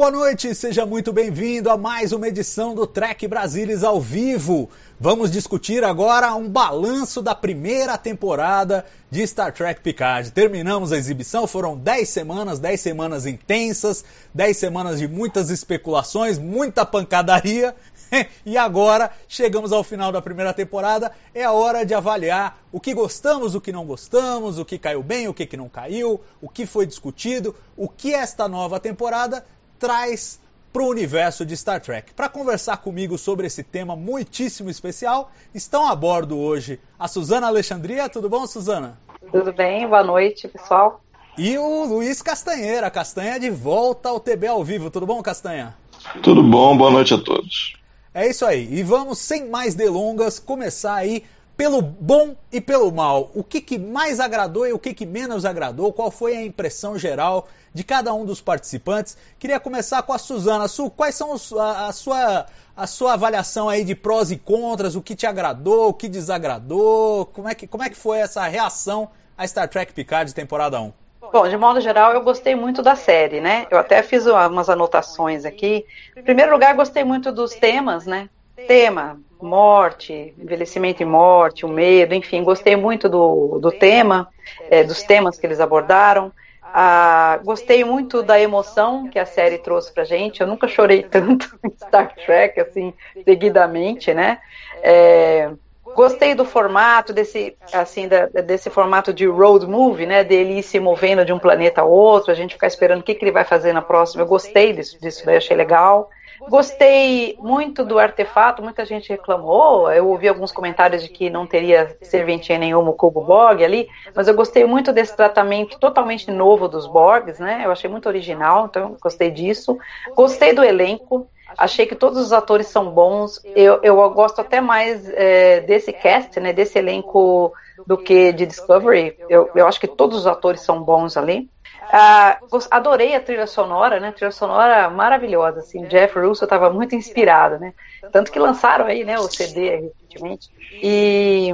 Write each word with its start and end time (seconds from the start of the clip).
Boa 0.00 0.10
noite, 0.10 0.54
seja 0.54 0.86
muito 0.86 1.12
bem-vindo 1.12 1.68
a 1.68 1.76
mais 1.76 2.10
uma 2.10 2.26
edição 2.26 2.74
do 2.74 2.86
Trek 2.86 3.28
Brasilis 3.28 3.84
ao 3.84 4.00
vivo. 4.00 4.70
Vamos 4.98 5.30
discutir 5.30 5.84
agora 5.84 6.34
um 6.34 6.48
balanço 6.48 7.20
da 7.20 7.34
primeira 7.34 7.98
temporada 7.98 8.86
de 9.10 9.26
Star 9.26 9.52
Trek 9.52 9.82
Picard. 9.82 10.30
Terminamos 10.30 10.90
a 10.90 10.96
exibição, 10.96 11.46
foram 11.46 11.76
10 11.76 12.08
semanas, 12.08 12.58
10 12.58 12.80
semanas 12.80 13.26
intensas, 13.26 14.02
10 14.32 14.56
semanas 14.56 14.98
de 14.98 15.06
muitas 15.06 15.50
especulações, 15.50 16.38
muita 16.38 16.86
pancadaria. 16.86 17.76
e 18.46 18.56
agora 18.56 19.10
chegamos 19.28 19.70
ao 19.70 19.84
final 19.84 20.10
da 20.10 20.22
primeira 20.22 20.54
temporada. 20.54 21.12
É 21.34 21.44
a 21.44 21.52
hora 21.52 21.84
de 21.84 21.92
avaliar 21.92 22.58
o 22.72 22.80
que 22.80 22.94
gostamos, 22.94 23.54
o 23.54 23.60
que 23.60 23.70
não 23.70 23.84
gostamos, 23.84 24.58
o 24.58 24.64
que 24.64 24.78
caiu 24.78 25.02
bem, 25.02 25.28
o 25.28 25.34
que 25.34 25.56
não 25.58 25.68
caiu, 25.68 26.22
o 26.40 26.48
que 26.48 26.64
foi 26.64 26.86
discutido, 26.86 27.54
o 27.76 27.86
que 27.86 28.14
esta 28.14 28.48
nova 28.48 28.80
temporada 28.80 29.44
traz 29.80 30.38
para 30.72 30.82
o 30.82 30.88
universo 30.88 31.44
de 31.44 31.56
Star 31.56 31.80
Trek. 31.80 32.12
Para 32.14 32.28
conversar 32.28 32.76
comigo 32.76 33.18
sobre 33.18 33.46
esse 33.46 33.64
tema 33.64 33.96
muitíssimo 33.96 34.70
especial, 34.70 35.32
estão 35.52 35.88
a 35.88 35.96
bordo 35.96 36.38
hoje 36.38 36.78
a 36.98 37.08
Suzana 37.08 37.48
Alexandria. 37.48 38.08
Tudo 38.08 38.28
bom, 38.28 38.46
Suzana? 38.46 38.96
Tudo 39.32 39.52
bem, 39.52 39.88
boa 39.88 40.04
noite, 40.04 40.46
pessoal. 40.46 41.02
E 41.36 41.58
o 41.58 41.84
Luiz 41.86 42.22
Castanheira. 42.22 42.90
Castanha 42.90 43.40
de 43.40 43.50
volta 43.50 44.10
ao 44.10 44.20
TB 44.20 44.46
ao 44.46 44.62
vivo. 44.62 44.90
Tudo 44.90 45.06
bom, 45.06 45.20
Castanha? 45.22 45.74
Tudo 46.22 46.42
bom, 46.42 46.76
boa 46.76 46.90
noite 46.90 47.14
a 47.14 47.18
todos. 47.18 47.74
É 48.12 48.28
isso 48.28 48.44
aí. 48.44 48.68
E 48.72 48.82
vamos, 48.82 49.18
sem 49.18 49.48
mais 49.48 49.74
delongas, 49.74 50.38
começar 50.38 50.94
aí 50.94 51.24
pelo 51.60 51.82
bom 51.82 52.34
e 52.50 52.58
pelo 52.58 52.90
mal. 52.90 53.30
O 53.34 53.44
que, 53.44 53.60
que 53.60 53.78
mais 53.78 54.18
agradou 54.18 54.66
e 54.66 54.72
o 54.72 54.78
que, 54.78 54.94
que 54.94 55.04
menos 55.04 55.44
agradou? 55.44 55.92
Qual 55.92 56.10
foi 56.10 56.34
a 56.34 56.42
impressão 56.42 56.96
geral 56.96 57.48
de 57.74 57.84
cada 57.84 58.14
um 58.14 58.24
dos 58.24 58.40
participantes? 58.40 59.14
Queria 59.38 59.60
começar 59.60 60.02
com 60.02 60.14
a 60.14 60.16
Suzana. 60.16 60.66
Su, 60.68 60.88
quais 60.88 61.14
são 61.14 61.36
a, 61.58 61.88
a, 61.88 61.92
sua, 61.92 62.46
a 62.74 62.86
sua 62.86 63.12
avaliação 63.12 63.68
aí 63.68 63.84
de 63.84 63.94
prós 63.94 64.30
e 64.30 64.38
contras? 64.38 64.96
O 64.96 65.02
que 65.02 65.14
te 65.14 65.26
agradou, 65.26 65.90
o 65.90 65.92
que 65.92 66.08
desagradou? 66.08 67.26
Como 67.26 67.46
é 67.46 67.54
que, 67.54 67.66
como 67.66 67.84
é 67.84 67.90
que 67.90 67.96
foi 67.96 68.20
essa 68.20 68.42
reação 68.46 69.10
a 69.36 69.46
Star 69.46 69.68
Trek 69.68 69.92
Picard 69.92 70.30
de 70.30 70.34
temporada 70.34 70.80
1? 70.80 70.90
Bom, 71.30 71.46
de 71.46 71.58
modo 71.58 71.78
geral, 71.82 72.14
eu 72.14 72.22
gostei 72.22 72.54
muito 72.54 72.80
da 72.80 72.96
série, 72.96 73.38
né? 73.38 73.66
Eu 73.70 73.76
até 73.76 74.02
fiz 74.02 74.24
umas 74.24 74.70
anotações 74.70 75.44
aqui. 75.44 75.84
Em 76.16 76.22
primeiro 76.22 76.52
lugar, 76.52 76.74
gostei 76.74 77.04
muito 77.04 77.30
dos 77.30 77.52
temas, 77.52 78.06
né? 78.06 78.30
Tema, 78.66 79.20
morte, 79.44 80.34
envelhecimento 80.38 81.02
e 81.02 81.06
morte, 81.06 81.64
o 81.64 81.68
medo, 81.68 82.14
enfim, 82.14 82.42
gostei 82.42 82.76
muito 82.76 83.08
do, 83.08 83.58
do 83.58 83.70
tema, 83.70 84.28
é, 84.70 84.84
dos 84.84 85.02
temas 85.02 85.38
que 85.38 85.46
eles 85.46 85.60
abordaram. 85.60 86.32
Ah, 86.62 87.40
gostei 87.42 87.82
muito 87.84 88.22
da 88.22 88.40
emoção 88.40 89.08
que 89.08 89.18
a 89.18 89.26
série 89.26 89.58
trouxe 89.58 89.92
pra 89.92 90.04
gente. 90.04 90.40
Eu 90.40 90.46
nunca 90.46 90.68
chorei 90.68 91.02
tanto 91.10 91.58
em 91.64 91.70
Star 91.70 92.14
Trek, 92.14 92.60
assim, 92.60 92.94
seguidamente, 93.24 94.14
né? 94.14 94.38
É, 94.82 95.50
Gostei 95.94 96.34
do 96.34 96.44
formato, 96.44 97.12
desse, 97.12 97.56
assim, 97.72 98.06
da, 98.06 98.26
desse 98.26 98.70
formato 98.70 99.12
de 99.12 99.26
road 99.26 99.66
movie, 99.66 100.06
né? 100.06 100.22
Dele 100.22 100.58
ir 100.58 100.62
se 100.62 100.78
movendo 100.78 101.24
de 101.24 101.32
um 101.32 101.38
planeta 101.38 101.80
a 101.80 101.84
outro, 101.84 102.30
a 102.30 102.34
gente 102.34 102.54
ficar 102.54 102.66
esperando 102.66 103.00
o 103.00 103.02
que, 103.02 103.14
que 103.14 103.24
ele 103.24 103.32
vai 103.32 103.44
fazer 103.44 103.72
na 103.72 103.82
próxima. 103.82 104.22
Eu 104.22 104.26
gostei 104.26 104.72
disso, 104.72 105.00
disso 105.00 105.24
daí, 105.26 105.36
achei 105.36 105.56
legal. 105.56 106.08
Gostei 106.48 107.36
muito 107.38 107.84
do 107.84 107.98
artefato, 107.98 108.62
muita 108.62 108.84
gente 108.84 109.08
reclamou. 109.10 109.90
Eu 109.92 110.08
ouvi 110.08 110.28
alguns 110.28 110.50
comentários 110.52 111.02
de 111.02 111.08
que 111.08 111.28
não 111.28 111.46
teria 111.46 111.96
serventia 112.02 112.58
nenhuma 112.58 112.90
o 112.90 112.94
cubo 112.94 113.20
Borg 113.20 113.62
ali, 113.62 113.88
mas 114.14 114.26
eu 114.26 114.34
gostei 114.34 114.64
muito 114.64 114.92
desse 114.92 115.16
tratamento 115.16 115.78
totalmente 115.78 116.30
novo 116.30 116.68
dos 116.68 116.86
Borgs, 116.86 117.38
né? 117.38 117.62
Eu 117.64 117.72
achei 117.72 117.90
muito 117.90 118.08
original, 118.08 118.66
então 118.66 118.96
gostei 119.00 119.30
disso. 119.30 119.78
Gostei 120.14 120.52
do 120.52 120.64
elenco. 120.64 121.28
Achei 121.58 121.84
que 121.84 121.94
todos 121.94 122.18
os 122.18 122.32
atores 122.32 122.68
são 122.68 122.90
bons. 122.90 123.40
Eu, 123.44 123.80
eu 123.82 124.10
gosto 124.10 124.40
até 124.40 124.60
mais 124.60 125.08
é, 125.10 125.60
desse 125.60 125.92
cast, 125.92 126.38
né, 126.38 126.52
desse 126.52 126.78
elenco, 126.78 127.52
do 127.86 127.98
que 127.98 128.32
de 128.32 128.46
Discovery. 128.46 129.16
Eu, 129.28 129.50
eu 129.54 129.66
acho 129.66 129.80
que 129.80 129.88
todos 129.88 130.18
os 130.18 130.26
atores 130.26 130.62
são 130.62 130.82
bons 130.82 131.16
ali. 131.16 131.48
Ah, 131.92 132.38
adorei 132.70 133.14
a 133.14 133.20
trilha 133.20 133.46
sonora, 133.46 133.98
né? 133.98 134.12
Trilha 134.12 134.30
sonora 134.30 134.88
maravilhosa, 134.90 135.60
assim. 135.60 135.84
Jeff 135.86 136.18
Russo 136.18 136.44
estava 136.44 136.70
muito 136.70 136.94
inspirado, 136.94 137.58
né? 137.58 137.74
Tanto 138.12 138.30
que 138.30 138.38
lançaram 138.38 138.86
aí, 138.86 139.04
né, 139.04 139.18
o 139.18 139.28
CD 139.28 139.76
recentemente. 139.76 140.48
E 140.72 141.50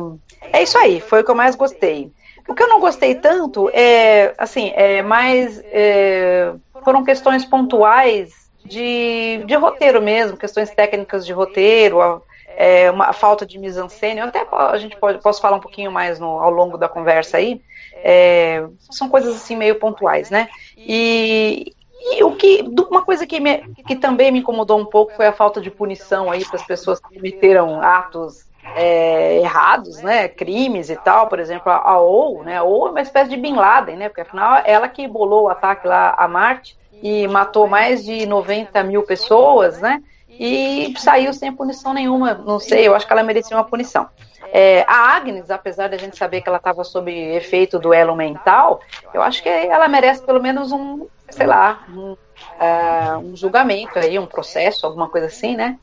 é 0.53 0.63
isso 0.63 0.77
aí, 0.79 1.01
foi 1.01 1.21
o 1.21 1.25
que 1.25 1.31
eu 1.31 1.35
mais 1.35 1.57
gostei. 1.57 2.13
O 2.49 2.55
que 2.55 2.63
eu 2.63 2.69
não 2.69 2.81
gostei 2.81 3.15
tanto 3.15 3.69
é, 3.73 4.35
assim, 4.39 4.73
é 4.75 5.03
mais 5.03 5.61
é, 5.65 6.53
foram 6.85 7.03
questões 7.03 7.45
pontuais 7.45 8.33
de, 8.65 9.43
de 9.47 9.55
roteiro 9.55 10.01
mesmo, 10.01 10.37
questões 10.37 10.71
técnicas 10.71 11.27
de 11.27 11.33
roteiro, 11.33 12.01
a, 12.01 12.21
é, 12.57 12.91
uma 12.91 13.13
falta 13.13 13.45
de 13.45 13.59
mise-en-scène, 13.59 14.21
até 14.21 14.47
a 14.51 14.77
gente 14.79 14.97
pode, 14.97 15.21
posso 15.21 15.41
falar 15.41 15.57
um 15.57 15.61
pouquinho 15.61 15.93
mais 15.93 16.19
no, 16.19 16.39
ao 16.39 16.51
longo 16.51 16.79
da 16.79 16.89
conversa 16.89 17.37
aí, 17.37 17.61
é, 17.97 18.67
são 18.91 19.09
coisas 19.09 19.37
assim 19.37 19.57
meio 19.57 19.77
pontuais, 19.77 20.31
né? 20.31 20.49
E, 20.77 21.75
e 22.01 22.25
o 22.25 22.35
que, 22.35 22.65
uma 22.91 23.03
coisa 23.03 23.27
que, 23.27 23.39
me, 23.39 23.59
que 23.87 23.95
também 23.95 24.33
me 24.33 24.39
incomodou 24.39 24.79
um 24.79 24.87
pouco 24.87 25.13
foi 25.15 25.27
a 25.27 25.33
falta 25.33 25.61
de 25.61 25.71
punição 25.71 26.31
aí 26.31 26.45
para 26.45 26.57
as 26.57 26.67
pessoas 26.67 26.99
que 26.99 27.15
cometeram 27.15 27.81
atos 27.81 28.47
é, 28.75 29.39
errados, 29.39 30.03
né, 30.03 30.27
crimes 30.27 30.91
e 30.91 30.97
tal, 30.97 31.29
por 31.29 31.39
exemplo, 31.39 31.71
a, 31.71 31.77
a 31.77 32.01
OU, 32.01 32.43
né, 32.43 32.61
OU 32.61 32.89
é 32.89 32.91
uma 32.91 33.01
espécie 33.01 33.31
de 33.31 33.37
Bin 33.37 33.55
Laden, 33.55 33.97
né, 33.97 34.09
porque 34.09 34.23
afinal 34.23 34.61
ela 34.65 34.89
que 34.89 35.07
bolou 35.07 35.45
o 35.45 35.49
ataque 35.49 35.87
lá 35.87 36.15
a 36.19 36.27
Marte, 36.27 36.77
e 37.03 37.29
matou 37.29 37.67
mais 37.67 38.05
de 38.05 38.27
90 38.27 38.83
mil 38.83 39.03
pessoas, 39.03 39.81
né? 39.81 40.03
E 40.39 40.95
saiu 40.99 41.33
sem 41.33 41.53
punição 41.53 41.93
nenhuma. 41.93 42.35
Não 42.35 42.59
sei, 42.59 42.87
eu 42.87 42.95
acho 42.95 43.07
que 43.07 43.13
ela 43.13 43.23
merecia 43.23 43.57
uma 43.57 43.65
punição. 43.65 44.09
É, 44.53 44.85
a 44.87 45.17
Agnes, 45.17 45.51
apesar 45.51 45.89
de 45.89 45.97
a 45.97 45.99
gente 45.99 46.17
saber 46.17 46.41
que 46.41 46.49
ela 46.49 46.59
estava 46.59 46.85
sob 46.85 47.11
efeito 47.13 47.79
do 47.79 47.93
elo 47.93 48.15
mental, 48.15 48.81
eu 49.13 49.23
acho 49.23 49.43
que 49.43 49.49
ela 49.49 49.89
merece 49.89 50.23
pelo 50.25 50.41
menos 50.41 50.73
um, 50.73 51.07
sei 51.31 51.47
lá, 51.47 51.85
um, 51.89 52.13
uh, 52.13 53.19
um 53.19 53.37
julgamento 53.37 53.99
aí, 53.99 54.19
um 54.19 54.27
processo, 54.27 54.87
alguma 54.87 55.09
coisa 55.09 55.27
assim, 55.27 55.57
né? 55.57 55.79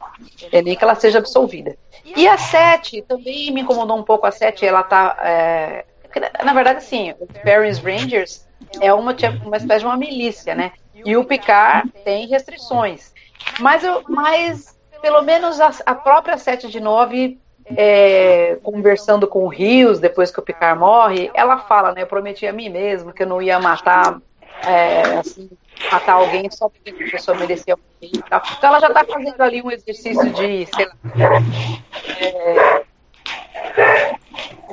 É 0.51 0.61
nem 0.61 0.75
que 0.75 0.83
ela 0.83 0.95
seja 0.95 1.19
absolvida. 1.19 1.77
E 2.15 2.27
a 2.27 2.37
Sete, 2.37 3.01
também 3.01 3.51
me 3.51 3.61
incomodou 3.61 3.97
um 3.97 4.03
pouco 4.03 4.25
a 4.25 4.31
Sete, 4.31 4.65
ela 4.65 4.83
tá. 4.83 5.17
É, 5.21 5.85
na 6.43 6.53
verdade, 6.53 6.77
assim, 6.77 7.11
o 7.19 7.27
Paris 7.43 7.79
Rangers 7.79 8.47
é 8.79 8.93
uma, 8.93 9.15
uma 9.45 9.57
espécie 9.57 9.79
de 9.79 9.85
uma 9.85 9.97
milícia, 9.97 10.53
né? 10.53 10.71
E 10.93 11.17
o 11.17 11.25
Picard 11.25 11.91
tem 12.03 12.27
restrições. 12.27 13.12
Mas, 13.59 13.83
eu, 13.83 14.03
mas 14.07 14.77
pelo 15.01 15.21
menos 15.21 15.59
a, 15.59 15.71
a 15.85 15.95
própria 15.95 16.38
7 16.38 16.69
de 16.69 16.79
9, 16.79 17.38
é, 17.75 18.57
conversando 18.63 19.27
com 19.27 19.45
o 19.45 19.49
Rios, 19.49 19.99
depois 19.99 20.31
que 20.31 20.39
o 20.39 20.44
Picard 20.44 20.79
morre, 20.79 21.30
ela 21.33 21.59
fala, 21.59 21.94
né? 21.94 22.03
Eu 22.03 22.07
prometi 22.07 22.47
a 22.47 22.53
mim 22.53 22.69
mesmo 22.69 23.13
que 23.13 23.24
eu 23.24 23.27
não 23.27 23.41
ia 23.41 23.59
matar, 23.59 24.19
é, 24.65 25.01
assim, 25.18 25.50
matar 25.91 26.13
alguém 26.13 26.50
só 26.50 26.69
porque 26.69 27.03
a 27.03 27.12
pessoa 27.12 27.38
merecia 27.38 27.75
morrer 27.75 28.12
Então 28.57 28.69
ela 28.69 28.80
já 28.80 28.88
está 28.88 29.03
fazendo 29.03 29.41
ali 29.41 29.62
um 29.62 29.71
exercício 29.71 30.30
de, 30.31 30.68
sei 30.74 30.85
lá, 30.85 30.95
é, 32.19 32.83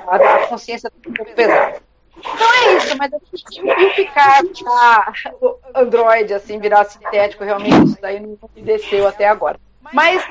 a 0.07 0.47
consciência 0.47 0.91
pouco 1.03 1.35
pesada. 1.35 1.90
Então 2.21 2.55
é 2.55 2.77
isso, 2.77 2.97
mas 2.97 3.13
eu 3.13 3.21
ficar 3.95 4.43
pra 4.43 5.15
o 5.41 5.59
Android, 5.75 6.33
assim, 6.35 6.59
virar 6.59 6.85
sintético, 6.85 7.45
realmente 7.45 7.87
isso 7.87 7.99
daí 8.01 8.21
não 8.21 8.39
me 8.55 8.63
desceu 8.63 9.09
até 9.09 9.29
agora. 9.29 9.59
Mas, 9.93 10.23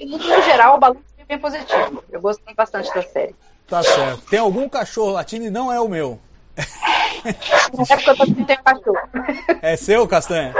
no 0.00 0.42
geral, 0.42 0.76
o 0.76 0.80
balanço 0.80 1.02
é 1.18 1.24
bem 1.24 1.38
positivo. 1.38 2.02
Eu 2.10 2.20
gostei 2.20 2.54
bastante 2.54 2.92
da 2.94 3.02
série. 3.02 3.34
Tá 3.66 3.82
certo. 3.82 4.22
Tem 4.30 4.38
algum 4.38 4.68
cachorro 4.68 5.12
latino 5.12 5.44
e 5.46 5.50
não 5.50 5.72
é 5.72 5.80
o 5.80 5.88
meu. 5.88 6.18
É 7.24 7.96
porque 7.96 8.10
eu 8.10 8.16
também 8.16 8.44
tenho 8.44 8.62
cachorro. 8.62 8.98
É 9.60 9.76
seu, 9.76 10.08
Castanha? 10.08 10.54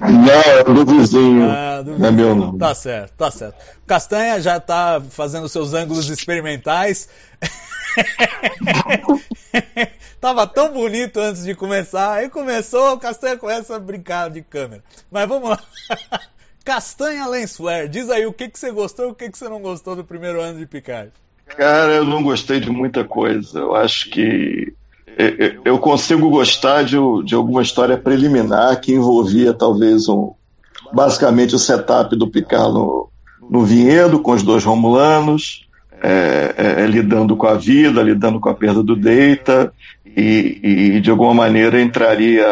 Não, 0.00 0.40
é 0.58 0.64
do 0.64 0.84
vizinho. 0.84 1.48
Ah, 1.50 1.73
Não 1.98 2.08
é 2.08 2.10
meu, 2.10 2.34
não. 2.34 2.58
Tá 2.58 2.74
certo, 2.74 3.12
tá 3.12 3.30
certo. 3.30 3.56
Castanha 3.86 4.40
já 4.40 4.60
tá 4.60 5.02
fazendo 5.10 5.48
seus 5.48 5.74
ângulos 5.74 6.08
experimentais. 6.08 7.08
Tava 10.20 10.46
tão 10.46 10.72
bonito 10.72 11.20
antes 11.20 11.44
de 11.44 11.54
começar, 11.54 12.14
aí 12.14 12.28
começou, 12.28 12.94
o 12.94 12.98
Castanha 12.98 13.36
começa 13.36 13.76
a 13.76 13.78
brincar 13.78 14.30
de 14.30 14.42
câmera. 14.42 14.82
Mas 15.10 15.28
vamos 15.28 15.50
lá. 15.50 15.60
Castanha 16.64 17.26
Lensflare, 17.26 17.88
diz 17.88 18.08
aí 18.08 18.24
o 18.24 18.32
que, 18.32 18.48
que 18.48 18.58
você 18.58 18.70
gostou 18.70 19.06
e 19.06 19.10
o 19.10 19.14
que, 19.14 19.30
que 19.30 19.36
você 19.36 19.48
não 19.48 19.60
gostou 19.60 19.94
do 19.94 20.02
primeiro 20.02 20.40
ano 20.40 20.58
de 20.58 20.66
Picard. 20.66 21.12
Cara, 21.46 21.92
eu 21.92 22.04
não 22.04 22.22
gostei 22.22 22.58
de 22.58 22.70
muita 22.70 23.04
coisa. 23.04 23.58
Eu 23.58 23.76
acho 23.76 24.08
que 24.08 24.72
eu 25.64 25.78
consigo 25.78 26.30
gostar 26.30 26.84
de, 26.84 26.96
de 27.24 27.34
alguma 27.34 27.62
história 27.62 27.96
preliminar 27.96 28.80
que 28.80 28.92
envolvia 28.92 29.52
talvez 29.52 30.08
um, 30.08 30.32
basicamente 30.94 31.54
o 31.54 31.58
setup 31.58 32.16
do 32.16 32.28
Picard 32.28 32.72
no, 32.72 33.08
no 33.50 33.64
vinhedo 33.64 34.20
com 34.20 34.32
os 34.32 34.42
dois 34.42 34.64
Romulanos, 34.64 35.66
é, 36.02 36.54
é, 36.82 36.86
lidando 36.86 37.36
com 37.36 37.46
a 37.46 37.54
vida, 37.54 38.02
lidando 38.02 38.38
com 38.38 38.48
a 38.48 38.54
perda 38.54 38.82
do 38.82 38.94
Data 38.94 39.72
e, 40.04 40.60
e 40.96 41.00
de 41.00 41.10
alguma 41.10 41.34
maneira 41.34 41.80
entraria 41.80 42.46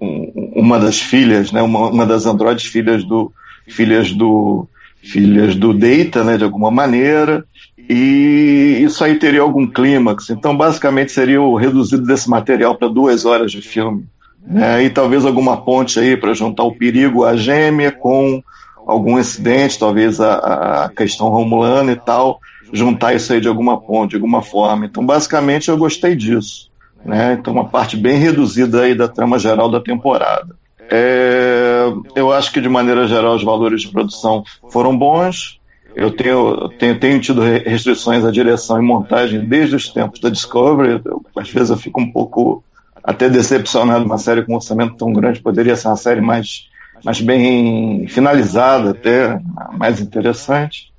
um, 0.00 0.52
uma 0.54 0.78
das 0.78 1.00
filhas, 1.00 1.50
né, 1.50 1.62
uma, 1.62 1.88
uma 1.88 2.06
das 2.06 2.26
androides 2.26 2.66
filhas 2.66 3.02
do 3.04 3.32
filhas 3.66 4.12
do 4.12 4.68
filhas 5.02 5.54
do 5.54 5.72
Data, 5.74 6.22
né, 6.24 6.36
de 6.36 6.44
alguma 6.44 6.70
maneira, 6.70 7.44
e 7.76 8.80
isso 8.82 9.04
aí 9.04 9.18
teria 9.18 9.42
algum 9.42 9.66
clímax. 9.66 10.30
Então, 10.30 10.56
basicamente, 10.56 11.12
seria 11.12 11.42
o 11.42 11.56
reduzido 11.56 12.06
desse 12.06 12.28
material 12.28 12.76
para 12.76 12.88
duas 12.88 13.24
horas 13.26 13.52
de 13.52 13.60
filme. 13.60 14.06
Né? 14.46 14.84
E 14.84 14.90
talvez 14.90 15.24
alguma 15.24 15.56
ponte 15.56 15.98
aí 15.98 16.16
para 16.16 16.34
juntar 16.34 16.64
o 16.64 16.74
perigo 16.74 17.24
à 17.24 17.34
gêmea 17.36 17.90
com 17.90 18.42
algum 18.86 19.18
incidente, 19.18 19.78
talvez 19.78 20.20
a, 20.20 20.84
a 20.84 20.88
questão 20.90 21.28
romulana 21.28 21.92
e 21.92 21.96
tal, 21.96 22.38
juntar 22.72 23.14
isso 23.14 23.32
aí 23.32 23.40
de 23.40 23.48
alguma 23.48 23.80
ponte, 23.80 24.10
de 24.10 24.16
alguma 24.16 24.42
forma. 24.42 24.84
Então, 24.84 25.04
basicamente, 25.04 25.70
eu 25.70 25.78
gostei 25.78 26.14
disso. 26.14 26.70
Né? 27.04 27.36
Então, 27.38 27.52
uma 27.52 27.64
parte 27.64 27.96
bem 27.96 28.18
reduzida 28.18 28.82
aí 28.82 28.94
da 28.94 29.08
trama 29.08 29.38
geral 29.38 29.70
da 29.70 29.80
temporada. 29.80 30.54
É, 30.90 31.86
eu 32.14 32.30
acho 32.32 32.52
que, 32.52 32.60
de 32.60 32.68
maneira 32.68 33.06
geral, 33.06 33.34
os 33.34 33.42
valores 33.42 33.82
de 33.82 33.88
produção 33.88 34.44
foram 34.70 34.96
bons. 34.96 35.58
Eu 35.96 36.10
tenho, 36.10 36.68
tenho, 36.70 36.98
tenho 36.98 37.20
tido 37.20 37.40
restrições 37.40 38.24
à 38.24 38.30
direção 38.30 38.78
e 38.78 38.82
montagem 38.84 39.44
desde 39.44 39.76
os 39.76 39.88
tempos 39.88 40.20
da 40.20 40.28
Discovery. 40.28 41.00
Eu, 41.04 41.22
às 41.36 41.48
vezes 41.48 41.70
eu 41.70 41.76
fico 41.76 42.00
um 42.00 42.10
pouco 42.10 42.64
até 43.04 43.28
decepcionado. 43.28 44.04
Uma 44.04 44.18
série 44.18 44.42
com 44.42 44.52
um 44.52 44.56
orçamento 44.56 44.96
tão 44.96 45.12
grande 45.12 45.40
poderia 45.40 45.76
ser 45.76 45.88
uma 45.88 45.96
série 45.96 46.22
mais, 46.22 46.68
mais 47.04 47.20
bem 47.20 48.06
finalizada, 48.08 48.90
até 48.90 49.38
mais 49.76 50.00
interessante. 50.00 50.92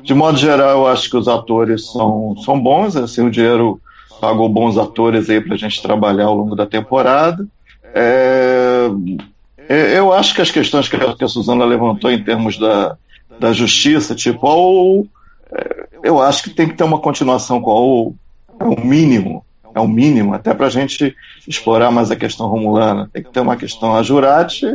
De 0.00 0.14
modo 0.14 0.38
geral, 0.38 0.70
eu 0.70 0.86
acho 0.86 1.10
que 1.10 1.16
os 1.16 1.26
atores 1.26 1.90
são, 1.90 2.36
são 2.44 2.58
bons. 2.58 2.96
Assim, 2.96 3.26
o 3.26 3.30
dinheiro 3.30 3.80
pagou 4.20 4.48
bons 4.48 4.78
atores 4.78 5.28
aí 5.28 5.40
para 5.40 5.54
a 5.54 5.58
gente 5.58 5.82
trabalhar 5.82 6.26
ao 6.26 6.36
longo 6.36 6.54
da 6.54 6.66
temporada. 6.66 7.44
É, 7.92 8.88
eu 9.68 10.12
acho 10.12 10.34
que 10.34 10.42
as 10.42 10.50
questões 10.50 10.88
que 10.88 11.24
a 11.24 11.28
Suzana 11.28 11.64
levantou 11.64 12.10
em 12.10 12.22
termos 12.22 12.58
da, 12.58 12.96
da 13.38 13.52
justiça, 13.52 14.14
tipo, 14.14 14.46
ou, 14.46 15.06
é, 15.52 15.88
eu 16.02 16.20
acho 16.22 16.44
que 16.44 16.50
tem 16.50 16.68
que 16.68 16.74
ter 16.74 16.84
uma 16.84 17.00
continuação 17.00 17.60
com 17.60 18.14
é 18.60 18.64
o 18.64 18.80
mínimo, 18.84 19.44
é 19.74 19.80
o 19.80 19.88
mínimo, 19.88 20.34
até 20.34 20.54
para 20.54 20.66
a 20.66 20.70
gente 20.70 21.14
explorar 21.46 21.90
mais 21.90 22.10
a 22.10 22.16
questão 22.16 22.46
romulana. 22.46 23.08
Tem 23.12 23.22
que 23.22 23.30
ter 23.30 23.40
uma 23.40 23.56
questão. 23.56 23.94
A 23.94 24.02
Jurati, 24.02 24.66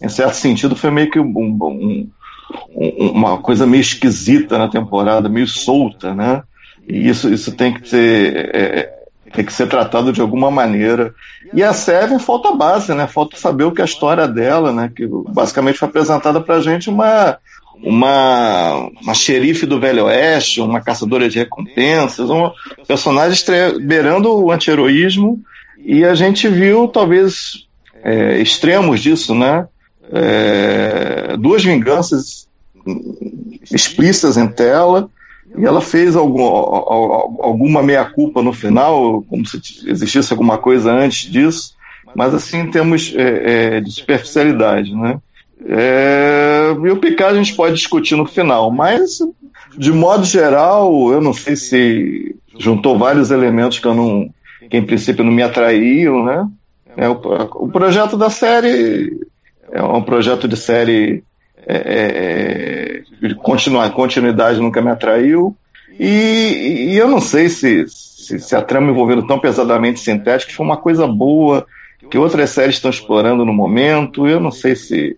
em 0.00 0.08
certo 0.08 0.34
sentido, 0.34 0.76
foi 0.76 0.90
meio 0.90 1.10
que 1.10 1.20
um, 1.20 1.26
um, 1.26 2.10
um, 2.74 3.08
uma 3.10 3.38
coisa 3.38 3.66
meio 3.66 3.80
esquisita 3.80 4.58
na 4.58 4.68
temporada, 4.68 5.28
meio 5.28 5.46
solta, 5.46 6.14
né? 6.14 6.42
E 6.88 7.08
isso, 7.08 7.32
isso 7.32 7.52
tem 7.52 7.74
que 7.74 7.88
ser. 7.88 8.50
É, 8.54 9.00
tem 9.32 9.44
que 9.44 9.52
ser 9.52 9.68
tratado 9.68 10.12
de 10.12 10.20
alguma 10.20 10.50
maneira. 10.50 11.14
E 11.54 11.62
a 11.62 11.72
Seven 11.72 12.18
falta 12.18 12.52
base, 12.52 12.92
né? 12.94 13.06
Falta 13.06 13.36
saber 13.36 13.64
o 13.64 13.72
que 13.72 13.80
é 13.80 13.84
a 13.84 13.86
história 13.86 14.26
dela, 14.26 14.72
né? 14.72 14.90
Que 14.94 15.06
basicamente 15.28 15.78
foi 15.78 15.88
apresentada 15.88 16.40
pra 16.40 16.60
gente 16.60 16.90
uma, 16.90 17.38
uma, 17.82 18.90
uma 19.02 19.14
xerife 19.14 19.66
do 19.66 19.80
Velho 19.80 20.04
Oeste, 20.04 20.60
uma 20.60 20.80
caçadora 20.80 21.28
de 21.28 21.38
recompensas, 21.38 22.28
um 22.30 22.50
personagem 22.86 23.44
beirando 23.82 24.32
o 24.32 24.50
anti-heroísmo, 24.50 25.40
e 25.78 26.04
a 26.04 26.14
gente 26.14 26.46
viu 26.48 26.88
talvez 26.88 27.66
é, 28.02 28.40
extremos 28.40 29.00
disso, 29.00 29.34
né? 29.34 29.66
É, 30.12 31.36
duas 31.38 31.64
vinganças 31.64 32.48
explícitas 33.70 34.36
em 34.36 34.48
tela, 34.48 35.08
e 35.56 35.64
ela 35.64 35.80
fez 35.80 36.14
algum, 36.14 36.42
alguma 36.42 37.82
meia-culpa 37.82 38.42
no 38.42 38.52
final, 38.52 39.22
como 39.28 39.44
se 39.46 39.60
existisse 39.86 40.32
alguma 40.32 40.58
coisa 40.58 40.92
antes 40.92 41.30
disso, 41.30 41.74
mas 42.14 42.34
assim 42.34 42.58
em 42.58 42.70
termos 42.70 43.12
é, 43.16 43.76
é, 43.76 43.80
de 43.80 43.90
superficialidade, 43.90 44.94
né? 44.94 45.18
É, 45.66 46.39
e 46.86 46.90
o 46.90 46.96
Picard 46.96 47.38
a 47.38 47.42
gente 47.42 47.54
pode 47.54 47.74
discutir 47.74 48.16
no 48.16 48.26
final, 48.26 48.70
mas 48.70 49.18
de 49.76 49.92
modo 49.92 50.24
geral, 50.24 51.12
eu 51.12 51.20
não 51.20 51.32
sei 51.32 51.56
se 51.56 52.36
juntou 52.58 52.98
vários 52.98 53.30
elementos 53.30 53.78
que 53.78 53.86
eu 53.86 53.94
não, 53.94 54.28
que 54.68 54.76
em 54.76 54.84
princípio 54.84 55.24
não 55.24 55.32
me 55.32 55.42
atraíam, 55.42 56.24
né? 56.24 56.46
É, 56.96 57.08
o, 57.08 57.12
o 57.12 57.68
projeto 57.68 58.16
da 58.16 58.28
série 58.28 59.20
é 59.70 59.82
um 59.82 60.02
projeto 60.02 60.48
de 60.48 60.56
série 60.56 61.22
é, 61.66 61.76
é, 61.76 63.28
é 63.30 63.34
continuar, 63.34 63.88
continuidade 63.90 64.60
nunca 64.60 64.82
me 64.82 64.90
atraiu 64.90 65.56
e, 65.98 66.92
e 66.92 66.96
eu 66.96 67.08
não 67.08 67.20
sei 67.20 67.48
se, 67.48 67.86
se, 67.88 68.38
se, 68.38 68.56
a 68.56 68.62
trama 68.62 68.90
envolvendo 68.90 69.26
tão 69.26 69.38
pesadamente 69.38 70.00
sintética 70.00 70.52
foi 70.52 70.64
uma 70.64 70.76
coisa 70.76 71.06
boa 71.06 71.66
que 72.10 72.16
outras 72.16 72.50
séries 72.50 72.76
estão 72.76 72.90
explorando 72.90 73.44
no 73.44 73.52
momento. 73.52 74.26
Eu 74.26 74.40
não 74.40 74.50
sei 74.50 74.74
se 74.74 75.16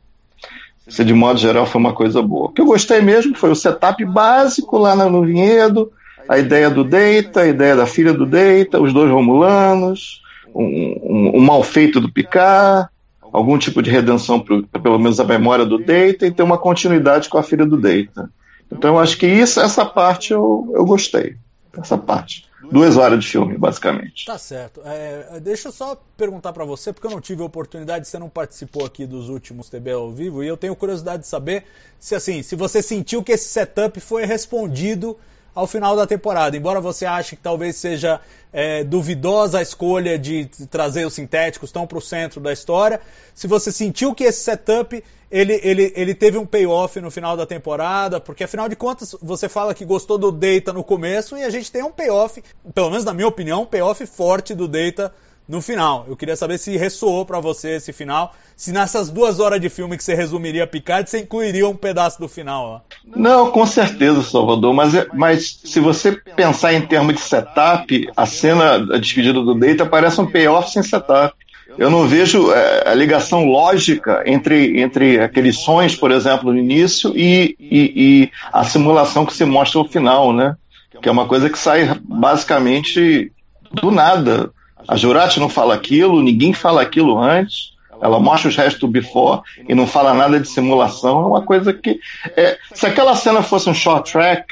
se 0.89 1.05
de 1.05 1.15
modo 1.15 1.39
geral 1.39 1.67
foi 1.67 1.81
uma 1.81 1.93
coisa 1.93 2.21
boa. 2.23 2.47
O 2.47 2.49
que 2.51 2.61
eu 2.61 2.67
gostei 2.67 3.01
mesmo 3.01 3.37
foi 3.37 3.51
o 3.51 3.57
setup 3.57 4.05
básico 4.05 4.79
lá 4.79 4.95
no 4.95 5.25
vinhedo, 5.25 5.91
a 6.29 6.39
ideia 6.39 6.71
do 6.71 6.85
Deita, 6.85 7.43
a 7.43 7.47
ideia 7.47 7.77
da 7.77 7.87
filha 7.87 8.13
do 8.13 8.27
Deita, 8.27 8.81
os 8.81 8.93
dois 8.93 9.11
Romulanos, 9.11 10.23
um, 10.55 10.65
um, 10.65 11.33
um 11.37 11.41
mal 11.41 11.63
feito 11.63 12.01
do 12.01 12.13
Picard, 12.13 12.89
algum 13.33 13.57
tipo 13.59 13.83
de 13.83 13.91
redenção 13.91 14.39
pro, 14.39 14.63
pelo 14.67 14.99
menos 14.99 15.19
a 15.19 15.25
memória 15.25 15.65
do 15.65 15.79
Deita 15.79 16.27
e 16.27 16.31
ter 16.31 16.43
uma 16.43 16.59
continuidade 16.59 17.29
com 17.29 17.39
a 17.39 17.43
filha 17.43 17.65
do 17.65 17.77
Deita. 17.77 18.31
Então 18.71 18.95
eu 18.95 18.99
acho 18.99 19.17
que 19.19 19.27
isso, 19.27 19.61
essa 19.61 19.85
parte 19.85 20.33
eu, 20.33 20.71
eu 20.75 20.85
gostei. 20.85 21.37
Essa 21.77 21.97
parte 21.97 22.51
duas 22.71 22.97
horas 22.97 23.25
de 23.25 23.31
filme, 23.31 23.57
basicamente. 23.57 24.25
Tá 24.25 24.39
certo. 24.39 24.81
É, 24.85 25.41
deixa 25.41 25.69
eu 25.69 25.73
só 25.73 26.01
perguntar 26.17 26.53
para 26.53 26.65
você, 26.65 26.93
porque 26.93 27.07
eu 27.07 27.11
não 27.11 27.21
tive 27.21 27.43
a 27.43 27.47
oportunidade, 27.47 28.07
você 28.07 28.19
não 28.19 28.29
participou 28.29 28.85
aqui 28.85 29.07
dos 29.07 29.29
últimos 29.29 29.69
TB 29.69 29.93
ao 29.93 30.13
vivo, 30.13 30.45
e 30.45 30.49
eu 30.49 30.57
tenho 30.57 30.77
curiosidade 30.77 31.23
de 31.23 31.29
saber 31.29 31.65
se 31.99 32.15
assim, 32.15 32.43
se 32.43 32.55
você 32.55 32.83
sentiu 32.83 33.23
que 33.23 33.33
esse 33.33 33.49
setup 33.49 33.99
foi 34.01 34.25
respondido 34.25 35.17
ao 35.55 35.67
final 35.67 35.97
da 35.97 36.07
temporada. 36.07 36.57
Embora 36.57 36.81
você 36.81 37.05
ache 37.05 37.37
que 37.37 37.43
talvez 37.43 37.77
seja 37.77 38.21
é, 38.53 38.85
duvidosa 38.85 39.59
a 39.59 39.63
escolha 39.63 40.19
de 40.19 40.47
trazer 40.71 41.07
os 41.07 41.15
sintéticos 41.15 41.71
tão 41.71 41.87
para 41.87 41.99
o 41.99 42.01
centro 42.01 42.41
da 42.41 42.53
história, 42.53 43.01
se 43.35 43.47
você 43.47 43.71
sentiu 43.71 44.15
que 44.15 44.25
esse 44.25 44.43
setup 44.43 45.03
ele, 45.31 45.59
ele, 45.63 45.93
ele 45.97 46.15
teve 46.15 46.37
um 46.37 46.45
payoff 46.45 47.01
no 47.01 47.11
final 47.11 47.37
da 47.37 47.47
temporada, 47.47 48.21
porque 48.21 48.45
afinal 48.45 48.69
de 48.69 48.77
contas 48.77 49.17
você 49.23 49.49
fala 49.49 49.73
que 49.73 49.85
gostou 49.85 50.19
do 50.19 50.31
Data 50.31 50.75
no 50.75 50.85
começo 50.85 51.39
e 51.39 51.43
a 51.43 51.49
gente 51.49 51.73
tem 51.73 51.83
um 51.83 51.91
payoff, 51.91 52.43
pelo 52.75 52.91
menos 52.91 53.05
na 53.05 53.15
minha 53.15 53.27
opinião, 53.27 53.63
um 53.63 53.67
payoff 53.67 54.05
forte 54.05 54.55
do 54.55 54.69
Data 54.69 55.13
no 55.49 55.61
final. 55.61 56.07
Eu 56.09 56.17
queria 56.17 56.37
saber 56.37 56.59
se 56.59 56.77
ressoou 56.77 57.25
para 57.27 57.41
você 57.41 57.77
esse 57.77 57.93
final, 57.93 58.35
se 58.57 58.73
nessas 58.73 59.11
duas 59.11 59.41
horas 59.41 59.61
de 59.61 59.69
filme 59.69 59.97
que 59.97 60.05
você 60.05 60.15
resumiria 60.15 60.67
Picard, 60.67 61.09
você 61.09 61.21
incluiria 61.21 61.69
um 61.69 61.77
pedaço 61.77 62.21
do 62.21 62.29
final 62.29 62.73
lá. 62.73 62.83
Não, 63.05 63.51
com 63.51 63.67
certeza, 63.67 64.23
Salvador, 64.23 64.73
mas, 64.73 64.95
é, 64.95 65.07
mas 65.13 65.61
se 65.65 65.81
você 65.81 66.13
pensar 66.13 66.73
em 66.75 66.83
termos 66.83 67.15
de 67.15 67.21
setup, 67.21 68.11
a 68.17 68.27
cena 68.27 68.79
da 68.79 68.99
despedida 68.99 69.41
do 69.41 69.55
Data 69.55 69.85
parece 69.85 70.21
um 70.21 70.31
payoff 70.31 70.71
sem 70.71 70.83
setup. 70.83 71.35
Eu 71.79 71.91
não 71.91 72.07
vejo 72.07 72.53
é, 72.53 72.89
a 72.91 72.95
ligação 72.95 73.47
lógica 73.47 74.23
entre, 74.27 74.81
entre 74.81 75.21
aqueles 75.21 75.59
sonhos, 75.59 75.97
por 75.97 76.11
exemplo, 76.11 76.53
no 76.53 76.59
início 76.59 77.17
e, 77.17 77.57
e, 77.59 77.93
e 77.97 78.31
a 78.53 78.63
simulação 78.63 79.25
que 79.25 79.33
se 79.33 79.45
mostra 79.45 79.81
no 79.83 79.89
final, 79.89 80.33
né? 80.33 80.55
Que 81.01 81.09
é 81.09 81.13
uma 81.13 81.27
coisa 81.27 81.49
que 81.49 81.59
sai 81.59 81.99
basicamente 82.05 83.33
do 83.73 83.91
nada 83.91 84.51
a 84.87 84.97
Jurati 84.97 85.41
não 85.41 85.49
fala 85.49 85.75
aquilo, 85.75 86.23
ninguém 86.23 86.53
fala 86.53 86.83
aquilo 86.83 87.19
antes. 87.19 87.73
Ela 88.01 88.19
mostra 88.19 88.49
os 88.49 88.57
restos 88.57 88.81
do 88.81 88.89
before 88.89 89.43
e 89.69 89.75
não 89.75 89.87
fala 89.87 90.13
nada 90.13 90.41
de 90.41 90.49
simulação. 90.49 91.23
É 91.23 91.27
uma 91.27 91.43
coisa 91.43 91.73
que. 91.73 92.01
É, 92.37 92.59
se 92.75 92.85
aquela 92.85 93.15
cena 93.15 93.43
fosse 93.43 93.71
um 93.71 93.75
short 93.75 94.11
track, 94.11 94.45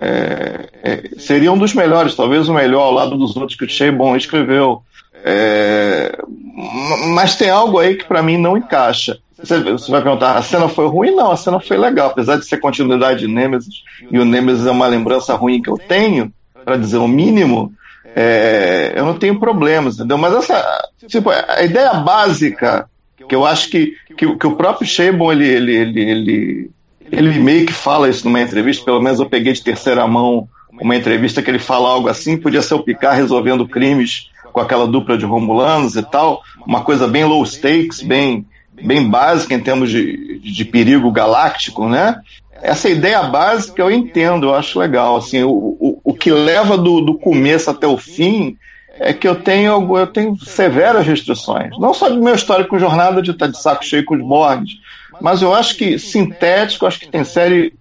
é, 0.00 0.68
é, 0.82 1.02
seria 1.18 1.52
um 1.52 1.58
dos 1.58 1.74
melhores, 1.74 2.14
talvez 2.14 2.48
o 2.48 2.54
melhor 2.54 2.82
ao 2.82 2.92
lado 2.92 3.16
dos 3.16 3.36
outros 3.36 3.58
que 3.58 3.64
o 3.64 3.68
Sheibon 3.68 4.16
escreveu. 4.16 4.82
É, 5.24 6.16
mas 7.14 7.36
tem 7.36 7.50
algo 7.50 7.78
aí 7.78 7.96
que 7.96 8.04
para 8.04 8.22
mim 8.22 8.36
não 8.36 8.56
encaixa. 8.56 9.18
Você, 9.36 9.60
você, 9.60 9.90
vai 9.90 10.02
perguntar, 10.02 10.36
a 10.36 10.42
cena 10.42 10.68
foi 10.68 10.86
ruim? 10.86 11.10
Não, 11.10 11.32
a 11.32 11.36
cena 11.36 11.58
foi 11.58 11.76
legal, 11.76 12.10
apesar 12.10 12.36
de 12.36 12.46
ser 12.46 12.58
continuidade 12.58 13.20
de 13.20 13.28
Nemesis, 13.28 13.82
e 14.10 14.18
o 14.18 14.24
Nemesis 14.24 14.66
é 14.66 14.70
uma 14.70 14.86
lembrança 14.86 15.34
ruim 15.34 15.60
que 15.60 15.68
eu 15.68 15.76
tenho, 15.76 16.32
para 16.64 16.76
dizer 16.76 16.98
o 16.98 17.08
mínimo, 17.08 17.72
é, 18.14 18.92
eu 18.94 19.04
não 19.04 19.18
tenho 19.18 19.38
problemas, 19.38 19.96
entendeu? 19.96 20.18
Mas 20.18 20.34
essa, 20.34 20.88
tipo, 21.06 21.30
a 21.30 21.62
ideia 21.62 21.94
básica, 21.94 22.88
que 23.28 23.34
eu 23.34 23.46
acho 23.46 23.70
que, 23.70 23.94
que, 24.16 24.36
que 24.36 24.46
o 24.46 24.56
próprio 24.56 24.86
Sheibon, 24.86 25.32
ele, 25.32 25.46
ele, 25.46 25.74
ele, 25.74 26.00
ele, 26.00 26.70
ele 27.10 27.38
meio 27.38 27.66
que 27.66 27.72
fala 27.72 28.08
isso 28.08 28.24
numa 28.24 28.40
entrevista, 28.40 28.84
pelo 28.84 29.00
menos 29.00 29.18
eu 29.18 29.28
peguei 29.28 29.52
de 29.52 29.62
terceira 29.62 30.06
mão 30.06 30.48
uma 30.80 30.96
entrevista 30.96 31.42
que 31.42 31.50
ele 31.50 31.58
fala 31.58 31.88
algo 31.88 32.08
assim, 32.08 32.36
podia 32.36 32.62
ser 32.62 32.74
o 32.74 32.82
Picard 32.82 33.16
resolvendo 33.16 33.68
crimes 33.68 34.30
com 34.52 34.60
aquela 34.60 34.86
dupla 34.86 35.16
de 35.16 35.24
Romulanos 35.24 35.96
e 35.96 36.02
tal, 36.02 36.42
uma 36.66 36.82
coisa 36.82 37.06
bem 37.06 37.24
low 37.24 37.44
stakes, 37.44 38.02
bem, 38.02 38.46
bem 38.72 39.08
básica 39.08 39.54
em 39.54 39.60
termos 39.60 39.90
de, 39.90 40.38
de 40.40 40.64
perigo 40.64 41.10
galáctico, 41.10 41.88
né? 41.88 42.20
Essa 42.62 42.88
ideia 42.88 43.24
básica 43.24 43.82
eu 43.82 43.90
entendo, 43.90 44.46
eu 44.46 44.54
acho 44.54 44.78
legal. 44.78 45.16
Assim, 45.16 45.42
o, 45.42 45.50
o, 45.50 46.00
o 46.04 46.14
que 46.14 46.30
leva 46.30 46.78
do, 46.78 47.00
do 47.00 47.18
começo 47.18 47.68
até 47.68 47.86
o 47.88 47.98
fim 47.98 48.56
é 48.98 49.12
que 49.12 49.26
eu 49.26 49.34
tenho, 49.34 49.98
eu 49.98 50.06
tenho 50.06 50.36
severas 50.38 51.04
restrições. 51.04 51.76
Não 51.78 51.92
só 51.92 52.08
do 52.08 52.22
meu 52.22 52.34
histórico 52.34 52.78
jornada 52.78 53.20
de 53.20 53.32
estar 53.32 53.48
de 53.48 53.60
saco 53.60 53.84
cheio 53.84 54.04
com 54.04 54.14
os 54.14 54.22
Borgs, 54.22 54.76
mas 55.20 55.42
eu 55.42 55.52
acho 55.52 55.76
que 55.76 55.98
sintético, 55.98 56.86
acho 56.86 57.00
que 57.00 57.08
tem 57.08 57.24
série 57.24 57.74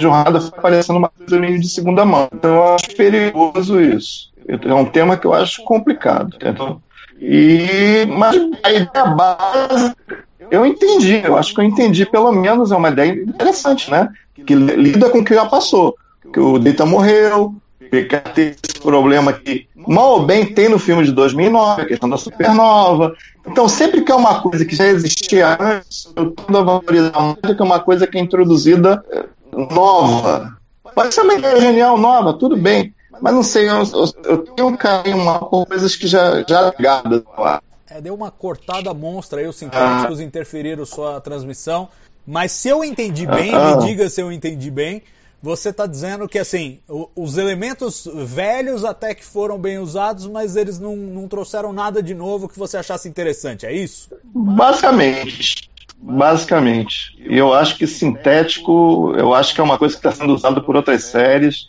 jornada 0.00 0.40
parecendo 0.62 0.98
uma 0.98 1.10
coisa 1.10 1.38
meio 1.38 1.60
de 1.60 1.68
segunda 1.68 2.04
mão. 2.04 2.28
Então 2.34 2.54
eu 2.56 2.74
acho 2.74 2.96
perigoso 2.96 3.80
isso. 3.80 4.32
É 4.48 4.74
um 4.74 4.86
tema 4.86 5.16
que 5.16 5.26
eu 5.26 5.34
acho 5.34 5.62
complicado. 5.62 6.34
Entendeu? 6.34 6.80
E, 7.20 8.06
mas 8.08 8.36
a 8.62 8.72
ideia 8.72 9.06
básica 9.14 10.29
eu 10.50 10.66
entendi, 10.66 11.22
eu 11.24 11.36
acho 11.36 11.54
que 11.54 11.60
eu 11.60 11.64
entendi, 11.64 12.04
pelo 12.06 12.32
menos 12.32 12.72
é 12.72 12.76
uma 12.76 12.90
ideia 12.90 13.12
interessante, 13.12 13.90
né? 13.90 14.08
Que 14.46 14.54
lida 14.54 15.10
com 15.10 15.18
o 15.18 15.24
que 15.24 15.34
já 15.34 15.46
passou. 15.46 15.96
Que 16.32 16.40
o 16.40 16.58
Dita 16.58 16.86
morreu, 16.86 17.54
que 17.90 18.04
tem 18.34 18.54
esse 18.62 18.80
problema 18.80 19.32
que 19.32 19.66
mal 19.74 20.12
ou 20.12 20.22
bem 20.24 20.46
tem 20.46 20.68
no 20.68 20.78
filme 20.78 21.04
de 21.04 21.12
2009, 21.12 21.82
a 21.82 21.86
questão 21.86 22.08
da 22.08 22.16
supernova. 22.16 23.14
Então, 23.46 23.68
sempre 23.68 24.02
que 24.02 24.12
é 24.12 24.14
uma 24.14 24.40
coisa 24.40 24.64
que 24.64 24.76
já 24.76 24.86
existia 24.86 25.56
antes, 25.60 26.08
eu 26.14 26.30
tendo 26.30 26.58
a 26.58 26.62
valorizar 26.62 27.20
muito 27.20 27.54
que 27.54 27.62
é 27.62 27.64
uma 27.64 27.80
coisa 27.80 28.06
que 28.06 28.16
é 28.16 28.20
introduzida 28.20 29.04
eh, 29.10 29.24
nova. 29.52 30.56
Pode 30.94 31.14
ser 31.14 31.22
uma 31.22 31.34
ideia 31.34 31.60
genial 31.60 31.98
nova, 31.98 32.34
tudo 32.34 32.56
bem. 32.56 32.94
Mas 33.20 33.34
não 33.34 33.42
sei, 33.42 33.68
eu, 33.68 33.74
eu, 33.74 34.12
eu 34.24 34.38
tenho 34.38 34.68
um 34.68 34.76
carinho 34.76 35.18
por 35.50 35.66
coisas 35.66 35.94
que 35.96 36.06
já, 36.06 36.42
já 36.48 36.70
ligadas 36.70 37.22
lá. 37.36 37.60
Deu 38.00 38.14
uma 38.14 38.30
cortada 38.30 38.92
monstra 38.94 39.40
aí, 39.40 39.46
os 39.46 39.56
sintéticos 39.56 40.20
ah. 40.20 40.22
interferiram 40.22 40.84
sua 40.84 41.20
transmissão. 41.20 41.88
Mas 42.26 42.52
se 42.52 42.68
eu 42.68 42.84
entendi 42.84 43.26
bem, 43.26 43.54
ah. 43.54 43.76
me 43.76 43.86
diga 43.86 44.08
se 44.08 44.20
eu 44.20 44.30
entendi 44.30 44.70
bem, 44.70 45.02
você 45.42 45.70
está 45.70 45.86
dizendo 45.86 46.28
que 46.28 46.38
assim, 46.38 46.80
os 47.16 47.38
elementos 47.38 48.06
velhos 48.14 48.84
até 48.84 49.14
que 49.14 49.24
foram 49.24 49.58
bem 49.58 49.78
usados, 49.78 50.26
mas 50.26 50.54
eles 50.54 50.78
não, 50.78 50.94
não 50.94 51.26
trouxeram 51.28 51.72
nada 51.72 52.02
de 52.02 52.14
novo 52.14 52.48
que 52.48 52.58
você 52.58 52.76
achasse 52.76 53.08
interessante, 53.08 53.64
é 53.64 53.72
isso? 53.72 54.10
Basicamente. 54.24 55.70
Basicamente. 55.96 57.16
E 57.18 57.36
eu 57.36 57.52
acho 57.52 57.76
que 57.76 57.86
sintético, 57.86 59.14
eu 59.16 59.34
acho 59.34 59.54
que 59.54 59.60
é 59.60 59.64
uma 59.64 59.78
coisa 59.78 59.94
que 59.94 60.06
está 60.06 60.12
sendo 60.12 60.34
usada 60.34 60.60
por 60.60 60.76
outras 60.76 61.04
séries. 61.04 61.68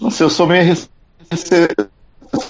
Não 0.00 0.10
sei, 0.10 0.26
eu 0.26 0.30
sou 0.30 0.46
meio 0.46 0.74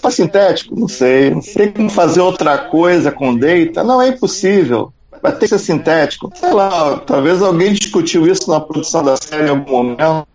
para 0.01 0.11
sintético, 0.11 0.79
não 0.79 0.89
sei. 0.89 1.41
Sei 1.43 1.73
como 1.73 1.91
fazer 1.91 2.21
outra 2.21 2.59
coisa 2.59 3.11
com 3.11 3.37
data. 3.37 3.83
Não, 3.83 4.01
é 4.01 4.09
impossível. 4.09 4.93
Vai 5.23 5.33
ter 5.33 5.41
que 5.41 5.49
ser 5.49 5.59
sintético. 5.59 6.33
Sei 6.35 6.53
lá, 6.53 6.99
talvez 6.99 7.43
alguém 7.43 7.73
discutiu 7.73 8.27
isso 8.27 8.51
na 8.51 8.61
produção 8.61 9.03
da 9.03 9.17
série 9.17 9.47
em 9.47 9.51
algum 9.51 9.85
momento. 9.85 10.27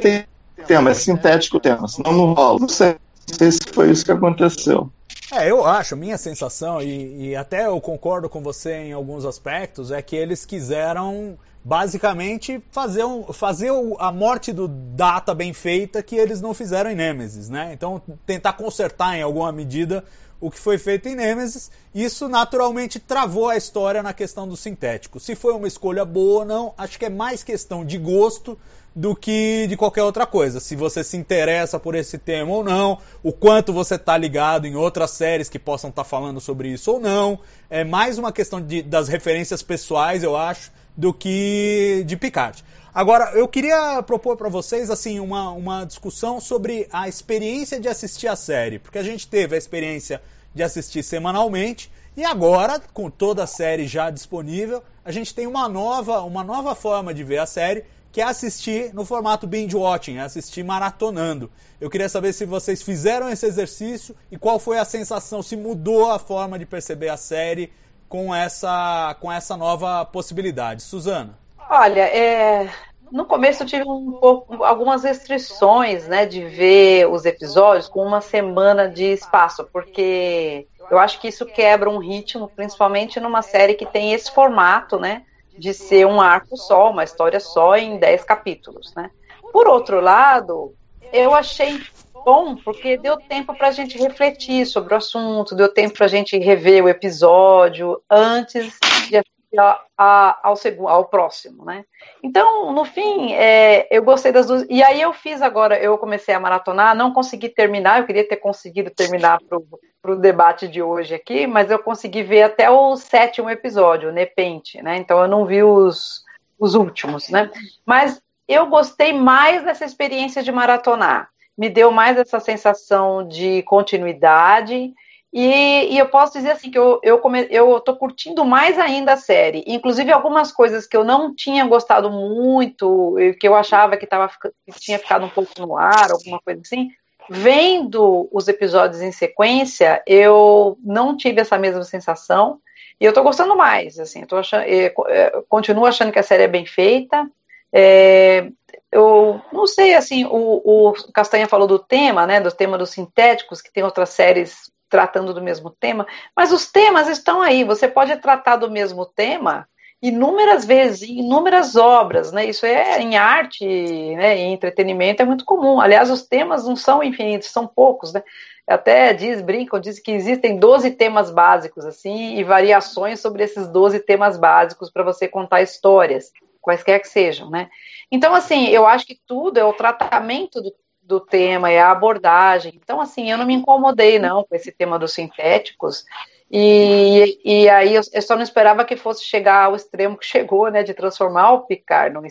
Tem 0.00 0.24
tema, 0.66 0.90
é 0.90 0.94
sintético 0.94 1.56
o 1.56 1.60
tema, 1.60 1.88
senão 1.88 2.12
não 2.12 2.32
rola. 2.32 2.60
Não 2.60 2.68
sei, 2.68 2.96
não 3.28 3.38
sei 3.38 3.52
se 3.52 3.60
foi 3.72 3.90
isso 3.90 4.04
que 4.04 4.12
aconteceu. 4.12 4.90
É, 5.32 5.50
eu 5.50 5.66
acho, 5.66 5.96
minha 5.96 6.16
sensação, 6.16 6.80
e, 6.80 7.30
e, 7.30 7.36
até 7.36 7.66
eu 7.66 7.80
concordo 7.80 8.28
com 8.28 8.40
você 8.40 8.74
em 8.74 8.92
alguns 8.92 9.24
aspectos, 9.24 9.90
é 9.90 10.00
que 10.00 10.14
eles 10.14 10.44
quiseram 10.44 11.36
basicamente 11.66 12.62
fazer, 12.70 13.04
um, 13.04 13.24
fazer 13.32 13.72
a 13.98 14.12
morte 14.12 14.52
do 14.52 14.68
Data 14.68 15.34
bem 15.34 15.52
feita 15.52 16.00
que 16.00 16.14
eles 16.14 16.40
não 16.40 16.54
fizeram 16.54 16.88
em 16.92 16.94
Nemesis, 16.94 17.48
né? 17.48 17.72
Então 17.72 18.00
tentar 18.24 18.52
consertar 18.52 19.16
em 19.16 19.22
alguma 19.22 19.50
medida 19.50 20.04
o 20.40 20.48
que 20.48 20.60
foi 20.60 20.78
feito 20.78 21.08
em 21.08 21.16
Nemesis, 21.16 21.72
isso 21.92 22.28
naturalmente 22.28 23.00
travou 23.00 23.48
a 23.48 23.56
história 23.56 24.00
na 24.00 24.12
questão 24.12 24.46
do 24.46 24.56
sintético. 24.56 25.18
Se 25.18 25.34
foi 25.34 25.54
uma 25.54 25.66
escolha 25.66 26.04
boa 26.04 26.40
ou 26.40 26.44
não, 26.44 26.72
acho 26.78 27.00
que 27.00 27.06
é 27.06 27.10
mais 27.10 27.42
questão 27.42 27.84
de 27.84 27.98
gosto 27.98 28.56
do 28.94 29.16
que 29.16 29.66
de 29.66 29.76
qualquer 29.76 30.04
outra 30.04 30.24
coisa. 30.24 30.60
Se 30.60 30.76
você 30.76 31.02
se 31.02 31.16
interessa 31.16 31.80
por 31.80 31.96
esse 31.96 32.16
tema 32.16 32.52
ou 32.52 32.62
não, 32.62 32.98
o 33.24 33.32
quanto 33.32 33.72
você 33.72 33.96
está 33.96 34.16
ligado 34.16 34.68
em 34.68 34.76
outras 34.76 35.10
séries 35.10 35.48
que 35.48 35.58
possam 35.58 35.90
estar 35.90 36.04
tá 36.04 36.08
falando 36.08 36.40
sobre 36.40 36.68
isso 36.68 36.92
ou 36.92 37.00
não. 37.00 37.40
É 37.68 37.82
mais 37.82 38.18
uma 38.18 38.30
questão 38.30 38.60
de, 38.60 38.82
das 38.82 39.08
referências 39.08 39.62
pessoais, 39.62 40.22
eu 40.22 40.36
acho, 40.36 40.70
do 40.96 41.12
que 41.12 42.02
de 42.06 42.16
Picard. 42.16 42.64
Agora, 42.94 43.32
eu 43.34 43.46
queria 43.46 44.02
propor 44.02 44.36
para 44.36 44.48
vocês 44.48 44.88
assim 44.88 45.20
uma, 45.20 45.50
uma 45.50 45.84
discussão 45.84 46.40
sobre 46.40 46.88
a 46.90 47.08
experiência 47.08 47.78
de 47.78 47.88
assistir 47.88 48.28
a 48.28 48.36
série, 48.36 48.78
porque 48.78 48.98
a 48.98 49.02
gente 49.02 49.28
teve 49.28 49.54
a 49.54 49.58
experiência 49.58 50.22
de 50.54 50.62
assistir 50.62 51.02
semanalmente 51.02 51.90
e 52.16 52.24
agora, 52.24 52.80
com 52.94 53.10
toda 53.10 53.44
a 53.44 53.46
série 53.46 53.86
já 53.86 54.08
disponível, 54.08 54.82
a 55.04 55.12
gente 55.12 55.34
tem 55.34 55.46
uma 55.46 55.68
nova, 55.68 56.22
uma 56.22 56.42
nova 56.42 56.74
forma 56.74 57.12
de 57.12 57.22
ver 57.22 57.36
a 57.36 57.44
série 57.44 57.84
que 58.10 58.22
é 58.22 58.24
assistir 58.24 58.94
no 58.94 59.04
formato 59.04 59.46
binge 59.46 59.76
watching, 59.76 60.16
é 60.16 60.22
assistir 60.22 60.64
maratonando. 60.64 61.50
Eu 61.78 61.90
queria 61.90 62.08
saber 62.08 62.32
se 62.32 62.46
vocês 62.46 62.80
fizeram 62.80 63.28
esse 63.28 63.44
exercício 63.44 64.16
e 64.32 64.38
qual 64.38 64.58
foi 64.58 64.78
a 64.78 64.86
sensação, 64.86 65.42
se 65.42 65.54
mudou 65.54 66.10
a 66.10 66.18
forma 66.18 66.58
de 66.58 66.64
perceber 66.64 67.10
a 67.10 67.18
série 67.18 67.70
com 68.08 68.34
essa, 68.34 69.16
com 69.20 69.30
essa 69.30 69.56
nova 69.56 70.04
possibilidade. 70.04 70.82
Suzana? 70.82 71.38
Olha, 71.68 72.02
é, 72.02 72.70
no 73.10 73.24
começo 73.24 73.62
eu 73.62 73.66
tive 73.66 73.88
um 73.88 74.12
pouco, 74.12 74.62
algumas 74.64 75.02
restrições 75.04 76.06
né, 76.06 76.26
de 76.26 76.44
ver 76.44 77.08
os 77.08 77.24
episódios 77.24 77.88
com 77.88 78.04
uma 78.04 78.20
semana 78.20 78.88
de 78.88 79.04
espaço, 79.04 79.68
porque 79.72 80.66
eu 80.90 80.98
acho 80.98 81.20
que 81.20 81.28
isso 81.28 81.44
quebra 81.44 81.90
um 81.90 81.98
ritmo, 81.98 82.48
principalmente 82.54 83.18
numa 83.18 83.42
série 83.42 83.74
que 83.74 83.86
tem 83.86 84.12
esse 84.12 84.30
formato, 84.30 84.98
né? 84.98 85.22
de 85.58 85.72
ser 85.72 86.06
um 86.06 86.20
arco 86.20 86.56
só, 86.56 86.90
uma 86.90 87.04
história 87.04 87.40
só 87.40 87.76
em 87.76 87.98
10 87.98 88.24
capítulos, 88.24 88.94
né? 88.94 89.10
Por 89.52 89.66
outro 89.66 90.00
lado, 90.00 90.74
eu 91.12 91.34
achei 91.34 91.80
bom 92.24 92.56
porque 92.56 92.96
deu 92.96 93.16
tempo 93.16 93.54
para 93.54 93.68
a 93.68 93.72
gente 93.72 93.98
refletir 93.98 94.66
sobre 94.66 94.94
o 94.94 94.96
assunto, 94.96 95.54
deu 95.54 95.72
tempo 95.72 95.94
para 95.94 96.06
a 96.06 96.08
gente 96.08 96.38
rever 96.38 96.84
o 96.84 96.88
episódio 96.88 98.02
antes 98.10 98.78
de 99.08 99.16
a, 99.58 99.80
a, 99.96 100.40
ao, 100.42 100.56
ao 100.88 101.04
próximo, 101.06 101.64
né? 101.64 101.84
Então, 102.22 102.72
no 102.72 102.84
fim, 102.84 103.32
é, 103.32 103.86
eu 103.90 104.02
gostei 104.02 104.32
das 104.32 104.46
duas. 104.46 104.66
E 104.68 104.82
aí 104.82 105.00
eu 105.00 105.12
fiz 105.12 105.40
agora, 105.42 105.78
eu 105.78 105.96
comecei 105.98 106.34
a 106.34 106.40
maratonar, 106.40 106.94
não 106.94 107.12
consegui 107.12 107.48
terminar, 107.48 108.00
eu 108.00 108.06
queria 108.06 108.26
ter 108.26 108.36
conseguido 108.36 108.90
terminar 108.90 109.38
para 109.48 110.12
o 110.12 110.16
debate 110.16 110.68
de 110.68 110.82
hoje 110.82 111.14
aqui, 111.14 111.46
mas 111.46 111.70
eu 111.70 111.78
consegui 111.78 112.22
ver 112.22 112.42
até 112.42 112.70
o 112.70 112.96
sétimo 112.96 113.50
episódio, 113.50 114.10
o 114.10 114.12
Nepente, 114.12 114.82
né? 114.82 114.96
Então 114.96 115.20
eu 115.20 115.28
não 115.28 115.46
vi 115.46 115.62
os, 115.62 116.22
os 116.58 116.74
últimos, 116.74 117.28
né? 117.28 117.50
Mas 117.84 118.20
eu 118.48 118.66
gostei 118.66 119.12
mais 119.12 119.64
dessa 119.64 119.84
experiência 119.84 120.42
de 120.42 120.52
maratonar. 120.52 121.28
Me 121.56 121.68
deu 121.68 121.90
mais 121.90 122.18
essa 122.18 122.38
sensação 122.40 123.26
de 123.26 123.62
continuidade 123.62 124.92
e, 125.38 125.92
e, 125.92 125.98
eu 125.98 126.08
posso 126.08 126.32
dizer 126.32 126.52
assim 126.52 126.70
que 126.70 126.78
eu, 126.78 126.98
eu, 127.02 127.78
tô 127.80 127.94
curtindo 127.94 128.42
mais 128.42 128.78
ainda 128.78 129.12
a 129.12 129.16
série. 129.18 129.62
Inclusive 129.66 130.10
algumas 130.10 130.50
coisas 130.50 130.86
que 130.86 130.96
eu 130.96 131.04
não 131.04 131.34
tinha 131.34 131.62
gostado 131.66 132.10
muito, 132.10 133.14
que 133.38 133.46
eu 133.46 133.54
achava 133.54 133.98
que, 133.98 134.06
tava, 134.06 134.30
que 134.30 134.80
tinha 134.80 134.98
ficado 134.98 135.26
um 135.26 135.28
pouco 135.28 135.52
no 135.58 135.76
ar, 135.76 136.10
alguma 136.10 136.40
coisa 136.40 136.62
assim. 136.62 136.88
Vendo 137.28 138.26
os 138.32 138.48
episódios 138.48 139.02
em 139.02 139.12
sequência, 139.12 140.02
eu 140.06 140.78
não 140.82 141.14
tive 141.14 141.42
essa 141.42 141.58
mesma 141.58 141.82
sensação. 141.82 142.58
E 142.98 143.04
eu 143.04 143.12
tô 143.12 143.22
gostando 143.22 143.54
mais, 143.54 143.98
assim, 143.98 144.22
eu 144.22 144.38
eu, 144.40 145.04
eu, 145.06 145.14
eu 145.34 145.46
continuo 145.50 145.84
achando 145.84 146.12
que 146.12 146.18
a 146.18 146.22
série 146.22 146.44
é 146.44 146.48
bem 146.48 146.64
feita. 146.64 147.30
É, 147.70 148.48
eu 148.92 149.40
não 149.52 149.66
sei, 149.66 149.94
assim, 149.94 150.24
o, 150.24 150.62
o, 150.64 150.92
Castanha 151.12 151.48
falou 151.48 151.66
do 151.66 151.78
tema, 151.78 152.26
né, 152.26 152.40
do 152.40 152.50
tema 152.50 152.78
dos 152.78 152.90
sintéticos, 152.90 153.60
que 153.60 153.72
tem 153.72 153.82
outras 153.82 154.10
séries 154.10 154.70
tratando 154.88 155.34
do 155.34 155.42
mesmo 155.42 155.70
tema, 155.70 156.06
mas 156.34 156.52
os 156.52 156.70
temas 156.70 157.08
estão 157.08 157.42
aí. 157.42 157.64
Você 157.64 157.88
pode 157.88 158.16
tratar 158.18 158.56
do 158.56 158.70
mesmo 158.70 159.04
tema 159.04 159.68
inúmeras 160.00 160.64
vezes, 160.64 161.08
inúmeras 161.08 161.74
obras, 161.74 162.30
né? 162.30 162.44
Isso 162.44 162.64
é 162.64 163.00
em 163.00 163.16
arte, 163.16 163.64
né, 163.64 164.36
em 164.36 164.52
entretenimento 164.52 165.22
é 165.22 165.24
muito 165.24 165.44
comum. 165.44 165.80
Aliás, 165.80 166.10
os 166.10 166.22
temas 166.22 166.64
não 166.64 166.76
são 166.76 167.02
infinitos, 167.02 167.48
são 167.48 167.66
poucos, 167.66 168.12
né? 168.12 168.22
Até 168.68 169.12
diz, 169.12 169.40
brincam, 169.40 169.80
diz 169.80 170.00
que 170.00 170.10
existem 170.10 170.58
12 170.58 170.90
temas 170.92 171.30
básicos, 171.30 171.84
assim, 171.84 172.36
e 172.36 172.44
variações 172.44 173.20
sobre 173.20 173.44
esses 173.44 173.68
12 173.68 174.00
temas 174.00 174.36
básicos 174.36 174.90
para 174.90 175.04
você 175.04 175.28
contar 175.28 175.62
histórias. 175.62 176.32
Quaisquer 176.66 177.00
que 177.00 177.08
sejam, 177.08 177.48
né? 177.48 177.70
Então, 178.10 178.34
assim, 178.34 178.66
eu 178.66 178.84
acho 178.84 179.06
que 179.06 179.20
tudo 179.24 179.58
é 179.58 179.64
o 179.64 179.72
tratamento 179.72 180.60
do, 180.60 180.74
do 181.00 181.20
tema, 181.20 181.70
é 181.70 181.80
a 181.80 181.92
abordagem. 181.92 182.72
Então, 182.82 183.00
assim, 183.00 183.30
eu 183.30 183.38
não 183.38 183.46
me 183.46 183.54
incomodei, 183.54 184.18
não, 184.18 184.42
com 184.42 184.54
esse 184.56 184.72
tema 184.72 184.98
dos 184.98 185.12
sintéticos. 185.12 186.04
E, 186.50 187.38
e 187.44 187.68
aí 187.68 187.94
eu, 187.94 188.02
só 188.22 188.34
não 188.34 188.42
esperava 188.42 188.84
que 188.84 188.96
fosse 188.96 189.24
chegar 189.24 189.64
ao 189.64 189.76
extremo 189.76 190.18
que 190.18 190.26
chegou, 190.26 190.68
né, 190.68 190.82
de 190.82 190.94
transformar 190.94 191.52
o 191.52 191.60
Picard 191.60 192.14
num, 192.14 192.22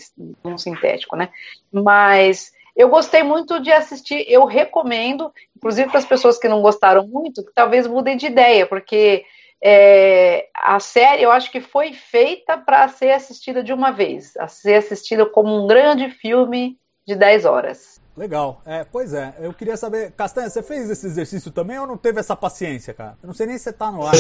num 0.44 0.58
sintético, 0.58 1.16
né? 1.16 1.30
Mas 1.72 2.52
eu 2.76 2.90
gostei 2.90 3.24
muito 3.24 3.62
de 3.62 3.72
assistir, 3.72 4.26
eu 4.28 4.44
recomendo, 4.44 5.32
inclusive 5.56 5.90
para 5.90 6.00
as 6.00 6.06
pessoas 6.06 6.38
que 6.38 6.50
não 6.50 6.62
gostaram 6.62 7.08
muito, 7.08 7.44
que 7.44 7.54
talvez 7.54 7.88
mudem 7.88 8.18
de 8.18 8.26
ideia, 8.26 8.66
porque 8.66 9.24
é, 9.64 10.48
a 10.54 10.80
série 10.80 11.24
eu 11.24 11.32
acho 11.32 11.52
que 11.52 11.62
foi 11.62 11.94
feita 11.94 12.58
para 12.58 12.88
ser 12.88 13.12
assistida 13.12 13.64
de 13.64 13.74
uma 13.74 13.92
vez, 13.92 14.36
a 14.38 14.48
ser 14.48 14.76
assistida 14.76 15.26
como 15.26 15.64
um 15.64 15.68
grande 15.68 16.10
filme 16.10 16.78
de 17.06 17.16
10 17.16 17.46
horas. 17.46 18.00
Legal. 18.16 18.62
É, 18.66 18.84
pois 18.84 19.14
é, 19.14 19.34
eu 19.40 19.54
queria 19.54 19.76
saber, 19.76 20.12
Castanha, 20.12 20.50
você 20.50 20.64
fez 20.64 20.90
esse 20.90 21.06
exercício 21.06 21.52
também 21.52 21.78
ou 21.78 21.86
não 21.86 21.98
teve 21.98 22.20
essa 22.20 22.36
paciência, 22.36 22.94
cara? 22.94 23.18
Eu 23.22 23.28
não 23.28 23.34
sei 23.34 23.48
nem 23.48 23.58
se 23.58 23.66
você 23.66 23.74
tá 23.74 23.92
no 23.92 24.06
ar. 24.06 24.14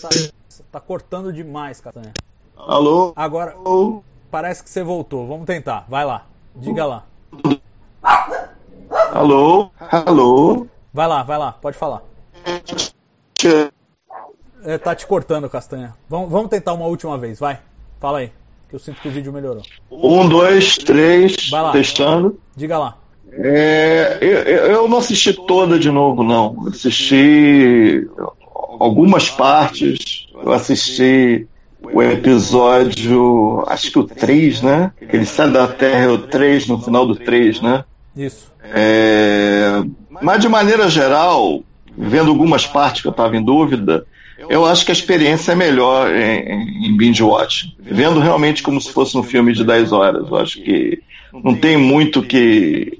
Tá, 0.00 0.08
tá 0.72 0.80
cortando 0.80 1.32
demais, 1.32 1.80
Castanha. 1.80 2.12
Alô? 2.56 3.12
Agora, 3.14 3.52
Alô? 3.52 4.02
parece 4.30 4.62
que 4.62 4.70
você 4.70 4.82
voltou. 4.82 5.26
Vamos 5.26 5.46
tentar. 5.46 5.84
Vai 5.88 6.04
lá. 6.04 6.26
Diga 6.56 6.86
lá. 6.86 7.04
Alô? 9.12 9.70
Alô? 9.78 10.66
Vai 10.92 11.06
lá, 11.06 11.22
vai 11.22 11.38
lá. 11.38 11.52
Pode 11.52 11.76
falar. 11.76 12.02
É, 14.64 14.78
tá 14.78 14.94
te 14.94 15.06
cortando, 15.06 15.48
Castanha. 15.48 15.94
Vamos, 16.08 16.30
vamos 16.30 16.48
tentar 16.48 16.72
uma 16.72 16.86
última 16.86 17.18
vez, 17.18 17.38
vai. 17.38 17.58
Fala 18.00 18.18
aí. 18.18 18.32
Que 18.68 18.74
eu 18.74 18.78
sinto 18.78 19.00
que 19.00 19.08
o 19.08 19.10
vídeo 19.10 19.32
melhorou. 19.32 19.62
Um, 19.90 20.26
dois, 20.28 20.76
três, 20.78 21.50
Vai 21.50 21.62
lá. 21.62 21.72
testando. 21.72 22.38
Diga 22.56 22.78
lá. 22.78 22.96
É, 23.30 24.18
eu, 24.20 24.38
eu 24.72 24.88
não 24.88 24.98
assisti 24.98 25.32
toda 25.32 25.78
de 25.78 25.90
novo, 25.90 26.22
não. 26.22 26.66
Assisti 26.68 28.08
algumas 28.80 29.28
partes. 29.28 30.28
Eu 30.34 30.52
assisti 30.52 31.46
o 31.82 32.02
episódio, 32.02 33.64
acho 33.68 33.90
que 33.90 33.98
o 33.98 34.04
3, 34.04 34.62
né? 34.62 34.92
Que 34.98 35.16
ele 35.16 35.26
sai 35.26 35.50
da 35.50 35.68
Terra, 35.68 36.04
é 36.04 36.08
o 36.08 36.18
3, 36.18 36.66
no 36.68 36.80
final 36.80 37.06
do 37.06 37.16
3, 37.16 37.60
né? 37.60 37.84
Isso. 38.16 38.50
É, 38.62 39.82
mas 40.22 40.40
de 40.40 40.48
maneira 40.48 40.88
geral, 40.88 41.62
vendo 41.96 42.30
algumas 42.30 42.66
partes 42.66 43.02
que 43.02 43.08
eu 43.08 43.10
estava 43.12 43.36
em 43.36 43.44
dúvida, 43.44 44.06
eu 44.48 44.64
acho 44.64 44.84
que 44.84 44.92
a 44.92 44.94
experiência 44.94 45.52
é 45.52 45.54
melhor 45.54 46.14
em, 46.14 46.86
em 46.86 46.96
binge 46.96 47.22
watch. 47.22 47.74
Vendo 47.78 48.20
realmente 48.20 48.62
como 48.62 48.80
se 48.80 48.92
fosse 48.92 49.16
um 49.16 49.22
filme 49.22 49.52
de 49.52 49.64
10 49.64 49.92
horas. 49.92 50.28
Eu 50.28 50.36
acho 50.36 50.62
que 50.62 51.02
não 51.32 51.54
tem 51.54 51.76
muito 51.76 52.22
que 52.22 52.98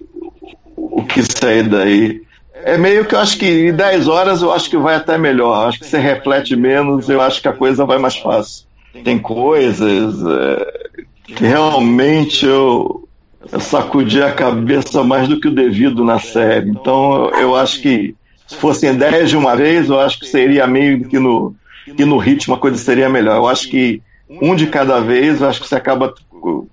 o 0.77 1.03
que 1.05 1.23
sair 1.23 1.65
daí. 1.65 2.23
É 2.65 2.79
meio 2.79 3.05
que 3.05 3.15
eu 3.15 3.19
acho 3.19 3.37
que 3.37 3.69
em 3.69 3.75
10 3.75 4.09
horas 4.09 4.43
eu 4.43 4.53
acho 4.53 4.71
que 4.71 4.77
vai 4.77 4.95
até 4.95 5.19
melhor. 5.19 5.63
Eu 5.63 5.69
acho 5.69 5.79
que 5.81 5.87
você 5.87 5.99
reflete 5.99 6.57
menos, 6.57 7.09
eu 7.09 7.21
acho 7.21 7.41
que 7.43 7.49
a 7.49 7.53
coisa 7.53 7.85
vai 7.85 7.99
mais 7.99 8.17
fácil. 8.17 8.67
Tem 9.03 9.19
coisas 9.19 10.15
é, 10.25 10.95
que 11.27 11.45
realmente 11.45 12.47
eu, 12.47 13.09
eu 13.51 13.61
sacudi 13.61 14.23
a 14.23 14.33
cabeça 14.33 15.03
mais 15.03 15.29
do 15.29 15.41
que 15.41 15.49
o 15.49 15.55
devido 15.55 16.05
na 16.05 16.19
série. 16.19 16.71
Então 16.71 17.31
eu, 17.35 17.41
eu 17.41 17.57
acho 17.57 17.83
que 17.83 18.15
se 18.47 18.57
fossem 18.57 18.95
10 18.95 19.31
de 19.31 19.37
uma 19.37 19.57
vez, 19.57 19.89
eu 19.89 20.01
acho 20.01 20.19
que 20.19 20.27
seria 20.27 20.67
meio 20.67 21.09
que 21.09 21.19
no, 21.19 21.55
que 21.97 22.05
no 22.05 22.19
ritmo 22.19 22.55
a 22.55 22.59
coisa 22.59 22.77
seria 22.77 23.09
melhor. 23.09 23.37
Eu 23.37 23.47
acho 23.47 23.69
que 23.69 24.03
um 24.29 24.55
de 24.55 24.67
cada 24.67 25.01
vez, 25.01 25.41
eu 25.41 25.49
acho 25.49 25.61
que 25.61 25.69
você 25.69 25.77
acaba 25.77 26.15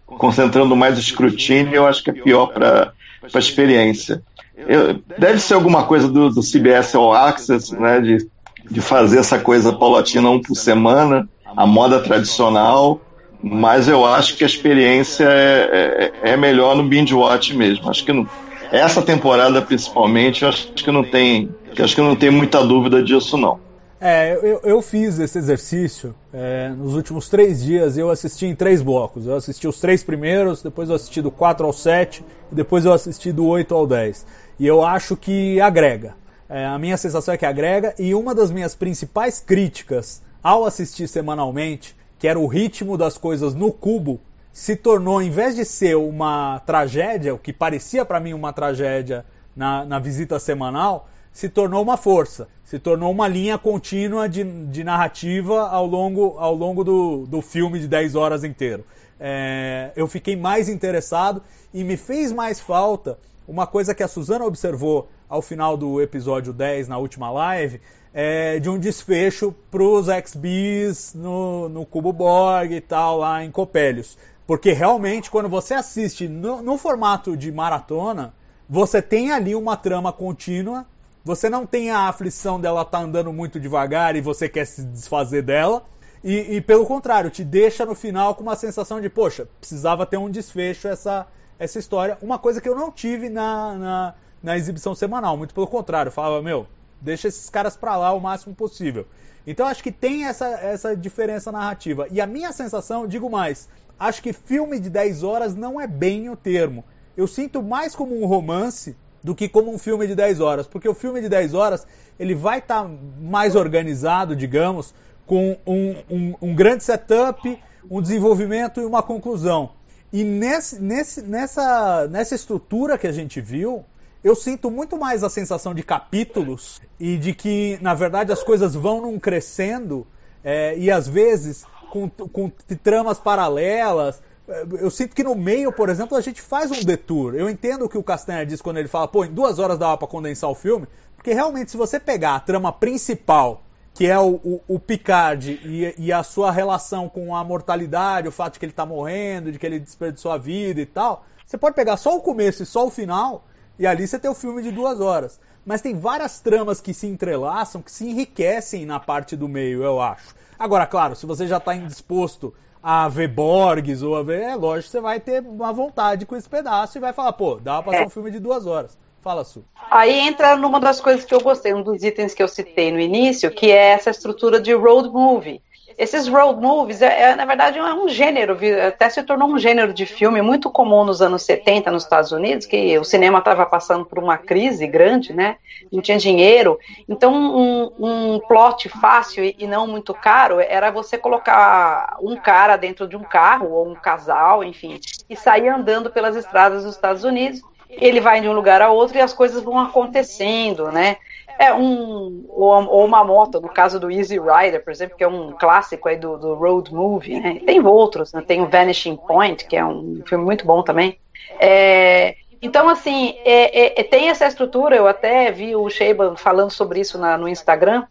concentrando 0.06 0.76
mais 0.76 0.98
escrutínio, 0.98 1.76
eu 1.76 1.88
acho 1.88 2.04
que 2.04 2.10
é 2.10 2.14
pior 2.14 2.48
para 2.48 2.94
a 3.34 3.40
experiência. 3.40 4.22
Eu, 4.56 5.02
deve 5.18 5.40
ser 5.40 5.54
alguma 5.54 5.84
coisa 5.84 6.08
do, 6.08 6.30
do 6.30 6.42
CBS 6.42 6.94
All 6.96 7.14
Access, 7.14 7.74
né, 7.74 8.00
de, 8.00 8.28
de 8.70 8.82
fazer 8.82 9.20
essa 9.20 9.40
coisa 9.40 9.74
paulatina 9.74 10.30
um 10.30 10.42
por 10.42 10.56
semana, 10.56 11.28
a 11.46 11.66
moda 11.66 12.00
tradicional, 12.00 13.02
mas 13.42 13.88
eu 13.88 14.06
acho 14.06 14.36
que 14.38 14.44
a 14.44 14.48
experiência 14.48 15.26
é, 15.26 16.12
é, 16.24 16.32
é 16.32 16.38
melhor 16.38 16.76
no 16.76 16.84
binge 16.84 17.14
watch 17.14 17.56
mesmo. 17.56 17.90
Acho 17.90 18.06
que 18.06 18.14
no, 18.14 18.30
essa 18.72 19.02
temporada 19.02 19.62
principalmente, 19.62 20.46
acho 20.46 20.68
que 20.74 20.92
não 20.92 21.04
tem, 21.04 21.50
acho 21.80 21.96
que 21.96 22.02
não 22.02 22.16
tem 22.16 22.32
muita 22.32 22.66
dúvida 22.66 23.04
disso 23.04 23.38
não. 23.38 23.60
É, 24.04 24.34
eu, 24.34 24.60
eu 24.64 24.82
fiz 24.82 25.20
esse 25.20 25.38
exercício 25.38 26.16
é, 26.34 26.70
nos 26.70 26.96
últimos 26.96 27.30
três 27.30 27.64
dias. 27.64 28.00
Eu 28.00 28.10
assisti 28.10 28.48
em 28.48 28.56
três 28.56 28.82
blocos. 28.82 29.28
Eu 29.28 29.36
assisti 29.36 29.68
os 29.68 29.80
três 29.80 30.04
primeiros, 30.04 30.64
depois 30.64 30.90
eu 30.90 30.96
assisti 30.96 31.22
do 31.22 31.30
4 31.30 31.64
ao 31.64 31.72
7 31.72 32.26
e 32.52 32.56
depois 32.56 32.84
eu 32.84 32.94
assisti 32.94 33.32
do 33.32 33.46
8 33.46 33.76
ao 33.76 33.86
10. 33.86 34.26
E 34.60 34.66
eu 34.66 34.84
acho 34.84 35.16
que 35.16 35.62
agrega. 35.62 36.16
É, 36.50 36.66
a 36.66 36.80
minha 36.80 36.98
sensação 36.98 37.32
é 37.32 37.38
que 37.38 37.46
agrega. 37.46 37.94
E 38.00 38.16
uma 38.16 38.34
das 38.34 38.50
minhas 38.50 38.74
principais 38.74 39.40
críticas 39.40 40.24
ao 40.42 40.66
assistir 40.66 41.08
semanalmente, 41.08 41.96
que 42.18 42.28
era 42.28 42.40
o 42.40 42.48
ritmo 42.48 42.98
das 42.98 43.20
coisas 43.20 43.54
no 43.54 43.72
cubo, 43.72 44.20
se 44.52 44.76
tornou, 44.76 45.22
em 45.22 45.30
vez 45.30 45.56
de 45.56 45.64
ser 45.64 45.96
uma 45.96 46.60
tragédia, 46.66 47.36
o 47.36 47.38
que 47.38 47.54
parecia 47.54 48.04
para 48.04 48.20
mim 48.20 48.34
uma 48.34 48.52
tragédia 48.52 49.24
na, 49.56 49.86
na 49.86 50.00
visita 50.00 50.40
semanal, 50.40 51.08
se 51.32 51.50
tornou 51.50 51.82
uma 51.82 51.98
força, 51.98 52.48
se 52.64 52.78
tornou 52.78 53.12
uma 53.12 53.28
linha 53.28 53.58
contínua 53.58 54.28
de, 54.28 54.44
de 54.44 54.84
narrativa 54.84 55.68
ao 55.70 55.86
longo, 55.86 56.36
ao 56.38 56.54
longo 56.54 56.84
do, 56.84 57.26
do 57.26 57.42
filme 57.42 57.80
de 57.80 57.88
10 57.88 58.16
horas 58.16 58.44
inteiro. 58.44 58.86
É, 59.20 59.92
eu 59.96 60.08
fiquei 60.08 60.36
mais 60.36 60.68
interessado 60.68 61.42
e 61.74 61.84
me 61.84 61.96
fez 61.96 62.32
mais 62.32 62.60
falta 62.60 63.18
uma 63.48 63.68
coisa 63.68 63.94
que 63.94 64.04
a 64.04 64.08
Suzana 64.08 64.46
observou 64.46 65.10
ao 65.30 65.42
final 65.42 65.78
do 65.78 66.02
episódio 66.02 66.52
10, 66.52 66.88
na 66.88 66.98
última 66.98 67.32
live, 67.32 67.80
é, 68.14 68.60
de 68.60 68.70
um 68.70 68.78
desfecho 68.78 69.54
para 69.70 69.84
os 69.84 70.08
XBs 70.08 71.14
no, 71.14 71.70
no 71.70 71.86
Cubo 71.86 72.12
Borg 72.12 72.72
e 72.72 72.82
tal, 72.82 73.18
lá 73.18 73.44
em 73.44 73.52
Copélios. 73.52 74.18
Porque 74.46 74.74
realmente, 74.74 75.32
quando 75.32 75.48
você 75.48 75.74
assiste 75.74 76.28
no, 76.28 76.62
no 76.62 76.78
formato 76.78 77.38
de 77.38 77.52
maratona, 77.52 78.34
você 78.68 79.02
tem 79.02 79.32
ali 79.32 79.56
uma 79.56 79.78
trama 79.78 80.12
contínua 80.12 80.86
você 81.24 81.50
não 81.50 81.66
tem 81.66 81.92
a 81.92 82.08
aflição 82.08 82.60
dela 82.60 82.82
estar 82.82 82.98
tá 82.98 83.04
andando 83.04 83.32
muito 83.32 83.60
devagar 83.60 84.16
e 84.16 84.22
você 84.22 84.50
quer 84.50 84.66
se 84.66 84.84
desfazer 84.84 85.44
dela. 85.44 85.84
E, 86.24 86.58
e, 86.58 86.62
pelo 86.62 86.86
contrário, 86.86 87.30
te 87.30 87.44
deixa 87.44 87.86
no 87.86 87.96
final 87.96 88.36
com 88.36 88.44
uma 88.44 88.56
sensação 88.56 89.02
de, 89.02 89.10
poxa, 89.10 89.48
precisava 89.60 90.06
ter 90.06 90.18
um 90.18 90.30
desfecho 90.30 90.88
essa, 90.88 91.28
essa 91.58 91.80
história. 91.80 92.18
Uma 92.22 92.38
coisa 92.38 92.62
que 92.62 92.70
eu 92.70 92.76
não 92.76 92.92
tive 92.92 93.30
na, 93.30 93.76
na, 93.76 94.16
na 94.42 94.58
exibição 94.58 94.94
semanal. 94.94 95.36
Muito 95.36 95.54
pelo 95.54 95.68
contrário, 95.68 96.12
falava, 96.12 96.42
meu, 96.42 96.68
deixa 97.00 97.28
esses 97.28 97.50
caras 97.50 97.76
pra 97.76 97.98
lá 97.98 98.14
o 98.14 98.20
máximo 98.20 98.54
possível. 98.54 99.08
Então 99.46 99.66
acho 99.66 99.82
que 99.82 99.92
tem 99.92 100.26
essa, 100.26 100.48
essa 100.48 100.96
diferença 100.96 101.52
narrativa. 101.52 102.08
E 102.12 102.22
a 102.22 102.28
minha 102.28 102.52
sensação, 102.52 103.08
digo 103.08 103.30
mais, 103.30 103.68
acho 104.00 104.22
que 104.22 104.34
filme 104.34 104.80
de 104.80 104.90
10 104.90 105.24
horas 105.24 105.56
não 105.56 105.82
é 105.82 105.88
bem 105.88 106.30
o 106.30 106.36
termo. 106.36 106.84
Eu 107.18 107.28
sinto 107.28 107.62
mais 107.64 107.96
como 107.96 108.20
um 108.20 108.26
romance 108.26 108.96
do 109.24 109.36
que 109.36 109.48
como 109.48 109.74
um 109.74 109.78
filme 109.78 110.08
de 110.08 110.16
10 110.16 110.40
horas, 110.40 110.68
porque 110.68 110.88
o 110.88 110.94
filme 110.94 111.22
de 111.22 111.30
10 111.30 111.54
horas 111.54 111.86
ele 112.20 112.36
vai 112.36 112.60
estar 112.60 112.84
tá 112.84 112.90
mais 113.20 113.56
organizado, 113.56 114.36
digamos, 114.36 114.94
com 115.26 115.58
um, 115.66 115.96
um, 116.10 116.36
um, 116.42 116.56
grande 116.56 116.84
setup, 116.84 117.58
um 117.90 118.02
desenvolvimento 118.02 118.82
e 118.82 118.86
uma 118.86 119.02
conclusão. 119.02 119.72
E 120.12 120.24
nesse, 120.24 120.82
nesse, 120.82 121.22
nessa, 121.22 122.08
nessa 122.08 122.36
estrutura 122.36 122.98
que 122.98 123.08
a 123.08 123.12
gente 123.12 123.40
viu, 123.40 123.86
eu 124.24 124.36
sinto 124.36 124.70
muito 124.70 124.98
mais 124.98 125.24
a 125.24 125.30
sensação 125.30 125.74
de 125.74 125.84
capítulos 125.84 126.82
e 127.00 127.18
de 127.18 127.34
que, 127.34 127.80
na 127.82 127.94
verdade, 127.94 128.32
as 128.32 128.44
coisas 128.44 128.76
vão 128.76 129.02
num 129.02 129.20
crescendo 129.20 130.06
é, 130.44 130.78
e 130.78 130.92
às 130.92 131.08
vezes 131.08 131.66
com, 131.92 132.10
com 132.10 132.50
tramas 132.84 133.20
paralelas, 133.20 134.22
eu 134.48 134.90
sinto 134.90 135.16
que 135.16 135.24
no 135.24 135.36
meio, 135.36 135.72
por 135.72 135.90
exemplo, 135.90 136.18
a 136.18 136.22
gente 136.22 136.42
faz 136.42 136.72
um 136.72 136.84
detour. 136.84 137.36
Eu 137.36 137.50
entendo 137.50 137.86
o 137.86 137.90
que 137.90 137.98
o 137.98 138.04
Castanha 138.04 138.46
diz 138.46 138.62
quando 138.62 138.78
ele 138.78 138.88
fala, 138.88 139.08
pô, 139.08 139.24
em 139.24 139.34
duas 139.34 139.60
horas 139.60 139.78
dava 139.78 139.98
para 139.98 140.08
condensar 140.08 140.50
o 140.50 140.56
filme, 140.56 140.88
porque 141.16 141.34
realmente, 141.34 141.72
se 141.72 141.78
você 141.78 142.00
pegar 142.00 142.36
a 142.36 142.40
trama 142.40 142.72
principal, 142.74 143.64
que 143.94 144.08
é 144.08 144.18
o, 144.20 144.36
o, 144.44 144.62
o 144.68 144.80
Picard 144.80 145.52
e, 145.64 145.94
e, 145.98 146.14
a 146.14 146.24
sua 146.24 146.52
relação 146.52 147.10
com 147.10 147.36
a 147.36 147.44
mortalidade, 147.44 148.28
o 148.28 148.32
fato 148.32 148.54
de 148.54 148.60
que 148.60 148.66
ele 148.66 148.74
tá 148.74 148.86
morrendo, 148.86 149.52
de 149.52 149.60
que 149.60 149.66
ele 149.66 149.80
desperdiçou 149.80 150.32
a 150.32 150.38
vida 150.38 150.82
e 150.82 150.86
tal, 150.86 151.26
você 151.46 151.58
pode 151.58 151.76
pegar 151.76 151.98
só 151.98 152.16
o 152.16 152.22
começo 152.22 152.64
e 152.64 152.66
só 152.66 152.88
o 152.88 152.90
final, 152.90 153.46
e 153.78 153.86
ali 153.86 154.08
você 154.08 154.18
tem 154.18 154.32
o 154.32 154.36
filme 154.36 154.64
de 154.64 154.72
duas 154.72 155.00
horas. 155.00 155.40
Mas 155.66 155.82
tem 155.82 155.96
várias 155.96 156.40
tramas 156.40 156.82
que 156.82 156.94
se 156.94 157.06
entrelaçam, 157.06 157.82
que 157.82 157.92
se 157.92 158.08
enriquecem 158.08 158.86
na 158.86 159.00
parte 159.00 159.36
do 159.36 159.48
meio, 159.48 159.84
eu 159.84 160.02
acho. 160.02 160.34
Agora, 160.58 160.88
claro, 160.88 161.16
se 161.16 161.26
você 161.26 161.46
já 161.46 161.58
está 161.58 161.76
indisposto 161.76 162.54
a 162.82 163.08
ver 163.08 163.28
Borgs 163.28 164.02
ou 164.02 164.16
a 164.16 164.24
ver. 164.24 164.42
É 164.42 164.56
lógico 164.56 164.86
que 164.86 164.92
você 164.92 165.02
vai 165.02 165.20
ter 165.20 165.42
uma 165.42 165.72
vontade 165.72 166.26
com 166.26 166.36
esse 166.36 166.50
pedaço 166.50 166.98
e 166.98 167.02
vai 167.02 167.14
falar, 167.14 167.34
pô, 167.34 167.56
dá 167.56 167.82
pra 167.82 167.94
ser 167.94 168.04
é. 168.04 168.06
um 168.06 168.10
filme 168.10 168.32
de 168.32 168.40
duas 168.40 168.66
horas. 168.66 168.98
Fala, 169.22 169.44
Su. 169.44 169.64
Aí 169.90 170.20
entra 170.20 170.56
numa 170.56 170.80
das 170.80 171.00
coisas 171.00 171.24
que 171.24 171.34
eu 171.34 171.42
gostei, 171.42 171.74
um 171.76 171.84
dos 171.84 172.04
itens 172.04 172.34
que 172.34 172.42
eu 172.42 172.48
citei 172.48 172.92
no 172.92 173.00
início, 173.00 173.52
que 173.52 173.70
é 173.72 173.92
essa 173.92 174.10
estrutura 174.10 174.60
de 174.60 174.74
road 174.74 175.10
movie. 175.10 175.62
Esses 176.02 176.28
road 176.28 176.60
movies, 176.60 177.00
é, 177.00 177.22
é, 177.22 177.36
na 177.36 177.46
verdade, 177.46 177.78
é 177.78 177.94
um 177.94 178.10
gênero, 178.10 178.58
até 178.88 179.08
se 179.08 179.22
tornou 179.22 179.48
um 179.48 179.60
gênero 179.60 179.94
de 179.94 180.08
filme 180.08 180.42
muito 180.42 180.68
comum 180.68 181.04
nos 181.04 181.22
anos 181.22 181.44
70 181.44 181.92
nos 181.92 182.02
Estados 182.02 182.32
Unidos, 182.32 182.66
que 182.66 182.98
o 182.98 183.04
cinema 183.04 183.38
estava 183.38 183.68
passando 183.68 184.04
por 184.04 184.18
uma 184.18 184.36
crise 184.36 184.88
grande, 184.88 185.32
né? 185.32 185.58
Não 185.92 186.02
tinha 186.02 186.18
dinheiro. 186.18 186.80
Então, 187.08 187.32
um, 187.32 187.92
um 188.00 188.40
plot 188.40 188.90
fácil 188.90 189.44
e 189.44 189.68
não 189.68 189.86
muito 189.86 190.12
caro 190.12 190.60
era 190.60 190.90
você 190.90 191.20
colocar 191.20 192.18
um 192.20 192.36
cara 192.36 192.78
dentro 192.78 193.08
de 193.08 193.16
um 193.16 193.24
carro, 193.24 193.70
ou 193.70 193.88
um 193.88 193.94
casal, 193.94 194.64
enfim, 194.64 195.00
e 195.30 195.36
sair 195.36 195.68
andando 195.68 196.10
pelas 196.10 196.36
estradas 196.36 196.84
dos 196.84 196.96
Estados 196.96 197.24
Unidos. 197.24 197.62
Ele 197.88 198.20
vai 198.20 198.42
de 198.42 198.50
um 198.50 198.54
lugar 198.54 198.82
a 198.82 198.90
outro 198.90 199.20
e 199.20 199.22
as 199.22 199.34
coisas 199.34 199.62
vão 199.62 199.78
acontecendo, 199.78 200.92
né? 200.92 201.18
É 201.62 201.72
um 201.72 202.44
ou, 202.50 203.06
uma 203.06 203.24
moto, 203.24 203.62
no 203.62 203.70
caso 203.70 204.00
do 204.00 204.10
Easy 204.10 204.40
Rider, 204.40 204.84
por 204.84 204.90
exemplo, 204.90 205.16
que 205.16 205.24
é 205.24 205.28
um 205.28 205.52
clássico 205.52 206.10
aí 206.10 206.18
do, 206.18 206.36
do 206.36 206.56
road 206.56 206.92
movie, 206.92 207.40
né? 207.40 207.62
Tem 207.64 207.80
outros, 207.86 208.34
né? 208.34 208.42
Tem 208.42 208.62
o 208.62 208.68
Vanishing 208.68 209.16
Point, 209.16 209.66
que 209.66 209.78
é 209.78 209.86
um 209.86 210.24
filme 210.26 210.44
muito 210.44 210.66
bom 210.66 210.82
também. 210.82 211.20
É, 211.60 212.36
então, 212.60 212.90
assim, 212.90 213.36
é, 213.46 213.80
é, 213.80 214.02
é 214.02 214.04
tem 214.04 214.30
essa 214.30 214.48
estrutura, 214.48 214.96
eu 214.96 215.08
até 215.08 215.52
vi 215.52 215.76
o 215.76 215.88
Sheiba 215.88 216.36
falando 216.36 216.72
sobre 216.72 217.00
isso 217.00 217.20
na, 217.20 217.38
no 217.38 217.48
Instagram, 217.48 218.06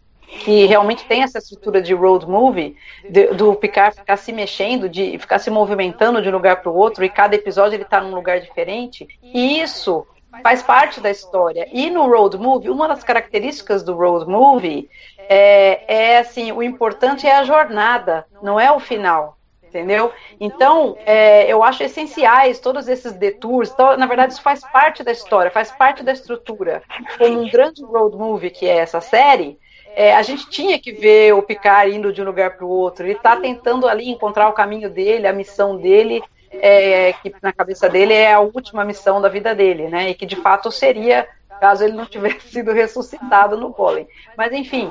que 0.45 0.65
realmente 0.65 1.03
tem 1.03 1.23
essa 1.23 1.39
estrutura 1.39 1.81
de 1.81 1.93
road 1.93 2.25
movie, 2.25 2.77
de, 3.09 3.27
do 3.33 3.53
Picard 3.55 3.97
ficar 3.97 4.15
se 4.15 4.31
mexendo, 4.31 4.87
de 4.87 5.19
ficar 5.19 5.39
se 5.39 5.49
movimentando 5.49 6.21
de 6.21 6.29
um 6.29 6.31
lugar 6.31 6.61
para 6.61 6.71
o 6.71 6.75
outro, 6.75 7.03
e 7.03 7.09
cada 7.09 7.35
episódio 7.35 7.75
ele 7.75 7.83
está 7.83 7.99
num 7.99 8.15
lugar 8.15 8.39
diferente. 8.39 9.07
E 9.21 9.59
isso 9.59 10.07
faz 10.43 10.61
parte 10.61 10.99
da 10.99 11.09
história. 11.09 11.67
E 11.71 11.89
no 11.89 12.07
road 12.07 12.37
movie, 12.37 12.69
uma 12.69 12.87
das 12.87 13.03
características 13.03 13.83
do 13.83 13.95
road 13.95 14.29
movie 14.29 14.89
é, 15.17 15.83
é 15.87 16.17
assim, 16.19 16.51
o 16.51 16.63
importante 16.63 17.27
é 17.27 17.35
a 17.35 17.43
jornada, 17.43 18.25
não 18.41 18.59
é 18.59 18.71
o 18.71 18.79
final. 18.79 19.37
Entendeu? 19.63 20.11
Então, 20.37 20.97
é, 21.05 21.49
eu 21.49 21.63
acho 21.63 21.81
essenciais 21.81 22.59
todos 22.59 22.89
esses 22.89 23.13
detours. 23.13 23.71
Então, 23.71 23.95
na 23.95 24.05
verdade, 24.05 24.33
isso 24.33 24.41
faz 24.41 24.59
parte 24.69 25.01
da 25.01 25.13
história, 25.13 25.49
faz 25.49 25.71
parte 25.71 26.03
da 26.03 26.11
estrutura. 26.11 26.83
Como 27.17 27.39
um 27.39 27.49
grande 27.49 27.81
road 27.81 28.17
movie 28.17 28.49
que 28.49 28.67
é 28.67 28.79
essa 28.79 28.99
série, 28.99 29.57
é, 29.95 30.13
a 30.13 30.21
gente 30.21 30.49
tinha 30.49 30.77
que 30.77 30.91
ver 30.91 31.33
o 31.33 31.41
Picard 31.41 31.95
indo 31.95 32.11
de 32.11 32.21
um 32.21 32.25
lugar 32.25 32.57
para 32.57 32.65
o 32.65 32.69
outro. 32.69 33.05
Ele 33.05 33.13
está 33.13 33.37
tentando 33.37 33.87
ali 33.87 34.09
encontrar 34.09 34.49
o 34.49 34.53
caminho 34.53 34.89
dele, 34.89 35.25
a 35.25 35.33
missão 35.33 35.77
dele, 35.77 36.21
é, 36.51 37.13
que 37.13 37.33
na 37.41 37.53
cabeça 37.53 37.89
dele 37.89 38.13
é 38.13 38.33
a 38.33 38.39
última 38.39 38.83
missão 38.83 39.21
da 39.21 39.29
vida 39.29 39.55
dele, 39.55 39.87
né? 39.87 40.09
E 40.09 40.15
que 40.15 40.25
de 40.25 40.35
fato 40.35 40.71
seria 40.71 41.27
caso 41.59 41.83
ele 41.83 41.93
não 41.93 42.05
tivesse 42.07 42.49
sido 42.49 42.71
ressuscitado 42.71 43.55
no 43.55 43.71
pólen. 43.71 44.07
Mas 44.37 44.51
enfim, 44.51 44.89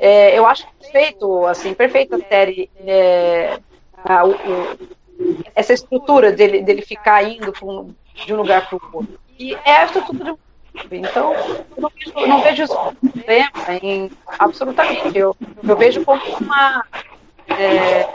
é, 0.00 0.38
eu 0.38 0.46
acho 0.46 0.66
perfeito, 0.78 1.46
assim, 1.46 1.72
perfeita 1.74 2.16
a 2.16 2.20
série, 2.20 2.70
é, 2.86 3.58
a, 4.04 4.26
o, 4.26 4.34
essa 5.54 5.72
estrutura 5.72 6.30
dele, 6.32 6.62
dele 6.62 6.82
ficar 6.82 7.24
indo 7.24 7.52
um, 7.62 7.94
de 8.14 8.34
um 8.34 8.36
lugar 8.36 8.68
para 8.68 8.76
o 8.76 8.80
outro. 8.92 9.18
E 9.38 9.54
é 9.64 9.76
a 9.76 9.84
estrutura 9.86 10.34
de 10.34 10.40
então, 10.92 11.34
eu 11.34 11.66
não 11.78 11.90
vejo, 11.90 12.26
não 12.26 12.42
vejo 12.42 12.62
isso 12.62 12.74
como 12.74 12.96
problema, 12.96 13.50
em, 13.82 14.10
absolutamente. 14.38 15.18
Eu, 15.18 15.36
eu 15.66 15.76
vejo 15.76 16.04
como 16.04 16.22
uma. 16.40 16.84
É, 17.48 18.08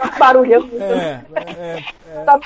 barulhão. 0.18 0.68
É, 0.72 1.20
é, 1.34 1.84
é, 2.08 2.24
tá 2.24 2.40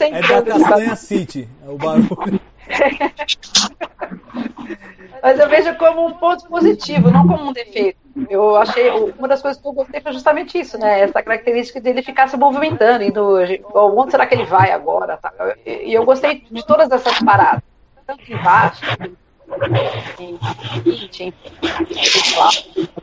é 0.00 0.22
da 0.22 0.42
Castanha 0.42 0.96
City, 0.96 1.46
é 1.64 1.68
o 1.68 1.76
barulho. 1.76 2.40
Mas 5.22 5.38
eu 5.38 5.48
vejo 5.48 5.76
como 5.76 6.06
um 6.06 6.14
ponto 6.14 6.48
positivo, 6.48 7.10
não 7.10 7.28
como 7.28 7.50
um 7.50 7.52
defeito. 7.52 7.98
Eu 8.28 8.56
achei, 8.56 8.90
uma 8.90 9.28
das 9.28 9.42
coisas 9.42 9.60
que 9.60 9.68
eu 9.68 9.72
gostei 9.72 10.00
foi 10.00 10.12
justamente 10.12 10.58
isso, 10.58 10.78
né? 10.78 11.00
Essa 11.00 11.22
característica 11.22 11.80
dele 11.80 12.02
ficar 12.02 12.28
se 12.28 12.36
movimentando, 12.36 13.04
indo, 13.04 13.36
onde 13.74 14.10
será 14.10 14.26
que 14.26 14.34
ele 14.34 14.44
vai 14.44 14.72
agora? 14.72 15.16
Tá? 15.18 15.32
E 15.66 15.92
eu 15.92 16.04
gostei 16.04 16.44
de 16.50 16.66
todas 16.66 16.90
essas 16.90 17.18
paradas, 17.20 17.62
tanto 18.06 18.32
embaixo, 18.32 18.82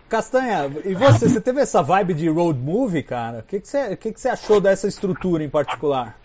Castanha, 0.08 0.72
e 0.86 0.94
você? 0.94 1.28
Você 1.30 1.42
teve 1.42 1.62
essa 1.62 1.82
vibe 1.84 2.14
de 2.14 2.30
road 2.30 2.60
movie, 2.60 3.04
cara? 3.04 3.40
O 3.40 3.44
que, 3.44 3.60
que, 3.60 3.68
você, 3.68 3.96
que, 3.96 4.14
que 4.14 4.22
você 4.22 4.30
achou 4.30 4.62
dessa 4.62 4.88
estrutura 4.88 5.44
em 5.44 5.50
particular? 5.50 6.18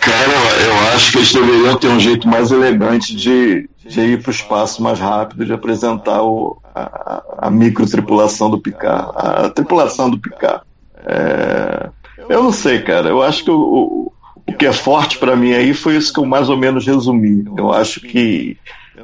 Cara, 0.00 0.32
eu 0.64 0.94
acho 0.94 1.12
que 1.12 1.18
eles 1.18 1.32
deveriam 1.32 1.76
ter 1.76 1.88
um 1.88 2.00
jeito 2.00 2.26
mais 2.26 2.50
elegante 2.50 3.14
de, 3.14 3.68
de 3.78 4.00
ir 4.00 4.22
para 4.22 4.30
o 4.30 4.32
espaço 4.32 4.82
mais 4.82 4.98
rápido, 4.98 5.44
de 5.44 5.52
apresentar 5.52 6.22
o, 6.22 6.60
a, 6.74 7.22
a 7.38 7.50
micro 7.50 7.88
tripulação 7.88 8.50
do 8.50 8.58
Picard, 8.58 9.12
a, 9.14 9.50
tripulação 9.50 10.10
do 10.10 10.18
Picard. 10.18 10.62
É, 11.04 11.90
eu 12.28 12.42
não 12.42 12.52
sei, 12.52 12.82
cara. 12.82 13.08
Eu 13.08 13.22
acho 13.22 13.44
que 13.44 13.50
o, 13.50 14.12
o 14.46 14.52
que 14.52 14.66
é 14.66 14.72
forte 14.72 15.18
para 15.18 15.36
mim 15.36 15.52
aí 15.52 15.72
foi 15.72 15.96
isso 15.96 16.12
que 16.12 16.20
eu 16.20 16.24
mais 16.24 16.48
ou 16.48 16.56
menos 16.56 16.86
resumi. 16.86 17.44
Eu 17.56 17.72
acho 17.72 18.00
que 18.00 18.56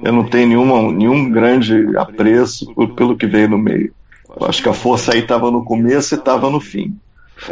eu 0.03 0.12
não 0.12 0.24
tenho 0.24 0.48
nenhuma, 0.48 0.92
nenhum 0.92 1.31
grande 1.31 1.96
apreço 1.96 2.72
por, 2.74 2.88
pelo 2.94 3.16
que 3.16 3.27
veio 3.27 3.48
no 3.48 3.59
meio. 3.59 3.92
Eu 4.38 4.46
acho 4.46 4.62
que 4.62 4.68
a 4.68 4.74
força 4.74 5.12
aí 5.12 5.20
estava 5.20 5.51
no 5.51 5.64
começo 5.64 6.14
e 6.14 6.18
estava 6.18 6.51
no 6.51 6.61
fim. 6.61 6.96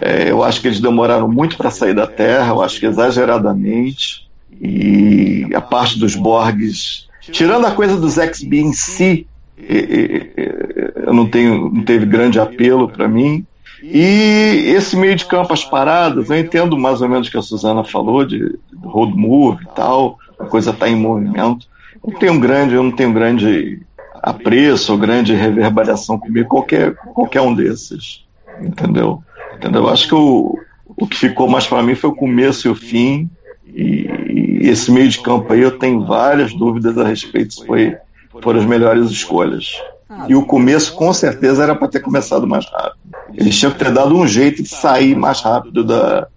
É, 0.01 0.31
eu 0.31 0.43
acho 0.43 0.61
que 0.61 0.69
eles 0.69 0.81
demoraram 0.81 1.29
muito 1.29 1.57
para 1.57 1.71
sair 1.71 1.95
da 1.95 2.07
Terra, 2.07 2.49
eu 2.49 2.63
acho 2.63 2.79
que 2.79 2.87
exageradamente. 2.87 4.27
E 4.61 5.47
a 5.55 5.61
parte 5.61 5.99
dos 5.99 6.15
Borgs, 6.15 7.07
tirando 7.21 7.67
a 7.67 7.71
coisa 7.71 7.97
dos 7.97 8.15
XB 8.15 8.59
em 8.59 8.73
si, 8.73 9.27
eu 9.59 11.13
não 11.13 11.27
tenho, 11.27 11.71
não 11.73 11.83
teve 11.83 12.05
grande 12.07 12.39
apelo 12.39 12.89
para 12.89 13.09
mim. 13.09 13.45
E 13.93 14.73
esse 14.75 14.97
meio 14.97 15.15
de 15.15 15.25
campo, 15.25 15.53
as 15.53 15.65
paradas, 15.65 16.29
eu 16.29 16.37
entendo 16.37 16.77
mais 16.77 17.01
ou 17.01 17.09
menos 17.09 17.29
o 17.29 17.31
que 17.31 17.39
a 17.39 17.43
Suzana 17.43 17.85
falou 17.85 18.25
de, 18.25 18.59
road 18.83 19.17
move 19.17 19.63
e 19.63 19.75
tal, 19.75 20.19
a 20.39 20.45
coisa 20.45 20.71
está 20.71 20.89
em 20.89 20.97
movimento. 20.97 21.69
Eu 21.95 22.11
não 22.13 22.19
tenho 22.19 22.41
grande, 22.41 22.75
eu 22.75 22.83
não 22.83 22.91
tenho 22.91 23.13
grande 23.13 23.81
apreço 24.23 24.93
ou 24.93 24.99
grande 24.99 25.35
reverberação 25.35 26.19
comigo 26.19 26.49
qualquer, 26.49 26.95
qualquer 26.97 27.41
um 27.43 27.55
desses, 27.55 28.25
entendeu? 28.61 29.23
Entendeu? 29.55 29.83
Eu 29.83 29.89
acho 29.89 30.09
que 30.09 30.15
o, 30.15 30.59
o 30.85 31.07
que 31.07 31.17
ficou 31.17 31.49
mais 31.49 31.67
para 31.67 31.83
mim 31.83 31.95
foi 31.95 32.11
o 32.11 32.17
começo 32.17 32.67
e 32.67 32.71
o 32.71 32.75
fim. 32.75 33.31
E, 33.67 34.09
e, 34.29 34.69
esse 34.69 34.91
meio 34.91 35.09
de 35.09 35.21
campo 35.21 35.53
aí 35.53 35.61
eu 35.61 35.79
tenho 35.79 36.05
várias 36.05 36.53
dúvidas 36.53 36.99
a 36.99 37.07
respeito 37.07 37.55
se 37.55 37.67
foi, 37.67 37.97
foram 38.43 38.61
as 38.61 38.67
melhores 38.67 39.11
escolhas. 39.11 39.81
E 40.29 40.35
o 40.35 40.47
começo 40.47 40.95
com 40.95 41.13
certeza 41.13 41.65
era 41.65 41.75
para 41.75 41.89
ter 41.89 42.01
começado 42.01 42.47
mais 42.47 42.65
rápido. 42.67 43.01
Eles 43.35 43.59
tinham 43.59 43.73
que 43.73 43.79
ter 43.79 43.93
dado 43.93 44.17
um 44.17 44.27
jeito 44.27 44.63
de 44.63 44.69
sair 44.69 45.17
mais 45.17 45.41
rápido 45.41 45.83
da, 45.83 46.29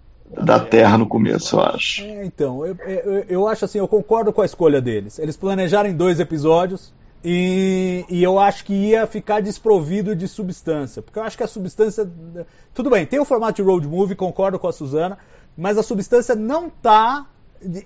da 0.42 0.58
Terra 0.58 0.98
no 0.98 1.06
começo, 1.06 1.56
eu 1.56 1.60
acho. 1.60 2.02
É, 2.02 2.24
então, 2.24 2.66
eu, 2.66 2.76
eu, 2.84 3.24
eu 3.28 3.48
acho 3.48 3.64
assim, 3.64 3.78
eu 3.78 3.86
concordo 3.86 4.32
com 4.32 4.42
a 4.42 4.44
escolha 4.44 4.80
deles. 4.80 5.18
Eles 5.18 5.36
planejaram 5.36 5.88
em 5.88 5.94
dois 5.94 6.18
episódios, 6.18 6.92
e, 7.22 8.04
e, 8.08 8.22
eu 8.22 8.38
acho 8.38 8.64
que 8.64 8.72
ia 8.72 9.06
ficar 9.06 9.40
desprovido 9.40 10.16
de 10.16 10.26
substância. 10.26 11.02
Porque 11.02 11.18
eu 11.18 11.22
acho 11.22 11.36
que 11.36 11.42
a 11.42 11.48
substância. 11.48 12.10
Tudo 12.72 12.88
bem, 12.88 13.04
tem 13.04 13.20
o 13.20 13.26
formato 13.26 13.62
de 13.62 13.62
road 13.62 13.86
movie, 13.86 14.14
concordo 14.14 14.58
com 14.58 14.66
a 14.66 14.72
Suzana, 14.72 15.18
mas 15.56 15.76
a 15.76 15.82
substância 15.82 16.34
não 16.34 16.68
está 16.68 17.26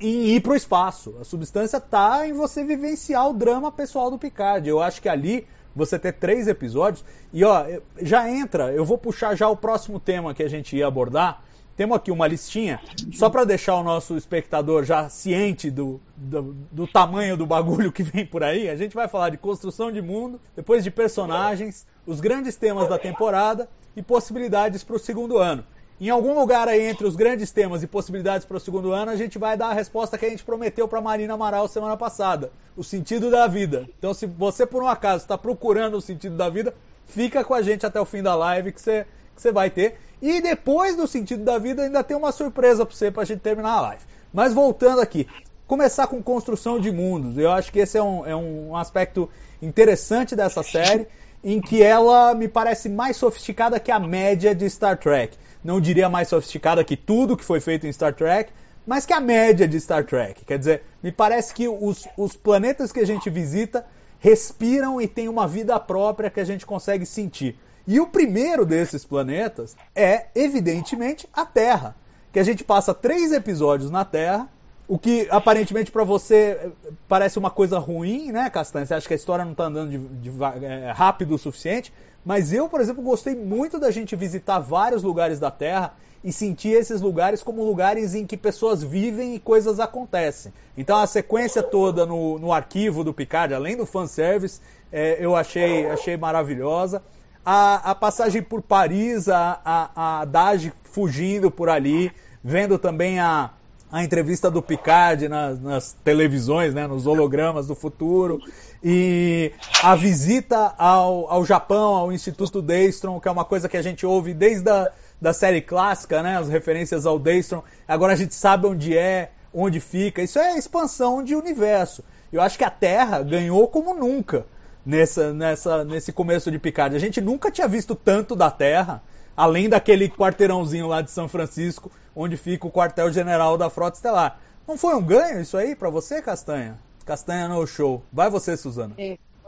em 0.01 0.27
ir 0.29 0.41
para 0.41 0.53
o 0.53 0.57
espaço. 0.57 1.17
A 1.21 1.25
substância 1.25 1.79
está 1.79 2.29
em 2.29 2.33
você 2.33 2.63
vivenciar 2.63 3.29
o 3.29 3.33
drama 3.33 3.73
pessoal 3.73 4.09
do 4.09 4.19
Picard. 4.19 4.69
Eu 4.69 4.81
acho 4.81 5.03
que 5.03 5.09
ali 5.09 5.47
você 5.75 5.99
ter 5.99 6.13
três 6.13 6.47
episódios. 6.49 7.05
E 7.33 7.45
ó, 7.45 7.67
já 8.01 8.31
entra, 8.31 8.73
eu 8.73 8.85
vou 8.85 8.99
puxar 8.99 9.35
já 9.35 9.49
o 9.49 9.57
próximo 9.57 9.99
tema 9.99 10.35
que 10.35 10.43
a 10.43 10.49
gente 10.49 10.77
ia 10.77 10.87
abordar, 10.87 11.43
temos 11.77 11.97
aqui 11.97 12.13
uma 12.13 12.29
listinha, 12.29 12.81
só 13.13 13.29
para 13.29 13.45
deixar 13.45 13.75
o 13.75 13.83
nosso 13.83 14.17
espectador 14.17 14.85
já 14.85 15.09
ciente 15.09 15.73
do, 15.73 16.01
do, 16.17 16.55
do, 16.71 16.87
tamanho 16.87 17.37
do 17.37 17.45
bagulho 17.45 17.91
que 17.91 18.05
vem 18.05 18.25
por 18.25 18.45
aí. 18.45 18.69
A 18.69 18.77
gente 18.77 18.95
vai 18.95 19.09
falar 19.09 19.31
de 19.31 19.37
construção 19.37 19.91
de 19.91 20.01
mundo, 20.01 20.41
depois 20.55 20.85
de 20.85 20.91
personagens, 20.91 21.85
os 22.07 22.21
grandes 22.21 22.55
temas 22.55 22.89
da 22.89 22.97
temporada 22.97 23.69
e 23.97 24.03
possibilidades 24.03 24.85
para 24.85 24.95
o 24.95 25.01
segundo 25.01 25.37
ano. 25.37 25.65
Em 26.01 26.11
algum 26.11 26.35
lugar 26.35 26.67
aí 26.67 26.83
entre 26.83 27.07
os 27.07 27.15
grandes 27.15 27.53
temas 27.53 27.83
e 27.83 27.87
possibilidades 27.87 28.45
para 28.45 28.57
o 28.57 28.61
segundo 28.61 28.93
ano, 28.93 29.13
a 29.13 29.17
gente 29.17 29.39
vai 29.39 29.57
dar 29.57 29.69
a 29.69 29.73
resposta 29.73 30.19
que 30.19 30.27
a 30.27 30.29
gente 30.29 30.43
prometeu 30.43 30.89
para 30.89 31.01
Marina 31.01 31.35
Amaral 31.35 31.69
semana 31.69 31.97
passada: 31.97 32.51
o 32.77 32.83
sentido 32.83 33.31
da 33.31 33.47
vida. 33.47 33.89
Então, 33.99 34.13
se 34.13 34.27
você 34.27 34.67
por 34.67 34.83
um 34.83 34.89
acaso 34.89 35.23
está 35.25 35.39
procurando 35.39 35.97
o 35.97 36.01
sentido 36.01 36.37
da 36.37 36.49
vida, 36.49 36.75
fica 37.07 37.45
com 37.45 37.55
a 37.55 37.63
gente 37.63 37.87
até 37.87 38.01
o 38.01 38.05
fim 38.05 38.23
da 38.23 38.35
live 38.35 38.73
que 38.73 38.81
você, 38.81 39.07
que 39.37 39.41
você 39.41 39.53
vai 39.53 39.71
ter. 39.71 39.97
E 40.21 40.41
depois 40.41 40.97
do 40.97 41.07
sentido 41.07 41.45
da 41.45 41.59
vida, 41.59 41.83
ainda 41.83 42.03
tem 42.03 42.17
uma 42.17 42.33
surpresa 42.33 42.85
para 42.85 42.97
você 42.97 43.11
para 43.11 43.23
a 43.23 43.27
gente 43.27 43.41
terminar 43.41 43.73
a 43.73 43.81
live. 43.83 44.03
Mas 44.33 44.53
voltando 44.53 45.01
aqui, 45.01 45.29
começar 45.67 46.09
com 46.09 46.21
construção 46.23 46.81
de 46.81 46.91
mundos. 46.91 47.39
Eu 47.39 47.53
acho 47.53 47.71
que 47.73 47.79
esse 47.79 47.97
é 47.97 48.03
um, 48.03 48.27
é 48.27 48.35
um 48.35 48.77
aspecto 48.77 49.31
interessante 49.63 50.35
dessa 50.35 50.63
série, 50.63 51.07
em 51.45 51.61
que 51.61 51.83
ela 51.83 52.35
me 52.35 52.49
parece 52.49 52.89
mais 52.89 53.19
sofisticada 53.19 53.79
que 53.79 53.93
a 53.93 53.99
média 53.99 54.55
de 54.55 54.69
Star 54.71 54.97
Trek. 54.97 55.37
Não 55.63 55.79
diria 55.79 56.09
mais 56.09 56.29
sofisticada 56.29 56.83
que 56.83 56.97
tudo 56.97 57.37
que 57.37 57.45
foi 57.45 57.61
feito 57.61 57.87
em 57.87 57.93
Star 57.93 58.15
Trek, 58.15 58.51
mas 58.87 59.05
que 59.05 59.13
a 59.13 59.21
média 59.21 59.69
de 59.69 59.79
Star 59.79 60.05
Trek. 60.05 60.45
Quer 60.45 60.59
dizer, 60.59 60.83
me 61.03 61.13
parece 61.13 61.53
que 61.53 61.69
os, 61.69 62.09
os 62.17 62.35
planetas 62.35 62.91
que 62.91 63.01
a 63.01 63.07
gente 63.07 63.29
visita 63.29 63.85
respiram 64.19 65.01
e 65.01 65.07
têm 65.07 65.29
uma 65.29 65.47
vida 65.47 65.79
própria 65.79 66.31
que 66.31 66.41
a 66.41 66.45
gente 66.45 66.65
consegue 66.65 67.05
sentir. 67.05 67.59
E 67.87 68.01
o 68.01 68.07
primeiro 68.07 68.65
desses 68.65 69.05
planetas 69.05 69.77
é, 69.95 70.27
evidentemente, 70.35 71.29
a 71.31 71.45
Terra. 71.45 71.95
Que 72.33 72.39
a 72.39 72.43
gente 72.43 72.65
passa 72.65 72.95
três 72.95 73.33
episódios 73.33 73.91
na 73.91 74.05
Terra, 74.05 74.49
o 74.87 74.99
que 74.99 75.27
aparentemente 75.31 75.91
para 75.91 76.05
você 76.05 76.59
eh, 76.61 76.71
parece 77.09 77.39
uma 77.39 77.51
coisa 77.51 77.79
ruim, 77.79 78.31
né, 78.31 78.51
Castanha? 78.51 78.85
Você 78.85 78.95
acha 78.95 79.09
que 79.09 79.15
a 79.15 79.17
história 79.17 79.45
não 79.45 79.53
está 79.53 79.65
andando 79.65 79.91
de, 79.91 79.99
de, 79.99 80.31
é, 80.65 80.93
rápido 80.93 81.35
o 81.35 81.39
suficiente? 81.39 81.93
Mas 82.25 82.53
eu, 82.53 82.69
por 82.69 82.81
exemplo, 82.81 83.03
gostei 83.03 83.35
muito 83.35 83.79
da 83.79 83.91
gente 83.91 84.15
visitar 84.15 84.59
vários 84.59 85.03
lugares 85.03 85.39
da 85.39 85.51
Terra 85.51 85.95
e 86.23 86.33
sentir 86.33 86.71
esses 86.71 87.01
lugares 87.01 87.43
como 87.43 87.65
lugares 87.65 88.15
em 88.15 88.27
que 88.27 88.37
pessoas 88.37 88.83
vivem 88.83 89.35
e 89.35 89.39
coisas 89.39 89.79
acontecem. 89.81 90.53
Então 90.77 90.99
a 90.99 91.07
sequência 91.07 91.63
toda 91.63 92.07
no, 92.07 92.39
no 92.39 92.53
arquivo 92.53 93.05
do 93.05 93.13
Picard, 93.13 93.53
além 93.53 93.77
do 93.77 93.85
fanservice, 93.85 94.61
é, 94.91 95.17
eu 95.19 95.37
achei, 95.37 95.87
achei 95.87 96.17
maravilhosa. 96.17 97.03
A, 97.45 97.91
a 97.91 97.95
passagem 97.95 98.43
por 98.43 98.63
Paris, 98.63 99.29
a, 99.29 99.61
a, 99.63 100.21
a 100.21 100.25
Dage 100.25 100.73
fugindo 100.85 101.51
por 101.51 101.69
ali, 101.69 102.11
vendo 102.43 102.79
também 102.79 103.19
a, 103.19 103.51
a 103.95 104.03
entrevista 104.03 104.51
do 104.51 104.61
Picard 104.61 105.29
nas, 105.29 105.61
nas, 105.61 105.93
televisões, 106.03 106.75
né, 106.75 106.85
nos 106.85 107.07
hologramas 107.07 107.69
do 107.69 107.77
futuro, 107.77 108.41
e 108.83 109.53
a 109.85 109.95
visita 109.95 110.75
ao, 110.77 111.31
ao 111.31 111.45
Japão, 111.45 111.95
ao 111.95 112.13
Instituto 112.13 112.61
Daystrom, 112.61 113.21
que 113.21 113.29
é 113.29 113.31
uma 113.31 113.45
coisa 113.45 113.69
que 113.69 113.77
a 113.77 113.83
gente 113.83 114.05
ouve 114.05 114.35
desde 114.35 114.69
a 114.69 114.91
da 115.23 115.33
série 115.33 115.61
clássica, 115.61 116.25
né? 116.25 116.37
As 116.37 116.49
referências 116.49 117.07
ao 117.07 117.21
Daystrom. 117.21 117.63
Agora 117.87 118.15
a 118.15 118.17
gente 118.17 118.35
sabe 118.35 118.67
onde 118.67 118.99
é, 118.99 119.31
onde 119.55 119.79
fica. 119.79 120.21
Isso 120.21 120.41
é 120.41 120.59
expansão 120.59 121.23
de 121.23 121.37
universo. 121.37 122.03
Eu 122.33 122.43
acho 122.43 122.59
que 122.59 122.65
a 122.65 122.71
Terra 122.71 123.23
ganhou 123.23 123.69
como 123.69 123.95
nunca 123.95 124.45
nessa, 124.85 125.33
nessa, 125.33 125.85
nesse 125.85 126.13
começo 126.13 126.51
de 126.51 126.59
Picard. 126.59 126.97
A 126.97 126.99
gente 126.99 127.21
nunca 127.21 127.49
tinha 127.49 127.69
visto 127.69 127.95
tanto 127.95 128.35
da 128.35 128.51
Terra, 128.51 129.01
além 129.37 129.69
daquele 129.69 130.09
quarteirãozinho 130.09 130.87
lá 130.87 131.01
de 131.01 131.11
São 131.11 131.29
Francisco, 131.29 131.91
onde 132.15 132.37
fica 132.37 132.67
o 132.67 132.71
quartel-general 132.71 133.57
da 133.57 133.69
Frota 133.71 133.97
Estelar. 133.97 134.39
Não 134.67 134.77
foi 134.77 134.95
um 134.95 135.03
ganho 135.03 135.41
isso 135.41 135.57
aí 135.57 135.75
para 135.75 135.91
você, 135.91 136.23
Castanha? 136.23 136.79
Castanha 137.05 137.49
no 137.49 137.67
show. 137.67 138.03
Vai 138.13 138.31
você, 138.31 138.57
Suzana. 138.57 138.95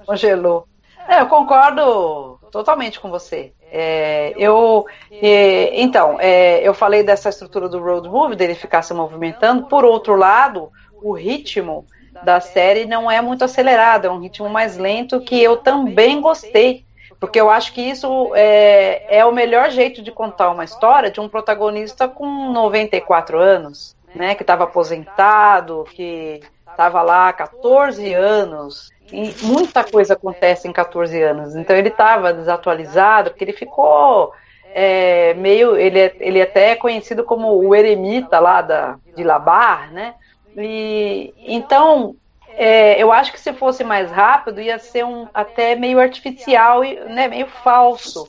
Congelou. 0.05 0.69
É, 1.09 1.21
eu 1.21 1.27
concordo 1.27 2.39
totalmente 2.51 2.99
com 2.99 3.11
você. 3.11 3.53
É, 3.71 4.35
eu, 4.37 4.85
é, 5.11 5.81
então, 5.81 6.19
é, 6.21 6.67
eu 6.67 6.75
falei 6.75 7.03
dessa 7.03 7.29
estrutura 7.29 7.69
do 7.69 7.79
road 7.79 8.09
movie, 8.09 8.37
dele 8.37 8.55
ficar 8.55 8.83
se 8.83 8.93
movimentando. 8.93 9.67
Por 9.67 9.85
outro 9.85 10.17
lado, 10.17 10.71
o 11.03 11.13
ritmo 11.13 11.87
da 12.25 12.41
série 12.41 12.87
não 12.87 13.11
é 13.11 13.21
muito 13.21 13.45
acelerado, 13.45 14.07
é 14.07 14.11
um 14.11 14.21
ritmo 14.21 14.49
mais 14.49 14.77
lento 14.77 15.21
que 15.21 15.41
eu 15.41 15.59
também 15.59 16.21
gostei, 16.21 16.86
porque 17.19 17.41
eu 17.41 17.51
acho 17.51 17.73
que 17.73 17.81
isso 17.81 18.33
é, 18.35 19.19
é 19.19 19.25
o 19.25 19.33
melhor 19.33 19.71
jeito 19.71 20.03
de 20.03 20.11
contar 20.11 20.51
uma 20.51 20.65
história 20.65 21.11
de 21.11 21.21
um 21.21 21.29
protagonista 21.29 22.09
com 22.09 22.53
94 22.53 23.39
anos, 23.39 23.97
né, 24.15 24.35
que 24.35 24.43
estava 24.43 24.65
aposentado, 24.65 25.85
que 25.93 26.41
estava 26.71 27.03
lá 27.03 27.29
há 27.29 27.33
14 27.33 28.13
anos 28.13 28.91
e 29.13 29.35
muita 29.45 29.85
coisa 29.85 30.15
acontece 30.15 30.67
em 30.67 30.73
14 30.73 31.21
anos. 31.23 31.55
Então 31.55 31.77
ele 31.77 31.89
estava 31.89 32.33
desatualizado, 32.33 33.31
porque 33.31 33.45
ele 33.45 33.53
ficou 33.53 34.33
é, 34.75 35.33
meio. 35.35 35.77
Ele, 35.77 36.01
é, 36.01 36.17
ele 36.19 36.39
é 36.39 36.43
até 36.43 36.71
é 36.71 36.77
conhecido 36.77 37.25
como 37.25 37.57
o 37.57 37.75
eremita 37.75 38.39
lá 38.39 38.61
da, 38.63 38.99
de 39.15 39.23
Labar, 39.23 39.93
né? 39.93 40.15
E, 40.57 41.33
então, 41.39 42.17
é, 42.59 43.01
eu 43.01 43.13
acho 43.13 43.33
que 43.33 43.41
se 43.41 43.53
fosse 43.53 43.85
mais 43.85 44.11
rápido, 44.11 44.63
ia 44.63 44.79
ser 44.79 45.05
um 45.05 45.29
até 45.35 45.77
meio 45.77 46.01
artificial 46.01 46.83
e 46.83 46.99
né, 47.01 47.29
meio 47.29 47.47
falso. 47.47 48.27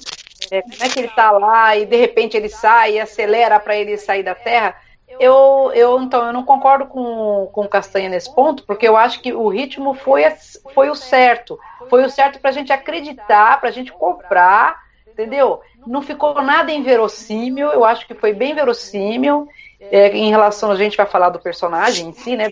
É, 0.52 0.62
como 0.62 0.84
é 0.84 0.90
que 0.90 1.00
ele 1.00 1.08
está 1.08 1.32
lá 1.32 1.76
e 1.78 1.86
de 1.86 1.96
repente 1.96 2.36
ele 2.36 2.50
sai 2.50 2.96
e 2.96 3.00
acelera 3.00 3.58
para 3.60 3.76
ele 3.76 3.98
sair 3.98 4.24
da 4.24 4.36
Terra? 4.36 4.76
Eu, 5.20 5.72
eu, 5.74 6.02
então, 6.02 6.28
eu 6.28 6.34
não 6.34 6.44
concordo 6.44 6.86
com, 6.86 7.50
com 7.54 7.62
o 7.62 7.70
Castanha 7.70 8.10
nesse 8.10 8.34
ponto, 8.36 8.64
porque 8.66 8.86
eu 8.86 8.98
acho 8.98 9.22
que 9.22 9.32
o 9.32 9.48
ritmo 9.48 9.94
foi, 9.94 10.24
foi 10.74 10.90
o 10.90 10.96
certo. 10.96 11.58
Foi 11.90 12.04
o 12.04 12.10
certo 12.10 12.40
para 12.40 12.50
a 12.50 12.54
gente 12.54 12.74
acreditar, 12.74 13.60
para 13.60 13.70
a 13.70 13.72
gente 13.72 13.94
comprar, 13.94 14.78
entendeu? 15.08 15.62
Não 15.88 16.02
ficou 16.02 16.42
nada 16.42 16.72
inverossímil, 16.72 17.70
eu 17.72 17.86
acho 17.86 18.06
que 18.06 18.14
foi 18.14 18.34
bem 18.34 18.54
verossímil. 18.54 19.48
É, 19.80 20.10
em 20.10 20.30
relação, 20.30 20.70
a 20.70 20.76
gente 20.76 20.98
vai 20.98 21.06
falar 21.06 21.30
do 21.30 21.40
personagem 21.40 22.10
em 22.10 22.14
si, 22.14 22.36
né? 22.36 22.52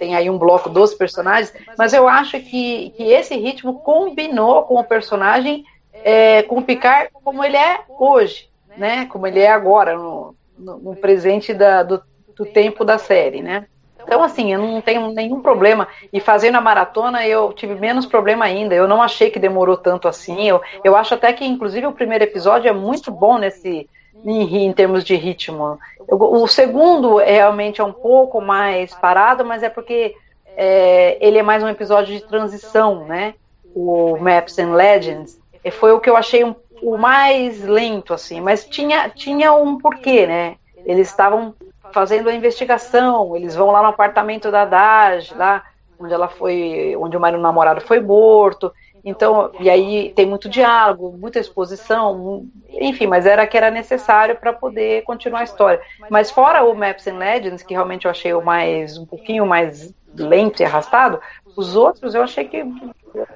Tem 0.00 0.16
aí 0.16 0.30
um 0.30 0.38
bloco 0.38 0.70
dos 0.70 0.94
personagens, 0.94 1.52
mas 1.76 1.92
eu 1.92 2.08
acho 2.08 2.40
que, 2.40 2.88
que 2.96 3.02
esse 3.02 3.36
ritmo 3.36 3.80
combinou 3.80 4.62
com 4.62 4.76
o 4.80 4.84
personagem, 4.84 5.62
é, 5.92 6.42
com 6.44 6.56
o 6.56 6.62
Picard 6.62 7.10
como 7.12 7.44
ele 7.44 7.58
é 7.58 7.80
hoje, 7.86 8.48
né? 8.78 9.04
Como 9.04 9.26
ele 9.26 9.40
é 9.40 9.52
agora, 9.52 9.98
no, 9.98 10.34
no, 10.58 10.78
no 10.78 10.96
presente 10.96 11.52
da, 11.52 11.82
do, 11.82 12.02
do 12.34 12.46
tempo 12.46 12.82
da 12.82 12.96
série, 12.96 13.42
né? 13.42 13.66
Então, 14.02 14.22
assim, 14.22 14.50
eu 14.54 14.58
não 14.58 14.80
tenho 14.80 15.12
nenhum 15.12 15.42
problema. 15.42 15.86
E 16.10 16.18
fazendo 16.18 16.56
a 16.56 16.62
maratona, 16.62 17.26
eu 17.26 17.52
tive 17.52 17.74
menos 17.74 18.06
problema 18.06 18.46
ainda. 18.46 18.74
Eu 18.74 18.88
não 18.88 19.02
achei 19.02 19.30
que 19.30 19.38
demorou 19.38 19.76
tanto 19.76 20.08
assim. 20.08 20.48
Eu, 20.48 20.62
eu 20.82 20.96
acho 20.96 21.12
até 21.12 21.30
que, 21.34 21.44
inclusive, 21.44 21.86
o 21.86 21.92
primeiro 21.92 22.24
episódio 22.24 22.70
é 22.70 22.72
muito 22.72 23.12
bom 23.12 23.36
nesse 23.36 23.86
em, 24.24 24.66
em 24.66 24.72
termos 24.72 25.04
de 25.04 25.14
ritmo. 25.14 25.78
Eu, 26.08 26.18
o 26.20 26.46
segundo 26.46 27.20
é, 27.20 27.32
realmente 27.32 27.80
é 27.80 27.84
um 27.84 27.92
pouco 27.92 28.40
mais 28.40 28.94
parado, 28.94 29.44
mas 29.44 29.62
é 29.62 29.68
porque 29.68 30.14
é, 30.56 31.18
ele 31.20 31.38
é 31.38 31.42
mais 31.42 31.62
um 31.62 31.68
episódio 31.68 32.14
de 32.14 32.24
transição, 32.24 33.04
né? 33.04 33.34
O 33.74 34.16
Maps 34.18 34.58
and 34.58 34.74
Legends. 34.74 35.38
Foi 35.72 35.92
o 35.92 36.00
que 36.00 36.08
eu 36.08 36.16
achei 36.16 36.42
um 36.42 36.54
o 36.82 36.96
mais 36.96 37.62
lento, 37.62 38.14
assim, 38.14 38.40
mas 38.40 38.64
tinha, 38.64 39.08
tinha 39.10 39.52
um 39.52 39.78
porquê, 39.78 40.26
né? 40.26 40.56
Eles 40.84 41.08
estavam 41.08 41.54
fazendo 41.92 42.28
a 42.28 42.34
investigação, 42.34 43.36
eles 43.36 43.54
vão 43.54 43.70
lá 43.70 43.82
no 43.82 43.88
apartamento 43.88 44.50
da 44.50 44.64
Daj, 44.64 45.32
lá 45.32 45.64
onde 45.98 46.14
ela 46.14 46.28
foi, 46.28 46.96
onde 46.98 47.16
o 47.16 47.20
marido 47.20 47.42
namorado 47.42 47.80
foi 47.80 48.00
morto. 48.00 48.72
Então, 49.04 49.50
e 49.58 49.70
aí 49.70 50.12
tem 50.14 50.26
muito 50.26 50.48
diálogo, 50.48 51.16
muita 51.16 51.38
exposição, 51.38 52.46
enfim, 52.68 53.06
mas 53.06 53.26
era 53.26 53.46
que 53.46 53.56
era 53.56 53.70
necessário 53.70 54.36
para 54.36 54.52
poder 54.52 55.02
continuar 55.02 55.40
a 55.40 55.44
história. 55.44 55.80
Mas 56.10 56.30
fora 56.30 56.64
o 56.64 56.74
Maps 56.74 57.06
and 57.06 57.18
Legends, 57.18 57.62
que 57.62 57.74
realmente 57.74 58.04
eu 58.04 58.10
achei 58.10 58.32
o 58.32 58.44
mais 58.44 58.98
um 58.98 59.06
pouquinho 59.06 59.46
mais 59.46 59.94
lento 60.14 60.60
e 60.60 60.64
arrastado, 60.64 61.20
os 61.56 61.76
outros 61.76 62.14
eu 62.14 62.22
achei 62.22 62.44
que 62.44 62.64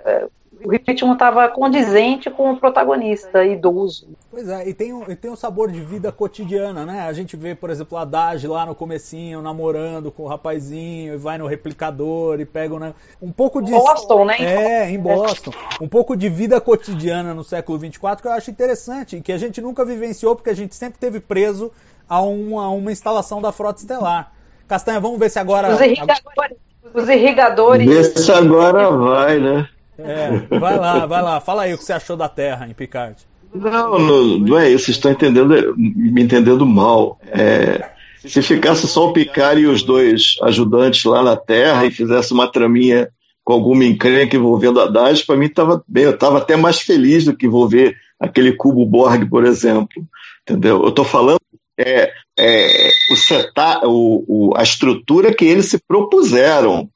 é, 0.04 0.28
o 0.64 0.70
ritmo 0.70 1.12
estava 1.12 1.46
condizente 1.48 2.30
com 2.30 2.52
o 2.52 2.56
protagonista 2.56 3.44
idoso. 3.44 4.08
Pois 4.30 4.48
é, 4.48 4.66
e 4.66 4.72
tem, 4.72 4.94
um, 4.94 5.02
e 5.10 5.14
tem 5.14 5.30
um 5.30 5.36
sabor 5.36 5.70
de 5.70 5.78
vida 5.80 6.10
cotidiana, 6.10 6.86
né? 6.86 7.02
A 7.02 7.12
gente 7.12 7.36
vê, 7.36 7.54
por 7.54 7.68
exemplo, 7.68 7.98
a 7.98 8.04
Dage 8.04 8.48
lá 8.48 8.64
no 8.64 8.74
comecinho, 8.74 9.42
namorando 9.42 10.10
com 10.10 10.22
o 10.22 10.26
rapazinho, 10.26 11.14
e 11.14 11.16
vai 11.18 11.36
no 11.36 11.46
replicador 11.46 12.40
e 12.40 12.46
pega 12.46 12.78
né, 12.78 12.94
um 13.20 13.30
pouco 13.30 13.60
de... 13.60 13.72
Boston, 13.72 14.24
né? 14.24 14.36
É, 14.38 14.90
em 14.90 14.98
Boston. 14.98 15.50
Um 15.80 15.88
pouco 15.88 16.16
de 16.16 16.30
vida 16.30 16.58
cotidiana 16.60 17.34
no 17.34 17.44
século 17.44 17.78
24 17.78 18.22
que 18.22 18.28
eu 18.28 18.32
acho 18.32 18.50
interessante, 18.50 19.20
que 19.20 19.32
a 19.32 19.38
gente 19.38 19.60
nunca 19.60 19.84
vivenciou, 19.84 20.34
porque 20.34 20.50
a 20.50 20.56
gente 20.56 20.74
sempre 20.74 20.98
teve 20.98 21.20
preso 21.20 21.70
a 22.08 22.22
uma, 22.22 22.64
a 22.64 22.70
uma 22.70 22.90
instalação 22.90 23.42
da 23.42 23.52
Frota 23.52 23.80
Estelar. 23.80 24.32
Castanha, 24.66 24.98
vamos 24.98 25.18
ver 25.18 25.30
se 25.30 25.38
agora... 25.38 25.74
Os 25.74 25.80
irrigadores... 25.80 26.58
Os 26.94 27.08
irrigadores... 27.08 27.86
Vê 27.86 28.04
se 28.04 28.32
agora 28.32 28.90
vai, 28.90 29.38
né? 29.38 29.68
É, 29.98 30.58
vai 30.58 30.78
lá, 30.78 31.06
vai 31.06 31.22
lá. 31.22 31.40
Fala 31.40 31.62
aí 31.62 31.74
o 31.74 31.78
que 31.78 31.84
você 31.84 31.92
achou 31.92 32.16
da 32.16 32.28
Terra 32.28 32.66
em 32.68 32.74
Picard. 32.74 33.16
Não, 33.54 33.98
não, 33.98 34.38
não 34.38 34.58
é 34.58 34.70
isso. 34.70 34.90
Estão 34.90 35.12
entendendo, 35.12 35.74
me 35.76 36.22
entendendo 36.22 36.66
mal. 36.66 37.18
É, 37.26 37.90
se 38.18 38.42
ficasse 38.42 38.88
só 38.88 39.08
o 39.08 39.12
Picard 39.12 39.60
e 39.60 39.66
os 39.66 39.82
dois 39.82 40.36
ajudantes 40.42 41.04
lá 41.04 41.22
na 41.22 41.36
Terra 41.36 41.86
e 41.86 41.90
fizesse 41.90 42.32
uma 42.32 42.50
traminha 42.50 43.08
com 43.44 43.52
alguma 43.52 43.84
encrenca 43.84 44.36
envolvendo 44.36 44.80
a 44.80 44.86
DAS, 44.86 45.22
para 45.22 45.36
mim 45.36 45.46
estava 45.46 45.84
bem. 45.86 46.04
Eu 46.04 46.12
estava 46.12 46.38
até 46.38 46.56
mais 46.56 46.80
feliz 46.80 47.24
do 47.24 47.36
que 47.36 47.46
envolver 47.46 47.94
aquele 48.18 48.52
cubo 48.52 48.86
Borg, 48.86 49.28
por 49.28 49.44
exemplo. 49.44 50.02
Entendeu? 50.42 50.82
Eu 50.82 50.88
estou 50.88 51.04
falando 51.04 51.40
é, 51.78 52.10
é, 52.38 52.88
o 53.10 53.16
setup, 53.16 53.86
o, 53.86 54.24
o, 54.26 54.56
a 54.56 54.62
estrutura 54.62 55.34
que 55.34 55.44
eles 55.44 55.66
se 55.66 55.78
propuseram. 55.86 56.88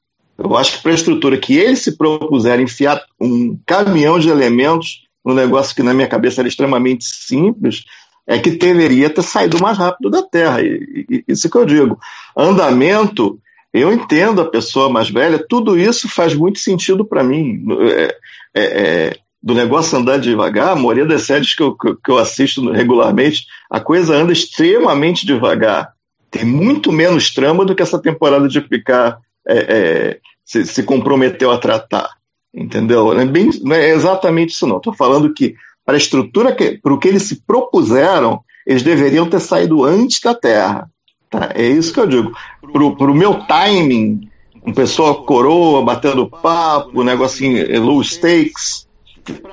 Eu 0.43 0.55
acho 0.55 0.77
que 0.77 0.83
para 0.83 0.91
a 0.91 0.95
estrutura 0.95 1.37
que 1.37 1.57
eles 1.57 1.79
se 1.79 1.97
propuseram 1.97 2.63
enfiar 2.63 3.01
um 3.19 3.59
caminhão 3.65 4.19
de 4.19 4.29
elementos 4.29 5.09
um 5.25 5.33
negócio 5.33 5.75
que 5.75 5.83
na 5.83 5.93
minha 5.93 6.07
cabeça 6.07 6.41
era 6.41 6.47
extremamente 6.47 7.05
simples, 7.05 7.83
é 8.27 8.37
que 8.37 8.51
deveria 8.51 9.09
ter 9.09 9.23
saído 9.23 9.59
mais 9.59 9.77
rápido 9.77 10.09
da 10.09 10.21
Terra. 10.21 10.61
E, 10.61 11.05
e, 11.09 11.23
isso 11.27 11.49
que 11.49 11.57
eu 11.57 11.65
digo. 11.65 11.97
Andamento, 12.37 13.39
eu 13.73 13.91
entendo 13.91 14.41
a 14.41 14.49
pessoa 14.49 14.89
mais 14.89 15.09
velha, 15.09 15.43
tudo 15.47 15.77
isso 15.77 16.07
faz 16.07 16.33
muito 16.33 16.59
sentido 16.59 17.03
para 17.03 17.23
mim. 17.23 17.65
É, 17.81 18.17
é, 18.53 18.63
é, 18.63 19.17
do 19.41 19.53
negócio 19.53 19.97
andar 19.97 20.19
devagar, 20.19 20.69
a 20.69 20.75
maioria 20.75 21.05
das 21.05 21.23
séries 21.23 21.53
que 21.53 21.63
eu, 21.63 21.75
que 21.75 22.11
eu 22.11 22.17
assisto 22.17 22.69
regularmente, 22.71 23.45
a 23.69 23.79
coisa 23.79 24.15
anda 24.15 24.33
extremamente 24.33 25.25
devagar. 25.25 25.93
Tem 26.29 26.45
muito 26.45 26.91
menos 26.91 27.33
trama 27.33 27.65
do 27.65 27.73
que 27.73 27.81
essa 27.81 27.99
temporada 27.99 28.47
de 28.47 28.61
Picard 28.61 29.17
é, 29.49 29.57
é, 29.57 30.19
se, 30.45 30.65
se 30.65 30.83
comprometeu 30.83 31.51
a 31.51 31.57
tratar. 31.57 32.09
Entendeu? 32.53 33.13
Não 33.13 33.21
é, 33.21 33.25
bem, 33.25 33.49
não 33.61 33.75
é 33.75 33.89
exatamente 33.89 34.53
isso, 34.53 34.65
não. 34.65 34.77
Estou 34.77 34.93
falando 34.93 35.33
que 35.33 35.55
para 35.85 35.95
a 35.95 35.97
estrutura, 35.97 36.55
para 36.81 36.93
o 36.93 36.97
que 36.97 37.07
eles 37.07 37.23
se 37.23 37.41
propuseram, 37.45 38.41
eles 38.65 38.83
deveriam 38.83 39.27
ter 39.29 39.39
saído 39.39 39.83
antes 39.83 40.19
da 40.19 40.35
Terra. 40.35 40.89
Tá? 41.29 41.51
É 41.53 41.65
isso 41.65 41.93
que 41.93 41.99
eu 41.99 42.07
digo. 42.07 42.31
Para 42.71 43.11
o 43.11 43.15
meu 43.15 43.35
timing, 43.45 44.29
um 44.65 44.73
pessoal 44.73 45.23
coroa, 45.23 45.83
batendo 45.83 46.29
papo, 46.29 47.03
negocinho 47.03 47.81
low 47.81 48.03
stakes, 48.03 48.87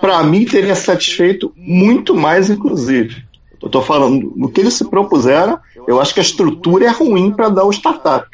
para 0.00 0.22
mim 0.22 0.44
teria 0.44 0.74
satisfeito 0.74 1.52
muito 1.56 2.14
mais, 2.14 2.50
inclusive. 2.50 3.24
Estou 3.62 3.82
falando, 3.82 4.32
no 4.36 4.50
que 4.50 4.60
eles 4.60 4.74
se 4.74 4.88
propuseram, 4.88 5.58
eu 5.86 6.00
acho 6.00 6.14
que 6.14 6.20
a 6.20 6.22
estrutura 6.22 6.86
é 6.86 6.90
ruim 6.90 7.30
para 7.30 7.48
dar 7.48 7.64
o 7.64 7.72
startup. 7.72 8.26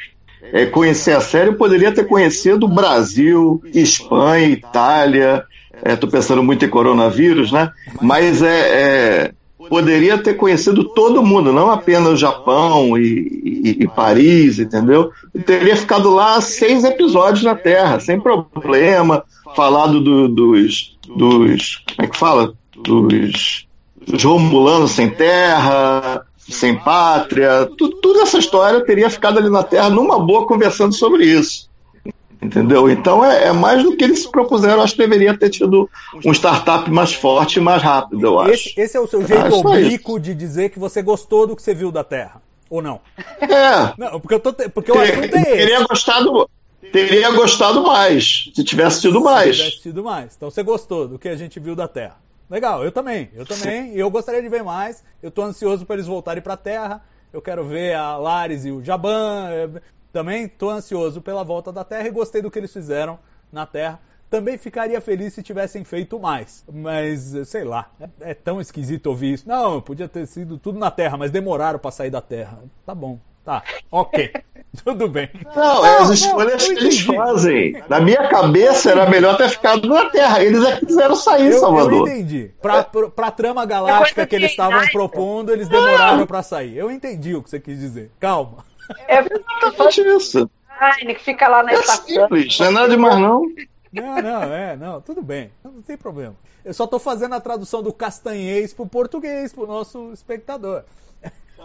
É, 0.53 0.67
conhecer 0.67 1.15
a 1.15 1.19
série, 1.19 1.49
eu 1.49 1.55
poderia 1.55 1.91
ter 1.91 2.03
conhecido 2.03 2.67
Brasil, 2.67 3.59
Espanha, 3.73 4.49
Itália. 4.49 5.43
Estou 5.83 6.07
é, 6.07 6.11
pensando 6.11 6.43
muito 6.43 6.63
em 6.63 6.69
coronavírus, 6.69 7.51
né? 7.51 7.71
Mas 7.99 8.43
é, 8.43 8.59
é, 8.59 9.31
poderia 9.67 10.15
ter 10.15 10.35
conhecido 10.35 10.83
todo 10.83 11.23
mundo, 11.23 11.51
não 11.51 11.71
apenas 11.71 12.13
o 12.13 12.17
Japão 12.17 12.95
e, 12.95 13.01
e, 13.03 13.83
e 13.83 13.87
Paris, 13.87 14.59
entendeu? 14.59 15.11
Eu 15.33 15.41
teria 15.41 15.75
ficado 15.75 16.13
lá 16.13 16.39
seis 16.39 16.83
episódios 16.83 17.43
na 17.43 17.55
Terra, 17.55 17.99
sem 17.99 18.19
problema, 18.19 19.23
falado 19.55 19.99
do, 19.99 20.27
dos, 20.27 20.95
dos. 21.15 21.83
Como 21.95 22.05
é 22.05 22.07
que 22.07 22.17
fala? 22.17 22.53
Dos, 22.75 23.65
dos 24.05 24.23
Romulanos 24.23 24.91
sem 24.91 25.09
terra, 25.09 26.23
sem 26.49 26.77
pátria, 26.77 27.69
tudo, 27.77 27.97
toda 28.01 28.21
essa 28.23 28.37
história 28.37 28.83
teria 28.83 29.09
ficado 29.09 29.39
ali 29.39 29.49
na 29.49 29.63
Terra 29.63 29.89
numa 29.89 30.19
boa 30.19 30.45
conversando 30.45 30.93
sobre 30.93 31.25
isso. 31.25 31.69
Entendeu? 32.41 32.89
Então 32.89 33.23
é, 33.23 33.45
é, 33.45 33.51
mais 33.53 33.81
do 33.83 33.95
que 33.95 34.03
eles 34.03 34.19
se 34.19 34.29
propuseram. 34.29 34.81
Acho 34.81 34.95
que 34.95 35.01
deveria 35.01 35.37
ter 35.37 35.49
tido 35.49 35.89
um 36.25 36.33
startup 36.33 36.89
mais 36.91 37.13
forte 37.13 37.57
e 37.57 37.61
mais 37.61 37.81
rápido, 37.81 38.25
eu 38.25 38.39
acho. 38.39 38.51
Esse, 38.51 38.81
esse 38.81 38.97
é 38.97 38.99
o 38.99 39.07
seu 39.07 39.25
jeito 39.25 39.55
oblíquo 39.55 40.19
de 40.19 40.35
dizer 40.35 40.69
que 40.69 40.77
você 40.77 41.01
gostou 41.01 41.47
do 41.47 41.55
que 41.55 41.61
você 41.61 41.73
viu 41.73 41.89
da 41.89 42.03
Terra. 42.03 42.41
Ou 42.69 42.81
não? 42.81 42.99
É. 43.39 43.93
Não, 43.97 44.19
porque 44.19 44.33
eu, 44.33 44.39
tô, 44.39 44.53
porque 44.53 44.91
eu 44.91 44.99
acho 44.99 45.13
que 45.13 45.27
teria 45.29 45.85
gostado, 45.85 46.49
teria 46.91 47.31
gostado 47.31 47.83
mais, 47.83 48.49
se 48.53 48.63
tivesse 48.63 49.01
tido 49.01 49.21
mais. 49.21 49.55
Se 49.55 49.63
tivesse 49.63 49.81
tido 49.83 50.03
mais. 50.03 50.33
Então 50.35 50.49
você 50.49 50.63
gostou 50.63 51.07
do 51.07 51.17
que 51.17 51.29
a 51.29 51.35
gente 51.35 51.59
viu 51.59 51.75
da 51.75 51.87
Terra. 51.87 52.17
Legal, 52.53 52.83
eu 52.83 52.91
também, 52.91 53.31
eu 53.33 53.47
também. 53.47 53.95
E 53.95 53.99
eu 53.99 54.11
gostaria 54.11 54.39
de 54.39 54.47
ver 54.47 54.61
mais. 54.61 55.03
Eu 55.23 55.31
tô 55.31 55.41
ansioso 55.41 55.87
para 55.87 55.95
eles 55.95 56.05
voltarem 56.05 56.43
para 56.43 56.53
a 56.53 56.57
Terra. 56.57 57.03
Eu 57.33 57.41
quero 57.41 57.63
ver 57.65 57.95
a 57.95 58.15
Lares 58.15 58.63
e 58.63 58.69
o 58.69 58.79
Jaban. 58.79 59.81
Também 60.11 60.47
tô 60.47 60.69
ansioso 60.69 61.19
pela 61.19 61.43
volta 61.43 61.71
da 61.71 61.83
Terra 61.83 62.07
e 62.07 62.11
gostei 62.11 62.43
do 62.43 62.51
que 62.51 62.59
eles 62.59 62.71
fizeram 62.71 63.17
na 63.51 63.65
Terra. 63.65 63.99
Também 64.29 64.55
ficaria 64.55 65.01
feliz 65.01 65.33
se 65.33 65.41
tivessem 65.41 65.83
feito 65.83 66.19
mais. 66.19 66.63
Mas, 66.71 67.33
sei 67.47 67.63
lá, 67.63 67.91
é, 67.99 68.29
é 68.29 68.33
tão 68.35 68.61
esquisito 68.61 69.07
ouvir 69.07 69.33
isso. 69.33 69.49
Não, 69.49 69.81
podia 69.81 70.07
ter 70.07 70.27
sido 70.27 70.59
tudo 70.59 70.77
na 70.77 70.91
Terra, 70.91 71.17
mas 71.17 71.31
demoraram 71.31 71.79
para 71.79 71.89
sair 71.89 72.11
da 72.11 72.21
Terra. 72.21 72.59
Tá 72.85 72.93
bom, 72.93 73.19
Tá, 73.43 73.61
ok. 73.91 74.31
Tudo 74.83 75.07
bem. 75.07 75.29
Não, 75.55 75.85
é 75.85 75.99
as 75.99 76.09
escolhas 76.09 76.67
que 76.67 76.73
eles 76.73 77.01
fazem. 77.01 77.83
Na 77.87 77.99
minha 77.99 78.27
cabeça 78.27 78.91
era 78.91 79.07
melhor 79.09 79.37
ter 79.37 79.49
ficado 79.49 79.87
na 79.87 80.09
Terra. 80.09 80.43
Eles 80.43 80.63
é 80.63 80.77
que 80.77 80.87
quiseram 80.87 81.15
sair, 81.15 81.51
eu, 81.51 81.59
Salvador. 81.59 82.07
Eu 82.07 82.07
entendi. 82.07 82.51
Pra, 82.61 82.83
pra 82.83 83.31
trama 83.31 83.65
galáctica 83.65 84.25
que 84.25 84.35
eles 84.35 84.51
estavam 84.51 84.85
propondo, 84.87 85.51
eles 85.51 85.69
demoraram 85.69 86.25
para 86.25 86.41
sair. 86.41 86.75
Eu 86.75 86.89
entendi 86.89 87.35
o 87.35 87.43
que 87.43 87.49
você 87.49 87.59
quis 87.59 87.79
dizer. 87.79 88.11
Calma. 88.19 88.65
É 89.07 89.19
exatamente 89.19 90.01
isso. 90.01 90.49
Ai, 90.67 91.05
que 91.05 91.19
fica 91.19 91.47
lá 91.47 91.63
na 91.63 91.71
é 91.71 91.75
estação. 91.75 92.07
Simples, 92.07 92.59
não 92.59 92.65
é 92.65 92.71
nada 92.71 92.89
demais, 92.89 93.19
não. 93.19 93.43
Não, 93.93 94.21
não, 94.21 94.43
é, 94.43 94.75
não, 94.75 94.99
tudo 94.99 95.21
bem, 95.21 95.51
não 95.63 95.83
tem 95.83 95.95
problema. 95.95 96.35
Eu 96.65 96.73
só 96.73 96.87
tô 96.87 96.97
fazendo 96.97 97.35
a 97.35 97.39
tradução 97.39 97.83
do 97.83 97.93
castanhês 97.93 98.73
pro 98.73 98.87
português, 98.87 99.53
pro 99.53 99.67
nosso 99.67 100.11
espectador. 100.11 100.83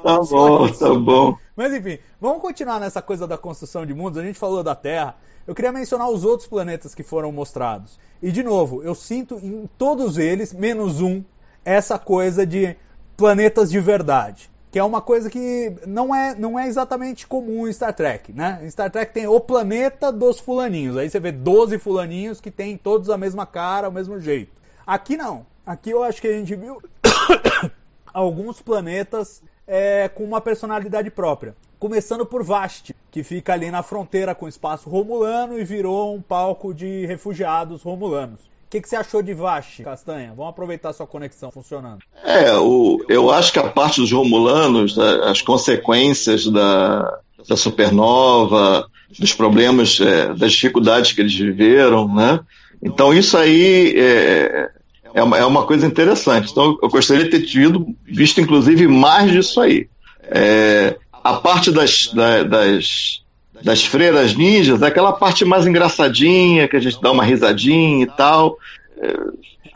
Tá 0.03 0.21
bom, 0.21 0.69
tá 0.73 0.95
bom. 0.95 1.37
Mas 1.57 1.73
enfim, 1.73 1.99
vamos 2.21 2.41
continuar 2.41 2.79
nessa 2.79 3.03
coisa 3.03 3.27
da 3.27 3.37
construção 3.37 3.85
de 3.85 3.93
mundos. 3.93 4.19
A 4.19 4.25
gente 4.25 4.39
falou 4.39 4.63
da 4.63 4.75
Terra. 4.75 5.17
Eu 5.47 5.55
queria 5.55 5.73
mencionar 5.73 6.09
os 6.11 6.25
outros 6.25 6.49
planetas 6.49 6.95
que 6.95 7.03
foram 7.03 7.33
mostrados. 7.33 7.99
E 8.23 8.31
de 8.31 8.43
novo, 8.43 8.83
eu 8.83 8.95
sinto 8.95 9.37
em 9.43 9.69
todos 9.79 10.19
eles, 10.19 10.53
menos 10.53 11.01
um, 11.01 11.23
essa 11.65 11.99
coisa 11.99 12.47
de 12.47 12.77
planetas 13.17 13.71
de 13.71 13.81
verdade. 13.81 14.51
Que 14.71 14.79
é 14.79 14.85
uma 14.85 15.01
coisa 15.01 15.31
que 15.31 15.75
não 15.87 16.15
é, 16.15 16.35
não 16.35 16.59
é 16.59 16.69
exatamente 16.69 17.27
comum 17.27 17.67
em 17.67 17.73
Star 17.73 17.95
Trek, 17.95 18.33
né? 18.33 18.61
Em 18.63 18.71
Star 18.71 18.91
Trek 18.91 19.15
tem 19.15 19.27
o 19.27 19.41
planeta 19.41 20.13
dos 20.13 20.39
fulaninhos. 20.39 20.97
Aí 20.97 21.09
você 21.09 21.19
vê 21.19 21.33
12 21.33 21.79
fulaninhos 21.79 22.41
que 22.41 22.51
têm 22.51 22.77
todos 22.77 23.09
a 23.09 23.17
mesma 23.17 23.47
cara, 23.47 23.89
o 23.89 23.93
mesmo 23.93 24.21
jeito. 24.21 24.53
Aqui 24.87 25.17
não. 25.17 25.47
Aqui 25.65 25.91
eu 25.91 26.03
acho 26.03 26.21
que 26.21 26.29
a 26.29 26.33
gente 26.33 26.55
viu 26.55 26.83
alguns 28.13 28.61
planetas 28.61 29.43
é, 29.69 30.09
com 30.09 30.25
uma 30.25 30.41
personalidade 30.41 31.11
própria. 31.11 31.55
Começando 31.79 32.27
por 32.27 32.43
Vast, 32.43 32.97
que 33.11 33.23
fica 33.23 33.53
ali 33.53 33.71
na 33.71 33.83
fronteira 33.83 34.35
com 34.35 34.47
o 34.47 34.49
espaço 34.49 34.89
romulano 34.89 35.59
e 35.59 35.65
virou 35.65 36.17
um 36.17 36.21
palco 36.21 36.75
de 36.75 37.07
refugiados 37.07 37.83
romulanos. 37.83 38.41
O 38.41 38.71
que, 38.71 38.81
que, 38.81 38.89
você 38.89 38.97
achou 38.97 39.23
de 39.23 39.33
Vast, 39.33 39.83
Castanha? 39.83 40.33
Vamos 40.37 40.51
aproveitar 40.51 40.93
sua 40.93 41.07
conexão 41.07 41.51
funcionando. 41.51 42.01
É, 42.25 42.53
o, 42.55 43.03
eu 43.09 43.31
acho 43.31 43.53
que 43.53 43.59
a 43.59 43.69
parte 43.69 44.01
dos 44.01 44.13
romulanos, 44.13 44.99
as 44.99 45.41
consequências 45.41 46.47
da, 46.47 47.21
da 47.49 47.57
supernova, 47.57 48.87
dos 49.19 49.33
problemas, 49.33 50.01
é, 50.01 50.35
das 50.35 50.53
dificuldades 50.53 51.13
que 51.13 51.21
eles 51.21 51.35
viveram, 51.35 52.13
né? 52.13 52.41
Então 52.83 53.15
isso 53.15 53.37
aí 53.39 53.95
é, 53.97 54.71
é 55.15 55.23
uma, 55.23 55.39
é 55.39 55.45
uma 55.45 55.65
coisa 55.65 55.87
interessante. 55.87 56.51
Então, 56.51 56.79
eu 56.83 56.89
gostaria 56.89 57.25
de 57.25 57.31
ter 57.31 57.43
tido, 57.43 57.87
visto 58.05 58.41
inclusive 58.41 58.87
mais 58.87 59.31
disso 59.31 59.61
aí. 59.61 59.89
É, 60.23 60.97
a 61.13 61.35
parte 61.35 61.71
das, 61.71 62.09
da, 62.13 62.43
das, 62.43 63.23
das 63.63 63.85
freiras 63.85 64.35
ninjas, 64.35 64.83
aquela 64.83 65.13
parte 65.13 65.45
mais 65.45 65.67
engraçadinha, 65.67 66.69
que 66.69 66.77
a 66.77 66.81
gente 66.81 67.01
dá 67.01 67.11
uma 67.11 67.25
risadinha 67.25 68.05
e 68.05 68.07
tal, 68.07 68.59
é, 68.99 69.17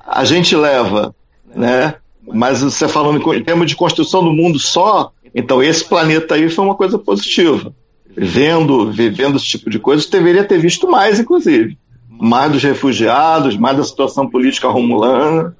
a 0.06 0.24
gente 0.24 0.54
leva, 0.54 1.14
né? 1.54 1.94
Mas 2.26 2.62
você 2.62 2.86
falando 2.86 3.34
em 3.34 3.42
termos 3.42 3.68
de 3.68 3.74
construção 3.74 4.22
do 4.22 4.32
mundo 4.32 4.58
só, 4.58 5.10
então 5.34 5.62
esse 5.62 5.84
planeta 5.84 6.34
aí 6.34 6.48
foi 6.48 6.64
uma 6.64 6.74
coisa 6.74 6.98
positiva. 6.98 7.74
Vendo, 8.14 8.92
vivendo 8.92 9.36
esse 9.36 9.46
tipo 9.46 9.70
de 9.70 9.78
coisa, 9.78 10.08
deveria 10.08 10.44
ter 10.44 10.58
visto 10.58 10.88
mais, 10.88 11.18
inclusive 11.18 11.76
mais 12.22 12.52
dos 12.52 12.62
refugiados, 12.62 13.56
mais 13.56 13.76
da 13.76 13.82
situação 13.82 14.30
política 14.30 14.68
romulana. 14.68 15.56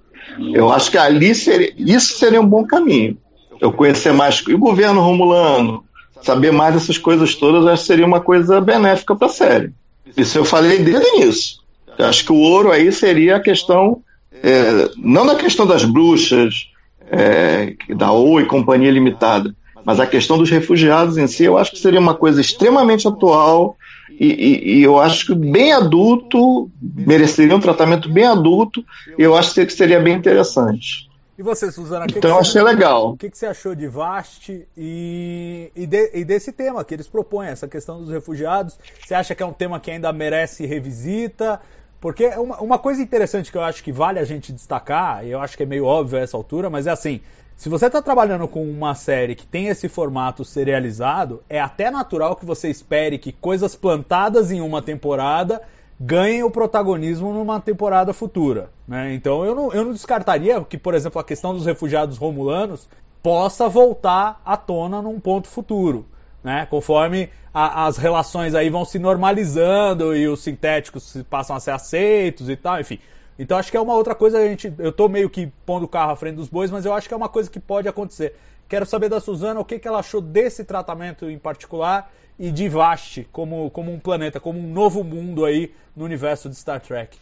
Eu 0.55 0.71
acho 0.71 0.93
que 0.93 0.97
ali 0.97 1.35
seria, 1.35 1.73
isso 1.77 2.17
seria 2.17 2.41
um 2.41 2.47
bom 2.47 2.65
caminho. 2.65 3.19
Eu 3.61 3.73
conhecer 3.73 4.13
mais 4.13 4.41
o 4.47 4.57
governo 4.57 5.01
romulano, 5.01 5.83
saber 6.23 6.53
mais 6.53 6.75
dessas 6.75 6.97
coisas 6.97 7.35
todas, 7.35 7.67
acho 7.67 7.83
que 7.83 7.89
seria 7.89 8.07
uma 8.07 8.21
coisa 8.21 8.61
benéfica 8.61 9.17
para 9.17 9.27
a 9.27 9.31
série. 9.31 9.73
Isso 10.17 10.39
eu 10.39 10.45
falei 10.45 10.79
desde 10.79 11.05
o 11.05 11.17
início. 11.17 11.57
Eu 11.99 12.07
acho 12.07 12.25
que 12.25 12.31
o 12.33 12.39
ouro 12.39 12.71
aí 12.71 12.93
seria 12.93 13.37
a 13.37 13.41
questão, 13.41 14.01
é, 14.41 14.89
não 14.97 15.27
da 15.27 15.35
questão 15.35 15.67
das 15.67 15.85
bruxas, 15.85 16.69
é, 17.11 17.75
da 17.89 18.13
OU 18.13 18.41
e 18.41 18.47
Companhia 18.47 18.91
Limitada, 18.93 19.53
mas 19.85 19.99
a 19.99 20.07
questão 20.07 20.39
dos 20.39 20.49
refugiados 20.49 21.19
em 21.19 21.27
si, 21.27 21.43
eu 21.43 21.59
acho 21.59 21.73
que 21.73 21.79
seria 21.81 21.99
uma 21.99 22.15
coisa 22.15 22.41
extremamente 22.41 23.09
atual 23.09 23.77
e, 24.19 24.27
e, 24.27 24.79
e, 24.79 24.83
eu 24.83 24.99
acho 24.99 25.27
que 25.27 25.35
bem 25.35 25.73
adulto, 25.73 26.71
mereceria 26.81 27.57
um 27.57 27.61
tratamento 27.61 28.13
bem 28.13 28.25
adulto, 28.25 28.85
e 29.19 29.23
eu 29.23 29.37
acho 29.37 29.55
que 29.55 29.71
seria 29.71 30.01
bem 30.01 30.15
interessante. 30.15 31.11
E 31.39 31.43
você, 31.43 31.73
Suzana? 31.73 32.07
Então, 32.09 32.35
que 32.35 32.41
achei 32.41 32.63
legal. 32.63 33.13
O 33.13 33.17
que, 33.17 33.31
que, 33.31 33.39
você 33.39 33.47
achou 33.47 33.75
de 33.75 33.89
Vast 33.89 34.67
e, 34.77 35.73
e, 35.75 35.87
de, 35.87 36.11
e, 36.15 36.25
desse 36.25 36.53
tema 36.53 36.85
que 36.85 36.95
eles 36.95 37.09
propõem, 37.09 37.49
essa 37.49 37.67
questão 37.67 38.01
dos 38.01 38.11
refugiados? 38.11 38.79
Você 39.05 39.15
acha 39.15 39.35
que 39.35 39.43
é 39.43 39.47
um 39.47 39.53
tema 39.53 39.81
que 39.81 39.91
ainda 39.91 40.13
merece 40.13 40.67
revisita? 40.67 41.61
Porque 42.03 42.27
uma, 42.31 42.61
uma 42.61 42.79
coisa 42.81 43.01
interessante 43.01 43.53
que 43.53 43.57
eu 43.57 43.63
acho 43.63 43.85
que 43.85 43.93
vale 43.93 44.19
a 44.19 44.25
gente 44.25 44.53
destacar, 44.53 45.25
e 45.25 45.31
eu 45.31 45.41
acho 45.41 45.57
que 45.57 45.63
é 45.63 45.67
meio 45.67 45.85
óbvio 45.85 46.19
a 46.19 46.23
essa 46.23 46.37
altura, 46.37 46.69
mas 46.69 46.89
é 46.89 46.91
assim: 46.91 47.21
se 47.57 47.69
você 47.69 47.87
está 47.87 48.03
trabalhando 48.03 48.49
com 48.49 48.69
uma 48.69 48.93
série 48.97 49.37
que 49.37 49.47
tem 49.47 49.69
esse 49.69 49.89
formato 49.89 50.45
serializado, 50.45 51.45
é 51.49 51.61
até 51.61 51.93
natural 51.93 52.35
que 52.35 52.45
você 52.45 52.69
espere 52.69 53.19
que 53.19 53.31
coisas 53.31 53.77
plantadas 53.77 54.51
em 54.51 54.61
uma 54.61 54.83
temporada 54.83 55.63
ganhem 56.01 56.43
o 56.43 56.51
protagonismo 56.51 57.33
numa 57.33 57.61
temporada 57.61 58.13
futura. 58.13 58.71
Né? 58.89 59.15
Então 59.15 59.45
eu 59.45 59.55
não, 59.55 59.73
eu 59.73 59.85
não 59.85 59.93
descartaria 59.93 60.61
que, 60.63 60.77
por 60.77 60.95
exemplo, 60.95 61.21
a 61.21 61.25
questão 61.25 61.55
dos 61.55 61.67
refugiados 61.67 62.19
romulanos 62.19 62.89
possa 63.23 63.69
voltar 63.69 64.43
à 64.45 64.57
tona 64.57 65.01
num 65.01 65.21
ponto 65.21 65.47
futuro. 65.47 66.05
Né? 66.43 66.67
Conforme 66.69 67.31
a, 67.55 67.87
as 67.87 67.97
relações 67.97 68.55
aí 68.55 68.69
vão 68.69 68.85
se 68.85 68.99
normalizando 68.99 70.17
e 70.17 70.27
os 70.27 70.43
sintéticos 70.43 71.23
passam 71.31 71.55
a 71.55 71.61
ser 71.61 71.71
aceitos 71.71 72.49
e 72.49 72.57
tal, 72.57 72.81
enfim. 72.81 72.99
Então 73.39 73.57
acho 73.59 73.71
que 73.71 73.77
é 73.77 73.81
uma 73.81 73.95
outra 73.95 74.15
coisa, 74.15 74.39
a 74.39 74.47
gente, 74.47 74.73
eu 74.79 74.93
tô 74.93 75.09
meio 75.09 75.31
que 75.31 75.47
pondo 75.65 75.85
o 75.85 75.89
carro 75.89 76.13
à 76.13 76.17
frente 76.17 76.37
dos 76.37 76.49
bois, 76.49 76.71
mas 76.71 76.85
eu 76.85 76.93
acho 76.93 77.09
que 77.09 77.15
é 77.15 77.17
uma 77.17 77.29
coisa 77.29 77.51
que 77.51 77.61
pode 77.61 77.89
acontecer. 77.89 78.37
Quero 78.69 78.87
saber 78.87 79.09
da 79.09 79.21
Suzana 79.21 79.61
o 79.61 79.65
que, 79.65 79.79
que 79.79 79.87
ela 79.87 79.99
achou 79.99 80.21
desse 80.21 80.65
tratamento 80.65 81.29
em 81.29 81.39
particular 81.39 82.11
e 82.39 82.51
de 82.51 82.69
Vast 82.69 83.29
como, 83.31 83.71
como 83.71 83.93
um 83.93 83.99
planeta, 83.99 84.41
como 84.41 84.59
um 84.59 84.67
novo 84.67 85.05
mundo 85.05 85.45
aí 85.45 85.73
no 85.95 86.05
universo 86.05 86.49
de 86.49 86.57
Star 86.57 86.81
Trek. 86.81 87.19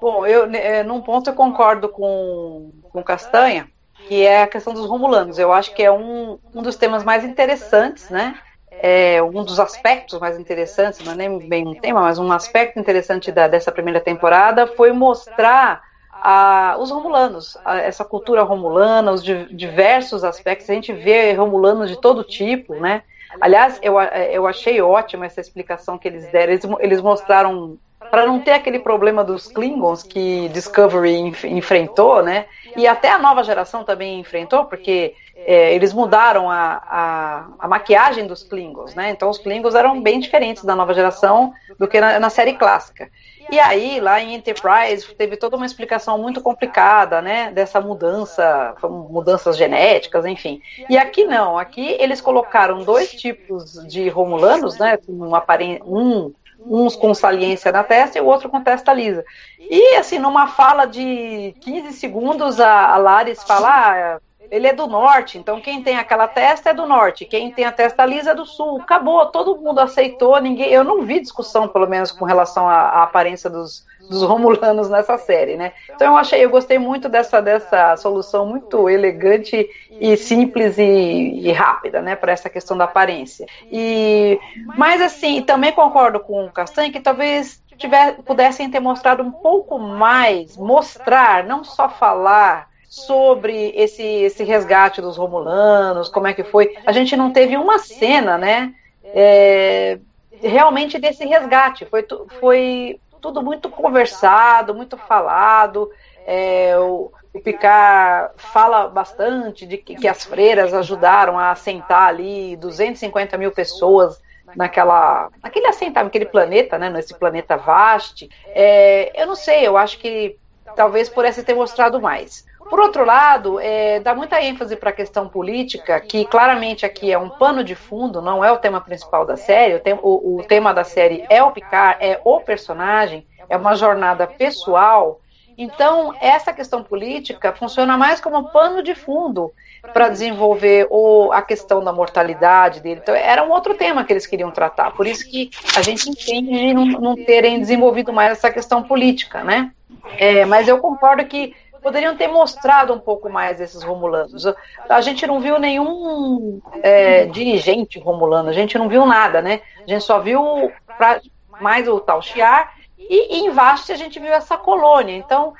Bom, 0.00 0.26
eu, 0.26 0.44
é, 0.52 0.82
num 0.82 1.00
ponto 1.00 1.30
eu 1.30 1.34
concordo 1.34 1.88
com, 1.88 2.70
com 2.90 3.02
Castanha, 3.02 3.68
que 4.08 4.22
é 4.24 4.42
a 4.42 4.46
questão 4.46 4.72
dos 4.72 4.86
Romulanos. 4.86 5.38
Eu 5.38 5.52
acho 5.52 5.74
que 5.74 5.82
é 5.82 5.90
um, 5.90 6.38
um 6.54 6.62
dos 6.62 6.76
temas 6.76 7.04
mais 7.04 7.24
interessantes, 7.24 8.08
né? 8.08 8.38
É, 8.80 9.22
um 9.22 9.44
dos 9.44 9.58
aspectos 9.58 10.18
mais 10.20 10.38
interessantes, 10.38 11.04
não 11.04 11.12
é 11.12 11.16
nem 11.16 11.38
bem 11.48 11.66
um 11.66 11.74
tema, 11.74 12.00
mas 12.02 12.18
um 12.18 12.30
aspecto 12.30 12.78
interessante 12.78 13.32
da, 13.32 13.48
dessa 13.48 13.72
primeira 13.72 14.00
temporada 14.00 14.66
foi 14.66 14.92
mostrar 14.92 15.82
a, 16.12 16.76
os 16.78 16.90
romulanos, 16.90 17.56
a, 17.64 17.78
essa 17.78 18.04
cultura 18.04 18.42
romulana, 18.42 19.12
os 19.12 19.22
di, 19.22 19.46
diversos 19.54 20.24
aspectos. 20.24 20.68
A 20.68 20.74
gente 20.74 20.92
vê 20.92 21.32
romulanos 21.32 21.88
de 21.88 22.00
todo 22.00 22.24
tipo, 22.24 22.74
né? 22.74 23.02
Aliás, 23.40 23.78
eu, 23.82 24.00
eu 24.00 24.46
achei 24.46 24.80
ótima 24.80 25.26
essa 25.26 25.40
explicação 25.40 25.98
que 25.98 26.08
eles 26.08 26.30
deram. 26.30 26.52
Eles, 26.52 26.64
eles 26.80 27.00
mostraram 27.00 27.78
para 28.10 28.26
não 28.26 28.40
ter 28.40 28.52
aquele 28.52 28.78
problema 28.78 29.24
dos 29.24 29.48
Klingons 29.48 30.02
que 30.02 30.48
Discovery 30.50 31.16
enf 31.16 31.44
enfrentou, 31.44 32.22
né? 32.22 32.46
E 32.76 32.86
até 32.86 33.10
a 33.10 33.18
nova 33.18 33.42
geração 33.42 33.84
também 33.84 34.20
enfrentou, 34.20 34.64
porque 34.64 35.14
é, 35.36 35.74
eles 35.74 35.92
mudaram 35.92 36.50
a, 36.50 36.82
a, 36.88 37.46
a, 37.58 37.68
maquiagem 37.68 38.26
dos 38.26 38.42
Klingons, 38.42 38.94
né? 38.94 39.10
Então 39.10 39.28
os 39.28 39.38
Klingons 39.38 39.74
eram 39.74 40.00
bem 40.00 40.18
diferentes 40.18 40.64
da 40.64 40.74
nova 40.74 40.94
geração 40.94 41.52
do 41.78 41.86
que 41.86 42.00
na, 42.00 42.18
na 42.18 42.30
série 42.30 42.54
clássica. 42.54 43.10
E 43.50 43.60
aí, 43.60 44.00
lá 44.00 44.20
em 44.20 44.34
Enterprise, 44.34 45.06
teve 45.14 45.36
toda 45.36 45.56
uma 45.56 45.66
explicação 45.66 46.18
muito 46.18 46.40
complicada, 46.40 47.22
né, 47.22 47.52
dessa 47.52 47.80
mudança, 47.80 48.74
mudanças 48.82 49.56
genéticas, 49.56 50.26
enfim. 50.26 50.60
E 50.90 50.98
aqui 50.98 51.24
não, 51.24 51.56
aqui 51.56 51.96
eles 52.00 52.20
colocaram 52.20 52.82
dois 52.82 53.12
tipos 53.12 53.74
de 53.86 54.08
romulanos, 54.08 54.78
né, 54.78 54.98
um, 55.08 56.32
uns 56.58 56.96
com 56.96 57.14
saliência 57.14 57.70
na 57.70 57.84
testa 57.84 58.18
e 58.18 58.20
o 58.20 58.26
outro 58.26 58.48
com 58.48 58.64
testa 58.64 58.92
lisa. 58.92 59.24
E, 59.60 59.94
assim, 59.94 60.18
numa 60.18 60.48
fala 60.48 60.84
de 60.84 61.54
15 61.60 61.92
segundos, 61.92 62.58
a, 62.58 62.94
a 62.94 62.96
Laris 62.96 63.44
fala, 63.44 63.68
ah, 63.68 64.20
ele 64.50 64.66
é 64.66 64.72
do 64.72 64.86
norte, 64.86 65.38
então 65.38 65.60
quem 65.60 65.82
tem 65.82 65.96
aquela 65.96 66.28
testa 66.28 66.70
é 66.70 66.74
do 66.74 66.86
norte, 66.86 67.24
quem 67.24 67.50
tem 67.50 67.64
a 67.64 67.72
testa 67.72 68.04
lisa 68.04 68.30
é 68.30 68.34
do 68.34 68.46
sul. 68.46 68.80
Acabou, 68.80 69.26
todo 69.26 69.56
mundo 69.56 69.80
aceitou, 69.80 70.40
ninguém. 70.40 70.70
Eu 70.70 70.84
não 70.84 71.02
vi 71.02 71.20
discussão, 71.20 71.68
pelo 71.68 71.86
menos, 71.86 72.12
com 72.12 72.24
relação 72.24 72.68
à, 72.68 72.74
à 72.74 73.02
aparência 73.02 73.50
dos, 73.50 73.86
dos 74.08 74.22
romulanos 74.22 74.88
nessa 74.88 75.18
série, 75.18 75.56
né? 75.56 75.72
Então 75.94 76.12
eu 76.12 76.16
achei, 76.16 76.44
eu 76.44 76.50
gostei 76.50 76.78
muito 76.78 77.08
dessa, 77.08 77.40
dessa 77.40 77.96
solução 77.96 78.46
muito 78.46 78.88
elegante 78.88 79.68
e 79.90 80.16
simples 80.16 80.78
e, 80.78 80.82
e 80.82 81.52
rápida, 81.52 82.00
né, 82.00 82.14
para 82.14 82.32
essa 82.32 82.48
questão 82.48 82.76
da 82.76 82.84
aparência. 82.84 83.46
E, 83.70 84.38
mas 84.76 85.00
assim, 85.00 85.42
também 85.42 85.72
concordo 85.72 86.20
com 86.20 86.46
o 86.46 86.52
Castanho 86.52 86.92
que 86.92 87.00
talvez 87.00 87.62
tiver, 87.76 88.16
pudessem 88.22 88.70
ter 88.70 88.80
mostrado 88.80 89.22
um 89.22 89.30
pouco 89.30 89.78
mais, 89.78 90.56
mostrar, 90.56 91.44
não 91.44 91.64
só 91.64 91.88
falar 91.88 92.68
sobre 92.88 93.72
esse, 93.74 94.02
esse 94.02 94.44
resgate 94.44 95.00
dos 95.00 95.16
Romulanos, 95.16 96.08
como 96.08 96.26
é 96.26 96.34
que 96.34 96.44
foi. 96.44 96.76
A 96.86 96.92
gente 96.92 97.16
não 97.16 97.32
teve 97.32 97.56
uma 97.56 97.78
cena, 97.78 98.38
né? 98.38 98.74
É, 99.04 99.98
realmente 100.40 100.98
desse 100.98 101.24
resgate. 101.24 101.84
Foi, 101.84 102.06
foi 102.40 103.00
tudo 103.20 103.42
muito 103.42 103.68
conversado, 103.68 104.74
muito 104.74 104.96
falado. 104.96 105.90
É, 106.26 106.76
o, 106.78 107.12
o 107.32 107.40
Picard 107.40 108.32
fala 108.36 108.88
bastante 108.88 109.66
de 109.66 109.76
que, 109.76 109.94
que, 109.94 110.08
as 110.08 110.24
freiras 110.24 110.72
ajudaram 110.72 111.38
a 111.38 111.50
assentar 111.50 112.08
ali 112.08 112.56
250 112.56 113.36
mil 113.36 113.52
pessoas 113.52 114.20
naquela, 114.54 115.28
naquele 115.42 115.66
assentamento, 115.66 116.04
naquele 116.04 116.26
planeta, 116.26 116.78
né, 116.78 116.88
nesse 116.88 117.14
planeta 117.14 117.56
vaste. 117.56 118.30
É, 118.48 119.12
eu 119.20 119.26
não 119.26 119.34
sei, 119.34 119.66
eu 119.66 119.76
acho 119.76 119.98
que 119.98 120.36
talvez 120.74 121.08
pudesse 121.08 121.42
ter 121.42 121.54
mostrado 121.54 122.00
mais. 122.00 122.45
Por 122.68 122.80
outro 122.80 123.04
lado, 123.04 123.60
é, 123.60 124.00
dá 124.00 124.14
muita 124.14 124.42
ênfase 124.42 124.76
para 124.76 124.90
a 124.90 124.92
questão 124.92 125.28
política, 125.28 126.00
que 126.00 126.24
claramente 126.24 126.84
aqui 126.84 127.12
é 127.12 127.18
um 127.18 127.28
pano 127.28 127.62
de 127.62 127.74
fundo, 127.74 128.20
não 128.20 128.44
é 128.44 128.50
o 128.50 128.58
tema 128.58 128.80
principal 128.80 129.24
da 129.24 129.36
série. 129.36 129.76
O, 129.76 129.80
tem, 129.80 129.94
o, 129.94 130.38
o 130.38 130.44
tema 130.44 130.74
da 130.74 130.84
série 130.84 131.24
é 131.30 131.42
o 131.42 131.52
Picard, 131.52 132.04
é 132.04 132.20
o 132.24 132.40
personagem, 132.40 133.26
é 133.48 133.56
uma 133.56 133.74
jornada 133.74 134.26
pessoal. 134.26 135.20
Então, 135.58 136.12
essa 136.20 136.52
questão 136.52 136.82
política 136.82 137.52
funciona 137.52 137.96
mais 137.96 138.20
como 138.20 138.50
pano 138.50 138.82
de 138.82 138.94
fundo 138.94 139.50
para 139.92 140.08
desenvolver 140.08 140.86
a 141.32 141.40
questão 141.40 141.82
da 141.82 141.92
mortalidade 141.92 142.80
dele. 142.80 143.00
Então, 143.02 143.14
era 143.14 143.42
um 143.42 143.50
outro 143.50 143.74
tema 143.74 144.04
que 144.04 144.12
eles 144.12 144.26
queriam 144.26 144.50
tratar. 144.50 144.90
Por 144.90 145.06
isso 145.06 145.28
que 145.28 145.50
a 145.74 145.80
gente 145.80 146.10
entende 146.10 146.74
não, 146.74 146.84
não 146.84 147.14
terem 147.14 147.58
desenvolvido 147.58 148.12
mais 148.12 148.32
essa 148.32 148.50
questão 148.50 148.82
política, 148.82 149.42
né? 149.42 149.70
É, 150.18 150.44
mas 150.44 150.68
eu 150.68 150.78
concordo 150.78 151.24
que 151.24 151.54
poderiam 151.86 152.16
ter 152.16 152.26
mostrado 152.26 152.92
um 152.92 152.98
pouco 152.98 153.30
mais 153.30 153.60
esses 153.60 153.80
romulanos. 153.84 154.44
A 154.88 155.00
gente 155.00 155.24
não 155.24 155.38
viu 155.38 155.56
nenhum 155.56 156.60
é, 156.82 157.26
dirigente 157.26 157.96
romulano, 158.00 158.48
a 158.48 158.52
gente 158.52 158.76
não 158.76 158.88
viu 158.88 159.06
nada, 159.06 159.40
né? 159.40 159.60
A 159.86 159.88
gente 159.88 160.02
só 160.02 160.18
viu 160.18 160.72
pra, 160.98 161.20
mais 161.60 161.86
o 161.86 162.00
tal 162.00 162.20
Chiar 162.20 162.74
e, 162.98 163.36
e 163.36 163.46
em 163.46 163.50
Vaste 163.50 163.92
a 163.92 163.96
gente 163.96 164.18
viu 164.18 164.32
essa 164.32 164.56
colônia. 164.56 165.14
Então, 165.16 165.54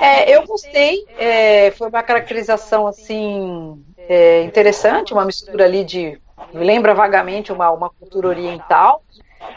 é, 0.00 0.34
eu 0.34 0.46
gostei, 0.46 1.04
é, 1.18 1.70
foi 1.72 1.90
uma 1.90 2.02
caracterização 2.02 2.86
assim 2.86 3.84
é, 3.98 4.44
interessante, 4.44 5.12
uma 5.12 5.26
mistura 5.26 5.66
ali 5.66 5.84
de 5.84 6.18
me 6.54 6.64
lembra 6.64 6.94
vagamente 6.94 7.52
uma, 7.52 7.70
uma 7.70 7.90
cultura 7.90 8.28
oriental, 8.28 9.02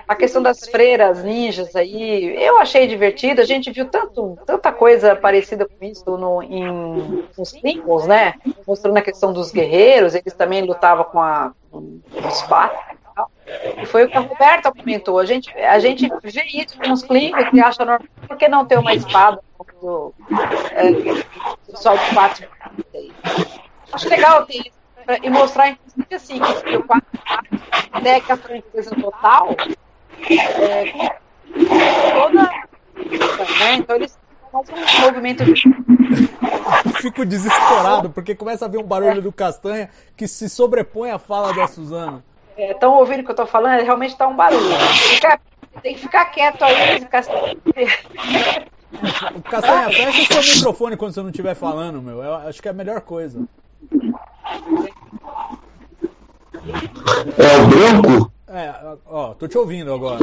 a 0.08 0.16
questão 0.16 0.42
das 0.42 0.68
freiras 0.68 1.24
ninjas 1.24 1.76
aí, 1.76 2.36
eu 2.44 2.60
achei 2.60 2.88
divertido. 2.88 3.42
A 3.42 3.46
gente 3.46 3.72
viu 3.72 3.86
tanto, 3.86 4.38
tanta 4.46 4.72
coisa 4.72 5.16
parecida 5.16 5.68
com 5.68 5.86
isso 5.86 6.18
no, 6.18 6.42
em, 6.42 7.26
nos 7.38 7.52
Klingons, 7.52 8.08
né? 8.08 8.36
Mostrando 8.68 8.98
a 8.98 9.02
questão 9.02 9.32
dos 9.32 9.52
guerreiros, 9.52 10.16
eles 10.16 10.34
também 10.34 10.64
lutavam 10.64 11.06
com, 11.06 11.20
a, 11.22 11.54
com 11.72 12.00
os 12.28 12.42
patos. 12.44 12.80
E 13.78 13.86
foi 13.86 14.06
o 14.06 14.10
que 14.10 14.18
a 14.18 14.22
Roberta 14.22 14.72
comentou. 14.72 15.20
A 15.20 15.26
gente, 15.26 15.52
a 15.58 15.80
gente 15.80 16.10
vê 16.24 16.44
isso 16.54 16.78
com 16.78 16.92
os 16.92 17.04
Klingons 17.04 17.54
e 17.54 17.60
acha 17.60 17.86
normal. 17.86 18.08
Por 18.28 18.38
que 18.38 18.48
não 18.48 18.66
ter 18.66 18.80
uma 18.80 18.94
espada 18.94 19.40
do, 19.82 20.14
é, 20.72 20.92
do 20.92 21.78
sol 21.78 21.98
de 21.98 22.16
patos? 22.16 22.48
Acho 23.92 24.10
legal 24.10 24.46
ter 24.46 24.60
isso. 24.60 24.79
E 25.24 25.30
mostrar, 25.30 25.70
inclusive, 25.70 26.16
assim, 26.16 26.39
que 26.39 26.78
o 26.78 26.84
4 26.84 27.20
até 27.91 28.20
que 28.20 28.32
a 28.32 28.38
franqueza 28.38 28.95
total 28.95 29.55
é, 30.30 31.12
toda. 32.14 32.43
Né? 32.43 33.74
Então 33.76 33.95
eles 33.95 34.18
fazem 34.51 34.76
um 34.76 35.01
movimento 35.01 35.45
de. 35.45 35.64
Fico 37.01 37.26
desesperado, 37.26 38.10
porque 38.10 38.36
começa 38.36 38.66
a 38.66 38.68
ver 38.68 38.78
um 38.78 38.84
barulho 38.84 39.22
do 39.22 39.32
Castanha 39.32 39.89
que 40.16 40.28
se 40.28 40.49
sobrepõe 40.49 41.12
à 41.12 41.20
fala 41.20 41.53
da 41.53 41.68
Suzana. 41.68 42.24
Estão 42.57 42.95
é, 42.95 42.97
ouvindo 42.97 43.22
o 43.22 43.24
que 43.24 43.32
eu 43.32 43.34
estou 43.34 43.47
falando? 43.47 43.82
Realmente 43.82 44.12
está 44.12 44.28
um 44.28 44.36
barulho. 44.36 44.70
Fica, 44.93 45.39
tem 45.82 45.95
que 45.95 46.01
ficar 46.01 46.26
quieto 46.26 46.64
aí, 46.64 47.05
Castanha. 47.05 47.55
Castanha, 49.49 49.89
fecha 49.89 50.39
o 50.39 50.43
seu 50.43 50.55
microfone 50.55 50.97
quando 50.97 51.14
você 51.14 51.22
não 51.22 51.30
estiver 51.30 51.55
falando, 51.55 52.01
meu. 52.01 52.22
Eu 52.22 52.36
acho 52.36 52.62
que 52.62 52.68
é 52.68 52.72
a 52.72 52.74
melhor 52.74 53.01
coisa. 53.01 53.47
É 57.38 57.58
o 57.58 57.68
branco? 57.68 58.32
É, 58.47 58.74
ó, 59.06 59.34
tô 59.34 59.47
te 59.47 59.58
ouvindo 59.58 59.93
agora. 59.93 60.20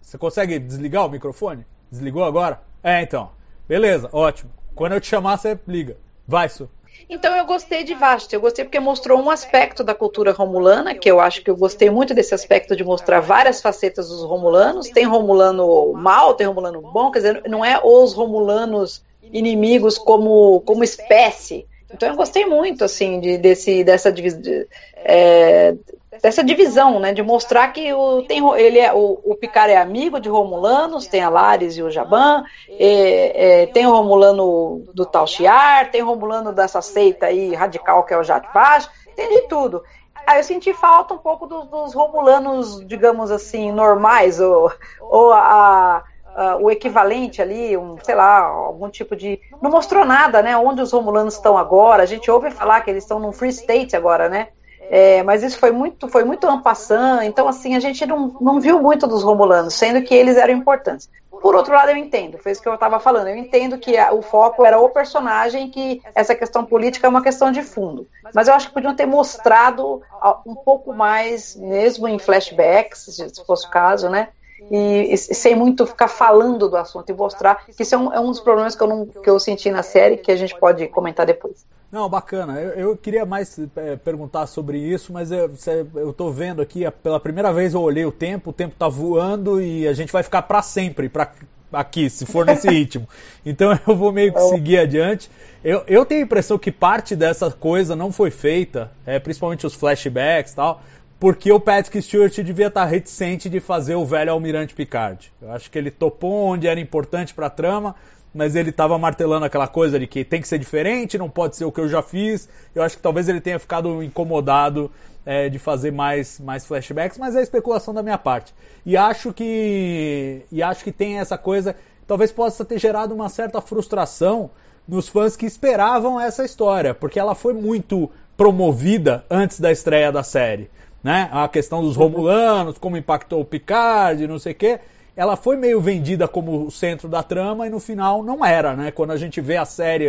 Você 0.00 0.18
consegue 0.18 0.58
desligar 0.58 1.06
o 1.06 1.08
microfone? 1.08 1.64
Desligou 1.90 2.24
agora? 2.24 2.60
É, 2.82 3.02
então. 3.02 3.30
Beleza, 3.68 4.08
ótimo. 4.12 4.50
Quando 4.74 4.92
eu 4.92 5.00
te 5.00 5.06
chamar, 5.06 5.36
você 5.36 5.58
liga. 5.66 5.96
Vai, 6.26 6.48
Su. 6.48 6.68
Então 7.08 7.34
eu 7.36 7.46
gostei 7.46 7.84
de 7.84 7.94
Vasta, 7.94 8.34
eu 8.34 8.40
gostei 8.40 8.64
porque 8.64 8.80
mostrou 8.80 9.20
um 9.20 9.30
aspecto 9.30 9.84
da 9.84 9.94
cultura 9.94 10.32
romulana, 10.32 10.94
que 10.94 11.10
eu 11.10 11.20
acho 11.20 11.42
que 11.42 11.50
eu 11.50 11.56
gostei 11.56 11.90
muito 11.90 12.12
desse 12.12 12.34
aspecto 12.34 12.76
de 12.76 12.84
mostrar 12.84 13.20
várias 13.20 13.62
facetas 13.62 14.08
dos 14.08 14.22
romulanos. 14.22 14.88
Tem 14.88 15.04
romulano 15.04 15.92
mal, 15.92 16.34
tem 16.34 16.46
romulano 16.46 16.82
bom, 16.82 17.10
quer 17.10 17.18
dizer, 17.18 17.42
não 17.48 17.64
é 17.64 17.80
os 17.82 18.12
romulanos 18.12 19.02
inimigos 19.22 19.96
como, 19.96 20.60
como 20.62 20.84
espécie. 20.84 21.66
Então 21.92 22.08
eu 22.08 22.16
gostei 22.16 22.44
muito, 22.44 22.84
assim, 22.84 23.18
de, 23.20 23.38
desse, 23.38 23.82
dessa, 23.82 24.12
de, 24.12 24.66
é, 24.96 25.74
dessa 26.22 26.44
divisão, 26.44 27.00
né, 27.00 27.12
de 27.12 27.22
mostrar 27.22 27.68
que 27.68 27.92
o, 27.92 28.22
tem, 28.22 28.46
ele 28.58 28.78
é, 28.78 28.92
o, 28.92 29.20
o 29.24 29.34
Picard 29.34 29.72
é 29.72 29.78
amigo 29.78 30.20
de 30.20 30.28
Romulanos, 30.28 31.06
tem 31.06 31.22
a 31.22 31.28
Lares 31.28 31.76
e 31.76 31.82
o 31.82 31.90
Jaban, 31.90 32.44
é, 32.70 33.62
é, 33.62 33.66
tem 33.66 33.86
o 33.86 33.90
Romulano 33.90 34.84
do 34.92 35.06
Tal 35.06 35.26
Shiar, 35.26 35.90
tem 35.90 36.02
o 36.02 36.06
Romulano 36.06 36.52
dessa 36.52 36.82
seita 36.82 37.26
aí 37.26 37.54
radical 37.54 38.04
que 38.04 38.12
é 38.12 38.18
o 38.18 38.24
Jat 38.24 38.46
Vash, 38.52 38.88
tem 39.16 39.28
de 39.28 39.48
tudo. 39.48 39.82
Aí 40.26 40.40
eu 40.40 40.44
senti 40.44 40.74
falta 40.74 41.14
um 41.14 41.18
pouco 41.18 41.46
dos, 41.46 41.66
dos 41.68 41.94
Romulanos, 41.94 42.86
digamos 42.86 43.30
assim, 43.30 43.72
normais, 43.72 44.38
ou, 44.38 44.70
ou 45.00 45.32
a, 45.32 46.04
uh, 46.38 46.62
o 46.62 46.70
equivalente 46.70 47.42
ali, 47.42 47.76
um, 47.76 47.96
sei 48.02 48.14
lá, 48.14 48.38
algum 48.38 48.88
tipo 48.88 49.16
de. 49.16 49.40
Não 49.60 49.70
mostrou 49.70 50.04
nada, 50.04 50.40
né? 50.40 50.56
Onde 50.56 50.80
os 50.80 50.92
Romulanos 50.92 51.34
estão 51.34 51.58
agora. 51.58 52.04
A 52.04 52.06
gente 52.06 52.30
ouve 52.30 52.50
falar 52.52 52.80
que 52.82 52.90
eles 52.90 53.02
estão 53.02 53.18
num 53.18 53.32
free 53.32 53.48
state 53.48 53.96
agora, 53.96 54.28
né? 54.28 54.48
É, 54.90 55.22
mas 55.22 55.42
isso 55.42 55.58
foi 55.58 55.70
muito, 55.70 56.08
foi 56.08 56.24
muito 56.24 56.46
ampassant, 56.46 57.22
então 57.22 57.46
assim, 57.46 57.76
a 57.76 57.80
gente 57.80 58.06
não, 58.06 58.34
não 58.40 58.58
viu 58.58 58.80
muito 58.80 59.06
dos 59.06 59.22
Romulanos, 59.22 59.74
sendo 59.74 60.00
que 60.00 60.14
eles 60.14 60.38
eram 60.38 60.54
importantes. 60.54 61.10
Por 61.42 61.54
outro 61.54 61.74
lado, 61.74 61.90
eu 61.90 61.96
entendo, 61.96 62.38
foi 62.38 62.52
isso 62.52 62.62
que 62.62 62.68
eu 62.68 62.72
estava 62.72 62.98
falando, 62.98 63.28
eu 63.28 63.36
entendo 63.36 63.76
que 63.76 63.98
a, 63.98 64.14
o 64.14 64.22
foco 64.22 64.64
era 64.64 64.80
o 64.80 64.88
personagem, 64.88 65.68
que 65.68 66.00
essa 66.14 66.34
questão 66.34 66.64
política 66.64 67.06
é 67.06 67.10
uma 67.10 67.22
questão 67.22 67.52
de 67.52 67.62
fundo. 67.62 68.06
Mas 68.34 68.48
eu 68.48 68.54
acho 68.54 68.68
que 68.68 68.74
podiam 68.74 68.94
ter 68.94 69.04
mostrado 69.04 70.00
um 70.46 70.54
pouco 70.54 70.94
mais, 70.94 71.54
mesmo 71.54 72.08
em 72.08 72.18
flashbacks, 72.18 73.04
se 73.10 73.44
fosse 73.44 73.66
o 73.66 73.70
caso, 73.70 74.08
né? 74.08 74.28
E, 74.70 75.14
e, 75.14 75.16
sem 75.16 75.54
muito 75.54 75.86
ficar 75.86 76.08
falando 76.08 76.68
do 76.68 76.76
assunto 76.76 77.10
e 77.10 77.14
mostrar 77.14 77.64
que 77.66 77.82
isso 77.82 77.94
é 77.94 77.98
um, 77.98 78.12
é 78.12 78.20
um 78.20 78.26
dos 78.26 78.40
problemas 78.40 78.74
que 78.74 78.82
eu, 78.82 78.88
não, 78.88 79.06
que 79.06 79.28
eu 79.28 79.38
senti 79.38 79.70
na 79.70 79.82
série, 79.82 80.16
que 80.16 80.32
a 80.32 80.36
gente 80.36 80.58
pode 80.58 80.86
comentar 80.88 81.24
depois. 81.24 81.64
Não, 81.90 82.08
bacana. 82.08 82.60
Eu, 82.60 82.90
eu 82.90 82.96
queria 82.96 83.24
mais 83.24 83.58
é, 83.76 83.96
perguntar 83.96 84.46
sobre 84.46 84.78
isso, 84.78 85.12
mas 85.12 85.30
eu, 85.30 85.50
eu 85.94 86.12
tô 86.12 86.30
vendo 86.30 86.60
aqui, 86.60 86.84
pela 87.02 87.18
primeira 87.18 87.52
vez 87.52 87.72
eu 87.72 87.80
olhei 87.80 88.04
o 88.04 88.12
tempo, 88.12 88.50
o 88.50 88.52
tempo 88.52 88.74
tá 88.78 88.88
voando 88.88 89.60
e 89.60 89.88
a 89.88 89.92
gente 89.94 90.12
vai 90.12 90.22
ficar 90.22 90.42
para 90.42 90.60
sempre 90.60 91.08
pra, 91.08 91.32
aqui, 91.72 92.10
se 92.10 92.26
for 92.26 92.44
nesse 92.44 92.68
ritmo. 92.70 93.08
Então 93.44 93.78
eu 93.86 93.96
vou 93.96 94.12
meio 94.12 94.34
que 94.34 94.40
seguir 94.40 94.78
adiante. 94.78 95.30
Eu, 95.64 95.82
eu 95.86 96.04
tenho 96.04 96.20
a 96.20 96.24
impressão 96.24 96.58
que 96.58 96.70
parte 96.70 97.16
dessa 97.16 97.50
coisa 97.50 97.96
não 97.96 98.12
foi 98.12 98.30
feita, 98.30 98.90
é, 99.06 99.18
principalmente 99.18 99.66
os 99.66 99.74
flashbacks 99.74 100.52
e 100.52 100.56
tal, 100.56 100.82
porque 101.18 101.50
o 101.50 101.58
Patrick 101.58 102.00
Stewart 102.00 102.34
devia 102.40 102.68
estar 102.68 102.84
reticente 102.84 103.48
de 103.48 103.58
fazer 103.60 103.96
o 103.96 104.04
velho 104.04 104.32
Almirante 104.32 104.74
Picard. 104.74 105.32
Eu 105.42 105.50
acho 105.52 105.70
que 105.70 105.76
ele 105.76 105.90
topou 105.90 106.46
onde 106.46 106.68
era 106.68 106.78
importante 106.78 107.34
para 107.34 107.46
a 107.46 107.50
trama, 107.50 107.94
mas 108.32 108.54
ele 108.54 108.70
estava 108.70 108.96
martelando 108.98 109.44
aquela 109.44 109.66
coisa 109.66 109.98
de 109.98 110.06
que 110.06 110.24
tem 110.24 110.40
que 110.40 110.46
ser 110.46 110.58
diferente, 110.58 111.18
não 111.18 111.28
pode 111.28 111.56
ser 111.56 111.64
o 111.64 111.72
que 111.72 111.80
eu 111.80 111.88
já 111.88 112.02
fiz. 112.02 112.48
Eu 112.74 112.82
acho 112.82 112.96
que 112.96 113.02
talvez 113.02 113.28
ele 113.28 113.40
tenha 113.40 113.58
ficado 113.58 114.02
incomodado 114.02 114.90
é, 115.26 115.48
de 115.48 115.58
fazer 115.58 115.90
mais, 115.90 116.38
mais 116.38 116.64
flashbacks, 116.64 117.18
mas 117.18 117.34
é 117.34 117.42
especulação 117.42 117.92
da 117.92 118.02
minha 118.02 118.18
parte. 118.18 118.54
E 118.86 118.96
acho 118.96 119.32
que 119.32 120.42
e 120.52 120.62
acho 120.62 120.84
que 120.84 120.92
tem 120.92 121.18
essa 121.18 121.36
coisa, 121.36 121.74
talvez 122.06 122.30
possa 122.30 122.64
ter 122.64 122.78
gerado 122.78 123.12
uma 123.12 123.28
certa 123.28 123.60
frustração 123.60 124.50
nos 124.86 125.08
fãs 125.08 125.36
que 125.36 125.44
esperavam 125.44 126.18
essa 126.18 126.44
história, 126.44 126.94
porque 126.94 127.18
ela 127.18 127.34
foi 127.34 127.52
muito 127.52 128.10
promovida 128.36 129.24
antes 129.28 129.58
da 129.60 129.70
estreia 129.70 130.10
da 130.10 130.22
série, 130.22 130.70
né? 131.02 131.28
A 131.32 131.48
questão 131.48 131.82
dos 131.82 131.96
Romulanos, 131.96 132.78
como 132.78 132.96
impactou 132.96 133.40
o 133.40 133.44
Picard, 133.44 134.26
não 134.26 134.38
sei 134.38 134.52
o 134.52 134.56
quê 134.56 134.80
ela 135.18 135.34
foi 135.34 135.56
meio 135.56 135.80
vendida 135.80 136.28
como 136.28 136.66
o 136.66 136.70
centro 136.70 137.08
da 137.08 137.24
trama 137.24 137.66
e 137.66 137.70
no 137.70 137.80
final 137.80 138.22
não 138.22 138.46
era, 138.46 138.76
né? 138.76 138.92
Quando 138.92 139.10
a 139.10 139.16
gente 139.16 139.40
vê 139.40 139.56
a 139.56 139.64
série, 139.64 140.06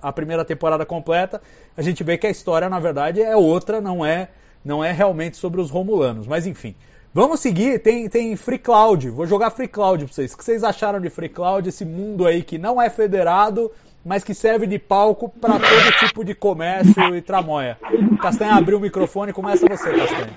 a 0.00 0.10
primeira 0.10 0.42
temporada 0.42 0.86
completa, 0.86 1.42
a 1.76 1.82
gente 1.82 2.02
vê 2.02 2.16
que 2.16 2.26
a 2.26 2.30
história 2.30 2.66
na 2.66 2.80
verdade 2.80 3.20
é 3.20 3.36
outra, 3.36 3.78
não 3.78 4.06
é, 4.06 4.30
não 4.64 4.82
é 4.82 4.90
realmente 4.90 5.36
sobre 5.36 5.60
os 5.60 5.68
Romulanos. 5.68 6.26
Mas 6.26 6.46
enfim, 6.46 6.74
vamos 7.12 7.40
seguir. 7.40 7.78
Tem, 7.80 8.08
tem 8.08 8.34
Free 8.36 8.58
Cloud. 8.58 9.10
Vou 9.10 9.26
jogar 9.26 9.50
Free 9.50 9.68
Cloud 9.68 10.06
para 10.06 10.14
vocês. 10.14 10.32
O 10.32 10.38
que 10.38 10.44
vocês 10.44 10.64
acharam 10.64 10.98
de 10.98 11.10
Free 11.10 11.28
Cloud? 11.28 11.68
Esse 11.68 11.84
mundo 11.84 12.26
aí 12.26 12.42
que 12.42 12.56
não 12.56 12.80
é 12.80 12.88
federado, 12.88 13.70
mas 14.08 14.24
que 14.24 14.32
serve 14.32 14.66
de 14.66 14.78
palco 14.78 15.28
para 15.28 15.58
todo 15.60 15.98
tipo 15.98 16.24
de 16.24 16.34
comércio 16.34 17.14
e 17.14 17.20
tramóia. 17.20 17.76
Castanha 18.22 18.54
abriu 18.54 18.78
o 18.78 18.80
microfone, 18.80 19.34
começa 19.34 19.66
você, 19.68 19.92
Castanha. 19.92 20.30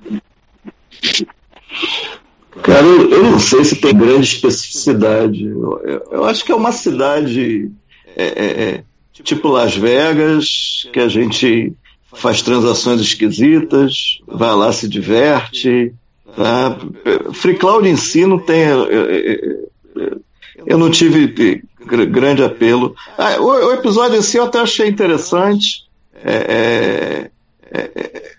Cara, 2.63 2.85
eu, 2.85 3.09
eu, 3.09 3.23
não 3.23 3.39
sei 3.39 3.63
se 3.63 3.77
tem 3.77 3.95
grande 3.95 4.27
especificidade. 4.27 5.45
Eu, 5.45 6.09
eu 6.11 6.25
acho 6.25 6.43
que 6.43 6.51
é 6.51 6.55
uma 6.55 6.73
cidade 6.73 7.71
é, 8.17 8.25
é, 8.25 8.63
é, 8.63 8.83
tipo 9.23 9.47
Las 9.47 9.73
Vegas, 9.73 10.89
que 10.91 10.99
a 10.99 11.07
gente 11.07 11.71
faz 12.13 12.41
transações 12.41 12.99
esquisitas, 12.99 14.19
vai 14.27 14.53
lá, 14.53 14.73
se 14.73 14.89
diverte. 14.89 15.93
Tá? 16.35 16.77
Free 17.33 17.55
Cloud 17.55 17.87
em 17.87 17.95
si 17.95 18.25
não 18.25 18.37
tem. 18.37 18.63
Eu 20.65 20.77
não 20.77 20.91
tive 20.91 21.29
grande 21.85 22.43
apelo. 22.43 22.95
Ah, 23.17 23.37
o, 23.39 23.45
o, 23.45 23.73
episódio 23.73 24.17
em 24.17 24.21
si 24.21 24.37
eu 24.37 24.45
até 24.45 24.59
achei 24.59 24.87
interessante. 24.87 25.85
É, 26.23 27.29
é, 27.71 27.79
é, 27.79 28.35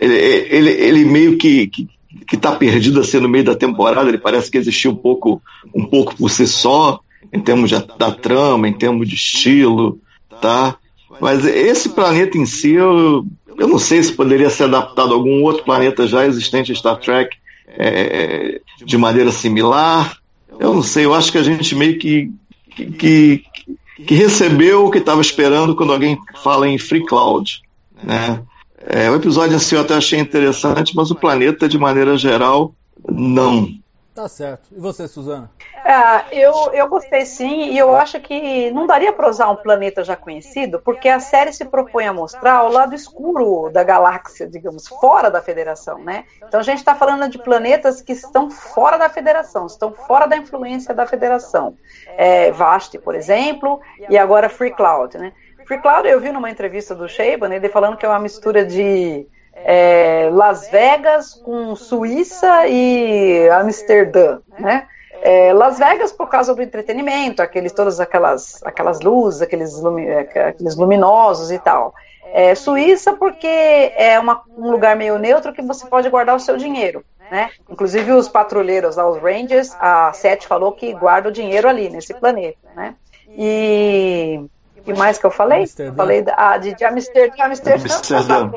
ele, 0.00 0.14
ele, 0.14 0.70
ele, 0.70 1.04
meio 1.04 1.38
que, 1.38 1.66
que 1.66 1.88
que 2.30 2.36
está 2.36 2.52
perdido 2.52 3.00
assim 3.00 3.18
no 3.18 3.28
meio 3.28 3.42
da 3.42 3.56
temporada, 3.56 4.08
ele 4.08 4.16
parece 4.16 4.48
que 4.48 4.56
existiu 4.56 4.92
um 4.92 4.96
pouco, 4.96 5.42
um 5.74 5.84
pouco 5.84 6.14
por 6.14 6.30
si 6.30 6.46
só, 6.46 7.00
em 7.32 7.40
termos 7.40 7.70
de, 7.70 7.76
da 7.98 8.12
trama, 8.12 8.68
em 8.68 8.72
termos 8.72 9.08
de 9.08 9.16
estilo, 9.16 9.98
tá? 10.40 10.76
Mas 11.20 11.44
esse 11.44 11.88
planeta 11.88 12.38
em 12.38 12.46
si, 12.46 12.72
eu, 12.72 13.26
eu 13.58 13.66
não 13.66 13.78
sei 13.78 14.00
se 14.00 14.12
poderia 14.12 14.48
ser 14.48 14.64
adaptado 14.64 15.10
a 15.10 15.14
algum 15.14 15.42
outro 15.42 15.64
planeta 15.64 16.06
já 16.06 16.24
existente 16.24 16.74
Star 16.74 16.98
Trek 16.98 17.36
é, 17.66 18.60
de 18.84 18.96
maneira 18.96 19.32
similar. 19.32 20.16
Eu 20.58 20.72
não 20.72 20.84
sei, 20.84 21.06
eu 21.06 21.14
acho 21.14 21.32
que 21.32 21.38
a 21.38 21.42
gente 21.42 21.74
meio 21.74 21.98
que, 21.98 22.30
que, 22.86 23.42
que 24.06 24.14
recebeu 24.14 24.86
o 24.86 24.90
que 24.90 24.98
estava 24.98 25.20
esperando 25.20 25.74
quando 25.74 25.92
alguém 25.92 26.18
fala 26.42 26.68
em 26.68 26.78
Free 26.78 27.04
Cloud, 27.04 27.60
né? 28.02 28.42
É, 28.86 29.10
o 29.10 29.14
episódio 29.14 29.56
assim 29.56 29.74
eu 29.74 29.82
até 29.82 29.94
achei 29.94 30.18
interessante, 30.18 30.96
mas 30.96 31.10
o 31.10 31.14
planeta, 31.14 31.68
de 31.68 31.78
maneira 31.78 32.16
geral, 32.16 32.74
não. 33.08 33.68
Tá 34.20 34.28
certo. 34.28 34.68
E 34.70 34.78
você, 34.78 35.08
Suzana? 35.08 35.50
É, 35.82 36.44
eu, 36.44 36.52
eu 36.74 36.86
gostei 36.88 37.24
sim, 37.24 37.70
e 37.70 37.78
eu 37.78 37.96
acho 37.96 38.20
que 38.20 38.70
não 38.70 38.86
daria 38.86 39.14
para 39.14 39.30
usar 39.30 39.48
um 39.48 39.56
planeta 39.56 40.04
já 40.04 40.14
conhecido, 40.14 40.78
porque 40.78 41.08
a 41.08 41.18
série 41.18 41.54
se 41.54 41.64
propõe 41.64 42.06
a 42.06 42.12
mostrar 42.12 42.64
o 42.64 42.68
lado 42.70 42.94
escuro 42.94 43.70
da 43.70 43.82
galáxia, 43.82 44.46
digamos, 44.46 44.86
fora 44.86 45.30
da 45.30 45.40
Federação, 45.40 46.04
né? 46.04 46.26
Então 46.46 46.60
a 46.60 46.62
gente 46.62 46.80
está 46.80 46.94
falando 46.94 47.30
de 47.30 47.38
planetas 47.38 48.02
que 48.02 48.12
estão 48.12 48.50
fora 48.50 48.98
da 48.98 49.08
Federação, 49.08 49.64
estão 49.64 49.90
fora 49.94 50.26
da 50.26 50.36
influência 50.36 50.92
da 50.92 51.06
Federação. 51.06 51.74
É, 52.18 52.52
Vasti, 52.52 52.98
por 52.98 53.14
exemplo, 53.14 53.80
e 54.10 54.18
agora 54.18 54.50
Free 54.50 54.72
Cloud, 54.72 55.16
né? 55.16 55.32
Free 55.66 55.80
Cloud 55.80 56.06
eu 56.06 56.20
vi 56.20 56.30
numa 56.30 56.50
entrevista 56.50 56.94
do 56.94 57.08
Shaban, 57.08 57.54
ele 57.54 57.70
falando 57.70 57.96
que 57.96 58.04
é 58.04 58.08
uma 58.08 58.18
mistura 58.18 58.66
de 58.66 59.26
é, 59.64 60.28
Las 60.32 60.68
Vegas 60.70 61.34
com 61.34 61.74
Suíça 61.76 62.66
e 62.66 63.48
Amsterdã, 63.50 64.38
né? 64.58 64.86
É, 65.22 65.52
Las 65.52 65.78
Vegas 65.78 66.12
por 66.12 66.28
causa 66.28 66.54
do 66.54 66.62
entretenimento, 66.62 67.42
aqueles, 67.42 67.72
todas 67.72 68.00
aquelas, 68.00 68.62
aquelas 68.64 69.00
luzes, 69.00 69.42
aqueles, 69.42 69.78
lumi, 69.78 70.06
é, 70.06 70.20
aqueles 70.48 70.76
luminosos 70.76 71.50
e 71.50 71.58
tal. 71.58 71.94
É, 72.32 72.54
Suíça 72.54 73.12
porque 73.12 73.46
é 73.46 74.18
uma, 74.18 74.42
um 74.56 74.70
lugar 74.70 74.96
meio 74.96 75.18
neutro 75.18 75.52
que 75.52 75.60
você 75.60 75.86
pode 75.86 76.08
guardar 76.08 76.36
o 76.36 76.40
seu 76.40 76.56
dinheiro. 76.56 77.04
Né? 77.30 77.50
Inclusive 77.68 78.12
os 78.12 78.28
patrulheiros, 78.28 78.96
os 78.96 79.18
Rangers, 79.18 79.76
a 79.78 80.12
Seth 80.12 80.44
falou 80.44 80.72
que 80.72 80.92
guarda 80.94 81.28
o 81.28 81.32
dinheiro 81.32 81.68
ali, 81.68 81.88
nesse 81.88 82.14
planeta. 82.14 82.58
Né? 82.74 82.94
E 83.28 84.40
que 84.84 84.92
mais 84.94 85.18
que 85.18 85.26
eu 85.26 85.30
falei? 85.30 85.60
Amsterdã. 85.60 85.96
Falei 85.96 86.24
ah, 86.36 86.56
de, 86.56 86.74
de 86.74 86.84
Amsterdã, 86.84 87.44
Amsterdã, 87.44 87.94
Amsterdã. 87.94 88.50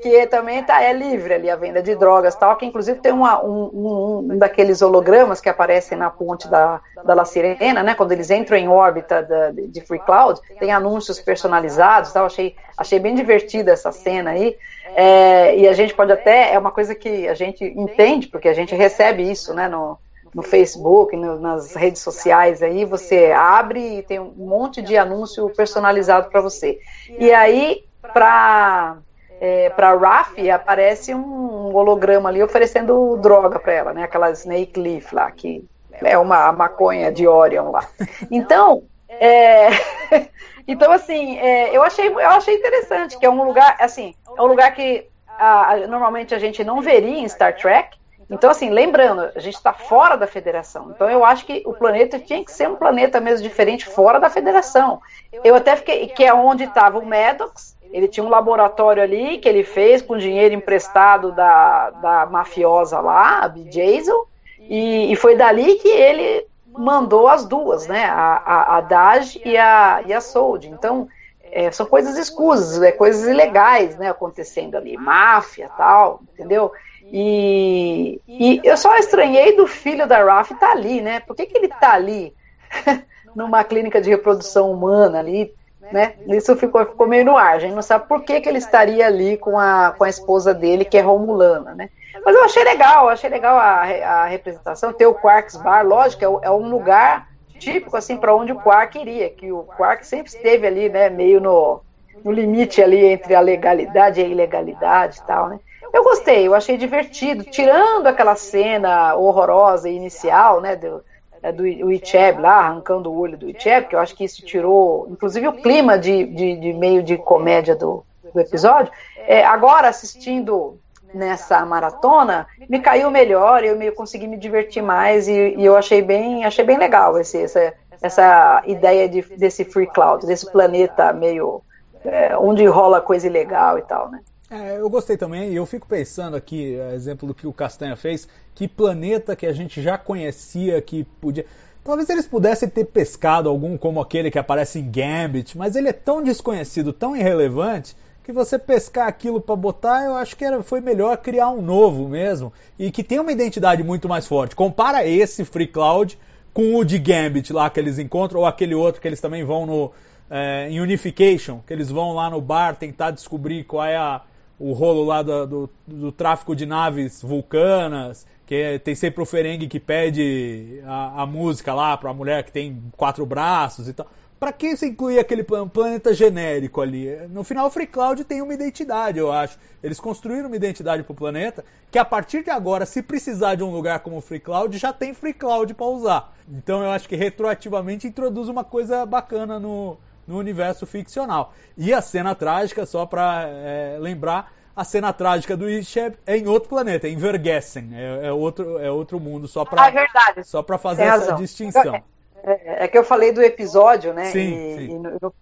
Que 0.00 0.26
também 0.26 0.62
tá, 0.62 0.82
é 0.82 0.92
livre 0.92 1.34
ali 1.34 1.50
a 1.50 1.56
venda 1.56 1.82
de 1.82 1.94
drogas 1.94 2.34
tal, 2.34 2.56
que 2.56 2.66
inclusive 2.66 3.00
tem 3.00 3.12
uma, 3.12 3.42
um, 3.44 3.70
um, 3.72 4.32
um, 4.32 4.38
daqueles 4.38 4.82
hologramas 4.82 5.40
que 5.40 5.48
aparecem 5.48 5.96
na 5.96 6.10
ponte 6.10 6.48
da, 6.48 6.80
da 7.04 7.14
La 7.14 7.24
Sirena, 7.24 7.82
né, 7.82 7.94
quando 7.94 8.12
eles 8.12 8.30
entram 8.30 8.56
em 8.56 8.68
órbita 8.68 9.22
da, 9.22 9.50
de 9.50 9.80
Free 9.80 10.00
Cloud, 10.00 10.40
tem 10.58 10.72
anúncios 10.72 11.20
personalizados 11.20 12.12
tal, 12.12 12.26
achei, 12.26 12.54
achei 12.76 12.98
bem 12.98 13.14
divertida 13.14 13.72
essa 13.72 13.92
cena 13.92 14.30
aí, 14.30 14.56
é, 14.94 15.56
e 15.56 15.68
a 15.68 15.72
gente 15.72 15.94
pode 15.94 16.12
até, 16.12 16.52
é 16.52 16.58
uma 16.58 16.70
coisa 16.70 16.94
que 16.94 17.28
a 17.28 17.34
gente 17.34 17.64
entende, 17.64 18.28
porque 18.28 18.48
a 18.48 18.54
gente 18.54 18.74
recebe 18.74 19.30
isso, 19.30 19.54
né, 19.54 19.68
no, 19.68 19.98
no 20.34 20.42
Facebook, 20.42 21.16
no, 21.16 21.38
nas 21.38 21.74
redes 21.74 22.02
sociais 22.02 22.62
aí, 22.62 22.84
você 22.84 23.32
abre 23.32 23.98
e 23.98 24.02
tem 24.02 24.18
um 24.18 24.32
monte 24.36 24.80
de 24.80 24.96
anúncio 24.96 25.48
personalizado 25.50 26.30
para 26.30 26.40
você. 26.40 26.78
E 27.18 27.32
aí, 27.32 27.84
para 28.12 28.98
é, 29.40 29.70
para 29.70 29.96
Raf 29.96 30.38
aparece 30.50 31.14
um 31.14 31.74
holograma 31.74 32.28
ali 32.28 32.42
oferecendo 32.42 33.16
droga 33.16 33.58
para 33.58 33.72
ela, 33.72 33.94
né? 33.94 34.02
Aquela 34.02 34.30
Snake 34.32 34.78
Leaf 34.78 35.14
lá, 35.14 35.30
que 35.30 35.64
é 36.02 36.18
uma 36.18 36.52
maconha 36.52 37.10
de 37.10 37.26
Orion 37.26 37.70
lá. 37.70 37.88
Então, 38.30 38.82
é, 39.08 39.68
então 40.68 40.92
assim, 40.92 41.38
é, 41.38 41.74
eu 41.74 41.82
achei 41.82 42.08
eu 42.08 42.18
achei 42.18 42.54
interessante 42.54 43.18
que 43.18 43.24
é 43.24 43.30
um 43.30 43.42
lugar 43.42 43.76
assim, 43.80 44.14
é 44.36 44.42
um 44.42 44.46
lugar 44.46 44.74
que 44.74 45.06
a, 45.26 45.72
a, 45.72 45.86
normalmente 45.86 46.34
a 46.34 46.38
gente 46.38 46.62
não 46.62 46.82
veria 46.82 47.18
em 47.18 47.28
Star 47.28 47.56
Trek, 47.56 47.98
então, 48.32 48.48
assim, 48.48 48.70
lembrando, 48.70 49.28
a 49.34 49.40
gente 49.40 49.56
está 49.56 49.72
fora 49.72 50.16
da 50.16 50.24
federação. 50.24 50.92
Então, 50.94 51.10
eu 51.10 51.24
acho 51.24 51.44
que 51.44 51.64
o 51.66 51.72
planeta 51.72 52.16
tinha 52.16 52.44
que 52.44 52.52
ser 52.52 52.68
um 52.68 52.76
planeta 52.76 53.20
mesmo 53.20 53.42
diferente 53.42 53.86
fora 53.86 54.20
da 54.20 54.30
federação. 54.30 55.02
Eu 55.42 55.56
até 55.56 55.74
fiquei, 55.74 56.06
que 56.06 56.24
é 56.24 56.32
onde 56.32 56.62
estava 56.62 57.00
o 57.00 57.04
Maddox, 57.04 57.76
ele 57.92 58.08
tinha 58.08 58.24
um 58.24 58.30
laboratório 58.30 59.02
ali 59.02 59.38
que 59.38 59.48
ele 59.48 59.64
fez 59.64 60.00
com 60.02 60.16
dinheiro 60.16 60.54
emprestado 60.54 61.32
da, 61.32 61.90
da 61.90 62.26
mafiosa 62.26 63.00
lá, 63.00 63.40
a 63.40 63.48
B. 63.48 63.64
Jason, 63.64 64.26
e, 64.60 65.12
e 65.12 65.16
foi 65.16 65.36
dali 65.36 65.74
que 65.76 65.88
ele 65.88 66.46
mandou 66.72 67.28
as 67.28 67.44
duas, 67.44 67.86
né? 67.86 68.04
A, 68.04 68.42
a, 68.44 68.76
a 68.76 68.80
Daj 68.80 69.40
e 69.44 69.56
a, 69.56 70.02
e 70.06 70.12
a 70.12 70.20
Sold. 70.20 70.68
Então, 70.68 71.08
é, 71.42 71.70
são 71.70 71.86
coisas 71.86 72.16
escusas, 72.16 72.80
é, 72.82 72.92
coisas 72.92 73.28
ilegais, 73.28 73.96
né? 73.96 74.08
Acontecendo 74.08 74.76
ali, 74.76 74.96
máfia 74.96 75.68
tal, 75.76 76.20
entendeu? 76.32 76.70
E, 77.12 78.20
e 78.28 78.60
eu 78.62 78.76
só 78.76 78.96
estranhei 78.96 79.56
do 79.56 79.66
filho 79.66 80.06
da 80.06 80.22
Raf 80.22 80.52
estar 80.52 80.66
tá 80.66 80.72
ali, 80.72 81.00
né? 81.00 81.20
Por 81.20 81.34
que, 81.34 81.46
que 81.46 81.58
ele 81.58 81.66
está 81.66 81.94
ali 81.94 82.32
numa 83.34 83.64
clínica 83.64 84.00
de 84.00 84.10
reprodução 84.10 84.70
humana 84.70 85.18
ali, 85.18 85.52
né? 85.92 86.14
Isso 86.26 86.56
ficou, 86.56 86.84
ficou 86.84 87.06
meio 87.06 87.24
no 87.24 87.36
ar, 87.36 87.54
a 87.54 87.58
gente 87.58 87.74
não 87.74 87.82
sabe 87.82 88.06
por 88.06 88.22
que, 88.22 88.40
que 88.40 88.48
ele 88.48 88.58
estaria 88.58 89.06
ali 89.06 89.36
com 89.36 89.58
a, 89.58 89.94
com 89.96 90.04
a 90.04 90.08
esposa 90.08 90.54
dele, 90.54 90.84
que 90.84 90.96
é 90.96 91.00
Romulana, 91.00 91.74
né? 91.74 91.88
Mas 92.24 92.34
eu 92.34 92.44
achei 92.44 92.64
legal, 92.64 93.08
achei 93.08 93.30
legal 93.30 93.56
a, 93.56 93.82
a 94.22 94.26
representação, 94.26 94.92
ter 94.92 95.06
o 95.06 95.14
Quarks 95.14 95.56
Bar, 95.56 95.86
lógico, 95.86 96.24
é, 96.24 96.46
é 96.48 96.50
um 96.50 96.68
lugar 96.68 97.28
típico, 97.58 97.96
assim, 97.96 98.16
para 98.16 98.34
onde 98.34 98.52
o 98.52 98.60
Quark 98.60 98.98
iria, 98.98 99.30
que 99.30 99.52
o 99.52 99.64
Quark 99.64 100.06
sempre 100.06 100.32
esteve 100.32 100.66
ali, 100.66 100.88
né, 100.88 101.10
meio 101.10 101.40
no, 101.40 101.80
no 102.24 102.32
limite 102.32 102.82
ali 102.82 103.04
entre 103.04 103.34
a 103.34 103.40
legalidade 103.40 104.20
e 104.20 104.24
a 104.24 104.26
ilegalidade 104.26 105.18
e 105.18 105.22
tal, 105.26 105.48
né? 105.48 105.60
Eu 105.92 106.04
gostei, 106.04 106.46
eu 106.46 106.54
achei 106.54 106.76
divertido, 106.76 107.42
tirando 107.44 108.06
aquela 108.06 108.36
cena 108.36 109.14
horrorosa 109.16 109.88
inicial, 109.88 110.60
né, 110.60 110.76
do, 110.76 111.02
é, 111.42 111.52
do 111.52 111.66
Icheb 111.66 112.40
lá, 112.40 112.58
arrancando 112.58 113.10
o 113.10 113.18
olho 113.18 113.36
do 113.36 113.48
Icheb, 113.48 113.88
que 113.88 113.94
eu 113.94 114.00
acho 114.00 114.14
que 114.14 114.24
isso 114.24 114.44
tirou, 114.44 115.08
inclusive, 115.10 115.48
o 115.48 115.52
clima 115.52 115.98
de, 115.98 116.26
de, 116.26 116.56
de 116.56 116.72
meio 116.72 117.02
de 117.02 117.16
comédia 117.16 117.74
do, 117.74 118.04
do 118.32 118.40
episódio. 118.40 118.92
É, 119.26 119.44
agora, 119.44 119.88
assistindo 119.88 120.78
nessa 121.12 121.64
maratona, 121.64 122.46
me 122.68 122.78
caiu 122.80 123.10
melhor, 123.10 123.64
eu 123.64 123.76
meio 123.76 123.94
consegui 123.94 124.26
me 124.26 124.36
divertir 124.36 124.82
mais 124.82 125.26
e, 125.28 125.54
e 125.56 125.64
eu 125.64 125.76
achei 125.76 126.02
bem, 126.02 126.44
achei 126.44 126.64
bem 126.64 126.78
legal 126.78 127.18
esse, 127.18 127.42
essa, 127.42 127.74
essa 128.00 128.62
ideia 128.66 129.08
de, 129.08 129.22
desse 129.36 129.64
free 129.64 129.86
cloud, 129.86 130.26
desse 130.26 130.50
planeta 130.50 131.12
meio 131.12 131.62
é, 132.04 132.36
onde 132.36 132.64
rola 132.66 133.00
coisa 133.00 133.26
ilegal 133.26 133.78
e 133.78 133.82
tal, 133.82 134.10
né? 134.10 134.20
É, 134.50 134.80
eu 134.80 134.90
gostei 134.90 135.16
também, 135.16 135.50
e 135.50 135.56
eu 135.56 135.64
fico 135.64 135.86
pensando 135.86 136.36
aqui, 136.36 136.74
exemplo 136.92 137.28
do 137.28 137.32
que 137.32 137.46
o 137.46 137.52
Castanha 137.52 137.94
fez, 137.94 138.26
que 138.54 138.68
planeta 138.68 139.36
que 139.36 139.46
a 139.46 139.52
gente 139.52 139.82
já 139.82 139.96
conhecia 139.96 140.80
que 140.82 141.04
podia. 141.20 141.46
Talvez 141.82 142.08
eles 142.10 142.26
pudessem 142.26 142.68
ter 142.68 142.84
pescado 142.84 143.48
algum 143.48 143.76
como 143.78 144.00
aquele 144.00 144.30
que 144.30 144.38
aparece 144.38 144.78
em 144.78 144.90
Gambit, 144.90 145.56
mas 145.56 145.76
ele 145.76 145.88
é 145.88 145.92
tão 145.92 146.22
desconhecido, 146.22 146.92
tão 146.92 147.16
irrelevante, 147.16 147.96
que 148.22 148.32
você 148.32 148.58
pescar 148.58 149.08
aquilo 149.08 149.40
para 149.40 149.56
botar, 149.56 150.04
eu 150.04 150.14
acho 150.14 150.36
que 150.36 150.44
era, 150.44 150.62
foi 150.62 150.80
melhor 150.80 151.16
criar 151.16 151.50
um 151.50 151.62
novo 151.62 152.06
mesmo, 152.06 152.52
e 152.78 152.90
que 152.90 153.02
tem 153.02 153.18
uma 153.18 153.32
identidade 153.32 153.82
muito 153.82 154.08
mais 154.08 154.26
forte. 154.26 154.54
Compara 154.54 155.06
esse 155.06 155.44
Free 155.44 155.66
Cloud 155.66 156.18
com 156.52 156.76
o 156.76 156.84
de 156.84 156.98
Gambit 156.98 157.52
lá 157.52 157.70
que 157.70 157.80
eles 157.80 157.98
encontram, 157.98 158.40
ou 158.40 158.46
aquele 158.46 158.74
outro 158.74 159.00
que 159.00 159.08
eles 159.08 159.20
também 159.20 159.42
vão 159.42 159.64
no, 159.64 159.92
é, 160.30 160.68
em 160.68 160.80
Unification, 160.80 161.60
que 161.66 161.72
eles 161.72 161.90
vão 161.90 162.12
lá 162.12 162.28
no 162.28 162.40
bar 162.42 162.76
tentar 162.76 163.10
descobrir 163.10 163.64
qual 163.64 163.84
é 163.84 163.96
a 163.96 164.22
o 164.60 164.74
rolo 164.74 165.04
lá 165.04 165.22
do, 165.22 165.46
do, 165.46 165.70
do 165.86 166.12
tráfico 166.12 166.54
de 166.54 166.66
naves 166.66 167.22
vulcanas, 167.22 168.26
que 168.50 168.80
tem 168.80 168.96
sempre 168.96 169.22
o 169.22 169.24
Ferengue 169.24 169.68
que 169.68 169.78
pede 169.78 170.82
a, 170.84 171.22
a 171.22 171.26
música 171.26 171.72
lá 171.72 171.96
para 171.96 172.10
a 172.10 172.12
mulher 172.12 172.42
que 172.42 172.50
tem 172.50 172.82
quatro 172.96 173.24
braços 173.24 173.86
e 173.86 173.92
tal. 173.92 174.08
Para 174.40 174.52
que 174.52 174.76
você 174.76 174.88
incluir 174.88 175.20
aquele 175.20 175.44
planeta 175.44 176.12
genérico 176.12 176.80
ali? 176.80 177.14
No 177.28 177.44
final, 177.44 177.68
o 177.68 177.70
Free 177.70 177.86
Cloud 177.86 178.24
tem 178.24 178.42
uma 178.42 178.52
identidade, 178.52 179.20
eu 179.20 179.30
acho. 179.30 179.56
Eles 179.80 180.00
construíram 180.00 180.48
uma 180.48 180.56
identidade 180.56 181.04
para 181.04 181.12
o 181.12 181.14
planeta 181.14 181.64
que, 181.92 181.98
a 181.98 182.04
partir 182.04 182.42
de 182.42 182.50
agora, 182.50 182.84
se 182.84 183.02
precisar 183.02 183.54
de 183.54 183.62
um 183.62 183.70
lugar 183.70 184.00
como 184.00 184.16
o 184.16 184.20
Free 184.20 184.40
Cloud, 184.40 184.76
já 184.76 184.92
tem 184.92 185.14
Free 185.14 185.34
Cloud 185.34 185.72
para 185.72 185.86
usar. 185.86 186.34
Então, 186.48 186.82
eu 186.82 186.90
acho 186.90 187.08
que 187.08 187.14
retroativamente 187.14 188.08
introduz 188.08 188.48
uma 188.48 188.64
coisa 188.64 189.06
bacana 189.06 189.60
no, 189.60 189.96
no 190.26 190.36
universo 190.36 190.84
ficcional. 190.86 191.54
E 191.78 191.94
a 191.94 192.02
cena 192.02 192.34
trágica, 192.34 192.84
só 192.84 193.06
para 193.06 193.44
é, 193.46 193.96
lembrar, 194.00 194.52
a 194.74 194.84
cena 194.84 195.12
trágica 195.12 195.56
do 195.56 195.68
Isheb 195.68 196.16
é 196.26 196.36
em 196.36 196.46
outro 196.46 196.68
planeta, 196.68 197.06
é 197.06 197.10
em 197.10 197.16
Vergessen, 197.16 197.90
é, 197.94 198.28
é, 198.28 198.32
outro, 198.32 198.78
é 198.78 198.90
outro 198.90 199.18
mundo, 199.18 199.46
só 199.48 199.64
para 199.64 199.84
ah, 199.84 199.92
é 200.36 200.42
só 200.42 200.62
para 200.62 200.78
fazer 200.78 201.02
essa 201.02 201.18
razão. 201.18 201.36
distinção. 201.36 201.94
É, 201.94 202.02
é, 202.42 202.84
é, 202.84 202.88
que 202.88 202.96
eu 202.96 203.04
falei 203.04 203.32
do 203.32 203.42
episódio, 203.42 204.12
né? 204.12 204.26
Sim, 204.26 204.54
e, 204.54 204.76
sim. 204.76 204.84
E 204.84 204.98
no, 204.98 205.10
no, 205.20 205.34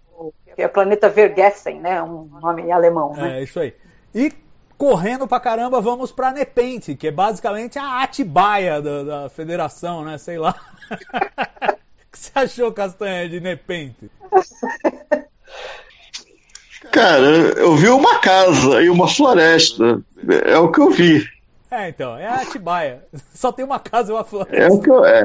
é 0.56 0.66
o 0.66 0.70
planeta 0.70 1.08
Vergessen, 1.08 1.80
né? 1.80 2.02
Um 2.02 2.24
nome 2.40 2.70
alemão. 2.72 3.12
Né? 3.12 3.38
É 3.38 3.42
isso 3.44 3.60
aí. 3.60 3.74
E 4.14 4.32
correndo 4.76 5.28
pra 5.28 5.38
caramba, 5.38 5.80
vamos 5.80 6.10
pra 6.10 6.32
Nepente, 6.32 6.96
que 6.96 7.08
é 7.08 7.12
basicamente 7.12 7.78
a 7.78 8.02
Atibaia 8.02 8.82
da, 8.82 9.02
da 9.02 9.28
federação, 9.28 10.04
né? 10.04 10.18
Sei 10.18 10.38
lá. 10.38 10.54
O 12.08 12.10
que 12.10 12.18
você 12.18 12.30
achou, 12.34 12.72
Castanha, 12.72 13.28
de 13.28 13.38
Nepente? 13.38 14.10
Cara, 16.98 17.26
eu 17.56 17.76
vi 17.76 17.88
uma 17.90 18.18
casa 18.18 18.82
e 18.82 18.90
uma 18.90 19.06
floresta. 19.06 20.02
É 20.44 20.58
o 20.58 20.68
que 20.68 20.80
eu 20.80 20.90
vi. 20.90 21.24
É, 21.70 21.90
então, 21.90 22.18
é 22.18 22.26
a 22.26 22.40
Atibaia. 22.40 23.04
Só 23.32 23.52
tem 23.52 23.64
uma 23.64 23.78
casa 23.78 24.10
e 24.10 24.14
uma 24.16 24.24
floresta. 24.24 24.56
É 24.56 24.66
o 24.66 24.80
que 24.80 24.90
eu, 24.90 25.04
é. 25.04 25.24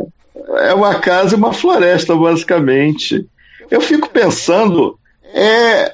É 0.60 0.74
uma 0.76 1.00
casa 1.00 1.34
e 1.34 1.36
uma 1.36 1.52
floresta, 1.52 2.16
basicamente. 2.16 3.28
Eu 3.72 3.82
fico 3.82 4.08
pensando, 4.08 5.00
é, 5.34 5.92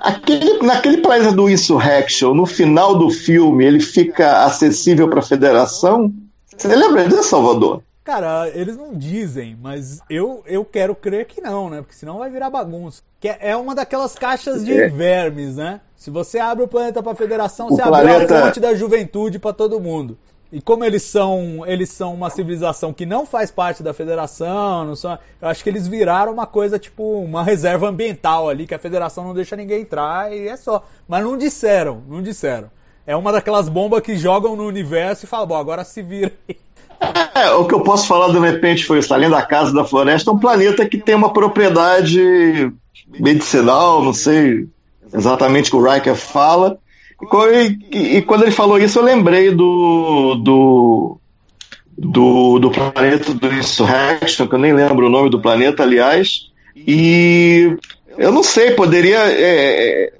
aquele, 0.00 0.66
naquele 0.66 0.96
planeta 0.96 1.30
do 1.30 1.48
Insurrection, 1.48 2.34
no 2.34 2.44
final 2.44 2.96
do 2.96 3.08
filme, 3.08 3.64
ele 3.64 3.78
fica 3.78 4.44
acessível 4.44 5.08
para 5.08 5.20
a 5.20 5.22
Federação? 5.22 6.12
Você 6.56 6.74
lembra 6.74 7.06
disso, 7.06 7.22
Salvador? 7.22 7.84
Cara, 8.10 8.48
eles 8.48 8.76
não 8.76 8.92
dizem, 8.92 9.56
mas 9.62 10.00
eu, 10.10 10.42
eu 10.44 10.64
quero 10.64 10.96
crer 10.96 11.26
que 11.26 11.40
não, 11.40 11.70
né? 11.70 11.80
Porque 11.80 11.94
senão 11.94 12.18
vai 12.18 12.28
virar 12.28 12.50
bagunça. 12.50 13.04
Que 13.20 13.28
é, 13.28 13.38
é 13.40 13.56
uma 13.56 13.72
daquelas 13.72 14.16
caixas 14.16 14.64
de 14.64 14.72
é. 14.72 14.88
vermes, 14.88 15.54
né? 15.54 15.80
Se 15.94 16.10
você 16.10 16.40
abre 16.40 16.64
o 16.64 16.66
planeta 16.66 17.04
para 17.04 17.12
a 17.12 17.14
Federação, 17.14 17.68
o 17.68 17.70
você 17.70 17.80
planeta... 17.80 18.22
abre 18.24 18.34
a 18.34 18.42
fonte 18.42 18.58
da 18.58 18.74
juventude 18.74 19.38
para 19.38 19.52
todo 19.52 19.78
mundo. 19.78 20.18
E 20.50 20.60
como 20.60 20.84
eles 20.84 21.04
são, 21.04 21.64
eles 21.64 21.90
são 21.90 22.12
uma 22.12 22.30
civilização 22.30 22.92
que 22.92 23.06
não 23.06 23.24
faz 23.24 23.52
parte 23.52 23.80
da 23.80 23.94
federação, 23.94 24.84
não 24.84 24.96
são, 24.96 25.16
eu 25.40 25.46
acho 25.46 25.62
que 25.62 25.70
eles 25.70 25.86
viraram 25.86 26.32
uma 26.32 26.48
coisa 26.48 26.80
tipo 26.80 27.20
uma 27.20 27.44
reserva 27.44 27.88
ambiental 27.88 28.48
ali 28.48 28.66
que 28.66 28.74
a 28.74 28.78
federação 28.80 29.22
não 29.22 29.34
deixa 29.34 29.54
ninguém 29.54 29.82
entrar 29.82 30.32
e 30.32 30.48
é 30.48 30.56
só. 30.56 30.84
Mas 31.06 31.22
não 31.22 31.38
disseram, 31.38 32.02
não 32.08 32.20
disseram. 32.20 32.72
É 33.06 33.14
uma 33.14 33.30
daquelas 33.30 33.68
bombas 33.68 34.00
que 34.00 34.16
jogam 34.16 34.56
no 34.56 34.66
universo 34.66 35.24
e 35.24 35.28
falam, 35.28 35.46
bom, 35.46 35.56
agora 35.56 35.84
se 35.84 36.02
vira 36.02 36.32
aí. 36.48 36.56
É, 37.34 37.50
o 37.52 37.64
que 37.64 37.74
eu 37.74 37.80
posso 37.80 38.06
falar 38.06 38.32
de 38.32 38.38
repente 38.38 38.84
foi 38.84 38.98
isso, 38.98 39.12
além 39.14 39.30
da 39.30 39.42
Casa 39.42 39.72
da 39.72 39.84
Floresta, 39.84 40.30
é 40.30 40.34
um 40.34 40.38
planeta 40.38 40.86
que 40.86 40.98
tem 40.98 41.14
uma 41.14 41.32
propriedade 41.32 42.70
medicinal, 43.18 44.04
não 44.04 44.12
sei 44.12 44.68
exatamente 45.12 45.68
o 45.68 45.70
que 45.70 45.76
o 45.76 45.90
Riker 45.90 46.14
fala. 46.14 46.78
E, 47.52 47.96
e, 47.96 48.16
e, 48.16 48.22
quando 48.22 48.42
ele 48.42 48.50
falou 48.50 48.78
isso, 48.78 48.98
eu 48.98 49.04
lembrei 49.04 49.50
do, 49.50 50.34
do, 50.36 51.18
do, 51.96 52.58
do 52.58 52.70
planeta 52.70 53.34
do 53.34 53.46
Insurrection, 53.52 54.46
que 54.46 54.54
eu 54.54 54.58
nem 54.58 54.72
lembro 54.72 55.06
o 55.06 55.10
nome 55.10 55.30
do 55.30 55.40
planeta, 55.40 55.82
aliás. 55.82 56.50
E 56.74 57.76
eu 58.16 58.32
não 58.32 58.42
sei, 58.42 58.72
poderia. 58.72 59.18
É, 59.18 60.12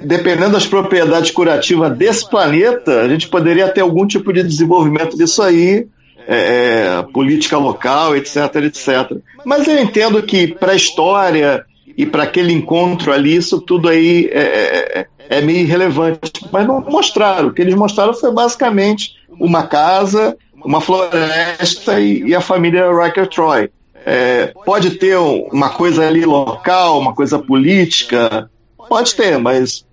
dependendo 0.00 0.52
das 0.52 0.66
propriedades 0.66 1.30
curativas 1.30 1.96
desse 1.96 2.28
planeta, 2.28 3.02
a 3.02 3.08
gente 3.08 3.28
poderia 3.28 3.68
ter 3.68 3.80
algum 3.80 4.06
tipo 4.06 4.32
de 4.32 4.42
desenvolvimento 4.42 5.16
disso 5.16 5.42
aí 5.42 5.86
é, 6.30 6.98
é, 6.98 7.02
política 7.10 7.56
local, 7.56 8.14
etc, 8.14 8.36
etc. 8.56 9.16
Mas 9.46 9.66
eu 9.66 9.82
entendo 9.82 10.22
que 10.22 10.46
para 10.46 10.72
a 10.72 10.76
história 10.76 11.64
e 11.96 12.04
para 12.04 12.24
aquele 12.24 12.52
encontro 12.52 13.10
ali, 13.10 13.34
isso 13.34 13.58
tudo 13.62 13.88
aí 13.88 14.28
é, 14.30 14.40
é, 14.40 15.06
é, 15.30 15.40
meio 15.40 15.60
irrelevante. 15.60 16.46
Mas 16.52 16.66
não 16.66 16.82
mostraram. 16.82 17.48
O 17.48 17.52
que 17.52 17.62
eles 17.62 17.74
mostraram 17.74 18.12
foi 18.12 18.30
basicamente 18.30 19.14
uma 19.40 19.66
casa, 19.66 20.36
uma 20.62 20.82
floresta 20.82 21.98
e, 21.98 22.24
e 22.24 22.34
a 22.34 22.42
família 22.42 22.92
Riker 22.92 23.26
Troy. 23.26 23.70
É, 24.04 24.52
pode 24.66 24.90
ter 24.92 25.16
uma 25.16 25.70
coisa 25.70 26.06
ali 26.06 26.26
local, 26.26 26.98
uma 26.98 27.14
coisa 27.14 27.38
política, 27.38 28.50
pode 28.86 29.14
ter, 29.14 29.38
mas 29.38 29.84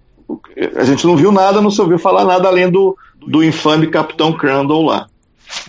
a 0.75 0.83
gente 0.83 1.07
não 1.07 1.15
viu 1.15 1.31
nada, 1.31 1.61
não 1.61 1.71
se 1.71 1.81
ouviu 1.81 1.97
falar 1.97 2.25
nada 2.25 2.49
além 2.49 2.69
do, 2.69 2.97
do 3.25 3.41
infame 3.43 3.87
Capitão 3.87 4.33
Crandall 4.33 4.83
lá. 4.83 5.07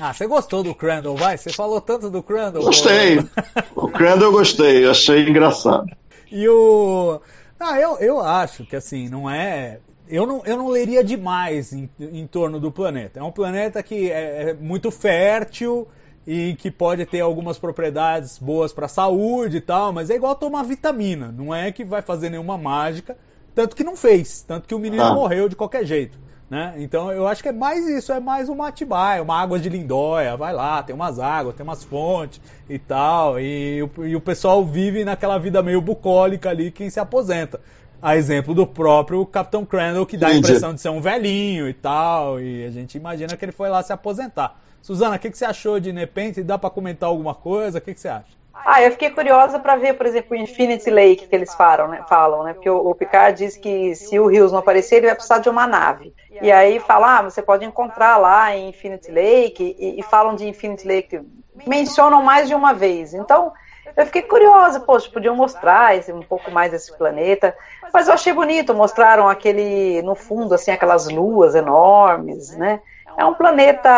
Ah, 0.00 0.12
você 0.12 0.26
gostou 0.26 0.62
do 0.62 0.74
Crandall, 0.74 1.16
vai? 1.16 1.38
Você 1.38 1.52
falou 1.52 1.80
tanto 1.80 2.10
do 2.10 2.22
Crandall. 2.22 2.62
Gostei. 2.62 3.18
o 3.74 3.88
Crandall 3.88 4.28
eu 4.28 4.32
gostei, 4.32 4.86
achei 4.86 5.28
engraçado. 5.28 5.86
E 6.30 6.48
o. 6.48 7.20
Ah, 7.58 7.80
eu, 7.80 7.96
eu 7.98 8.20
acho 8.20 8.64
que 8.64 8.76
assim, 8.76 9.08
não 9.08 9.28
é. 9.28 9.78
Eu 10.08 10.26
não, 10.26 10.42
eu 10.44 10.56
não 10.56 10.68
leria 10.68 11.02
demais 11.02 11.72
em, 11.72 11.90
em 11.98 12.26
torno 12.26 12.60
do 12.60 12.70
planeta. 12.70 13.18
É 13.18 13.22
um 13.22 13.32
planeta 13.32 13.82
que 13.82 14.10
é, 14.10 14.50
é 14.50 14.54
muito 14.54 14.90
fértil 14.90 15.88
e 16.26 16.54
que 16.56 16.70
pode 16.70 17.06
ter 17.06 17.20
algumas 17.20 17.58
propriedades 17.58 18.38
boas 18.38 18.72
para 18.72 18.86
a 18.86 18.88
saúde 18.88 19.58
e 19.58 19.60
tal, 19.60 19.92
mas 19.92 20.10
é 20.10 20.14
igual 20.14 20.34
tomar 20.34 20.62
vitamina. 20.64 21.32
Não 21.32 21.54
é 21.54 21.72
que 21.72 21.84
vai 21.84 22.02
fazer 22.02 22.30
nenhuma 22.30 22.58
mágica. 22.58 23.16
Tanto 23.54 23.74
que 23.74 23.82
não 23.82 23.96
fez. 23.96 24.42
Tanto 24.42 24.68
que 24.68 24.74
o 24.74 24.78
menino 24.78 25.02
ah. 25.02 25.14
morreu 25.14 25.48
de 25.48 25.56
qualquer 25.56 25.84
jeito. 25.84 26.18
Né? 26.49 26.74
Então 26.78 27.11
eu 27.11 27.26
acho 27.26 27.42
que 27.42 27.49
é 27.49 27.53
mais 27.53 27.88
isso, 27.88 28.12
é 28.12 28.20
mais 28.20 28.49
uma 28.49 28.68
Atibaia, 28.68 29.20
uma 29.22 29.36
água 29.36 29.59
de 29.59 29.68
lindóia, 29.68 30.36
vai 30.36 30.53
lá, 30.53 30.80
tem 30.80 30.94
umas 30.94 31.18
águas, 31.18 31.57
tem 31.57 31.64
umas 31.64 31.82
fontes 31.82 32.40
e 32.70 32.78
tal, 32.78 33.40
e, 33.40 33.78
e 33.78 34.14
o 34.14 34.20
pessoal 34.20 34.64
vive 34.64 35.05
naquela 35.05 35.38
vida 35.38 35.61
meio 35.61 35.80
bucólica 35.80 36.51
ali 36.51 36.70
quem 36.70 36.88
se 36.88 37.01
aposenta. 37.01 37.61
A 38.01 38.16
exemplo 38.16 38.55
do 38.55 38.66
próprio 38.66 39.24
Capitão 39.26 39.64
Crandall, 39.64 40.07
que 40.07 40.16
dá 40.16 40.28
a 40.28 40.34
impressão 40.34 40.72
de 40.72 40.80
ser 40.80 40.90
um 40.90 41.01
velhinho 41.01 41.68
e 41.68 41.72
tal, 41.72 42.40
e 42.40 42.64
a 42.64 42.70
gente 42.70 42.97
imagina 42.97 43.36
que 43.36 43.44
ele 43.44 43.53
foi 43.53 43.68
lá 43.68 43.82
se 43.82 43.92
aposentar. 43.92 44.61
Suzana, 44.80 45.16
o 45.16 45.18
que, 45.18 45.30
que 45.30 45.38
você 45.38 45.44
achou 45.44 45.80
de 45.80 45.92
Nepente? 45.92 46.44
Dá 46.44 46.57
para 46.57 46.70
comentar 46.70 47.09
alguma 47.09 47.34
coisa? 47.34 47.78
O 47.78 47.80
que, 47.80 47.92
que 47.92 47.99
você 47.99 48.09
acha? 48.09 48.28
Ah, 48.64 48.82
eu 48.82 48.90
fiquei 48.90 49.11
curiosa 49.11 49.59
para 49.59 49.76
ver, 49.76 49.94
por 49.94 50.07
exemplo, 50.07 50.36
o 50.36 50.40
Infinity 50.40 50.90
Lake 50.90 51.26
que 51.26 51.34
eles 51.34 51.54
falam, 51.54 51.88
né? 51.88 52.04
Falam, 52.09 52.42
né? 52.42 52.54
Porque 52.54 52.70
o, 52.70 52.88
o 52.88 52.94
Picard 52.94 53.36
diz 53.36 53.57
que 53.57 53.94
se 53.94 54.18
o 54.18 54.26
Rios 54.26 54.52
não 54.52 54.59
aparecer, 54.59 54.96
ele 54.96 55.07
vai 55.07 55.14
precisar 55.14 55.38
de 55.38 55.48
uma 55.48 55.66
nave. 55.66 56.14
E 56.40 56.52
aí 56.52 56.78
fala, 56.80 57.18
ah, 57.18 57.22
você 57.22 57.40
pode 57.40 57.64
encontrar 57.64 58.16
lá 58.18 58.54
em 58.54 58.68
Infinity 58.68 59.11
Lake, 59.11 59.76
e, 59.78 60.00
e 60.00 60.02
falam 60.02 60.34
de 60.34 60.46
Infinity 60.46 60.86
Lake, 60.86 61.20
mencionam 61.66 62.22
mais 62.22 62.48
de 62.48 62.54
uma 62.54 62.74
vez. 62.74 63.14
Então, 63.14 63.52
eu 63.96 64.04
fiquei 64.04 64.22
curiosa, 64.22 64.80
poxa, 64.80 65.11
podiam 65.11 65.34
mostrar 65.34 65.96
esse, 65.96 66.12
um 66.12 66.22
pouco 66.22 66.50
mais 66.50 66.70
desse 66.70 66.96
planeta. 66.96 67.57
Mas 67.92 68.09
eu 68.09 68.14
achei 68.14 68.32
bonito, 68.32 68.74
mostraram 68.74 69.28
aquele, 69.28 70.02
no 70.02 70.14
fundo, 70.14 70.54
assim, 70.54 70.70
aquelas 70.70 71.09
luas 71.09 71.54
enormes, 71.54 72.54
né? 72.57 72.80
É 73.16 73.24
um 73.24 73.34
planeta. 73.34 73.88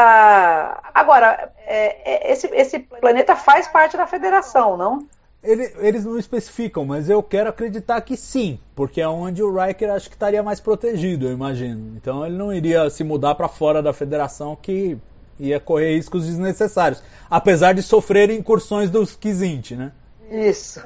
Agora, 0.94 1.50
é, 1.66 2.28
é, 2.28 2.32
esse, 2.32 2.46
esse 2.54 2.78
planeta 2.78 3.34
faz 3.34 3.66
parte 3.66 3.96
da 3.96 4.06
federação, 4.06 4.76
não? 4.76 5.06
Ele, 5.42 5.72
eles 5.78 6.04
não 6.04 6.18
especificam, 6.18 6.84
mas 6.84 7.08
eu 7.08 7.22
quero 7.22 7.48
acreditar 7.48 8.00
que 8.00 8.16
sim, 8.16 8.58
porque 8.74 9.00
é 9.00 9.08
onde 9.08 9.42
o 9.42 9.54
Riker 9.54 9.90
acho 9.90 10.08
que 10.08 10.16
estaria 10.16 10.42
mais 10.42 10.58
protegido, 10.60 11.26
eu 11.26 11.32
imagino. 11.32 11.96
Então 11.96 12.26
ele 12.26 12.36
não 12.36 12.52
iria 12.52 12.90
se 12.90 13.04
mudar 13.04 13.34
para 13.36 13.48
fora 13.48 13.80
da 13.80 13.92
federação 13.92 14.56
que 14.60 14.98
ia 15.38 15.60
correr 15.60 15.94
riscos 15.94 16.26
desnecessários, 16.26 17.02
apesar 17.30 17.72
de 17.72 17.82
sofrer 17.82 18.30
incursões 18.30 18.90
dos 18.90 19.14
Kizint, 19.14 19.72
né? 19.72 19.92
Isso. 20.28 20.82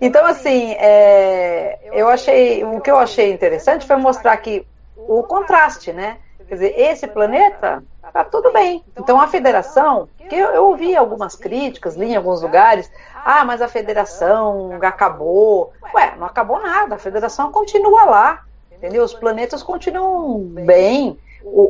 Então 0.00 0.24
assim, 0.26 0.72
é, 0.72 1.78
eu 1.92 2.08
achei, 2.08 2.64
o 2.64 2.80
que 2.80 2.90
eu 2.90 2.96
achei 2.96 3.30
interessante 3.30 3.86
foi 3.86 3.96
mostrar 3.96 4.36
que 4.38 4.66
o 4.96 5.22
contraste, 5.22 5.92
né? 5.92 6.16
Quer 6.48 6.54
dizer, 6.54 6.74
esse 6.78 7.06
planeta 7.06 7.82
tá 8.12 8.24
tudo 8.24 8.52
bem. 8.52 8.84
Então 8.96 9.20
a 9.20 9.26
federação, 9.26 10.08
que 10.28 10.34
eu, 10.34 10.48
eu 10.50 10.64
ouvi 10.66 10.96
algumas 10.96 11.34
críticas, 11.34 11.96
li 11.96 12.12
em 12.12 12.16
alguns 12.16 12.40
lugares, 12.40 12.90
ah, 13.24 13.44
mas 13.44 13.60
a 13.60 13.68
federação 13.68 14.78
acabou. 14.82 15.72
Ué, 15.94 16.14
não 16.16 16.26
acabou 16.26 16.60
nada, 16.60 16.94
a 16.94 16.98
federação 16.98 17.50
continua 17.50 18.04
lá, 18.04 18.42
entendeu? 18.70 19.02
Os 19.02 19.14
planetas 19.14 19.62
continuam 19.62 20.38
bem. 20.38 21.18
O, 21.42 21.62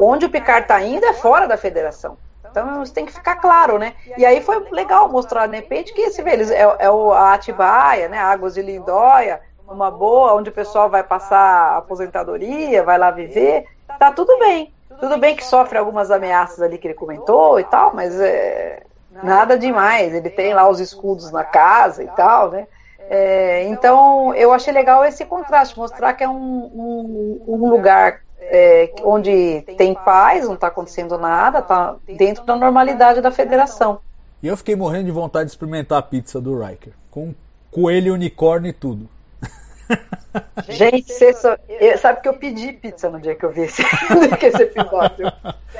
o, 0.00 0.04
onde 0.04 0.26
o 0.26 0.30
Picard 0.30 0.62
está 0.62 0.80
indo 0.82 1.04
é 1.04 1.12
fora 1.12 1.46
da 1.46 1.56
federação. 1.56 2.16
Então 2.50 2.82
isso 2.82 2.94
tem 2.94 3.04
que 3.04 3.12
ficar 3.12 3.36
claro, 3.36 3.78
né? 3.78 3.94
E 4.16 4.24
aí 4.24 4.40
foi 4.40 4.66
legal 4.70 5.08
mostrar, 5.08 5.46
de 5.46 5.56
repente, 5.56 5.92
que 5.92 6.00
esse, 6.00 6.22
eles, 6.22 6.50
é, 6.50 6.62
é 6.62 6.86
a 6.86 7.34
Atibaia, 7.34 8.08
né? 8.08 8.18
Águas 8.18 8.54
de 8.54 8.62
Lindóia, 8.62 9.40
uma 9.68 9.90
boa, 9.90 10.34
onde 10.34 10.50
o 10.50 10.52
pessoal 10.52 10.88
vai 10.88 11.02
passar 11.02 11.76
aposentadoria, 11.76 12.82
vai 12.82 12.96
lá 12.96 13.10
viver 13.10 13.66
tá 13.98 14.12
tudo 14.12 14.38
bem. 14.38 14.72
Tudo 15.00 15.18
bem 15.18 15.36
que 15.36 15.44
sofre 15.44 15.76
algumas 15.76 16.10
ameaças 16.10 16.62
ali 16.62 16.78
que 16.78 16.86
ele 16.86 16.94
comentou 16.94 17.60
e 17.60 17.64
tal, 17.64 17.94
mas 17.94 18.18
é, 18.18 18.82
nada 19.22 19.58
demais. 19.58 20.14
Ele 20.14 20.30
tem 20.30 20.54
lá 20.54 20.68
os 20.68 20.80
escudos 20.80 21.30
na 21.30 21.44
casa 21.44 22.02
e 22.02 22.08
tal, 22.08 22.50
né? 22.50 22.66
É, 23.08 23.64
então 23.68 24.34
eu 24.34 24.52
achei 24.52 24.72
legal 24.72 25.04
esse 25.04 25.24
contraste, 25.24 25.78
mostrar 25.78 26.14
que 26.14 26.24
é 26.24 26.28
um, 26.28 26.34
um, 26.34 27.42
um 27.46 27.70
lugar 27.70 28.20
é, 28.40 28.92
onde 29.02 29.62
tem 29.76 29.94
paz, 29.94 30.46
não 30.46 30.54
está 30.54 30.68
acontecendo 30.68 31.16
nada, 31.18 31.60
está 31.60 31.96
dentro 32.16 32.44
da 32.44 32.56
normalidade 32.56 33.20
da 33.20 33.30
federação. 33.30 34.00
E 34.42 34.48
eu 34.48 34.56
fiquei 34.56 34.76
morrendo 34.76 35.06
de 35.06 35.12
vontade 35.12 35.46
de 35.46 35.52
experimentar 35.52 35.98
a 35.98 36.02
pizza 36.02 36.40
do 36.40 36.58
Riker, 36.58 36.92
com 37.10 37.34
coelho, 37.70 38.14
unicórnio 38.14 38.70
e 38.70 38.72
tudo. 38.72 39.08
Gente, 40.68 41.12
você 41.12 41.32
só... 41.32 41.56
sabe 41.98 42.20
que 42.20 42.28
eu 42.28 42.34
pedi 42.34 42.72
pizza 42.72 43.08
no 43.08 43.20
dia 43.20 43.34
que 43.34 43.44
eu 43.44 43.50
vi 43.50 43.62
esse, 43.62 43.82
esse 44.42 44.62
episódio. 44.62 45.32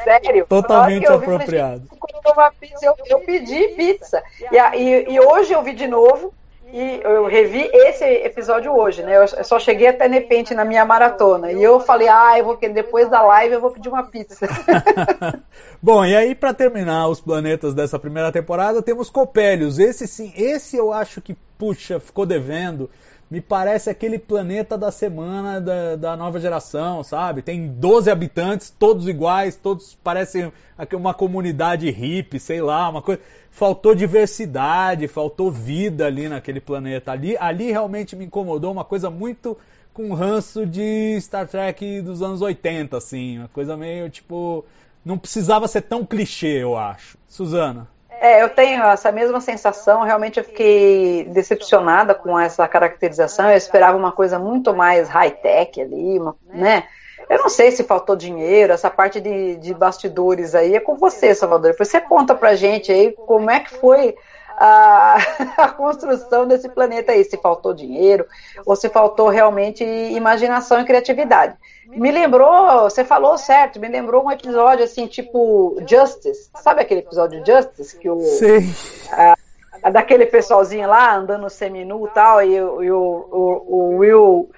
Sério. 0.04 0.46
Totalmente 0.48 1.06
apropriado. 1.06 1.82
Vi, 1.82 2.68
pizza, 2.68 2.86
eu, 2.86 2.94
eu, 3.06 3.20
pedi 3.20 3.68
pizza. 3.68 4.22
E, 4.50 4.56
e, 4.56 5.14
e, 5.14 5.20
hoje 5.20 5.52
eu 5.52 5.62
vi 5.62 5.74
de 5.74 5.86
novo. 5.86 6.32
E 6.72 7.00
eu 7.04 7.26
revi 7.26 7.70
esse 7.72 8.04
episódio 8.04 8.72
hoje, 8.72 9.00
né? 9.04 9.16
Eu 9.16 9.44
só 9.44 9.56
cheguei 9.56 9.86
até 9.86 10.08
repente 10.08 10.52
na 10.52 10.64
minha 10.64 10.84
maratona. 10.84 11.52
E 11.52 11.62
eu 11.62 11.78
falei, 11.78 12.08
ah, 12.08 12.36
eu 12.36 12.44
vou 12.44 12.56
depois 12.56 13.08
da 13.08 13.22
live 13.22 13.54
eu 13.54 13.60
vou 13.60 13.70
pedir 13.70 13.88
uma 13.88 14.02
pizza. 14.02 14.48
Bom, 15.80 16.04
e 16.04 16.16
aí 16.16 16.34
para 16.34 16.52
terminar 16.52 17.08
os 17.08 17.20
planetas 17.20 17.72
dessa 17.72 18.00
primeira 18.00 18.32
temporada, 18.32 18.82
temos 18.82 19.08
Copélios. 19.08 19.78
Esse 19.78 20.08
sim, 20.08 20.32
esse 20.36 20.76
eu 20.76 20.92
acho 20.92 21.20
que, 21.20 21.36
puxa, 21.56 22.00
ficou 22.00 22.26
devendo 22.26 22.90
me 23.30 23.40
parece 23.40 23.90
aquele 23.90 24.18
planeta 24.18 24.78
da 24.78 24.92
semana 24.92 25.60
da, 25.60 25.96
da 25.96 26.16
nova 26.16 26.38
geração, 26.38 27.02
sabe? 27.02 27.42
Tem 27.42 27.66
12 27.66 28.08
habitantes, 28.10 28.70
todos 28.70 29.08
iguais, 29.08 29.56
todos 29.56 29.94
parecem 30.02 30.52
uma 30.92 31.12
comunidade 31.12 31.90
hippie, 31.90 32.38
sei 32.38 32.60
lá, 32.60 32.88
uma 32.88 33.02
coisa. 33.02 33.20
Faltou 33.50 33.94
diversidade, 33.94 35.08
faltou 35.08 35.50
vida 35.50 36.06
ali 36.06 36.28
naquele 36.28 36.60
planeta. 36.60 37.10
Ali, 37.10 37.36
ali 37.38 37.72
realmente 37.72 38.14
me 38.14 38.26
incomodou 38.26 38.70
uma 38.70 38.84
coisa 38.84 39.10
muito 39.10 39.56
com 39.92 40.12
ranço 40.12 40.66
de 40.66 41.18
Star 41.20 41.48
Trek 41.48 42.02
dos 42.02 42.22
anos 42.22 42.42
80, 42.42 42.96
assim. 42.96 43.38
Uma 43.38 43.48
coisa 43.48 43.76
meio 43.76 44.08
tipo. 44.08 44.64
Não 45.04 45.16
precisava 45.16 45.66
ser 45.66 45.82
tão 45.82 46.04
clichê, 46.04 46.62
eu 46.62 46.76
acho. 46.76 47.16
Suzana. 47.26 47.88
É, 48.20 48.42
eu 48.42 48.48
tenho 48.48 48.82
essa 48.84 49.12
mesma 49.12 49.40
sensação. 49.40 50.02
Realmente 50.02 50.38
eu 50.38 50.44
fiquei 50.44 51.24
decepcionada 51.24 52.14
com 52.14 52.38
essa 52.38 52.66
caracterização. 52.66 53.50
Eu 53.50 53.56
esperava 53.56 53.96
uma 53.96 54.12
coisa 54.12 54.38
muito 54.38 54.74
mais 54.74 55.08
high-tech 55.08 55.80
ali, 55.80 56.18
né? 56.48 56.84
Eu 57.28 57.38
não 57.38 57.48
sei 57.48 57.72
se 57.72 57.82
faltou 57.82 58.14
dinheiro, 58.14 58.72
essa 58.72 58.88
parte 58.88 59.20
de, 59.20 59.56
de 59.56 59.74
bastidores 59.74 60.54
aí 60.54 60.76
é 60.76 60.80
com 60.80 60.96
você, 60.96 61.34
Salvador. 61.34 61.74
Você 61.76 62.00
conta 62.00 62.34
pra 62.34 62.54
gente 62.54 62.92
aí 62.92 63.12
como 63.12 63.50
é 63.50 63.60
que 63.60 63.70
foi 63.70 64.14
a, 64.56 65.16
a, 65.58 65.68
construção 65.68 66.46
desse 66.46 66.68
planeta 66.68 67.12
aí, 67.12 67.24
se 67.24 67.36
faltou 67.36 67.74
dinheiro 67.74 68.26
ou 68.64 68.74
se 68.74 68.88
faltou 68.88 69.28
realmente 69.28 69.84
imaginação 69.84 70.80
e 70.80 70.84
criatividade. 70.84 71.54
Me 71.86 72.10
lembrou, 72.10 72.82
você 72.82 73.04
falou 73.04 73.38
certo, 73.38 73.78
me 73.78 73.88
lembrou 73.88 74.24
um 74.24 74.30
episódio 74.30 74.84
assim, 74.84 75.06
tipo 75.06 75.76
Justice. 75.86 76.50
Sabe 76.56 76.80
aquele 76.80 77.00
episódio 77.00 77.44
Justice? 77.46 77.96
Que 77.98 78.08
o, 78.08 78.20
Sim. 78.20 78.74
A, 79.12 79.36
a 79.82 79.90
daquele 79.90 80.26
pessoalzinho 80.26 80.88
lá 80.88 81.14
andando 81.14 81.48
seminu 81.48 82.06
e 82.06 82.10
tal, 82.10 82.42
e, 82.42 82.54
e 82.54 82.60
o, 82.60 83.28
o, 83.30 83.64
o 83.68 83.96
Will. 83.98 84.50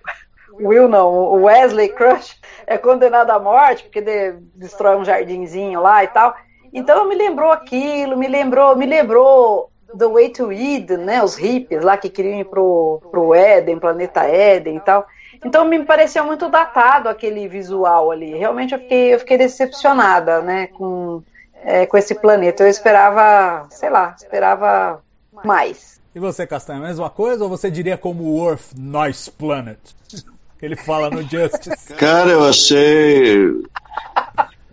Will 0.60 0.88
não, 0.88 1.12
o 1.12 1.42
Wesley 1.44 1.88
Crush 1.90 2.36
é 2.66 2.76
condenado 2.76 3.30
à 3.30 3.38
morte 3.38 3.84
porque 3.84 4.00
de, 4.00 4.32
destrói 4.56 4.96
um 4.96 5.04
jardinzinho 5.04 5.80
lá 5.80 6.02
e 6.02 6.08
tal. 6.08 6.34
Então 6.72 7.08
me 7.08 7.14
lembrou 7.14 7.50
aquilo, 7.52 8.16
me 8.16 8.26
lembrou, 8.26 8.74
me 8.74 8.84
lembrou 8.84 9.70
The 9.96 10.06
Way 10.06 10.30
to 10.30 10.52
Eden, 10.52 10.98
né? 10.98 11.22
Os 11.22 11.36
hippies 11.36 11.82
lá 11.82 11.96
que 11.96 12.08
queriam 12.08 12.40
ir 12.40 12.44
pro, 12.44 13.00
pro 13.10 13.34
Éden, 13.34 13.78
planeta 13.78 14.22
Éden 14.24 14.76
e 14.76 14.80
tal. 14.80 15.06
Então 15.44 15.64
me 15.64 15.84
pareceu 15.84 16.24
muito 16.24 16.48
datado 16.48 17.08
aquele 17.08 17.48
visual 17.48 18.10
ali. 18.10 18.36
Realmente 18.36 18.74
eu 18.74 18.80
fiquei, 18.80 19.14
eu 19.14 19.18
fiquei 19.18 19.38
decepcionada, 19.38 20.40
né, 20.42 20.66
com, 20.68 21.22
é, 21.62 21.86
com 21.86 21.96
esse 21.96 22.14
planeta. 22.14 22.64
Eu 22.64 22.68
esperava, 22.68 23.66
sei 23.70 23.88
lá, 23.88 24.14
esperava 24.16 25.00
mais. 25.44 26.00
E 26.14 26.18
você, 26.18 26.46
Castanha, 26.46 26.80
a 26.80 26.88
mesma 26.88 27.08
coisa 27.08 27.44
ou 27.44 27.50
você 27.50 27.70
diria 27.70 27.96
como 27.96 28.24
o 28.24 28.48
Earth 28.48 28.72
Nice 28.76 29.30
Planet? 29.30 29.78
que 30.58 30.66
ele 30.66 30.76
fala 30.76 31.08
no 31.08 31.22
Justice. 31.22 31.94
Cara, 31.94 32.30
eu 32.30 32.44
achei. 32.44 33.52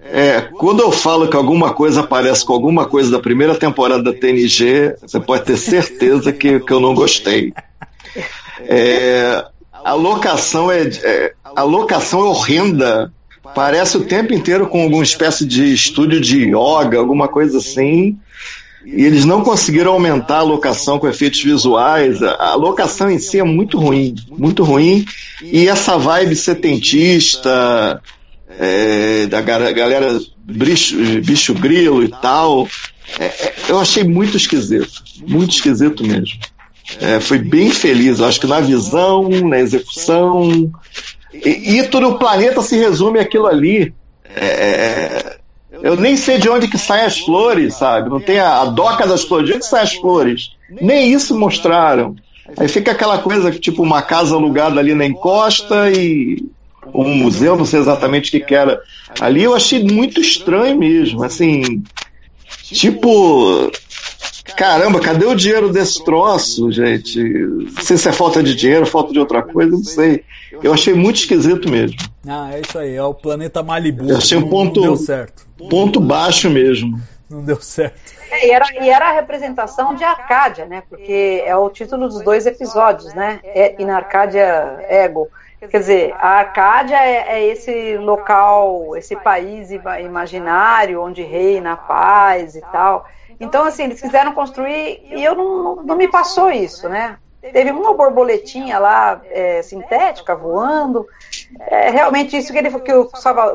É, 0.07 0.41
quando 0.41 0.81
eu 0.81 0.91
falo 0.91 1.27
que 1.27 1.35
alguma 1.35 1.73
coisa 1.73 2.01
aparece 2.01 2.45
com 2.45 2.53
alguma 2.53 2.85
coisa 2.85 3.09
da 3.09 3.19
primeira 3.19 3.55
temporada 3.55 4.03
da 4.03 4.13
TNG, 4.13 4.95
você 5.01 5.19
pode 5.19 5.45
ter 5.45 5.57
certeza 5.57 6.31
que, 6.31 6.59
que 6.59 6.71
eu 6.71 6.79
não 6.79 6.93
gostei. 6.93 7.53
É, 8.59 9.43
a 9.83 9.93
locação 9.93 10.71
é, 10.71 10.83
é, 11.03 11.33
a 11.55 11.63
locação 11.63 12.21
é 12.21 12.23
horrenda. 12.25 13.11
Parece 13.53 13.97
o 13.97 14.05
tempo 14.05 14.33
inteiro 14.33 14.67
com 14.67 14.83
alguma 14.83 15.03
espécie 15.03 15.45
de 15.45 15.73
estúdio 15.73 16.19
de 16.19 16.45
yoga, 16.45 16.97
alguma 16.97 17.27
coisa 17.27 17.57
assim. 17.57 18.17
E 18.85 19.03
eles 19.03 19.25
não 19.25 19.43
conseguiram 19.43 19.93
aumentar 19.93 20.37
a 20.37 20.43
locação 20.43 20.99
com 20.99 21.07
efeitos 21.07 21.41
visuais. 21.41 22.21
A 22.21 22.53
locação 22.55 23.09
em 23.09 23.17
si 23.17 23.39
é 23.39 23.43
muito 23.43 23.79
ruim, 23.79 24.13
muito 24.29 24.63
ruim. 24.63 25.05
E 25.41 25.67
essa 25.67 25.97
vibe 25.97 26.35
setentista, 26.35 28.01
é, 28.59 29.25
da 29.27 29.41
galera 29.41 30.19
bicho, 30.45 30.95
bicho 31.21 31.53
grilo 31.53 32.03
e 32.03 32.09
tal, 32.09 32.67
é, 33.19 33.25
é, 33.25 33.55
eu 33.69 33.79
achei 33.79 34.03
muito 34.03 34.37
esquisito, 34.37 35.03
muito 35.27 35.51
esquisito 35.51 36.03
mesmo. 36.05 36.39
É, 36.99 37.19
foi 37.19 37.39
bem 37.39 37.71
feliz, 37.71 38.21
acho 38.21 38.39
que 38.39 38.47
na 38.47 38.59
visão, 38.59 39.27
na 39.29 39.59
execução. 39.59 40.71
e, 41.33 41.79
e 41.79 41.87
todo 41.87 42.09
o 42.09 42.19
planeta 42.19 42.61
se 42.61 42.77
resume 42.77 43.19
aquilo 43.19 43.47
ali. 43.47 43.93
É, 44.35 45.37
eu 45.71 45.95
nem 45.95 46.15
sei 46.15 46.37
de 46.37 46.49
onde 46.49 46.67
que 46.67 46.77
saem 46.77 47.05
as 47.05 47.19
flores, 47.19 47.75
sabe? 47.75 48.09
Não 48.09 48.19
tem 48.19 48.39
a, 48.39 48.61
a 48.61 48.65
doca 48.65 49.07
das 49.07 49.23
flores, 49.23 49.47
de 49.47 49.55
onde 49.55 49.65
saem 49.65 49.83
as 49.83 49.93
flores? 49.93 50.51
Nem 50.69 51.11
isso 51.11 51.37
mostraram. 51.37 52.15
Aí 52.57 52.67
fica 52.67 52.91
aquela 52.91 53.17
coisa, 53.17 53.51
tipo 53.51 53.81
uma 53.81 54.01
casa 54.01 54.35
alugada 54.35 54.79
ali 54.79 54.93
na 54.93 55.05
encosta 55.05 55.89
e 55.91 56.43
um 56.93 57.15
museu, 57.15 57.55
não 57.55 57.65
sei 57.65 57.79
exatamente 57.79 58.29
o 58.29 58.31
que, 58.31 58.39
que 58.39 58.55
era. 58.55 58.81
Ali 59.19 59.43
eu 59.43 59.55
achei 59.55 59.83
muito 59.83 60.19
estranho 60.19 60.77
mesmo, 60.77 61.23
assim, 61.23 61.83
tipo, 62.63 63.71
caramba, 64.55 64.99
cadê 64.99 65.25
o 65.25 65.35
dinheiro 65.35 65.71
desse 65.71 66.03
troço, 66.03 66.71
gente? 66.71 67.21
Não 67.21 67.81
sei 67.81 67.97
se 67.97 68.09
é 68.09 68.11
falta 68.11 68.41
de 68.41 68.55
dinheiro, 68.55 68.85
falta 68.85 69.11
de 69.11 69.19
outra 69.19 69.41
coisa, 69.41 69.71
não 69.71 69.83
sei. 69.83 70.23
Eu 70.63 70.73
achei 70.73 70.93
muito 70.93 71.17
esquisito 71.17 71.69
mesmo. 71.69 71.97
Ah, 72.27 72.51
é 72.53 72.61
isso 72.61 72.77
aí, 72.77 72.95
é 72.95 73.03
o 73.03 73.13
planeta 73.13 73.61
Malibu. 73.61 74.09
Eu 74.09 74.17
achei 74.17 74.37
um 74.37 74.49
ponto, 74.49 74.79
não 74.79 74.87
deu 74.87 74.97
certo. 74.97 75.47
ponto 75.69 75.99
baixo 75.99 76.49
mesmo. 76.49 76.99
Não 77.29 77.43
deu 77.43 77.59
certo. 77.59 78.13
É, 78.31 78.47
e, 78.47 78.51
era, 78.51 78.65
e 78.81 78.89
era 78.89 79.09
a 79.09 79.13
representação 79.13 79.95
de 79.95 80.03
Arcádia, 80.03 80.65
né? 80.65 80.83
Porque 80.87 81.43
é 81.45 81.55
o 81.55 81.69
título 81.69 82.07
dos 82.07 82.23
dois 82.23 82.45
episódios, 82.45 83.13
né? 83.13 83.39
É, 83.43 83.81
In 83.81 83.89
Arcádia 83.89 84.77
Ego. 84.87 85.27
Quer 85.69 85.79
dizer, 85.79 86.15
a 86.19 86.39
Arcádia 86.39 86.97
é, 86.97 87.39
é, 87.39 87.45
esse 87.47 87.97
local, 87.97 88.95
esse 88.95 89.15
país 89.15 89.69
imaginário 89.71 91.01
onde 91.01 91.21
reina 91.21 91.73
a 91.73 91.77
paz 91.77 92.55
e 92.55 92.61
tal. 92.61 93.05
Então, 93.39 93.65
assim, 93.65 93.83
eles 93.83 94.01
quiseram 94.01 94.33
construir 94.33 95.05
e 95.11 95.23
eu 95.23 95.35
não, 95.35 95.75
não, 95.83 95.95
me 95.95 96.07
passou 96.07 96.51
isso, 96.51 96.87
né? 96.87 97.17
Teve 97.41 97.71
uma 97.71 97.93
borboletinha 97.93 98.79
lá 98.79 99.21
é, 99.25 99.61
sintética 99.61 100.35
voando. 100.35 101.05
É, 101.59 101.91
realmente, 101.91 102.35
isso 102.35 102.51
que, 102.51 102.57
ele, 102.57 102.71
que, 102.79 102.93
o, 102.93 103.09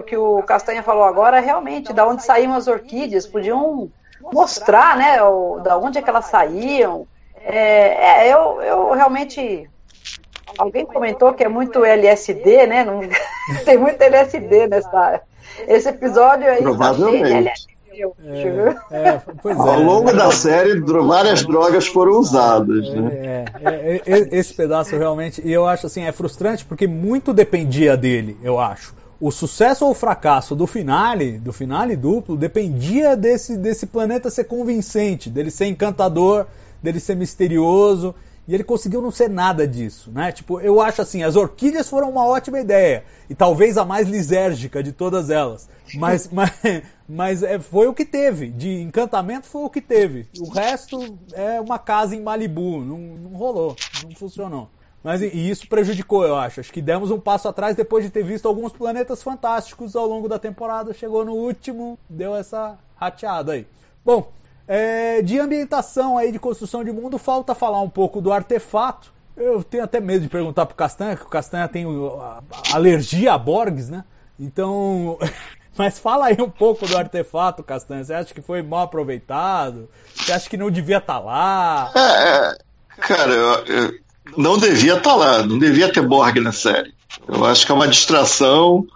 que 0.06 0.16
o 0.16 0.42
Castanha 0.42 0.82
falou 0.82 1.04
agora, 1.04 1.40
realmente, 1.40 1.92
da 1.92 2.06
onde 2.06 2.22
saíam 2.22 2.54
as 2.54 2.68
orquídeas, 2.68 3.26
podiam 3.26 3.90
mostrar, 4.32 4.96
né, 4.96 5.22
o, 5.22 5.58
da 5.60 5.76
onde 5.76 5.98
é 5.98 6.02
que 6.02 6.10
elas 6.10 6.26
saíam. 6.26 7.06
É, 7.42 8.26
é, 8.26 8.32
eu, 8.32 8.60
eu 8.60 8.92
realmente. 8.92 9.69
Alguém 10.58 10.84
comentou 10.86 11.32
que 11.32 11.44
é 11.44 11.48
muito 11.48 11.84
LSD, 11.84 12.66
né? 12.66 12.84
Não, 12.84 13.00
tem 13.64 13.78
muito 13.78 14.00
LSD 14.00 14.66
nessa. 14.68 15.20
Esse 15.66 15.88
episódio 15.88 16.48
aí. 16.48 16.62
Provavelmente. 16.62 17.52
É, 17.92 18.02
é, 18.92 19.10
é, 19.10 19.22
Ao 19.52 19.80
longo 19.80 20.12
da 20.12 20.30
série, 20.30 20.80
várias 20.80 21.44
drogas 21.44 21.86
foram 21.86 22.12
usadas. 22.12 22.88
Né? 22.88 23.44
É, 23.62 24.28
esse 24.30 24.54
pedaço 24.54 24.96
realmente, 24.96 25.42
e 25.44 25.52
eu 25.52 25.66
acho 25.66 25.86
assim, 25.86 26.04
é 26.04 26.12
frustrante 26.12 26.64
porque 26.64 26.86
muito 26.86 27.34
dependia 27.34 27.96
dele, 27.96 28.38
eu 28.42 28.58
acho 28.58 28.94
o 29.20 29.30
sucesso 29.30 29.84
ou 29.84 29.90
o 29.90 29.94
fracasso 29.94 30.56
do 30.56 30.66
finale, 30.66 31.38
do 31.38 31.52
finale 31.52 31.94
duplo, 31.94 32.36
dependia 32.36 33.14
desse, 33.14 33.56
desse 33.56 33.86
planeta 33.86 34.30
ser 34.30 34.44
convincente, 34.44 35.28
dele 35.28 35.50
ser 35.50 35.66
encantador, 35.66 36.46
dele 36.82 36.98
ser 36.98 37.16
misterioso. 37.16 38.14
E 38.50 38.54
ele 38.54 38.64
conseguiu 38.64 39.00
não 39.00 39.12
ser 39.12 39.30
nada 39.30 39.64
disso, 39.64 40.10
né? 40.10 40.32
Tipo, 40.32 40.60
eu 40.60 40.80
acho 40.80 41.00
assim, 41.00 41.22
as 41.22 41.36
orquídeas 41.36 41.88
foram 41.88 42.10
uma 42.10 42.26
ótima 42.26 42.58
ideia. 42.58 43.04
E 43.28 43.34
talvez 43.34 43.78
a 43.78 43.84
mais 43.84 44.08
lisérgica 44.08 44.82
de 44.82 44.90
todas 44.90 45.30
elas. 45.30 45.68
Mas, 45.94 46.26
mas, 46.34 46.50
mas 47.08 47.42
é, 47.44 47.60
foi 47.60 47.86
o 47.86 47.94
que 47.94 48.04
teve. 48.04 48.48
De 48.48 48.80
encantamento 48.80 49.46
foi 49.46 49.62
o 49.62 49.70
que 49.70 49.80
teve. 49.80 50.26
O 50.40 50.48
resto 50.50 51.16
é 51.32 51.60
uma 51.60 51.78
casa 51.78 52.16
em 52.16 52.20
Malibu. 52.20 52.80
Não, 52.80 52.98
não 52.98 53.38
rolou, 53.38 53.76
não 54.02 54.16
funcionou. 54.16 54.68
Mas 55.00 55.22
e 55.22 55.28
isso 55.28 55.68
prejudicou, 55.68 56.24
eu 56.24 56.34
acho. 56.34 56.58
Acho 56.58 56.72
que 56.72 56.82
demos 56.82 57.12
um 57.12 57.20
passo 57.20 57.46
atrás 57.46 57.76
depois 57.76 58.04
de 58.04 58.10
ter 58.10 58.24
visto 58.24 58.48
alguns 58.48 58.72
planetas 58.72 59.22
fantásticos 59.22 59.94
ao 59.94 60.08
longo 60.08 60.28
da 60.28 60.40
temporada. 60.40 60.92
Chegou 60.92 61.24
no 61.24 61.34
último, 61.34 61.96
deu 62.08 62.34
essa 62.34 62.76
rateada 62.96 63.52
aí. 63.52 63.64
Bom, 64.04 64.32
é, 64.72 65.20
de 65.20 65.36
ambientação 65.36 66.16
aí, 66.16 66.30
de 66.30 66.38
construção 66.38 66.84
de 66.84 66.92
mundo, 66.92 67.18
falta 67.18 67.56
falar 67.56 67.80
um 67.80 67.90
pouco 67.90 68.20
do 68.20 68.32
artefato. 68.32 69.12
Eu 69.36 69.64
tenho 69.64 69.82
até 69.82 69.98
medo 69.98 70.20
de 70.20 70.28
perguntar 70.28 70.64
pro 70.64 70.76
Castanha, 70.76 71.16
que 71.16 71.24
o 71.24 71.28
Castanha 71.28 71.66
tem 71.66 71.84
alergia 72.72 73.32
a 73.32 73.38
Borgs, 73.38 73.90
né? 73.90 74.04
Então. 74.38 75.18
Mas 75.76 75.98
fala 75.98 76.26
aí 76.26 76.36
um 76.40 76.48
pouco 76.48 76.86
do 76.86 76.96
artefato, 76.96 77.64
Castanha. 77.64 78.04
Você 78.04 78.14
acha 78.14 78.32
que 78.32 78.40
foi 78.40 78.62
mal 78.62 78.82
aproveitado? 78.82 79.88
Você 80.14 80.30
acha 80.30 80.48
que 80.48 80.56
não 80.56 80.70
devia 80.70 80.98
estar 80.98 81.14
tá 81.14 81.18
lá? 81.18 81.92
É, 81.96 82.50
é 82.52 82.56
cara, 83.00 83.32
eu, 83.32 83.64
eu 83.66 83.94
não 84.36 84.56
devia 84.56 84.98
estar 84.98 85.10
tá 85.10 85.16
lá, 85.16 85.42
não 85.42 85.58
devia 85.58 85.92
ter 85.92 86.02
Borg 86.02 86.38
na 86.38 86.52
série. 86.52 86.94
Eu 87.26 87.44
acho 87.44 87.66
que 87.66 87.72
é 87.72 87.74
uma 87.74 87.88
distração. 87.88 88.86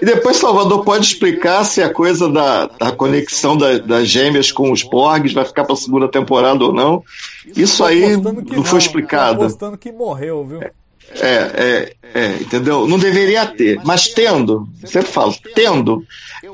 E 0.00 0.04
depois 0.04 0.36
Salvador 0.36 0.84
pode 0.84 1.06
explicar 1.06 1.64
se 1.64 1.82
a 1.82 1.92
coisa 1.92 2.28
da, 2.28 2.66
da 2.66 2.92
conexão 2.92 3.56
da, 3.56 3.78
das 3.78 4.08
gêmeas 4.08 4.50
com 4.50 4.72
os 4.72 4.82
Borgs 4.82 5.32
vai 5.32 5.44
ficar 5.44 5.64
para 5.64 5.74
a 5.74 5.76
segunda 5.76 6.08
temporada 6.08 6.64
ou 6.64 6.72
não. 6.72 7.02
Isso 7.56 7.84
aí 7.84 8.16
não, 8.16 8.32
não, 8.32 8.64
foi 8.64 8.78
explicado. 8.78 9.42
Apostando 9.42 9.76
que 9.76 9.92
morreu, 9.92 10.44
viu? 10.44 10.60
É, 10.62 10.72
é, 11.20 11.92
é, 12.14 12.26
entendeu? 12.40 12.86
Não 12.86 12.98
deveria 12.98 13.46
ter. 13.46 13.80
Mas 13.84 14.08
tendo, 14.08 14.68
sempre 14.84 15.10
falo, 15.10 15.34
tendo, 15.54 16.04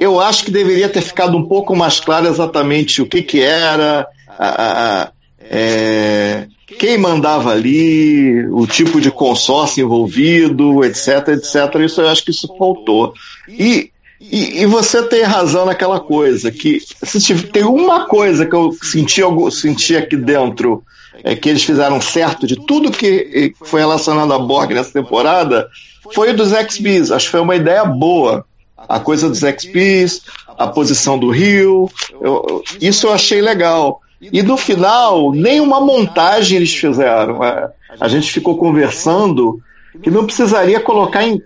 eu 0.00 0.20
acho 0.20 0.44
que 0.44 0.50
deveria 0.50 0.88
ter 0.88 1.02
ficado 1.02 1.36
um 1.36 1.46
pouco 1.46 1.76
mais 1.76 2.00
claro 2.00 2.26
exatamente 2.26 3.00
o 3.00 3.06
que, 3.06 3.22
que 3.22 3.40
era, 3.40 4.06
a, 4.28 4.48
a, 4.48 5.02
a 5.02 5.12
é, 5.40 6.48
quem 6.76 6.98
mandava 6.98 7.50
ali, 7.50 8.46
o 8.48 8.66
tipo 8.66 9.00
de 9.00 9.10
consórcio 9.10 9.84
envolvido, 9.84 10.84
etc, 10.84 11.28
etc. 11.28 11.74
Isso 11.84 12.00
eu 12.00 12.08
acho 12.08 12.24
que 12.24 12.30
isso 12.30 12.48
faltou. 12.58 13.14
E, 13.48 13.90
e, 14.20 14.62
e 14.62 14.66
você 14.66 15.02
tem 15.02 15.22
razão 15.22 15.64
naquela 15.64 15.98
coisa, 15.98 16.50
que 16.50 16.80
se 17.02 17.34
tem 17.44 17.64
uma 17.64 18.06
coisa 18.06 18.44
que 18.44 18.54
eu 18.54 18.72
senti, 18.82 19.20
eu 19.20 19.50
senti 19.50 19.96
aqui 19.96 20.16
dentro, 20.16 20.82
é 21.24 21.34
que 21.34 21.48
eles 21.48 21.64
fizeram 21.64 22.00
certo 22.00 22.46
de 22.46 22.56
tudo 22.56 22.90
que 22.90 23.54
foi 23.62 23.80
relacionado 23.80 24.32
a 24.32 24.38
Borg 24.38 24.74
nessa 24.74 24.92
temporada, 24.92 25.68
foi 26.12 26.30
o 26.30 26.36
dos 26.36 26.52
X-Bees. 26.52 27.10
Acho 27.10 27.26
que 27.26 27.32
foi 27.32 27.40
uma 27.40 27.56
ideia 27.56 27.84
boa. 27.84 28.44
A 28.76 29.00
coisa 29.00 29.28
dos 29.28 29.42
X-Bees, 29.42 30.22
a 30.46 30.66
posição 30.66 31.18
do 31.18 31.30
Rio, 31.30 31.90
eu, 32.20 32.62
isso 32.80 33.06
eu 33.06 33.12
achei 33.12 33.40
legal. 33.40 34.00
E 34.20 34.42
no 34.42 34.56
final, 34.56 35.32
nenhuma 35.32 35.80
montagem 35.80 36.56
eles 36.56 36.74
fizeram. 36.74 37.42
É, 37.44 37.70
a 38.00 38.08
gente 38.08 38.32
ficou 38.32 38.56
conversando 38.58 39.60
que 40.02 40.10
não 40.10 40.24
precisaria 40.24 40.80
colocar 40.80 41.24
em. 41.24 41.40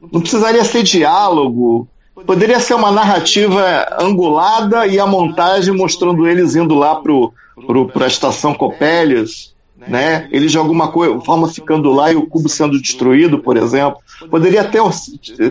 Não 0.00 0.20
precisaria 0.20 0.64
ser 0.64 0.82
diálogo. 0.82 1.86
Poderia 2.26 2.58
ser 2.58 2.74
uma 2.74 2.90
narrativa 2.90 3.86
angulada 4.00 4.86
e 4.86 4.98
a 4.98 5.06
montagem 5.06 5.74
mostrando 5.74 6.26
eles 6.26 6.56
indo 6.56 6.74
lá 6.74 6.96
para 6.96 8.04
a 8.04 8.08
estação 8.08 8.54
Copélias, 8.54 9.54
né? 9.86 10.26
Eles 10.32 10.50
de 10.50 10.56
alguma 10.56 10.90
forma 11.20 11.48
ficando 11.48 11.92
lá 11.92 12.10
e 12.10 12.16
o 12.16 12.26
cubo 12.26 12.48
sendo 12.48 12.80
destruído, 12.80 13.38
por 13.38 13.58
exemplo. 13.58 13.98
Poderia 14.30 14.64
ter, 14.64 14.80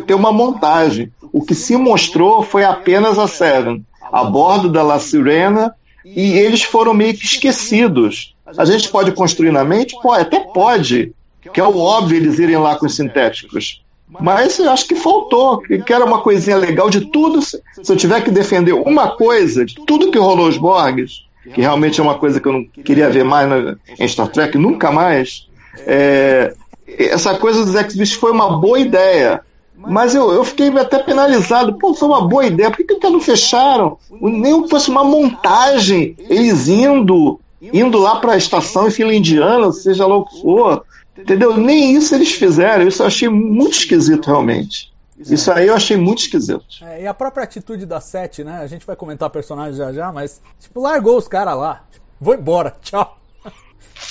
ter 0.08 0.14
uma 0.16 0.32
montagem. 0.32 1.12
O 1.32 1.46
que 1.46 1.54
se 1.54 1.78
mostrou 1.78 2.42
foi 2.42 2.64
apenas 2.66 3.20
a 3.20 3.28
Seven 3.28 3.86
a 4.12 4.24
bordo 4.24 4.70
da 4.70 4.82
La 4.82 5.00
Sirena 5.00 5.74
e 6.06 6.34
eles 6.38 6.64
foram 6.64 6.94
meio 6.94 7.16
que 7.16 7.26
esquecidos. 7.26 8.36
A 8.58 8.64
gente 8.64 8.90
pode 8.90 9.12
construir 9.12 9.52
na 9.52 9.64
mente? 9.64 9.96
Até 10.12 10.40
pode, 10.40 11.14
que 11.52 11.60
é 11.60 11.64
o 11.64 11.78
óbvio 11.78 12.18
eles 12.18 12.38
irem 12.38 12.58
lá 12.58 12.76
com 12.76 12.86
os 12.86 12.96
sintéticos. 12.96 13.84
Mas 14.08 14.60
eu 14.60 14.70
acho 14.70 14.88
que 14.88 14.96
faltou, 14.96 15.60
que 15.60 15.92
era 15.92 16.06
uma 16.06 16.22
coisinha 16.22 16.56
legal 16.58 16.90
de 16.90 17.02
tudo. 17.10 17.42
Se 17.42 17.60
eu 17.88 17.96
tiver 17.96 18.24
que 18.24 18.30
defender 18.30 18.74
uma 18.74 19.16
coisa, 19.16 19.66
de 19.66 19.76
tudo 19.86 20.12
que 20.12 20.20
rolou 20.20 20.48
os 20.48 20.58
Borgs, 20.58 21.24
que 21.54 21.62
realmente 21.62 22.00
é 22.00 22.04
uma 22.04 22.18
coisa 22.18 22.40
que 22.40 22.48
eu 22.48 22.54
não 22.54 22.66
queria 22.66 23.10
ver 23.10 23.24
mais 23.24 23.50
na, 23.50 23.76
em 24.00 24.08
Star 24.08 24.28
Trek, 24.28 24.58
nunca 24.58 24.92
mais, 24.92 25.48
é, 25.80 26.54
essa 26.88 27.36
coisa 27.36 27.66
dos 27.66 27.76
X-Beast 27.76 28.16
foi 28.16 28.32
uma 28.32 28.58
boa 28.58 28.80
ideia. 28.80 29.42
Mas 29.78 30.16
eu, 30.16 30.32
eu 30.32 30.44
fiquei 30.44 30.70
até 30.78 31.00
penalizado. 31.00 31.78
Pô, 31.78 31.94
foi 31.94 32.08
uma 32.08 32.28
boa 32.28 32.46
ideia. 32.46 32.72
Por 32.72 32.78
que, 32.78 32.96
que 32.96 33.10
não 33.10 33.20
fecharam? 33.20 33.98
Nem 34.10 34.68
fosse 34.68 34.90
uma 34.90 35.04
montagem. 35.04 36.16
Eles 36.18 36.68
indo, 36.68 37.40
indo 37.62 37.98
lá 37.98 38.20
para 38.20 38.34
a 38.34 38.38
estação 38.38 38.88
indiana, 38.90 39.72
seja 39.72 40.08
lá 40.08 40.16
o 40.16 40.26
que 40.26 40.42
for. 40.42 40.86
Entendeu? 41.18 41.56
Nem 41.58 41.94
isso 41.94 42.14
eles 42.16 42.32
fizeram. 42.32 42.88
Isso 42.88 43.02
eu 43.02 43.08
achei 43.08 43.30
muito 43.30 43.74
esquisito, 43.74 44.28
realmente. 44.28 44.94
Isso 45.18 45.50
aí 45.52 45.68
eu 45.68 45.76
achei 45.76 45.96
muito 45.96 46.20
esquisito. 46.20 46.66
É, 46.82 47.04
e 47.04 47.08
a 47.08 47.14
própria 47.14 47.44
atitude 47.44 47.86
da 47.86 48.02
Sete, 48.02 48.44
né? 48.44 48.60
A 48.60 48.68
gente 48.68 48.86
vai 48.86 48.96
comentar 48.98 49.30
personagem 49.30 49.76
já 49.76 49.94
já, 49.94 50.12
mas, 50.12 50.42
tipo, 50.60 50.82
largou 50.82 51.18
os 51.18 51.28
caras 51.28 51.58
lá. 51.58 51.84
Vou 52.20 52.34
embora, 52.36 52.76
tchau. 52.82 53.18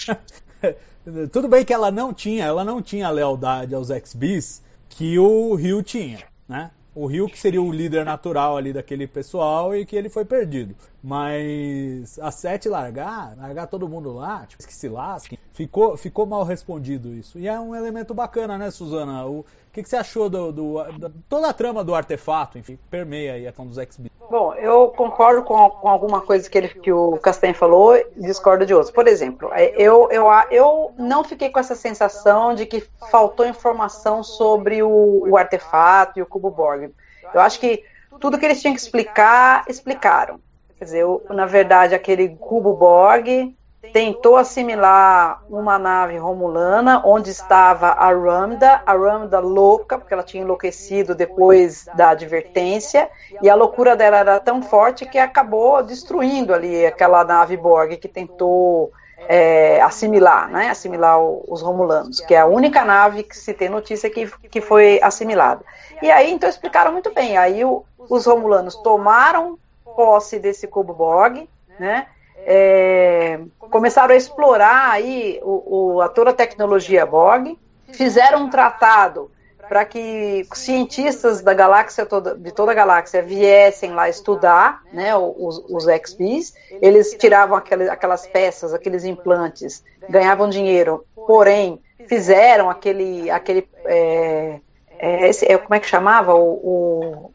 Tudo 1.30 1.48
bem 1.48 1.64
que 1.64 1.74
ela 1.74 1.90
não 1.90 2.14
tinha, 2.14 2.46
ela 2.46 2.64
não 2.64 2.80
tinha 2.80 3.10
lealdade 3.10 3.74
aos 3.74 3.88
XBs, 3.88 4.62
que 4.96 5.18
o 5.18 5.54
Rio 5.54 5.82
tinha, 5.82 6.20
né? 6.48 6.70
O 6.94 7.06
Rio 7.06 7.26
que 7.26 7.36
seria 7.36 7.60
o 7.60 7.72
líder 7.72 8.04
natural 8.04 8.56
ali 8.56 8.72
daquele 8.72 9.08
pessoal 9.08 9.74
e 9.74 9.84
que 9.84 9.96
ele 9.96 10.08
foi 10.08 10.24
perdido. 10.24 10.76
Mas 11.02 12.16
a 12.20 12.30
sete 12.30 12.68
largar, 12.68 13.36
largar 13.36 13.66
todo 13.66 13.88
mundo 13.88 14.12
lá, 14.12 14.46
tipo, 14.46 14.64
que 14.64 14.72
se 14.72 14.88
lasque, 14.88 15.36
ficou, 15.52 15.96
ficou 15.96 16.24
mal 16.24 16.44
respondido 16.44 17.12
isso. 17.12 17.36
E 17.40 17.48
é 17.48 17.58
um 17.58 17.74
elemento 17.74 18.14
bacana, 18.14 18.56
né, 18.56 18.70
Suzana? 18.70 19.26
O, 19.26 19.44
que, 19.74 19.82
que 19.82 19.88
você 19.88 19.96
achou 19.96 20.30
do, 20.30 20.52
do, 20.52 20.84
da, 20.98 21.10
toda 21.28 21.48
a 21.48 21.52
trama 21.52 21.82
do 21.82 21.94
artefato, 21.94 22.56
enfim, 22.56 22.78
permeia 22.88 23.32
aí 23.32 23.42
a 23.44 23.50
questão 23.50 23.66
dos 23.66 23.76
x 23.76 23.98
Bom, 24.30 24.54
eu 24.54 24.88
concordo 24.88 25.42
com, 25.42 25.68
com 25.68 25.88
alguma 25.88 26.20
coisa 26.20 26.48
que, 26.48 26.56
ele, 26.56 26.68
que 26.68 26.92
o 26.92 27.18
Castanha 27.18 27.52
falou 27.52 27.96
e 27.96 28.06
discordo 28.16 28.64
de 28.64 28.72
outros. 28.72 28.92
Por 28.92 29.08
exemplo, 29.08 29.50
é, 29.52 29.74
eu, 29.76 30.08
eu, 30.10 30.26
eu 30.50 30.92
não 30.96 31.24
fiquei 31.24 31.50
com 31.50 31.58
essa 31.58 31.74
sensação 31.74 32.54
de 32.54 32.66
que 32.66 32.86
faltou 33.10 33.44
informação 33.46 34.22
sobre 34.22 34.82
o, 34.82 35.28
o 35.28 35.36
artefato 35.36 36.18
e 36.18 36.22
o 36.22 36.26
cubo 36.26 36.50
Borg. 36.50 36.90
Eu 37.34 37.40
acho 37.40 37.58
que 37.58 37.84
tudo 38.20 38.38
que 38.38 38.44
eles 38.44 38.60
tinham 38.60 38.74
que 38.74 38.80
explicar, 38.80 39.64
explicaram. 39.68 40.40
Quer 40.78 40.84
dizer, 40.84 41.00
eu, 41.00 41.24
na 41.30 41.46
verdade, 41.46 41.94
aquele 41.94 42.28
cubo 42.28 42.74
Borg 42.74 43.54
tentou 43.92 44.36
assimilar 44.36 45.42
uma 45.48 45.78
nave 45.78 46.16
romulana 46.16 47.02
onde 47.04 47.30
estava 47.30 47.88
a 47.88 48.12
Ramda, 48.12 48.82
a 48.86 48.92
Ramda 48.92 49.38
louca, 49.40 49.98
porque 49.98 50.14
ela 50.14 50.22
tinha 50.22 50.42
enlouquecido 50.42 51.14
depois 51.14 51.86
da 51.94 52.10
advertência, 52.10 53.10
e 53.42 53.48
a 53.48 53.54
loucura 53.54 53.96
dela 53.96 54.18
era 54.18 54.40
tão 54.40 54.62
forte 54.62 55.06
que 55.06 55.18
acabou 55.18 55.82
destruindo 55.82 56.54
ali 56.54 56.86
aquela 56.86 57.24
nave 57.24 57.56
Borg 57.56 57.96
que 57.96 58.08
tentou 58.08 58.92
é, 59.28 59.80
assimilar, 59.80 60.50
né, 60.50 60.68
assimilar 60.68 61.20
o, 61.20 61.44
os 61.48 61.62
romulanos, 61.62 62.20
que 62.20 62.34
é 62.34 62.40
a 62.40 62.46
única 62.46 62.84
nave 62.84 63.22
que 63.22 63.36
se 63.36 63.54
tem 63.54 63.68
notícia 63.68 64.10
que, 64.10 64.26
que 64.48 64.60
foi 64.60 65.00
assimilada. 65.02 65.64
E 66.02 66.10
aí, 66.10 66.32
então, 66.32 66.48
explicaram 66.48 66.92
muito 66.92 67.12
bem, 67.12 67.36
aí 67.36 67.64
o, 67.64 67.84
os 67.98 68.26
romulanos 68.26 68.76
tomaram 68.76 69.58
posse 69.96 70.38
desse 70.38 70.66
cubo 70.66 70.92
Borg, 70.92 71.48
né, 71.78 72.06
é, 72.36 73.40
começaram 73.58 74.14
a 74.14 74.16
explorar 74.16 74.90
aí 74.90 75.40
o, 75.42 75.94
o, 75.94 76.00
a 76.00 76.08
toda 76.08 76.30
a 76.30 76.34
tecnologia 76.34 77.06
Borg, 77.06 77.56
fizeram 77.92 78.44
um 78.44 78.50
tratado 78.50 79.30
para 79.68 79.84
que 79.84 80.46
cientistas 80.52 81.40
da 81.40 81.54
galáxia 81.54 82.04
toda, 82.04 82.34
de 82.34 82.52
toda 82.52 82.72
a 82.72 82.74
galáxia 82.74 83.22
viessem 83.22 83.92
lá 83.92 84.08
estudar, 84.08 84.82
né, 84.92 85.16
os, 85.16 85.58
os 85.68 85.84
XPs, 85.84 86.54
eles 86.82 87.14
tiravam 87.14 87.56
aquelas, 87.56 87.88
aquelas 87.88 88.26
peças, 88.26 88.74
aqueles 88.74 89.04
implantes, 89.04 89.82
ganhavam 90.08 90.50
dinheiro, 90.50 91.04
porém 91.14 91.80
fizeram 92.06 92.68
aquele, 92.68 93.30
aquele 93.30 93.66
é, 93.86 94.60
é, 94.98 95.28
esse, 95.28 95.50
é, 95.50 95.56
como 95.58 95.74
é 95.74 95.80
que 95.80 95.86
chamava? 95.86 96.34
O, 96.34 96.52
o 96.52 97.32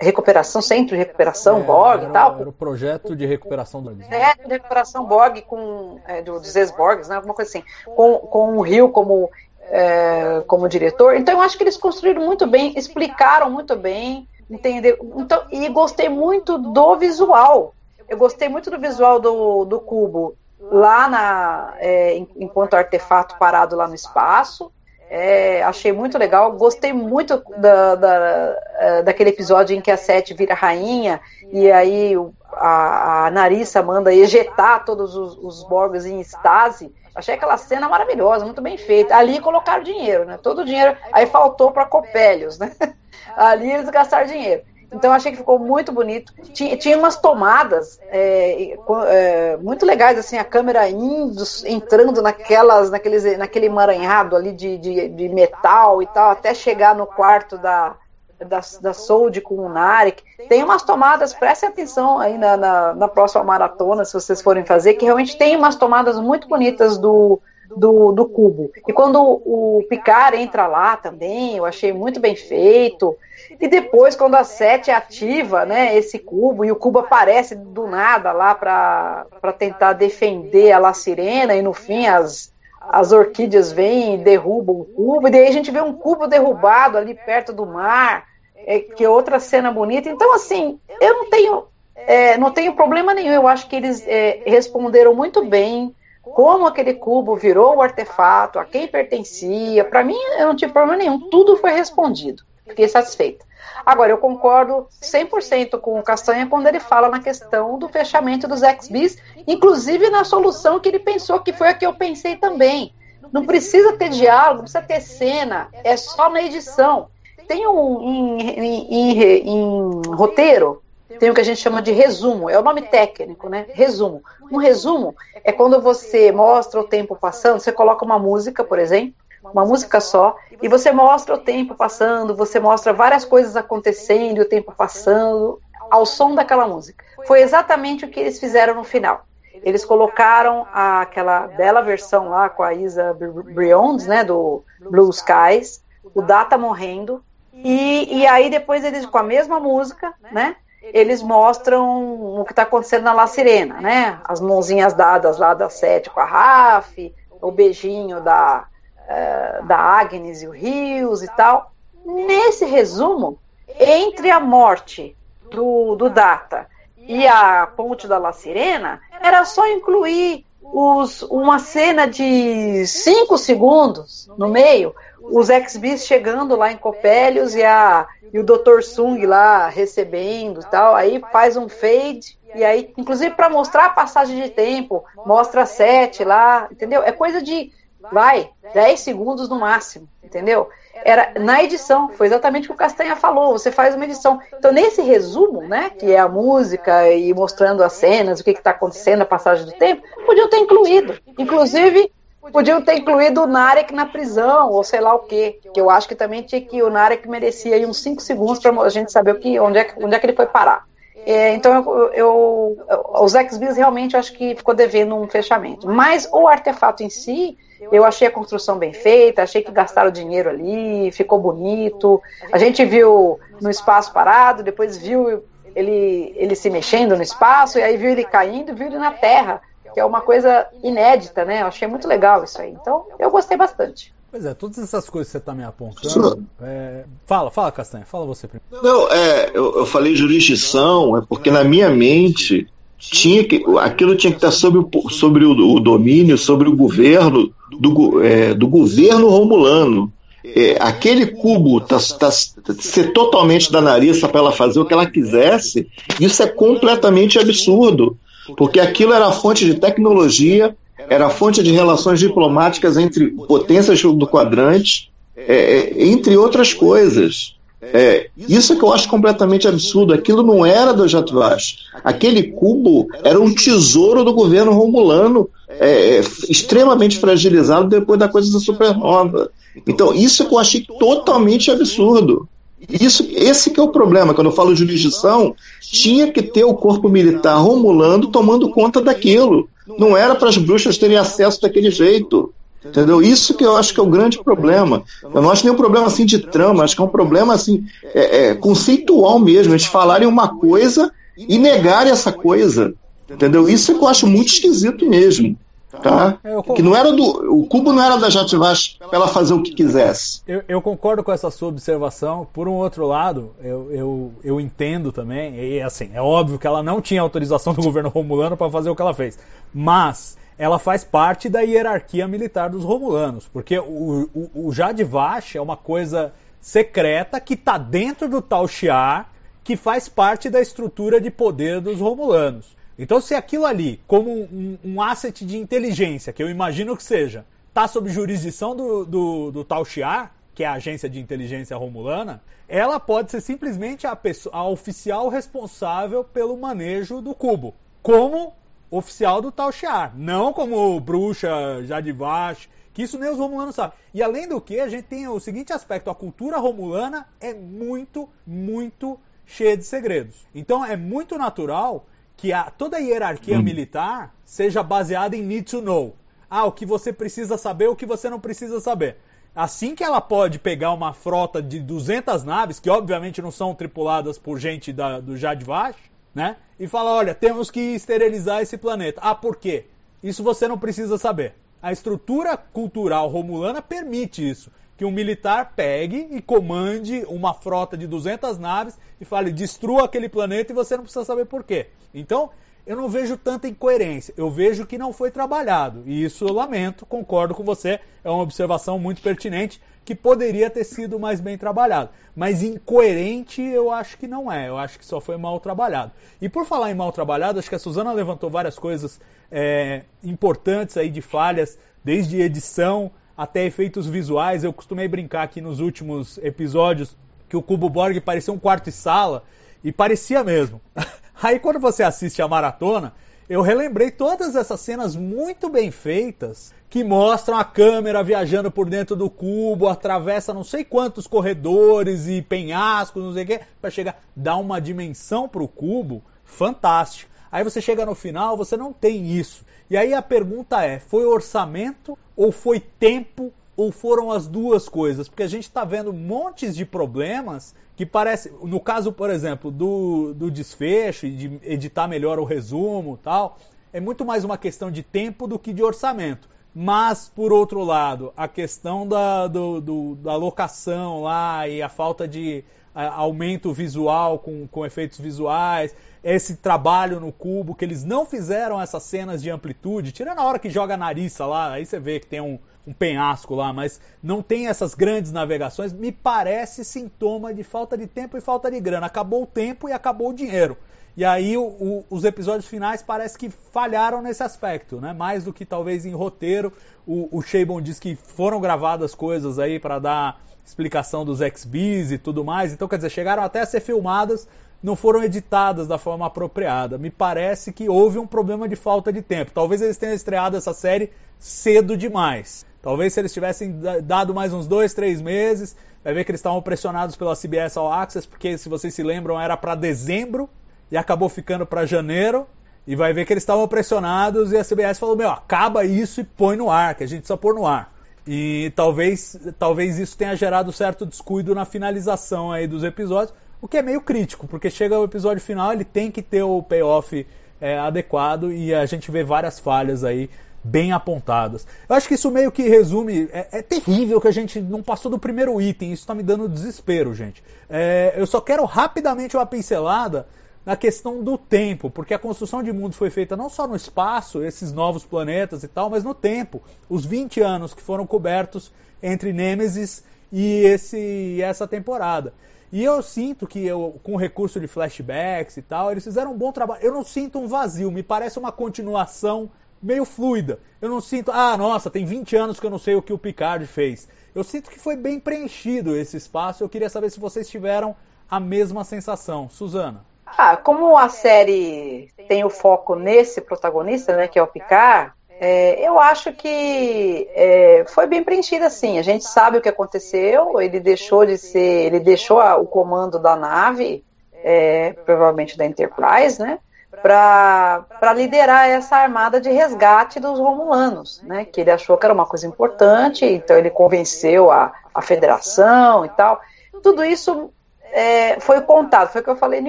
recuperação, 0.00 0.62
centro 0.62 0.96
de 0.96 0.96
recuperação, 0.96 1.60
é, 1.60 1.62
Borg 1.62 2.04
e 2.04 2.12
tal. 2.12 2.40
Era 2.40 2.48
o 2.48 2.52
projeto 2.52 3.14
de 3.14 3.26
recuperação 3.26 3.82
Borg. 3.82 4.02
É, 4.10 4.34
de 4.34 4.48
recuperação 4.48 5.04
Borg 5.04 5.42
com 5.42 5.98
é, 6.06 6.22
dos 6.22 6.54
ex-Borgs, 6.56 7.08
né, 7.08 7.16
alguma 7.16 7.34
coisa 7.34 7.50
assim, 7.50 7.64
com, 7.84 8.18
com 8.18 8.56
o 8.56 8.62
Rio 8.62 8.88
como 8.88 9.30
é, 9.64 10.42
como 10.46 10.68
diretor. 10.68 11.16
Então 11.16 11.34
eu 11.34 11.40
acho 11.40 11.56
que 11.56 11.64
eles 11.64 11.76
construíram 11.76 12.24
muito 12.24 12.46
bem, 12.46 12.74
explicaram 12.76 13.50
muito 13.50 13.76
bem, 13.76 14.28
entendeu? 14.50 14.98
Então, 15.16 15.44
e 15.50 15.68
gostei 15.68 16.08
muito 16.08 16.58
do 16.58 16.96
visual. 16.96 17.74
Eu 18.08 18.18
gostei 18.18 18.48
muito 18.48 18.70
do 18.70 18.78
visual 18.78 19.18
do, 19.20 19.64
do 19.64 19.80
cubo 19.80 20.36
lá 20.60 21.08
na 21.08 21.74
é, 21.78 22.16
enquanto 22.36 22.74
artefato 22.74 23.36
parado 23.38 23.76
lá 23.76 23.88
no 23.88 23.94
espaço. 23.94 24.70
É, 25.14 25.62
achei 25.64 25.92
muito 25.92 26.16
legal, 26.16 26.52
gostei 26.52 26.90
muito 26.90 27.44
da, 27.58 27.94
da, 27.96 28.56
é, 28.78 29.02
daquele 29.02 29.28
episódio 29.28 29.76
em 29.76 29.80
que 29.82 29.90
a 29.90 29.96
Sete 29.98 30.32
vira 30.32 30.54
rainha 30.54 31.20
e 31.52 31.70
aí 31.70 32.14
a, 32.54 33.26
a 33.26 33.30
Narissa 33.30 33.82
manda 33.82 34.10
ejetar 34.10 34.86
todos 34.86 35.14
os, 35.14 35.36
os 35.36 35.64
Borgs 35.64 36.06
em 36.06 36.18
estase. 36.18 36.90
Achei 37.14 37.34
aquela 37.34 37.58
cena 37.58 37.90
maravilhosa, 37.90 38.46
muito 38.46 38.62
bem 38.62 38.78
feita. 38.78 39.14
Ali 39.14 39.38
colocaram 39.38 39.82
dinheiro, 39.82 40.24
né? 40.24 40.38
Todo 40.42 40.62
o 40.62 40.64
dinheiro. 40.64 40.96
Aí 41.12 41.26
faltou 41.26 41.70
para 41.72 41.84
Copélios, 41.84 42.58
né? 42.58 42.72
Ali 43.36 43.70
eles 43.70 43.90
gastaram 43.90 44.26
dinheiro. 44.26 44.62
Então 44.92 45.12
achei 45.12 45.32
que 45.32 45.38
ficou 45.38 45.58
muito 45.58 45.90
bonito. 45.90 46.32
Tinha, 46.52 46.76
tinha 46.76 46.98
umas 46.98 47.16
tomadas 47.16 47.98
é, 48.08 48.76
é, 49.06 49.56
muito 49.56 49.86
legais, 49.86 50.18
assim, 50.18 50.36
a 50.36 50.44
câmera 50.44 50.88
indo, 50.88 51.42
entrando 51.64 52.20
naquelas, 52.20 52.90
naqueles, 52.90 53.38
naquele 53.38 53.66
emaranhado 53.66 54.36
ali 54.36 54.52
de, 54.52 54.76
de, 54.78 55.08
de 55.08 55.28
metal 55.28 56.02
e 56.02 56.06
tal, 56.06 56.30
até 56.30 56.54
chegar 56.54 56.94
no 56.94 57.06
quarto 57.06 57.56
da, 57.56 57.94
da, 58.38 58.60
da 58.80 58.92
Sold 58.92 59.40
com 59.40 59.56
o 59.56 59.68
Narek. 59.68 60.22
Tem 60.48 60.62
umas 60.62 60.82
tomadas, 60.82 61.32
prestem 61.32 61.68
atenção 61.68 62.18
aí 62.18 62.36
na, 62.36 62.56
na, 62.56 62.94
na, 62.94 63.08
próxima 63.08 63.42
maratona, 63.42 64.04
se 64.04 64.12
vocês 64.12 64.42
forem 64.42 64.64
fazer, 64.64 64.94
que 64.94 65.04
realmente 65.04 65.36
tem 65.36 65.56
umas 65.56 65.76
tomadas 65.76 66.18
muito 66.18 66.48
bonitas 66.48 66.98
do, 66.98 67.40
do, 67.76 68.12
do 68.12 68.26
cubo. 68.26 68.70
E 68.86 68.92
quando 68.92 69.20
o, 69.20 69.84
Picard 69.88 70.36
entra 70.36 70.66
lá 70.66 70.96
também, 70.96 71.56
eu 71.56 71.64
achei 71.64 71.92
muito 71.92 72.20
bem 72.20 72.36
feito. 72.36 73.16
E 73.60 73.68
depois, 73.68 74.16
quando 74.16 74.34
a 74.34 74.44
Sete 74.44 74.90
ativa 74.90 75.64
né, 75.64 75.96
esse 75.96 76.18
cubo, 76.18 76.64
e 76.64 76.72
o 76.72 76.76
cubo 76.76 77.00
aparece 77.00 77.54
do 77.54 77.86
nada 77.86 78.32
lá 78.32 78.54
para 78.54 79.52
tentar 79.58 79.92
defender 79.92 80.72
a 80.72 80.78
La 80.78 80.92
Sirena, 80.92 81.54
e 81.54 81.62
no 81.62 81.72
fim 81.72 82.06
as, 82.06 82.52
as 82.80 83.12
orquídeas 83.12 83.72
vêm 83.72 84.14
e 84.14 84.18
derrubam 84.18 84.80
o 84.80 84.84
cubo, 84.84 85.28
e 85.28 85.30
daí 85.30 85.46
a 85.46 85.52
gente 85.52 85.70
vê 85.70 85.80
um 85.80 85.92
cubo 85.92 86.26
derrubado 86.26 86.96
ali 86.96 87.14
perto 87.14 87.52
do 87.52 87.66
mar, 87.66 88.26
é, 88.56 88.80
que 88.80 89.04
é 89.04 89.08
outra 89.08 89.38
cena 89.38 89.70
bonita. 89.70 90.08
Então, 90.08 90.34
assim, 90.34 90.78
eu 91.00 91.14
não 91.14 91.30
tenho, 91.30 91.64
é, 91.94 92.38
não 92.38 92.50
tenho 92.50 92.74
problema 92.74 93.12
nenhum, 93.12 93.32
eu 93.32 93.46
acho 93.46 93.68
que 93.68 93.76
eles 93.76 94.04
é, 94.06 94.42
responderam 94.46 95.14
muito 95.14 95.44
bem 95.44 95.94
como 96.22 96.66
aquele 96.66 96.94
cubo 96.94 97.36
virou 97.36 97.76
o 97.76 97.82
artefato, 97.82 98.58
a 98.58 98.64
quem 98.64 98.86
pertencia. 98.86 99.84
Para 99.84 100.04
mim, 100.04 100.18
eu 100.38 100.46
não 100.46 100.56
tive 100.56 100.72
problema 100.72 100.96
nenhum, 100.96 101.28
tudo 101.28 101.56
foi 101.56 101.72
respondido. 101.72 102.44
Fiquei 102.66 102.88
satisfeita. 102.88 103.44
Agora, 103.84 104.12
eu 104.12 104.18
concordo 104.18 104.86
100% 105.02 105.80
com 105.80 105.98
o 105.98 106.02
Castanha 106.02 106.46
quando 106.46 106.66
ele 106.66 106.78
fala 106.78 107.08
na 107.08 107.20
questão 107.20 107.78
do 107.78 107.88
fechamento 107.88 108.46
dos 108.46 108.60
XBs, 108.60 109.18
inclusive 109.46 110.08
na 110.10 110.24
solução 110.24 110.78
que 110.78 110.88
ele 110.88 111.00
pensou, 111.00 111.40
que 111.40 111.52
foi 111.52 111.68
a 111.68 111.74
que 111.74 111.84
eu 111.84 111.92
pensei 111.92 112.36
também. 112.36 112.94
Não 113.32 113.44
precisa 113.44 113.94
ter 113.94 114.10
diálogo, 114.10 114.58
não 114.58 114.62
precisa 114.62 114.82
ter 114.82 115.00
cena, 115.00 115.68
é 115.82 115.96
só 115.96 116.30
na 116.30 116.42
edição. 116.42 117.08
Tem 117.48 117.66
um 117.66 118.00
em, 118.02 118.40
em, 118.40 118.94
em, 118.94 119.48
em 119.48 120.02
roteiro, 120.14 120.81
tem 121.18 121.30
o 121.30 121.34
que 121.34 121.40
a 121.40 121.44
gente 121.44 121.60
chama 121.60 121.82
de 121.82 121.92
resumo, 121.92 122.48
é 122.48 122.58
o 122.58 122.62
nome 122.62 122.82
técnico, 122.82 123.48
né? 123.48 123.66
Resumo. 123.70 124.22
Um 124.50 124.56
resumo 124.58 125.14
é 125.44 125.52
quando 125.52 125.80
você 125.80 126.30
mostra 126.32 126.80
o 126.80 126.84
tempo 126.84 127.16
passando, 127.16 127.60
você 127.60 127.72
coloca 127.72 128.04
uma 128.04 128.18
música, 128.18 128.62
por 128.62 128.78
exemplo, 128.78 129.14
uma 129.42 129.64
música 129.64 130.00
só, 130.00 130.36
e 130.60 130.68
você 130.68 130.92
mostra 130.92 131.34
o 131.34 131.38
tempo 131.38 131.74
passando, 131.74 132.34
você 132.34 132.60
mostra 132.60 132.92
várias 132.92 133.24
coisas 133.24 133.56
acontecendo, 133.56 134.40
o 134.40 134.44
tempo 134.44 134.72
passando, 134.76 135.60
ao 135.90 136.06
som 136.06 136.34
daquela 136.34 136.66
música. 136.66 137.04
Foi 137.26 137.42
exatamente 137.42 138.04
o 138.04 138.08
que 138.08 138.20
eles 138.20 138.38
fizeram 138.38 138.74
no 138.74 138.84
final. 138.84 139.24
Eles 139.62 139.84
colocaram 139.84 140.66
a, 140.72 141.02
aquela 141.02 141.46
bela 141.46 141.82
versão 141.82 142.28
lá 142.28 142.48
com 142.48 142.62
a 142.62 142.72
Isa 142.72 143.14
Brionds, 143.14 144.06
né, 144.06 144.24
do 144.24 144.64
Blue 144.80 145.10
Skies, 145.10 145.82
o 146.14 146.22
Data 146.22 146.56
morrendo, 146.56 147.22
e, 147.52 148.20
e 148.20 148.26
aí 148.26 148.48
depois 148.48 148.84
eles, 148.84 149.06
com 149.06 149.18
a 149.18 149.22
mesma 149.22 149.60
música, 149.60 150.14
né, 150.32 150.56
eles 150.82 151.22
mostram 151.22 152.40
o 152.40 152.44
que 152.44 152.52
está 152.52 152.62
acontecendo 152.62 153.04
na 153.04 153.12
La 153.12 153.26
Sirena, 153.26 153.80
né, 153.80 154.20
as 154.24 154.40
mãozinhas 154.40 154.92
dadas 154.94 155.38
lá 155.38 155.54
da 155.54 155.70
Sete 155.70 156.10
com 156.10 156.20
a 156.20 156.24
Raf, 156.24 157.14
o 157.40 157.50
beijinho 157.50 158.20
da, 158.20 158.66
eh, 159.08 159.60
da 159.64 159.76
Agnes 159.76 160.42
e 160.42 160.48
o 160.48 160.50
Rios 160.50 161.22
e 161.22 161.28
tal. 161.36 161.72
Nesse 162.04 162.64
resumo, 162.64 163.38
entre 163.78 164.30
a 164.30 164.40
morte 164.40 165.16
do, 165.50 165.94
do 165.94 166.10
Data 166.10 166.66
e 166.96 167.26
a 167.26 167.66
ponte 167.66 168.06
da 168.06 168.18
La 168.18 168.32
Sirena, 168.32 169.00
era 169.20 169.44
só 169.44 169.66
incluir 169.68 170.44
os, 170.62 171.22
uma 171.22 171.58
cena 171.58 172.06
de 172.06 172.86
cinco 172.86 173.36
segundos 173.36 174.30
no 174.38 174.48
meio, 174.48 174.94
os 175.20 175.50
ex-bis 175.50 176.06
chegando 176.06 176.56
lá 176.56 176.72
em 176.72 176.76
Copélios 176.76 177.54
e, 177.54 177.62
a, 177.62 178.06
e 178.32 178.38
o 178.38 178.44
Dr. 178.44 178.82
Sung 178.82 179.24
lá 179.26 179.68
recebendo 179.68 180.60
e 180.60 180.70
tal, 180.70 180.94
aí 180.94 181.22
faz 181.32 181.56
um 181.56 181.68
fade, 181.68 182.38
e 182.54 182.64
aí, 182.64 182.92
inclusive 182.96 183.34
para 183.34 183.48
mostrar 183.48 183.86
a 183.86 183.90
passagem 183.90 184.42
de 184.42 184.50
tempo, 184.50 185.04
mostra 185.24 185.66
sete 185.66 186.24
lá, 186.24 186.68
entendeu? 186.70 187.02
É 187.02 187.12
coisa 187.12 187.40
de 187.40 187.72
vai, 188.10 188.50
10 188.74 189.00
segundos 189.00 189.48
no 189.48 189.60
máximo, 189.60 190.08
entendeu? 190.22 190.68
Era 191.04 191.32
na 191.38 191.62
edição, 191.62 192.08
foi 192.10 192.26
exatamente 192.26 192.66
o 192.66 192.68
que 192.68 192.74
o 192.74 192.76
Castanha 192.76 193.16
falou, 193.16 193.52
você 193.52 193.70
faz 193.70 193.94
uma 193.94 194.04
edição. 194.04 194.40
Então, 194.56 194.72
nesse 194.72 195.02
resumo, 195.02 195.62
né, 195.62 195.90
que 195.90 196.12
é 196.12 196.18
a 196.18 196.28
música 196.28 197.10
e 197.10 197.32
mostrando 197.34 197.82
as 197.82 197.94
cenas, 197.94 198.40
o 198.40 198.44
que 198.44 198.50
está 198.50 198.70
acontecendo, 198.70 199.22
a 199.22 199.26
passagem 199.26 199.66
do 199.66 199.72
tempo, 199.72 200.02
podiam 200.26 200.48
ter 200.48 200.58
incluído. 200.58 201.18
Inclusive, 201.38 202.12
podiam 202.52 202.82
ter 202.82 202.98
incluído 202.98 203.42
o 203.42 203.46
Narek 203.46 203.94
na 203.94 204.06
prisão, 204.06 204.70
ou 204.70 204.82
sei 204.82 205.00
lá 205.00 205.14
o 205.14 205.20
quê, 205.20 205.60
que 205.72 205.80
eu 205.80 205.90
acho 205.90 206.08
que 206.08 206.14
também 206.14 206.42
tinha 206.42 206.60
que 206.60 206.82
o 206.82 206.90
Narek 206.90 207.28
merecia 207.28 207.76
aí 207.76 207.86
uns 207.86 207.98
5 207.98 208.20
segundos 208.20 208.58
para 208.58 208.80
a 208.80 208.88
gente 208.88 209.12
saber 209.12 209.32
o 209.32 209.38
que, 209.38 209.58
onde, 209.60 209.78
é, 209.78 209.94
onde 209.98 210.14
é 210.14 210.18
que 210.18 210.26
ele 210.26 210.36
foi 210.36 210.46
parar. 210.46 210.84
É, 211.24 211.54
então, 211.54 211.72
eu, 211.74 212.12
eu, 212.12 212.86
os 213.20 213.34
X-Bis 213.34 213.76
realmente 213.76 214.16
acho 214.16 214.32
que 214.32 214.56
ficou 214.56 214.74
devendo 214.74 215.14
um 215.14 215.28
fechamento. 215.28 215.86
Mas 215.86 216.28
o 216.32 216.48
artefato 216.48 217.02
em 217.02 217.10
si, 217.10 217.56
eu 217.90 218.04
achei 218.04 218.28
a 218.28 218.30
construção 218.30 218.78
bem 218.78 218.92
feita, 218.92 219.42
achei 219.42 219.62
que 219.62 219.72
gastaram 219.72 220.10
dinheiro 220.10 220.50
ali, 220.50 221.10
ficou 221.12 221.38
bonito. 221.38 222.22
A 222.52 222.58
gente 222.58 222.84
viu 222.84 223.40
no 223.60 223.70
espaço 223.70 224.12
parado, 224.12 224.62
depois 224.62 224.96
viu 224.96 225.42
ele, 225.74 226.32
ele 226.36 226.54
se 226.54 226.70
mexendo 226.70 227.16
no 227.16 227.22
espaço, 227.22 227.78
e 227.78 227.82
aí 227.82 227.96
viu 227.96 228.10
ele 228.10 228.24
caindo, 228.24 228.74
viu 228.74 228.86
ele 228.86 228.98
na 228.98 229.10
Terra, 229.10 229.60
que 229.92 230.00
é 230.00 230.04
uma 230.04 230.20
coisa 230.20 230.66
inédita, 230.82 231.44
né? 231.44 231.62
Eu 231.62 231.66
achei 231.66 231.88
muito 231.88 232.06
legal 232.06 232.44
isso 232.44 232.60
aí. 232.60 232.70
Então, 232.70 233.06
eu 233.18 233.30
gostei 233.30 233.56
bastante. 233.56 234.14
Pois 234.30 234.46
é, 234.46 234.54
todas 234.54 234.78
essas 234.78 235.10
coisas 235.10 235.28
que 235.28 235.32
você 235.32 235.38
está 235.38 235.54
me 235.54 235.62
apontando. 235.62 236.46
É... 236.62 237.04
Fala, 237.26 237.50
fala, 237.50 237.70
Castanha, 237.70 238.06
fala 238.06 238.24
você 238.24 238.48
primeiro. 238.48 238.82
Não, 238.82 239.12
é, 239.12 239.50
eu, 239.52 239.80
eu 239.80 239.84
falei 239.84 240.16
jurisdição, 240.16 241.18
é 241.18 241.20
porque 241.20 241.50
na 241.50 241.62
minha 241.62 241.90
mente 241.90 242.66
tinha 243.10 243.42
que, 243.44 243.64
aquilo 243.80 244.16
tinha 244.16 244.30
que 244.30 244.38
estar 244.38 244.52
sobre 244.52 244.78
o, 244.78 245.10
sobre 245.10 245.44
o, 245.44 245.50
o 245.50 245.80
domínio, 245.80 246.38
sobre 246.38 246.68
o 246.68 246.76
governo 246.76 247.52
do, 247.70 248.22
é, 248.22 248.54
do 248.54 248.68
governo 248.68 249.28
romulano. 249.28 250.12
É, 250.44 250.76
aquele 250.80 251.26
cubo 251.26 251.80
tá, 251.80 251.98
tá, 252.18 252.30
ser 252.30 253.12
totalmente 253.12 253.70
da 253.70 253.80
Narissa 253.80 254.28
para 254.28 254.40
ela 254.40 254.52
fazer 254.52 254.80
o 254.80 254.84
que 254.84 254.92
ela 254.92 255.06
quisesse, 255.06 255.86
isso 256.20 256.42
é 256.42 256.48
completamente 256.48 257.38
absurdo, 257.38 258.16
porque 258.56 258.80
aquilo 258.80 259.12
era 259.12 259.30
fonte 259.30 259.64
de 259.64 259.74
tecnologia, 259.74 260.76
era 261.08 261.30
fonte 261.30 261.62
de 261.62 261.70
relações 261.70 262.18
diplomáticas 262.18 262.96
entre 262.96 263.28
potências 263.28 264.02
do 264.02 264.26
quadrante, 264.26 265.12
é, 265.36 265.54
é, 265.54 266.06
entre 266.06 266.36
outras 266.36 266.74
coisas. 266.74 267.54
É, 267.82 268.28
isso 268.36 268.72
é 268.72 268.76
que 268.76 268.84
eu 268.84 268.92
acho 268.92 269.08
completamente 269.08 269.66
absurdo. 269.66 270.14
Aquilo 270.14 270.44
não 270.44 270.64
era 270.64 270.92
do 270.92 271.08
Jatvash. 271.08 271.78
Aquele 272.04 272.44
cubo 272.44 273.08
era 273.24 273.40
um 273.40 273.52
tesouro 273.52 274.24
do 274.24 274.32
governo 274.32 274.72
romulano, 274.72 275.50
é, 275.68 276.18
é, 276.18 276.20
extremamente 276.48 277.18
fragilizado 277.18 277.88
depois 277.88 278.20
da 278.20 278.28
coisa 278.28 278.52
da 278.52 278.60
supernova. 278.60 279.50
Então, 279.86 280.14
isso 280.14 280.46
que 280.46 280.54
eu 280.54 280.58
achei 280.58 280.86
totalmente 280.98 281.72
absurdo. 281.72 282.48
Isso, 282.88 283.26
esse 283.32 283.70
que 283.70 283.80
é 283.80 283.82
o 283.82 283.88
problema. 283.88 284.34
Quando 284.34 284.48
eu 284.48 284.52
falo 284.52 284.76
jurisdição, 284.76 285.54
tinha 285.80 286.30
que 286.30 286.42
ter 286.42 286.64
o 286.64 286.74
corpo 286.74 287.08
militar 287.08 287.56
romulando 287.56 288.28
tomando 288.28 288.70
conta 288.70 289.00
daquilo. 289.00 289.68
Não 289.98 290.16
era 290.16 290.34
para 290.34 290.48
as 290.48 290.56
bruxas 290.56 290.98
terem 290.98 291.16
acesso 291.16 291.60
daquele 291.60 291.90
jeito. 291.90 292.52
Entendeu? 292.84 293.22
Isso 293.22 293.54
que 293.54 293.64
eu 293.64 293.76
acho 293.76 293.94
que 293.94 294.00
é 294.00 294.02
o 294.02 294.10
grande 294.10 294.42
problema. 294.42 295.04
Eu 295.22 295.40
não 295.40 295.50
acho 295.50 295.64
nenhum 295.64 295.76
problema 295.76 296.06
assim 296.06 296.26
de 296.26 296.38
trama, 296.38 296.82
acho 296.82 296.96
que 296.96 297.02
é 297.02 297.04
um 297.04 297.08
problema 297.08 297.54
assim 297.54 297.84
é, 298.02 298.46
é, 298.46 298.54
conceitual 298.54 299.38
mesmo. 299.38 299.72
Eles 299.72 299.84
falarem 299.84 300.26
uma 300.26 300.48
coisa 300.48 301.12
e 301.36 301.58
negarem 301.58 302.12
essa 302.12 302.32
coisa. 302.32 302.94
Entendeu? 303.30 303.68
Isso 303.68 303.92
é 303.92 303.94
que 303.94 304.02
eu 304.02 304.08
acho 304.08 304.26
muito 304.26 304.48
esquisito 304.48 305.08
mesmo. 305.08 305.56
Tá? 306.02 306.38
É, 306.42 306.74
que 306.74 306.82
não 306.82 306.96
era 306.96 307.12
do. 307.12 307.22
O 307.54 307.66
cubo 307.66 307.92
não 307.92 308.02
era 308.02 308.16
da 308.16 308.30
Jatvash 308.30 308.96
para 308.98 309.10
ela 309.12 309.28
fazer 309.28 309.52
o 309.52 309.62
que 309.62 309.74
quisesse. 309.74 310.40
Eu, 310.46 310.62
eu, 310.66 310.80
concordo 310.80 311.22
com 311.22 311.30
essa 311.30 311.50
sua 311.50 311.68
observação. 311.68 312.48
Por 312.50 312.66
um 312.66 312.72
outro 312.72 313.06
lado, 313.06 313.52
eu, 313.62 313.92
eu, 313.92 314.32
eu 314.42 314.60
entendo 314.60 315.12
também, 315.12 315.54
e 315.54 315.82
assim, 315.82 316.10
é 316.14 316.20
óbvio 316.20 316.58
que 316.58 316.66
ela 316.66 316.82
não 316.82 317.00
tinha 317.00 317.20
autorização 317.20 317.74
do 317.74 317.82
governo 317.82 318.08
romulano 318.08 318.56
para 318.56 318.70
fazer 318.70 318.88
o 318.88 318.96
que 318.96 319.02
ela 319.02 319.12
fez. 319.12 319.38
Mas 319.72 320.38
ela 320.58 320.78
faz 320.78 321.04
parte 321.04 321.48
da 321.48 321.60
hierarquia 321.60 322.28
militar 322.28 322.70
dos 322.70 322.84
romulanos. 322.84 323.48
Porque 323.48 323.78
o, 323.78 324.28
o, 324.34 324.68
o 324.68 324.72
Jadvash 324.72 325.56
é 325.56 325.60
uma 325.60 325.76
coisa 325.76 326.32
secreta 326.60 327.40
que 327.40 327.54
está 327.54 327.76
dentro 327.76 328.28
do 328.28 328.40
Tal 328.40 328.68
Shiar, 328.68 329.30
que 329.64 329.76
faz 329.76 330.08
parte 330.08 330.48
da 330.50 330.60
estrutura 330.60 331.20
de 331.20 331.30
poder 331.30 331.80
dos 331.80 331.98
romulanos. 331.98 332.76
Então, 332.98 333.20
se 333.20 333.34
aquilo 333.34 333.64
ali, 333.64 334.00
como 334.06 334.30
um, 334.30 334.78
um 334.84 335.02
asset 335.02 335.44
de 335.44 335.56
inteligência, 335.56 336.32
que 336.32 336.42
eu 336.42 336.50
imagino 336.50 336.96
que 336.96 337.02
seja, 337.02 337.44
está 337.68 337.88
sob 337.88 338.10
jurisdição 338.10 338.76
do, 338.76 339.04
do, 339.04 339.50
do 339.50 339.64
Tal 339.64 339.84
Shiar, 339.84 340.34
que 340.54 340.62
é 340.62 340.66
a 340.66 340.74
agência 340.74 341.08
de 341.08 341.18
inteligência 341.18 341.76
romulana, 341.76 342.42
ela 342.68 343.00
pode 343.00 343.30
ser 343.30 343.40
simplesmente 343.40 344.06
a, 344.06 344.14
pessoa, 344.14 344.54
a 344.54 344.68
oficial 344.68 345.28
responsável 345.28 346.22
pelo 346.22 346.56
manejo 346.56 347.20
do 347.20 347.34
cubo, 347.34 347.74
como 348.02 348.52
oficial 348.92 349.40
do 349.40 349.50
Tal 349.50 349.72
Shiar, 349.72 350.12
não 350.14 350.52
como 350.52 351.00
bruxa 351.00 351.82
Jadivash, 351.84 352.68
que 352.92 353.02
isso 353.02 353.18
nem 353.18 353.30
os 353.30 353.38
romulanos 353.38 353.74
sabem. 353.74 353.96
E 354.12 354.22
além 354.22 354.46
do 354.46 354.60
que, 354.60 354.78
a 354.78 354.88
gente 354.88 355.04
tem 355.04 355.26
o 355.26 355.40
seguinte 355.40 355.72
aspecto: 355.72 356.10
a 356.10 356.14
cultura 356.14 356.58
romulana 356.58 357.26
é 357.40 357.54
muito, 357.54 358.28
muito 358.46 359.18
cheia 359.46 359.76
de 359.76 359.84
segredos. 359.84 360.46
Então 360.54 360.84
é 360.84 360.94
muito 360.94 361.38
natural 361.38 362.06
que 362.36 362.52
a, 362.52 362.70
toda 362.70 362.98
a 362.98 363.00
hierarquia 363.00 363.58
hum. 363.58 363.62
militar 363.62 364.34
seja 364.44 364.82
baseada 364.82 365.34
em 365.34 365.42
need 365.42 365.64
to 365.64 365.80
know. 365.80 366.14
Ah, 366.50 366.66
o 366.66 366.72
que 366.72 366.84
você 366.84 367.14
precisa 367.14 367.56
saber, 367.56 367.88
o 367.88 367.96
que 367.96 368.04
você 368.04 368.28
não 368.28 368.38
precisa 368.38 368.78
saber. 368.78 369.16
Assim 369.54 369.94
que 369.94 370.04
ela 370.04 370.20
pode 370.20 370.58
pegar 370.58 370.92
uma 370.92 371.14
frota 371.14 371.62
de 371.62 371.80
200 371.80 372.44
naves, 372.44 372.78
que 372.78 372.90
obviamente 372.90 373.40
não 373.40 373.50
são 373.50 373.74
tripuladas 373.74 374.38
por 374.38 374.58
gente 374.58 374.92
da, 374.92 375.18
do 375.18 375.36
Jadvash, 375.36 375.96
né? 376.34 376.56
E 376.78 376.86
falar, 376.86 377.12
olha, 377.12 377.34
temos 377.34 377.70
que 377.70 377.80
esterilizar 377.80 378.60
esse 378.60 378.76
planeta. 378.76 379.20
Ah, 379.22 379.34
por 379.34 379.56
quê? 379.56 379.86
Isso 380.22 380.42
você 380.42 380.66
não 380.66 380.78
precisa 380.78 381.18
saber. 381.18 381.54
A 381.80 381.92
estrutura 381.92 382.56
cultural 382.56 383.28
romulana 383.28 383.82
permite 383.82 384.48
isso 384.48 384.70
que 384.96 385.04
um 385.04 385.10
militar 385.10 385.72
pegue 385.74 386.28
e 386.30 386.40
comande 386.40 387.24
uma 387.26 387.52
frota 387.52 387.96
de 387.96 388.06
200 388.06 388.56
naves 388.58 388.96
e 389.20 389.24
fale 389.24 389.50
destrua 389.50 390.04
aquele 390.04 390.28
planeta 390.28 390.70
e 390.70 390.74
você 390.74 390.96
não 390.96 391.02
precisa 391.02 391.24
saber 391.24 391.46
por 391.46 391.64
quê. 391.64 391.88
Então, 392.14 392.50
eu 392.86 392.96
não 392.96 393.08
vejo 393.08 393.36
tanta 393.36 393.66
incoerência. 393.66 394.34
Eu 394.36 394.50
vejo 394.50 394.86
que 394.86 394.98
não 394.98 395.12
foi 395.12 395.30
trabalhado. 395.30 396.02
E 396.06 396.24
isso 396.24 396.44
eu 396.44 396.52
lamento, 396.52 397.06
concordo 397.06 397.54
com 397.54 397.64
você. 397.64 397.98
É 398.22 398.30
uma 398.30 398.42
observação 398.42 398.98
muito 398.98 399.22
pertinente 399.22 399.80
que 400.04 400.14
poderia 400.14 400.68
ter 400.68 400.84
sido 400.84 401.18
mais 401.18 401.40
bem 401.40 401.56
trabalhado. 401.56 402.10
Mas 402.34 402.62
incoerente 402.62 403.62
eu 403.62 403.90
acho 403.90 404.18
que 404.18 404.26
não 404.26 404.50
é. 404.50 404.68
Eu 404.68 404.76
acho 404.76 404.98
que 404.98 405.06
só 405.06 405.20
foi 405.20 405.36
mal 405.36 405.60
trabalhado. 405.60 406.12
E 406.40 406.48
por 406.48 406.64
falar 406.64 406.90
em 406.90 406.94
mal 406.94 407.12
trabalhado, 407.12 407.58
acho 407.58 407.68
que 407.68 407.74
a 407.74 407.78
Suzana 407.78 408.12
levantou 408.12 408.50
várias 408.50 408.78
coisas 408.78 409.20
é, 409.50 410.02
importantes 410.24 410.96
aí 410.96 411.08
de 411.08 411.20
falhas, 411.20 411.78
desde 412.04 412.40
edição 412.40 413.10
até 413.36 413.64
efeitos 413.64 414.06
visuais. 414.06 414.64
Eu 414.64 414.72
costumei 414.72 415.06
brincar 415.06 415.42
aqui 415.42 415.60
nos 415.60 415.78
últimos 415.78 416.38
episódios 416.38 417.16
que 417.48 417.56
o 417.56 417.62
Cubo 417.62 417.88
Borg 417.90 418.18
parecia 418.20 418.52
um 418.52 418.58
quarto 418.58 418.88
e 418.88 418.92
sala, 418.92 419.44
e 419.84 419.92
parecia 419.92 420.42
mesmo. 420.42 420.80
Aí 421.42 421.58
quando 421.58 421.78
você 421.78 422.02
assiste 422.02 422.40
a 422.40 422.48
maratona, 422.48 423.12
eu 423.48 423.60
relembrei 423.60 424.10
todas 424.10 424.56
essas 424.56 424.80
cenas 424.80 425.14
muito 425.14 425.68
bem 425.68 425.90
feitas 425.90 426.72
que 426.92 427.02
mostram 427.02 427.56
a 427.56 427.64
câmera 427.64 428.22
viajando 428.22 428.70
por 428.70 428.86
dentro 428.86 429.16
do 429.16 429.30
cubo, 429.30 429.88
atravessa 429.88 430.52
não 430.52 430.62
sei 430.62 430.84
quantos 430.84 431.26
corredores 431.26 432.28
e 432.28 432.42
penhascos, 432.42 433.24
não 433.24 433.32
sei 433.32 433.44
o 433.44 433.46
que, 433.46 433.60
para 433.80 433.90
chegar, 433.90 434.22
dar 434.36 434.58
uma 434.58 434.78
dimensão 434.78 435.48
para 435.48 435.62
o 435.62 435.68
cubo 435.68 436.22
fantástico. 436.44 437.30
Aí 437.50 437.64
você 437.64 437.80
chega 437.80 438.04
no 438.04 438.14
final, 438.14 438.58
você 438.58 438.76
não 438.76 438.92
tem 438.92 439.26
isso. 439.30 439.64
E 439.88 439.96
aí 439.96 440.12
a 440.12 440.20
pergunta 440.20 440.84
é: 440.84 440.98
foi 440.98 441.24
orçamento 441.24 442.18
ou 442.36 442.52
foi 442.52 442.78
tempo 442.78 443.50
ou 443.74 443.90
foram 443.90 444.30
as 444.30 444.46
duas 444.46 444.86
coisas? 444.86 445.30
Porque 445.30 445.44
a 445.44 445.48
gente 445.48 445.64
está 445.64 445.86
vendo 445.86 446.12
montes 446.12 446.76
de 446.76 446.84
problemas 446.84 447.74
que 447.96 448.04
parece, 448.04 448.52
no 448.62 448.78
caso, 448.78 449.10
por 449.10 449.30
exemplo, 449.30 449.70
do, 449.70 450.34
do 450.34 450.50
desfecho, 450.50 451.26
de 451.26 451.58
editar 451.62 452.06
melhor 452.06 452.38
o 452.38 452.44
resumo 452.44 453.16
tal, 453.16 453.56
é 453.94 453.98
muito 453.98 454.26
mais 454.26 454.44
uma 454.44 454.58
questão 454.58 454.90
de 454.90 455.02
tempo 455.02 455.46
do 455.46 455.58
que 455.58 455.72
de 455.72 455.82
orçamento. 455.82 456.52
Mas, 456.74 457.28
por 457.28 457.52
outro 457.52 457.84
lado, 457.84 458.32
a 458.36 458.48
questão 458.48 459.06
da, 459.06 459.46
do, 459.46 459.80
do, 459.80 460.14
da 460.16 460.34
locação 460.36 461.22
lá 461.22 461.68
e 461.68 461.82
a 461.82 461.88
falta 461.88 462.26
de 462.26 462.64
a, 462.94 463.12
aumento 463.14 463.72
visual 463.72 464.38
com, 464.38 464.66
com 464.66 464.86
efeitos 464.86 465.18
visuais, 465.18 465.94
esse 466.24 466.56
trabalho 466.56 467.20
no 467.20 467.30
cubo, 467.30 467.74
que 467.74 467.84
eles 467.84 468.04
não 468.04 468.24
fizeram 468.24 468.80
essas 468.80 469.02
cenas 469.02 469.42
de 469.42 469.50
amplitude, 469.50 470.12
tirando 470.12 470.38
a 470.38 470.44
hora 470.44 470.58
que 470.58 470.70
joga 470.70 470.94
a 470.94 470.96
nariça 470.96 471.44
lá, 471.44 471.72
aí 471.72 471.84
você 471.84 471.98
vê 471.98 472.18
que 472.18 472.26
tem 472.26 472.40
um, 472.40 472.58
um 472.86 472.92
penhasco 472.92 473.54
lá, 473.54 473.72
mas 473.72 474.00
não 474.22 474.42
tem 474.42 474.68
essas 474.68 474.94
grandes 474.94 475.30
navegações, 475.30 475.92
me 475.92 476.10
parece 476.10 476.84
sintoma 476.84 477.52
de 477.52 477.62
falta 477.62 477.98
de 477.98 478.06
tempo 478.06 478.36
e 478.38 478.40
falta 478.40 478.70
de 478.70 478.80
grana. 478.80 479.06
Acabou 479.06 479.42
o 479.42 479.46
tempo 479.46 479.88
e 479.88 479.92
acabou 479.92 480.30
o 480.30 480.34
dinheiro. 480.34 480.76
E 481.16 481.24
aí 481.24 481.56
o, 481.56 481.62
o, 481.62 482.04
os 482.08 482.24
episódios 482.24 482.66
finais 482.66 483.02
parece 483.02 483.36
que 483.36 483.50
falharam 483.50 484.22
nesse 484.22 484.42
aspecto, 484.42 485.00
né? 485.00 485.12
Mais 485.12 485.44
do 485.44 485.52
que 485.52 485.64
talvez 485.64 486.06
em 486.06 486.12
roteiro. 486.12 486.72
O, 487.06 487.28
o 487.30 487.42
Sheibon 487.42 487.82
diz 487.82 488.00
que 488.00 488.16
foram 488.16 488.60
gravadas 488.60 489.14
coisas 489.14 489.58
aí 489.58 489.78
para 489.78 489.98
dar 489.98 490.40
explicação 490.64 491.24
dos 491.24 491.40
XBs 491.40 492.12
e 492.12 492.18
tudo 492.18 492.44
mais. 492.44 492.72
Então, 492.72 492.88
quer 492.88 492.96
dizer, 492.96 493.10
chegaram 493.10 493.42
até 493.42 493.60
a 493.60 493.66
ser 493.66 493.80
filmadas, 493.80 494.48
não 494.82 494.96
foram 494.96 495.22
editadas 495.22 495.86
da 495.86 495.98
forma 495.98 496.26
apropriada. 496.26 496.96
Me 496.96 497.10
parece 497.10 497.72
que 497.72 497.90
houve 497.90 498.18
um 498.18 498.26
problema 498.26 498.66
de 498.66 498.76
falta 498.76 499.12
de 499.12 499.20
tempo. 499.20 499.50
Talvez 499.52 499.82
eles 499.82 499.98
tenham 499.98 500.14
estreado 500.14 500.56
essa 500.56 500.72
série 500.72 501.12
cedo 501.38 501.94
demais. 501.94 502.64
Talvez 502.80 503.12
se 503.12 503.20
eles 503.20 503.32
tivessem 503.32 503.80
dado 504.02 504.34
mais 504.34 504.52
uns 504.52 504.66
dois, 504.66 504.94
três 504.94 505.20
meses, 505.20 505.76
vai 506.02 506.14
ver 506.14 506.24
que 506.24 506.30
eles 506.30 506.40
estavam 506.40 506.62
pressionados 506.62 507.16
pela 507.16 507.36
CBS 507.36 507.76
All 507.76 507.92
Access, 507.92 508.26
porque 508.26 508.56
se 508.56 508.68
vocês 508.68 508.94
se 508.94 509.02
lembram 509.02 509.40
era 509.40 509.56
para 509.56 509.74
dezembro 509.74 510.48
e 510.92 510.96
acabou 510.96 511.28
ficando 511.28 511.66
para 511.66 511.86
janeiro. 511.86 512.46
E 512.86 512.94
vai 512.94 513.12
ver 513.12 513.24
que 513.24 513.32
eles 513.32 513.42
estavam 513.42 513.66
pressionados 513.66 514.52
e 514.52 514.56
a 514.56 514.64
CBS 514.64 514.98
falou: 514.98 515.16
Meu, 515.16 515.30
acaba 515.30 515.84
isso 515.84 516.20
e 516.20 516.24
põe 516.24 516.56
no 516.56 516.68
ar, 516.68 516.94
que 516.94 517.02
a 517.02 517.06
gente 517.06 517.20
precisa 517.20 517.36
pôr 517.36 517.54
no 517.54 517.66
ar. 517.66 517.92
E 518.26 518.72
talvez, 518.76 519.36
talvez 519.58 519.98
isso 519.98 520.16
tenha 520.16 520.36
gerado 520.36 520.70
certo 520.72 521.06
descuido 521.06 521.54
na 521.54 521.64
finalização 521.64 522.52
aí 522.52 522.66
dos 522.66 522.84
episódios, 522.84 523.34
o 523.60 523.66
que 523.66 523.78
é 523.78 523.82
meio 523.82 524.00
crítico, 524.00 524.46
porque 524.46 524.68
chega 524.68 524.98
o 524.98 525.04
episódio 525.04 525.42
final, 525.42 525.72
ele 525.72 525.84
tem 525.84 526.10
que 526.10 526.22
ter 526.22 526.42
o 526.42 526.62
payoff 526.62 527.26
é, 527.60 527.78
adequado 527.78 528.52
e 528.52 528.74
a 528.74 528.84
gente 528.86 529.10
vê 529.10 529.24
várias 529.24 529.58
falhas 529.58 530.04
aí 530.04 530.28
bem 530.62 530.92
apontadas. 530.92 531.66
Eu 531.88 531.96
acho 531.96 532.06
que 532.06 532.14
isso 532.14 532.30
meio 532.30 532.52
que 532.52 532.68
resume. 532.68 533.28
É, 533.32 533.48
é 533.52 533.62
terrível 533.62 534.20
que 534.20 534.28
a 534.28 534.32
gente 534.32 534.60
não 534.60 534.82
passou 534.82 535.10
do 535.10 535.18
primeiro 535.18 535.60
item, 535.60 535.92
isso 535.92 536.02
está 536.02 536.14
me 536.14 536.22
dando 536.22 536.48
desespero, 536.48 537.14
gente. 537.14 537.42
É, 537.70 538.14
eu 538.16 538.26
só 538.26 538.40
quero 538.40 538.64
rapidamente 538.64 539.36
uma 539.36 539.46
pincelada 539.46 540.26
na 540.64 540.76
questão 540.76 541.22
do 541.22 541.36
tempo, 541.36 541.90
porque 541.90 542.14
a 542.14 542.18
construção 542.18 542.62
de 542.62 542.72
mundo 542.72 542.94
foi 542.94 543.10
feita 543.10 543.36
não 543.36 543.48
só 543.48 543.66
no 543.66 543.74
espaço, 543.74 544.42
esses 544.42 544.72
novos 544.72 545.04
planetas 545.04 545.62
e 545.62 545.68
tal, 545.68 545.90
mas 545.90 546.04
no 546.04 546.14
tempo. 546.14 546.62
Os 546.88 547.04
20 547.04 547.40
anos 547.40 547.74
que 547.74 547.82
foram 547.82 548.06
cobertos 548.06 548.72
entre 549.02 549.32
Nemesis 549.32 550.04
e 550.30 550.64
esse, 550.64 551.40
essa 551.42 551.66
temporada. 551.66 552.32
E 552.72 552.82
eu 552.82 553.02
sinto 553.02 553.46
que 553.46 553.66
eu, 553.66 554.00
com 554.02 554.14
o 554.14 554.16
recurso 554.16 554.58
de 554.58 554.66
flashbacks 554.66 555.56
e 555.56 555.62
tal, 555.62 555.90
eles 555.90 556.04
fizeram 556.04 556.32
um 556.32 556.38
bom 556.38 556.52
trabalho. 556.52 556.82
Eu 556.82 556.92
não 556.92 557.04
sinto 557.04 557.38
um 557.38 557.46
vazio, 557.46 557.90
me 557.90 558.02
parece 558.02 558.38
uma 558.38 558.50
continuação 558.50 559.50
meio 559.82 560.04
fluida. 560.04 560.60
Eu 560.80 560.88
não 560.88 561.00
sinto, 561.00 561.30
ah, 561.32 561.56
nossa, 561.56 561.90
tem 561.90 562.06
20 562.06 562.36
anos 562.36 562.60
que 562.60 562.64
eu 562.64 562.70
não 562.70 562.78
sei 562.78 562.94
o 562.94 563.02
que 563.02 563.12
o 563.12 563.18
Picard 563.18 563.66
fez. 563.66 564.08
Eu 564.34 564.44
sinto 564.44 564.70
que 564.70 564.78
foi 564.78 564.96
bem 564.96 565.20
preenchido 565.20 565.94
esse 565.96 566.16
espaço. 566.16 566.62
Eu 566.62 566.68
queria 566.68 566.88
saber 566.88 567.10
se 567.10 567.20
vocês 567.20 567.48
tiveram 567.48 567.94
a 568.30 568.40
mesma 568.40 568.84
sensação. 568.84 569.50
Suzana. 569.50 570.11
Ah, 570.26 570.56
como 570.56 570.96
a 570.96 571.08
série 571.08 572.10
tem 572.28 572.44
o 572.44 572.50
foco 572.50 572.94
nesse 572.94 573.40
protagonista, 573.40 574.16
né, 574.16 574.28
que 574.28 574.38
é 574.38 574.42
o 574.42 574.46
Picard, 574.46 575.12
é, 575.44 575.86
eu 575.86 575.98
acho 575.98 576.32
que 576.32 577.28
é, 577.34 577.84
foi 577.88 578.06
bem 578.06 578.22
preenchida 578.22 578.66
assim. 578.66 578.98
A 578.98 579.02
gente 579.02 579.24
sabe 579.24 579.58
o 579.58 579.60
que 579.60 579.68
aconteceu. 579.68 580.60
Ele 580.60 580.78
deixou 580.78 581.26
de 581.26 581.36
ser, 581.36 581.86
ele 581.86 581.98
deixou 581.98 582.40
a, 582.40 582.56
o 582.56 582.64
comando 582.64 583.18
da 583.18 583.34
nave, 583.34 584.04
é, 584.32 584.92
provavelmente 585.04 585.58
da 585.58 585.66
Enterprise, 585.66 586.40
né? 586.40 586.58
para 587.00 588.12
liderar 588.14 588.68
essa 588.68 588.96
armada 588.96 589.40
de 589.40 589.50
resgate 589.50 590.20
dos 590.20 590.38
romulanos, 590.38 591.20
né? 591.22 591.44
Que 591.44 591.62
ele 591.62 591.70
achou 591.70 591.96
que 591.96 592.04
era 592.04 592.14
uma 592.14 592.26
coisa 592.26 592.46
importante, 592.46 593.24
então 593.24 593.56
ele 593.56 593.70
convenceu 593.70 594.50
a, 594.50 594.72
a 594.94 595.02
federação 595.02 596.04
e 596.04 596.08
tal. 596.10 596.40
Tudo 596.82 597.04
isso 597.04 597.50
é, 597.92 598.40
foi 598.40 598.60
contado, 598.62 599.12
foi 599.12 599.20
o 599.20 599.24
que 599.24 599.30
eu 599.30 599.36
falei 599.36 599.60
no 599.60 599.68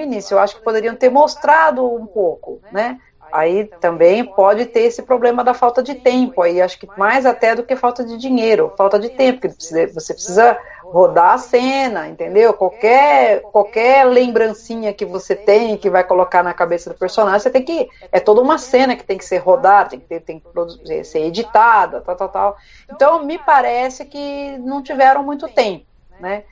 início. 0.00 0.34
Eu 0.34 0.38
acho 0.38 0.56
que 0.56 0.62
poderiam 0.62 0.96
ter 0.96 1.10
mostrado 1.10 1.86
um 1.86 2.06
pouco, 2.06 2.60
né? 2.72 2.98
Aí 3.32 3.64
também 3.80 4.24
pode 4.24 4.66
ter 4.66 4.82
esse 4.82 5.02
problema 5.02 5.42
da 5.42 5.52
falta 5.52 5.82
de 5.82 5.96
tempo. 5.96 6.40
Aí 6.40 6.62
acho 6.62 6.78
que 6.78 6.88
mais 6.96 7.26
até 7.26 7.54
do 7.54 7.64
que 7.64 7.74
falta 7.74 8.04
de 8.04 8.16
dinheiro, 8.16 8.72
falta 8.76 8.98
de 8.98 9.08
tempo, 9.08 9.40
porque 9.40 9.56
você 9.92 10.14
precisa 10.14 10.56
rodar 10.84 11.32
a 11.32 11.38
cena, 11.38 12.06
entendeu? 12.06 12.52
Qualquer 12.52 13.40
qualquer 13.42 14.04
lembrancinha 14.06 14.92
que 14.92 15.04
você 15.04 15.34
tem 15.34 15.76
que 15.76 15.90
vai 15.90 16.04
colocar 16.04 16.44
na 16.44 16.54
cabeça 16.54 16.90
do 16.90 16.96
personagem, 16.96 17.40
você 17.40 17.50
tem 17.50 17.64
que 17.64 17.88
é 18.12 18.20
toda 18.20 18.40
uma 18.40 18.56
cena 18.56 18.94
que 18.94 19.04
tem 19.04 19.18
que 19.18 19.24
ser 19.24 19.38
rodada, 19.38 19.90
tem 19.90 19.98
que 19.98 20.06
ter, 20.06 20.20
tem 20.20 20.40
que 20.40 21.04
ser 21.04 21.20
editada, 21.20 22.00
tal, 22.02 22.14
tal, 22.14 22.28
tal. 22.28 22.56
Então 22.88 23.24
me 23.24 23.36
parece 23.36 24.04
que 24.04 24.56
não 24.58 24.80
tiveram 24.80 25.24
muito 25.24 25.48
tempo, 25.48 25.86
né? 26.20 26.44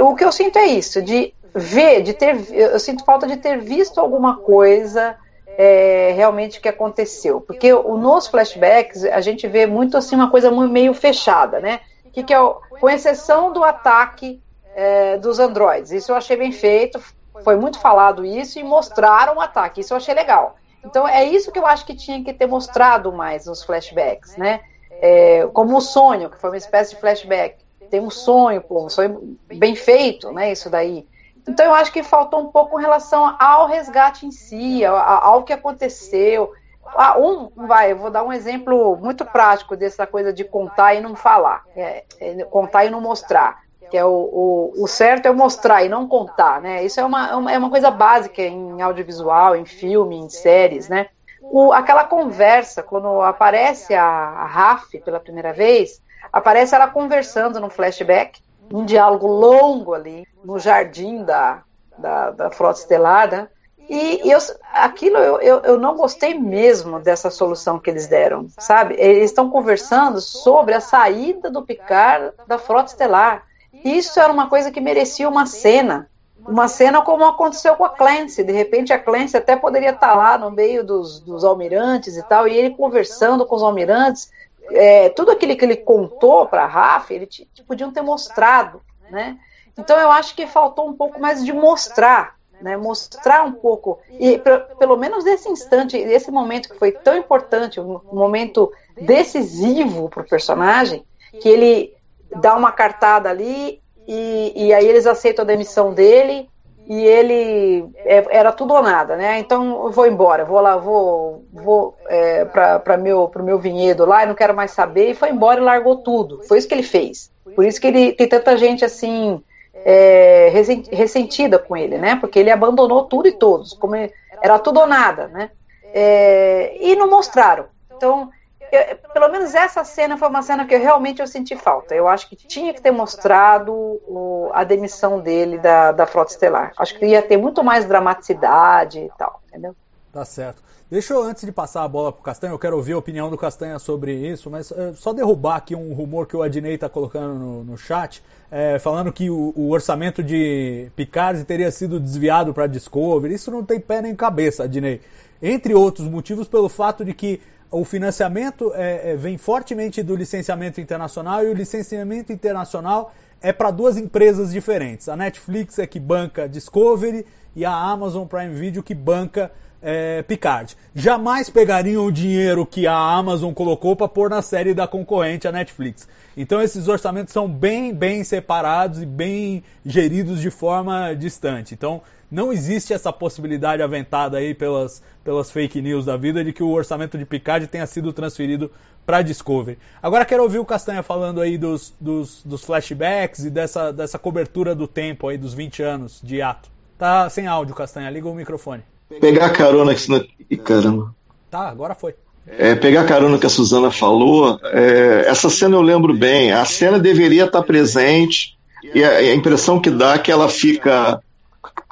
O 0.00 0.14
que 0.14 0.24
eu 0.24 0.32
sinto 0.32 0.58
é 0.58 0.66
isso, 0.66 1.00
de 1.00 1.34
ver, 1.54 2.02
de 2.02 2.12
ter, 2.12 2.36
eu 2.50 2.78
sinto 2.80 3.04
falta 3.04 3.26
de 3.26 3.36
ter 3.36 3.58
visto 3.58 4.00
alguma 4.00 4.36
coisa 4.38 5.16
é, 5.56 6.12
realmente 6.14 6.60
que 6.60 6.68
aconteceu, 6.68 7.40
porque 7.40 7.72
nos 7.72 8.26
flashbacks 8.26 9.04
a 9.04 9.20
gente 9.20 9.46
vê 9.46 9.66
muito 9.66 9.96
assim 9.96 10.16
uma 10.16 10.30
coisa 10.30 10.50
meio 10.50 10.92
fechada, 10.92 11.60
né? 11.60 11.80
Que, 12.12 12.22
que 12.22 12.34
é 12.34 12.40
o, 12.40 12.54
com 12.80 12.90
exceção 12.90 13.52
do 13.52 13.62
ataque 13.62 14.42
é, 14.74 15.16
dos 15.18 15.38
androides, 15.38 15.92
isso 15.92 16.10
eu 16.10 16.16
achei 16.16 16.36
bem 16.36 16.50
feito, 16.50 17.00
foi 17.42 17.56
muito 17.56 17.78
falado 17.78 18.24
isso 18.24 18.58
e 18.58 18.64
mostraram 18.64 19.36
o 19.36 19.40
ataque, 19.40 19.80
isso 19.80 19.92
eu 19.92 19.96
achei 19.96 20.14
legal. 20.14 20.56
Então 20.84 21.06
é 21.08 21.24
isso 21.24 21.50
que 21.50 21.58
eu 21.58 21.66
acho 21.66 21.86
que 21.86 21.94
tinha 21.94 22.22
que 22.22 22.32
ter 22.32 22.46
mostrado 22.46 23.12
mais 23.12 23.46
nos 23.46 23.62
flashbacks, 23.62 24.36
né? 24.36 24.60
É, 24.90 25.46
como 25.52 25.76
o 25.76 25.80
sonho, 25.80 26.30
que 26.30 26.40
foi 26.40 26.50
uma 26.50 26.56
espécie 26.56 26.94
de 26.94 27.00
flashback 27.00 27.63
tem 27.94 28.00
um 28.00 28.10
sonho, 28.10 28.60
pô, 28.60 28.86
um 28.86 28.88
sonho 28.88 29.38
bem 29.46 29.76
feito, 29.76 30.32
né? 30.32 30.50
Isso 30.50 30.68
daí. 30.68 31.06
Então 31.46 31.64
eu 31.64 31.74
acho 31.74 31.92
que 31.92 32.02
faltou 32.02 32.40
um 32.40 32.48
pouco 32.48 32.76
em 32.76 32.82
relação 32.82 33.36
ao 33.38 33.68
resgate 33.68 34.26
em 34.26 34.32
si, 34.32 34.84
ao, 34.84 34.96
ao 34.96 35.44
que 35.44 35.52
aconteceu. 35.52 36.52
Ah, 36.84 37.16
um, 37.16 37.48
vai, 37.54 37.92
eu 37.92 37.96
vou 37.96 38.10
dar 38.10 38.24
um 38.24 38.32
exemplo 38.32 38.96
muito 38.96 39.24
prático 39.24 39.76
dessa 39.76 40.08
coisa 40.08 40.32
de 40.32 40.42
contar 40.42 40.94
e 40.94 41.00
não 41.00 41.14
falar, 41.14 41.62
é, 41.76 42.02
é, 42.20 42.44
contar 42.44 42.84
e 42.84 42.90
não 42.90 43.00
mostrar, 43.00 43.62
que 43.88 43.96
é 43.96 44.04
o, 44.04 44.10
o, 44.10 44.72
o, 44.82 44.88
certo 44.88 45.26
é 45.26 45.32
mostrar 45.32 45.84
e 45.84 45.88
não 45.88 46.08
contar, 46.08 46.60
né? 46.60 46.84
Isso 46.84 46.98
é 46.98 47.04
uma, 47.04 47.30
é 47.30 47.36
uma, 47.36 47.52
é 47.52 47.58
uma 47.58 47.70
coisa 47.70 47.92
básica 47.92 48.42
em 48.42 48.82
audiovisual, 48.82 49.54
em 49.54 49.64
filme, 49.64 50.16
em 50.16 50.28
séries, 50.28 50.88
né? 50.88 51.06
O, 51.40 51.72
aquela 51.72 52.02
conversa, 52.02 52.82
quando 52.82 53.20
aparece 53.22 53.94
a, 53.94 54.04
a 54.04 54.46
Raf 54.46 54.98
pela 54.98 55.20
primeira 55.20 55.52
vez, 55.52 56.02
aparece 56.34 56.74
ela 56.74 56.88
conversando 56.88 57.60
no 57.60 57.70
flashback, 57.70 58.40
um 58.72 58.84
diálogo 58.84 59.28
longo 59.28 59.94
ali, 59.94 60.26
no 60.44 60.58
jardim 60.58 61.22
da, 61.22 61.62
da, 61.96 62.32
da 62.32 62.50
Frota 62.50 62.80
Estelar, 62.80 63.30
né? 63.30 63.48
E, 63.88 64.20
eu, 64.28 64.38
aquilo 64.72 65.16
eu, 65.18 65.40
eu, 65.40 65.60
eu, 65.60 65.78
não 65.78 65.94
gostei 65.94 66.34
mesmo 66.34 66.98
dessa 66.98 67.30
solução 67.30 67.78
que 67.78 67.88
eles 67.88 68.08
deram, 68.08 68.48
sabe? 68.58 68.96
Eles 68.98 69.30
estão 69.30 69.48
conversando 69.48 70.20
sobre 70.20 70.74
a 70.74 70.80
saída 70.80 71.50
do 71.50 71.62
Picard 71.62 72.32
da 72.48 72.58
Frota 72.58 72.90
Estelar. 72.90 73.44
Isso 73.84 74.18
era 74.18 74.32
uma 74.32 74.48
coisa 74.48 74.72
que 74.72 74.80
merecia 74.80 75.28
uma 75.28 75.46
cena. 75.46 76.08
Uma 76.46 76.66
cena 76.66 77.00
como 77.02 77.24
aconteceu 77.24 77.76
com 77.76 77.84
a 77.84 77.90
Clancy. 77.90 78.42
De 78.42 78.52
repente 78.52 78.92
a 78.92 78.98
Clancy 78.98 79.36
até 79.36 79.54
poderia 79.54 79.90
estar 79.90 80.14
lá 80.14 80.36
no 80.36 80.50
meio 80.50 80.82
dos, 80.82 81.20
dos 81.20 81.44
almirantes 81.44 82.16
e 82.16 82.22
tal, 82.24 82.48
e 82.48 82.56
ele 82.56 82.70
conversando 82.70 83.46
com 83.46 83.54
os 83.54 83.62
almirantes 83.62 84.32
é, 84.70 85.08
tudo 85.10 85.30
aquilo 85.30 85.56
que 85.56 85.64
ele 85.64 85.76
contou 85.76 86.46
para 86.46 86.64
a 86.64 86.68
Rafa, 86.68 87.14
ele 87.14 87.26
te, 87.26 87.48
podiam 87.66 87.92
ter 87.92 88.02
mostrado, 88.02 88.80
né? 89.10 89.38
Então 89.76 89.98
eu 89.98 90.10
acho 90.10 90.34
que 90.34 90.46
faltou 90.46 90.88
um 90.88 90.92
pouco 90.92 91.20
mais 91.20 91.44
de 91.44 91.52
mostrar, 91.52 92.36
né? 92.60 92.76
Mostrar 92.76 93.44
um 93.44 93.52
pouco 93.52 93.98
e 94.10 94.40
pelo 94.78 94.96
menos 94.96 95.24
nesse 95.24 95.48
instante, 95.48 96.02
nesse 96.04 96.30
momento 96.30 96.68
que 96.68 96.78
foi 96.78 96.92
tão 96.92 97.16
importante, 97.16 97.80
um 97.80 98.00
momento 98.12 98.72
decisivo 99.00 100.08
para 100.08 100.22
o 100.22 100.28
personagem, 100.28 101.04
que 101.40 101.48
ele 101.48 101.94
dá 102.36 102.56
uma 102.56 102.72
cartada 102.72 103.28
ali 103.28 103.82
e, 104.06 104.66
e 104.66 104.74
aí 104.74 104.86
eles 104.86 105.06
aceitam 105.06 105.44
a 105.44 105.46
demissão 105.46 105.92
dele 105.92 106.48
e 106.86 107.04
ele 107.04 107.88
é, 107.96 108.24
era 108.30 108.52
tudo 108.52 108.74
ou 108.74 108.82
nada, 108.82 109.16
né? 109.16 109.38
Então 109.38 109.86
eu 109.86 109.90
vou 109.90 110.06
embora, 110.06 110.44
vou 110.44 110.60
lá, 110.60 110.76
vou, 110.76 111.44
vou 111.52 111.96
é, 112.08 112.44
para 112.44 112.96
meu 112.96 113.28
pro 113.28 113.42
meu 113.42 113.58
vinhedo 113.58 114.04
lá, 114.04 114.22
e 114.22 114.26
não 114.26 114.34
quero 114.34 114.54
mais 114.54 114.70
saber 114.70 115.10
e 115.10 115.14
foi 115.14 115.30
embora 115.30 115.60
e 115.60 115.64
largou 115.64 115.96
tudo. 115.96 116.42
Foi 116.44 116.58
isso 116.58 116.68
que 116.68 116.74
ele 116.74 116.82
fez. 116.82 117.30
Por 117.54 117.64
isso 117.64 117.80
que 117.80 117.86
ele 117.86 118.12
tem 118.12 118.28
tanta 118.28 118.56
gente 118.56 118.84
assim 118.84 119.42
é, 119.74 120.50
ressentida 120.90 121.58
com 121.58 121.76
ele, 121.76 121.98
né? 121.98 122.16
Porque 122.16 122.38
ele 122.38 122.50
abandonou 122.50 123.04
tudo 123.04 123.28
e 123.28 123.32
todos, 123.32 123.72
como 123.72 123.94
era 123.96 124.58
tudo 124.58 124.80
ou 124.80 124.86
nada, 124.86 125.28
né? 125.28 125.50
É, 125.92 126.76
e 126.80 126.96
não 126.96 127.08
mostraram. 127.08 127.66
Então 127.96 128.30
eu, 128.74 128.96
pelo 129.12 129.28
menos 129.30 129.54
essa 129.54 129.84
cena 129.84 130.16
foi 130.16 130.28
uma 130.28 130.42
cena 130.42 130.66
que 130.66 130.74
eu 130.74 130.80
realmente 130.80 131.20
eu 131.20 131.26
senti 131.26 131.56
falta. 131.56 131.94
Eu 131.94 132.08
acho 132.08 132.28
que 132.28 132.36
tinha 132.36 132.72
que 132.74 132.80
ter 132.80 132.90
mostrado 132.90 133.72
o, 133.72 134.50
a 134.52 134.64
demissão 134.64 135.20
dele 135.20 135.58
da, 135.58 135.92
da 135.92 136.06
Frota 136.06 136.32
Estelar. 136.32 136.72
Acho 136.76 136.98
que 136.98 137.06
ia 137.06 137.22
ter 137.22 137.36
muito 137.36 137.62
mais 137.62 137.84
dramaticidade 137.84 138.98
e 138.98 139.10
tal, 139.16 139.40
entendeu? 139.48 139.74
Tá 140.12 140.24
certo. 140.24 140.62
Deixa 140.90 141.14
eu, 141.14 141.22
antes 141.22 141.44
de 141.44 141.50
passar 141.50 141.82
a 141.82 141.88
bola 141.88 142.12
pro 142.12 142.22
Castanha, 142.22 142.52
eu 142.52 142.58
quero 142.58 142.76
ouvir 142.76 142.92
a 142.92 142.98
opinião 142.98 143.30
do 143.30 143.38
Castanha 143.38 143.78
sobre 143.78 144.12
isso, 144.14 144.50
mas 144.50 144.70
é, 144.70 144.92
só 144.92 145.12
derrubar 145.12 145.56
aqui 145.56 145.74
um 145.74 145.92
rumor 145.94 146.26
que 146.26 146.36
o 146.36 146.42
Adnei 146.42 146.74
está 146.74 146.88
colocando 146.88 147.34
no, 147.34 147.64
no 147.64 147.76
chat, 147.76 148.22
é, 148.50 148.78
falando 148.78 149.12
que 149.12 149.30
o, 149.30 149.52
o, 149.56 149.70
orçamento 149.70 150.22
de 150.22 150.88
Picard 150.94 151.42
teria 151.44 151.70
sido 151.70 151.98
desviado 151.98 152.54
para 152.54 152.66
Discovery. 152.66 153.34
Isso 153.34 153.50
não 153.50 153.64
tem 153.64 153.80
pé 153.80 154.02
nem 154.02 154.14
cabeça, 154.14 154.64
Adnei. 154.64 155.00
Entre 155.42 155.74
outros 155.74 156.06
motivos, 156.06 156.46
pelo 156.46 156.68
fato 156.68 157.04
de 157.04 157.12
que 157.12 157.40
o 157.70 157.84
financiamento 157.84 158.72
é, 158.74 159.12
é, 159.12 159.16
vem 159.16 159.36
fortemente 159.36 160.02
do 160.02 160.14
licenciamento 160.14 160.80
internacional 160.80 161.44
e 161.44 161.48
o 161.48 161.54
licenciamento 161.54 162.32
internacional 162.32 163.12
é 163.40 163.52
para 163.52 163.70
duas 163.70 163.96
empresas 163.96 164.52
diferentes. 164.52 165.08
A 165.08 165.16
Netflix 165.16 165.78
é 165.78 165.86
que 165.86 166.00
banca 166.00 166.48
Discovery 166.48 167.26
e 167.54 167.64
a 167.64 167.72
Amazon 167.72 168.26
Prime 168.26 168.54
Video 168.54 168.82
que 168.82 168.94
banca 168.94 169.50
é, 169.82 170.22
Picard. 170.22 170.74
Jamais 170.94 171.50
pegariam 171.50 172.06
o 172.06 172.12
dinheiro 172.12 172.64
que 172.64 172.86
a 172.86 172.96
Amazon 172.96 173.52
colocou 173.52 173.94
para 173.94 174.08
pôr 174.08 174.30
na 174.30 174.40
série 174.40 174.72
da 174.72 174.86
concorrente, 174.86 175.46
a 175.46 175.52
Netflix. 175.52 176.08
Então 176.36 176.60
esses 176.62 176.88
orçamentos 176.88 177.34
são 177.34 177.46
bem, 177.46 177.92
bem 177.92 178.24
separados 178.24 179.02
e 179.02 179.06
bem 179.06 179.62
geridos 179.84 180.40
de 180.40 180.50
forma 180.50 181.12
distante. 181.14 181.74
Então 181.74 182.00
não 182.34 182.52
existe 182.52 182.92
essa 182.92 183.12
possibilidade 183.12 183.80
aventada 183.80 184.38
aí 184.38 184.54
pelas, 184.54 185.00
pelas 185.22 185.52
fake 185.52 185.80
news 185.80 186.04
da 186.04 186.16
vida 186.16 186.42
de 186.42 186.52
que 186.52 186.64
o 186.64 186.70
orçamento 186.70 187.16
de 187.16 187.24
Picard 187.24 187.64
tenha 187.68 187.86
sido 187.86 188.12
transferido 188.12 188.70
para 189.06 189.22
Discovery. 189.22 189.78
Agora 190.02 190.24
quero 190.24 190.42
ouvir 190.42 190.58
o 190.58 190.64
Castanha 190.64 191.02
falando 191.02 191.40
aí 191.40 191.56
dos, 191.56 191.94
dos, 192.00 192.42
dos, 192.44 192.64
flashbacks 192.64 193.44
e 193.44 193.50
dessa, 193.50 193.92
dessa 193.92 194.18
cobertura 194.18 194.74
do 194.74 194.88
tempo 194.88 195.28
aí 195.28 195.38
dos 195.38 195.54
20 195.54 195.82
anos 195.84 196.20
de 196.24 196.42
ato. 196.42 196.68
Tá 196.98 197.30
sem 197.30 197.46
áudio, 197.46 197.74
Castanha, 197.74 198.10
liga 198.10 198.28
o 198.28 198.34
microfone. 198.34 198.82
Pegar 199.20 199.50
carona 199.50 199.94
que 199.94 200.00
senão... 200.00 200.24
Ih, 200.50 200.56
caramba. 200.56 201.14
Tá, 201.48 201.68
agora 201.68 201.94
foi. 201.94 202.16
É, 202.46 202.74
pegar 202.74 203.06
carona 203.06 203.38
que 203.38 203.46
a 203.46 203.50
Suzana 203.50 203.92
falou, 203.92 204.58
é, 204.64 205.24
essa 205.28 205.48
cena 205.48 205.76
eu 205.76 205.82
lembro 205.82 206.12
bem. 206.12 206.50
A 206.50 206.64
cena 206.64 206.98
deveria 206.98 207.44
estar 207.44 207.62
presente 207.62 208.58
e 208.92 209.04
a, 209.04 209.10
a 209.10 209.34
impressão 209.34 209.80
que 209.80 209.90
dá 209.90 210.14
é 210.14 210.18
que 210.18 210.32
ela 210.32 210.48
fica 210.48 211.22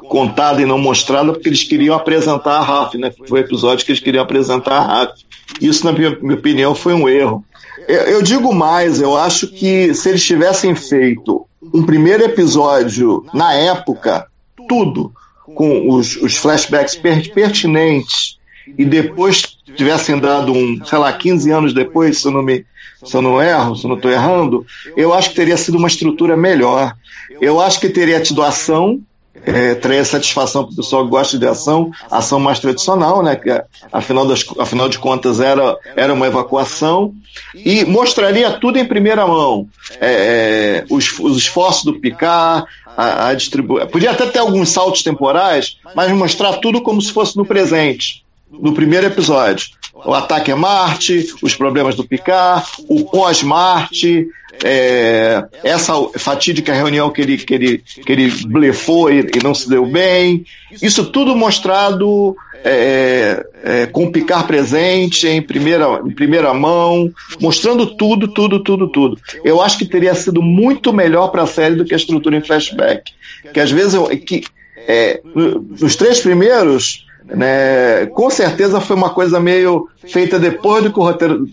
contada 0.09 0.61
e 0.61 0.67
não 0.67 0.79
mostrada 0.79 1.33
porque 1.33 1.49
eles 1.49 1.65
queriam 1.65 1.95
apresentar 1.95 2.59
a 2.59 2.63
Raf, 2.63 2.95
né? 2.95 3.13
Foi 3.29 3.41
o 3.41 3.45
episódio 3.45 3.85
que 3.85 3.93
eles 3.93 4.03
queriam 4.03 4.23
apresentar 4.23 4.77
a 4.77 4.83
Raf. 4.83 5.13
Isso, 5.61 5.85
na 5.85 5.93
minha, 5.93 6.17
minha 6.21 6.35
opinião, 6.35 6.75
foi 6.75 6.95
um 6.95 7.09
erro. 7.09 7.45
Eu, 7.89 8.03
eu, 8.03 8.23
digo 8.23 8.55
mais, 8.55 9.01
eu 9.01 9.17
acho 9.17 9.49
que 9.49 9.93
se 9.95 10.09
eles 10.09 10.25
tivessem 10.25 10.75
feito 10.75 11.47
um 11.75 11.85
primeiro 11.85 12.25
episódio 12.25 13.25
na 13.35 13.53
época, 13.55 14.27
tudo, 14.69 15.13
com 15.55 15.91
os, 15.91 16.17
os 16.17 16.37
flashbacks 16.37 16.95
pertinentes, 16.95 18.39
e 18.79 18.85
depois 18.85 19.59
tivessem 19.75 20.19
dado 20.19 20.53
um, 20.53 20.85
sei 20.85 20.99
lá, 20.99 21.13
15 21.13 21.51
anos 21.51 21.75
depois, 21.75 22.19
se 22.19 22.27
eu 22.27 22.33
não 22.33 22.43
me 22.43 22.65
se 23.05 23.17
eu 23.17 23.23
não 23.23 23.43
erro, 23.43 23.75
se 23.75 23.85
eu 23.85 23.89
não 23.89 23.97
estou 23.97 24.11
errando, 24.11 24.65
eu 24.97 25.13
acho 25.13 25.31
que 25.31 25.35
teria 25.35 25.57
sido 25.57 25.77
uma 25.77 25.89
estrutura 25.89 26.37
melhor. 26.37 26.95
Eu 27.41 27.61
acho 27.61 27.81
que 27.81 27.89
teria 27.89 28.21
tido 28.21 28.43
ação, 28.43 29.01
é, 29.45 29.75
trazer 29.75 30.05
satisfação 30.05 30.65
para 30.65 30.73
o 30.73 30.77
pessoal 30.77 31.05
que 31.05 31.11
gosta 31.11 31.39
de 31.39 31.47
ação, 31.47 31.91
ação 32.11 32.39
mais 32.39 32.61
tradicional, 32.61 33.23
né? 33.23 33.37
Que 33.37 33.51
afinal, 33.93 34.27
das, 34.27 34.45
afinal 34.59 34.89
de 34.89 34.99
contas 34.99 35.41
era, 35.41 35.77
era 35.97 36.13
uma 36.13 36.27
evacuação, 36.27 37.15
e 37.55 37.85
mostraria 37.85 38.53
tudo 38.53 38.79
em 38.79 38.85
primeira 38.85 39.27
mão. 39.27 39.69
É, 40.01 40.13
é, 40.13 40.85
os, 40.91 41.19
os 41.19 41.37
esforços 41.37 41.85
do 41.85 41.99
Picard, 41.99 42.67
a, 42.97 43.29
a 43.29 43.35
distribuição. 43.35 43.89
Podia 43.89 44.11
até 44.11 44.27
ter 44.27 44.39
alguns 44.39 44.69
saltos 44.71 45.03
temporais, 45.03 45.77
mas 45.95 46.11
mostrar 46.13 46.59
tudo 46.59 46.83
como 46.83 47.01
se 47.01 47.13
fosse 47.13 47.37
no 47.37 47.45
presente. 47.45 48.25
No 48.51 48.73
primeiro 48.73 49.07
episódio. 49.07 49.69
O 49.95 50.15
ataque 50.15 50.51
a 50.51 50.57
Marte, 50.57 51.35
os 51.43 51.55
problemas 51.55 51.95
do 51.95 52.05
Picard, 52.05 52.67
o 52.89 53.05
pós-Marte, 53.05 54.27
é, 54.65 55.45
essa 55.65 55.95
fatídica 56.19 56.73
reunião 56.73 57.11
que 57.11 57.21
ele, 57.21 57.39
que 57.39 57.55
ele, 57.55 57.79
que 57.79 58.13
ele 58.13 58.31
blefou 58.47 59.11
e, 59.11 59.21
e 59.21 59.43
não 59.43 59.55
se 59.55 59.69
deu 59.69 59.87
bem, 59.87 60.45
isso 60.81 61.07
tudo 61.07 61.35
mostrado 61.35 62.37
é, 62.65 63.45
é, 63.65 63.87
com 63.87 64.11
Picar 64.11 64.47
presente 64.47 65.27
em 65.27 65.43
primeira, 65.43 66.01
em 66.05 66.11
primeira 66.11 66.53
mão, 66.55 67.11
mostrando 67.41 67.97
tudo, 67.97 68.29
tudo, 68.29 68.63
tudo, 68.63 68.89
tudo. 68.89 69.19
Eu 69.45 69.61
acho 69.61 69.79
que 69.79 69.85
teria 69.85 70.15
sido 70.15 70.41
muito 70.43 70.93
melhor 70.93 71.29
para 71.29 71.43
a 71.43 71.47
série 71.47 71.75
do 71.75 71.85
que 71.85 71.95
a 71.95 71.97
estrutura 71.97 72.37
em 72.37 72.43
flashback. 72.43 73.13
Que 73.53 73.61
às 73.61 73.71
vezes 73.71 73.95
eu, 73.95 74.07
que, 74.09 74.45
é, 74.77 75.21
nos 75.35 75.97
três 75.97 76.21
primeiros 76.21 77.07
né? 77.25 78.07
Com 78.07 78.31
certeza 78.31 78.81
foi 78.81 78.97
uma 78.97 79.11
coisa 79.11 79.39
meio 79.41 79.89
feita 80.09 80.39
depois 80.39 80.83
do 80.83 80.93
que 80.93 80.99
o 80.99 81.03
roteiro. 81.03 81.47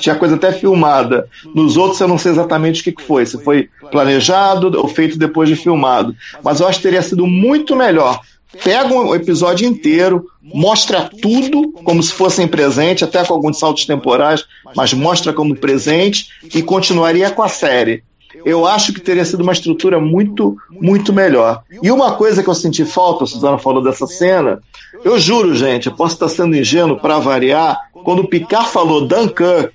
Tinha 0.00 0.14
coisa 0.14 0.34
até 0.34 0.52
filmada. 0.52 1.28
Nos 1.54 1.76
outros 1.76 2.00
eu 2.00 2.08
não 2.08 2.18
sei 2.18 2.32
exatamente 2.32 2.80
o 2.80 2.84
que, 2.84 3.02
foi. 3.02 3.24
Se 3.26 3.42
foi 3.42 3.68
planejado 3.90 4.78
ou 4.78 4.88
feito 4.88 5.18
depois 5.18 5.48
de 5.48 5.56
filmado. 5.56 6.14
Mas 6.42 6.60
eu 6.60 6.66
acho 6.66 6.78
que 6.78 6.84
teria 6.84 7.02
sido 7.02 7.26
muito 7.26 7.76
melhor. 7.76 8.20
Pega 8.62 8.92
o 8.92 9.14
episódio 9.14 9.66
inteiro, 9.66 10.26
mostra 10.42 11.10
tudo 11.22 11.72
como 11.72 12.02
se 12.02 12.12
fossem 12.12 12.46
presente, 12.46 13.02
até 13.02 13.24
com 13.24 13.32
alguns 13.32 13.58
saltos 13.58 13.86
temporais, 13.86 14.44
mas 14.76 14.92
mostra 14.92 15.32
como 15.32 15.56
presente 15.56 16.26
e 16.54 16.62
continuaria 16.62 17.30
com 17.30 17.42
a 17.42 17.48
série 17.48 18.04
eu 18.44 18.66
acho 18.66 18.92
que 18.92 19.00
teria 19.00 19.24
sido 19.24 19.42
uma 19.42 19.52
estrutura 19.52 20.00
muito, 20.00 20.56
muito 20.70 21.12
melhor. 21.12 21.62
E 21.82 21.90
uma 21.90 22.12
coisa 22.12 22.42
que 22.42 22.48
eu 22.48 22.54
senti 22.54 22.84
falta, 22.84 23.24
a 23.24 23.26
Suzana 23.26 23.58
falou 23.58 23.82
dessa 23.82 24.06
cena, 24.06 24.60
eu 25.04 25.18
juro, 25.18 25.54
gente, 25.54 25.86
eu 25.86 25.94
posso 25.94 26.14
estar 26.14 26.28
sendo 26.28 26.56
ingênuo 26.56 26.98
para 26.98 27.18
variar, 27.18 27.78
quando 28.04 28.20
o 28.20 28.28
Picard 28.28 28.68
falou 28.68 29.06
Dunkirk, 29.06 29.72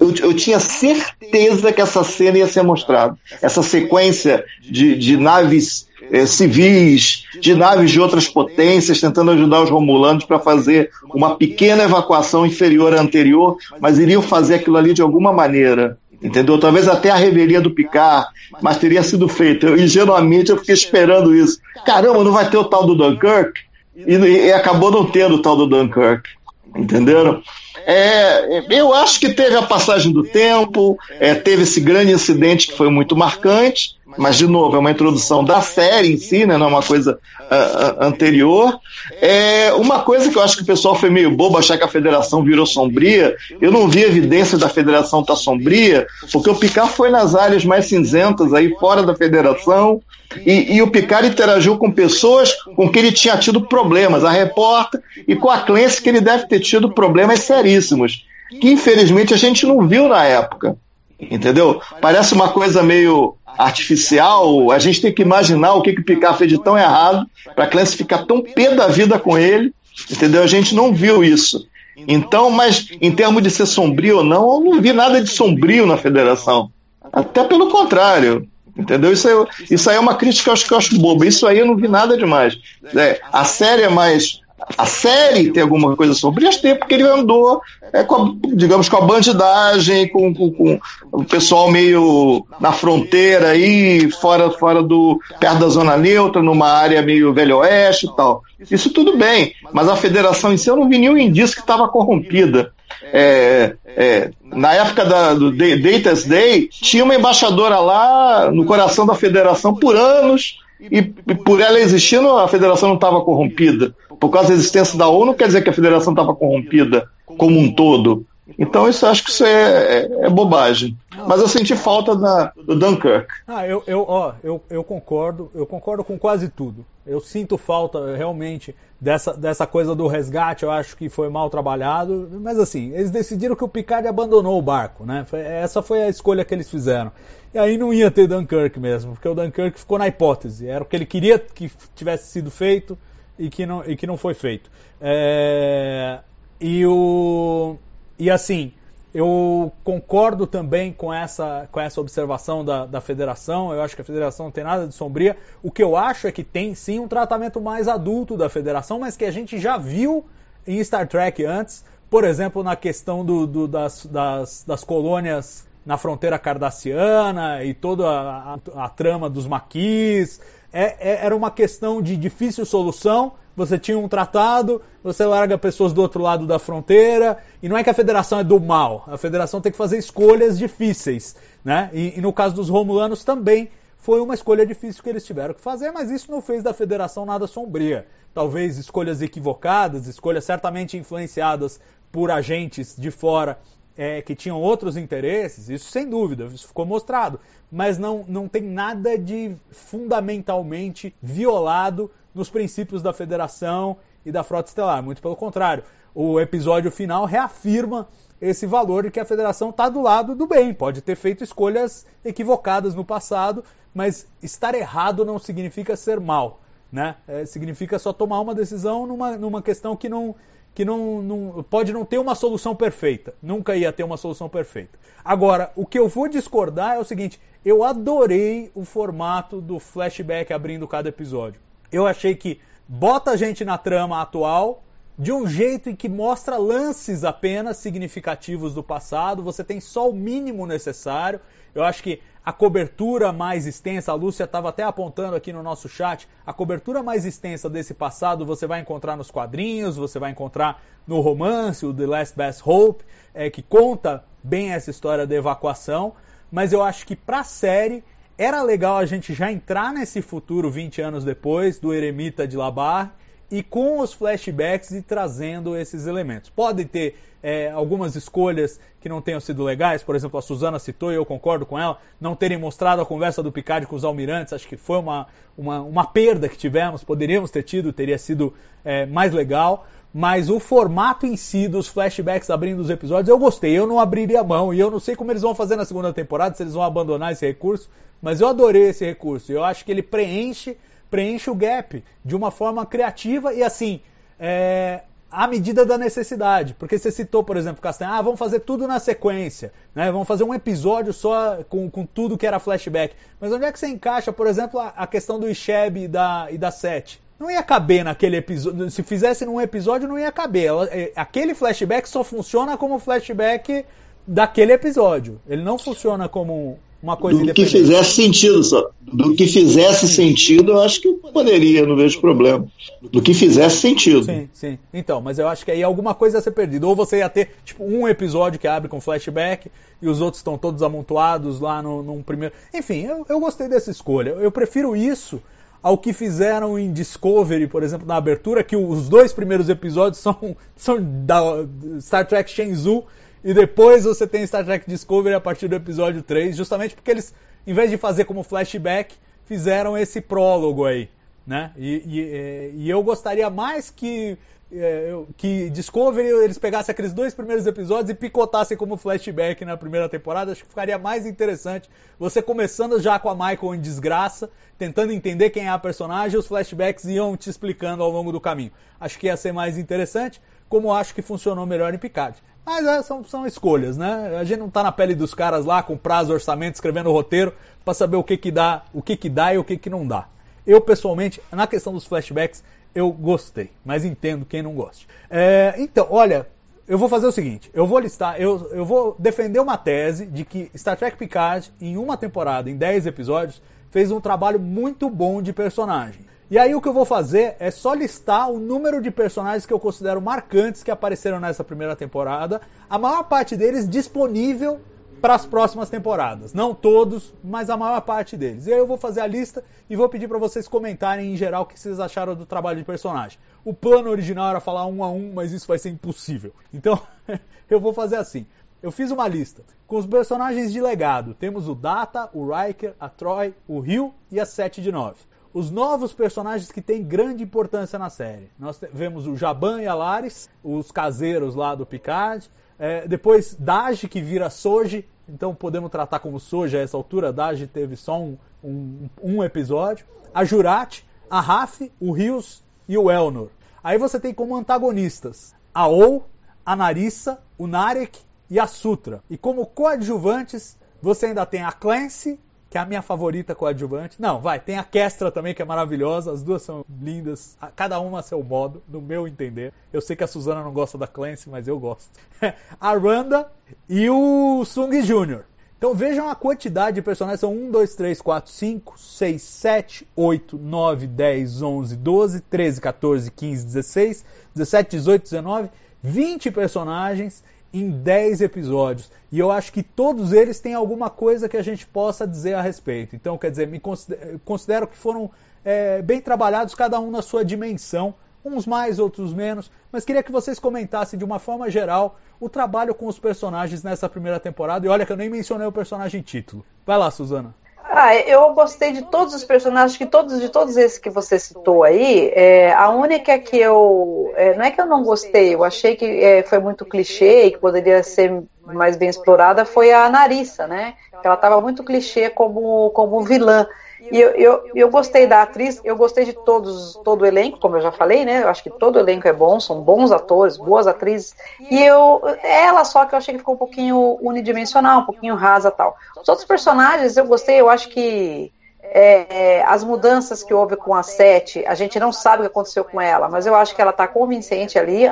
eu, 0.00 0.14
eu, 0.20 0.34
tinha 0.34 0.60
certeza 0.60 1.72
que 1.72 1.80
essa 1.80 2.04
cena 2.04 2.38
ia 2.38 2.46
ser 2.46 2.62
mostrada. 2.62 3.16
Essa 3.42 3.62
sequência 3.62 4.44
de, 4.60 4.94
de 4.94 5.16
naves 5.16 5.88
eh, 6.12 6.26
civis, 6.26 7.24
de 7.40 7.54
naves 7.54 7.90
de 7.90 8.00
outras 8.00 8.28
potências 8.28 9.00
tentando 9.00 9.32
ajudar 9.32 9.62
os 9.62 9.70
romulanos 9.70 10.24
para 10.24 10.38
fazer 10.38 10.90
uma 11.12 11.36
pequena 11.36 11.84
evacuação 11.84 12.46
inferior 12.46 12.94
à 12.94 13.00
anterior, 13.00 13.56
mas 13.80 13.98
iriam 13.98 14.22
fazer 14.22 14.56
aquilo 14.56 14.76
ali 14.76 14.94
de 14.94 15.02
alguma 15.02 15.32
maneira 15.32 15.98
entendeu? 16.22 16.58
Talvez 16.58 16.88
até 16.88 17.10
a 17.10 17.16
revelia 17.16 17.60
do 17.60 17.70
Picard, 17.70 18.28
mas 18.60 18.78
teria 18.78 19.02
sido 19.02 19.28
feito. 19.28 19.66
Eu, 19.66 19.78
ingenuamente 19.78 20.50
eu 20.50 20.58
fiquei 20.58 20.74
esperando 20.74 21.34
isso. 21.34 21.58
Caramba, 21.84 22.24
não 22.24 22.32
vai 22.32 22.48
ter 22.48 22.56
o 22.56 22.64
tal 22.64 22.86
do 22.86 22.94
Dunkirk? 22.94 23.60
E, 23.96 24.14
e 24.14 24.52
acabou 24.52 24.90
não 24.90 25.04
tendo 25.04 25.36
o 25.36 25.42
tal 25.42 25.56
do 25.56 25.66
Dunkirk, 25.66 26.28
entenderam? 26.76 27.42
É, 27.86 28.64
eu 28.70 28.92
acho 28.92 29.18
que 29.18 29.30
teve 29.32 29.56
a 29.56 29.62
passagem 29.62 30.12
do 30.12 30.22
tempo, 30.22 30.96
é, 31.18 31.34
teve 31.34 31.62
esse 31.62 31.80
grande 31.80 32.12
incidente 32.12 32.68
que 32.68 32.76
foi 32.76 32.90
muito 32.90 33.16
marcante, 33.16 33.96
mas 34.18 34.36
de 34.36 34.46
novo, 34.46 34.76
é 34.76 34.78
uma 34.78 34.90
introdução 34.90 35.44
da 35.44 35.60
série 35.60 36.12
em 36.12 36.16
si, 36.16 36.44
né, 36.44 36.56
não 36.58 36.66
é 36.66 36.68
uma 36.68 36.82
coisa 36.82 37.18
uh, 37.48 38.04
anterior. 38.04 38.78
É 39.20 39.72
uma 39.72 40.00
coisa 40.00 40.30
que 40.30 40.36
eu 40.36 40.42
acho 40.42 40.56
que 40.56 40.62
o 40.62 40.66
pessoal 40.66 40.94
foi 40.94 41.10
meio 41.10 41.30
bobo 41.30 41.56
achar 41.56 41.78
que 41.78 41.84
a 41.84 41.88
federação 41.88 42.42
virou 42.42 42.66
sombria. 42.66 43.34
Eu 43.60 43.70
não 43.70 43.88
vi 43.88 44.02
evidência 44.02 44.58
da 44.58 44.68
federação 44.68 45.20
estar 45.20 45.34
tá 45.34 45.38
sombria, 45.38 46.06
porque 46.32 46.50
o 46.50 46.54
Picard 46.54 46.92
foi 46.92 47.10
nas 47.10 47.34
áreas 47.34 47.64
mais 47.64 47.86
cinzentas 47.86 48.52
aí 48.52 48.74
fora 48.78 49.02
da 49.02 49.14
federação. 49.14 50.00
E, 50.44 50.76
e, 50.76 50.82
o 50.82 50.90
Picard 50.90 51.26
interagiu 51.26 51.78
com 51.78 51.90
pessoas 51.90 52.52
com 52.76 52.88
quem 52.90 53.02
ele 53.02 53.12
tinha 53.12 53.36
tido 53.38 53.62
problemas, 53.62 54.24
a 54.24 54.30
repórter 54.30 55.00
e 55.26 55.34
com 55.34 55.48
a 55.48 55.60
Clancy 55.60 56.02
que 56.02 56.08
ele 56.10 56.20
deve 56.20 56.46
ter 56.46 56.60
tido 56.60 56.90
problemas 56.90 57.40
seríssimos, 57.40 58.26
que 58.60 58.70
infelizmente 58.70 59.32
a 59.32 59.38
gente 59.38 59.64
não 59.64 59.88
viu 59.88 60.06
na 60.06 60.24
época. 60.24 60.76
Entendeu? 61.18 61.80
Parece 62.00 62.34
uma 62.34 62.50
coisa 62.50 62.82
meio 62.82 63.36
artificial, 63.58 64.70
a 64.70 64.78
gente 64.78 65.02
tem 65.02 65.12
que 65.12 65.20
imaginar 65.20 65.74
o 65.74 65.82
que, 65.82 65.92
que 65.92 66.00
o 66.00 66.04
Picard 66.04 66.38
fez 66.38 66.48
de 66.48 66.62
tão 66.62 66.78
errado 66.78 67.26
para 67.56 67.64
a 67.64 67.66
Clancy 67.66 67.96
ficar 67.96 68.18
tão 68.18 68.40
pé 68.40 68.72
da 68.74 68.86
vida 68.86 69.18
com 69.18 69.36
ele, 69.36 69.74
entendeu? 70.08 70.44
A 70.44 70.46
gente 70.46 70.74
não 70.76 70.94
viu 70.94 71.24
isso. 71.24 71.66
Então, 72.06 72.50
mas 72.50 72.86
em 73.00 73.10
termos 73.10 73.42
de 73.42 73.50
ser 73.50 73.66
sombrio 73.66 74.18
ou 74.18 74.24
não, 74.24 74.54
eu 74.54 74.60
não 74.60 74.80
vi 74.80 74.92
nada 74.92 75.20
de 75.20 75.28
sombrio 75.28 75.84
na 75.84 75.96
federação. 75.96 76.70
Até 77.12 77.42
pelo 77.42 77.68
contrário. 77.68 78.46
Entendeu? 78.76 79.12
Isso 79.12 79.28
aí, 79.28 79.46
isso 79.68 79.90
aí 79.90 79.96
é 79.96 80.00
uma 80.00 80.14
crítica 80.14 80.44
que 80.44 80.50
eu 80.50 80.52
acho, 80.52 80.68
que 80.68 80.74
acho 80.74 80.98
boba. 81.00 81.26
Isso 81.26 81.44
aí 81.44 81.58
eu 81.58 81.66
não 81.66 81.74
vi 81.74 81.88
nada 81.88 82.16
demais. 82.16 82.56
É, 82.94 83.20
a 83.32 83.44
série 83.44 83.82
é 83.82 83.88
mais 83.88 84.40
a 84.76 84.86
série 84.86 85.50
tem 85.50 85.62
alguma 85.62 85.96
coisa 85.96 86.14
sobre 86.14 86.46
isso, 86.46 86.60
tem 86.60 86.76
porque 86.76 86.94
ele 86.94 87.04
andou, 87.04 87.60
é, 87.92 88.02
com 88.02 88.14
a, 88.14 88.32
digamos, 88.54 88.88
com 88.88 88.96
a 88.96 89.00
bandidagem, 89.00 90.08
com, 90.08 90.34
com, 90.34 90.50
com, 90.52 90.80
o 91.12 91.24
pessoal 91.24 91.70
meio 91.70 92.44
na 92.60 92.72
fronteira 92.72 93.50
aí, 93.50 94.10
fora, 94.10 94.50
fora 94.50 94.82
do, 94.82 95.18
perto 95.40 95.58
da 95.58 95.68
zona 95.68 95.96
neutra, 95.96 96.42
numa 96.42 96.68
área 96.68 97.00
meio 97.00 97.32
velho 97.32 97.58
oeste 97.58 98.06
e 98.06 98.16
tal. 98.16 98.42
Isso 98.70 98.90
tudo 98.90 99.16
bem, 99.16 99.52
mas 99.72 99.88
a 99.88 99.96
federação 99.96 100.52
em 100.52 100.56
si 100.56 100.68
eu 100.68 100.76
não 100.76 100.88
vi 100.88 100.98
nenhum 100.98 101.16
indício 101.16 101.56
que 101.56 101.62
estava 101.62 101.88
corrompida. 101.88 102.72
É, 103.12 103.74
é, 103.86 104.30
na 104.42 104.74
época 104.74 105.04
da, 105.04 105.34
do 105.34 105.52
Data's 105.52 106.24
Day, 106.24 106.68
tinha 106.68 107.04
uma 107.04 107.14
embaixadora 107.14 107.78
lá 107.78 108.50
no 108.50 108.64
coração 108.64 109.06
da 109.06 109.14
federação 109.14 109.74
por 109.74 109.96
anos, 109.96 110.58
e, 110.80 110.98
e 110.98 111.34
por 111.34 111.60
ela 111.60 111.78
existindo, 111.80 112.30
a 112.36 112.46
federação 112.46 112.88
não 112.88 112.96
estava 112.96 113.20
corrompida 113.20 113.94
por 114.18 114.30
causa 114.30 114.48
da 114.48 114.54
existência 114.54 114.98
da 114.98 115.08
ONU, 115.08 115.34
quer 115.34 115.46
dizer 115.46 115.62
que 115.62 115.70
a 115.70 115.72
federação 115.72 116.12
estava 116.12 116.34
corrompida 116.34 117.08
como 117.24 117.58
um 117.58 117.72
todo. 117.72 118.26
Então 118.58 118.88
isso 118.88 119.04
acho 119.04 119.24
que 119.24 119.30
isso 119.30 119.44
é, 119.44 120.00
é, 120.00 120.08
é 120.22 120.30
bobagem. 120.30 120.96
Mas 121.26 121.40
eu 121.40 121.48
senti 121.48 121.76
falta 121.76 122.16
da, 122.16 122.52
do 122.56 122.74
Dunkirk. 122.74 123.26
Ah, 123.46 123.66
eu, 123.66 123.82
eu, 123.86 124.04
ó, 124.08 124.32
eu, 124.42 124.62
eu 124.70 124.82
concordo, 124.84 125.50
eu 125.54 125.66
concordo 125.66 126.02
com 126.02 126.18
quase 126.18 126.48
tudo. 126.48 126.86
Eu 127.06 127.20
sinto 127.20 127.58
falta 127.58 128.16
realmente 128.16 128.74
dessa, 129.00 129.34
dessa 129.34 129.66
coisa 129.66 129.94
do 129.94 130.06
resgate, 130.06 130.64
eu 130.64 130.70
acho 130.70 130.96
que 130.96 131.08
foi 131.08 131.28
mal 131.28 131.50
trabalhado. 131.50 132.28
Mas 132.40 132.58
assim, 132.58 132.92
eles 132.94 133.10
decidiram 133.10 133.56
que 133.56 133.64
o 133.64 133.68
Picard 133.68 134.06
abandonou 134.06 134.58
o 134.58 134.62
barco, 134.62 135.04
né? 135.04 135.26
Essa 135.32 135.82
foi 135.82 136.02
a 136.02 136.08
escolha 136.08 136.44
que 136.44 136.54
eles 136.54 136.70
fizeram. 136.70 137.12
E 137.52 137.58
aí 137.58 137.76
não 137.76 137.92
ia 137.92 138.10
ter 138.10 138.26
Dunkirk 138.26 138.78
mesmo, 138.78 139.12
porque 139.12 139.28
o 139.28 139.34
Dunkirk 139.34 139.78
ficou 139.78 139.98
na 139.98 140.06
hipótese. 140.06 140.68
Era 140.68 140.84
o 140.84 140.86
que 140.86 140.96
ele 140.96 141.06
queria 141.06 141.38
que 141.38 141.70
tivesse 141.94 142.30
sido 142.30 142.50
feito 142.50 142.96
e 143.38 143.48
que 143.48 143.64
não, 143.66 143.84
e 143.84 143.96
que 143.96 144.06
não 144.06 144.16
foi 144.16 144.34
feito. 144.34 144.70
É, 145.00 146.20
e, 146.60 146.84
o, 146.86 147.76
e 148.18 148.30
assim, 148.30 148.72
Eu 149.14 149.72
concordo 149.82 150.46
também 150.46 150.92
com 150.92 151.12
essa, 151.12 151.66
com 151.72 151.80
essa 151.80 152.00
observação 152.00 152.62
da, 152.64 152.84
da 152.84 153.00
federação. 153.00 153.72
Eu 153.72 153.80
acho 153.82 153.96
que 153.96 154.02
a 154.02 154.04
federação 154.04 154.46
não 154.46 154.52
tem 154.52 154.64
nada 154.64 154.86
de 154.86 154.94
sombria. 154.94 155.36
O 155.62 155.70
que 155.70 155.82
eu 155.82 155.96
acho 155.96 156.26
é 156.26 156.32
que 156.32 156.44
tem 156.44 156.74
sim 156.74 157.00
um 157.00 157.08
tratamento 157.08 157.60
mais 157.60 157.88
adulto 157.88 158.36
da 158.36 158.48
federação, 158.50 158.98
mas 158.98 159.16
que 159.16 159.24
a 159.24 159.30
gente 159.30 159.58
já 159.58 159.78
viu 159.78 160.26
em 160.66 160.82
Star 160.84 161.08
Trek 161.08 161.42
antes. 161.44 161.84
Por 162.10 162.24
exemplo, 162.24 162.62
na 162.62 162.76
questão 162.76 163.24
do, 163.24 163.46
do, 163.46 163.66
das, 163.66 164.04
das, 164.06 164.64
das, 164.66 164.84
colônias 164.84 165.66
na 165.84 165.96
fronteira 165.96 166.38
cardassiana 166.38 167.64
e 167.64 167.72
toda 167.72 168.06
a, 168.06 168.54
a, 168.54 168.84
a 168.84 168.88
trama 168.90 169.30
dos 169.30 169.46
maquis. 169.46 170.38
É, 170.72 170.96
é, 171.12 171.24
era 171.24 171.34
uma 171.34 171.50
questão 171.50 172.02
de 172.02 172.16
difícil 172.16 172.64
solução. 172.64 173.32
Você 173.56 173.78
tinha 173.78 173.98
um 173.98 174.08
tratado, 174.08 174.80
você 175.02 175.24
larga 175.24 175.58
pessoas 175.58 175.92
do 175.92 176.00
outro 176.00 176.22
lado 176.22 176.46
da 176.46 176.60
fronteira, 176.60 177.38
e 177.60 177.68
não 177.68 177.76
é 177.76 177.82
que 177.82 177.90
a 177.90 177.94
federação 177.94 178.38
é 178.38 178.44
do 178.44 178.60
mal, 178.60 179.02
a 179.08 179.16
federação 179.16 179.60
tem 179.60 179.72
que 179.72 179.78
fazer 179.78 179.98
escolhas 179.98 180.56
difíceis. 180.56 181.34
Né? 181.64 181.90
E, 181.92 182.18
e 182.18 182.20
no 182.20 182.32
caso 182.32 182.54
dos 182.54 182.68
Romulanos 182.68 183.24
também 183.24 183.68
foi 183.96 184.20
uma 184.20 184.32
escolha 184.32 184.64
difícil 184.64 185.02
que 185.02 185.08
eles 185.10 185.26
tiveram 185.26 185.54
que 185.54 185.60
fazer, 185.60 185.90
mas 185.90 186.08
isso 186.08 186.30
não 186.30 186.40
fez 186.40 186.62
da 186.62 186.72
federação 186.72 187.26
nada 187.26 187.48
sombria. 187.48 188.06
Talvez 188.32 188.78
escolhas 188.78 189.20
equivocadas, 189.20 190.06
escolhas 190.06 190.44
certamente 190.44 190.96
influenciadas 190.96 191.80
por 192.12 192.30
agentes 192.30 192.94
de 192.96 193.10
fora 193.10 193.58
é, 193.98 194.22
que 194.22 194.36
tinham 194.36 194.60
outros 194.60 194.96
interesses, 194.96 195.68
isso 195.68 195.90
sem 195.90 196.08
dúvida, 196.08 196.44
isso 196.44 196.68
ficou 196.68 196.86
mostrado. 196.86 197.40
Mas 197.70 197.98
não, 197.98 198.24
não 198.28 198.46
tem 198.46 198.62
nada 198.62 199.18
de 199.18 199.56
fundamentalmente 199.72 201.12
violado 201.20 202.08
nos 202.32 202.48
princípios 202.48 203.02
da 203.02 203.12
federação 203.12 203.96
e 204.24 204.30
da 204.30 204.44
frota 204.44 204.68
estelar. 204.68 205.02
Muito 205.02 205.20
pelo 205.20 205.34
contrário, 205.34 205.82
o 206.14 206.38
episódio 206.38 206.92
final 206.92 207.24
reafirma 207.24 208.06
esse 208.40 208.66
valor 208.66 209.02
de 209.02 209.10
que 209.10 209.18
a 209.18 209.24
federação 209.24 209.70
está 209.70 209.88
do 209.88 210.00
lado 210.00 210.36
do 210.36 210.46
bem. 210.46 210.72
Pode 210.72 211.02
ter 211.02 211.16
feito 211.16 211.42
escolhas 211.42 212.06
equivocadas 212.24 212.94
no 212.94 213.04
passado, 213.04 213.64
mas 213.92 214.28
estar 214.40 214.76
errado 214.76 215.24
não 215.24 215.40
significa 215.40 215.96
ser 215.96 216.20
mal. 216.20 216.60
Né? 216.90 217.16
É, 217.26 217.44
significa 217.44 217.98
só 217.98 218.12
tomar 218.12 218.40
uma 218.40 218.54
decisão 218.54 219.06
numa, 219.06 219.36
numa 219.36 219.60
questão 219.60 219.96
que 219.96 220.08
não, 220.08 220.36
que 220.74 220.84
não, 220.84 221.22
não, 221.22 221.62
pode 221.62 221.92
não 221.92 222.04
ter 222.04 222.18
uma 222.18 222.34
solução 222.34 222.74
perfeita. 222.74 223.34
Nunca 223.42 223.76
ia 223.76 223.92
ter 223.92 224.04
uma 224.04 224.16
solução 224.16 224.48
perfeita. 224.48 224.98
Agora, 225.24 225.72
o 225.74 225.84
que 225.84 225.98
eu 225.98 226.08
vou 226.08 226.28
discordar 226.28 226.96
é 226.96 226.98
o 226.98 227.04
seguinte: 227.04 227.40
eu 227.64 227.82
adorei 227.82 228.70
o 228.74 228.84
formato 228.84 229.60
do 229.60 229.78
flashback 229.78 230.52
abrindo 230.52 230.86
cada 230.86 231.08
episódio. 231.08 231.60
Eu 231.90 232.06
achei 232.06 232.34
que 232.34 232.60
bota 232.86 233.32
a 233.32 233.36
gente 233.36 233.64
na 233.64 233.76
trama 233.76 234.22
atual 234.22 234.82
de 235.18 235.32
um 235.32 235.48
jeito 235.48 235.90
em 235.90 235.96
que 235.96 236.08
mostra 236.08 236.56
lances 236.56 237.24
apenas 237.24 237.78
significativos 237.78 238.72
do 238.72 238.84
passado, 238.84 239.42
você 239.42 239.64
tem 239.64 239.80
só 239.80 240.08
o 240.08 240.14
mínimo 240.14 240.64
necessário. 240.64 241.40
Eu 241.74 241.82
acho 241.82 242.02
que 242.04 242.22
a 242.48 242.52
cobertura 242.54 243.30
mais 243.30 243.66
extensa, 243.66 244.10
a 244.10 244.14
Lúcia 244.14 244.44
estava 244.44 244.70
até 244.70 244.82
apontando 244.82 245.36
aqui 245.36 245.52
no 245.52 245.62
nosso 245.62 245.86
chat, 245.86 246.26
a 246.46 246.50
cobertura 246.50 247.02
mais 247.02 247.26
extensa 247.26 247.68
desse 247.68 247.92
passado 247.92 248.46
você 248.46 248.66
vai 248.66 248.80
encontrar 248.80 249.18
nos 249.18 249.30
quadrinhos, 249.30 249.96
você 249.96 250.18
vai 250.18 250.30
encontrar 250.30 250.82
no 251.06 251.20
romance, 251.20 251.84
o 251.84 251.92
The 251.92 252.06
Last 252.06 252.34
Best 252.34 252.62
Hope, 252.64 253.04
é, 253.34 253.50
que 253.50 253.60
conta 253.60 254.24
bem 254.42 254.72
essa 254.72 254.90
história 254.90 255.26
da 255.26 255.34
evacuação, 255.34 256.14
mas 256.50 256.72
eu 256.72 256.82
acho 256.82 257.06
que 257.06 257.14
para 257.14 257.40
a 257.40 257.44
série 257.44 258.02
era 258.38 258.62
legal 258.62 258.96
a 258.96 259.04
gente 259.04 259.34
já 259.34 259.52
entrar 259.52 259.92
nesse 259.92 260.22
futuro 260.22 260.70
20 260.70 261.02
anos 261.02 261.24
depois 261.24 261.78
do 261.78 261.92
eremita 261.92 262.48
de 262.48 262.56
Labar 262.56 263.14
e 263.50 263.62
com 263.62 264.00
os 264.00 264.12
flashbacks 264.12 264.90
e 264.90 265.02
trazendo 265.02 265.76
esses 265.76 266.06
elementos. 266.06 266.50
Podem 266.50 266.86
ter 266.86 267.16
é, 267.42 267.70
algumas 267.70 268.14
escolhas 268.16 268.80
que 269.00 269.08
não 269.08 269.22
tenham 269.22 269.40
sido 269.40 269.62
legais, 269.62 270.02
por 270.02 270.16
exemplo, 270.16 270.38
a 270.38 270.42
Suzana 270.42 270.78
citou 270.78 271.12
e 271.12 271.14
eu 271.14 271.24
concordo 271.24 271.64
com 271.64 271.78
ela, 271.78 271.98
não 272.20 272.34
terem 272.34 272.58
mostrado 272.58 273.00
a 273.00 273.06
conversa 273.06 273.42
do 273.42 273.52
Picard 273.52 273.86
com 273.86 273.96
os 273.96 274.04
almirantes, 274.04 274.52
acho 274.52 274.66
que 274.66 274.76
foi 274.76 274.98
uma, 274.98 275.26
uma, 275.56 275.80
uma 275.80 276.06
perda 276.06 276.48
que 276.48 276.56
tivemos, 276.56 277.04
poderíamos 277.04 277.50
ter 277.50 277.62
tido, 277.62 277.92
teria 277.92 278.18
sido 278.18 278.52
é, 278.84 279.06
mais 279.06 279.32
legal, 279.32 279.86
mas 280.12 280.50
o 280.50 280.58
formato 280.58 281.26
em 281.26 281.36
si 281.36 281.68
dos 281.68 281.86
flashbacks 281.86 282.50
abrindo 282.50 282.80
os 282.80 282.90
episódios 282.90 283.28
eu 283.28 283.38
gostei, 283.38 283.72
eu 283.72 283.86
não 283.86 284.00
abriria 284.00 284.42
mão 284.42 284.74
e 284.74 284.80
eu 284.80 284.90
não 284.90 284.98
sei 284.98 285.14
como 285.14 285.30
eles 285.30 285.42
vão 285.42 285.54
fazer 285.54 285.76
na 285.76 285.84
segunda 285.84 286.12
temporada, 286.12 286.56
se 286.56 286.62
eles 286.62 286.74
vão 286.74 286.82
abandonar 286.82 287.32
esse 287.32 287.46
recurso, 287.46 287.88
mas 288.20 288.40
eu 288.40 288.48
adorei 288.48 288.88
esse 288.88 289.04
recurso, 289.04 289.52
eu 289.52 289.62
acho 289.62 289.84
que 289.84 289.92
ele 289.92 290.02
preenche 290.02 290.76
preenche 291.10 291.50
o 291.50 291.54
gap 291.54 292.02
de 292.24 292.36
uma 292.36 292.50
forma 292.50 292.84
criativa 292.86 293.52
e 293.52 293.62
assim, 293.62 294.00
é, 294.38 295.02
à 295.30 295.46
medida 295.46 295.84
da 295.84 295.98
necessidade. 295.98 296.74
Porque 296.74 296.98
você 296.98 297.10
citou, 297.10 297.44
por 297.44 297.56
exemplo, 297.56 297.82
Castanha, 297.82 298.12
ah, 298.12 298.22
vamos 298.22 298.38
fazer 298.38 298.60
tudo 298.60 298.86
na 298.86 298.98
sequência, 298.98 299.72
né? 299.94 300.10
vamos 300.10 300.26
fazer 300.26 300.44
um 300.44 300.54
episódio 300.54 301.12
só 301.12 301.58
com, 301.68 301.90
com 301.90 302.06
tudo 302.06 302.38
que 302.38 302.46
era 302.46 302.58
flashback. 302.58 303.14
Mas 303.40 303.52
onde 303.52 303.64
é 303.64 303.72
que 303.72 303.78
você 303.78 303.88
encaixa, 303.88 304.32
por 304.32 304.46
exemplo, 304.46 304.80
a, 304.80 304.88
a 304.88 305.06
questão 305.06 305.38
do 305.38 305.48
Isheb 305.48 306.04
e 306.04 306.08
da, 306.08 306.48
e 306.50 306.58
da 306.58 306.70
Sete? 306.70 307.20
Não 307.38 307.50
ia 307.50 307.62
caber 307.62 308.04
naquele 308.04 308.36
episódio. 308.36 308.90
Se 308.90 309.02
fizesse 309.02 309.46
num 309.46 309.60
episódio, 309.60 310.08
não 310.08 310.18
ia 310.18 310.32
caber. 310.32 310.70
É, 310.90 311.12
aquele 311.14 311.54
flashback 311.54 312.08
só 312.08 312.24
funciona 312.24 312.76
como 312.76 312.98
flashback 312.98 313.84
daquele 314.26 314.72
episódio. 314.72 315.40
Ele 315.46 315.62
não 315.62 315.78
funciona 315.78 316.28
como 316.28 316.78
uma 317.02 317.16
coisa 317.16 317.44
do 317.44 317.54
que 317.54 317.64
fizesse 317.64 318.12
sentido 318.12 318.62
só. 318.62 318.90
Do 319.00 319.34
que 319.34 319.46
fizesse 319.46 320.08
sentido, 320.08 320.72
eu 320.72 320.80
acho 320.80 321.00
que 321.00 321.12
poderia, 321.32 321.86
não 321.86 321.96
vejo 321.96 322.20
problema. 322.20 322.66
Do 323.00 323.22
que 323.22 323.32
fizesse 323.32 323.76
sentido. 323.76 324.24
Sim, 324.24 324.48
sim. 324.52 324.78
Então, 324.92 325.20
mas 325.20 325.38
eu 325.38 325.46
acho 325.48 325.64
que 325.64 325.70
aí 325.70 325.82
alguma 325.82 326.14
coisa 326.14 326.38
ia 326.38 326.42
ser 326.42 326.50
perdida. 326.50 326.86
Ou 326.86 326.96
você 326.96 327.18
ia 327.18 327.28
ter, 327.28 327.50
tipo, 327.64 327.84
um 327.84 328.08
episódio 328.08 328.58
que 328.58 328.66
abre 328.66 328.88
com 328.88 329.00
flashback 329.00 329.70
e 330.02 330.08
os 330.08 330.20
outros 330.20 330.40
estão 330.40 330.58
todos 330.58 330.82
amontoados 330.82 331.60
lá 331.60 331.80
no, 331.80 332.02
num 332.02 332.22
primeiro. 332.22 332.54
Enfim, 332.74 333.04
eu, 333.04 333.24
eu 333.28 333.38
gostei 333.38 333.68
dessa 333.68 333.90
escolha. 333.90 334.30
Eu 334.30 334.50
prefiro 334.50 334.96
isso 334.96 335.40
ao 335.80 335.96
que 335.96 336.12
fizeram 336.12 336.76
em 336.78 336.92
Discovery, 336.92 337.68
por 337.68 337.84
exemplo, 337.84 338.06
na 338.06 338.16
abertura, 338.16 338.64
que 338.64 338.76
os 338.76 339.08
dois 339.08 339.32
primeiros 339.32 339.68
episódios 339.68 340.18
são, 340.20 340.56
são 340.76 340.98
da 341.00 341.64
Star 342.00 342.26
Trek 342.26 342.50
Shenzhou 342.50 343.06
e 343.42 343.54
depois 343.54 344.04
você 344.04 344.26
tem 344.26 344.46
Star 344.46 344.64
Trek 344.64 344.88
Discovery 344.88 345.34
a 345.34 345.40
partir 345.40 345.68
do 345.68 345.76
episódio 345.76 346.22
3, 346.22 346.56
justamente 346.56 346.94
porque 346.94 347.10
eles, 347.10 347.34
em 347.66 347.72
vez 347.72 347.90
de 347.90 347.96
fazer 347.96 348.24
como 348.24 348.42
flashback, 348.42 349.14
fizeram 349.44 349.96
esse 349.96 350.20
prólogo 350.20 350.84
aí. 350.84 351.08
Né? 351.46 351.72
E, 351.78 352.02
e, 352.04 352.30
é, 352.30 352.70
e 352.74 352.90
eu 352.90 353.02
gostaria 353.02 353.48
mais 353.48 353.88
que, 353.88 354.36
é, 354.70 355.16
que 355.34 355.70
Discovery 355.70 356.28
eles 356.28 356.58
pegassem 356.58 356.92
aqueles 356.92 357.14
dois 357.14 357.32
primeiros 357.32 357.66
episódios 357.66 358.10
e 358.10 358.14
picotassem 358.14 358.76
como 358.76 358.98
flashback 358.98 359.64
na 359.64 359.74
primeira 359.74 360.10
temporada. 360.10 360.52
Acho 360.52 360.62
que 360.62 360.68
ficaria 360.68 360.98
mais 360.98 361.24
interessante. 361.24 361.88
Você 362.18 362.42
começando 362.42 363.00
já 363.00 363.18
com 363.18 363.30
a 363.30 363.34
Michael 363.34 363.76
em 363.76 363.80
desgraça, 363.80 364.50
tentando 364.76 365.10
entender 365.10 365.48
quem 365.48 365.64
é 365.64 365.70
a 365.70 365.78
personagem, 365.78 366.38
os 366.38 366.46
flashbacks 366.46 367.06
iam 367.06 367.34
te 367.34 367.48
explicando 367.48 368.02
ao 368.02 368.10
longo 368.10 368.30
do 368.30 368.40
caminho. 368.40 368.72
Acho 369.00 369.18
que 369.18 369.26
ia 369.26 369.36
ser 369.36 369.52
mais 369.52 369.78
interessante, 369.78 370.42
como 370.68 370.92
acho 370.92 371.14
que 371.14 371.22
funcionou 371.22 371.64
melhor 371.64 371.94
em 371.94 371.98
Picard. 371.98 372.36
Mas 372.68 372.86
é, 372.86 373.02
são, 373.02 373.24
são 373.24 373.46
escolhas, 373.46 373.96
né? 373.96 374.36
A 374.38 374.44
gente 374.44 374.58
não 374.58 374.68
tá 374.68 374.82
na 374.82 374.92
pele 374.92 375.14
dos 375.14 375.32
caras 375.32 375.64
lá 375.64 375.82
com 375.82 375.96
prazo, 375.96 376.34
orçamento, 376.34 376.74
escrevendo 376.74 377.10
roteiro 377.10 377.54
para 377.82 377.94
saber 377.94 378.18
o 378.18 378.22
que 378.22 378.36
que 378.36 378.50
dá, 378.50 378.82
o 378.92 379.00
que 379.00 379.16
que 379.16 379.30
dá 379.30 379.54
e 379.54 379.58
o 379.58 379.64
que 379.64 379.78
que 379.78 379.88
não 379.88 380.06
dá. 380.06 380.28
Eu 380.66 380.78
pessoalmente, 380.78 381.40
na 381.50 381.66
questão 381.66 381.94
dos 381.94 382.04
flashbacks, 382.04 382.62
eu 382.94 383.10
gostei, 383.10 383.70
mas 383.82 384.04
entendo 384.04 384.44
quem 384.44 384.60
não 384.60 384.74
gosta. 384.74 385.06
É, 385.30 385.76
então, 385.78 386.08
olha, 386.10 386.46
eu 386.86 386.98
vou 386.98 387.08
fazer 387.08 387.26
o 387.26 387.32
seguinte: 387.32 387.70
eu 387.72 387.86
vou 387.86 387.98
listar, 388.00 388.38
eu, 388.38 388.70
eu 388.70 388.84
vou 388.84 389.16
defender 389.18 389.60
uma 389.60 389.78
tese 389.78 390.26
de 390.26 390.44
que 390.44 390.70
Star 390.76 390.98
Trek 390.98 391.16
Picard, 391.16 391.72
em 391.80 391.96
uma 391.96 392.18
temporada, 392.18 392.68
em 392.68 392.76
10 392.76 393.06
episódios, 393.06 393.62
fez 393.90 394.10
um 394.10 394.20
trabalho 394.20 394.60
muito 394.60 395.08
bom 395.08 395.40
de 395.40 395.54
personagem. 395.54 396.20
E 396.50 396.58
aí 396.58 396.74
o 396.74 396.80
que 396.80 396.88
eu 396.88 396.94
vou 396.94 397.04
fazer 397.04 397.56
é 397.60 397.70
só 397.70 397.92
listar 397.92 398.50
o 398.50 398.58
número 398.58 399.02
de 399.02 399.10
personagens 399.10 399.66
que 399.66 399.72
eu 399.72 399.78
considero 399.78 400.18
marcantes 400.22 400.82
que 400.82 400.90
apareceram 400.90 401.38
nessa 401.38 401.62
primeira 401.62 401.94
temporada, 401.94 402.62
a 402.88 402.98
maior 402.98 403.24
parte 403.24 403.54
deles 403.54 403.86
disponível 403.86 404.80
para 405.20 405.34
as 405.34 405.44
próximas 405.44 405.90
temporadas. 405.90 406.54
Não 406.54 406.74
todos, 406.74 407.34
mas 407.44 407.68
a 407.68 407.76
maior 407.76 408.00
parte 408.00 408.34
deles. 408.34 408.66
E 408.66 408.72
aí 408.72 408.78
eu 408.78 408.86
vou 408.86 408.96
fazer 408.96 409.20
a 409.20 409.26
lista 409.26 409.62
e 409.90 409.96
vou 409.96 410.08
pedir 410.08 410.26
para 410.26 410.38
vocês 410.38 410.66
comentarem 410.66 411.34
em 411.34 411.36
geral 411.36 411.64
o 411.64 411.66
que 411.66 411.78
vocês 411.78 412.00
acharam 412.00 412.34
do 412.34 412.46
trabalho 412.46 412.78
de 412.78 412.84
personagem. 412.84 413.38
O 413.62 413.74
plano 413.74 414.08
original 414.08 414.48
era 414.48 414.60
falar 414.60 414.86
um 414.86 415.04
a 415.04 415.10
um, 415.10 415.32
mas 415.34 415.52
isso 415.52 415.68
vai 415.68 415.78
ser 415.78 415.90
impossível. 415.90 416.54
Então 416.72 416.98
eu 417.68 417.78
vou 417.78 417.92
fazer 417.92 418.16
assim. 418.16 418.46
Eu 418.82 418.90
fiz 418.90 419.10
uma 419.10 419.28
lista 419.28 419.62
com 419.86 419.98
os 419.98 420.06
personagens 420.06 420.72
de 420.72 420.80
legado. 420.80 421.34
Temos 421.34 421.68
o 421.68 421.74
Data, 421.74 422.30
o 422.32 422.50
Riker, 422.50 422.94
a 422.98 423.10
Troy, 423.10 423.54
o 423.66 423.80
Rio 423.80 424.14
e 424.32 424.40
a 424.40 424.46
7 424.46 424.80
de 424.80 424.90
9 424.90 425.27
os 425.52 425.70
novos 425.70 426.12
personagens 426.12 426.70
que 426.70 426.82
têm 426.82 427.02
grande 427.02 427.42
importância 427.42 427.98
na 427.98 428.10
série. 428.10 428.50
Nós 428.58 428.80
vemos 428.92 429.26
o 429.26 429.36
Jaban 429.36 429.82
e 429.82 429.86
a 429.86 429.94
Laris, 429.94 430.48
os 430.62 430.90
caseiros 430.90 431.54
lá 431.54 431.74
do 431.74 431.86
Picard. 431.86 432.48
É, 432.78 433.08
depois 433.08 433.54
Dage, 433.58 434.08
que 434.08 434.20
vira 434.20 434.50
Soji, 434.50 435.08
então 435.28 435.54
podemos 435.54 435.90
tratar 435.90 436.20
como 436.20 436.38
Soji 436.38 436.76
a 436.76 436.80
essa 436.80 436.96
altura. 436.96 437.32
Dage 437.32 437.66
teve 437.66 437.96
só 437.96 438.20
um, 438.20 438.36
um, 438.62 439.08
um 439.22 439.44
episódio. 439.44 440.06
A 440.32 440.44
Jurat, 440.44 441.00
a 441.30 441.40
Raf, 441.40 441.90
o 442.00 442.12
Rios 442.12 442.62
e 442.88 442.96
o 442.96 443.10
Elnor. 443.10 443.48
Aí 443.82 443.98
você 443.98 444.20
tem 444.20 444.34
como 444.34 444.56
antagonistas 444.56 445.54
a 445.74 445.86
Ou, 445.86 446.26
a 446.64 446.74
Narissa, 446.74 447.40
o 447.56 447.66
Narek 447.66 448.18
e 448.50 448.58
a 448.58 448.66
Sutra. 448.66 449.22
E 449.30 449.36
como 449.36 449.66
coadjuvantes, 449.66 450.76
você 451.00 451.26
ainda 451.26 451.46
tem 451.46 451.62
a 451.62 451.72
Clancy, 451.72 452.38
que 452.70 452.76
é 452.76 452.80
a 452.80 452.84
minha 452.84 453.00
favorita 453.00 453.54
coadjuvante. 453.54 454.20
Não, 454.20 454.40
vai, 454.40 454.60
tem 454.60 454.76
a 454.76 454.84
Kestra 454.84 455.30
também, 455.30 455.54
que 455.54 455.62
é 455.62 455.64
maravilhosa. 455.64 456.32
As 456.32 456.42
duas 456.42 456.62
são 456.62 456.84
lindas, 457.00 457.56
cada 457.74 457.98
uma 458.00 458.20
a 458.20 458.22
seu 458.22 458.42
modo, 458.42 458.82
no 458.88 459.00
meu 459.00 459.26
entender. 459.26 459.72
Eu 459.92 460.00
sei 460.00 460.14
que 460.14 460.24
a 460.24 460.26
Suzana 460.26 460.62
não 460.62 460.72
gosta 460.72 460.98
da 460.98 461.06
Clancy, 461.06 461.48
mas 461.48 461.66
eu 461.66 461.78
gosto. 461.78 462.10
a 462.80 462.92
Randa 462.94 463.50
e 463.88 464.08
o 464.10 464.64
Sung 464.64 465.00
Jr. 465.00 465.44
Então 465.78 465.94
vejam 465.94 466.28
a 466.28 466.34
quantidade 466.34 466.96
de 466.96 467.02
personagens: 467.02 467.40
são 467.40 467.52
1, 467.52 467.70
2, 467.70 467.94
3, 467.94 468.20
4, 468.20 468.50
5, 468.50 468.98
6, 468.98 469.42
7, 469.42 470.08
8, 470.14 470.58
9, 470.58 471.06
10, 471.06 471.62
11, 471.62 471.96
12, 471.96 472.40
13, 472.40 472.80
14, 472.80 473.30
15, 473.30 473.64
16, 473.64 474.24
17, 474.54 474.90
18, 474.90 475.22
19, 475.22 475.70
20 476.02 476.50
personagens 476.50 477.42
em 477.72 477.90
10 477.90 478.40
episódios. 478.40 479.10
E 479.30 479.38
eu 479.38 479.50
acho 479.50 479.72
que 479.72 479.82
todos 479.82 480.32
eles 480.32 480.60
têm 480.60 480.74
alguma 480.74 481.10
coisa 481.10 481.48
que 481.48 481.56
a 481.56 481.62
gente 481.62 481.86
possa 481.86 482.26
dizer 482.26 482.54
a 482.54 482.62
respeito. 482.62 483.14
Então, 483.14 483.36
quer 483.36 483.50
dizer, 483.50 483.66
me 483.68 483.78
considero, 483.78 484.38
considero 484.44 484.86
que 484.86 484.96
foram 484.96 485.30
é, 485.64 486.00
bem 486.00 486.20
trabalhados, 486.20 486.74
cada 486.74 486.98
um 486.98 487.10
na 487.10 487.20
sua 487.20 487.44
dimensão, 487.44 488.14
uns 488.44 488.66
mais, 488.66 488.98
outros 488.98 489.34
menos. 489.34 489.70
Mas 489.92 490.04
queria 490.04 490.22
que 490.22 490.32
vocês 490.32 490.58
comentassem 490.58 491.18
de 491.18 491.24
uma 491.24 491.38
forma 491.38 491.70
geral 491.70 492.18
o 492.40 492.48
trabalho 492.48 492.94
com 492.94 493.06
os 493.06 493.18
personagens 493.18 493.82
nessa 493.82 494.08
primeira 494.08 494.40
temporada. 494.40 494.86
E 494.86 494.88
olha 494.88 495.04
que 495.04 495.12
eu 495.12 495.16
nem 495.16 495.28
mencionei 495.28 495.66
o 495.66 495.72
personagem 495.72 496.22
título. 496.22 496.64
Vai 496.86 496.96
lá, 496.96 497.10
Suzana. 497.10 497.54
Ah, 497.90 498.14
eu 498.14 498.52
gostei 498.52 498.92
de 498.92 499.02
todos 499.02 499.32
os 499.34 499.44
personagens, 499.44 499.96
que 499.96 500.04
todos 500.04 500.38
de 500.40 500.50
todos 500.50 500.76
esses 500.76 500.98
que 500.98 501.08
você 501.08 501.38
citou 501.38 501.82
aí. 501.82 502.30
É, 502.34 502.72
a 502.74 502.90
única 502.90 503.38
que 503.38 503.56
eu 503.56 504.30
é, 504.36 504.54
não 504.54 504.64
é 504.64 504.70
que 504.70 504.80
eu 504.80 504.86
não 504.86 505.02
gostei, 505.02 505.54
eu 505.54 505.64
achei 505.64 505.96
que 505.96 506.04
é, 506.04 506.42
foi 506.42 506.58
muito 506.58 506.84
clichê 506.84 507.44
e 507.46 507.50
que 507.50 507.58
poderia 507.58 508.02
ser 508.02 508.42
mais 508.62 508.96
bem 508.96 509.08
explorada 509.08 509.64
foi 509.64 509.90
a 509.90 510.08
Narissa, 510.10 510.66
né? 510.66 510.94
Ela 511.24 511.34
estava 511.34 511.60
muito 511.62 511.82
clichê 511.82 512.28
como 512.28 512.90
como 512.90 513.22
vilã. 513.22 513.66
E 514.00 514.20
eu, 514.20 514.30
eu, 514.30 514.70
eu 514.74 514.90
gostei 514.90 515.26
da 515.26 515.42
atriz, 515.42 515.80
eu 515.84 515.96
gostei 515.96 516.24
de 516.24 516.32
todos, 516.32 516.94
todo 517.04 517.22
o 517.22 517.26
elenco, 517.26 517.58
como 517.58 517.76
eu 517.76 517.80
já 517.80 517.90
falei, 517.90 518.24
né? 518.24 518.42
Eu 518.42 518.48
acho 518.48 518.62
que 518.62 518.70
todo 518.70 518.96
o 518.96 518.98
elenco 519.00 519.26
é 519.26 519.32
bom, 519.32 519.58
são 519.58 519.80
bons 519.80 520.12
atores, 520.12 520.56
boas 520.56 520.86
atrizes. 520.86 521.34
E 521.70 521.82
eu, 521.82 522.22
ela 522.42 522.84
só 522.84 523.04
que 523.04 523.14
eu 523.14 523.18
achei 523.18 523.34
que 523.34 523.38
ficou 523.38 523.54
um 523.54 523.58
pouquinho 523.58 524.18
unidimensional, 524.22 525.00
um 525.00 525.06
pouquinho 525.06 525.34
rasa 525.34 525.70
tal. 525.70 525.96
Os 526.20 526.28
outros 526.28 526.46
personagens 526.46 527.16
eu 527.16 527.26
gostei, 527.26 527.60
eu 527.60 527.68
acho 527.68 527.88
que 527.88 528.52
é, 528.80 529.58
é, 529.58 529.64
as 529.64 529.84
mudanças 529.84 530.42
que 530.42 530.54
houve 530.54 530.76
com 530.76 530.94
a 530.94 531.02
Sete, 531.02 531.64
a 531.66 531.74
gente 531.74 531.98
não 531.98 532.12
sabe 532.12 532.38
o 532.38 532.40
que 532.42 532.50
aconteceu 532.50 532.84
com 532.84 533.00
ela, 533.00 533.28
mas 533.28 533.46
eu 533.46 533.54
acho 533.54 533.74
que 533.74 533.82
ela 533.82 533.90
está 533.90 534.06
convincente 534.06 534.78
ali. 534.78 535.06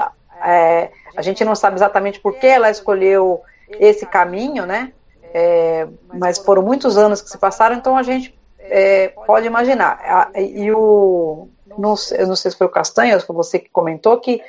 É, 0.44 0.90
a 1.16 1.22
gente 1.22 1.44
não 1.44 1.54
sabe 1.54 1.76
exatamente 1.76 2.20
por 2.20 2.34
que 2.34 2.46
ela 2.46 2.70
escolheu 2.70 3.42
esse 3.68 4.06
caminho, 4.06 4.64
né? 4.64 4.92
É, 5.34 5.86
mas 6.14 6.38
foram 6.38 6.62
muitos 6.62 6.96
anos 6.96 7.20
que 7.20 7.28
se 7.28 7.36
passaram, 7.36 7.76
então 7.76 7.96
a 7.96 8.02
gente 8.02 8.34
é, 8.70 9.09
pode 9.26 9.47
imaginar. 9.47 10.30
E 10.36 10.70
o. 10.72 11.48
Não, 11.78 11.94
eu 12.12 12.26
não 12.26 12.36
sei 12.36 12.51
se 12.51 12.56
foi 12.56 12.66
o 12.66 12.70
Castanho, 12.70 13.20
foi 13.20 13.36
você 13.36 13.59
que 13.59 13.68
comentou, 13.68 14.18
que 14.18 14.43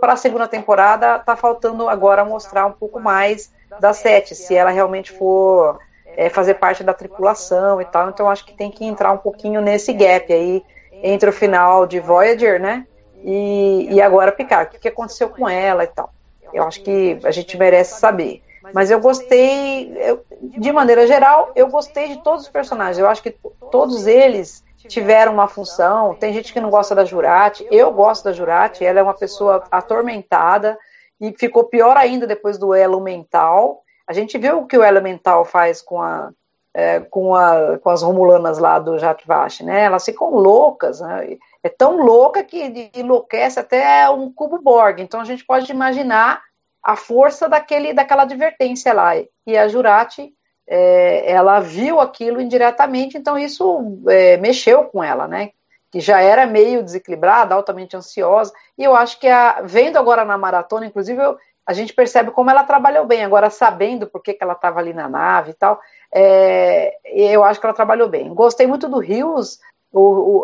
para 0.00 0.14
a 0.14 0.16
segunda 0.16 0.48
temporada 0.48 1.16
está 1.16 1.36
faltando 1.36 1.88
agora 1.88 2.24
mostrar 2.24 2.64
um 2.66 2.72
pouco 2.72 2.98
mais 2.98 3.52
da 3.78 3.92
Sete, 3.92 4.34
se 4.34 4.54
ela 4.54 4.70
realmente 4.70 5.12
for 5.12 5.78
é, 6.16 6.28
fazer 6.28 6.54
parte 6.54 6.82
da 6.82 6.94
tripulação 6.94 7.80
e 7.80 7.84
tal. 7.84 8.08
Então 8.08 8.28
acho 8.30 8.44
que 8.44 8.54
tem 8.54 8.70
que 8.70 8.84
entrar 8.84 9.12
um 9.12 9.18
pouquinho 9.18 9.60
nesse 9.60 9.92
gap 9.92 10.32
aí 10.32 10.62
entre 11.02 11.30
o 11.30 11.32
final 11.32 11.86
de 11.86 12.00
Voyager, 12.00 12.60
né? 12.60 12.86
E, 13.24 13.88
e 13.90 14.00
agora 14.00 14.32
Picard. 14.32 14.76
O 14.76 14.80
que 14.80 14.88
aconteceu 14.88 15.28
com 15.28 15.48
ela 15.48 15.84
e 15.84 15.88
tal. 15.88 16.12
Eu 16.52 16.64
acho 16.64 16.82
que 16.82 17.18
a 17.24 17.30
gente 17.30 17.56
merece 17.56 17.98
saber. 17.98 18.42
Mas 18.72 18.90
eu 18.90 19.00
gostei, 19.00 19.92
eu, 19.96 20.24
de 20.42 20.72
maneira 20.72 21.06
geral, 21.06 21.52
eu 21.54 21.68
gostei 21.68 22.08
de 22.08 22.22
todos 22.22 22.42
os 22.42 22.48
personagens. 22.48 22.98
Eu 22.98 23.08
acho 23.08 23.22
que 23.22 23.34
todos 23.70 24.06
eles 24.06 24.64
tiveram 24.88 25.32
uma 25.32 25.48
função. 25.48 26.14
Tem 26.14 26.32
gente 26.32 26.52
que 26.52 26.60
não 26.60 26.70
gosta 26.70 26.94
da 26.94 27.04
Jurati. 27.04 27.66
Eu 27.70 27.92
gosto 27.92 28.24
da 28.24 28.32
Jurati. 28.32 28.84
Ela 28.84 29.00
é 29.00 29.02
uma 29.02 29.14
pessoa 29.14 29.64
atormentada 29.70 30.78
e 31.20 31.32
ficou 31.38 31.64
pior 31.64 31.96
ainda 31.96 32.26
depois 32.26 32.58
do 32.58 32.74
elo 32.74 33.00
mental. 33.00 33.82
A 34.06 34.12
gente 34.12 34.38
viu 34.38 34.58
o 34.58 34.66
que 34.66 34.76
o 34.76 34.82
elo 34.82 35.02
mental 35.02 35.44
faz 35.44 35.82
com 35.82 36.00
a 36.00 36.30
é, 36.72 37.00
com, 37.00 37.34
a, 37.34 37.78
com 37.78 37.90
as 37.90 38.02
romulanas 38.02 38.58
lá 38.58 38.78
do 38.78 38.98
Jatvash, 38.98 39.60
né? 39.60 39.84
Elas 39.84 40.04
ficam 40.04 40.30
loucas, 40.30 41.00
né? 41.00 41.36
É 41.62 41.68
tão 41.68 41.96
louca 41.96 42.44
que 42.44 42.90
enlouquece 42.94 43.58
até 43.58 44.08
um 44.08 44.32
cubo 44.32 44.60
Borg. 44.62 45.00
Então 45.00 45.20
a 45.20 45.24
gente 45.24 45.44
pode 45.44 45.70
imaginar 45.70 46.42
a 46.82 46.96
força 46.96 47.48
daquele, 47.48 47.92
daquela 47.92 48.22
advertência 48.22 48.92
lá. 48.92 49.12
E 49.46 49.56
a 49.56 49.68
Jurati, 49.68 50.32
é, 50.66 51.30
ela 51.30 51.60
viu 51.60 52.00
aquilo 52.00 52.40
indiretamente, 52.40 53.18
então 53.18 53.38
isso 53.38 53.98
é, 54.08 54.36
mexeu 54.36 54.84
com 54.84 55.02
ela, 55.02 55.26
né? 55.26 55.50
Que 55.90 56.00
já 56.00 56.20
era 56.20 56.46
meio 56.46 56.82
desequilibrada, 56.82 57.54
altamente 57.54 57.96
ansiosa. 57.96 58.52
E 58.78 58.84
eu 58.84 58.94
acho 58.94 59.18
que, 59.18 59.28
a, 59.28 59.60
vendo 59.62 59.98
agora 59.98 60.24
na 60.24 60.38
maratona, 60.38 60.86
inclusive, 60.86 61.20
eu, 61.20 61.36
a 61.66 61.72
gente 61.72 61.92
percebe 61.92 62.30
como 62.30 62.50
ela 62.50 62.62
trabalhou 62.62 63.04
bem. 63.04 63.24
Agora, 63.24 63.50
sabendo 63.50 64.06
por 64.06 64.22
que, 64.22 64.34
que 64.34 64.42
ela 64.42 64.52
estava 64.54 64.78
ali 64.78 64.92
na 64.92 65.08
nave 65.08 65.50
e 65.50 65.54
tal, 65.54 65.80
é, 66.14 66.96
eu 67.04 67.44
acho 67.44 67.60
que 67.60 67.66
ela 67.66 67.74
trabalhou 67.74 68.08
bem. 68.08 68.32
Gostei 68.32 68.66
muito 68.66 68.88
do 68.88 68.98
Rios, 68.98 69.58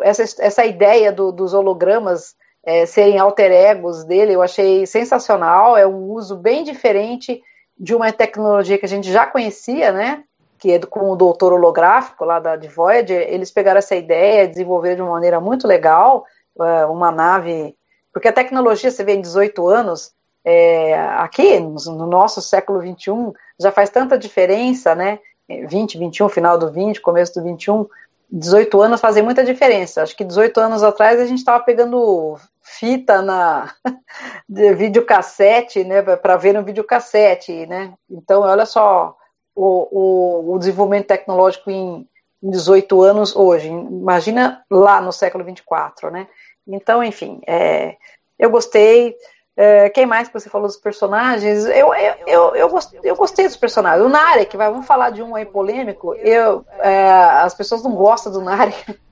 essa, 0.03 0.23
essa 0.43 0.65
ideia 0.65 1.13
do, 1.13 1.31
dos 1.31 1.55
hologramas 1.55 2.35
é, 2.67 2.85
serem 2.85 3.17
alter 3.17 3.53
egos 3.53 4.03
dele, 4.03 4.35
eu 4.35 4.43
achei 4.43 4.85
sensacional. 4.87 5.77
É 5.77 5.87
um 5.87 6.11
uso 6.11 6.37
bem 6.37 6.65
diferente 6.65 7.41
de 7.79 7.95
uma 7.95 8.11
tecnologia 8.13 8.77
que 8.77 8.85
a 8.85 8.89
gente 8.89 9.11
já 9.11 9.25
conhecia, 9.25 9.93
né? 9.93 10.25
Que 10.59 10.73
é 10.73 10.81
com 10.81 11.11
o 11.11 11.17
doutor 11.17 11.53
holográfico 11.53 12.25
lá 12.25 12.41
da 12.41 12.57
de 12.57 12.67
Voyager. 12.67 13.25
Eles 13.29 13.53
pegaram 13.53 13.79
essa 13.79 13.95
ideia, 13.95 14.49
desenvolveram 14.49 14.97
de 14.97 15.03
uma 15.03 15.13
maneira 15.13 15.41
muito 15.41 15.69
legal 15.69 16.27
é, 16.61 16.87
uma 16.87 17.13
nave. 17.13 17.77
Porque 18.13 18.27
a 18.27 18.33
tecnologia, 18.33 18.91
você 18.91 19.05
vê 19.05 19.15
em 19.15 19.21
18 19.21 19.69
anos, 19.69 20.13
é, 20.45 20.99
aqui 21.19 21.61
no 21.61 22.07
nosso 22.07 22.43
século 22.43 22.81
21, 22.81 23.33
já 23.61 23.71
faz 23.71 23.91
tanta 23.91 24.19
diferença, 24.19 24.93
né? 24.95 25.21
20, 25.49 25.99
21, 25.99 26.29
final 26.29 26.59
do 26.59 26.73
20, 26.73 27.01
começo 27.01 27.35
do 27.35 27.45
21, 27.45 27.87
18 28.31 28.81
anos 28.81 29.01
fazem 29.01 29.23
muita 29.23 29.45
diferença. 29.45 30.03
Acho 30.03 30.17
que 30.17 30.25
18 30.25 30.59
anos 30.59 30.83
atrás 30.83 31.21
a 31.21 31.27
gente 31.27 31.39
estava 31.39 31.63
pegando 31.63 32.37
fita 32.79 33.23
na 33.23 33.73
de 34.49 34.75
videocassete, 34.75 35.85
né, 35.85 36.03
para 36.03 36.37
ver 36.37 36.55
no 36.55 36.65
videocassete, 36.65 37.67
né? 37.67 37.95
Então, 38.11 38.43
olha 38.43 38.67
só 38.67 39.17
o, 39.55 39.89
o, 39.91 40.55
o 40.55 40.59
desenvolvimento 40.59 41.07
tecnológico 41.07 41.71
em, 41.71 42.09
em 42.43 42.51
18 42.51 43.03
anos 43.03 43.35
hoje. 43.35 43.69
Imagina 43.69 44.63
lá 44.71 45.01
no 45.01 45.13
século 45.13 45.45
24, 45.45 46.11
né? 46.11 46.29
Então, 46.67 47.03
enfim, 47.03 47.41
é, 47.47 47.97
eu 48.39 48.51
gostei. 48.51 49.17
É, 49.59 49.89
quem 49.89 50.05
mais 50.05 50.29
que 50.29 50.35
você 50.39 50.51
falou 50.51 50.67
dos 50.67 50.77
personagens? 50.77 51.65
Eu, 51.65 51.95
eu, 51.95 52.15
eu, 52.27 52.57
eu, 53.03 53.17
gostei, 53.17 53.47
dos 53.47 53.57
personagens. 53.57 54.05
O 54.05 54.09
Narek, 54.11 54.55
vai, 54.55 54.71
vamos 54.71 54.87
falar 54.87 55.11
de 55.11 55.23
um 55.23 55.35
aí 55.35 55.47
polêmico. 55.47 56.15
Eu, 56.15 56.65
é, 56.81 57.09
as 57.09 57.55
pessoas 57.55 57.83
não 57.83 57.95
gostam 57.95 58.33
do 58.33 58.43
Narek. 58.43 58.99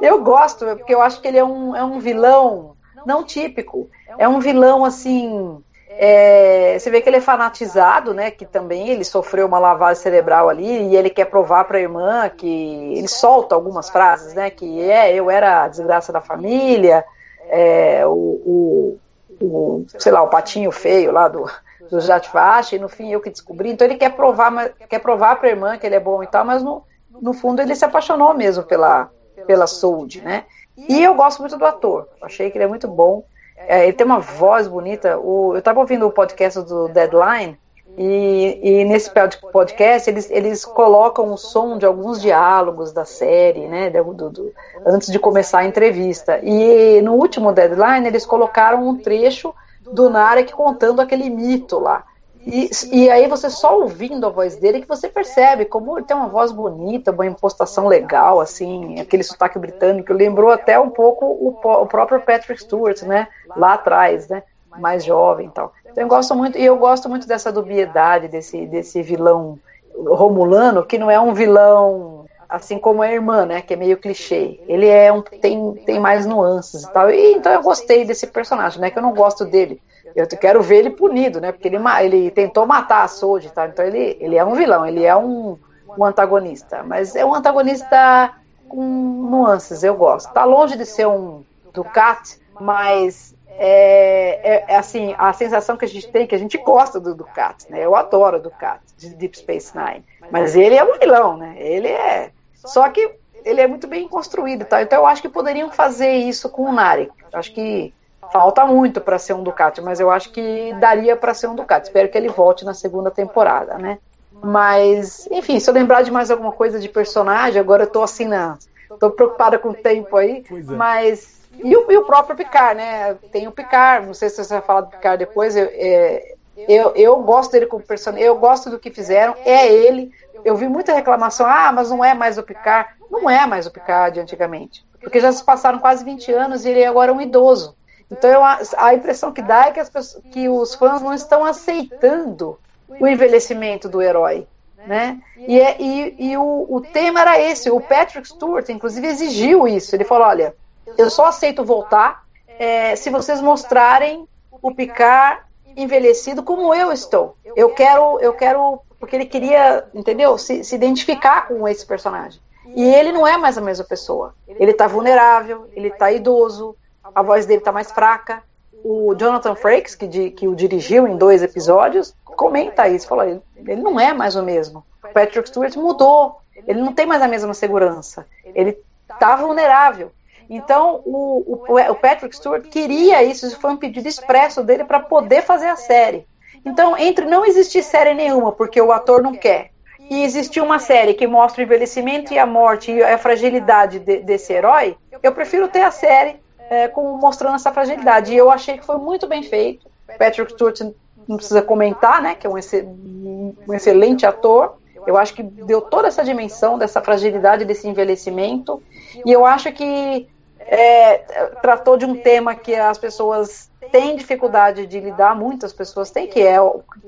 Eu 0.00 0.22
gosto, 0.22 0.66
porque 0.66 0.94
eu 0.94 1.00
acho 1.00 1.20
que 1.20 1.26
ele 1.26 1.38
é 1.38 1.44
um, 1.44 1.74
é 1.74 1.82
um 1.82 1.98
vilão 1.98 2.73
não 3.06 3.24
típico. 3.24 3.88
É 4.18 4.28
um 4.28 4.40
vilão 4.40 4.84
assim. 4.84 5.62
É, 5.96 6.76
você 6.78 6.90
vê 6.90 7.00
que 7.00 7.08
ele 7.08 7.18
é 7.18 7.20
fanatizado, 7.20 8.12
né? 8.12 8.30
Que 8.30 8.44
também 8.44 8.88
ele 8.88 9.04
sofreu 9.04 9.46
uma 9.46 9.58
lavagem 9.58 10.02
cerebral 10.02 10.48
ali 10.48 10.88
e 10.88 10.96
ele 10.96 11.08
quer 11.08 11.26
provar 11.26 11.64
para 11.64 11.78
a 11.78 11.80
irmã 11.80 12.28
que 12.28 12.94
ele 12.96 13.06
solta 13.08 13.54
algumas 13.54 13.88
frases, 13.88 14.34
né? 14.34 14.50
Que 14.50 14.80
é, 14.80 15.14
eu 15.14 15.30
era 15.30 15.64
a 15.64 15.68
desgraça 15.68 16.12
da 16.12 16.20
família, 16.20 17.04
é, 17.48 18.04
o, 18.06 18.10
o, 18.10 18.98
o, 19.40 19.86
sei 19.98 20.10
lá, 20.10 20.22
o 20.22 20.28
patinho 20.28 20.72
feio 20.72 21.12
lá 21.12 21.28
do, 21.28 21.48
do 21.90 22.00
Jatvash, 22.00 22.72
e 22.72 22.78
no 22.78 22.88
fim 22.88 23.12
eu 23.12 23.20
que 23.20 23.30
descobri. 23.30 23.70
Então 23.70 23.86
ele 23.86 23.96
quer 23.96 24.10
provar, 24.10 24.70
quer 24.88 24.98
provar 24.98 25.36
para 25.36 25.48
a 25.48 25.50
irmã 25.52 25.78
que 25.78 25.86
ele 25.86 25.94
é 25.94 26.00
bom 26.00 26.22
e 26.22 26.26
tal, 26.26 26.44
mas 26.44 26.62
no, 26.62 26.82
no 27.22 27.32
fundo 27.32 27.62
ele 27.62 27.74
se 27.74 27.84
apaixonou 27.84 28.34
mesmo 28.34 28.64
pela, 28.64 29.10
pela 29.46 29.66
Sold, 29.66 30.20
né? 30.22 30.44
E 30.76 31.02
eu 31.02 31.14
gosto 31.14 31.40
muito 31.40 31.56
do 31.56 31.64
ator, 31.64 32.08
achei 32.20 32.50
que 32.50 32.56
ele 32.56 32.64
é 32.64 32.68
muito 32.68 32.88
bom. 32.88 33.24
É, 33.56 33.84
ele 33.84 33.92
tem 33.92 34.04
uma 34.04 34.18
voz 34.18 34.66
bonita. 34.66 35.18
O, 35.18 35.54
eu 35.54 35.58
estava 35.58 35.80
ouvindo 35.80 36.06
o 36.06 36.12
podcast 36.12 36.60
do 36.62 36.88
Deadline, 36.88 37.58
e, 37.96 38.58
e, 38.60 38.84
nesse 38.84 39.10
podcast 39.52 40.10
eles, 40.10 40.28
eles 40.30 40.64
colocam 40.64 41.32
o 41.32 41.36
som 41.36 41.78
de 41.78 41.86
alguns 41.86 42.20
diálogos 42.20 42.92
da 42.92 43.04
série, 43.04 43.68
né, 43.68 43.88
do, 43.88 44.30
do, 44.30 44.52
antes 44.84 45.12
de 45.12 45.18
começar 45.18 45.60
a 45.60 45.64
entrevista. 45.64 46.40
E 46.42 47.00
no 47.02 47.12
último 47.14 47.52
deadline 47.52 48.06
eles 48.06 48.26
colocaram 48.26 48.88
um 48.88 48.96
trecho 48.96 49.54
do 49.80 50.10
Narek 50.10 50.52
contando 50.52 51.00
aquele 51.00 51.30
mito 51.30 51.78
lá. 51.78 52.04
E, 52.46 52.70
e 52.92 53.10
aí 53.10 53.26
você 53.26 53.48
só 53.48 53.78
ouvindo 53.80 54.26
a 54.26 54.30
voz 54.30 54.56
dele 54.56 54.82
que 54.82 54.88
você 54.88 55.08
percebe 55.08 55.64
como 55.64 55.98
ele 55.98 56.06
tem 56.06 56.16
uma 56.16 56.28
voz 56.28 56.52
bonita, 56.52 57.10
uma 57.10 57.26
impostação 57.26 57.88
legal, 57.88 58.40
assim, 58.40 59.00
aquele 59.00 59.22
sotaque 59.22 59.58
britânico, 59.58 60.12
lembrou 60.12 60.50
até 60.50 60.78
um 60.78 60.90
pouco 60.90 61.24
o, 61.24 61.58
o 61.62 61.86
próprio 61.86 62.20
Patrick 62.20 62.60
Stewart, 62.60 63.02
né, 63.02 63.28
lá 63.56 63.74
atrás, 63.74 64.28
né. 64.28 64.42
mais 64.78 65.04
jovem 65.04 65.46
e 65.46 65.50
tal. 65.50 65.72
Então 65.90 66.04
eu 66.04 66.08
gosto 66.08 66.34
muito, 66.34 66.58
e 66.58 66.64
eu 66.64 66.76
gosto 66.76 67.08
muito 67.08 67.26
dessa 67.26 67.50
dubiedade 67.50 68.28
desse, 68.28 68.66
desse 68.66 69.00
vilão 69.00 69.58
romulano, 69.96 70.84
que 70.84 70.98
não 70.98 71.10
é 71.10 71.18
um 71.18 71.32
vilão 71.32 72.24
assim 72.48 72.78
como 72.78 73.02
a 73.02 73.10
irmã, 73.10 73.46
né, 73.46 73.62
que 73.62 73.72
é 73.72 73.76
meio 73.76 73.96
clichê. 73.96 74.60
Ele 74.68 74.86
é 74.86 75.12
um 75.12 75.22
tem, 75.22 75.74
tem 75.86 75.98
mais 75.98 76.26
nuances 76.26 76.84
e 76.84 76.92
tal. 76.92 77.10
E, 77.10 77.32
então 77.34 77.52
eu 77.52 77.62
gostei 77.62 78.04
desse 78.04 78.26
personagem, 78.26 78.80
né, 78.80 78.90
que 78.90 78.98
eu 78.98 79.02
não 79.02 79.14
gosto 79.14 79.44
dele. 79.44 79.80
Eu 80.14 80.26
quero 80.28 80.62
ver 80.62 80.76
ele 80.78 80.90
punido, 80.90 81.40
né, 81.40 81.50
porque 81.50 81.66
ele, 81.66 81.78
ele 82.02 82.30
tentou 82.30 82.66
matar 82.66 83.02
a 83.02 83.08
Soji, 83.08 83.50
tá? 83.50 83.66
Então 83.66 83.84
ele, 83.84 84.16
ele 84.20 84.36
é 84.36 84.44
um 84.44 84.54
vilão, 84.54 84.86
ele 84.86 85.04
é 85.04 85.16
um, 85.16 85.58
um 85.98 86.04
antagonista, 86.04 86.82
mas 86.84 87.16
é 87.16 87.24
um 87.24 87.34
antagonista 87.34 88.32
com 88.68 88.82
nuances, 88.82 89.82
eu 89.82 89.94
gosto. 89.96 90.32
Tá 90.32 90.44
longe 90.44 90.76
de 90.76 90.86
ser 90.86 91.06
um 91.06 91.44
Ducat, 91.72 92.38
mas 92.60 93.34
é, 93.48 94.40
é, 94.42 94.64
é, 94.68 94.76
assim, 94.76 95.14
a 95.18 95.32
sensação 95.32 95.76
que 95.76 95.84
a 95.84 95.88
gente 95.88 96.08
tem 96.08 96.26
que 96.26 96.34
a 96.34 96.38
gente 96.38 96.58
gosta 96.58 97.00
do 97.00 97.14
Ducat, 97.14 97.66
né? 97.68 97.84
Eu 97.84 97.94
adoro 97.94 98.36
o 98.36 98.40
Ducat 98.40 98.80
de 98.96 99.10
Deep 99.10 99.38
Space 99.38 99.76
Nine, 99.76 100.04
mas 100.30 100.54
ele 100.54 100.76
é 100.76 100.84
um 100.84 100.98
vilão, 100.98 101.36
né? 101.36 101.54
Ele 101.58 101.88
é 101.88 102.30
só 102.54 102.88
que 102.88 103.14
ele 103.44 103.60
é 103.60 103.66
muito 103.66 103.86
bem 103.86 104.08
construído, 104.08 104.64
tá? 104.64 104.82
Então 104.82 105.00
eu 105.00 105.06
acho 105.06 105.20
que 105.20 105.28
poderiam 105.28 105.70
fazer 105.70 106.12
isso 106.12 106.48
com 106.48 106.64
o 106.64 106.72
Narek. 106.72 107.12
Acho 107.32 107.52
que 107.52 107.92
falta 108.34 108.66
muito 108.66 109.00
para 109.00 109.16
ser 109.16 109.32
um 109.32 109.44
Ducati, 109.44 109.80
mas 109.80 110.00
eu 110.00 110.10
acho 110.10 110.30
que 110.32 110.74
daria 110.80 111.14
para 111.14 111.32
ser 111.32 111.46
um 111.46 111.54
Ducati. 111.54 111.86
Espero 111.86 112.08
que 112.08 112.18
ele 112.18 112.28
volte 112.28 112.64
na 112.64 112.74
segunda 112.74 113.08
temporada, 113.08 113.78
né? 113.78 113.98
Mas, 114.42 115.28
enfim, 115.30 115.60
se 115.60 115.70
eu 115.70 115.74
lembrar 115.74 116.02
de 116.02 116.10
mais 116.10 116.32
alguma 116.32 116.50
coisa 116.50 116.80
de 116.80 116.88
personagem, 116.88 117.60
agora 117.60 117.84
eu 117.84 117.90
tô 117.90 118.02
assim 118.02 118.26
na. 118.26 118.58
tô 118.98 119.08
preocupada 119.12 119.56
com 119.56 119.68
o 119.68 119.74
tempo 119.74 120.16
aí, 120.16 120.44
é. 120.50 120.62
mas. 120.72 121.44
E 121.62 121.76
o, 121.76 121.88
e 121.88 121.96
o, 121.96 122.04
próprio 122.04 122.36
Picard, 122.36 122.74
né? 122.74 123.14
Tem 123.30 123.46
o 123.46 123.52
Picard, 123.52 124.08
não 124.08 124.14
sei 124.14 124.28
se 124.28 124.42
você 124.42 124.54
vai 124.54 124.62
falar 124.62 124.80
do 124.80 124.90
Picard 124.90 125.24
depois, 125.24 125.54
eu, 125.54 125.68
é, 125.70 126.34
eu, 126.68 126.92
eu 126.96 127.22
gosto 127.22 127.52
dele 127.52 127.66
como 127.66 127.84
personagem, 127.84 128.26
eu 128.26 128.36
gosto 128.36 128.68
do 128.68 128.80
que 128.80 128.90
fizeram, 128.90 129.36
é 129.44 129.72
ele, 129.72 130.10
eu 130.44 130.56
vi 130.56 130.66
muita 130.66 130.92
reclamação, 130.92 131.46
ah, 131.46 131.70
mas 131.70 131.88
não 131.88 132.04
é 132.04 132.12
mais 132.12 132.36
o 132.36 132.42
Picard. 132.42 132.88
Não 133.08 133.30
é 133.30 133.46
mais 133.46 133.64
o 133.64 133.70
Picard 133.70 134.14
de 134.14 134.20
antigamente. 134.20 134.84
Porque 135.00 135.20
já 135.20 135.30
se 135.30 135.44
passaram 135.44 135.78
quase 135.78 136.04
20 136.04 136.32
anos 136.32 136.64
e 136.64 136.70
ele 136.70 136.80
é 136.80 136.88
agora 136.88 137.12
um 137.12 137.20
idoso. 137.20 137.76
Então 138.10 138.30
eu, 138.30 138.42
a 138.42 138.94
impressão 138.94 139.32
que 139.32 139.42
dá 139.42 139.66
é 139.66 139.70
que, 139.70 139.84
pessoas, 139.90 140.22
que 140.30 140.48
os 140.48 140.74
fãs 140.74 141.02
não 141.02 141.14
estão 141.14 141.44
aceitando 141.44 142.58
o 142.88 143.06
envelhecimento 143.06 143.88
do 143.88 144.02
herói. 144.02 144.46
Né? 144.86 145.18
E, 145.36 145.58
é, 145.58 145.80
e, 145.80 146.14
e 146.18 146.36
o, 146.36 146.66
o, 146.68 146.80
tema 146.80 147.20
era 147.20 147.40
esse. 147.40 147.70
O 147.70 147.80
Patrick 147.80 148.28
Stewart, 148.28 148.68
inclusive, 148.68 149.06
exigiu 149.06 149.66
isso. 149.66 149.96
Ele 149.96 150.04
falou: 150.04 150.26
olha, 150.26 150.54
eu 150.98 151.08
só 151.08 151.26
aceito 151.26 151.64
voltar 151.64 152.24
é, 152.58 152.94
se 152.94 153.08
vocês 153.08 153.40
mostrarem 153.40 154.28
o 154.60 154.74
Picard 154.74 155.40
envelhecido 155.74 156.42
como 156.42 156.74
eu 156.74 156.92
estou. 156.92 157.36
Eu 157.56 157.70
quero, 157.70 158.20
eu 158.20 158.34
quero 158.34 158.80
porque 158.98 159.16
ele 159.16 159.26
queria, 159.26 159.86
entendeu, 159.94 160.38
se, 160.38 160.64
se 160.64 160.74
identificar 160.74 161.48
com 161.48 161.68
esse 161.68 161.84
personagem. 161.84 162.40
E 162.74 162.82
ele 162.82 163.12
não 163.12 163.26
é 163.26 163.36
mais 163.36 163.58
a 163.58 163.60
mesma 163.60 163.84
pessoa. 163.84 164.34
Ele 164.48 164.70
está 164.70 164.86
vulnerável, 164.86 165.68
ele 165.74 165.88
está 165.88 166.10
idoso, 166.10 166.74
a 167.14 167.22
voz 167.22 167.46
dele 167.46 167.60
está 167.60 167.72
mais 167.72 167.90
fraca. 167.90 168.42
O 168.84 169.14
Jonathan 169.14 169.54
Frakes, 169.54 169.94
que, 169.94 170.30
que 170.30 170.46
o 170.46 170.54
dirigiu 170.54 171.08
em 171.08 171.16
dois 171.16 171.42
episódios, 171.42 172.14
comenta 172.24 172.88
isso, 172.88 173.08
fala, 173.08 173.26
ele 173.56 173.80
não 173.80 173.98
é 173.98 174.12
mais 174.12 174.36
o 174.36 174.42
mesmo. 174.42 174.84
O 175.02 175.08
Patrick 175.08 175.48
Stewart 175.48 175.74
mudou, 175.76 176.38
ele 176.66 176.80
não 176.80 176.92
tem 176.92 177.06
mais 177.06 177.22
a 177.22 177.28
mesma 177.28 177.54
segurança, 177.54 178.26
ele 178.44 178.78
está 179.10 179.36
vulnerável. 179.36 180.12
Então, 180.50 181.00
o, 181.06 181.64
o, 181.66 181.80
o 181.90 181.94
Patrick 181.94 182.36
Stewart 182.36 182.64
queria 182.64 183.22
isso, 183.22 183.46
isso 183.46 183.58
foi 183.58 183.70
um 183.70 183.76
pedido 183.76 184.06
expresso 184.06 184.62
dele 184.62 184.84
para 184.84 185.00
poder 185.00 185.42
fazer 185.42 185.68
a 185.68 185.76
série. 185.76 186.26
Então, 186.64 186.96
entre 186.96 187.24
não 187.24 187.44
existir 187.46 187.82
série 187.82 188.12
nenhuma, 188.14 188.52
porque 188.52 188.80
o 188.80 188.92
ator 188.92 189.22
não 189.22 189.34
quer, 189.34 189.70
e 190.10 190.22
existir 190.22 190.60
uma 190.60 190.78
série 190.78 191.14
que 191.14 191.26
mostra 191.26 191.62
o 191.62 191.64
envelhecimento 191.64 192.32
e 192.34 192.38
a 192.38 192.44
morte 192.44 192.92
e 192.92 193.02
a 193.02 193.16
fragilidade 193.16 193.98
de, 193.98 194.18
desse 194.18 194.52
herói, 194.52 194.96
eu 195.22 195.32
prefiro 195.32 195.68
ter 195.68 195.80
a 195.80 195.90
série 195.90 196.36
é, 196.70 196.88
com, 196.88 197.16
mostrando 197.16 197.56
essa 197.56 197.72
fragilidade. 197.72 198.32
E 198.32 198.36
eu 198.36 198.50
achei 198.50 198.78
que 198.78 198.84
foi 198.84 198.96
muito 198.98 199.26
bem 199.26 199.42
feito. 199.42 199.86
Patrick 200.18 200.52
Stewart 200.52 200.80
não 201.26 201.36
precisa 201.36 201.62
comentar, 201.62 202.22
né? 202.22 202.34
Que 202.34 202.46
é 202.46 202.50
um, 202.50 203.54
um 203.66 203.74
excelente 203.74 204.26
ator. 204.26 204.76
Eu 205.06 205.16
acho 205.16 205.34
que 205.34 205.42
deu 205.42 205.80
toda 205.80 206.08
essa 206.08 206.24
dimensão 206.24 206.78
dessa 206.78 207.00
fragilidade, 207.00 207.64
desse 207.64 207.86
envelhecimento. 207.86 208.82
E 209.24 209.30
eu 209.30 209.44
acho 209.44 209.70
que 209.72 210.28
é, 210.60 211.18
tratou 211.60 211.96
de 211.96 212.06
um 212.06 212.16
tema 212.16 212.54
que 212.54 212.74
as 212.74 212.96
pessoas 212.96 213.70
têm 213.92 214.16
dificuldade 214.16 214.86
de 214.86 214.98
lidar, 214.98 215.36
muitas 215.36 215.72
pessoas 215.72 216.10
têm, 216.10 216.26
que 216.26 216.40
é, 216.40 216.56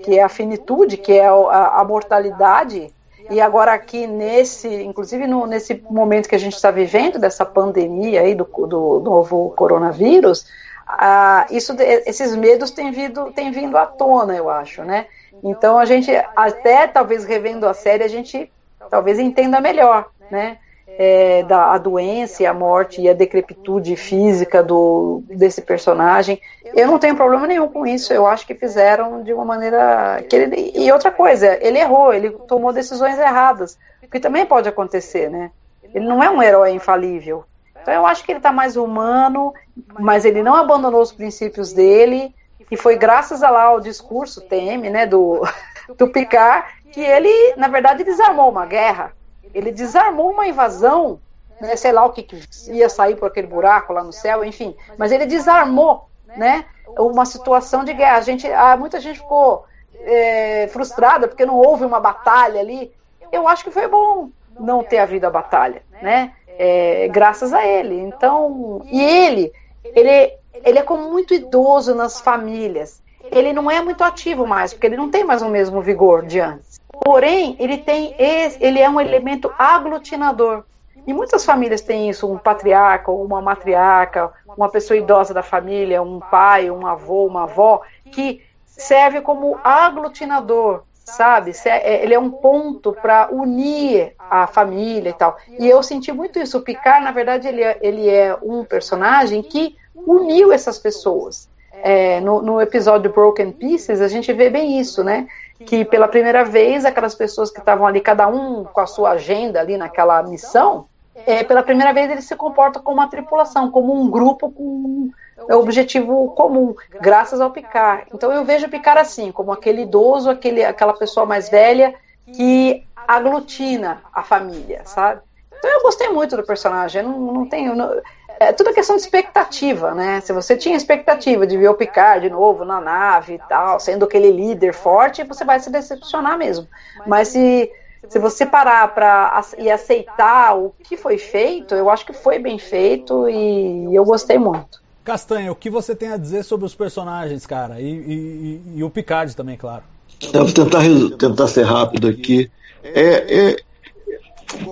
que 0.03 0.19
é 0.19 0.23
a 0.23 0.29
finitude, 0.29 0.97
que 0.97 1.13
é 1.13 1.27
a, 1.27 1.81
a 1.81 1.85
mortalidade. 1.85 2.95
E 3.31 3.41
agora 3.41 3.73
aqui 3.73 4.07
nesse, 4.07 4.69
inclusive 4.69 5.27
no, 5.27 5.47
nesse 5.47 5.83
momento 5.91 6.29
que 6.29 6.35
a 6.35 6.39
gente 6.39 6.55
está 6.55 6.71
vivendo 6.71 7.19
dessa 7.19 7.45
pandemia 7.45 8.21
aí 8.21 8.35
do, 8.35 8.45
do, 8.45 9.01
novo 9.01 9.51
coronavírus, 9.57 10.47
ah, 10.87 11.47
isso, 11.51 11.75
esses 11.81 12.37
medos 12.37 12.71
têm 12.71 12.91
vindo, 12.93 13.33
têm 13.33 13.51
vindo 13.51 13.77
à 13.77 13.87
tona, 13.87 14.37
eu 14.37 14.49
acho, 14.49 14.83
né? 14.85 15.07
Então 15.43 15.79
a 15.79 15.85
gente 15.85 16.11
até 16.35 16.87
talvez 16.87 17.25
revendo 17.25 17.67
a 17.67 17.75
série 17.75 18.05
a 18.05 18.09
gente 18.09 18.51
talvez 18.89 19.19
entenda 19.19 19.61
melhor, 19.61 20.11
né? 20.31 20.59
É, 20.99 21.43
da 21.43 21.73
a 21.73 21.79
doença 21.79 22.43
e 22.43 22.47
a 22.47 22.55
morte 22.55 23.01
e 23.01 23.09
a 23.09 23.13
decrepitude 23.13 23.95
física 23.97 24.63
do, 24.63 25.23
desse 25.29 25.61
personagem. 25.61 26.41
Eu 26.75 26.87
não 26.87 26.99
tenho 26.99 27.15
problema 27.15 27.47
nenhum 27.47 27.69
com 27.69 27.87
isso. 27.87 28.13
Eu 28.13 28.27
acho 28.27 28.47
que 28.47 28.55
fizeram 28.55 29.23
de 29.23 29.33
uma 29.33 29.45
maneira 29.45 30.25
que 30.29 30.35
ele, 30.35 30.73
e 30.75 30.91
outra 30.91 31.11
coisa, 31.11 31.59
ele 31.61 31.79
errou, 31.79 32.13
ele 32.13 32.31
tomou 32.31 32.73
decisões 32.73 33.19
erradas, 33.19 33.79
o 34.03 34.09
que 34.09 34.21
também 34.21 34.47
pode 34.47 34.69
acontecer, 34.69 35.31
né? 35.31 35.51
Ele 35.95 36.07
não 36.07 36.23
é 36.23 36.31
um 36.31 36.43
herói 36.43 36.73
infalível. 36.73 37.45
Então 37.81 37.93
eu 37.93 38.07
acho 38.07 38.25
que 38.25 38.33
ele 38.33 38.39
está 38.39 38.51
mais 38.51 38.77
humano, 38.77 39.55
mas 39.99 40.25
ele 40.25 40.43
não 40.43 40.55
abandonou 40.55 41.01
os 41.01 41.13
princípios 41.13 41.73
dele 41.73 42.35
e 42.71 42.77
foi 42.77 42.97
graças 42.97 43.43
a 43.43 43.51
lá 43.51 43.65
ao 43.65 43.81
discurso 43.81 44.41
TM, 44.41 44.91
né, 44.91 45.07
do 45.07 45.43
do 45.97 46.09
Picard, 46.09 46.67
que 46.91 47.01
ele, 47.01 47.55
na 47.57 47.69
verdade, 47.69 48.03
desarmou 48.03 48.51
uma 48.51 48.67
guerra. 48.67 49.13
Ele 49.57 49.73
desarmou 49.73 50.31
uma 50.33 50.47
invasão, 50.47 51.19
né, 51.59 51.75
sei 51.77 51.91
lá 51.91 52.05
o 52.05 52.13
que, 52.13 52.23
que 52.23 52.39
ia 52.69 52.91
sair 52.91 53.17
por 53.17 53.29
aquele 53.29 53.47
buraco 53.47 53.91
lá 53.91 54.05
no 54.05 54.13
céu, 54.13 54.45
enfim, 54.45 54.77
mas 54.99 55.11
ele 55.11 55.25
desarmou, 55.25 56.11
né, 56.37 56.67
uma 56.99 57.25
situação 57.25 57.83
de 57.83 57.95
guerra. 57.95 58.19
A 58.19 58.21
gente, 58.21 58.47
ah, 58.53 58.77
muita 58.77 59.01
gente 59.01 59.19
ficou 59.19 59.65
é, 60.01 60.69
frustrada 60.69 61.27
porque 61.27 61.47
não 61.47 61.57
houve 61.57 61.87
uma 61.87 61.99
batalha 61.99 62.61
ali. 62.61 62.93
Eu 63.33 63.49
acho 63.49 63.65
que 63.65 63.71
foi 63.71 63.89
bom 63.89 64.29
não 64.61 64.85
ter 64.85 64.99
havido 64.99 65.27
a 65.27 65.31
batalha, 65.31 65.83
né? 66.03 66.33
É, 66.59 67.09
graças 67.09 67.55
a 67.55 67.67
ele. 67.67 67.99
Então, 67.99 68.83
e 68.85 69.03
ele, 69.03 69.53
ele, 69.85 70.35
ele 70.65 70.79
é 70.79 70.83
como 70.83 71.11
muito 71.11 71.33
idoso 71.33 71.95
nas 71.95 72.21
famílias. 72.21 73.03
Ele 73.33 73.55
não 73.55 73.71
é 73.71 73.81
muito 73.81 74.05
ativo 74.05 74.47
mais, 74.47 74.75
porque 74.75 74.87
ele 74.87 74.97
não 74.99 75.11
tem 75.11 75.25
mais 75.25 75.41
o 75.41 75.49
mesmo 75.49 75.81
vigor 75.81 76.27
de 76.27 76.41
antes. 76.41 76.79
Porém, 77.03 77.57
ele 77.59 77.79
tem 77.79 78.15
esse, 78.19 78.63
ele 78.63 78.81
é 78.81 78.89
um 78.89 79.01
elemento 79.01 79.53
aglutinador. 79.59 80.65
E 81.07 81.13
muitas 81.13 81.45
famílias 81.45 81.81
têm 81.81 82.09
isso, 82.11 82.31
um 82.31 82.37
patriarca 82.37 83.13
uma 83.13 83.41
matriarca, 83.41 84.33
uma 84.57 84.69
pessoa 84.69 84.99
idosa 84.99 85.33
da 85.33 85.43
família, 85.43 86.03
um 86.03 86.19
pai, 86.19 86.71
um 86.71 86.87
avô, 86.87 87.27
uma 87.27 87.45
avó, 87.45 87.83
que 88.11 88.43
serve 88.65 89.21
como 89.21 89.59
aglutinador, 89.63 90.83
sabe? 91.05 91.53
É, 91.65 92.03
ele 92.03 92.13
é 92.13 92.19
um 92.19 92.31
ponto 92.31 92.93
para 92.93 93.29
unir 93.31 94.15
a 94.19 94.47
família 94.49 95.11
e 95.11 95.13
tal. 95.13 95.37
E 95.59 95.69
eu 95.69 95.83
senti 95.83 96.13
muito 96.13 96.39
isso. 96.41 96.59
O 96.59 96.63
Picard, 96.63 97.05
na 97.05 97.13
verdade, 97.13 97.47
ele 97.47 97.63
é, 97.63 97.79
ele 97.81 98.09
é 98.09 98.37
um 98.43 98.65
personagem 98.65 99.43
que 99.43 99.77
uniu 99.95 100.53
essas 100.53 100.79
pessoas. 100.79 101.49
É, 101.83 102.21
no, 102.21 102.43
no 102.43 102.61
episódio 102.61 103.13
Broken 103.13 103.53
Pieces, 103.53 104.01
a 104.01 104.09
gente 104.09 104.33
vê 104.33 104.51
bem 104.51 104.81
isso, 104.81 105.05
né? 105.05 105.29
Que 105.65 105.85
pela 105.85 106.09
primeira 106.09 106.45
vez 106.45 106.85
aquelas 106.85 107.15
pessoas 107.15 107.51
que 107.51 107.59
estavam 107.59 107.87
ali, 107.87 108.01
cada 108.01 108.27
um 108.29 108.65
com 108.65 108.81
a 108.81 108.87
sua 108.87 109.13
agenda 109.13 109.61
ali 109.61 109.77
naquela 109.77 110.23
missão, 110.23 110.87
é, 111.27 111.43
pela 111.43 111.63
primeira 111.63 111.93
vez 111.93 112.11
eles 112.11 112.25
se 112.25 112.37
comportam 112.37 112.83
como 112.83 112.99
uma 112.99 113.09
tripulação, 113.09 113.71
como 113.71 113.95
um 113.95 114.11
grupo 114.11 114.51
com 114.51 115.11
objetivo 115.51 116.31
comum, 116.31 116.75
graças 117.01 117.41
ao 117.41 117.51
Picard. 117.51 118.07
Então 118.13 118.33
eu 118.33 118.45
vejo 118.45 118.67
o 118.67 118.71
Picard 118.71 119.01
assim, 119.01 119.33
como 119.33 119.53
aquele 119.53 119.83
idoso, 119.83 120.31
aquele, 120.31 120.65
aquela 120.65 120.93
pessoa 120.93 121.25
mais 121.25 121.49
velha 121.49 121.95
que 122.27 122.85
aglutina 123.07 124.03
a 124.13 124.23
família, 124.23 124.83
sabe? 124.85 125.21
Então 125.59 125.71
eu 125.71 125.83
gostei 125.83 126.09
muito 126.09 126.37
do 126.37 126.45
personagem, 126.45 127.03
não, 127.03 127.19
não 127.19 127.49
tenho. 127.49 127.75
Não, 127.75 128.01
é 128.39 128.53
tudo 128.53 128.73
questão 128.73 128.97
de 128.97 129.03
expectativa, 129.03 129.95
né? 129.95 130.21
Se 130.21 130.33
você 130.33 130.57
tinha 130.57 130.77
expectativa 130.77 131.47
de 131.47 131.57
ver 131.57 131.69
o 131.69 131.75
Picard 131.75 132.23
de 132.27 132.31
novo 132.31 132.65
na 132.65 132.81
nave 132.81 133.35
e 133.35 133.39
tal, 133.39 133.81
sendo 133.81 134.05
aquele 134.05 134.31
líder 134.31 134.73
forte, 134.73 135.25
você 135.25 135.45
vai 135.45 135.59
se 135.61 135.71
decepcionar 135.71 136.37
mesmo. 136.37 136.67
Mas 137.07 137.29
se, 137.29 137.71
se 138.09 138.19
você 138.19 138.45
parar 138.45 138.95
para 138.95 139.43
e 139.59 139.71
aceitar 139.71 140.57
o 140.57 140.75
que 140.83 140.97
foi 140.97 141.19
feito, 141.19 141.75
eu 141.75 141.91
acho 141.91 142.05
que 142.05 142.13
foi 142.13 142.39
bem 142.39 142.59
feito 142.59 143.29
e 143.29 143.95
eu 143.95 144.05
gostei 144.05 144.39
muito. 144.39 144.85
Castanha, 145.05 145.53
o 145.53 145.57
que 145.57 145.71
você 145.71 145.95
tem 145.95 146.09
a 146.09 146.17
dizer 146.17 146.43
sobre 146.43 146.67
os 146.67 146.75
personagens, 146.75 147.47
cara? 147.47 147.81
E, 147.81 147.89
e, 147.89 148.63
e 148.77 148.85
o 148.85 148.91
Picard 148.91 149.35
também, 149.37 149.57
claro. 149.57 149.85
Eu 150.33 150.45
vou 150.45 150.53
tentar, 150.53 150.83
tentar 151.19 151.47
ser 151.47 151.63
rápido 151.63 152.09
aqui. 152.09 152.51
É, 152.83 153.51
é, 153.51 153.57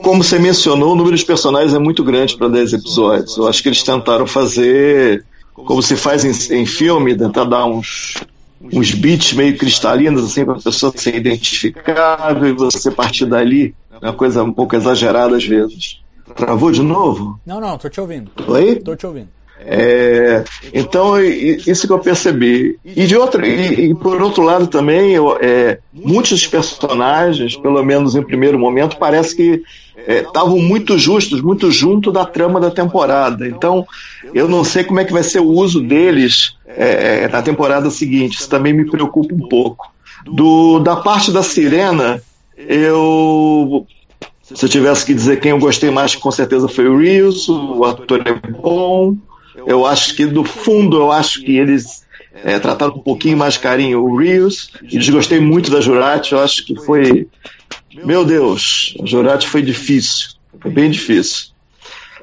como 0.02 0.22
você 0.22 0.38
mencionou, 0.38 0.92
o 0.92 0.96
número 0.96 1.16
de 1.16 1.24
personagens 1.24 1.74
é 1.74 1.78
muito 1.78 2.04
grande 2.04 2.36
para 2.36 2.48
10 2.48 2.74
episódios. 2.74 3.36
Eu 3.36 3.48
acho 3.48 3.62
que 3.62 3.68
eles 3.68 3.82
tentaram 3.82 4.26
fazer 4.26 5.24
como 5.52 5.82
se 5.82 5.96
faz 5.96 6.24
em, 6.24 6.56
em 6.60 6.66
filme, 6.66 7.16
tentar 7.16 7.44
dar 7.44 7.64
uns, 7.66 8.14
uns 8.60 8.92
beats 8.92 9.32
meio 9.32 9.56
cristalinos, 9.56 10.24
assim, 10.24 10.44
para 10.44 10.54
a 10.54 10.60
pessoa 10.60 10.92
ser 10.96 11.16
identificável 11.16 12.46
e 12.48 12.52
você 12.52 12.90
partir 12.90 13.26
dali. 13.26 13.74
É 14.00 14.06
uma 14.06 14.14
coisa 14.14 14.42
um 14.42 14.52
pouco 14.52 14.74
exagerada 14.74 15.36
às 15.36 15.44
vezes. 15.44 16.00
Travou 16.34 16.72
de 16.72 16.82
novo? 16.82 17.38
Não, 17.46 17.60
não, 17.60 17.78
tô 17.78 17.88
te 17.88 18.00
ouvindo. 18.00 18.30
Oi? 18.46 18.76
Tô 18.76 18.96
te 18.96 19.06
ouvindo. 19.06 19.28
É, 19.66 20.44
então, 20.72 21.18
isso 21.20 21.86
que 21.86 21.92
eu 21.92 21.98
percebi. 21.98 22.78
E, 22.84 23.06
de 23.06 23.16
outra, 23.16 23.46
e, 23.46 23.90
e 23.90 23.94
por 23.94 24.20
outro 24.20 24.42
lado 24.42 24.66
também, 24.66 25.12
eu, 25.12 25.38
é, 25.40 25.78
muitos 25.92 26.46
personagens, 26.46 27.56
pelo 27.56 27.82
menos 27.82 28.14
em 28.14 28.22
primeiro 28.22 28.58
momento, 28.58 28.96
parece 28.98 29.34
que 29.34 29.62
estavam 30.06 30.58
é, 30.58 30.62
muito 30.62 30.98
justos, 30.98 31.40
muito 31.40 31.70
junto 31.70 32.12
da 32.12 32.24
trama 32.26 32.60
da 32.60 32.70
temporada. 32.70 33.46
Então, 33.48 33.86
eu 34.34 34.46
não 34.48 34.62
sei 34.64 34.84
como 34.84 35.00
é 35.00 35.04
que 35.04 35.12
vai 35.12 35.22
ser 35.22 35.40
o 35.40 35.48
uso 35.48 35.80
deles 35.80 36.56
é, 36.66 37.24
é 37.24 37.28
na 37.28 37.40
temporada 37.40 37.88
seguinte. 37.90 38.38
Isso 38.38 38.48
também 38.50 38.72
me 38.72 38.90
preocupa 38.90 39.34
um 39.34 39.48
pouco. 39.48 39.92
Do, 40.26 40.78
da 40.78 40.96
parte 40.96 41.30
da 41.30 41.42
Sirena, 41.42 42.22
eu 42.56 43.86
se 44.42 44.62
eu 44.62 44.68
tivesse 44.68 45.06
que 45.06 45.14
dizer 45.14 45.40
quem 45.40 45.52
eu 45.52 45.58
gostei 45.58 45.90
mais, 45.90 46.14
com 46.14 46.30
certeza 46.30 46.68
foi 46.68 46.86
o 46.86 46.98
Rios, 46.98 47.48
o 47.48 47.82
ator 47.82 48.22
é 48.26 48.34
bom, 48.50 49.16
eu 49.54 49.86
acho 49.86 50.14
que, 50.14 50.26
do 50.26 50.44
fundo, 50.44 50.96
eu 50.96 51.12
acho 51.12 51.42
que 51.42 51.56
eles 51.56 52.04
é, 52.42 52.58
trataram 52.58 52.92
com 52.92 52.98
um 52.98 53.02
pouquinho 53.02 53.36
mais 53.36 53.56
carinho 53.56 54.02
o 54.02 54.16
Rios. 54.16 54.70
E 54.82 54.98
desgostei 54.98 55.40
muito 55.40 55.70
da 55.70 55.80
Jurati. 55.80 56.32
Eu 56.32 56.40
acho 56.40 56.64
que 56.64 56.74
foi. 56.74 57.28
Meu 57.94 58.24
Deus, 58.24 58.94
a 59.00 59.06
Jurati 59.06 59.46
foi 59.46 59.62
difícil. 59.62 60.30
Foi 60.60 60.70
bem 60.70 60.90
difícil. 60.90 61.46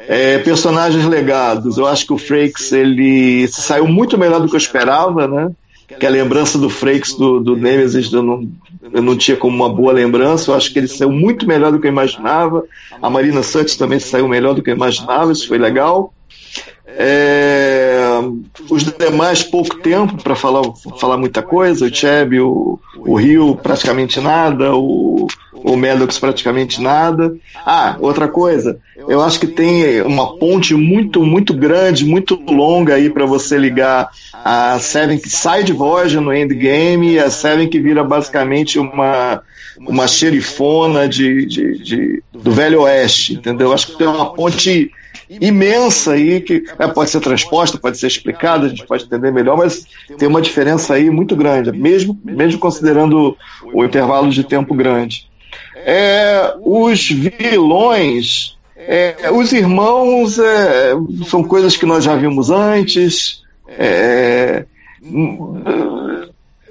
É, 0.08 0.40
personagens 0.40 1.06
legados. 1.06 1.78
Eu 1.78 1.86
acho 1.86 2.06
que 2.06 2.14
o 2.14 2.18
Frakes 2.18 2.72
ele 2.72 3.48
saiu 3.48 3.88
muito 3.88 4.18
melhor 4.18 4.42
do 4.42 4.50
que 4.50 4.56
eu 4.56 4.60
esperava, 4.60 5.28
né? 5.28 5.52
Que 6.00 6.06
a 6.06 6.10
lembrança 6.10 6.58
do 6.58 6.70
Frakes 6.70 7.16
do, 7.16 7.40
do 7.40 7.56
Nemesis 7.56 8.12
eu 8.12 8.24
não, 8.24 8.50
eu 8.94 9.02
não 9.02 9.16
tinha 9.16 9.36
como 9.38 9.56
uma 9.56 9.70
boa 9.70 9.94
lembrança. 9.94 10.52
Eu 10.52 10.56
acho 10.56 10.72
que 10.72 10.80
ele 10.80 10.88
saiu 10.88 11.12
muito 11.12 11.48
melhor 11.48 11.72
do 11.72 11.80
que 11.80 11.88
eu 11.88 11.92
imaginava. 11.92 12.64
A 13.02 13.10
Marina 13.10 13.44
Santos 13.44 13.76
também 13.76 14.00
saiu 14.00 14.28
melhor 14.28 14.54
do 14.54 14.64
que 14.64 14.70
eu 14.70 14.76
imaginava. 14.76 15.32
Isso 15.32 15.48
foi 15.48 15.58
legal. 15.58 16.14
É, 16.86 18.20
os 18.70 18.84
demais, 18.84 19.44
pouco 19.44 19.78
tempo 19.78 20.22
para 20.22 20.36
falar, 20.36 20.62
falar 21.00 21.18
muita 21.18 21.42
coisa. 21.42 21.86
O 21.86 21.94
Cheb, 21.94 22.40
o, 22.40 22.80
o 22.98 23.16
Rio, 23.16 23.56
praticamente 23.56 24.20
nada. 24.20 24.76
O, 24.76 25.28
o 25.54 25.76
Medox, 25.76 26.20
praticamente 26.20 26.82
nada. 26.82 27.36
Ah, 27.66 27.96
outra 28.00 28.28
coisa. 28.28 28.80
Eu 29.08 29.22
acho 29.22 29.40
que 29.40 29.48
tem 29.48 30.02
uma 30.02 30.38
ponte 30.38 30.76
muito, 30.76 31.24
muito 31.24 31.54
grande, 31.54 32.06
muito 32.06 32.36
longa 32.36 32.96
aí 32.96 33.10
para 33.10 33.26
você 33.26 33.58
ligar 33.58 34.10
a 34.34 34.78
Seven 34.80 35.18
que 35.18 35.30
sai 35.30 35.64
de 35.64 35.74
voz 35.74 36.14
no 36.14 36.34
endgame 36.34 37.14
e 37.14 37.20
a 37.20 37.30
Seven 37.30 37.70
que 37.70 37.80
vira 37.80 38.04
basicamente 38.04 38.78
uma 38.78 39.42
uma 39.80 40.08
xerifona 40.08 41.08
de, 41.08 41.46
de, 41.46 41.78
de, 41.80 42.24
do 42.32 42.52
Velho 42.52 42.82
Oeste, 42.82 43.34
entendeu? 43.34 43.74
Acho 43.74 43.88
que 43.88 43.98
tem 43.98 44.06
uma 44.06 44.32
ponte 44.34 44.92
imensa 45.40 46.14
aí 46.14 46.42
que 46.42 46.64
é, 46.78 46.88
pode 46.88 47.10
ser 47.10 47.22
transposta, 47.22 47.78
pode 47.78 47.98
ser 47.98 48.08
explicada, 48.08 48.66
a 48.66 48.70
gente 48.70 48.86
pode 48.86 49.06
entender 49.06 49.32
melhor, 49.32 49.58
mas 49.58 49.86
tem 50.18 50.28
uma 50.28 50.42
diferença 50.42 50.96
aí 50.96 51.10
muito 51.10 51.36
grande, 51.36 51.72
mesmo, 51.72 52.20
mesmo 52.24 52.60
considerando 52.60 53.38
o 53.74 53.86
intervalo 53.86 54.30
de 54.30 54.44
tempo 54.44 54.74
grande. 54.74 55.30
É, 55.76 56.54
os 56.62 57.10
vilões, 57.10 58.58
é, 58.76 59.32
os 59.32 59.54
irmãos 59.54 60.38
é, 60.38 60.94
são 61.28 61.44
coisas 61.44 61.78
que 61.78 61.86
nós 61.86 62.04
já 62.04 62.16
vimos 62.16 62.50
antes. 62.50 63.42
É, 63.68 64.66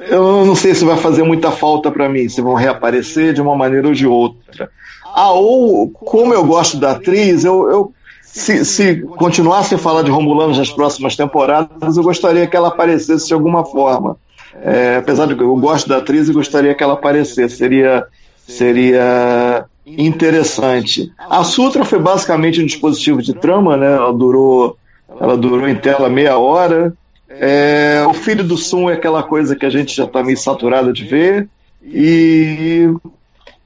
eu 0.09 0.45
não 0.45 0.55
sei 0.55 0.75
se 0.75 0.85
vai 0.85 0.97
fazer 0.97 1.23
muita 1.23 1.51
falta 1.51 1.91
para 1.91 2.09
mim, 2.09 2.29
se 2.29 2.41
vão 2.41 2.55
reaparecer 2.55 3.33
de 3.33 3.41
uma 3.41 3.57
maneira 3.57 3.89
ou 3.89 3.95
de 3.95 4.07
outra. 4.07 4.71
Ah, 5.05 5.33
ou 5.33 5.89
como 5.91 6.33
eu 6.33 6.45
gosto 6.45 6.79
da 6.79 6.93
atriz, 6.93 7.45
eu, 7.45 7.69
eu 7.69 7.93
se, 8.33 8.65
se 8.65 9.01
continuasse 9.03 9.75
a 9.75 9.79
falar 9.79 10.03
de 10.03 10.11
Romulanos 10.11 10.57
nas 10.57 10.71
próximas 10.71 11.17
temporadas, 11.17 11.97
eu 11.97 12.03
gostaria 12.03 12.47
que 12.47 12.57
ela 12.57 12.69
aparecesse 12.69 13.27
de 13.27 13.35
alguma 13.35 13.65
forma. 13.65 14.17
É, 14.63 14.97
apesar 14.97 15.27
de 15.27 15.35
que 15.35 15.43
eu 15.43 15.55
gosto 15.57 15.89
da 15.89 15.99
atriz 15.99 16.29
e 16.29 16.33
gostaria 16.33 16.75
que 16.75 16.83
ela 16.83 16.95
aparecesse, 16.95 17.57
seria, 17.57 18.05
seria 18.47 19.65
interessante. 19.87 21.13
A 21.19 21.43
Sutra 21.45 21.85
foi 21.85 21.99
basicamente 21.99 22.61
um 22.61 22.67
dispositivo 22.67 23.23
de 23.23 23.35
trama, 23.35 23.77
né? 23.77 23.95
Ela 23.95 24.13
durou, 24.13 24.77
ela 25.21 25.37
durou 25.37 25.69
em 25.69 25.77
tela 25.77 26.09
meia 26.09 26.39
hora. 26.39 26.93
É, 27.29 28.05
o 28.09 28.15
filho 28.15 28.45
do 28.45 28.57
Sun 28.57 28.91
é 28.91 28.95
aquela 28.95 29.23
coisa 29.23 29.57
que 29.57 29.67
a 29.67 29.71
gente 29.71 29.95
já 29.95 30.05
está 30.05 30.23
meio 30.23 30.39
saturado 30.39 30.93
de 30.93 31.05
ver. 31.05 31.49
E, 31.83 32.89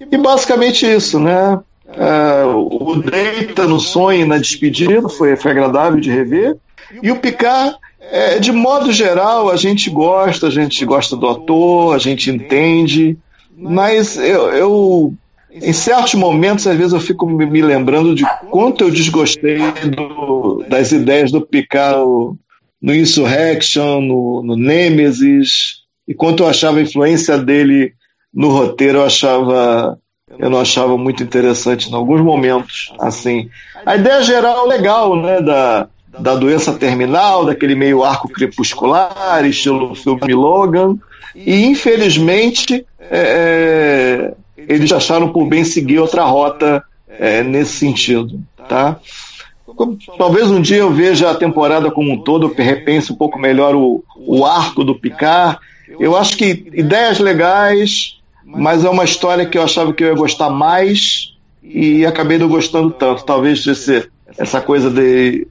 e 0.00 0.16
basicamente 0.16 0.86
isso, 0.86 1.18
né? 1.18 1.58
É, 1.96 2.44
o 2.44 2.96
Deita 2.96 3.66
no 3.66 3.78
sonho 3.78 4.26
na 4.26 4.38
despedida 4.38 5.08
foi, 5.08 5.36
foi 5.36 5.50
agradável 5.50 6.00
de 6.00 6.10
rever. 6.10 6.56
E 7.02 7.10
o 7.10 7.16
Picard, 7.16 7.76
é, 8.00 8.38
de 8.38 8.52
modo 8.52 8.92
geral, 8.92 9.50
a 9.50 9.56
gente 9.56 9.90
gosta, 9.90 10.48
a 10.48 10.50
gente 10.50 10.84
gosta 10.84 11.16
do 11.16 11.28
ator, 11.28 11.94
a 11.94 11.98
gente 11.98 12.30
entende, 12.30 13.16
mas 13.56 14.16
eu, 14.16 14.52
eu 14.52 15.14
em 15.50 15.72
certos 15.72 16.14
momentos, 16.14 16.66
às 16.66 16.76
vezes 16.76 16.92
eu 16.92 17.00
fico 17.00 17.26
me 17.26 17.62
lembrando 17.62 18.14
de 18.14 18.24
quanto 18.50 18.82
eu 18.82 18.90
desgostei 18.90 19.58
do, 19.96 20.64
das 20.68 20.90
ideias 20.90 21.30
do 21.30 21.40
Picard 21.40 22.00
no, 22.00 22.36
no 22.82 22.94
Insurrection, 22.94 24.00
no, 24.00 24.42
no 24.42 24.56
Nemesis, 24.56 25.84
e 26.08 26.12
quanto 26.12 26.42
eu 26.42 26.48
achava 26.48 26.78
a 26.78 26.82
influência 26.82 27.38
dele 27.38 27.92
no 28.32 28.48
roteiro, 28.48 28.98
eu 28.98 29.04
achava 29.04 29.96
eu 30.38 30.50
não 30.50 30.60
achava 30.60 30.96
muito 30.96 31.22
interessante 31.22 31.90
em 31.90 31.94
alguns 31.94 32.20
momentos. 32.20 32.92
Assim, 32.98 33.48
a 33.84 33.96
ideia 33.96 34.22
geral 34.22 34.66
legal, 34.66 35.16
né, 35.16 35.40
da, 35.40 35.88
da 36.18 36.34
doença 36.34 36.72
terminal, 36.72 37.44
daquele 37.44 37.74
meio 37.74 38.02
arco 38.02 38.28
crepuscular, 38.28 39.44
estilo 39.44 39.94
filme 39.94 40.34
Logan, 40.34 40.96
e 41.34 41.64
infelizmente 41.66 42.86
é, 43.00 44.30
é 44.30 44.34
eles 44.56 44.92
acharam 44.92 45.28
por 45.28 45.46
bem 45.46 45.64
seguir 45.64 45.98
outra 45.98 46.24
rota 46.24 46.82
é, 47.08 47.42
nesse 47.42 47.72
sentido, 47.72 48.40
tá? 48.68 48.98
Talvez 50.16 50.50
um 50.50 50.60
dia 50.60 50.78
eu 50.78 50.90
veja 50.90 51.30
a 51.30 51.34
temporada 51.34 51.90
como 51.90 52.12
um 52.12 52.22
todo, 52.22 52.52
repense 52.56 53.12
um 53.12 53.16
pouco 53.16 53.38
melhor 53.38 53.74
o, 53.74 54.04
o 54.16 54.44
arco 54.44 54.84
do 54.84 54.94
Picard. 54.94 55.58
Eu 55.98 56.16
acho 56.16 56.36
que 56.36 56.66
ideias 56.72 57.18
legais, 57.18 58.20
mas 58.44 58.84
é 58.84 58.88
uma 58.88 59.04
história 59.04 59.46
que 59.46 59.56
eu 59.56 59.62
achava 59.62 59.92
que 59.92 60.04
eu 60.04 60.08
ia 60.08 60.14
gostar 60.14 60.50
mais 60.50 61.34
e 61.62 62.04
acabei 62.04 62.38
não 62.38 62.48
gostando 62.48 62.90
tanto. 62.90 63.24
Talvez 63.24 63.66
esse, 63.66 64.08
essa 64.36 64.60
coisa 64.60 64.90
de, 64.90 65.46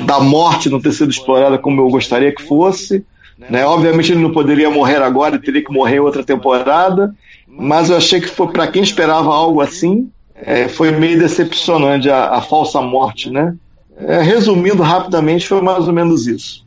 da 0.00 0.20
morte 0.20 0.68
não 0.68 0.80
ter 0.80 0.92
sido 0.92 1.10
explorada 1.10 1.58
como 1.58 1.80
eu 1.80 1.88
gostaria 1.88 2.34
que 2.34 2.42
fosse. 2.42 3.04
Né? 3.38 3.64
Obviamente 3.64 4.12
ele 4.12 4.22
não 4.22 4.32
poderia 4.32 4.70
morrer 4.70 5.02
agora, 5.02 5.38
teria 5.38 5.64
que 5.64 5.72
morrer 5.72 6.00
outra 6.00 6.22
temporada, 6.22 7.14
mas 7.46 7.90
eu 7.90 7.96
achei 7.96 8.20
que 8.20 8.28
foi 8.28 8.48
para 8.48 8.66
quem 8.68 8.82
esperava 8.82 9.32
algo 9.32 9.60
assim, 9.60 10.10
é, 10.34 10.68
foi 10.68 10.90
meio 10.90 11.18
decepcionante 11.18 12.08
a, 12.10 12.30
a 12.30 12.40
falsa 12.40 12.80
morte, 12.80 13.30
né? 13.30 13.54
É, 13.96 14.20
resumindo 14.20 14.82
rapidamente, 14.82 15.46
foi 15.46 15.60
mais 15.60 15.86
ou 15.86 15.94
menos 15.94 16.26
isso. 16.26 16.63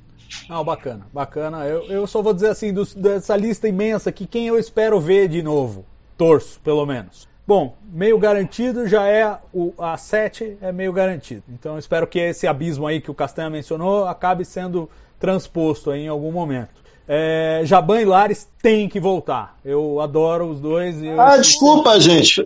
Não, 0.49 0.63
bacana, 0.63 1.07
bacana. 1.13 1.65
Eu, 1.65 1.83
eu 1.85 2.07
só 2.07 2.21
vou 2.21 2.33
dizer 2.33 2.49
assim, 2.49 2.73
dos, 2.73 2.93
dessa 2.93 3.35
lista 3.35 3.67
imensa 3.67 4.09
aqui, 4.09 4.25
quem 4.25 4.47
eu 4.47 4.57
espero 4.57 4.99
ver 4.99 5.27
de 5.27 5.41
novo? 5.41 5.85
Torço, 6.17 6.59
pelo 6.61 6.85
menos. 6.85 7.27
Bom, 7.45 7.77
meio 7.93 8.17
garantido 8.17 8.87
já 8.87 9.07
é 9.07 9.37
o, 9.53 9.73
a 9.77 9.95
7 9.95 10.57
é 10.61 10.71
meio 10.71 10.91
garantido. 10.91 11.43
Então 11.47 11.77
espero 11.77 12.05
que 12.05 12.19
esse 12.19 12.45
abismo 12.45 12.85
aí 12.85 12.99
que 12.99 13.09
o 13.09 13.13
Castanha 13.13 13.49
mencionou 13.49 14.05
acabe 14.05 14.43
sendo 14.43 14.89
transposto 15.17 15.93
em 15.93 16.09
algum 16.09 16.31
momento. 16.31 16.69
É, 17.07 17.61
Jaban 17.63 18.01
e 18.01 18.05
Lares 18.05 18.49
tem 18.61 18.89
que 18.89 18.99
voltar. 18.99 19.57
Eu 19.63 20.01
adoro 20.01 20.49
os 20.49 20.59
dois. 20.59 20.97
ah, 21.17 21.37
desculpa, 21.37 21.97
gente. 22.01 22.45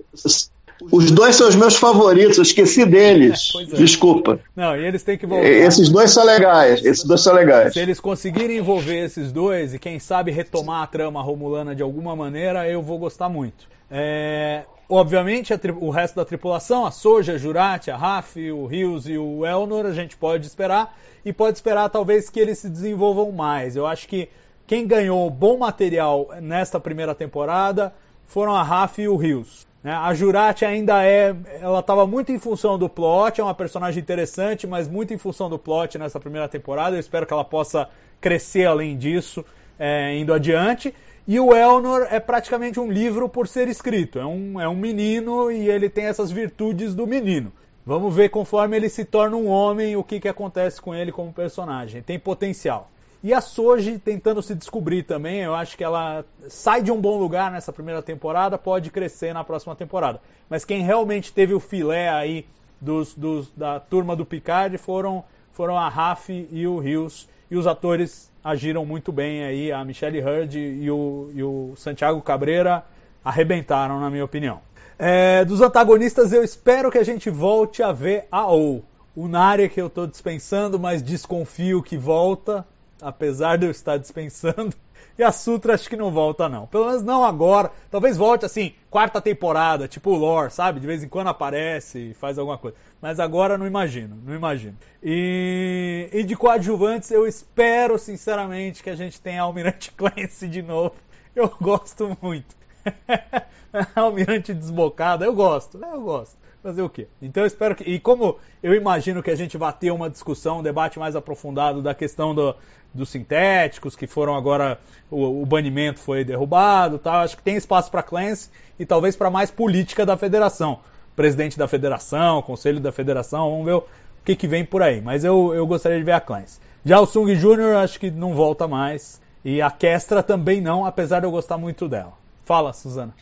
Os 0.91 1.11
dois 1.11 1.35
são 1.35 1.47
os 1.47 1.55
meus 1.55 1.75
favoritos, 1.75 2.37
eu 2.37 2.43
esqueci 2.43 2.85
deles. 2.85 3.51
É, 3.61 3.63
é. 3.63 3.77
Desculpa. 3.77 4.39
Não, 4.55 4.75
e 4.75 4.85
eles 4.85 5.03
têm 5.03 5.17
que 5.17 5.25
voltar. 5.25 5.47
Esses 5.47 5.89
dois 5.89 6.11
são 6.11 6.25
legais, 6.25 6.83
esses 6.83 7.03
dois 7.03 7.21
são 7.21 7.33
legais. 7.33 7.73
Se 7.73 7.79
eles 7.79 7.99
conseguirem 7.99 8.57
envolver 8.57 9.05
esses 9.05 9.31
dois 9.31 9.73
e 9.73 9.79
quem 9.79 9.99
sabe 9.99 10.31
retomar 10.31 10.83
a 10.83 10.87
trama 10.87 11.21
romulana 11.21 11.75
de 11.75 11.83
alguma 11.83 12.15
maneira, 12.15 12.67
eu 12.67 12.81
vou 12.81 12.97
gostar 12.97 13.29
muito. 13.29 13.67
É, 13.89 14.63
obviamente, 14.89 15.53
o 15.79 15.89
resto 15.89 16.15
da 16.15 16.25
tripulação, 16.25 16.85
a 16.85 16.91
Soja, 16.91 17.33
a 17.33 17.37
Jurati, 17.37 17.91
a 17.91 17.97
Raf, 17.97 18.37
o 18.51 18.65
Rios 18.65 19.07
e 19.07 19.17
o 19.17 19.45
Elnor, 19.45 19.85
a 19.85 19.93
gente 19.93 20.15
pode 20.17 20.47
esperar 20.47 20.97
e 21.23 21.31
pode 21.31 21.57
esperar 21.57 21.89
talvez 21.89 22.29
que 22.29 22.39
eles 22.39 22.57
se 22.59 22.69
desenvolvam 22.69 23.31
mais. 23.31 23.75
Eu 23.75 23.85
acho 23.85 24.07
que 24.07 24.29
quem 24.65 24.87
ganhou 24.87 25.29
bom 25.29 25.57
material 25.57 26.29
nesta 26.41 26.79
primeira 26.79 27.13
temporada 27.13 27.93
foram 28.25 28.55
a 28.55 28.63
Raf 28.63 28.99
e 28.99 29.07
o 29.07 29.17
Rios. 29.17 29.67
Né? 29.83 29.91
A 29.91 30.13
Jurati 30.13 30.63
ainda 30.63 31.03
é. 31.03 31.35
Ela 31.59 31.79
estava 31.79 32.05
muito 32.05 32.31
em 32.31 32.39
função 32.39 32.77
do 32.77 32.87
plot, 32.87 33.41
é 33.41 33.43
uma 33.43 33.53
personagem 33.53 34.01
interessante, 34.01 34.67
mas 34.67 34.87
muito 34.87 35.13
em 35.13 35.17
função 35.17 35.49
do 35.49 35.57
plot 35.57 35.97
nessa 35.97 36.19
primeira 36.19 36.47
temporada. 36.47 36.95
Eu 36.95 36.99
espero 36.99 37.25
que 37.25 37.33
ela 37.33 37.43
possa 37.43 37.89
crescer 38.19 38.65
além 38.65 38.97
disso, 38.97 39.43
é, 39.79 40.15
indo 40.15 40.33
adiante. 40.33 40.93
E 41.27 41.39
o 41.39 41.55
Elnor 41.55 42.07
é 42.09 42.19
praticamente 42.19 42.79
um 42.79 42.91
livro 42.91 43.29
por 43.29 43.47
ser 43.47 43.67
escrito. 43.67 44.19
É 44.19 44.25
um, 44.25 44.59
é 44.59 44.67
um 44.67 44.75
menino 44.75 45.51
e 45.51 45.69
ele 45.69 45.89
tem 45.89 46.05
essas 46.05 46.31
virtudes 46.31 46.93
do 46.93 47.07
menino. 47.07 47.51
Vamos 47.85 48.15
ver 48.15 48.29
conforme 48.29 48.75
ele 48.75 48.89
se 48.89 49.03
torna 49.03 49.35
um 49.35 49.47
homem 49.47 49.95
o 49.95 50.03
que, 50.03 50.19
que 50.19 50.27
acontece 50.27 50.79
com 50.79 50.93
ele 50.93 51.11
como 51.11 51.33
personagem. 51.33 52.01
Tem 52.01 52.19
potencial. 52.19 52.91
E 53.23 53.33
a 53.33 53.39
Soji 53.39 53.99
tentando 53.99 54.41
se 54.41 54.55
descobrir 54.55 55.03
também, 55.03 55.41
eu 55.41 55.53
acho 55.53 55.77
que 55.77 55.83
ela 55.83 56.25
sai 56.47 56.81
de 56.81 56.91
um 56.91 56.99
bom 56.99 57.19
lugar 57.19 57.51
nessa 57.51 57.71
primeira 57.71 58.01
temporada, 58.01 58.57
pode 58.57 58.89
crescer 58.89 59.31
na 59.31 59.43
próxima 59.43 59.75
temporada. 59.75 60.19
Mas 60.49 60.65
quem 60.65 60.81
realmente 60.81 61.31
teve 61.31 61.53
o 61.53 61.59
filé 61.59 62.09
aí 62.09 62.47
dos, 62.79 63.13
dos, 63.13 63.51
da 63.55 63.79
turma 63.79 64.15
do 64.15 64.25
Picard 64.25 64.75
foram, 64.79 65.23
foram 65.51 65.77
a 65.77 65.87
Raf 65.87 66.29
e 66.29 66.65
o 66.65 66.79
Rios. 66.79 67.29
E 67.49 67.55
os 67.55 67.67
atores 67.67 68.31
agiram 68.43 68.85
muito 68.85 69.11
bem 69.11 69.43
aí, 69.43 69.71
a 69.71 69.85
Michelle 69.85 70.19
Hurd 70.19 70.57
e 70.57 70.89
o, 70.89 71.29
e 71.35 71.43
o 71.43 71.73
Santiago 71.75 72.21
Cabreira 72.21 72.83
arrebentaram, 73.23 73.99
na 73.99 74.09
minha 74.09 74.25
opinião. 74.25 74.61
É, 74.97 75.45
dos 75.45 75.61
antagonistas, 75.61 76.33
eu 76.33 76.43
espero 76.43 76.89
que 76.89 76.97
a 76.97 77.03
gente 77.03 77.29
volte 77.29 77.83
a 77.83 77.91
ver 77.91 78.27
a 78.31 78.51
O. 78.51 78.83
O 79.15 79.27
Narya 79.27 79.69
que 79.69 79.79
eu 79.79 79.87
estou 79.87 80.07
dispensando, 80.07 80.79
mas 80.79 81.03
desconfio 81.03 81.83
que 81.83 81.97
volta 81.97 82.65
apesar 83.01 83.57
de 83.57 83.65
eu 83.65 83.71
estar 83.71 83.97
dispensando. 83.97 84.73
E 85.17 85.23
a 85.23 85.31
Sutra 85.31 85.73
acho 85.73 85.89
que 85.89 85.97
não 85.97 86.09
volta, 86.09 86.47
não. 86.47 86.65
Pelo 86.65 86.87
menos 86.87 87.03
não 87.03 87.23
agora. 87.23 87.69
Talvez 87.91 88.15
volte 88.17 88.45
assim, 88.45 88.73
quarta 88.89 89.21
temporada, 89.21 89.87
tipo 89.87 90.09
o 90.09 90.15
Lore, 90.15 90.49
sabe? 90.51 90.79
De 90.79 90.87
vez 90.87 91.03
em 91.03 91.07
quando 91.07 91.27
aparece 91.27 92.11
e 92.11 92.13
faz 92.13 92.39
alguma 92.39 92.57
coisa. 92.57 92.77
Mas 93.01 93.19
agora 93.19 93.57
não 93.57 93.67
imagino, 93.67 94.17
não 94.25 94.33
imagino. 94.33 94.75
E, 95.03 96.09
e 96.13 96.23
de 96.23 96.35
coadjuvantes, 96.35 97.11
eu 97.11 97.27
espero 97.27 97.99
sinceramente 97.99 98.81
que 98.81 98.89
a 98.89 98.95
gente 98.95 99.19
tenha 99.19 99.41
Almirante 99.41 99.91
Clancy 99.97 100.47
de 100.47 100.61
novo. 100.61 100.95
Eu 101.35 101.53
gosto 101.61 102.17
muito. 102.21 102.55
Almirante 103.93 104.53
desbocada, 104.53 105.25
eu 105.25 105.33
gosto, 105.33 105.77
eu 105.77 106.01
gosto. 106.01 106.40
Fazer 106.61 106.83
o 106.83 106.89
quê? 106.89 107.07
Então 107.19 107.41
eu 107.41 107.47
espero 107.47 107.75
que. 107.75 107.83
E 107.83 107.99
como 107.99 108.37
eu 108.61 108.75
imagino 108.75 109.23
que 109.23 109.31
a 109.31 109.35
gente 109.35 109.57
vai 109.57 109.73
ter 109.73 109.89
uma 109.89 110.09
discussão, 110.09 110.59
um 110.59 110.63
debate 110.63 110.99
mais 110.99 111.15
aprofundado 111.15 111.81
da 111.81 111.95
questão 111.95 112.35
do, 112.35 112.55
dos 112.93 113.09
sintéticos, 113.09 113.95
que 113.95 114.05
foram 114.05 114.35
agora. 114.35 114.79
O, 115.09 115.41
o 115.41 115.45
banimento 115.45 115.99
foi 115.99 116.23
derrubado 116.23 116.99
tal. 116.99 117.21
Acho 117.21 117.35
que 117.35 117.41
tem 117.41 117.55
espaço 117.55 117.89
para 117.89 118.03
Clancy 118.03 118.49
e 118.77 118.85
talvez 118.85 119.15
para 119.15 119.31
mais 119.31 119.49
política 119.49 120.05
da 120.05 120.15
federação. 120.15 120.79
Presidente 121.15 121.57
da 121.57 121.67
federação, 121.67 122.41
conselho 122.43 122.79
da 122.79 122.91
federação, 122.91 123.49
vamos 123.49 123.65
ver 123.65 123.73
o 123.73 123.83
que, 124.23 124.35
que 124.35 124.47
vem 124.47 124.63
por 124.63 124.83
aí. 124.83 125.01
Mas 125.01 125.23
eu, 125.23 125.53
eu 125.55 125.65
gostaria 125.65 125.97
de 125.97 126.03
ver 126.03 126.13
a 126.13 126.21
Clancy. 126.21 126.59
Já 126.85 126.99
o 126.99 127.07
Sung 127.07 127.35
Jr. 127.35 127.77
acho 127.81 127.99
que 127.99 128.11
não 128.11 128.35
volta 128.35 128.67
mais. 128.67 129.19
E 129.43 129.61
a 129.61 129.71
Kestra 129.71 130.21
também 130.21 130.61
não, 130.61 130.85
apesar 130.85 131.19
de 131.19 131.25
eu 131.25 131.31
gostar 131.31 131.57
muito 131.57 131.89
dela. 131.89 132.13
Fala, 132.43 132.71
Suzana. 132.71 133.13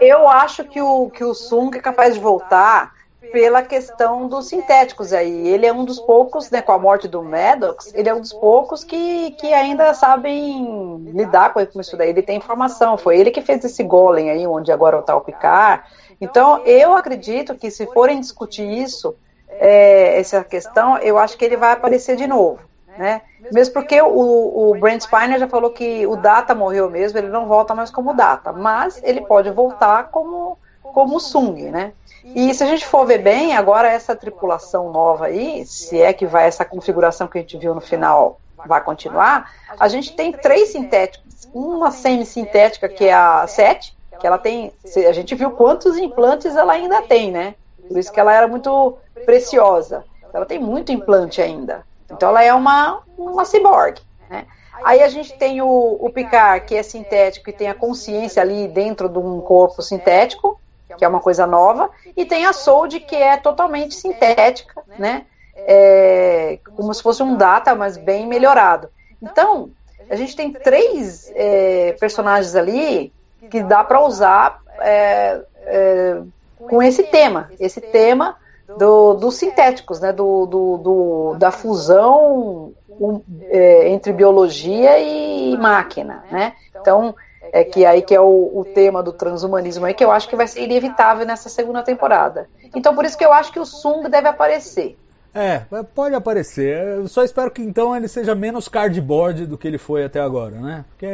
Eu 0.00 0.28
acho 0.28 0.64
que 0.64 0.80
o, 0.80 1.10
que 1.10 1.24
o 1.24 1.34
Sung 1.34 1.76
é 1.76 1.80
capaz 1.80 2.14
de 2.14 2.20
voltar 2.20 2.92
pela 3.32 3.62
questão 3.62 4.28
dos 4.28 4.48
sintéticos 4.48 5.12
aí. 5.12 5.48
Ele 5.48 5.66
é 5.66 5.72
um 5.72 5.84
dos 5.84 6.00
poucos, 6.00 6.50
né, 6.50 6.62
com 6.62 6.72
a 6.72 6.78
morte 6.78 7.08
do 7.08 7.22
Maddox, 7.22 7.92
ele 7.94 8.08
é 8.08 8.14
um 8.14 8.20
dos 8.20 8.32
poucos 8.32 8.84
que, 8.84 9.32
que 9.32 9.52
ainda 9.52 9.92
sabem 9.94 10.96
lidar 11.12 11.52
com 11.52 11.60
isso 11.80 11.96
daí. 11.96 12.10
Ele 12.10 12.22
tem 12.22 12.36
informação, 12.36 12.96
foi 12.96 13.18
ele 13.18 13.30
que 13.30 13.42
fez 13.42 13.64
esse 13.64 13.82
golem 13.82 14.30
aí, 14.30 14.46
onde 14.46 14.72
agora 14.72 14.98
está 14.98 15.16
o 15.16 15.20
Picard. 15.20 15.82
Então, 16.20 16.62
eu 16.64 16.96
acredito 16.96 17.54
que 17.54 17.70
se 17.70 17.86
forem 17.86 18.20
discutir 18.20 18.66
isso, 18.66 19.14
é, 19.48 20.18
essa 20.18 20.42
questão, 20.42 20.98
eu 20.98 21.18
acho 21.18 21.36
que 21.36 21.44
ele 21.44 21.56
vai 21.56 21.72
aparecer 21.72 22.16
de 22.16 22.26
novo. 22.26 22.67
Né? 22.98 23.22
Mesmo 23.52 23.74
porque 23.74 24.02
o, 24.02 24.70
o 24.70 24.78
Brent 24.80 25.02
Spiner 25.02 25.38
já 25.38 25.46
falou 25.46 25.70
que 25.70 26.04
o 26.04 26.16
Data 26.16 26.52
morreu 26.52 26.90
mesmo, 26.90 27.16
ele 27.16 27.28
não 27.28 27.46
volta 27.46 27.72
mais 27.72 27.92
como 27.92 28.12
Data, 28.12 28.52
mas 28.52 29.00
ele 29.04 29.20
pode 29.20 29.48
voltar 29.50 30.08
como, 30.10 30.58
como 30.82 31.20
Sung, 31.20 31.70
né? 31.70 31.92
E 32.24 32.52
se 32.52 32.64
a 32.64 32.66
gente 32.66 32.84
for 32.84 33.06
ver 33.06 33.18
bem, 33.18 33.56
agora 33.56 33.88
essa 33.88 34.16
tripulação 34.16 34.90
nova 34.90 35.26
aí, 35.26 35.64
se 35.64 36.02
é 36.02 36.12
que 36.12 36.26
vai 36.26 36.48
essa 36.48 36.64
configuração 36.64 37.28
que 37.28 37.38
a 37.38 37.40
gente 37.40 37.56
viu 37.56 37.72
no 37.72 37.80
final 37.80 38.40
vai 38.66 38.82
continuar, 38.82 39.52
a 39.78 39.86
gente 39.86 40.16
tem 40.16 40.32
três 40.32 40.70
sintéticos, 40.70 41.48
uma 41.54 41.92
semi-sintética 41.92 42.88
que 42.88 43.04
é 43.04 43.14
a 43.14 43.46
7, 43.46 43.96
que 44.18 44.26
ela 44.26 44.38
tem, 44.38 44.72
a 45.08 45.12
gente 45.12 45.36
viu 45.36 45.52
quantos 45.52 45.96
implantes 45.96 46.56
ela 46.56 46.72
ainda 46.72 47.00
tem, 47.02 47.30
né? 47.30 47.54
Por 47.86 47.96
isso 47.96 48.12
que 48.12 48.18
ela 48.18 48.34
era 48.34 48.48
muito 48.48 48.98
preciosa. 49.24 50.04
Ela 50.34 50.44
tem 50.44 50.58
muito 50.58 50.90
implante 50.90 51.40
ainda. 51.40 51.86
Então 52.10 52.28
ela 52.30 52.42
é 52.42 52.52
uma, 52.52 53.02
uma 53.16 53.44
cyborg, 53.44 54.00
né? 54.28 54.46
Aí 54.84 55.02
a 55.02 55.08
gente 55.08 55.36
tem 55.36 55.60
o, 55.60 55.96
o 56.00 56.10
Picard, 56.10 56.64
que 56.64 56.74
é 56.74 56.82
sintético 56.82 57.50
e 57.50 57.52
tem 57.52 57.68
a 57.68 57.74
consciência 57.74 58.40
ali 58.40 58.68
dentro 58.68 59.08
de 59.08 59.18
um 59.18 59.40
corpo 59.40 59.82
sintético, 59.82 60.60
que 60.96 61.04
é 61.04 61.08
uma 61.08 61.20
coisa 61.20 61.46
nova, 61.46 61.90
e 62.16 62.24
tem 62.24 62.46
a 62.46 62.52
Sold, 62.52 63.00
que 63.00 63.16
é 63.16 63.36
totalmente 63.36 63.94
sintética, 63.94 64.82
né? 64.98 65.26
É, 65.56 66.58
como 66.76 66.94
se 66.94 67.02
fosse 67.02 67.22
um 67.22 67.36
data, 67.36 67.74
mas 67.74 67.96
bem 67.96 68.26
melhorado. 68.26 68.88
Então, 69.20 69.70
a 70.08 70.14
gente 70.16 70.34
tem 70.34 70.52
três 70.52 71.30
é, 71.34 71.96
personagens 71.98 72.54
ali 72.54 73.12
que 73.50 73.62
dá 73.62 73.84
para 73.84 74.00
usar 74.00 74.60
é, 74.80 75.40
é, 75.64 76.22
com 76.56 76.82
esse 76.82 77.02
tema, 77.04 77.50
esse 77.58 77.80
tema 77.80 78.36
do, 78.76 79.14
dos 79.14 79.36
sintéticos, 79.36 80.00
né? 80.00 80.12
Do, 80.12 80.46
do, 80.46 80.76
do 80.78 81.34
da 81.38 81.50
fusão 81.50 82.72
um, 82.88 83.22
é, 83.42 83.88
entre 83.88 84.12
biologia 84.12 84.98
e 84.98 85.56
máquina, 85.56 86.24
né? 86.30 86.52
Então, 86.78 87.14
é 87.52 87.64
que 87.64 87.86
aí 87.86 88.02
que 88.02 88.14
é 88.14 88.20
o, 88.20 88.50
o, 88.54 88.64
tema 88.64 89.02
do 89.02 89.12
transhumanismo 89.12 89.86
aí, 89.86 89.94
que 89.94 90.04
eu 90.04 90.10
acho 90.10 90.28
que 90.28 90.36
vai 90.36 90.46
ser 90.46 90.62
inevitável 90.62 91.24
nessa 91.24 91.48
segunda 91.48 91.82
temporada. 91.82 92.48
Então 92.74 92.94
por 92.94 93.04
isso 93.04 93.16
que 93.16 93.24
eu 93.24 93.32
acho 93.32 93.52
que 93.52 93.60
o 93.60 93.64
Sung 93.64 94.08
deve 94.08 94.28
aparecer. 94.28 94.98
É, 95.34 95.62
pode 95.94 96.14
aparecer. 96.14 96.98
Eu 96.98 97.08
só 97.08 97.22
espero 97.22 97.50
que 97.50 97.62
então 97.62 97.94
ele 97.94 98.08
seja 98.08 98.34
menos 98.34 98.66
cardboard 98.66 99.46
do 99.46 99.56
que 99.56 99.68
ele 99.68 99.78
foi 99.78 100.04
até 100.04 100.20
agora, 100.20 100.56
né? 100.56 100.84
Porque 100.90 101.08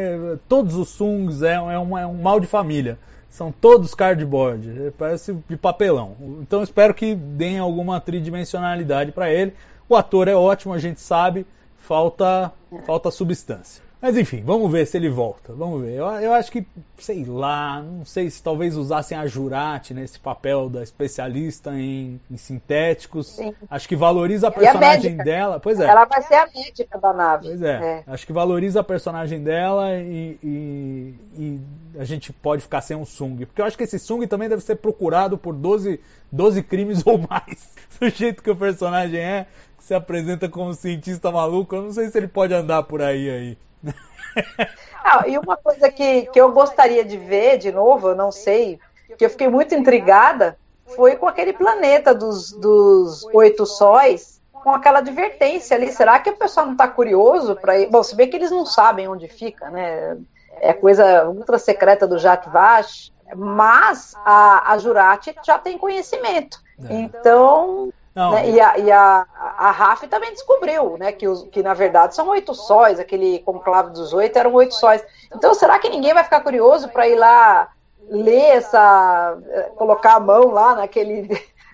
todos 0.49 0.77
os 0.77 0.89
Sungs 0.89 1.43
é, 1.43 1.55
é, 1.55 1.75
é 1.75 1.79
um 1.79 2.15
mal 2.15 2.41
de 2.41 2.47
família. 2.47 2.99
São 3.35 3.51
todos 3.51 3.97
cardboard, 3.97 4.93
parece 4.97 5.37
de 5.49 5.57
papelão. 5.57 6.17
Então 6.41 6.63
espero 6.63 6.95
que 6.95 7.17
deem 7.17 7.59
alguma 7.59 8.01
tridimensionalidade 8.01 9.11
para 9.11 9.29
ele. 9.29 9.53
O 9.89 9.97
ator 9.97 10.29
é 10.29 10.37
ótimo, 10.37 10.73
a 10.73 10.79
gente 10.79 11.01
sabe, 11.01 11.45
falta, 11.77 12.53
falta 12.87 13.11
substância. 13.11 13.84
Mas 14.05 14.19
enfim, 14.19 14.43
vamos 14.45 14.71
ver 14.71 14.87
se 14.87 14.99
ele 14.99 15.09
volta. 15.09 15.55
Vamos 15.55 15.81
ver. 15.81 15.95
Eu, 15.95 16.05
eu 16.05 16.35
acho 16.35 16.53
que, 16.53 16.67
sei 16.99 17.25
lá, 17.25 17.81
não 17.81 18.05
sei 18.05 18.29
se 18.29 18.43
talvez 18.43 18.77
usassem 18.77 19.17
a 19.17 19.27
Jurati 19.27 19.95
nesse 19.95 20.21
papel 20.21 20.69
da 20.69 20.83
especialista 20.83 21.73
em, 21.73 22.21
em 22.31 22.37
sintéticos. 22.37 23.29
Sim. 23.29 23.55
Acho 23.71 23.89
que 23.89 23.97
valoriza 23.97 24.49
a 24.49 24.51
personagem 24.51 25.19
a 25.19 25.25
dela. 25.25 25.59
Pois 25.59 25.81
é. 25.81 25.87
Ela 25.87 26.05
vai 26.05 26.21
ser 26.21 26.35
a 26.35 26.47
médica 26.55 26.99
da 26.99 27.15
nave. 27.15 27.49
Pois 27.49 27.63
é. 27.63 28.05
é. 28.07 28.13
Acho 28.13 28.27
que 28.27 28.33
valoriza 28.35 28.81
a 28.81 28.85
personagem 28.85 29.43
dela 29.43 29.95
e, 29.95 30.39
e, 30.43 31.15
e, 31.39 31.61
a 31.99 32.05
gente 32.05 32.31
pode 32.31 32.61
ficar 32.61 32.83
sem 32.83 32.95
um 32.95 33.07
Sung. 33.07 33.47
Porque 33.47 33.63
eu 33.63 33.65
acho 33.65 33.79
que 33.79 33.85
esse 33.85 33.99
Sung 33.99 34.27
também 34.27 34.51
deve 34.51 34.63
ser 34.63 34.77
procurado 34.77 35.39
por 35.39 35.55
12, 35.55 35.99
12 36.31 36.63
crimes 36.65 37.01
ou 37.09 37.17
mais. 37.17 37.73
Do 37.99 38.11
jeito 38.11 38.43
que 38.43 38.51
o 38.51 38.57
personagem 38.57 39.19
é, 39.19 39.47
se 39.79 39.95
apresenta 39.95 40.47
como 40.47 40.75
cientista 40.75 41.33
maluco, 41.33 41.75
eu 41.75 41.81
não 41.81 41.93
sei 41.93 42.11
se 42.11 42.19
ele 42.19 42.29
pode 42.29 42.53
andar 42.53 42.83
por 42.83 43.01
aí 43.01 43.31
aí. 43.31 43.59
Ah, 45.07 45.29
e 45.29 45.37
uma 45.37 45.55
coisa 45.55 45.91
que, 45.91 46.23
que 46.29 46.41
eu 46.41 46.51
gostaria 46.51 47.05
de 47.05 47.19
ver 47.19 47.59
de 47.59 47.71
novo, 47.71 48.09
eu 48.09 48.17
não 48.17 48.33
sei, 48.33 48.81
que 49.19 49.27
eu 49.27 49.29
fiquei 49.29 49.49
muito 49.49 49.75
intrigada, 49.75 50.57
foi 50.97 51.15
com 51.17 51.29
aquele 51.29 51.53
planeta 51.53 52.15
dos, 52.15 52.53
dos 52.53 53.23
oito 53.35 53.67
sóis, 53.67 54.41
com 54.51 54.71
aquela 54.71 55.01
advertência 55.01 55.77
ali. 55.77 55.93
Será 55.93 56.19
que 56.19 56.31
o 56.31 56.37
pessoal 56.37 56.65
não 56.65 56.73
está 56.73 56.89
curioso 56.89 57.55
para 57.55 57.79
ir? 57.79 57.91
Bom, 57.91 58.03
se 58.03 58.17
bem 58.17 58.31
que 58.31 58.37
eles 58.37 58.51
não 58.51 58.65
sabem 58.65 59.07
onde 59.07 59.29
fica, 59.29 59.69
né? 59.69 60.17
É 60.59 60.73
coisa 60.73 61.29
ultra 61.29 61.59
secreta 61.59 62.07
do 62.07 62.19
Jacques 62.19 62.51
Vache, 62.51 63.13
Mas 63.37 64.15
a, 64.25 64.73
a 64.73 64.79
Jurati 64.79 65.35
já 65.45 65.59
tem 65.59 65.77
conhecimento. 65.77 66.59
É. 66.89 66.95
Então, 66.95 67.93
né, 68.15 68.51
e 68.51 68.61
a, 68.61 68.79
e 68.79 68.93
a, 68.93 69.27
a 69.59 69.71
RAF 69.73 70.07
também 70.07 70.31
descobriu, 70.33 70.97
né, 70.97 71.11
que, 71.11 71.27
os, 71.27 71.43
que 71.45 71.63
na 71.63 71.75
verdade 71.75 72.15
são 72.15 72.29
oito 72.29 72.55
sóis, 72.55 73.01
aquele 73.01 73.41
conclave 73.41 73.91
dos 73.91 74.13
oito 74.13 74.39
eram 74.39 74.53
oito 74.55 74.75
sóis. 74.75 75.05
Então, 75.35 75.53
será 75.53 75.79
que 75.79 75.89
ninguém 75.89 76.15
vai 76.15 76.23
ficar 76.23 76.41
curioso 76.41 76.89
para 76.89 77.09
ir 77.09 77.17
lá 77.17 77.69
ler 78.09 78.57
essa, 78.57 79.37
eh, 79.49 79.73
colocar 79.77 80.15
a 80.15 80.21
mão 80.21 80.51
lá 80.51 80.75
naquele 80.75 81.29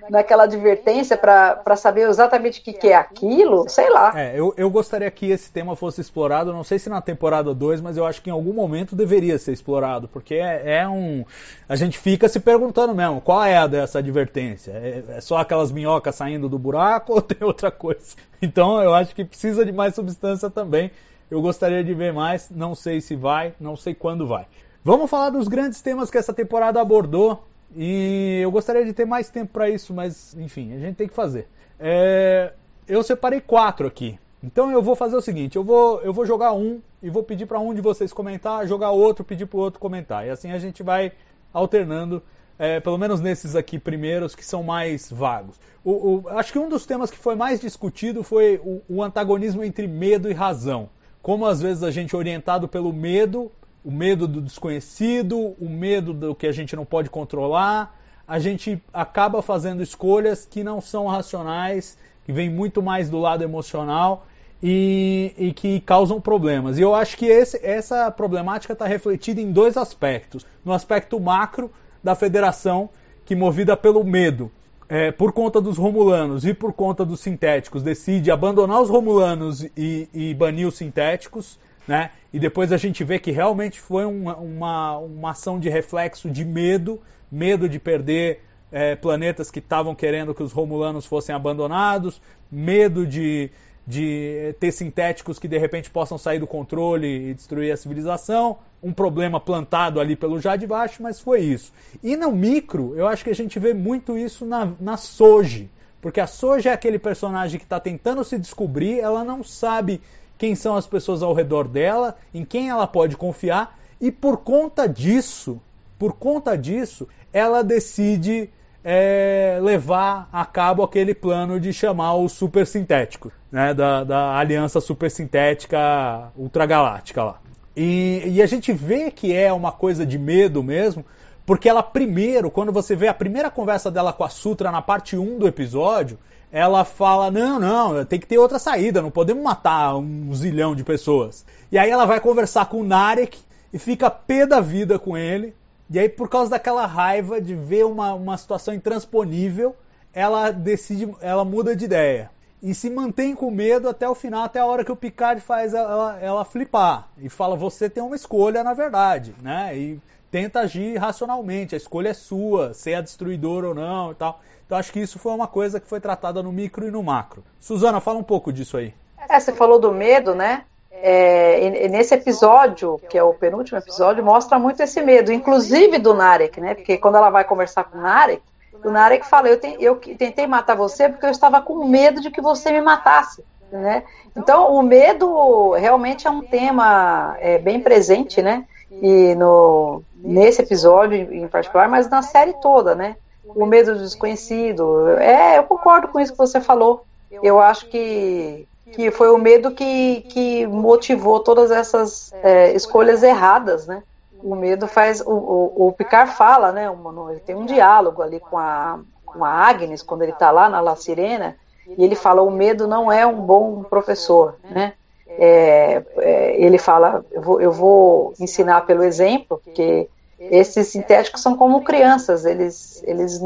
naquela 0.09 0.44
advertência 0.44 1.16
para 1.16 1.77
saber 1.77 2.09
exatamente 2.09 2.60
o 2.60 2.62
que, 2.62 2.72
que, 2.72 2.89
é 2.89 2.94
aquilo, 2.94 3.68
sei 3.68 3.90
lá. 3.90 4.12
É, 4.18 4.39
eu, 4.39 4.55
eu 4.56 4.70
gostaria 4.70 5.10
que 5.10 5.31
esse 5.31 5.51
tema 5.51 5.77
fosse 5.77 6.01
explorado, 6.01 6.52
não 6.52 6.64
sei 6.64 6.78
se 6.78 6.89
na 6.89 7.01
temporada 7.01 7.55
2, 7.55 7.81
mas 7.81 7.97
eu 7.97 8.06
acho 8.06 8.22
que 8.22 8.31
em 8.31 8.32
algum 8.32 8.52
momento 8.52 8.97
deveria 8.97 9.39
ser 9.39 9.52
explorado, 9.52 10.09
porque 10.09 10.35
é, 10.35 10.81
é 10.81 10.89
um. 10.89 11.24
A 11.68 11.77
gente 11.77 11.98
fica 11.98 12.28
se 12.28 12.40
perguntando 12.40 12.94
mesmo, 12.94 13.20
qual 13.20 13.43
é 13.44 13.56
a 13.56 13.66
dessa 13.66 13.98
advertência? 13.98 14.72
É, 14.72 15.16
é 15.16 15.20
só 15.20 15.36
aquelas 15.36 15.70
minhocas 15.70 16.14
saindo 16.14 16.48
do 16.48 16.59
buraco 16.59 17.12
ou 17.14 17.22
tem 17.22 17.47
outra 17.47 17.70
coisa? 17.70 18.16
Então 18.40 18.82
eu 18.82 18.94
acho 18.94 19.14
que 19.14 19.24
precisa 19.24 19.64
de 19.64 19.72
mais 19.72 19.94
substância 19.94 20.48
também. 20.48 20.90
Eu 21.31 21.40
gostaria 21.40 21.85
de 21.85 21.94
ver 21.94 22.12
mais, 22.12 22.51
não 22.51 22.74
sei 22.74 23.01
se 23.01 23.14
vai, 23.14 23.55
não 23.60 23.77
sei 23.77 23.94
quando 23.94 24.27
vai. 24.27 24.47
Vamos 24.82 25.10
falar 25.10 25.31
dos 25.31 25.47
grandes 25.47 25.81
temas 25.81 26.10
que 26.10 26.18
essa 26.18 26.32
temporada 26.32 26.81
abordou. 26.81 27.44
E 27.75 28.41
eu 28.43 28.51
gostaria 28.51 28.85
de 28.85 28.93
ter 28.93 29.05
mais 29.05 29.31
tempo 29.31 29.53
para 29.53 29.69
isso, 29.69 29.95
mas 29.95 30.35
enfim, 30.35 30.73
a 30.75 30.79
gente 30.79 30.97
tem 30.97 31.09
que 31.09 31.15
fazer. 31.15 31.49
É, 31.79 32.53
eu 32.89 33.03
separei 33.03 33.41
quatro 33.41 33.87
aqui. 33.87 34.19
Então 34.43 34.71
eu 34.71 34.83
vou 34.83 34.97
fazer 34.97 35.17
o 35.17 35.21
seguinte: 35.21 35.57
eu 35.57 35.65
vou, 35.65 36.01
eu 36.01 36.13
vou 36.13 36.27
jogar 36.27 36.53
um 36.53 36.81
e 37.03 37.09
vou 37.11 37.23
pedir 37.23 37.47
para 37.47 37.59
um 37.59 37.73
de 37.73 37.81
vocês 37.81 38.13
comentar, 38.13 38.67
jogar 38.67 38.91
outro, 38.91 39.25
pedir 39.25 39.47
para 39.47 39.59
o 39.59 39.61
outro 39.61 39.79
comentar. 39.79 40.27
E 40.27 40.31
assim 40.31 40.51
a 40.51 40.59
gente 40.59 40.83
vai 40.83 41.13
alternando, 41.53 42.23
é, 42.59 42.81
pelo 42.81 42.99
menos 42.99 43.21
nesses 43.21 43.55
aqui 43.55 43.79
primeiros 43.79 44.35
que 44.35 44.45
são 44.45 44.63
mais 44.63 45.11
vagos. 45.11 45.57
O, 45.85 45.91
o, 45.91 46.29
acho 46.31 46.53
que 46.53 46.59
um 46.59 46.69
dos 46.69 46.85
temas 46.85 47.11
que 47.11 47.19
foi 47.19 47.35
mais 47.35 47.61
discutido 47.61 48.23
foi 48.23 48.61
o, 48.65 48.83
o 48.89 49.03
antagonismo 49.03 49.63
entre 49.63 49.87
medo 49.87 50.31
e 50.31 50.35
razão. 50.35 50.89
Como 51.23 51.47
às 51.47 51.61
vezes 51.61 51.83
a 51.83 51.91
gente, 51.91 52.17
orientado 52.17 52.67
pelo 52.67 52.93
medo, 52.93 53.53
o 53.85 53.90
medo 53.90 54.28
do 54.28 54.40
desconhecido, 54.40 55.55
o 55.59 55.69
medo 55.69 56.12
do 56.12 56.35
que 56.35 56.47
a 56.47 56.52
gente 56.52 56.77
não 56.77 56.85
pode 56.85 57.09
controlar, 57.09 57.97
a 58.27 58.39
gente 58.39 58.81
acaba 58.93 59.43
fazendo 59.43 59.82
escolhas 59.82 60.47
que 60.47 60.62
não 60.62 60.81
são 60.81 61.07
racionais, 61.07 61.97
que 62.24 62.32
vêm 62.32 62.48
muito 62.48 62.82
mais 62.82 63.11
do 63.11 63.19
lado 63.19 63.43
emocional 63.43 64.27
e, 64.62 65.35
e 65.36 65.52
que 65.52 65.81
causam 65.81 66.20
problemas. 66.20 66.78
E 66.78 66.82
eu 66.82 66.94
acho 66.94 67.16
que 67.16 67.27
esse, 67.27 67.59
essa 67.65 68.11
problemática 68.11 68.73
está 68.73 68.86
refletida 68.86 69.40
em 69.40 69.51
dois 69.51 69.77
aspectos. 69.77 70.47
No 70.65 70.73
aspecto 70.73 71.19
macro 71.19 71.70
da 72.05 72.15
federação, 72.15 72.90
que 73.24 73.35
movida 73.35 73.77
pelo 73.77 74.05
medo, 74.05 74.51
é, 74.89 75.11
por 75.11 75.32
conta 75.32 75.61
dos 75.61 75.78
romulanos 75.78 76.44
e 76.44 76.52
por 76.52 76.73
conta 76.73 77.05
dos 77.05 77.20
sintéticos, 77.20 77.82
decide 77.82 78.31
abandonar 78.31 78.82
os 78.82 78.90
romulanos 78.90 79.62
e, 79.77 80.09
e 80.12 80.35
banir 80.35 80.66
os 80.66 80.77
sintéticos 80.77 81.59
né? 81.91 82.12
E 82.33 82.39
depois 82.39 82.71
a 82.71 82.77
gente 82.77 83.03
vê 83.03 83.19
que 83.19 83.33
realmente 83.33 83.81
foi 83.81 84.05
uma, 84.05 84.37
uma, 84.37 84.99
uma 84.99 85.31
ação 85.33 85.59
de 85.59 85.69
reflexo 85.69 86.31
de 86.31 86.45
medo, 86.45 87.03
medo 87.29 87.69
de 87.69 87.81
perder 87.81 88.45
é, 88.71 88.95
planetas 88.95 89.51
que 89.51 89.59
estavam 89.59 89.93
querendo 89.93 90.33
que 90.33 90.41
os 90.41 90.53
romulanos 90.53 91.05
fossem 91.05 91.35
abandonados, 91.35 92.23
medo 92.49 93.05
de, 93.05 93.51
de 93.85 94.55
ter 94.61 94.71
sintéticos 94.71 95.37
que 95.37 95.49
de 95.49 95.59
repente 95.59 95.91
possam 95.91 96.17
sair 96.17 96.39
do 96.39 96.47
controle 96.47 97.31
e 97.31 97.35
destruir 97.35 97.73
a 97.73 97.77
civilização, 97.77 98.59
um 98.81 98.93
problema 98.93 99.41
plantado 99.41 99.99
ali 99.99 100.15
pelo 100.15 100.41
já 100.41 100.55
de 100.55 100.69
baixo, 100.69 101.03
mas 101.03 101.19
foi 101.19 101.41
isso. 101.41 101.73
E 102.05 102.17
no 102.17 102.31
micro, 102.31 102.95
eu 102.95 103.09
acho 103.09 103.25
que 103.25 103.31
a 103.31 103.35
gente 103.35 103.59
vê 103.59 103.75
muito 103.75 104.17
isso 104.17 104.47
na, 104.47 104.75
na 104.79 104.97
Soji, 104.97 105.69
porque 106.01 106.21
a 106.21 106.29
Soji 106.29 106.69
é 106.69 106.73
aquele 106.73 107.01
personagem 107.01 107.59
que 107.59 107.67
está 107.67 107.81
tentando 107.81 108.23
se 108.23 108.39
descobrir, 108.39 109.01
ela 109.01 109.25
não 109.25 109.43
sabe 109.43 110.01
quem 110.41 110.55
são 110.55 110.75
as 110.75 110.87
pessoas 110.87 111.23
ao 111.23 111.35
redor 111.35 111.69
dela, 111.69 112.17
em 112.33 112.47
quem 112.47 112.71
ela 112.71 112.87
pode 112.87 113.15
confiar, 113.15 113.79
e 114.01 114.11
por 114.11 114.39
conta 114.39 114.89
disso, 114.89 115.61
por 115.99 116.15
conta 116.15 116.57
disso, 116.57 117.07
ela 117.31 117.62
decide 117.62 118.49
é, 118.83 119.59
levar 119.61 120.31
a 120.33 120.47
cabo 120.47 120.83
aquele 120.83 121.12
plano 121.12 121.61
de 121.61 121.75
chamar 121.75 122.17
os 122.17 122.33
super 122.33 122.67
sintéticos, 122.67 123.31
né, 123.53 123.75
da, 123.75 124.03
da 124.03 124.39
aliança 124.39 124.81
super 124.81 125.11
sintética 125.11 126.33
ultragaláctica 126.35 127.23
lá. 127.23 127.39
E, 127.77 128.23
e 128.25 128.43
a 128.43 128.47
gente 128.47 128.73
vê 128.73 129.11
que 129.11 129.37
é 129.37 129.53
uma 129.53 129.71
coisa 129.71 130.07
de 130.07 130.19
medo 130.19 130.62
mesmo, 130.62 131.05
porque 131.45 131.69
ela 131.69 131.83
primeiro, 131.83 132.51
quando 132.51 132.73
você 132.73 132.97
vê 132.97 133.09
a 133.09 133.15
primeira 133.15 133.51
conversa 133.51 133.91
dela 133.91 134.11
com 134.11 134.25
a 134.25 134.31
Sutra 134.31 134.71
na 134.71 134.81
parte 134.81 135.19
1 135.19 135.39
do 135.39 135.47
episódio, 135.47 136.19
ela 136.52 136.85
fala: 136.85 137.31
não, 137.31 137.59
não, 137.59 138.05
tem 138.05 138.18
que 138.18 138.27
ter 138.27 138.39
outra 138.39 138.59
saída, 138.59 139.02
não 139.02 139.10
podemos 139.10 139.43
matar 139.43 139.97
um 139.97 140.35
zilhão 140.35 140.74
de 140.74 140.85
pessoas. 140.85 141.44
E 141.70 141.78
aí 141.78 141.90
ela 141.90 142.06
vai 142.06 142.20
conversar 142.20 142.66
com 142.66 142.81
o 142.81 142.85
Narek 142.85 143.39
e 143.72 143.78
fica 143.78 144.10
pé 144.10 144.47
da 144.47 144.60
vida 144.60 144.98
com 144.98 145.16
ele. 145.16 145.55
E 145.89 145.98
aí, 145.98 146.09
por 146.09 146.28
causa 146.28 146.51
daquela 146.51 146.86
raiva 146.86 147.40
de 147.40 147.55
ver 147.55 147.85
uma, 147.85 148.14
uma 148.14 148.36
situação 148.36 148.72
intransponível, 148.72 149.74
ela 150.12 150.51
decide, 150.51 151.12
ela 151.20 151.44
muda 151.44 151.74
de 151.74 151.85
ideia. 151.85 152.31
E 152.62 152.74
se 152.74 152.90
mantém 152.90 153.35
com 153.35 153.51
medo 153.51 153.89
até 153.89 154.09
o 154.09 154.14
final, 154.14 154.44
até 154.44 154.60
a 154.60 154.66
hora 154.66 154.85
que 154.85 154.93
o 154.93 154.97
Picard 154.97 155.40
faz 155.40 155.72
ela, 155.72 156.18
ela 156.20 156.44
flipar. 156.44 157.09
E 157.18 157.28
fala, 157.28 157.56
você 157.56 157.89
tem 157.89 158.02
uma 158.02 158.14
escolha, 158.14 158.62
na 158.62 158.74
verdade, 158.74 159.35
né? 159.43 159.77
E 159.77 160.01
tenta 160.31 160.60
agir 160.60 160.97
racionalmente, 160.97 161.74
a 161.74 161.78
escolha 161.78 162.10
é 162.10 162.14
sua, 162.14 162.72
ser 162.74 162.94
a 162.94 163.01
destruidora 163.01 163.68
ou 163.68 163.74
não 163.74 164.12
e 164.12 164.14
tal. 164.14 164.40
Então 164.71 164.79
acho 164.79 164.93
que 164.93 165.01
isso 165.01 165.19
foi 165.19 165.33
uma 165.33 165.49
coisa 165.49 165.81
que 165.81 165.89
foi 165.89 165.99
tratada 165.99 166.41
no 166.45 166.53
micro 166.53 166.87
e 166.87 166.93
no 166.93 167.03
macro. 167.03 167.43
Suzana, 167.59 168.01
fala 168.01 168.21
um 168.21 168.23
pouco 168.23 168.53
disso 168.53 168.77
aí. 168.77 168.95
É, 169.29 169.41
você 169.41 169.53
falou 169.53 169.81
do 169.81 169.91
medo, 169.91 170.33
né? 170.33 170.63
É, 170.93 171.89
nesse 171.89 172.15
episódio, 172.15 173.01
que 173.11 173.19
é 173.19 173.23
o 173.23 173.35
penúltimo 173.35 173.79
episódio, 173.79 174.25
mostra 174.25 174.61
muito 174.61 174.81
esse 174.81 175.03
medo, 175.03 175.33
inclusive 175.33 175.99
do 175.99 176.15
Narek, 176.15 176.61
né? 176.61 176.77
Porque 176.77 176.99
quando 176.99 177.17
ela 177.17 177.31
vai 177.31 177.43
conversar 177.43 177.83
com 177.83 177.99
o 177.99 178.01
Narek, 178.01 178.41
o 178.85 178.91
Narek 178.91 179.27
fala: 179.27 179.49
eu, 179.49 179.59
eu 179.81 179.97
tentei 179.97 180.47
matar 180.47 180.77
você 180.77 181.09
porque 181.09 181.27
eu 181.27 181.31
estava 181.31 181.61
com 181.61 181.85
medo 181.89 182.21
de 182.21 182.31
que 182.31 182.41
você 182.41 182.71
me 182.71 182.81
matasse. 182.81 183.45
Né? 183.73 184.05
Então, 184.37 184.73
o 184.73 184.83
medo 184.83 185.73
realmente 185.73 186.29
é 186.29 186.31
um 186.31 186.43
tema 186.43 187.37
é, 187.41 187.59
bem 187.59 187.81
presente, 187.81 188.41
né? 188.41 188.65
E 188.89 189.35
no, 189.35 190.01
nesse 190.15 190.63
episódio 190.63 191.17
em 191.17 191.49
particular, 191.49 191.89
mas 191.89 192.09
na 192.09 192.23
série 192.23 192.53
toda, 192.61 192.95
né? 192.95 193.17
O 193.55 193.66
medo 193.66 193.94
do 193.94 194.01
desconhecido. 194.01 195.09
É, 195.18 195.59
eu 195.59 195.64
concordo 195.64 196.09
com 196.09 196.20
isso 196.20 196.32
que 196.32 196.39
você 196.39 196.60
falou. 196.60 197.05
Eu 197.43 197.60
acho 197.60 197.86
que, 197.86 198.66
que 198.93 199.10
foi 199.10 199.31
o 199.31 199.39
medo 199.39 199.70
que, 199.70 200.22
que 200.22 200.66
motivou 200.66 201.40
todas 201.40 201.70
essas 201.70 202.32
é, 202.43 202.72
escolhas 202.72 203.22
erradas, 203.22 203.86
né? 203.86 204.02
O 204.43 204.55
medo 204.55 204.86
faz. 204.86 205.20
O, 205.20 205.32
o, 205.32 205.89
o 205.89 205.93
Picard 205.93 206.32
fala, 206.32 206.72
né? 206.72 206.90
Ele 207.31 207.40
tem 207.40 207.55
um 207.55 207.66
diálogo 207.66 208.22
ali 208.22 208.40
com 208.40 208.59
a, 208.59 208.98
com 209.24 209.44
a 209.44 209.51
Agnes, 209.51 210.02
quando 210.02 210.22
ele 210.22 210.32
está 210.32 210.51
lá 210.51 210.68
na 210.68 210.81
La 210.81 210.97
Sirena, 210.97 211.56
e 211.86 212.05
ele 212.05 212.14
fala: 212.14 212.43
o 212.43 212.51
medo 212.51 212.89
não 212.89 213.12
é 213.12 213.27
um 213.27 213.40
bom 213.40 213.82
professor, 213.82 214.56
né? 214.64 214.94
É, 215.28 216.02
é, 216.16 216.60
ele 216.60 216.78
fala: 216.78 217.24
eu 217.31 217.43
vou, 217.43 217.60
eu 217.60 217.72
vou 217.72 218.35
ensinar 218.40 218.82
pelo 218.86 219.05
exemplo, 219.05 219.60
porque 219.64 220.09
esses 220.41 220.89
sintéticos 220.89 221.43
são 221.43 221.55
como 221.55 221.85
crianças, 221.85 222.47
eles, 222.47 223.03
eles, 223.07 223.41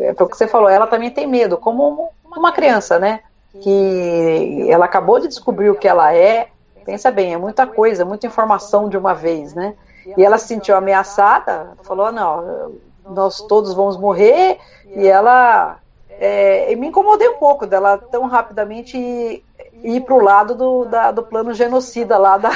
é 0.00 0.10
o 0.10 0.26
que 0.26 0.36
você 0.36 0.48
falou, 0.48 0.68
ela 0.68 0.88
também 0.88 1.10
tem 1.10 1.26
medo, 1.26 1.56
como 1.56 2.10
uma 2.24 2.50
criança, 2.50 2.98
né? 2.98 3.20
Que 3.60 4.66
ela 4.68 4.86
acabou 4.86 5.20
de 5.20 5.28
descobrir 5.28 5.70
o 5.70 5.76
que 5.76 5.86
ela 5.86 6.12
é, 6.12 6.48
pensa 6.84 7.12
bem, 7.12 7.32
é 7.32 7.36
muita 7.36 7.66
coisa, 7.66 8.04
muita 8.04 8.26
informação 8.26 8.88
de 8.88 8.96
uma 8.96 9.14
vez, 9.14 9.54
né? 9.54 9.74
E 10.16 10.24
ela 10.24 10.36
se 10.36 10.48
sentiu 10.48 10.76
ameaçada, 10.76 11.74
falou, 11.84 12.10
não, 12.10 12.72
nós 13.08 13.40
todos 13.42 13.72
vamos 13.72 13.96
morrer, 13.96 14.58
e 14.96 15.06
ela, 15.06 15.78
é, 16.10 16.74
me 16.74 16.88
incomodei 16.88 17.28
um 17.28 17.38
pouco 17.38 17.66
dela 17.68 17.98
tão 17.98 18.26
rapidamente 18.26 18.98
ir, 18.98 19.44
ir 19.84 20.00
para 20.00 20.14
o 20.14 20.20
lado 20.20 20.56
do, 20.56 20.84
da, 20.86 21.12
do 21.12 21.22
plano 21.22 21.54
genocida 21.54 22.18
lá 22.18 22.36
da, 22.36 22.50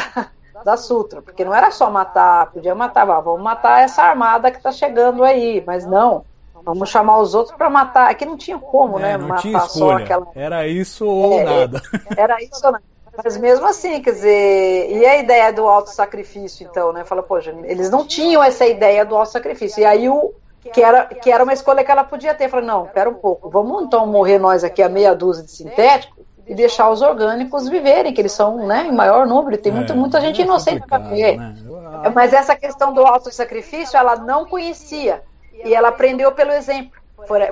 da 0.64 0.76
Sutra, 0.76 1.22
porque 1.22 1.44
não 1.44 1.54
era 1.54 1.70
só 1.70 1.90
matar, 1.90 2.50
podia 2.50 2.74
matar, 2.74 3.08
ah, 3.10 3.20
vamos 3.20 3.42
matar 3.42 3.82
essa 3.82 4.02
armada 4.02 4.50
que 4.50 4.56
está 4.56 4.72
chegando 4.72 5.24
aí, 5.24 5.62
mas 5.66 5.86
não, 5.86 6.24
vamos 6.64 6.88
chamar 6.88 7.18
os 7.18 7.34
outros 7.34 7.56
para 7.56 7.70
matar. 7.70 8.10
Aqui 8.10 8.26
não 8.26 8.36
tinha 8.36 8.58
como, 8.58 8.98
é, 8.98 9.02
né? 9.02 9.16
Não 9.16 9.28
matar 9.28 9.42
tinha 9.42 9.58
escolha. 9.58 10.04
Aquela... 10.04 10.28
Era 10.34 10.66
isso 10.66 11.06
ou 11.06 11.38
é, 11.40 11.44
nada. 11.44 11.82
Era 12.16 12.42
isso 12.42 12.64
ou 12.64 12.72
nada. 12.72 12.84
Mas 13.24 13.36
mesmo 13.38 13.66
assim, 13.66 14.02
quer 14.02 14.12
dizer, 14.12 14.90
e 14.90 15.06
a 15.06 15.16
ideia 15.16 15.50
do 15.50 15.66
auto-sacrifício, 15.66 16.66
então, 16.68 16.92
né? 16.92 17.02
Fala, 17.04 17.22
poxa, 17.22 17.54
eles 17.64 17.88
não 17.88 18.06
tinham 18.06 18.42
essa 18.42 18.66
ideia 18.66 19.06
do 19.06 19.16
auto-sacrifício. 19.16 19.80
E 19.80 19.84
aí 19.84 20.08
o. 20.08 20.34
Que 20.72 20.82
era, 20.82 21.06
que 21.06 21.30
era 21.30 21.44
uma 21.44 21.52
escolha 21.52 21.84
que 21.84 21.90
ela 21.92 22.02
podia 22.02 22.34
ter. 22.34 22.48
Fala, 22.48 22.62
não, 22.62 22.86
pera 22.86 23.08
um 23.08 23.14
pouco, 23.14 23.48
vamos 23.48 23.84
então 23.84 24.04
morrer 24.04 24.40
nós 24.40 24.64
aqui 24.64 24.82
a 24.82 24.88
meia 24.88 25.14
dúzia 25.14 25.44
de 25.44 25.52
sintéticos 25.52 26.26
e 26.46 26.54
deixar 26.54 26.88
os 26.90 27.02
orgânicos 27.02 27.68
viverem, 27.68 28.12
que 28.12 28.20
eles 28.20 28.32
são 28.32 28.66
né, 28.66 28.86
em 28.86 28.92
maior 28.92 29.26
número, 29.26 29.58
tem 29.58 29.72
muita, 29.72 29.92
é, 29.92 29.96
muita 29.96 30.20
gente 30.20 30.40
é 30.40 30.44
inocente 30.44 30.86
para 30.86 30.98
viver. 30.98 31.36
Né? 31.36 31.54
Mas 32.14 32.32
essa 32.32 32.54
questão 32.54 32.94
do 32.94 33.04
auto-sacrifício, 33.04 33.96
ela 33.96 34.16
não 34.16 34.46
conhecia, 34.46 35.22
e 35.64 35.74
ela 35.74 35.88
aprendeu 35.88 36.32
pelo 36.32 36.52
exemplo. 36.52 37.00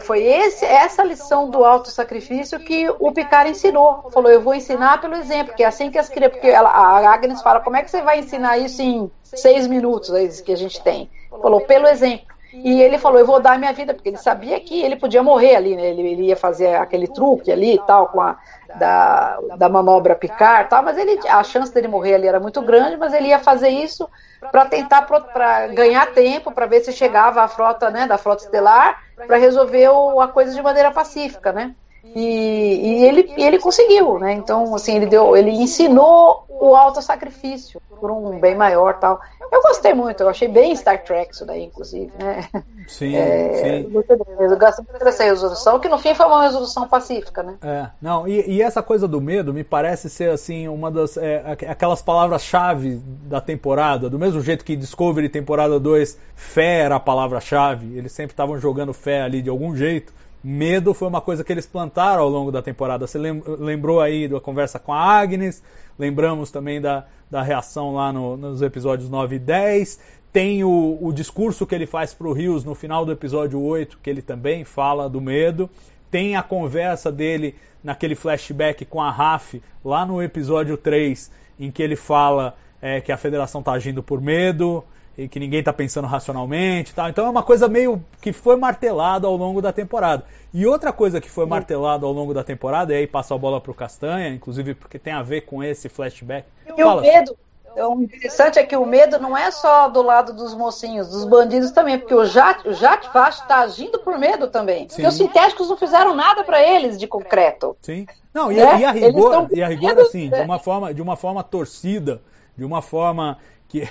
Foi 0.03 0.23
esse, 0.23 0.65
essa 0.65 1.03
lição 1.03 1.51
do 1.51 1.65
auto-sacrifício 1.65 2.61
que 2.61 2.89
o 3.01 3.11
Picard 3.11 3.51
ensinou. 3.51 4.09
Falou, 4.13 4.31
eu 4.31 4.41
vou 4.41 4.55
ensinar 4.55 5.01
pelo 5.01 5.17
exemplo, 5.17 5.55
que 5.55 5.65
é 5.65 5.67
assim 5.67 5.91
que 5.91 5.99
as 5.99 6.09
crianças. 6.09 6.39
Porque 6.39 6.49
ela, 6.49 6.69
a 6.69 7.13
Agnes 7.13 7.43
fala, 7.43 7.61
como 7.61 7.77
é 7.77 7.83
que 7.83 7.91
você 7.91 8.01
vai 8.03 8.21
ensinar 8.21 8.59
isso 8.59 8.81
em 8.83 9.11
seis 9.23 9.67
minutos 9.67 10.41
que 10.43 10.53
a 10.53 10.57
gente 10.57 10.81
tem? 10.83 11.11
Falou, 11.43 11.63
pelo 11.63 11.89
exemplo. 11.89 12.35
E 12.53 12.81
ele 12.81 12.99
falou, 12.99 13.19
eu 13.19 13.27
vou 13.27 13.41
dar 13.41 13.59
minha 13.59 13.73
vida, 13.73 13.93
porque 13.95 14.11
ele 14.11 14.17
sabia 14.17 14.61
que 14.61 14.81
ele 14.81 14.95
podia 14.95 15.25
morrer 15.25 15.57
ali, 15.57 15.75
né? 15.75 15.89
Ele, 15.89 16.03
ele 16.03 16.23
ia 16.27 16.37
fazer 16.37 16.77
aquele 16.77 17.09
truque 17.09 17.51
ali 17.51 17.75
e 17.75 17.83
tal, 17.85 18.09
com 18.09 18.21
a 18.21 18.39
da, 18.79 19.39
da 19.57 19.69
manobra 19.69 20.15
Picard 20.15 20.69
tal, 20.69 20.83
mas 20.83 20.97
ele, 20.99 21.19
a 21.29 21.43
chance 21.43 21.73
dele 21.73 21.89
morrer 21.89 22.15
ali 22.15 22.27
era 22.27 22.41
muito 22.41 22.61
grande, 22.63 22.97
mas 22.97 23.13
ele 23.13 23.29
ia 23.29 23.39
fazer 23.39 23.69
isso 23.69 24.09
para 24.51 24.67
tentar 24.67 25.03
para 25.03 25.69
ganhar 25.69 26.07
tempo, 26.13 26.53
para 26.53 26.67
ver 26.67 26.81
se 26.81 26.93
chegava 26.93 27.43
a 27.43 27.49
frota, 27.49 27.91
né, 27.91 28.07
da 28.07 28.19
frota 28.19 28.45
estelar, 28.45 29.03
para 29.27 29.37
resolver 29.37 29.89
o, 29.89 30.21
a 30.21 30.29
coisa 30.29 30.55
de 30.55 30.63
maneira 30.63 30.91
pacífica, 30.91 31.53
né? 31.53 31.75
E, 32.15 32.21
e, 32.21 33.05
ele, 33.05 33.33
e 33.37 33.45
ele 33.45 33.59
conseguiu, 33.59 34.19
né? 34.19 34.33
Então, 34.33 34.75
assim, 34.75 34.97
ele 34.97 35.07
deu, 35.07 35.37
ele 35.37 35.51
ensinou 35.51 36.45
o 36.49 36.75
alto 36.77 37.01
sacrifício 37.01 37.81
por 38.01 38.11
um 38.11 38.39
bem 38.39 38.55
maior 38.55 38.99
tal. 38.99 39.21
Eu 39.51 39.63
gostei 39.63 39.95
muito, 39.95 40.21
eu 40.21 40.29
achei 40.29 40.49
bem 40.49 40.75
Star 40.75 41.03
Trek 41.05 41.33
isso 41.33 41.47
daí, 41.47 41.65
inclusive, 41.65 42.11
né? 42.19 42.49
Sim, 42.89 43.15
é, 43.15 43.53
sim. 43.55 43.93
Eu 44.39 44.59
gosto 44.59 44.83
muito 44.83 45.05
dessa 45.05 45.25
resolução, 45.25 45.79
que 45.79 45.89
no 45.89 45.97
fim 45.99 46.15
foi 46.15 46.27
uma 46.27 46.43
resolução 46.43 46.89
pacífica, 46.89 47.43
né? 47.43 47.55
É, 47.63 47.87
não, 48.03 48.27
e, 48.27 48.51
e 48.51 48.63
essa 48.63 48.83
coisa 48.83 49.07
do 49.07 49.21
medo 49.21 49.55
me 49.55 49.63
parece 49.63 50.11
ser, 50.11 50.31
assim, 50.31 50.67
uma 50.69 50.91
das, 50.91 51.17
é, 51.17 51.57
aquelas 51.69 52.03
palavras-chave 52.03 53.01
da 53.23 53.41
temporada, 53.41 54.11
do 54.11 54.19
mesmo 54.19 54.41
jeito 54.41 54.65
que 54.65 54.75
Discovery 54.75 55.29
temporada 55.29 55.79
2, 55.79 56.19
fé 56.35 56.81
era 56.81 56.97
a 56.97 57.01
palavra-chave, 57.01 57.97
eles 57.97 58.13
sempre 58.13 58.33
estavam 58.33 58.59
jogando 58.59 58.93
fé 58.93 59.23
ali 59.23 59.41
de 59.41 59.51
algum 59.51 59.75
jeito. 59.77 60.13
Medo 60.47 60.93
foi 60.93 61.09
uma 61.09 61.23
coisa 61.23 61.43
que 61.43 61.51
eles 61.51 61.65
plantaram 61.65 62.23
ao 62.23 62.29
longo 62.29 62.53
da 62.53 62.61
temporada. 62.61 63.07
Você 63.07 63.19
lembrou 63.19 63.99
aí 64.03 64.29
da 64.29 64.39
conversa 64.39 64.79
com 64.79 64.93
a 64.93 65.01
Agnes, 65.01 65.63
lembramos 65.99 66.51
também 66.51 66.83
da, 66.83 67.07
da 67.31 67.41
reação 67.41 67.95
lá 67.95 68.13
no, 68.13 68.37
nos 68.37 68.61
episódios 68.61 69.09
9 69.09 69.37
e 69.37 69.39
10. 69.39 69.99
Tem 70.31 70.63
o, 70.63 70.99
o 71.01 71.15
discurso 71.15 71.67
que 71.67 71.75
ele 71.75 71.87
faz 71.87 72.13
para 72.13 72.29
o 72.29 72.33
Rios 72.35 72.63
no 72.63 72.75
final 72.75 73.07
do 73.07 73.13
episódio 73.13 73.59
8, 73.59 73.99
que 74.03 74.11
ele 74.11 74.21
também 74.21 74.65
fala 74.65 75.09
do 75.09 75.19
medo. 75.19 75.71
Tem 76.11 76.37
a 76.37 76.43
conversa 76.43 77.11
dele 77.11 77.55
naquele 77.83 78.15
flashback 78.15 78.85
com 78.85 79.01
a 79.01 79.11
Raf, 79.11 79.63
lá 79.83 80.05
no 80.05 80.23
episódio 80.23 80.77
3, 80.77 81.31
em 81.59 81.71
que 81.71 81.83
ele 81.83 81.97
fala 81.97 82.55
é, 82.83 83.01
que 83.01 83.11
a 83.11 83.17
federação 83.17 83.61
está 83.63 83.73
agindo 83.73 84.03
por 84.03 84.21
medo 84.21 84.85
e 85.17 85.29
que 85.29 85.39
ninguém 85.39 85.61
está 85.61 85.73
pensando 85.73 86.07
racionalmente 86.07 86.95
tal. 86.95 87.09
Então 87.09 87.27
é 87.27 87.31
uma 87.31 87.43
coisa 87.43 87.69
meio 87.69 88.03
que 88.21 88.33
foi 88.33 88.57
martelada 88.57 89.27
ao 89.27 89.37
longo 89.37 89.63
da 89.63 89.73
temporada. 89.73 90.25
E 90.53 90.67
outra 90.67 90.93
coisa 90.93 91.21
que 91.21 91.31
foi 91.31 91.47
martelada 91.47 92.07
ao 92.07 92.13
longo 92.13 92.33
da 92.33 92.45
temporada, 92.45 92.93
e 92.93 92.97
aí 92.97 93.07
passa 93.07 93.35
a 93.35 93.39
bola 93.39 93.61
para 93.61 93.73
o 93.73 93.75
Castanha, 93.75 94.29
inclusive 94.29 94.75
porque 94.75 94.99
tem 94.99 95.13
a 95.13 95.23
ver 95.23 95.43
com 95.43 95.63
esse 95.63 95.89
flashback. 95.89 96.47
E 96.67 96.83
Fala. 96.83 97.01
o 97.01 97.05
medo, 97.05 97.37
o 97.77 98.03
interessante 98.03 98.59
é 98.59 98.63
que 98.65 98.77
o 98.77 98.87
medo 98.87 99.19
não 99.19 99.37
é 99.37 99.51
só 99.51 99.89
do 99.89 100.01
lado 100.01 100.33
dos 100.33 100.55
mocinhos, 100.55 101.09
dos 101.09 101.25
bandidos 101.25 101.73
também, 101.73 101.99
porque 101.99 102.15
o 102.15 102.25
Jat, 102.25 102.67
o 102.67 102.73
Jat 102.73 103.05
está 103.05 103.61
agindo 103.61 103.99
por 103.99 104.17
medo 104.19 104.47
também. 104.49 104.83
Sim. 104.83 104.89
Porque 104.89 105.07
os 105.07 105.15
sintéticos 105.15 105.69
não 105.69 105.77
fizeram 105.77 106.15
nada 106.15 106.45
para 106.45 106.63
eles 106.63 106.99
de 106.99 107.07
concreto. 107.07 107.77
Sim. 107.83 108.07
Não, 108.33 108.51
e, 108.51 108.57
né? 108.57 108.81
e 108.81 108.85
a 108.85 108.91
rigor, 108.93 109.49
e 109.53 109.63
a 109.63 109.69
rigor 109.69 109.99
assim, 109.99 110.29
de 110.29 110.41
uma 110.41 110.59
forma, 110.59 110.95
de 110.95 111.03
uma 111.03 111.17
forma 111.17 111.43
torcida, 111.43 112.21
de 112.57 112.65
uma 112.65 112.81
forma 112.81 113.39
que 113.75 113.83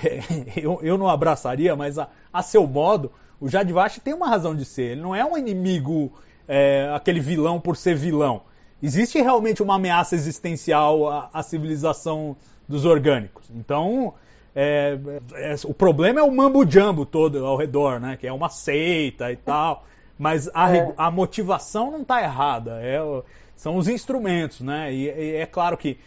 eu, 0.56 0.80
eu 0.82 0.96
não 0.96 1.08
abraçaria, 1.08 1.76
mas 1.76 1.98
a, 1.98 2.08
a 2.32 2.42
seu 2.42 2.66
modo, 2.66 3.12
o 3.38 3.48
Jadvash 3.48 4.00
tem 4.02 4.14
uma 4.14 4.28
razão 4.28 4.56
de 4.56 4.64
ser. 4.64 4.92
Ele 4.92 5.02
não 5.02 5.14
é 5.14 5.22
um 5.24 5.36
inimigo, 5.36 6.10
é, 6.48 6.90
aquele 6.94 7.20
vilão 7.20 7.60
por 7.60 7.76
ser 7.76 7.94
vilão. 7.94 8.42
Existe 8.82 9.20
realmente 9.20 9.62
uma 9.62 9.74
ameaça 9.74 10.14
existencial 10.14 11.08
à, 11.08 11.30
à 11.32 11.42
civilização 11.42 12.34
dos 12.66 12.86
orgânicos. 12.86 13.50
Então, 13.54 14.14
é, 14.56 14.98
é, 15.34 15.54
o 15.64 15.74
problema 15.74 16.20
é 16.20 16.22
o 16.22 16.30
mambo 16.30 16.68
jumbo 16.68 17.04
todo 17.04 17.44
ao 17.44 17.56
redor, 17.56 18.00
né? 18.00 18.16
Que 18.16 18.26
é 18.26 18.32
uma 18.32 18.48
seita 18.48 19.30
e 19.30 19.36
tal. 19.36 19.84
Mas 20.18 20.48
a, 20.54 20.74
é. 20.74 20.94
a 20.96 21.10
motivação 21.10 21.90
não 21.90 22.02
está 22.02 22.22
errada. 22.22 22.78
É, 22.80 22.98
são 23.56 23.76
os 23.76 23.88
instrumentos, 23.88 24.60
né? 24.60 24.92
E, 24.92 25.04
e 25.08 25.36
é 25.36 25.46
claro 25.46 25.76
que 25.76 25.98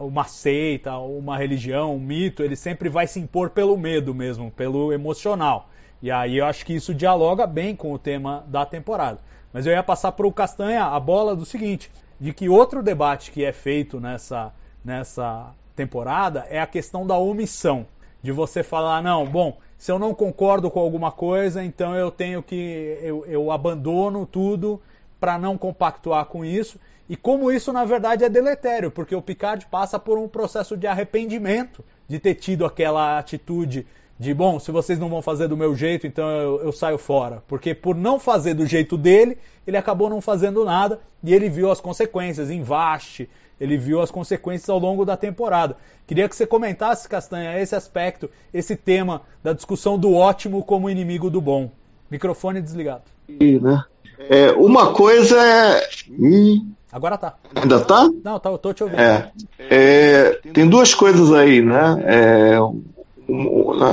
uma 0.00 0.24
seita, 0.24 0.96
uma 0.98 1.36
religião, 1.36 1.94
um 1.94 2.00
mito, 2.00 2.42
ele 2.42 2.56
sempre 2.56 2.88
vai 2.88 3.06
se 3.06 3.20
impor 3.20 3.50
pelo 3.50 3.76
medo 3.76 4.14
mesmo, 4.14 4.50
pelo 4.50 4.92
emocional. 4.92 5.68
E 6.02 6.10
aí 6.10 6.38
eu 6.38 6.46
acho 6.46 6.64
que 6.64 6.74
isso 6.74 6.94
dialoga 6.94 7.46
bem 7.46 7.76
com 7.76 7.92
o 7.92 7.98
tema 7.98 8.44
da 8.48 8.64
temporada. 8.66 9.18
Mas 9.52 9.66
eu 9.66 9.72
ia 9.72 9.82
passar 9.82 10.12
para 10.12 10.26
o 10.26 10.32
Castanha 10.32 10.84
a 10.84 10.98
bola 10.98 11.36
do 11.36 11.44
seguinte, 11.44 11.90
de 12.18 12.32
que 12.32 12.48
outro 12.48 12.82
debate 12.82 13.30
que 13.30 13.44
é 13.44 13.52
feito 13.52 14.00
nessa, 14.00 14.52
nessa 14.84 15.52
temporada 15.76 16.46
é 16.48 16.60
a 16.60 16.66
questão 16.66 17.06
da 17.06 17.16
omissão. 17.16 17.86
De 18.22 18.32
você 18.32 18.62
falar, 18.62 19.02
não, 19.02 19.26
bom, 19.26 19.58
se 19.78 19.90
eu 19.90 19.98
não 19.98 20.14
concordo 20.14 20.70
com 20.70 20.78
alguma 20.78 21.10
coisa, 21.10 21.64
então 21.64 21.94
eu 21.94 22.10
tenho 22.10 22.42
que. 22.42 22.98
eu, 23.00 23.24
eu 23.26 23.50
abandono 23.50 24.26
tudo 24.26 24.80
para 25.18 25.38
não 25.38 25.56
compactuar 25.56 26.26
com 26.26 26.44
isso. 26.44 26.78
E 27.10 27.16
como 27.16 27.50
isso, 27.50 27.72
na 27.72 27.84
verdade, 27.84 28.22
é 28.22 28.28
deletério, 28.28 28.88
porque 28.88 29.16
o 29.16 29.20
Picard 29.20 29.66
passa 29.66 29.98
por 29.98 30.16
um 30.16 30.28
processo 30.28 30.76
de 30.76 30.86
arrependimento 30.86 31.84
de 32.06 32.20
ter 32.20 32.36
tido 32.36 32.64
aquela 32.64 33.18
atitude 33.18 33.84
de, 34.16 34.32
bom, 34.32 34.60
se 34.60 34.70
vocês 34.70 34.96
não 34.96 35.08
vão 35.08 35.20
fazer 35.20 35.48
do 35.48 35.56
meu 35.56 35.74
jeito, 35.74 36.06
então 36.06 36.30
eu, 36.30 36.60
eu 36.66 36.72
saio 36.72 36.98
fora. 36.98 37.42
Porque 37.48 37.74
por 37.74 37.96
não 37.96 38.20
fazer 38.20 38.54
do 38.54 38.64
jeito 38.64 38.96
dele, 38.96 39.38
ele 39.66 39.76
acabou 39.76 40.08
não 40.08 40.20
fazendo 40.20 40.64
nada 40.64 41.00
e 41.20 41.34
ele 41.34 41.48
viu 41.48 41.68
as 41.68 41.80
consequências 41.80 42.48
em 42.48 42.62
Vaste, 42.62 43.28
ele 43.60 43.76
viu 43.76 44.00
as 44.00 44.12
consequências 44.12 44.70
ao 44.70 44.78
longo 44.78 45.04
da 45.04 45.16
temporada. 45.16 45.76
Queria 46.06 46.28
que 46.28 46.36
você 46.36 46.46
comentasse, 46.46 47.08
Castanha, 47.08 47.60
esse 47.60 47.74
aspecto, 47.74 48.30
esse 48.54 48.76
tema 48.76 49.22
da 49.42 49.52
discussão 49.52 49.98
do 49.98 50.14
ótimo 50.14 50.62
como 50.62 50.88
inimigo 50.88 51.28
do 51.28 51.40
bom. 51.40 51.72
Microfone 52.08 52.62
desligado. 52.62 53.02
Né? 53.28 53.82
É, 54.16 54.52
uma 54.52 54.92
coisa 54.92 55.36
é. 55.44 55.88
Hum, 56.08 56.70
Agora 56.92 57.16
tá. 57.16 57.34
Ainda 57.54 57.80
tá? 57.80 58.08
Não, 58.24 58.40
tá, 58.40 58.50
eu 58.50 58.58
tô 58.58 58.72
te 58.72 58.82
ouvindo. 58.82 59.00
É, 59.00 59.30
é, 59.58 60.40
tem 60.52 60.68
duas 60.68 60.94
coisas 60.94 61.32
aí, 61.32 61.62
né? 61.62 62.02
É, 62.04 62.58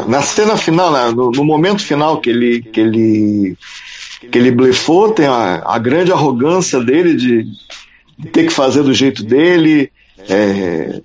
na 0.08 0.22
cena 0.24 0.58
final, 0.58 0.92
né, 0.92 1.12
no, 1.12 1.30
no, 1.32 1.46
momento 1.46 1.84
final 1.84 2.20
que 2.20 2.30
ele, 2.30 2.62
que 2.62 2.80
ele, 2.80 3.58
que 4.32 4.38
ele 4.38 4.50
blefou, 4.50 5.12
tem 5.12 5.28
a, 5.28 5.62
a 5.64 5.78
grande 5.78 6.12
arrogância 6.12 6.84
dele 6.84 7.14
de, 7.14 7.44
de, 8.18 8.28
ter 8.30 8.46
que 8.48 8.54
fazer 8.54 8.82
do 8.82 8.94
jeito 8.94 9.24
dele. 9.24 9.92
É, 10.28 11.02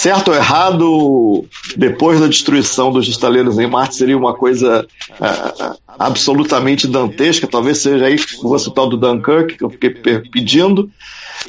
certo 0.00 0.28
ou 0.28 0.34
errado, 0.34 1.44
depois 1.76 2.18
da 2.18 2.26
destruição 2.26 2.90
dos 2.90 3.06
estaleiros 3.06 3.58
em 3.58 3.66
Marte, 3.66 3.96
seria 3.96 4.16
uma 4.16 4.34
coisa 4.34 4.86
uh, 5.10 5.76
absolutamente 5.86 6.88
dantesca, 6.88 7.46
talvez 7.46 7.78
seja 7.78 8.06
aí 8.06 8.16
que 8.16 8.40
fosse 8.40 8.68
o 8.68 8.70
tal 8.70 8.88
do 8.88 8.96
Dunkirk, 8.96 9.58
que 9.58 9.64
eu 9.64 9.68
fiquei 9.68 9.90
pedindo, 9.90 10.90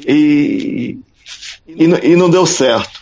e, 0.06 1.00
e, 1.66 1.84
e 1.86 2.16
não 2.18 2.30
deu 2.30 2.46
certo. 2.46 3.00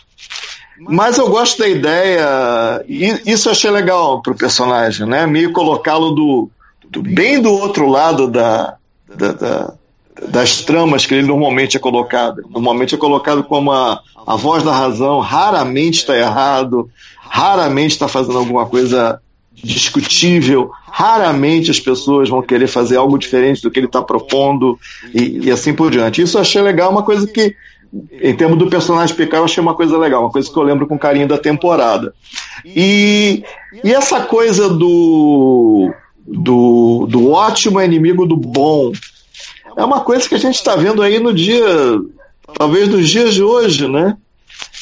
Mas 0.80 1.17
eu 1.17 1.27
gosto 1.30 1.57
da 1.59 1.67
ideia, 1.67 2.84
e 2.88 3.21
isso 3.26 3.49
eu 3.49 3.51
achei 3.51 3.71
legal 3.71 4.21
pro 4.21 4.35
personagem, 4.35 5.07
né? 5.07 5.26
Meio 5.26 5.51
colocá-lo 5.51 6.11
do, 6.11 6.49
do, 6.89 7.01
bem 7.01 7.41
do 7.41 7.51
outro 7.51 7.89
lado 7.89 8.30
da, 8.30 8.76
da, 9.13 9.31
da, 9.34 9.73
das 10.27 10.61
tramas 10.61 11.05
que 11.05 11.13
ele 11.13 11.27
normalmente 11.27 11.77
é 11.77 11.79
colocado. 11.79 12.41
Normalmente 12.49 12.95
é 12.95 12.97
colocado 12.97 13.43
como 13.43 13.71
a, 13.71 14.01
a 14.25 14.35
voz 14.35 14.63
da 14.63 14.71
razão, 14.71 15.19
raramente 15.19 15.99
está 15.99 16.17
errado, 16.17 16.89
raramente 17.19 17.91
está 17.91 18.07
fazendo 18.07 18.37
alguma 18.37 18.65
coisa 18.65 19.21
discutível, 19.61 20.71
raramente 20.85 21.69
as 21.69 21.79
pessoas 21.79 22.29
vão 22.29 22.41
querer 22.41 22.67
fazer 22.67 22.95
algo 22.95 23.17
diferente 23.17 23.61
do 23.61 23.69
que 23.69 23.79
ele 23.79 23.87
está 23.87 24.01
propondo 24.01 24.79
e, 25.13 25.47
e, 25.47 25.51
assim 25.51 25.73
por 25.73 25.91
diante. 25.91 26.21
Isso 26.21 26.37
eu 26.37 26.41
achei 26.41 26.61
legal, 26.61 26.91
uma 26.91 27.03
coisa 27.03 27.27
que, 27.27 27.55
em 28.21 28.33
termos 28.35 28.57
do 28.57 28.69
personagem 28.69 29.15
Picard, 29.15 29.39
eu 29.39 29.45
achei 29.45 29.61
uma 29.61 29.75
coisa 29.75 29.97
legal, 29.97 30.21
uma 30.21 30.31
coisa 30.31 30.49
que 30.49 30.57
eu 30.57 30.63
lembro 30.63 30.87
com 30.87 30.97
carinho 30.97 31.27
da 31.27 31.37
temporada. 31.37 32.13
E, 32.65 33.43
e 33.83 33.93
essa 33.93 34.21
coisa 34.21 34.69
do, 34.69 35.91
do, 36.25 37.05
do 37.09 37.31
ótimo 37.31 37.79
é 37.79 37.85
inimigo 37.85 38.25
do 38.25 38.37
bom 38.37 38.91
é 39.80 39.85
uma 39.85 40.01
coisa 40.01 40.27
que 40.27 40.35
a 40.35 40.39
gente 40.39 40.56
está 40.56 40.76
vendo 40.76 41.01
aí 41.01 41.19
no 41.19 41.34
dia, 41.34 41.65
talvez 42.53 42.89
nos 42.89 43.07
dias 43.07 43.34
de 43.34 43.41
hoje, 43.41 43.88
né? 43.88 44.18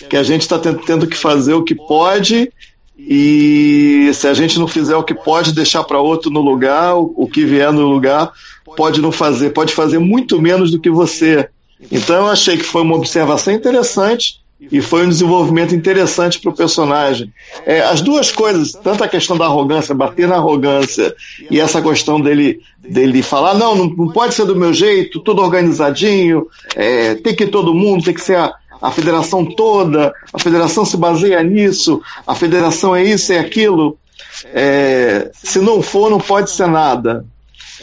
Que 0.10 0.18
a 0.18 0.24
gente 0.24 0.42
está 0.42 0.58
tendo 0.58 1.06
que 1.06 1.16
fazer 1.16 1.54
o 1.54 1.64
que 1.64 1.76
pode 1.76 2.52
e 2.98 4.10
se 4.16 4.28
a 4.28 4.34
gente 4.34 4.58
não 4.58 4.68
fizer 4.68 4.96
o 4.96 5.04
que 5.04 5.14
pode, 5.14 5.54
deixar 5.54 5.84
para 5.84 6.00
outro 6.00 6.32
no 6.32 6.42
lugar, 6.42 6.96
o 6.96 7.30
que 7.32 7.46
vier 7.46 7.72
no 7.72 7.88
lugar 7.88 8.32
pode 8.76 9.00
não 9.00 9.12
fazer, 9.12 9.52
pode 9.52 9.72
fazer 9.72 10.00
muito 10.00 10.42
menos 10.42 10.72
do 10.72 10.80
que 10.80 10.90
você 10.90 11.48
Então 11.92 12.16
eu 12.16 12.28
achei 12.28 12.58
que 12.58 12.64
foi 12.64 12.82
uma 12.82 12.96
observação 12.96 13.54
interessante 13.54 14.42
e 14.60 14.82
foi 14.82 15.06
um 15.06 15.10
desenvolvimento 15.10 15.76
interessante 15.76 16.40
para 16.40 16.50
o 16.50 16.56
personagem. 16.56 17.32
É, 17.66 17.82
as 17.82 18.02
duas 18.02 18.32
coisas, 18.32 18.72
tanto 18.72 19.04
a 19.04 19.08
questão 19.08 19.38
da 19.38 19.46
arrogância, 19.46 19.94
bater 19.94 20.28
na 20.28 20.36
arrogância, 20.36 21.16
e 21.50 21.60
essa 21.60 21.82
questão 21.82 22.20
dele, 22.20 22.60
dele 22.80 23.22
falar, 23.22 23.54
não, 23.54 23.76
não, 23.76 24.08
pode 24.10 24.34
ser 24.34 24.46
do 24.46 24.56
meu 24.56 24.74
jeito, 24.74 25.20
tudo 25.20 25.44
organizadinho, 25.44 26.48
é, 26.76 27.16
tem 27.16 27.36
que 27.36 27.44
ir 27.44 27.52
todo 27.52 27.76
mundo, 27.76 28.04
tem 28.04 28.14
que 28.14 28.22
ser 28.22 28.38
a, 28.38 28.54
a 28.82 28.92
federação 28.92 29.46
toda, 29.46 30.12
a 30.34 30.40
federação 30.40 30.84
se 30.84 30.98
baseia 30.98 31.42
nisso, 31.44 32.02
a 32.26 32.34
federação 32.34 32.96
é 32.96 33.04
isso, 33.04 33.32
é 33.32 33.40
aquilo. 33.40 33.98
É, 34.54 35.30
se 35.34 35.60
não 35.60 35.82
for, 35.82 36.10
não 36.10 36.20
pode 36.20 36.50
ser 36.50 36.68
nada. 36.68 37.26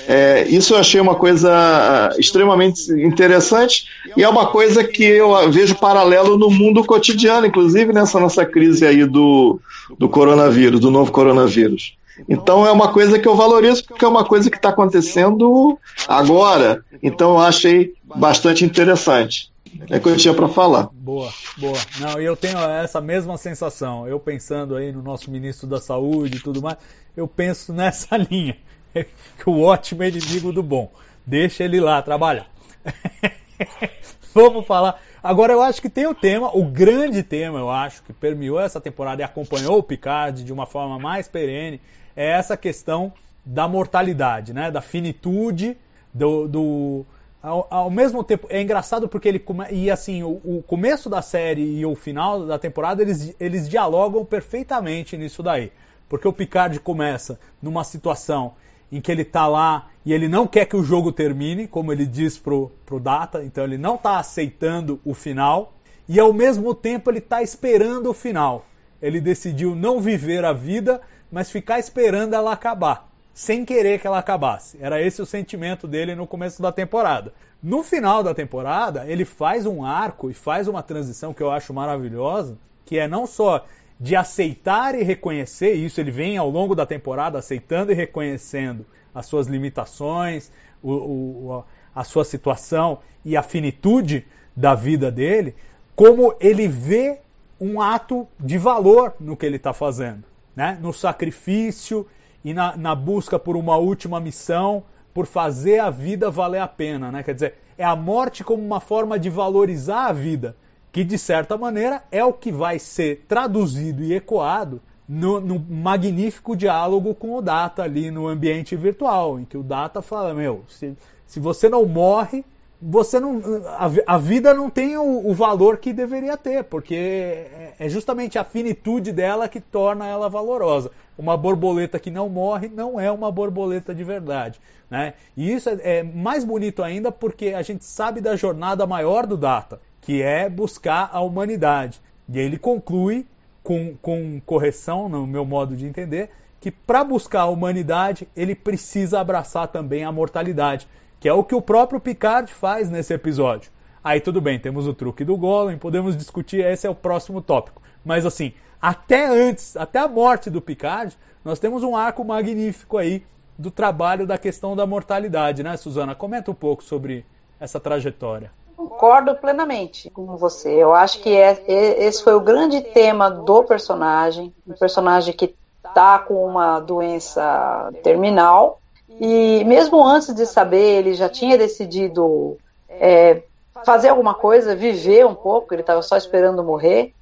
É, 0.09 0.47
isso 0.49 0.75
eu 0.75 0.79
achei 0.79 1.01
uma 1.01 1.15
coisa 1.15 1.51
ah, 1.53 2.11
extremamente 2.19 2.91
interessante 2.93 3.87
e 4.17 4.23
é 4.23 4.29
uma 4.29 4.47
coisa 4.47 4.83
que 4.83 5.05
eu 5.05 5.51
vejo 5.51 5.77
paralelo 5.77 6.37
no 6.37 6.51
mundo 6.51 6.85
cotidiano, 6.85 7.47
inclusive 7.47 7.93
nessa 7.93 8.19
nossa 8.19 8.45
crise 8.45 8.87
aí 8.87 9.05
do, 9.05 9.61
do 9.99 10.09
coronavírus, 10.09 10.81
do 10.81 10.91
novo 10.91 11.13
coronavírus. 11.13 11.97
Então 12.29 12.67
é 12.67 12.71
uma 12.71 12.93
coisa 12.93 13.19
que 13.19 13.27
eu 13.27 13.35
valorizo 13.35 13.85
porque 13.85 14.05
é 14.05 14.09
uma 14.09 14.25
coisa 14.25 14.51
que 14.51 14.57
está 14.57 14.69
acontecendo 14.69 15.79
agora. 16.07 16.85
Então 17.03 17.33
eu 17.33 17.41
achei 17.41 17.95
bastante 18.05 18.65
interessante. 18.65 19.53
É 19.91 19.97
o 19.97 20.01
que 20.01 20.09
eu 20.09 20.17
tinha 20.17 20.33
para 20.33 20.49
falar. 20.49 20.89
Boa, 20.93 21.33
boa. 21.57 21.79
Não, 21.99 22.21
eu 22.21 22.37
tenho 22.37 22.59
essa 22.59 23.01
mesma 23.01 23.37
sensação. 23.37 24.07
Eu 24.07 24.21
pensando 24.21 24.77
aí 24.77 24.93
no 24.93 25.03
nosso 25.03 25.31
ministro 25.31 25.67
da 25.67 25.81
Saúde 25.81 26.37
e 26.37 26.41
tudo 26.41 26.63
mais, 26.63 26.79
eu 27.17 27.27
penso 27.27 27.73
nessa 27.75 28.17
linha. 28.17 28.57
Que 28.95 29.49
o 29.51 29.61
ótimo 29.63 30.03
é 30.03 30.09
inimigo 30.09 30.53
do 30.53 30.63
bom. 30.63 30.91
Deixa 31.27 31.65
ele 31.65 31.81
lá 31.81 32.01
trabalhar. 32.01 32.47
Vamos 34.35 34.67
falar. 34.67 35.01
Agora 35.23 35.53
eu 35.53 35.63
acho 35.63 35.81
que 35.81 35.89
tem 35.89 36.07
o 36.07 36.15
tema, 36.15 36.55
o 36.55 36.65
grande 36.65 37.23
tema, 37.23 37.59
eu 37.59 37.71
acho, 37.71 38.03
que 38.03 38.13
permeou 38.13 38.61
essa 38.61 38.81
temporada 38.81 39.23
e 39.23 39.25
acompanhou 39.25 39.79
o 39.79 39.83
Picard 39.83 40.45
de 40.45 40.53
uma 40.53 40.67
forma 40.67 40.99
mais 40.99 41.27
perene, 41.29 41.81
é 42.15 42.33
essa 42.33 42.57
questão 42.57 43.13
da 43.45 43.67
mortalidade, 43.67 44.53
né? 44.53 44.71
Da 44.71 44.81
finitude, 44.81 45.77
do. 46.13 46.49
do 46.49 47.07
ao, 47.43 47.67
ao, 47.71 47.91
mesmo 47.91 48.25
tempo, 48.25 48.47
é 48.51 48.61
engraçado 48.61 49.09
porque 49.09 49.29
ele. 49.29 49.45
E 49.71 49.91
assim, 49.91 50.23
o, 50.23 50.41
o, 50.45 50.63
começo 50.67 51.09
da 51.09 51.23
série 51.23 51.63
e 51.63 51.87
o 51.87 51.95
final 51.95 52.47
da 52.47 52.59
temporada, 52.59 53.03
eles, 53.03 53.35
eles 53.39 53.69
dialogam 53.69 54.25
perfeitamente 54.25 55.17
nisso 55.17 55.43
daí. 55.43 55.73
Porque 56.09 56.29
o 56.29 56.33
Picard 56.33 56.79
começa 56.81 57.39
numa 57.63 57.85
situação 57.85 58.53
em 58.95 59.01
que 59.01 59.11
ele 59.11 59.23
está 59.23 59.49
lá 59.49 59.89
e 60.07 60.13
ele 60.13 60.29
não 60.29 60.47
quer 60.47 60.67
que 60.67 60.77
o 60.77 60.85
jogo 60.85 61.11
termine, 61.11 61.67
como 61.67 61.93
ele 61.93 62.07
diz 62.07 62.39
pro, 62.39 62.71
pro 62.87 63.01
Data, 63.01 63.43
então 63.43 63.65
ele 63.65 63.77
não 63.77 63.97
está 63.97 64.19
aceitando 64.19 65.01
o 65.05 65.13
final, 65.13 65.73
e 66.09 66.21
ao 66.21 66.33
mesmo 66.33 66.73
tempo 66.75 67.11
ele 67.11 67.19
está 67.19 67.43
esperando 67.43 68.11
o 68.11 68.15
final. 68.15 68.67
Ele 69.03 69.21
decidiu 69.21 69.75
não 69.75 70.01
viver 70.01 70.45
a 70.45 70.53
vida, 70.53 71.01
mas 71.33 71.51
ficar 71.51 71.81
esperando 71.81 72.35
ela 72.35 72.53
acabar, 72.53 73.11
sem 73.33 73.65
querer 73.65 73.99
que 73.99 74.07
ela 74.07 74.19
acabasse. 74.19 74.79
Era 74.81 75.03
esse 75.03 75.21
o 75.21 75.27
sentimento 75.27 75.89
dele 75.89 76.15
no 76.15 76.27
começo 76.27 76.63
da 76.63 76.71
temporada. 76.71 77.33
No 77.61 77.83
final 77.83 78.23
da 78.23 78.33
temporada, 78.33 79.05
ele 79.09 79.25
faz 79.25 79.67
um 79.67 79.85
arco 79.85 80.31
e 80.31 80.35
faz 80.35 80.69
uma 80.69 80.85
transição 80.85 81.35
que 81.35 81.43
eu 81.43 81.51
acho 81.51 81.75
maravilhosa, 81.75 82.57
que 82.85 82.99
é 82.99 83.09
não 83.09 83.27
só 83.27 83.65
de 84.05 84.15
aceitar 84.15 84.95
e 84.95 85.03
reconhecer 85.03 85.73
isso, 85.73 85.99
ele 85.99 86.11
vem 86.11 86.37
ao 86.37 86.51
longo 86.51 86.75
da 86.75 86.85
temporada 86.85 87.39
aceitando 87.39 87.91
e 87.91 87.95
reconhecendo 87.95 88.85
as 89.15 89.25
suas 89.25 89.47
limitações, 89.47 90.53
o, 90.83 90.93
o, 90.93 91.65
a 91.95 92.05
sua 92.05 92.23
situação 92.23 92.99
e 93.25 93.35
a 93.35 93.43
finitude 93.43 94.27
da 94.55 94.75
vida 94.75 95.11
dele, 95.11 95.57
como 95.97 96.35
ele 96.39 96.69
vê 96.69 97.21
um 97.59 97.81
ato 97.81 98.29
de 98.39 98.59
valor 98.59 99.15
no 99.19 99.39
que 99.39 99.47
ele 99.47 99.57
está 99.57 99.73
fazendo, 99.73 100.25
né? 100.55 100.79
no 100.83 100.93
sacrifício 100.93 102.07
e 102.45 102.53
na, 102.53 102.77
na, 102.77 102.95
busca 102.95 103.39
por 103.39 103.57
uma 103.57 103.79
última 103.79 104.21
missão, 104.21 104.85
por 105.15 105.25
fazer 105.25 105.79
a 105.79 105.89
vida 105.89 106.31
valer 106.31 106.61
a 106.61 106.69
pena. 106.69 107.11
Né? 107.11 107.23
Quer 107.23 107.33
dizer, 107.33 107.55
é 107.79 107.85
a 107.85 107.97
morte 107.97 108.45
como 108.45 108.63
uma 108.63 108.81
forma 108.81 109.19
de 109.19 109.31
valorizar 109.31 110.09
a 110.09 110.13
vida 110.13 110.55
que 110.95 111.03
de 111.03 111.19
certa 111.19 111.59
maneira 111.59 112.05
é 112.13 112.25
o 112.25 112.33
que 112.33 112.53
vai 112.53 112.79
ser 112.79 113.25
traduzido 113.27 114.05
e 114.05 114.15
ecoado 114.15 114.81
no, 115.09 115.41
no, 115.41 115.59
magnífico 115.59 116.57
diálogo 116.57 117.17
com 117.17 117.35
o 117.35 117.43
Data 117.43 117.83
ali 117.83 118.13
no 118.13 118.29
ambiente 118.29 118.77
virtual, 118.77 119.41
em 119.41 119.45
que 119.45 119.59
o 119.59 119.63
Data 119.65 120.01
fala, 120.01 120.33
meu, 120.33 120.63
se, 120.69 120.97
se 121.27 121.41
você 121.41 121.69
não 121.69 121.85
morre, 121.85 122.45
você 122.81 123.19
não, 123.19 123.43
a, 123.67 124.15
a 124.15 124.19
vida 124.19 124.55
não 124.55 124.71
tem 124.71 124.97
o, 124.97 125.29
o, 125.29 125.35
valor 125.35 125.79
que 125.79 125.93
deveria 125.93 126.37
ter, 126.37 126.63
porque 126.63 126.95
é, 126.95 127.75
é 127.77 127.89
justamente 127.89 128.39
a 128.39 128.45
finitude 128.45 129.11
dela 129.11 129.49
que 129.49 129.61
torna 129.61 130.07
ela 130.07 130.29
valorosa. 130.29 130.93
Uma 131.19 131.37
borboleta 131.37 131.99
que 131.99 132.11
não 132.11 132.29
morre 132.29 132.69
não 132.69 133.01
é 133.01 133.11
uma 133.11 133.33
borboleta 133.33 133.93
de 133.93 134.05
verdade. 134.05 134.61
Né? 134.89 135.15
E 135.37 135.53
isso 135.53 135.69
é, 135.71 135.79
é 135.83 136.03
mais 136.05 136.45
bonito 136.45 136.85
ainda 136.85 137.11
porque 137.11 137.49
a 137.49 137.63
gente 137.63 137.85
sabe 137.85 138.21
da 138.21 138.37
jornada 138.37 138.87
maior 138.87 139.27
do 139.27 139.37
Data, 139.37 139.81
que 140.05 140.21
é 140.23 140.51
buscar 140.51 141.09
a 141.13 141.21
humanidade. 141.21 142.01
E 142.29 142.39
ele 142.39 142.59
conclui, 142.59 143.27
com, 143.63 143.97
com 144.03 144.41
correção, 144.45 145.09
no 145.09 145.27
meu 145.27 145.47
modo 145.47 145.75
de 145.75 145.87
entender, 145.87 146.31
que 146.61 146.71
para 146.71 147.03
buscar 147.03 147.43
a 147.43 147.47
humanidade 147.47 148.29
ele 148.37 148.55
precisa 148.55 149.19
abraçar 149.19 149.69
também 149.69 150.05
a 150.05 150.13
mortalidade, 150.13 150.87
que 151.19 151.27
é 151.27 151.33
o 151.33 151.43
que 151.43 151.55
o 151.55 151.63
próprio 151.63 151.99
Picard 151.99 152.53
faz 152.53 152.91
nesse 152.91 153.15
episódio. 153.15 153.71
Aí 154.03 154.21
tudo 154.21 154.43
bem, 154.43 154.59
temos 154.59 154.87
o 154.87 154.93
truque 154.93 155.25
do 155.25 155.39
Golem, 155.39 155.79
podemos 155.79 156.15
discutir, 156.15 156.63
esse 156.63 156.87
é 156.87 156.91
o 156.91 156.95
próximo 156.95 157.41
tópico. 157.41 157.81
Mas 158.05 158.27
assim, 158.27 158.53
até 158.81 159.27
antes, 159.27 159.75
até 159.75 159.99
a 159.99 160.07
morte 160.07 160.51
do 160.51 160.61
Picard, 160.61 161.17
nós 161.43 161.59
temos 161.59 161.83
um 161.83 161.97
arco 161.97 162.23
magnífico 162.23 162.99
aí 162.99 163.25
do 163.59 163.71
trabalho 163.71 164.27
da 164.27 164.37
questão 164.37 164.77
da 164.77 164.87
mortalidade, 164.87 165.63
né, 165.63 165.79
Suzana? 165.79 166.15
Comenta 166.15 166.51
um 166.51 166.55
pouco 166.55 166.85
sobre 166.85 167.25
essa 167.59 167.81
trajetória. 167.81 168.51
Concordo 168.77 169.35
plenamente 169.37 170.11
com 170.11 170.37
você. 170.37 170.71
Eu 170.71 170.95
acho 170.95 171.21
que 171.21 171.35
é, 171.35 171.63
é, 171.67 172.05
esse 172.05 172.23
foi 172.23 172.35
o 172.35 172.41
grande 172.41 172.81
tema 172.81 173.31
do 173.31 173.63
personagem, 173.63 174.53
um 174.67 174.75
personagem 174.75 175.33
que 175.33 175.55
está 175.85 176.19
com 176.19 176.45
uma 176.47 176.81
doença 176.81 177.93
terminal 178.03 178.81
e 179.21 179.63
mesmo 179.65 180.05
antes 180.05 180.35
de 180.35 180.47
saber, 180.47 180.99
ele 180.99 181.15
já 181.15 181.29
tinha 181.29 181.57
decidido 181.57 182.59
é, 182.89 183.43
fazer 183.85 184.09
alguma 184.09 184.35
coisa, 184.35 184.75
viver 184.75 185.25
um 185.27 185.35
pouco. 185.35 185.73
Ele 185.73 185.83
estava 185.83 186.03
só 186.03 186.17
esperando 186.17 186.65
morrer. 186.65 187.13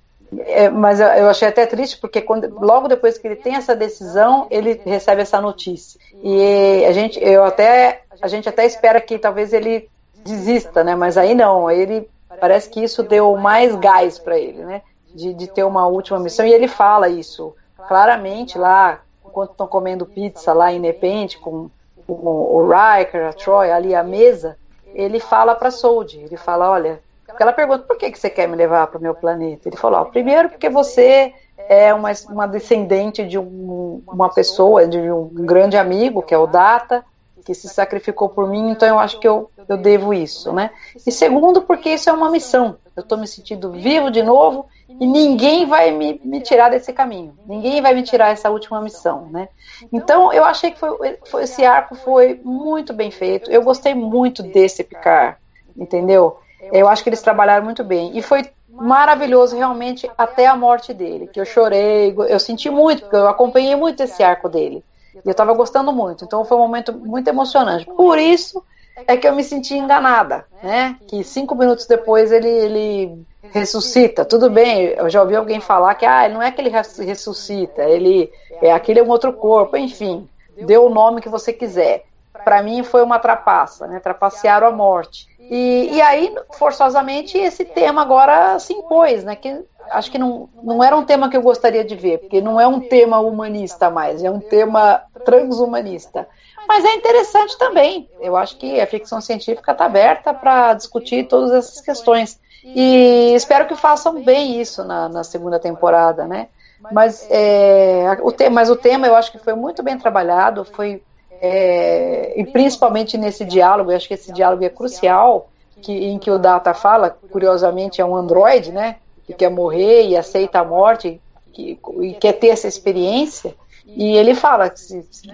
É, 0.46 0.70
mas 0.70 0.98
eu 0.98 1.28
achei 1.28 1.48
até 1.48 1.66
triste 1.66 1.98
porque 2.00 2.22
quando, 2.22 2.48
logo 2.58 2.88
depois 2.88 3.18
que 3.18 3.26
ele 3.26 3.36
tem 3.36 3.54
essa 3.54 3.76
decisão, 3.76 4.46
ele 4.50 4.80
recebe 4.84 5.20
essa 5.20 5.40
notícia. 5.40 6.00
E 6.22 6.84
a 6.86 6.92
gente, 6.92 7.22
eu 7.22 7.44
até, 7.44 8.02
a 8.20 8.28
gente 8.28 8.48
até 8.48 8.64
espera 8.64 8.98
que 8.98 9.18
talvez 9.18 9.52
ele 9.52 9.90
desista, 10.24 10.82
né? 10.84 10.94
Mas 10.94 11.16
aí 11.16 11.34
não, 11.34 11.70
ele 11.70 12.08
parece 12.40 12.68
que 12.68 12.82
isso 12.82 13.02
deu 13.02 13.36
mais 13.36 13.74
gás 13.76 14.18
para 14.18 14.38
ele, 14.38 14.64
né? 14.64 14.82
De, 15.14 15.34
de 15.34 15.46
ter 15.46 15.64
uma 15.64 15.86
última 15.86 16.18
missão 16.18 16.46
e 16.46 16.52
ele 16.52 16.66
fala 16.66 17.08
isso 17.08 17.54
claramente 17.86 18.56
lá 18.56 19.00
enquanto 19.24 19.52
estão 19.52 19.66
comendo 19.66 20.06
pizza 20.06 20.52
lá 20.52 20.72
em 20.72 20.78
Nepente 20.78 21.38
com, 21.38 21.70
com 22.06 22.12
o 22.12 22.68
Riker, 22.68 23.26
a 23.26 23.32
Troy 23.32 23.70
ali 23.70 23.94
à 23.94 24.02
mesa, 24.02 24.56
ele 24.94 25.18
fala 25.18 25.54
para 25.54 25.70
Sold, 25.70 26.18
ele 26.18 26.36
fala, 26.36 26.70
olha, 26.70 27.00
porque 27.26 27.42
ela 27.42 27.52
pergunta 27.52 27.84
por 27.84 27.96
que, 27.96 28.10
que 28.10 28.18
você 28.18 28.28
quer 28.28 28.46
me 28.46 28.56
levar 28.56 28.86
para 28.88 28.98
o 28.98 29.02
meu 29.02 29.14
planeta? 29.14 29.68
Ele 29.68 29.76
falou, 29.76 30.00
ó, 30.00 30.04
primeiro 30.04 30.50
porque 30.50 30.68
você 30.68 31.32
é 31.56 31.94
uma, 31.94 32.10
uma 32.28 32.46
descendente 32.46 33.26
de 33.26 33.38
um, 33.38 34.02
uma 34.06 34.28
pessoa, 34.28 34.86
de 34.86 34.98
um 34.98 35.28
grande 35.32 35.76
amigo, 35.76 36.22
que 36.22 36.34
é 36.34 36.38
o 36.38 36.46
Data, 36.46 37.04
que 37.44 37.54
se 37.54 37.68
sacrificou 37.68 38.28
por 38.28 38.48
mim, 38.48 38.70
então 38.70 38.88
eu 38.88 38.98
acho 38.98 39.18
que 39.18 39.26
eu, 39.26 39.50
eu 39.68 39.76
devo 39.76 40.14
isso, 40.14 40.52
né? 40.52 40.70
E 41.06 41.10
segundo, 41.10 41.62
porque 41.62 41.90
isso 41.90 42.08
é 42.08 42.12
uma 42.12 42.30
missão. 42.30 42.76
Eu 42.94 43.02
estou 43.02 43.18
me 43.18 43.26
sentindo 43.26 43.70
vivo 43.70 44.10
de 44.10 44.22
novo 44.22 44.66
e 44.88 45.06
ninguém 45.06 45.66
vai 45.66 45.90
me, 45.90 46.20
me, 46.22 46.40
tirar 46.40 46.68
desse 46.68 46.92
caminho. 46.92 47.34
Ninguém 47.46 47.80
vai 47.80 47.94
me 47.94 48.02
tirar 48.02 48.30
essa 48.30 48.50
última 48.50 48.80
missão, 48.80 49.28
né? 49.30 49.48
Então 49.92 50.32
eu 50.32 50.44
achei 50.44 50.70
que 50.70 50.78
foi, 50.78 51.18
foi, 51.24 51.42
esse 51.44 51.64
arco 51.64 51.94
foi 51.94 52.40
muito 52.44 52.92
bem 52.92 53.10
feito. 53.10 53.50
Eu 53.50 53.62
gostei 53.62 53.94
muito 53.94 54.42
desse 54.42 54.84
Picard, 54.84 55.36
entendeu? 55.76 56.38
Eu 56.72 56.88
acho 56.88 57.02
que 57.02 57.08
eles 57.08 57.22
trabalharam 57.22 57.64
muito 57.64 57.82
bem 57.82 58.16
e 58.16 58.22
foi 58.22 58.48
maravilhoso 58.68 59.56
realmente 59.56 60.10
até 60.16 60.46
a 60.46 60.56
morte 60.56 60.94
dele, 60.94 61.26
que 61.26 61.40
eu 61.40 61.44
chorei, 61.44 62.14
eu 62.28 62.40
senti 62.40 62.70
muito, 62.70 63.02
porque 63.02 63.16
eu 63.16 63.28
acompanhei 63.28 63.76
muito 63.76 64.02
esse 64.02 64.22
arco 64.22 64.48
dele. 64.48 64.82
E 65.24 65.28
eu 65.28 65.32
estava 65.32 65.52
gostando 65.52 65.92
muito. 65.92 66.24
Então 66.24 66.44
foi 66.44 66.56
um 66.56 66.60
momento 66.60 66.92
muito 66.92 67.28
emocionante. 67.28 67.86
Por 67.86 68.18
isso 68.18 68.62
é 69.06 69.16
que 69.16 69.26
eu 69.26 69.34
me 69.34 69.42
senti 69.42 69.74
enganada, 69.74 70.46
né? 70.62 70.96
Que 71.06 71.24
cinco 71.24 71.54
minutos 71.54 71.86
depois 71.86 72.30
ele, 72.30 72.48
ele 72.48 73.26
ressuscita. 73.42 74.24
Tudo 74.24 74.50
bem, 74.50 74.86
eu 74.96 75.08
já 75.08 75.22
ouvi 75.22 75.34
alguém 75.34 75.60
falar 75.60 75.94
que 75.94 76.04
ah, 76.04 76.28
não 76.28 76.42
é 76.42 76.50
que 76.50 76.60
ele 76.60 76.70
ressuscita, 76.70 77.82
ele 77.82 78.30
é 78.60 78.72
aquele 78.72 79.00
é 79.00 79.02
um 79.02 79.08
outro 79.08 79.32
corpo, 79.32 79.76
enfim, 79.76 80.28
dê 80.56 80.76
o 80.76 80.88
nome 80.88 81.20
que 81.20 81.28
você 81.28 81.52
quiser. 81.52 82.04
Para 82.44 82.62
mim 82.62 82.82
foi 82.82 83.02
uma 83.02 83.18
trapaça, 83.18 83.86
né? 83.86 84.00
Trapacearam 84.00 84.66
a 84.66 84.72
morte. 84.72 85.26
E, 85.38 85.90
e 85.92 86.00
aí, 86.00 86.34
forçosamente, 86.52 87.36
esse 87.36 87.64
tema 87.64 88.02
agora 88.02 88.58
se 88.58 88.72
impôs, 88.72 89.24
né? 89.24 89.36
Que 89.36 89.64
acho 89.90 90.10
que 90.10 90.18
não, 90.18 90.48
não 90.62 90.82
era 90.82 90.96
um 90.96 91.04
tema 91.04 91.28
que 91.28 91.36
eu 91.36 91.42
gostaria 91.42 91.84
de 91.84 91.94
ver, 91.94 92.18
porque 92.18 92.40
não 92.40 92.60
é 92.60 92.66
um 92.66 92.80
tema 92.80 93.18
humanista 93.18 93.90
mais, 93.90 94.22
é 94.22 94.30
um 94.30 94.40
tema 94.40 95.02
transhumanista. 95.24 96.26
Mas 96.66 96.84
é 96.84 96.94
interessante 96.94 97.58
também. 97.58 98.08
Eu 98.20 98.36
acho 98.36 98.56
que 98.56 98.80
a 98.80 98.86
ficção 98.86 99.20
científica 99.20 99.72
está 99.72 99.84
aberta 99.84 100.32
para 100.32 100.74
discutir 100.74 101.26
todas 101.26 101.52
essas 101.52 101.80
questões. 101.80 102.40
E 102.64 103.34
espero 103.34 103.66
que 103.66 103.74
façam 103.74 104.22
bem 104.22 104.60
isso 104.60 104.84
na, 104.84 105.08
na 105.08 105.24
segunda 105.24 105.58
temporada, 105.58 106.26
né? 106.26 106.48
Mas, 106.90 107.26
é, 107.30 108.16
o 108.22 108.32
tema, 108.32 108.56
mas 108.56 108.70
o 108.70 108.76
tema 108.76 109.06
eu 109.06 109.14
acho 109.14 109.30
que 109.30 109.38
foi 109.38 109.54
muito 109.54 109.82
bem 109.82 109.98
trabalhado, 109.98 110.64
foi 110.64 111.02
é, 111.44 112.40
e 112.40 112.46
principalmente 112.46 113.18
nesse 113.18 113.44
diálogo, 113.44 113.90
eu 113.90 113.96
acho 113.96 114.06
que 114.06 114.14
esse 114.14 114.32
diálogo 114.32 114.64
é 114.64 114.68
crucial, 114.68 115.50
que, 115.80 115.92
em 115.92 116.16
que 116.16 116.30
o 116.30 116.38
Data 116.38 116.72
fala, 116.72 117.10
curiosamente 117.10 118.00
é 118.00 118.04
um 118.04 118.14
androide, 118.14 118.70
né, 118.70 118.96
que 119.26 119.34
quer 119.34 119.50
morrer 119.50 120.06
e 120.06 120.16
aceita 120.16 120.60
a 120.60 120.64
morte 120.64 121.20
que, 121.52 121.76
e 122.00 122.14
quer 122.14 122.34
ter 122.34 122.50
essa 122.50 122.68
experiência, 122.68 123.56
e 123.84 124.16
ele 124.16 124.36
fala, 124.36 124.72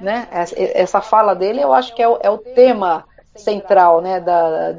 né, 0.01 0.27
essa 0.57 1.03
fala 1.03 1.35
dele 1.35 1.63
eu 1.63 1.75
acho 1.75 1.95
que 1.95 2.03
é 2.03 2.09
o, 2.09 2.19
é 2.23 2.31
o 2.31 2.39
tema 2.39 3.05
central, 3.37 4.01
né, 4.01 4.19
da, 4.19 4.73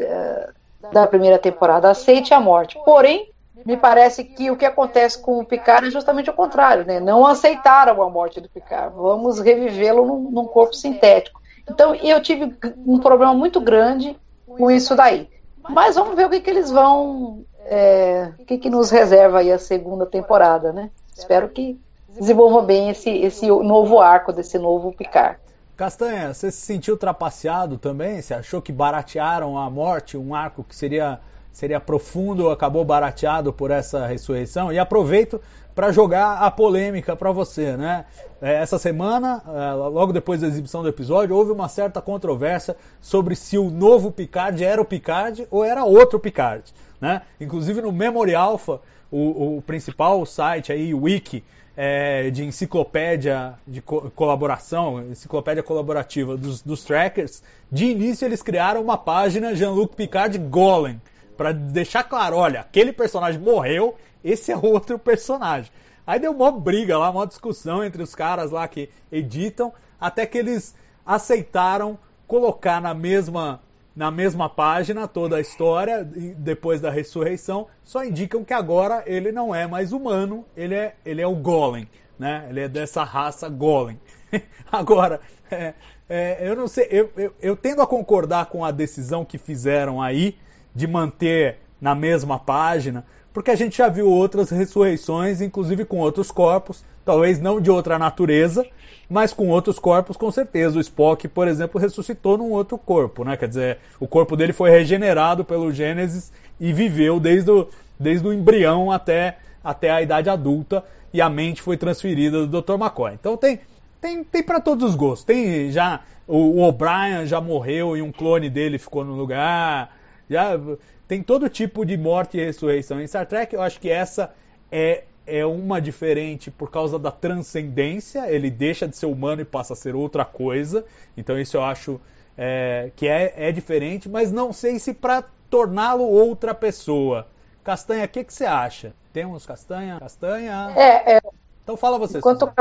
da, 0.91 1.05
primeira 1.05 1.37
temporada, 1.37 1.91
aceite 1.91 2.33
a 2.33 2.39
morte. 2.39 2.79
Porém, 2.83 3.29
me 3.65 3.77
parece 3.77 4.23
que 4.23 4.49
o 4.51 4.57
que 4.57 4.65
acontece 4.65 5.17
com 5.17 5.39
o 5.39 5.45
Picard 5.45 5.87
é 5.87 5.91
justamente 5.91 6.29
o 6.29 6.33
contrário, 6.33 6.85
né? 6.85 6.99
Não 6.99 7.25
aceitaram 7.25 8.01
a 8.01 8.09
morte 8.09 8.39
do 8.39 8.49
Picard. 8.49 8.95
Vamos 8.95 9.39
revivê-lo 9.39 10.05
num, 10.05 10.31
num, 10.31 10.45
corpo 10.45 10.75
sintético. 10.75 11.41
Então, 11.69 11.93
eu 11.95 12.21
tive 12.21 12.55
um 12.85 12.99
problema 12.99 13.33
muito 13.33 13.59
grande 13.61 14.17
com 14.47 14.71
isso 14.71 14.95
daí. 14.95 15.29
Mas 15.69 15.95
vamos 15.95 16.15
ver 16.15 16.25
o 16.25 16.29
que, 16.29 16.39
que 16.39 16.49
eles 16.49 16.71
vão, 16.71 17.43
é, 17.65 18.31
o 18.39 18.45
que, 18.45 18.57
que 18.57 18.69
nos 18.69 18.89
reserva 18.89 19.39
aí 19.39 19.51
a 19.51 19.59
segunda 19.59 20.05
temporada, 20.05 20.73
né? 20.73 20.89
Espero 21.15 21.49
que 21.49 21.79
desenvolva 22.07 22.61
bem 22.61 22.89
esse, 22.89 23.09
esse 23.09 23.47
novo 23.47 23.99
arco 23.99 24.33
desse 24.33 24.57
novo 24.57 24.91
Picard. 24.93 25.37
Castanha, 25.75 26.33
você 26.33 26.51
se 26.51 26.59
sentiu 26.59 26.97
trapaceado 26.97 27.77
também? 27.77 28.21
Você 28.21 28.33
achou 28.33 28.61
que 28.61 28.71
baratearam 28.71 29.57
a 29.57 29.69
morte, 29.69 30.17
um 30.17 30.35
arco 30.35 30.63
que 30.63 30.75
seria 30.75 31.19
seria 31.51 31.79
profundo, 31.79 32.49
acabou 32.49 32.83
barateado 32.85 33.51
por 33.51 33.71
essa 33.71 34.05
ressurreição. 34.05 34.71
E 34.71 34.79
aproveito 34.79 35.41
para 35.75 35.91
jogar 35.91 36.39
a 36.39 36.51
polêmica 36.51 37.15
para 37.15 37.31
você, 37.31 37.77
né? 37.77 38.05
É, 38.41 38.55
essa 38.55 38.77
semana, 38.77 39.41
é, 39.47 39.73
logo 39.73 40.11
depois 40.11 40.41
da 40.41 40.47
exibição 40.47 40.81
do 40.81 40.89
episódio, 40.89 41.35
houve 41.35 41.51
uma 41.51 41.69
certa 41.69 42.01
controvérsia 42.01 42.75
sobre 43.01 43.35
se 43.35 43.57
o 43.57 43.69
novo 43.69 44.11
Picard 44.11 44.63
era 44.63 44.81
o 44.81 44.85
Picard 44.85 45.47
ou 45.49 45.63
era 45.63 45.83
outro 45.85 46.19
Picard, 46.19 46.63
né? 46.99 47.21
Inclusive 47.39 47.81
no 47.81 47.91
Memory 47.91 48.35
Alpha, 48.35 48.81
o, 49.11 49.57
o 49.57 49.61
principal 49.61 50.25
site 50.25 50.71
aí, 50.71 50.93
o 50.93 51.03
Wiki, 51.03 51.43
é, 51.77 52.29
de 52.29 52.43
enciclopédia 52.43 53.53
de 53.65 53.81
co 53.81 54.11
colaboração, 54.11 55.01
enciclopédia 55.09 55.63
colaborativa 55.63 56.35
dos, 56.35 56.61
dos 56.61 56.83
trackers, 56.83 57.41
de 57.71 57.85
início 57.85 58.25
eles 58.25 58.41
criaram 58.41 58.81
uma 58.81 58.97
página 58.97 59.55
Jean-Luc 59.55 59.95
Picard 59.95 60.37
Golem, 60.37 60.99
para 61.39 61.53
deixar 61.53 62.03
claro, 62.03 62.35
olha, 62.35 62.59
aquele 62.59 62.91
personagem 62.91 63.39
morreu, 63.39 63.95
esse 64.21 64.51
é 64.51 64.57
outro 64.57 64.99
personagem. 64.99 65.71
Aí 66.05 66.19
deu 66.19 66.33
uma 66.33 66.51
briga 66.51 66.97
lá, 66.97 67.09
uma 67.09 67.25
discussão 67.25 67.81
entre 67.81 68.03
os 68.03 68.13
caras 68.13 68.51
lá 68.51 68.67
que 68.67 68.89
editam, 69.09 69.71
até 70.01 70.25
que 70.25 70.37
eles 70.37 70.75
aceitaram 71.05 71.97
colocar 72.27 72.81
na 72.81 72.93
mesma 72.93 73.61
na 73.95 74.11
mesma 74.11 74.49
página 74.49 75.07
toda 75.07 75.37
a 75.37 75.41
história 75.41 76.03
depois 76.03 76.79
da 76.79 76.89
ressurreição, 76.89 77.67
só 77.83 78.03
indicam 78.03 78.43
que 78.45 78.53
agora 78.53 79.03
ele 79.05 79.31
não 79.31 79.53
é 79.53 79.65
mais 79.65 79.91
humano, 79.93 80.45
ele 80.55 80.75
é, 80.75 80.95
ele 81.05 81.21
é 81.21 81.27
o 81.27 81.35
Golem, 81.35 81.87
né? 82.17 82.47
Ele 82.49 82.61
é 82.61 82.67
dessa 82.67 83.03
raça 83.03 83.49
Golem. 83.49 83.99
agora, 84.71 85.19
é, 85.49 85.73
é, 86.07 86.47
eu 86.47 86.55
não 86.55 86.67
sei, 86.67 86.87
eu, 86.89 87.11
eu, 87.17 87.33
eu 87.41 87.55
tendo 87.57 87.81
a 87.81 87.87
concordar 87.87 88.45
com 88.45 88.63
a 88.63 88.71
decisão 88.71 89.25
que 89.25 89.37
fizeram 89.37 90.01
aí, 90.01 90.37
de 90.73 90.87
manter 90.87 91.57
na 91.79 91.95
mesma 91.95 92.37
página, 92.37 93.05
porque 93.33 93.51
a 93.51 93.55
gente 93.55 93.77
já 93.77 93.87
viu 93.87 94.07
outras 94.07 94.49
ressurreições, 94.49 95.41
inclusive 95.41 95.85
com 95.85 95.97
outros 95.97 96.31
corpos, 96.31 96.83
talvez 97.05 97.39
não 97.39 97.61
de 97.61 97.71
outra 97.71 97.97
natureza, 97.97 98.65
mas 99.09 99.33
com 99.33 99.47
outros 99.49 99.79
corpos 99.79 100.17
com 100.17 100.31
certeza. 100.31 100.77
O 100.77 100.81
Spock, 100.81 101.27
por 101.27 101.47
exemplo, 101.47 101.79
ressuscitou 101.79 102.37
num 102.37 102.51
outro 102.51 102.77
corpo, 102.77 103.23
né? 103.23 103.37
Quer 103.37 103.47
dizer, 103.47 103.77
o 103.99 104.07
corpo 104.07 104.35
dele 104.35 104.53
foi 104.53 104.69
regenerado 104.69 105.43
pelo 105.45 105.71
Gênesis 105.71 106.31
e 106.59 106.73
viveu 106.73 107.19
desde 107.19 107.49
o, 107.49 107.67
desde 107.99 108.27
o 108.27 108.33
embrião 108.33 108.91
até, 108.91 109.37
até 109.63 109.89
a 109.89 110.01
idade 110.01 110.29
adulta 110.29 110.83
e 111.13 111.21
a 111.21 111.29
mente 111.29 111.61
foi 111.61 111.77
transferida 111.77 112.45
do 112.45 112.61
Dr. 112.61 112.73
McCoy. 112.73 113.13
Então 113.13 113.35
tem 113.37 113.59
tem, 114.01 114.23
tem 114.23 114.41
para 114.41 114.59
todos 114.59 114.89
os 114.89 114.95
gostos. 114.95 115.25
Tem 115.25 115.71
já 115.71 116.01
o, 116.27 116.61
O'Brien 116.61 117.25
já 117.25 117.41
morreu 117.41 117.97
e 117.97 118.01
um 118.01 118.11
clone 118.11 118.49
dele 118.49 118.77
ficou 118.77 119.03
no 119.03 119.13
lugar. 119.13 119.95
Já 120.29 120.59
tem 121.07 121.23
todo 121.23 121.49
tipo 121.49 121.85
de 121.85 121.97
morte 121.97 122.37
e 122.37 122.45
ressurreição. 122.45 123.01
Em 123.01 123.07
Star 123.07 123.25
Trek, 123.25 123.53
eu 123.53 123.61
acho 123.61 123.79
que 123.79 123.89
essa 123.89 124.33
é, 124.71 125.03
é 125.25 125.45
uma 125.45 125.81
diferente 125.81 126.51
por 126.51 126.69
causa 126.69 126.99
da 126.99 127.11
transcendência. 127.11 128.31
Ele 128.31 128.51
deixa 128.51 128.87
de 128.87 128.95
ser 128.95 129.07
humano 129.07 129.41
e 129.41 129.45
passa 129.45 129.73
a 129.73 129.75
ser 129.75 129.95
outra 129.95 130.23
coisa. 130.23 130.85
Então, 131.17 131.39
isso 131.39 131.57
eu 131.57 131.63
acho 131.63 131.99
é, 132.37 132.91
que 132.95 133.07
é, 133.07 133.33
é 133.35 133.51
diferente, 133.51 134.07
mas 134.07 134.31
não 134.31 134.53
sei 134.53 134.79
se 134.79 134.93
para 134.93 135.23
torná-lo 135.49 136.03
outra 136.03 136.53
pessoa. 136.53 137.27
Castanha, 137.63 138.05
o 138.05 138.07
que, 138.07 138.23
que 138.23 138.33
você 138.33 138.45
acha? 138.45 138.93
Temos 139.11 139.45
Castanha? 139.45 139.99
Castanha? 139.99 140.73
É, 140.75 141.17
é. 141.17 141.21
Então 141.63 141.75
fala 141.75 141.99
você. 141.99 142.19
Enquanto, 142.19 142.51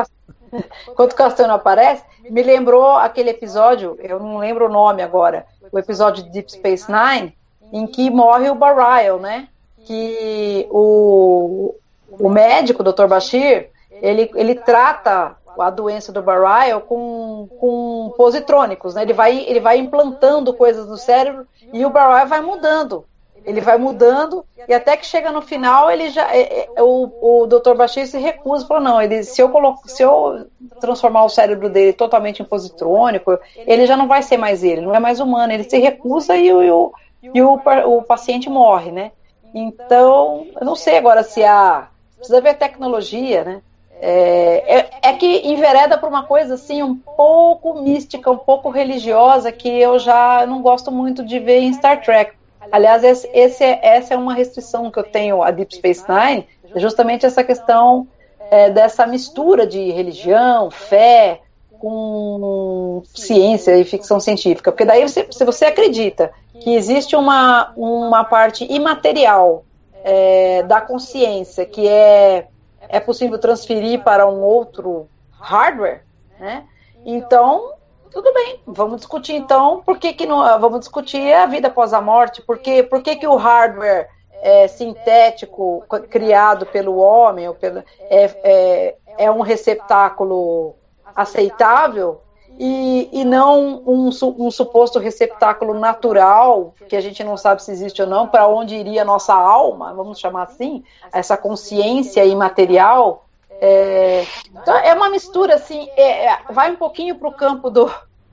Enquanto 0.88 1.12
o 1.12 1.16
Castanho 1.16 1.52
aparece, 1.52 2.02
me 2.28 2.42
lembrou 2.42 2.90
aquele 2.92 3.30
episódio, 3.30 3.96
eu 4.00 4.18
não 4.18 4.38
lembro 4.38 4.66
o 4.66 4.72
nome 4.72 5.02
agora, 5.02 5.46
o 5.70 5.78
episódio 5.78 6.24
de 6.24 6.30
Deep 6.30 6.52
Space 6.52 6.86
Nine, 6.90 7.37
em 7.72 7.86
que 7.86 8.10
morre 8.10 8.50
o 8.50 8.54
Barryle, 8.54 9.18
né? 9.20 9.48
Que 9.84 10.66
o, 10.70 11.74
o 12.10 12.28
médico, 12.28 12.82
o 12.82 12.92
Dr. 12.92 13.06
Bashir, 13.06 13.70
ele, 13.90 14.30
ele 14.34 14.54
trata 14.54 15.36
a 15.58 15.70
doença 15.70 16.12
do 16.12 16.22
Barryle 16.22 16.80
com, 16.82 17.48
com 17.58 18.12
positrônicos, 18.16 18.94
né? 18.94 19.02
Ele 19.02 19.12
vai, 19.12 19.38
ele 19.38 19.60
vai 19.60 19.78
implantando 19.78 20.54
coisas 20.54 20.86
no 20.86 20.96
cérebro 20.96 21.46
e 21.72 21.84
o 21.84 21.90
Barryle 21.90 22.28
vai 22.28 22.40
mudando. 22.40 23.04
Ele 23.44 23.60
vai 23.60 23.78
mudando 23.78 24.44
e 24.68 24.74
até 24.74 24.96
que 24.96 25.06
chega 25.06 25.32
no 25.32 25.40
final, 25.40 25.90
ele 25.90 26.10
já 26.10 26.30
é, 26.34 26.68
é, 26.76 26.82
o, 26.82 27.42
o 27.42 27.46
Dr. 27.46 27.74
Bashir 27.74 28.06
se 28.06 28.18
recusa, 28.18 28.66
falou 28.66 28.82
não, 28.82 29.00
ele 29.00 29.22
se 29.22 29.40
eu 29.40 29.48
coloco, 29.48 29.88
se 29.88 30.02
eu 30.02 30.46
transformar 30.80 31.24
o 31.24 31.30
cérebro 31.30 31.70
dele 31.70 31.94
totalmente 31.94 32.42
em 32.42 32.44
positrônico, 32.44 33.38
ele 33.56 33.86
já 33.86 33.96
não 33.96 34.06
vai 34.06 34.22
ser 34.22 34.36
mais 34.36 34.62
ele, 34.62 34.82
não 34.82 34.94
é 34.94 35.00
mais 35.00 35.18
humano. 35.18 35.52
Ele 35.52 35.64
se 35.64 35.78
recusa 35.78 36.36
e 36.36 36.52
o, 36.52 36.92
e 37.22 37.42
o, 37.42 37.54
o 37.54 38.02
paciente 38.02 38.48
morre, 38.48 38.90
né? 38.90 39.12
Então, 39.54 40.46
eu 40.60 40.64
não 40.64 40.76
sei 40.76 40.98
agora 40.98 41.22
se 41.22 41.42
há. 41.44 41.88
Precisa 42.16 42.40
ver 42.40 42.54
tecnologia, 42.54 43.44
né? 43.44 43.62
É, 44.00 44.78
é, 44.78 44.90
é, 45.02 45.12
que 45.14 45.26
envereda 45.48 45.98
para 45.98 46.08
uma 46.08 46.22
coisa 46.22 46.54
assim 46.54 46.82
um 46.84 46.94
pouco 46.94 47.82
mística, 47.82 48.30
um 48.30 48.38
pouco 48.38 48.70
religiosa, 48.70 49.50
que 49.50 49.68
eu 49.68 49.98
já 49.98 50.46
não 50.46 50.62
gosto 50.62 50.92
muito 50.92 51.24
de 51.24 51.40
ver 51.40 51.60
em 51.60 51.72
Star 51.72 52.00
Trek. 52.00 52.32
Aliás, 52.70 53.02
esse, 53.02 53.28
esse 53.32 53.64
é, 53.64 53.80
essa 53.82 54.14
é 54.14 54.16
uma 54.16 54.34
restrição 54.34 54.90
que 54.90 54.98
eu 54.98 55.04
tenho 55.04 55.42
a 55.42 55.50
Deep 55.50 55.74
Space 55.74 56.04
Nine, 56.08 56.46
é 56.74 56.78
justamente 56.78 57.26
essa 57.26 57.42
questão 57.42 58.06
é, 58.50 58.70
dessa 58.70 59.04
mistura 59.04 59.66
de 59.66 59.90
religião, 59.90 60.70
fé, 60.70 61.40
com 61.78 63.02
ciência 63.14 63.76
e 63.76 63.84
ficção 63.84 64.20
científica. 64.20 64.70
Porque 64.70 64.84
daí, 64.84 65.02
você, 65.08 65.26
se 65.30 65.44
você 65.44 65.66
acredita 65.66 66.32
que 66.60 66.74
existe 66.74 67.16
uma, 67.16 67.72
uma 67.76 68.24
parte 68.24 68.64
imaterial 68.70 69.64
é, 70.04 70.62
da 70.62 70.80
consciência 70.80 71.64
que 71.66 71.86
é, 71.86 72.48
é 72.88 73.00
possível 73.00 73.38
transferir 73.38 74.02
para 74.02 74.26
um 74.26 74.40
outro 74.40 75.08
hardware, 75.30 76.02
né? 76.38 76.64
Então, 77.04 77.72
tudo 78.10 78.32
bem, 78.32 78.60
vamos 78.66 78.98
discutir 78.98 79.34
então 79.34 79.82
por 79.84 79.98
que, 79.98 80.12
que 80.12 80.26
não, 80.26 80.58
vamos 80.60 80.80
discutir 80.80 81.32
a 81.32 81.46
vida 81.46 81.68
após 81.68 81.92
a 81.92 82.00
morte, 82.00 82.42
por 82.42 82.58
que, 82.58 82.82
por 82.82 83.02
que, 83.02 83.16
que 83.16 83.26
o 83.26 83.36
hardware 83.36 84.08
é, 84.40 84.68
sintético 84.68 85.84
criado 86.10 86.66
pelo 86.66 86.96
homem 86.96 87.48
ou 87.48 87.54
pelo, 87.54 87.82
é, 88.00 88.24
é, 88.42 88.96
é 89.18 89.30
um 89.30 89.40
receptáculo 89.40 90.74
aceitável 91.14 92.20
e, 92.58 93.08
e 93.12 93.24
não 93.24 93.82
um, 93.86 94.08
um, 94.08 94.50
suposto 94.50 94.98
receptáculo 94.98 95.78
natural, 95.78 96.74
que 96.88 96.96
a 96.96 97.00
gente 97.00 97.22
não 97.22 97.36
sabe 97.36 97.62
se 97.62 97.70
existe 97.70 98.02
ou 98.02 98.08
não, 98.08 98.26
para 98.26 98.48
onde 98.48 98.74
iria 98.74 99.02
a 99.02 99.04
nossa 99.04 99.32
alma, 99.32 99.94
vamos 99.94 100.18
chamar 100.18 100.44
assim, 100.44 100.82
essa 101.12 101.36
consciência 101.36 102.24
imaterial. 102.24 103.26
É, 103.60 104.24
então 104.50 104.76
é 104.76 104.92
uma 104.94 105.08
mistura, 105.08 105.54
assim, 105.54 105.88
é, 105.96 106.26
é 106.26 106.38
vai 106.50 106.70
um 106.72 106.76
pouquinho 106.76 107.14
para 107.14 107.28
o 107.28 107.32
campo 107.32 107.70
do, 107.70 107.90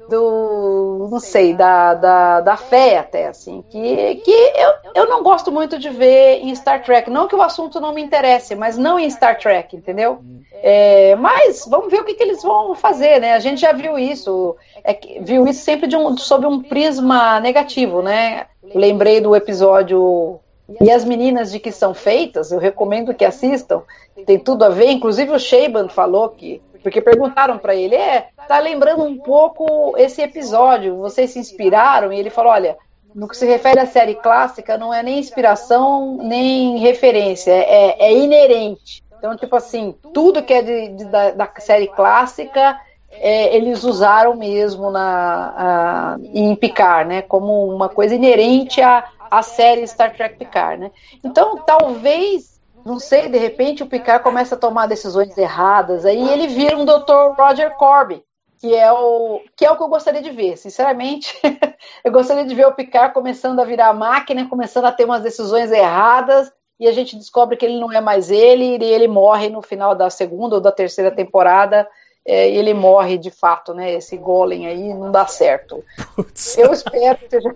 do 0.10 1.08
não 1.10 1.20
sei, 1.20 1.54
da, 1.54 1.94
da, 1.94 2.42
da 2.42 2.58
fé 2.58 2.98
até, 2.98 3.28
assim, 3.28 3.64
que, 3.70 4.16
que 4.16 4.32
eu, 4.32 4.74
eu 4.96 5.10
não 5.10 5.24
gosto 5.24 5.52
muito 5.52 5.78
de 5.78 5.90
ver 5.90 6.40
em 6.42 6.54
Star 6.56 6.84
Trek. 6.84 7.10
Não 7.10 7.28
que 7.28 7.36
o 7.36 7.42
assunto 7.42 7.80
não 7.80 7.94
me 7.94 8.02
interesse, 8.02 8.56
mas 8.56 8.78
não 8.78 9.00
em 9.00 9.10
Star 9.10 9.38
Trek, 9.38 9.76
entendeu? 9.76 10.20
É, 10.62 11.16
mas 11.16 11.66
vamos 11.68 11.92
ver 11.92 12.02
o 12.02 12.06
que, 12.06 12.14
que 12.14 12.24
eles 12.24 12.42
vão 12.42 12.76
fazer, 12.76 13.20
né? 13.20 13.34
A 13.34 13.40
gente 13.40 13.62
já 13.62 13.72
viu 13.72 13.98
isso, 13.98 14.56
é, 14.84 14.98
viu 15.22 15.48
isso 15.48 15.64
sempre 15.64 15.88
de 15.88 15.96
um, 15.96 16.18
sob 16.18 16.46
um 16.46 16.62
prisma 16.62 17.40
negativo, 17.40 18.02
né? 18.02 18.48
Lembrei 18.74 19.22
do 19.22 19.36
episódio 19.36 20.40
e 20.82 20.90
as 20.90 21.06
meninas 21.06 21.52
de 21.52 21.60
que 21.60 21.72
são 21.72 21.94
feitas, 21.94 22.52
eu 22.52 22.58
recomendo 22.58 23.14
que 23.14 23.24
assistam, 23.24 23.84
tem 24.26 24.40
tudo 24.40 24.66
a 24.66 24.70
ver, 24.70 24.90
inclusive 24.90 25.32
o 25.32 25.40
Shaban 25.40 25.90
falou 25.90 26.30
que 26.30 26.60
porque 26.86 27.02
perguntaram 27.02 27.58
para 27.58 27.74
ele, 27.74 27.96
é, 27.96 28.28
tá 28.48 28.60
lembrando 28.60 29.06
um 29.06 29.18
pouco 29.18 29.98
esse 29.98 30.22
episódio, 30.22 30.98
vocês 30.98 31.32
se 31.32 31.40
inspiraram? 31.40 32.14
E 32.14 32.20
ele 32.20 32.30
falou, 32.30 32.52
olha, 32.52 32.78
no 33.16 33.28
que 33.28 33.36
se 33.36 33.44
refere 33.44 33.80
à 33.80 33.88
série 33.88 34.14
clássica, 34.14 34.78
não 34.78 34.94
é 34.94 35.02
nem 35.02 35.18
inspiração, 35.18 36.18
nem 36.18 36.78
referência, 36.78 37.52
é, 37.52 38.06
é 38.06 38.14
inerente. 38.14 39.04
Então, 39.18 39.36
tipo 39.36 39.56
assim, 39.56 39.96
tudo 40.14 40.44
que 40.44 40.54
é 40.54 40.62
de, 40.62 40.90
de, 40.90 41.06
da, 41.06 41.32
da, 41.32 41.52
série 41.58 41.88
clássica, 41.88 42.80
é, 43.14 43.56
eles 43.56 43.84
usaram 43.84 44.36
mesmo 44.36 44.92
na, 44.92 45.54
a, 45.58 46.18
em 46.36 46.56
Picard, 46.56 47.10
né? 47.10 47.24
Como 47.24 47.66
uma 47.68 47.90
coisa 47.90 48.14
inerente 48.14 48.80
à, 48.80 49.06
à 49.32 49.42
série 49.42 49.88
Star 49.88 50.16
Trek 50.16 50.38
Picard, 50.38 50.84
né? 50.84 50.92
Então, 51.24 51.58
talvez 51.66 52.55
não 52.86 53.00
sei, 53.00 53.28
de 53.28 53.38
repente 53.40 53.82
o 53.82 53.88
Picard 53.88 54.24
começa 54.24 54.54
a 54.54 54.60
tomar 54.60 54.86
decisões 54.86 55.36
erradas, 55.36 56.06
aí 56.06 56.30
ele 56.30 56.48
vira 56.48 56.78
um 56.78 56.86
Dr. 56.86 57.34
Roger 57.36 57.72
Corby, 57.72 58.24
que 58.60 58.76
é 58.76 58.92
o 58.92 59.42
que 59.58 59.66
é 59.66 59.72
o 59.72 59.76
que 59.76 59.82
eu 59.82 59.88
gostaria 59.88 60.22
de 60.22 60.30
ver. 60.30 60.56
Sinceramente, 60.56 61.36
eu 62.06 62.12
gostaria 62.12 62.46
de 62.46 62.54
ver 62.54 62.68
o 62.68 62.74
Picard 62.76 63.12
começando 63.12 63.60
a 63.60 63.66
virar 63.66 63.92
máquina, 63.94 64.48
começando 64.48 64.86
a 64.86 64.92
ter 64.92 65.06
umas 65.06 65.24
decisões 65.24 65.72
erradas, 65.72 66.54
e 66.80 66.88
a 66.88 66.92
gente 66.92 67.16
descobre 67.16 67.58
que 67.58 67.66
ele 67.66 67.80
não 67.80 67.92
é 67.92 68.00
mais 68.00 68.30
ele, 68.30 68.78
e 68.78 68.84
ele 68.84 69.08
morre 69.08 69.50
no 69.50 69.64
final 69.64 69.96
da 69.96 70.12
segunda 70.12 70.56
ou 70.56 70.62
da 70.62 70.72
terceira 70.72 71.10
temporada. 71.10 71.88
É, 72.28 72.50
ele 72.50 72.74
morre 72.74 73.18
de 73.18 73.30
fato, 73.30 73.74
né? 73.74 73.94
Esse 73.94 74.18
golem 74.18 74.66
aí 74.66 74.94
não 74.94 75.12
dá 75.12 75.28
certo. 75.28 75.84
Putz. 76.16 76.58
Eu 76.58 76.74
espero 76.74 77.18
que 77.18 77.30
seja. 77.30 77.56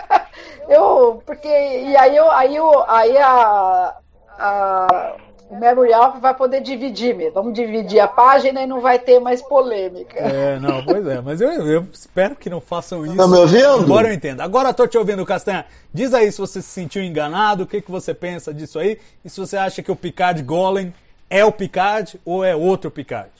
eu, 0.68 1.22
porque 1.24 1.48
e 1.48 1.96
aí 1.96 2.14
eu, 2.14 2.30
aí 2.30 2.54
eu, 2.54 2.90
aí 2.90 3.16
a, 3.16 3.96
a, 4.38 5.16
o 5.52 5.56
Memory 5.56 5.92
Alpha 5.92 6.18
vai 6.18 6.34
poder 6.34 6.62
dividir, 6.62 7.14
mesmo. 7.14 7.34
vamos 7.34 7.52
dividir 7.52 8.00
a 8.00 8.08
página 8.08 8.62
e 8.62 8.66
não 8.66 8.80
vai 8.80 8.98
ter 8.98 9.20
mais 9.20 9.42
polêmica. 9.42 10.18
É, 10.18 10.58
não, 10.58 10.82
pois 10.82 11.06
é, 11.06 11.20
mas 11.20 11.42
eu, 11.42 11.50
eu 11.50 11.86
espero 11.92 12.34
que 12.34 12.48
não 12.48 12.60
façam 12.60 13.04
isso. 13.04 13.16
Tá 13.16 13.26
me 13.26 13.36
ouvindo? 13.36 13.68
Agora 13.68 14.08
eu 14.08 14.14
entendo. 14.14 14.40
Agora 14.40 14.70
estou 14.70 14.88
te 14.88 14.96
ouvindo, 14.96 15.26
Castanha. 15.26 15.66
Diz 15.92 16.14
aí 16.14 16.32
se 16.32 16.38
você 16.38 16.62
se 16.62 16.68
sentiu 16.68 17.02
enganado, 17.02 17.64
o 17.64 17.66
que, 17.66 17.82
que 17.82 17.90
você 17.90 18.14
pensa 18.14 18.54
disso 18.54 18.78
aí, 18.78 18.98
e 19.22 19.28
se 19.28 19.38
você 19.38 19.58
acha 19.58 19.82
que 19.82 19.92
o 19.92 19.96
Picard 19.96 20.42
Golem 20.42 20.94
é 21.28 21.44
o 21.44 21.52
Picard 21.52 22.18
ou 22.24 22.42
é 22.42 22.56
outro 22.56 22.90
Picard. 22.90 23.30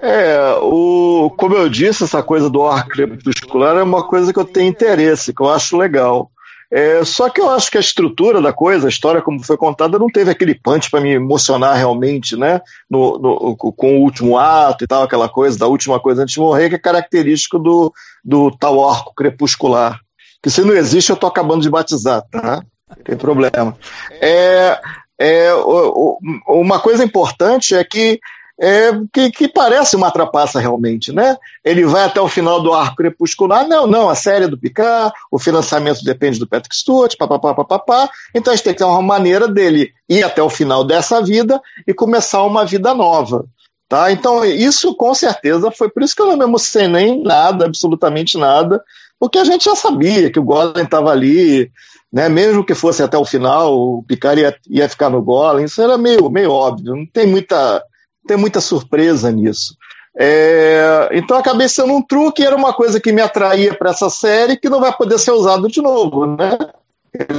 É, 0.00 0.56
o, 0.60 1.32
como 1.36 1.54
eu 1.54 1.68
disse, 1.68 2.04
essa 2.04 2.22
coisa 2.22 2.50
do 2.50 2.62
ar 2.62 2.86
crepuscular 2.86 3.76
é 3.76 3.82
uma 3.82 4.06
coisa 4.06 4.32
que 4.32 4.38
eu 4.38 4.44
tenho 4.44 4.68
interesse, 4.68 5.32
que 5.32 5.40
eu 5.40 5.48
acho 5.48 5.76
legal. 5.76 6.30
É, 6.74 7.04
só 7.04 7.30
que 7.30 7.40
eu 7.40 7.48
acho 7.50 7.70
que 7.70 7.78
a 7.78 7.80
estrutura 7.80 8.42
da 8.42 8.52
coisa, 8.52 8.88
a 8.88 8.90
história 8.90 9.22
como 9.22 9.40
foi 9.40 9.56
contada, 9.56 9.96
não 9.96 10.08
teve 10.08 10.28
aquele 10.28 10.56
punch 10.56 10.90
para 10.90 11.00
me 11.00 11.12
emocionar 11.12 11.76
realmente, 11.76 12.36
né? 12.36 12.60
No, 12.90 13.16
no, 13.16 13.56
com 13.56 13.96
o 13.96 14.02
último 14.02 14.36
ato 14.36 14.82
e 14.82 14.86
tal, 14.88 15.04
aquela 15.04 15.28
coisa 15.28 15.56
da 15.56 15.68
última 15.68 16.00
coisa 16.00 16.22
antes 16.22 16.34
de 16.34 16.40
morrer, 16.40 16.68
que 16.68 16.74
é 16.74 16.78
característico 16.78 17.60
do, 17.60 17.92
do 18.24 18.50
tal 18.50 18.90
arco 18.90 19.14
crepuscular. 19.14 20.00
Que 20.42 20.50
se 20.50 20.62
não 20.62 20.74
existe, 20.74 21.10
eu 21.10 21.16
tô 21.16 21.28
acabando 21.28 21.62
de 21.62 21.70
batizar, 21.70 22.24
tá? 22.28 22.64
Não 22.88 23.04
tem 23.04 23.16
problema. 23.16 23.78
É, 24.20 24.80
é, 25.16 25.54
uma 26.48 26.80
coisa 26.80 27.04
importante 27.04 27.76
é 27.76 27.84
que 27.84 28.18
é, 28.60 28.92
que, 29.12 29.30
que, 29.30 29.48
parece 29.48 29.96
uma 29.96 30.10
trapaça 30.10 30.60
realmente, 30.60 31.12
né? 31.12 31.36
Ele 31.64 31.84
vai 31.84 32.04
até 32.04 32.20
o 32.20 32.28
final 32.28 32.62
do 32.62 32.72
arco 32.72 32.96
crepuscular, 32.96 33.66
não, 33.66 33.86
não, 33.86 34.08
a 34.08 34.14
série 34.14 34.44
é 34.44 34.48
do 34.48 34.58
Picard, 34.58 35.12
o 35.30 35.38
financiamento 35.38 36.04
depende 36.04 36.38
do 36.38 36.46
Patrick 36.46 36.76
Stewart, 36.76 37.16
papapá, 37.16 37.52
papapá, 37.54 38.08
então 38.34 38.52
a 38.52 38.56
gente 38.56 38.64
tem 38.64 38.72
que 38.72 38.78
ter 38.78 38.84
uma 38.84 39.02
maneira 39.02 39.48
dele 39.48 39.92
ir 40.08 40.22
até 40.22 40.42
o 40.42 40.48
final 40.48 40.84
dessa 40.84 41.20
vida 41.20 41.60
e 41.86 41.92
começar 41.92 42.42
uma 42.44 42.64
vida 42.64 42.94
nova. 42.94 43.44
Tá? 43.88 44.10
Então, 44.10 44.44
isso 44.44 44.94
com 44.94 45.12
certeza 45.12 45.70
foi 45.70 45.90
por 45.90 46.02
isso 46.02 46.14
que 46.14 46.22
eu 46.22 46.26
não 46.26 46.36
me 46.36 46.44
emocionei 46.44 47.20
nada, 47.20 47.66
absolutamente 47.66 48.38
nada, 48.38 48.82
porque 49.18 49.38
a 49.38 49.44
gente 49.44 49.64
já 49.64 49.74
sabia 49.74 50.30
que 50.30 50.38
o 50.38 50.44
Golem 50.44 50.84
estava 50.84 51.10
ali, 51.10 51.70
né? 52.12 52.28
mesmo 52.28 52.64
que 52.64 52.74
fosse 52.74 53.02
até 53.02 53.18
o 53.18 53.24
final, 53.24 53.76
o 53.76 54.02
Picard 54.04 54.40
ia, 54.40 54.56
ia 54.68 54.88
ficar 54.88 55.10
no 55.10 55.22
Golem, 55.22 55.64
isso 55.64 55.82
era 55.82 55.98
meio, 55.98 56.30
meio 56.30 56.50
óbvio, 56.50 56.94
não 56.94 57.06
tem 57.06 57.26
muita 57.26 57.82
tem 58.26 58.36
muita 58.36 58.60
surpresa 58.60 59.30
nisso. 59.30 59.76
É, 60.16 61.08
então 61.12 61.36
acabei 61.36 61.68
sendo 61.68 61.92
um 61.92 62.02
truque, 62.02 62.44
era 62.44 62.54
uma 62.54 62.72
coisa 62.72 63.00
que 63.00 63.12
me 63.12 63.20
atraía 63.20 63.74
para 63.74 63.90
essa 63.90 64.08
série 64.08 64.56
que 64.56 64.68
não 64.68 64.80
vai 64.80 64.96
poder 64.96 65.18
ser 65.18 65.32
usado 65.32 65.68
de 65.68 65.82
novo, 65.82 66.24
né? 66.26 66.56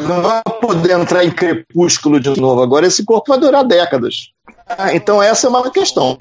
Não 0.08 0.22
vai 0.22 0.42
poder 0.62 1.00
entrar 1.00 1.24
em 1.24 1.32
crepúsculo 1.32 2.20
de 2.20 2.40
novo. 2.40 2.62
Agora 2.62 2.88
esse 2.88 3.04
corpo 3.04 3.32
vai 3.32 3.40
durar 3.40 3.64
décadas. 3.64 4.32
Ah, 4.68 4.94
então 4.94 5.22
essa 5.22 5.48
é 5.48 5.50
uma 5.50 5.70
questão. 5.70 6.18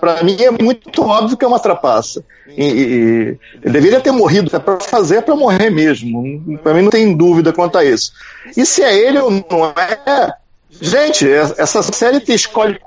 Para 0.00 0.22
mim 0.22 0.36
é 0.40 0.50
muito 0.50 1.02
óbvio 1.02 1.36
que 1.36 1.44
é 1.44 1.48
uma 1.48 1.60
trapaça. 1.60 2.24
E, 2.48 3.38
e, 3.64 3.70
deveria 3.70 4.00
ter 4.00 4.10
morrido. 4.10 4.54
É 4.54 4.58
para 4.58 4.80
fazer, 4.80 5.16
é 5.16 5.20
para 5.20 5.36
morrer 5.36 5.70
mesmo. 5.70 6.58
Para 6.58 6.74
mim 6.74 6.82
não 6.82 6.90
tem 6.90 7.16
dúvida 7.16 7.52
quanto 7.52 7.78
a 7.78 7.84
isso. 7.84 8.12
E 8.56 8.66
se 8.66 8.82
é 8.82 8.94
ele 8.94 9.18
ou 9.18 9.30
não 9.30 9.66
é, 10.06 10.34
Gente, 10.80 11.28
essa 11.30 11.82
série 11.82 12.20
te 12.20 12.32
escolhe 12.32 12.80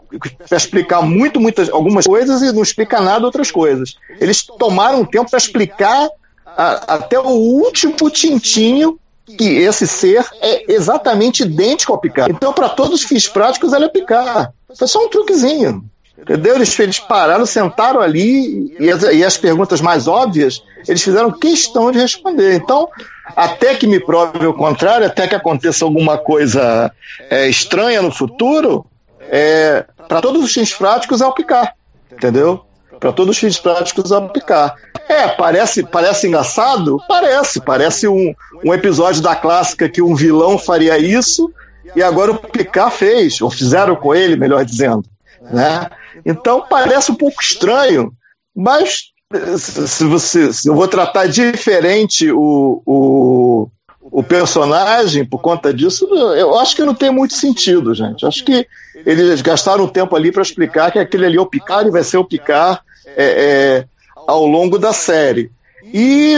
para 0.47 0.57
explicar 0.57 1.01
muito, 1.01 1.39
muitas, 1.39 1.69
algumas 1.69 2.05
coisas 2.05 2.41
e 2.41 2.51
não 2.51 2.63
explica 2.63 2.99
nada 2.99 3.25
outras 3.25 3.51
coisas. 3.51 3.95
Eles 4.19 4.43
tomaram 4.43 5.05
tempo 5.05 5.29
para 5.29 5.37
explicar 5.37 6.09
a, 6.45 6.95
até 6.95 7.19
o 7.19 7.29
último 7.29 8.09
tintinho 8.09 8.99
que 9.25 9.57
esse 9.57 9.87
ser 9.87 10.25
é 10.41 10.71
exatamente 10.71 11.43
idêntico 11.43 11.91
ao 11.91 11.99
Picard. 11.99 12.31
Então, 12.31 12.53
para 12.53 12.69
todos 12.69 13.01
os 13.01 13.03
fins 13.03 13.27
práticos, 13.27 13.73
ele 13.73 13.85
é 13.85 13.89
Picard. 13.89 14.49
Foi 14.75 14.87
só 14.87 15.03
um 15.03 15.09
truquezinho. 15.09 15.83
Entendeu? 16.17 16.55
Eles, 16.55 16.79
eles 16.79 16.99
pararam, 16.99 17.45
sentaram 17.45 17.99
ali 17.99 18.73
e 18.79 18.89
as, 18.89 19.03
e 19.03 19.23
as, 19.23 19.37
perguntas 19.37 19.81
mais 19.81 20.07
óbvias 20.07 20.63
eles 20.87 21.03
fizeram 21.03 21.31
questão 21.31 21.91
de 21.91 21.99
responder. 21.99 22.55
Então, 22.55 22.87
até 23.35 23.75
que 23.75 23.87
me 23.87 23.99
prove 23.99 24.45
o 24.45 24.53
contrário, 24.53 25.07
até 25.07 25.27
que 25.27 25.35
aconteça 25.35 25.85
alguma 25.85 26.17
coisa 26.17 26.91
é, 27.29 27.47
estranha 27.47 28.01
no 28.01 28.11
futuro, 28.11 28.85
é, 29.29 29.85
para 30.07 30.21
todos 30.21 30.43
os 30.43 30.53
fins 30.53 30.73
práticos 30.73 31.21
é 31.21 31.25
o 31.25 31.33
picar. 31.33 31.73
Entendeu? 32.11 32.65
Para 32.99 33.11
todos 33.11 33.35
os 33.35 33.39
fins 33.39 33.59
práticos 33.59 34.11
é 34.11 34.17
o 34.17 34.29
picar. 34.29 34.75
É, 35.07 35.27
parece, 35.27 35.83
parece 35.83 36.27
engraçado? 36.27 36.99
Parece. 37.07 37.61
Parece 37.61 38.07
um, 38.07 38.33
um 38.63 38.73
episódio 38.73 39.21
da 39.21 39.35
clássica 39.35 39.89
que 39.89 40.01
um 40.01 40.15
vilão 40.15 40.57
faria 40.57 40.97
isso 40.97 41.51
e 41.95 42.01
agora 42.01 42.31
o 42.31 42.37
Picard 42.37 42.95
fez, 42.95 43.41
ou 43.41 43.49
fizeram 43.49 43.95
com 43.95 44.13
ele, 44.13 44.35
melhor 44.35 44.63
dizendo. 44.65 45.03
Né? 45.41 45.89
Então 46.25 46.65
parece 46.67 47.11
um 47.11 47.15
pouco 47.15 47.41
estranho, 47.41 48.11
mas 48.55 49.11
se 49.49 50.03
você, 50.05 50.53
se 50.53 50.69
eu 50.69 50.75
vou 50.75 50.87
tratar 50.87 51.27
diferente 51.27 52.31
o, 52.31 52.81
o, 52.85 53.67
o 53.99 54.23
personagem 54.23 55.25
por 55.25 55.39
conta 55.39 55.73
disso, 55.73 56.05
eu 56.35 56.57
acho 56.59 56.75
que 56.75 56.83
não 56.83 56.93
tem 56.93 57.11
muito 57.11 57.33
sentido, 57.33 57.93
gente. 57.93 58.25
Acho 58.25 58.45
que 58.45 58.67
eles 59.05 59.41
gastaram 59.41 59.87
tempo 59.87 60.15
ali 60.15 60.31
para 60.31 60.43
explicar 60.43 60.91
que 60.91 60.99
aquele 60.99 61.25
ali 61.25 61.37
é 61.37 61.41
o 61.41 61.45
Picard 61.45 61.89
e 61.89 61.91
vai 61.91 62.03
ser 62.03 62.17
o 62.17 62.25
Picard 62.25 62.79
é, 63.07 63.25
é, 63.25 63.85
ao 64.15 64.45
longo 64.45 64.77
da 64.77 64.93
série. 64.93 65.51
E, 65.83 66.35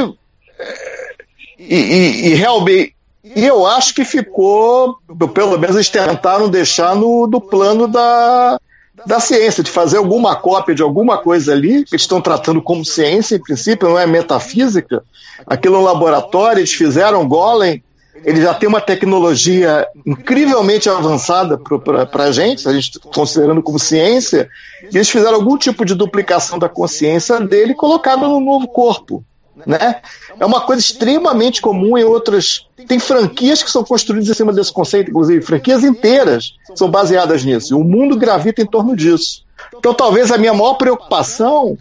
e, 1.60 1.76
e, 1.76 2.28
e 2.28 2.34
realmente. 2.36 2.96
E 3.36 3.46
eu 3.46 3.68
acho 3.68 3.94
que 3.94 4.06
ficou, 4.06 5.00
pelo 5.34 5.58
menos 5.58 5.76
eles 5.76 5.90
tentaram 5.90 6.48
deixar 6.48 6.96
no 6.96 7.28
do 7.28 7.42
plano 7.42 7.86
da, 7.86 8.58
da 9.06 9.20
ciência, 9.20 9.64
de 9.64 9.70
fazer 9.70 9.98
alguma 9.98 10.36
cópia 10.36 10.74
de 10.74 10.82
alguma 10.82 11.18
coisa 11.18 11.54
ali, 11.54 11.84
que 11.84 11.94
eles 11.94 12.02
estão 12.02 12.22
tratando 12.22 12.62
como 12.62 12.84
ciência, 12.84 13.36
em 13.36 13.42
princípio, 13.42 13.90
não 13.90 14.00
é 14.00 14.06
metafísica. 14.06 15.04
Aquilo 15.46 15.76
é 15.76 15.80
um 15.80 15.84
laboratório, 15.84 16.60
eles 16.60 16.74
fizeram 16.74 17.28
Golem, 17.28 17.84
ele 18.24 18.42
já 18.42 18.54
tem 18.54 18.68
uma 18.68 18.82
tecnologia 18.82 19.88
incrivelmente 20.06 20.90
avançada 20.90 21.58
para 21.58 22.24
a 22.24 22.32
gente, 22.32 22.68
a 22.68 22.74
gente 22.74 23.00
considerando 23.00 23.62
como 23.62 23.78
ciência, 23.78 24.50
e 24.92 24.96
eles 24.96 25.10
fizeram 25.10 25.36
algum 25.36 25.58
tipo 25.58 25.86
de 25.86 25.94
duplicação 25.94 26.58
da 26.58 26.68
consciência 26.68 27.40
dele 27.40 27.74
e 27.74 27.76
colocaram 27.76 28.28
no 28.28 28.40
novo 28.40 28.68
corpo. 28.68 29.24
Né? 29.66 30.02
É 30.40 30.46
uma 30.46 30.62
coisa 30.62 30.82
extremamente 30.82 31.62
comum 31.62 31.98
em 31.98 32.04
outras. 32.04 32.68
Tem 32.88 33.00
franquias 33.00 33.64
que 33.64 33.72
são 33.72 33.84
construídas 33.84 34.30
em 34.30 34.34
cima 34.34 34.54
desse 34.54 34.72
conceito, 34.72 35.10
inclusive 35.10 35.42
franquias 35.42 35.84
inteiras 35.84 36.54
são 36.76 36.90
baseadas 36.90 37.44
nisso. 37.44 37.74
E 37.74 37.76
o 37.76 37.84
mundo 37.84 38.18
gravita 38.18 38.62
em 38.62 38.66
torno 38.66 38.96
disso. 38.96 39.44
Então, 39.76 39.94
talvez 39.94 40.32
a 40.32 40.38
minha 40.38 40.54
maior 40.54 40.76
preocupação 40.76 41.78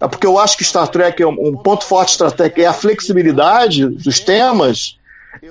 é 0.00 0.08
porque 0.08 0.26
eu 0.26 0.38
acho 0.38 0.56
que 0.56 0.64
Star 0.64 0.88
Trek 0.88 1.22
é 1.22 1.26
um, 1.26 1.48
um 1.48 1.56
ponto 1.56 1.84
forte 1.84 2.08
de 2.08 2.14
Star 2.14 2.32
Trek 2.32 2.60
é 2.60 2.66
a 2.66 2.72
flexibilidade 2.72 3.86
dos 3.86 4.18
temas. 4.18 4.96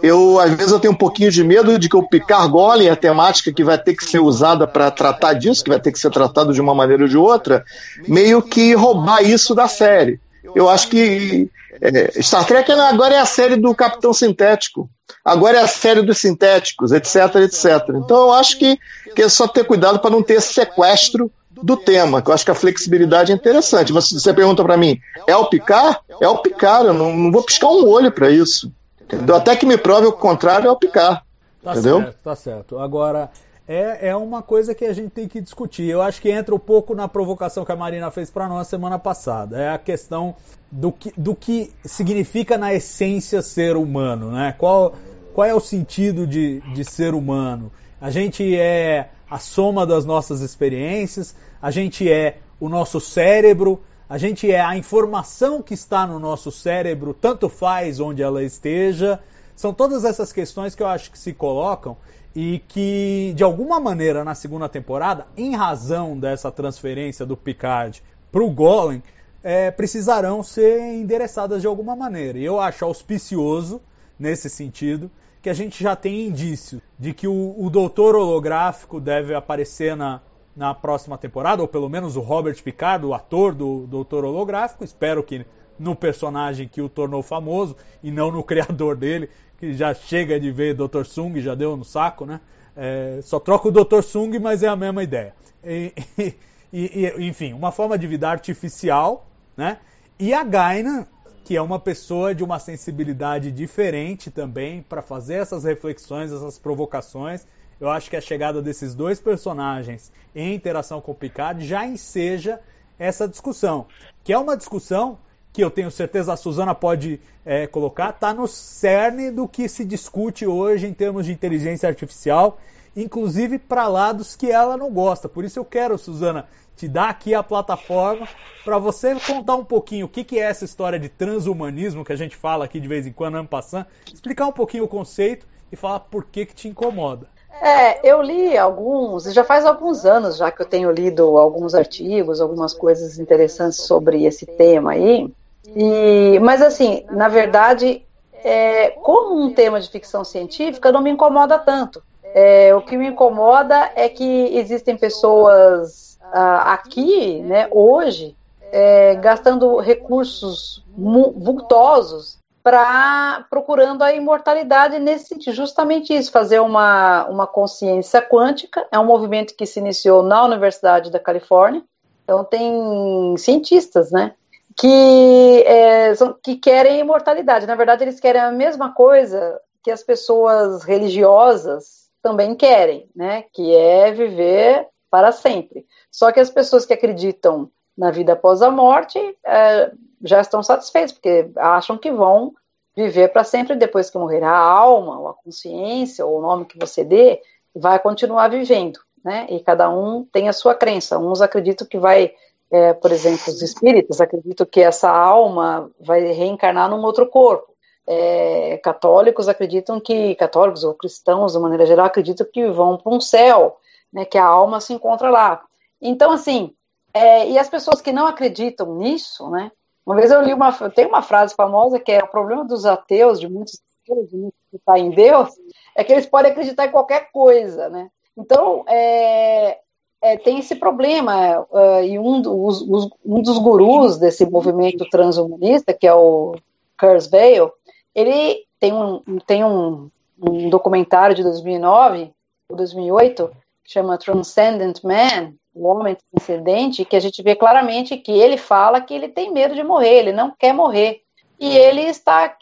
Eu 0.03 0.39
às 0.39 0.51
vezes 0.51 0.71
eu 0.71 0.79
tenho 0.79 0.93
um 0.93 0.97
pouquinho 0.97 1.31
de 1.31 1.43
medo 1.43 1.77
de 1.77 1.87
que 1.87 1.95
o 1.95 2.07
Picard 2.07 2.49
Golem, 2.49 2.89
a 2.89 2.95
temática 2.95 3.53
que 3.53 3.63
vai 3.63 3.77
ter 3.77 3.95
que 3.95 4.03
ser 4.03 4.19
usada 4.19 4.67
para 4.67 4.91
tratar 4.91 5.33
disso, 5.33 5.63
que 5.63 5.69
vai 5.69 5.79
ter 5.79 5.91
que 5.91 5.99
ser 5.99 6.09
tratado 6.09 6.51
de 6.51 6.59
uma 6.59 6.73
maneira 6.73 7.03
ou 7.03 7.09
de 7.09 7.17
outra, 7.17 7.63
meio 8.07 8.41
que 8.41 8.73
roubar 8.73 9.23
isso 9.23 9.53
da 9.53 9.67
série. 9.67 10.19
Eu 10.43 10.69
acho 10.69 10.89
que 10.89 11.49
é, 11.81 12.21
Star 12.21 12.45
Trek 12.45 12.71
agora 12.71 13.15
é 13.15 13.19
a 13.19 13.25
série 13.25 13.55
do 13.55 13.73
Capitão 13.75 14.13
Sintético. 14.13 14.89
Agora 15.23 15.57
é 15.57 15.61
a 15.61 15.67
série 15.67 16.01
dos 16.01 16.19
sintéticos, 16.19 16.91
etc, 16.91 17.35
etc. 17.43 17.89
Então 17.95 18.27
eu 18.27 18.33
acho 18.33 18.57
que, 18.57 18.77
que 19.15 19.21
é 19.21 19.29
só 19.29 19.47
ter 19.47 19.63
cuidado 19.65 19.99
para 19.99 20.11
não 20.11 20.23
ter 20.23 20.35
esse 20.35 20.53
sequestro 20.53 21.31
do 21.51 21.75
tema, 21.75 22.21
que 22.21 22.29
eu 22.29 22.33
acho 22.33 22.45
que 22.45 22.51
a 22.51 22.55
flexibilidade 22.55 23.31
é 23.31 23.35
interessante. 23.35 23.91
Você, 23.91 24.17
você 24.17 24.33
pergunta 24.33 24.63
para 24.63 24.77
mim, 24.77 24.99
é 25.27 25.35
o 25.35 25.49
picar? 25.49 26.01
É 26.21 26.27
o 26.27 26.37
picar, 26.37 26.85
eu 26.85 26.93
não, 26.93 27.15
não 27.15 27.31
vou 27.31 27.43
piscar 27.43 27.67
um 27.67 27.87
olho 27.87 28.11
para 28.11 28.29
isso. 28.29 28.71
Entendeu? 29.01 29.35
Até 29.35 29.55
que 29.55 29.65
me 29.65 29.77
prove 29.77 30.07
o 30.07 30.13
contrário, 30.13 30.67
é 30.67 30.71
o 30.71 30.75
picar. 30.75 31.23
Tá 31.63 31.71
entendeu? 31.71 31.99
certo, 31.99 32.17
tá 32.23 32.35
certo. 32.35 32.79
Agora, 32.79 33.29
é, 33.69 34.09
é 34.09 34.15
uma 34.15 34.41
coisa 34.41 34.73
que 34.73 34.83
a 34.83 34.93
gente 34.93 35.11
tem 35.11 35.27
que 35.27 35.39
discutir. 35.39 35.87
Eu 35.87 36.01
acho 36.01 36.19
que 36.19 36.31
entra 36.31 36.55
um 36.55 36.59
pouco 36.59 36.95
na 36.95 37.07
provocação 37.07 37.63
que 37.63 37.71
a 37.71 37.75
Marina 37.75 38.09
fez 38.09 38.31
para 38.31 38.47
nós 38.47 38.67
semana 38.67 38.97
passada. 38.97 39.61
É 39.61 39.69
a 39.69 39.77
questão 39.77 40.35
do 40.71 40.91
que, 40.91 41.13
do 41.15 41.35
que 41.35 41.71
significa 41.85 42.57
na 42.57 42.73
essência 42.73 43.43
ser 43.43 43.77
humano, 43.77 44.31
né? 44.31 44.55
Qual, 44.57 44.95
qual 45.35 45.45
é 45.45 45.53
o 45.53 45.59
sentido 45.59 46.25
de, 46.25 46.61
de 46.73 46.83
ser 46.83 47.13
humano? 47.13 47.71
A 48.01 48.09
gente 48.09 48.57
é 48.57 49.11
a 49.29 49.37
soma 49.37 49.85
das 49.85 50.03
nossas 50.03 50.41
experiências, 50.41 51.35
a 51.61 51.69
gente 51.69 52.11
é 52.11 52.39
o 52.59 52.67
nosso 52.69 52.99
cérebro, 52.99 53.79
a 54.09 54.17
gente 54.17 54.51
é 54.51 54.59
a 54.59 54.75
informação 54.75 55.61
que 55.61 55.75
está 55.75 56.07
no 56.07 56.17
nosso 56.17 56.51
cérebro, 56.51 57.13
tanto 57.13 57.47
faz 57.47 57.99
onde 57.99 58.23
ela 58.23 58.41
esteja. 58.43 59.19
São 59.55 59.71
todas 59.71 60.05
essas 60.05 60.33
questões 60.33 60.73
que 60.73 60.81
eu 60.81 60.87
acho 60.87 61.11
que 61.11 61.19
se 61.19 61.33
colocam 61.33 61.95
e 62.35 62.59
que, 62.67 63.33
de 63.35 63.43
alguma 63.43 63.79
maneira, 63.79 64.23
na 64.23 64.35
segunda 64.35 64.69
temporada, 64.69 65.27
em 65.35 65.55
razão 65.55 66.17
dessa 66.17 66.51
transferência 66.51 67.25
do 67.25 67.35
Picard 67.35 68.03
para 68.31 68.43
o 68.43 68.49
Golem, 68.49 69.01
é, 69.43 69.71
precisarão 69.71 70.43
ser 70.43 70.79
endereçadas 70.93 71.61
de 71.61 71.67
alguma 71.67 71.95
maneira. 71.95 72.37
E 72.37 72.45
eu 72.45 72.59
acho 72.59 72.85
auspicioso, 72.85 73.81
nesse 74.17 74.49
sentido, 74.49 75.09
que 75.41 75.49
a 75.49 75.53
gente 75.53 75.81
já 75.81 75.95
tem 75.95 76.27
indício 76.27 76.81
de 76.97 77.13
que 77.13 77.27
o, 77.27 77.55
o 77.57 77.69
doutor 77.69 78.15
holográfico 78.15 78.99
deve 78.99 79.33
aparecer 79.33 79.95
na, 79.95 80.21
na 80.55 80.73
próxima 80.73 81.17
temporada, 81.17 81.61
ou 81.61 81.67
pelo 81.67 81.89
menos 81.89 82.17
o 82.17 82.21
Robert 82.21 82.61
Picard, 82.61 83.05
o 83.05 83.13
ator 83.13 83.55
do 83.55 83.87
doutor 83.87 84.25
holográfico. 84.25 84.83
Espero 84.83 85.23
que 85.23 85.45
no 85.79 85.95
personagem 85.95 86.67
que 86.67 86.81
o 86.81 86.89
tornou 86.89 87.23
famoso 87.23 87.75
e 88.03 88.11
não 88.11 88.29
no 88.29 88.43
criador 88.43 88.97
dele, 88.97 89.29
que 89.59 89.73
já 89.73 89.93
chega 89.93 90.39
de 90.39 90.51
ver 90.51 90.73
Dr. 90.73 91.03
Sung, 91.03 91.39
já 91.41 91.53
deu 91.53 91.75
no 91.75 91.83
saco, 91.83 92.25
né? 92.25 92.39
É, 92.75 93.19
só 93.21 93.39
troca 93.39 93.67
o 93.67 93.71
Dr. 93.71 94.01
Sung, 94.01 94.39
mas 94.39 94.63
é 94.63 94.67
a 94.67 94.75
mesma 94.75 95.03
ideia. 95.03 95.33
E, 96.71 96.85
e, 97.01 97.05
e, 97.17 97.27
enfim, 97.27 97.51
uma 97.51 97.71
forma 97.71 97.97
de 97.97 98.05
vida 98.05 98.29
artificial, 98.29 99.25
né? 99.57 99.79
E 100.19 100.35
a 100.35 100.43
Gaina, 100.43 101.07
que 101.43 101.57
é 101.57 101.61
uma 101.61 101.79
pessoa 101.79 102.35
de 102.35 102.43
uma 102.43 102.59
sensibilidade 102.59 103.51
diferente 103.51 104.29
também 104.29 104.83
para 104.83 105.01
fazer 105.01 105.35
essas 105.35 105.63
reflexões, 105.63 106.31
essas 106.31 106.59
provocações. 106.59 107.47
Eu 107.81 107.89
acho 107.89 108.07
que 108.07 108.15
a 108.15 108.21
chegada 108.21 108.61
desses 108.61 108.93
dois 108.93 109.19
personagens 109.19 110.11
em 110.35 110.53
interação 110.53 111.01
com 111.01 111.11
o 111.11 111.15
Picard 111.15 111.65
já 111.65 111.87
enseja 111.87 112.59
essa 112.99 113.27
discussão, 113.27 113.87
que 114.23 114.31
é 114.31 114.37
uma 114.37 114.55
discussão 114.55 115.17
que 115.59 115.63
eu 115.65 115.69
tenho 115.69 115.91
certeza 115.91 116.31
a 116.31 116.37
Suzana 116.37 116.73
pode 116.73 117.19
é, 117.45 117.67
colocar, 117.67 118.11
está 118.11 118.33
no 118.33 118.47
cerne 118.47 119.29
do 119.29 119.45
que 119.45 119.67
se 119.67 119.83
discute 119.83 120.47
hoje 120.47 120.87
em 120.87 120.93
termos 120.93 121.25
de 121.25 121.33
inteligência 121.33 121.89
artificial, 121.89 122.59
inclusive 122.95 123.59
para 123.59 123.85
lados 123.89 124.37
que 124.37 124.49
ela 124.49 124.77
não 124.77 124.89
gosta. 124.89 125.27
Por 125.27 125.43
isso 125.43 125.59
eu 125.59 125.65
quero, 125.65 125.97
Suzana, 125.97 126.47
te 126.77 126.87
dar 126.87 127.09
aqui 127.09 127.35
a 127.35 127.43
plataforma 127.43 128.25
para 128.63 128.77
você 128.77 129.13
contar 129.19 129.57
um 129.57 129.65
pouquinho 129.65 130.05
o 130.05 130.09
que, 130.09 130.23
que 130.23 130.39
é 130.39 130.43
essa 130.43 130.63
história 130.63 130.97
de 130.97 131.09
transhumanismo 131.09 132.05
que 132.05 132.13
a 132.13 132.15
gente 132.15 132.37
fala 132.37 132.63
aqui 132.63 132.79
de 132.79 132.87
vez 132.87 133.05
em 133.05 133.11
quando, 133.11 133.35
ano 133.35 133.47
passando, 133.49 133.87
explicar 134.13 134.47
um 134.47 134.53
pouquinho 134.53 134.85
o 134.85 134.87
conceito 134.87 135.45
e 135.69 135.75
falar 135.75 135.99
por 135.99 136.23
que, 136.23 136.45
que 136.45 136.55
te 136.55 136.69
incomoda. 136.69 137.27
É, 137.61 138.09
eu 138.09 138.21
li 138.21 138.57
alguns, 138.57 139.25
já 139.33 139.43
faz 139.43 139.65
alguns 139.65 140.05
anos 140.05 140.37
já 140.37 140.49
que 140.49 140.61
eu 140.61 140.65
tenho 140.65 140.89
lido 140.89 141.37
alguns 141.37 141.75
artigos, 141.75 142.39
algumas 142.39 142.73
coisas 142.73 143.19
interessantes 143.19 143.79
sobre 143.79 144.23
esse 144.23 144.45
tema 144.45 144.91
aí. 144.91 145.29
E, 145.75 146.39
mas 146.39 146.61
assim, 146.61 147.05
na 147.09 147.27
verdade, 147.27 148.05
é, 148.43 148.91
como 148.91 149.41
um 149.41 149.53
tema 149.53 149.79
de 149.79 149.89
ficção 149.89 150.23
científica, 150.23 150.91
não 150.91 151.01
me 151.01 151.09
incomoda 151.09 151.57
tanto. 151.57 152.01
É, 152.23 152.73
o 152.75 152.81
que 152.81 152.95
me 152.95 153.07
incomoda 153.07 153.91
é 153.95 154.07
que 154.07 154.57
existem 154.57 154.95
pessoas 154.95 156.19
ah, 156.31 156.73
aqui, 156.73 157.41
né, 157.41 157.67
hoje, 157.71 158.35
é, 158.71 159.15
gastando 159.15 159.77
recursos 159.79 160.83
vultosos 160.95 162.37
para 162.61 163.45
procurando 163.49 164.03
a 164.03 164.13
imortalidade 164.13 164.99
nesse 164.99 165.29
sentido, 165.29 165.55
justamente 165.55 166.13
isso, 166.13 166.31
fazer 166.31 166.59
uma, 166.59 167.25
uma 167.25 167.47
consciência 167.47 168.21
quântica, 168.21 168.85
é 168.91 168.99
um 168.99 169.05
movimento 169.05 169.55
que 169.55 169.65
se 169.65 169.79
iniciou 169.79 170.21
na 170.21 170.43
Universidade 170.43 171.09
da 171.09 171.19
Califórnia, 171.19 171.81
então 172.23 172.43
tem 172.43 173.35
cientistas, 173.37 174.11
né, 174.11 174.33
que, 174.79 175.63
é, 175.65 176.15
são, 176.15 176.33
que 176.41 176.55
querem 176.55 176.99
imortalidade, 176.99 177.67
na 177.67 177.75
verdade 177.75 178.03
eles 178.03 178.19
querem 178.19 178.41
a 178.41 178.51
mesma 178.51 178.93
coisa 178.93 179.59
que 179.83 179.91
as 179.91 180.03
pessoas 180.03 180.83
religiosas 180.83 182.09
também 182.21 182.55
querem, 182.55 183.09
né, 183.15 183.45
que 183.53 183.75
é 183.75 184.11
viver 184.11 184.87
para 185.09 185.31
sempre. 185.31 185.85
Só 186.11 186.31
que 186.31 186.39
as 186.39 186.49
pessoas 186.49 186.85
que 186.85 186.93
acreditam 186.93 187.69
na 187.97 188.11
vida 188.11 188.33
após 188.33 188.61
a 188.61 188.71
morte 188.71 189.19
é, 189.45 189.91
já 190.23 190.41
estão 190.41 190.61
satisfeitas, 190.63 191.11
porque 191.11 191.49
acham 191.57 191.97
que 191.97 192.11
vão 192.11 192.53
viver 192.95 193.29
para 193.29 193.43
sempre 193.43 193.75
depois 193.75 194.09
que 194.09 194.17
morrer. 194.17 194.43
A 194.43 194.55
alma, 194.55 195.19
ou 195.19 195.27
a 195.29 195.33
consciência, 195.33 196.25
ou 196.25 196.39
o 196.39 196.41
nome 196.41 196.65
que 196.65 196.77
você 196.77 197.03
dê, 197.03 197.41
vai 197.73 197.99
continuar 197.99 198.49
vivendo, 198.49 198.99
né? 199.23 199.47
E 199.49 199.59
cada 199.59 199.89
um 199.89 200.25
tem 200.25 200.49
a 200.49 200.53
sua 200.53 200.75
crença. 200.75 201.17
Uns 201.17 201.41
acreditam 201.41 201.87
que 201.87 201.97
vai, 201.97 202.33
é, 202.71 202.93
por 202.93 203.11
exemplo, 203.11 203.41
os 203.47 203.61
espíritas 203.61 204.21
acreditam 204.21 204.65
que 204.65 204.81
essa 204.81 205.09
alma 205.09 205.89
vai 205.99 206.21
reencarnar 206.31 206.89
num 206.89 207.03
outro 207.03 207.27
corpo. 207.27 207.73
É, 208.07 208.77
católicos 208.83 209.47
acreditam 209.47 209.99
que, 209.99 210.35
católicos 210.35 210.83
ou 210.83 210.93
cristãos, 210.93 211.53
de 211.53 211.59
maneira 211.59 211.85
geral, 211.85 212.05
acreditam 212.05 212.47
que 212.51 212.67
vão 212.69 212.97
para 212.97 213.13
um 213.13 213.21
céu, 213.21 213.77
né, 214.11 214.25
que 214.25 214.37
a 214.37 214.45
alma 214.45 214.81
se 214.81 214.93
encontra 214.93 215.29
lá. 215.29 215.63
Então, 216.01 216.31
assim, 216.31 216.73
é, 217.13 217.47
e 217.49 217.57
as 217.57 217.69
pessoas 217.69 218.01
que 218.01 218.11
não 218.11 218.25
acreditam 218.25 218.95
nisso, 218.95 219.49
né? 219.49 219.71
Uma 220.05 220.15
vez 220.15 220.31
eu 220.31 220.41
li 220.41 220.53
uma, 220.53 220.71
tem 220.89 221.05
uma 221.05 221.21
frase 221.21 221.53
famosa 221.55 221.99
que 221.99 222.11
é 222.11 222.19
o 222.19 222.27
problema 222.27 222.65
dos 222.65 222.85
ateus, 222.85 223.39
de 223.39 223.47
muitos 223.47 223.79
ateus, 224.03 224.29
de 224.29 224.37
muitos 224.37 224.59
que 224.71 224.77
está 224.77 224.97
em 224.97 225.11
Deus, 225.11 225.49
é 225.95 226.03
que 226.03 226.11
eles 226.11 226.25
podem 226.25 226.51
acreditar 226.51 226.85
em 226.85 226.91
qualquer 226.91 227.31
coisa, 227.31 227.89
né? 227.89 228.09
Então, 228.35 228.83
é, 228.87 229.79
é, 230.21 230.37
tem 230.37 230.59
esse 230.59 230.75
problema, 230.75 231.61
uh, 231.71 232.03
e 232.03 232.19
um 232.19 232.41
dos, 232.41 232.81
um 233.25 233.41
dos 233.41 233.57
gurus 233.57 234.17
desse 234.17 234.45
movimento 234.45 235.07
transhumanista, 235.09 235.93
que 235.93 236.05
é 236.05 236.13
o 236.13 236.55
Kurzweil, 236.99 237.71
ele 238.13 238.65
tem 238.79 238.93
um, 238.93 239.21
tem 239.45 239.63
um, 239.63 240.09
um 240.41 240.69
documentário 240.69 241.35
de 241.35 241.43
2009, 241.43 242.31
2008, 242.69 243.49
que 243.83 243.93
chama 243.93 244.17
Transcendent 244.17 245.03
Man, 245.03 245.53
o 245.73 245.87
homem 245.87 246.17
transcendente, 246.31 247.05
que 247.05 247.15
a 247.15 247.19
gente 247.19 247.41
vê 247.41 247.55
claramente 247.55 248.17
que 248.17 248.31
ele 248.31 248.57
fala 248.57 249.01
que 249.01 249.13
ele 249.13 249.29
tem 249.29 249.51
medo 249.53 249.75
de 249.75 249.83
morrer, 249.83 250.19
ele 250.19 250.31
não 250.33 250.51
quer 250.51 250.73
morrer. 250.73 251.21
E 251.59 251.77
ele 251.77 252.01
está 252.01 252.57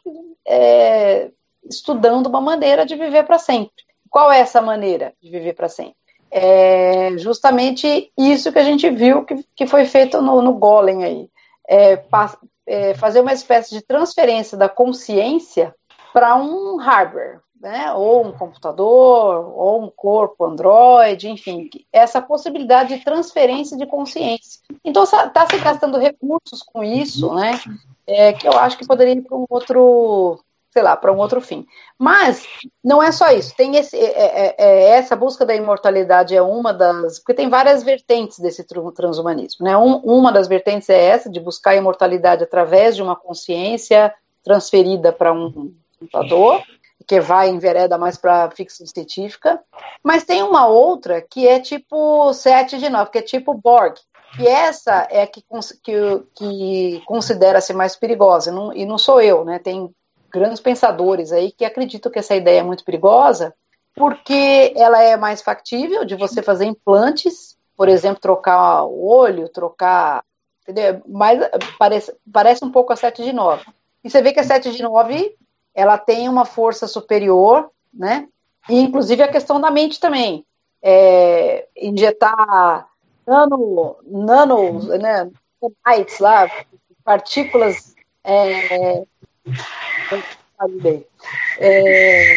é, 0.45 1.29
estudando 1.69 2.27
uma 2.27 2.41
maneira 2.41 2.85
de 2.85 2.95
viver 2.95 3.23
para 3.23 3.37
sempre. 3.37 3.83
Qual 4.09 4.31
é 4.31 4.39
essa 4.39 4.61
maneira 4.61 5.13
de 5.21 5.29
viver 5.29 5.53
para 5.53 5.69
sempre? 5.69 5.95
É 6.29 7.17
justamente 7.17 8.11
isso 8.17 8.51
que 8.51 8.59
a 8.59 8.63
gente 8.63 8.89
viu 8.89 9.23
que, 9.23 9.45
que 9.55 9.67
foi 9.67 9.85
feito 9.85 10.21
no, 10.21 10.41
no 10.41 10.53
Golem 10.53 11.03
aí. 11.03 11.29
É, 11.69 12.01
é, 12.65 12.93
fazer 12.93 13.21
uma 13.21 13.33
espécie 13.33 13.73
de 13.73 13.81
transferência 13.81 14.57
da 14.57 14.67
consciência 14.67 15.73
para 16.13 16.35
um 16.35 16.77
hardware, 16.77 17.39
né, 17.59 17.91
ou 17.93 18.25
um 18.25 18.31
computador, 18.31 19.53
ou 19.55 19.83
um 19.83 19.89
corpo 19.89 20.45
Android, 20.45 21.29
enfim, 21.29 21.69
essa 21.91 22.21
possibilidade 22.21 22.95
de 22.95 23.03
transferência 23.03 23.77
de 23.77 23.85
consciência. 23.85 24.61
Então 24.83 25.03
está 25.03 25.47
se 25.49 25.57
gastando 25.57 25.97
recursos 25.97 26.61
com 26.61 26.83
isso, 26.83 27.33
né, 27.33 27.59
é, 28.05 28.33
que 28.33 28.47
eu 28.47 28.53
acho 28.53 28.77
que 28.77 28.87
poderia 28.87 29.13
ir 29.13 29.21
para 29.21 29.37
um 29.37 29.45
outro, 29.49 30.39
sei 30.77 30.83
lá, 30.83 30.95
para 30.95 31.11
um 31.11 31.17
outro 31.17 31.41
fim. 31.41 31.65
Mas 31.97 32.47
não 32.83 33.01
é 33.01 33.11
só 33.11 33.31
isso. 33.31 33.55
Tem 33.55 33.75
esse, 33.77 33.97
é, 33.97 34.01
é, 34.01 34.55
é, 34.59 34.89
essa 34.89 35.15
busca 35.15 35.43
da 35.43 35.55
imortalidade 35.55 36.35
é 36.35 36.41
uma 36.41 36.71
das, 36.71 37.17
porque 37.17 37.33
tem 37.33 37.49
várias 37.49 37.81
vertentes 37.81 38.37
desse 38.37 38.63
transhumanismo, 38.93 39.65
né? 39.65 39.75
Um, 39.75 39.95
uma 39.95 40.31
das 40.31 40.47
vertentes 40.47 40.87
é 40.89 41.03
essa 41.03 41.31
de 41.31 41.39
buscar 41.39 41.71
a 41.71 41.75
imortalidade 41.75 42.43
através 42.43 42.95
de 42.95 43.01
uma 43.01 43.15
consciência 43.15 44.13
transferida 44.43 45.11
para 45.11 45.33
um 45.33 45.73
computador 45.99 46.61
que 47.07 47.19
vai 47.19 47.49
em 47.49 47.57
vereda 47.57 47.97
mais 47.97 48.15
para 48.15 48.51
ficção 48.51 48.85
científica, 48.85 49.59
mas 50.03 50.25
tem 50.25 50.43
uma 50.43 50.67
outra 50.67 51.21
que 51.21 51.47
é 51.47 51.59
tipo 51.59 52.31
7 52.31 52.77
de 52.77 52.87
9, 52.87 53.09
que 53.09 53.17
é 53.17 53.21
tipo 53.23 53.55
Borg, 53.55 53.95
e 54.39 54.45
essa 54.45 55.07
é 55.09 55.23
a 55.23 55.27
que, 55.27 55.43
que, 55.83 55.93
que 56.35 57.01
considera-se 57.05 57.73
mais 57.73 57.95
perigosa, 57.95 58.51
não, 58.51 58.71
e 58.73 58.85
não 58.85 58.97
sou 58.97 59.19
eu, 59.21 59.43
né? 59.43 59.57
Tem 59.57 59.89
grandes 60.31 60.59
pensadores 60.59 61.31
aí 61.31 61.51
que 61.51 61.65
acreditam 61.65 62.11
que 62.11 62.19
essa 62.19 62.35
ideia 62.35 62.59
é 62.59 62.63
muito 62.63 62.83
perigosa, 62.83 63.53
porque 63.95 64.73
ela 64.75 65.01
é 65.01 65.17
mais 65.17 65.41
factível 65.41 66.05
de 66.05 66.15
você 66.15 66.41
fazer 66.41 66.65
implantes, 66.65 67.57
por 67.75 67.89
exemplo, 67.89 68.21
trocar 68.21 68.83
o 68.83 69.07
olho, 69.07 69.49
trocar. 69.49 70.23
Entendeu? 70.61 71.01
Mas 71.07 71.39
parece, 71.79 72.13
parece 72.31 72.63
um 72.63 72.71
pouco 72.71 72.93
a 72.93 72.95
7 72.95 73.23
de 73.23 73.33
9. 73.33 73.65
E 74.03 74.09
você 74.09 74.21
vê 74.21 74.31
que 74.31 74.39
a 74.39 74.43
7 74.43 74.71
de 74.71 74.83
9 74.83 75.35
ela 75.73 75.97
tem 75.97 76.27
uma 76.27 76.45
força 76.45 76.87
superior, 76.87 77.69
né? 77.93 78.27
E 78.69 78.79
inclusive 78.79 79.23
a 79.23 79.31
questão 79.31 79.59
da 79.61 79.71
mente 79.71 79.99
também. 79.99 80.45
É, 80.81 81.67
injetar 81.75 82.87
nano, 83.25 83.97
nano, 84.05 84.97
né, 84.97 85.29
lá, 86.19 86.49
partículas 87.03 87.95
é, 88.23 89.03
é, 91.59 92.35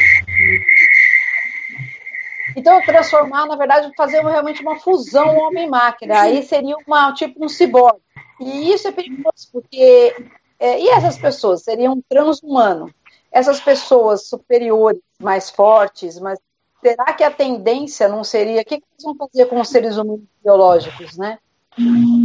então, 2.56 2.80
transformar, 2.82 3.46
na 3.46 3.56
verdade, 3.56 3.90
fazer 3.96 4.20
realmente 4.22 4.62
uma 4.62 4.78
fusão 4.78 5.36
homem-máquina. 5.38 6.20
Aí 6.20 6.42
seria 6.42 6.76
uma, 6.86 7.12
tipo 7.12 7.44
um 7.44 7.48
ciborgue. 7.48 8.00
E 8.40 8.72
isso 8.72 8.88
é 8.88 8.92
perigoso, 8.92 9.48
porque. 9.52 10.14
É, 10.58 10.78
e 10.78 10.88
essas 10.90 11.16
pessoas 11.16 11.62
seriam 11.62 11.94
um 11.94 12.02
transhumano? 12.06 12.92
Essas 13.32 13.60
pessoas 13.60 14.26
superiores, 14.26 15.00
mais 15.18 15.48
fortes, 15.48 16.18
mas 16.18 16.38
será 16.82 17.12
que 17.12 17.24
a 17.24 17.30
tendência 17.30 18.08
não 18.08 18.24
seria. 18.24 18.60
O 18.60 18.64
que, 18.64 18.78
que 18.78 18.84
eles 18.92 19.04
vão 19.04 19.14
fazer 19.14 19.46
com 19.46 19.60
os 19.60 19.68
seres 19.68 19.96
humanos 19.96 20.24
biológicos, 20.42 21.16
né? 21.16 21.38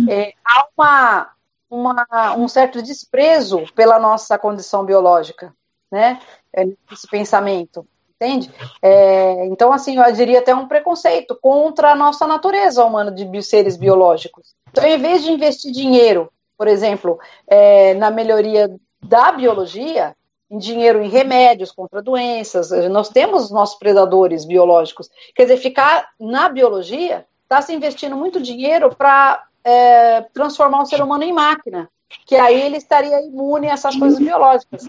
É, 0.10 0.34
há 0.44 0.68
uma, 0.76 1.30
uma, 1.76 2.35
um 2.38 2.47
certo 2.47 2.81
desprezo 2.81 3.64
pela 3.73 3.99
nossa 3.99 4.38
condição 4.38 4.85
biológica, 4.85 5.53
né? 5.91 6.19
É, 6.56 6.65
esse 6.91 7.07
pensamento, 7.07 7.85
entende? 8.15 8.52
É, 8.81 9.45
então, 9.47 9.72
assim, 9.72 9.97
eu 9.97 10.14
diria 10.14 10.39
até 10.39 10.56
um 10.56 10.68
preconceito 10.68 11.38
contra 11.41 11.91
a 11.91 11.95
nossa 11.95 12.26
natureza 12.26 12.84
humana 12.84 13.11
de 13.11 13.43
seres 13.43 13.76
biológicos. 13.76 14.56
Então, 14.69 14.85
em 14.85 14.97
vez 14.97 15.23
de 15.23 15.31
investir 15.31 15.72
dinheiro, 15.72 16.31
por 16.57 16.68
exemplo, 16.68 17.19
é, 17.47 17.93
na 17.95 18.10
melhoria 18.10 18.73
da 19.02 19.31
biologia, 19.31 20.15
em 20.49 20.57
dinheiro 20.57 21.02
em 21.02 21.10
remédios 21.10 21.72
contra 21.72 22.02
doenças, 22.02 22.69
nós 22.89 23.10
temos 23.10 23.45
os 23.45 23.52
nossos 23.52 23.77
predadores 23.77 24.45
biológicos. 24.45 25.10
Quer 25.35 25.43
dizer, 25.43 25.57
ficar 25.57 26.10
na 26.19 26.47
biologia 26.49 27.26
está 27.43 27.61
se 27.61 27.73
investindo 27.73 28.15
muito 28.15 28.41
dinheiro 28.41 28.95
para 28.95 29.43
é, 29.66 30.22
transformar 30.34 30.84
o 30.84 30.86
ser 30.86 31.02
humano 31.02 31.24
em 31.24 31.34
máquina, 31.34 31.90
que 32.26 32.36
aí 32.36 32.62
ele 32.62 32.78
estaria 32.78 33.20
imune 33.22 33.68
a 33.68 33.74
essas 33.74 33.96
coisas 33.96 34.20
biológicas. 34.20 34.88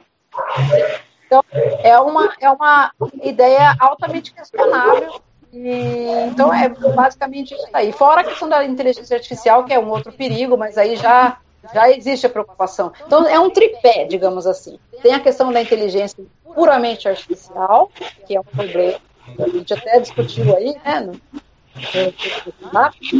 Então, 1.27 1.43
é 1.83 1.99
uma, 1.99 2.33
é 2.39 2.51
uma 2.51 2.93
ideia 3.23 3.75
altamente 3.81 4.33
questionável. 4.33 5.21
E, 5.53 6.09
então, 6.29 6.53
é 6.53 6.69
basicamente 6.69 7.55
isso 7.55 7.69
aí. 7.73 7.91
Fora 7.91 8.21
a 8.21 8.25
questão 8.25 8.49
da 8.49 8.63
inteligência 8.65 9.17
artificial, 9.17 9.65
que 9.65 9.73
é 9.73 9.79
um 9.79 9.89
outro 9.89 10.13
perigo, 10.13 10.59
mas 10.59 10.77
aí 10.77 10.95
já, 10.97 11.39
já 11.73 11.91
existe 11.91 12.27
a 12.27 12.31
preocupação. 12.31 12.93
Então, 13.07 13.27
é 13.27 13.41
um 13.41 13.49
tripé, 13.49 14.05
digamos 14.05 14.47
assim. 14.47 14.79
Tem 15.03 15.15
a 15.15 15.21
questão 15.21 15.51
da 15.51 15.63
inteligência 15.63 16.23
puramente 16.55 17.09
artificial, 17.09 17.91
que 18.27 18.37
é 18.37 18.41
um 18.41 18.45
problema, 18.45 19.01
a 19.39 19.49
gente 19.49 19.73
até 19.73 19.99
discutiu 19.99 20.55
aí, 20.55 20.77
né? 20.85 21.01
No, 21.01 21.21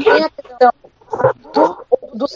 tem 0.05 0.25
a 0.25 0.31
questão 0.31 0.73
do, 1.53 1.87
do 2.15 2.27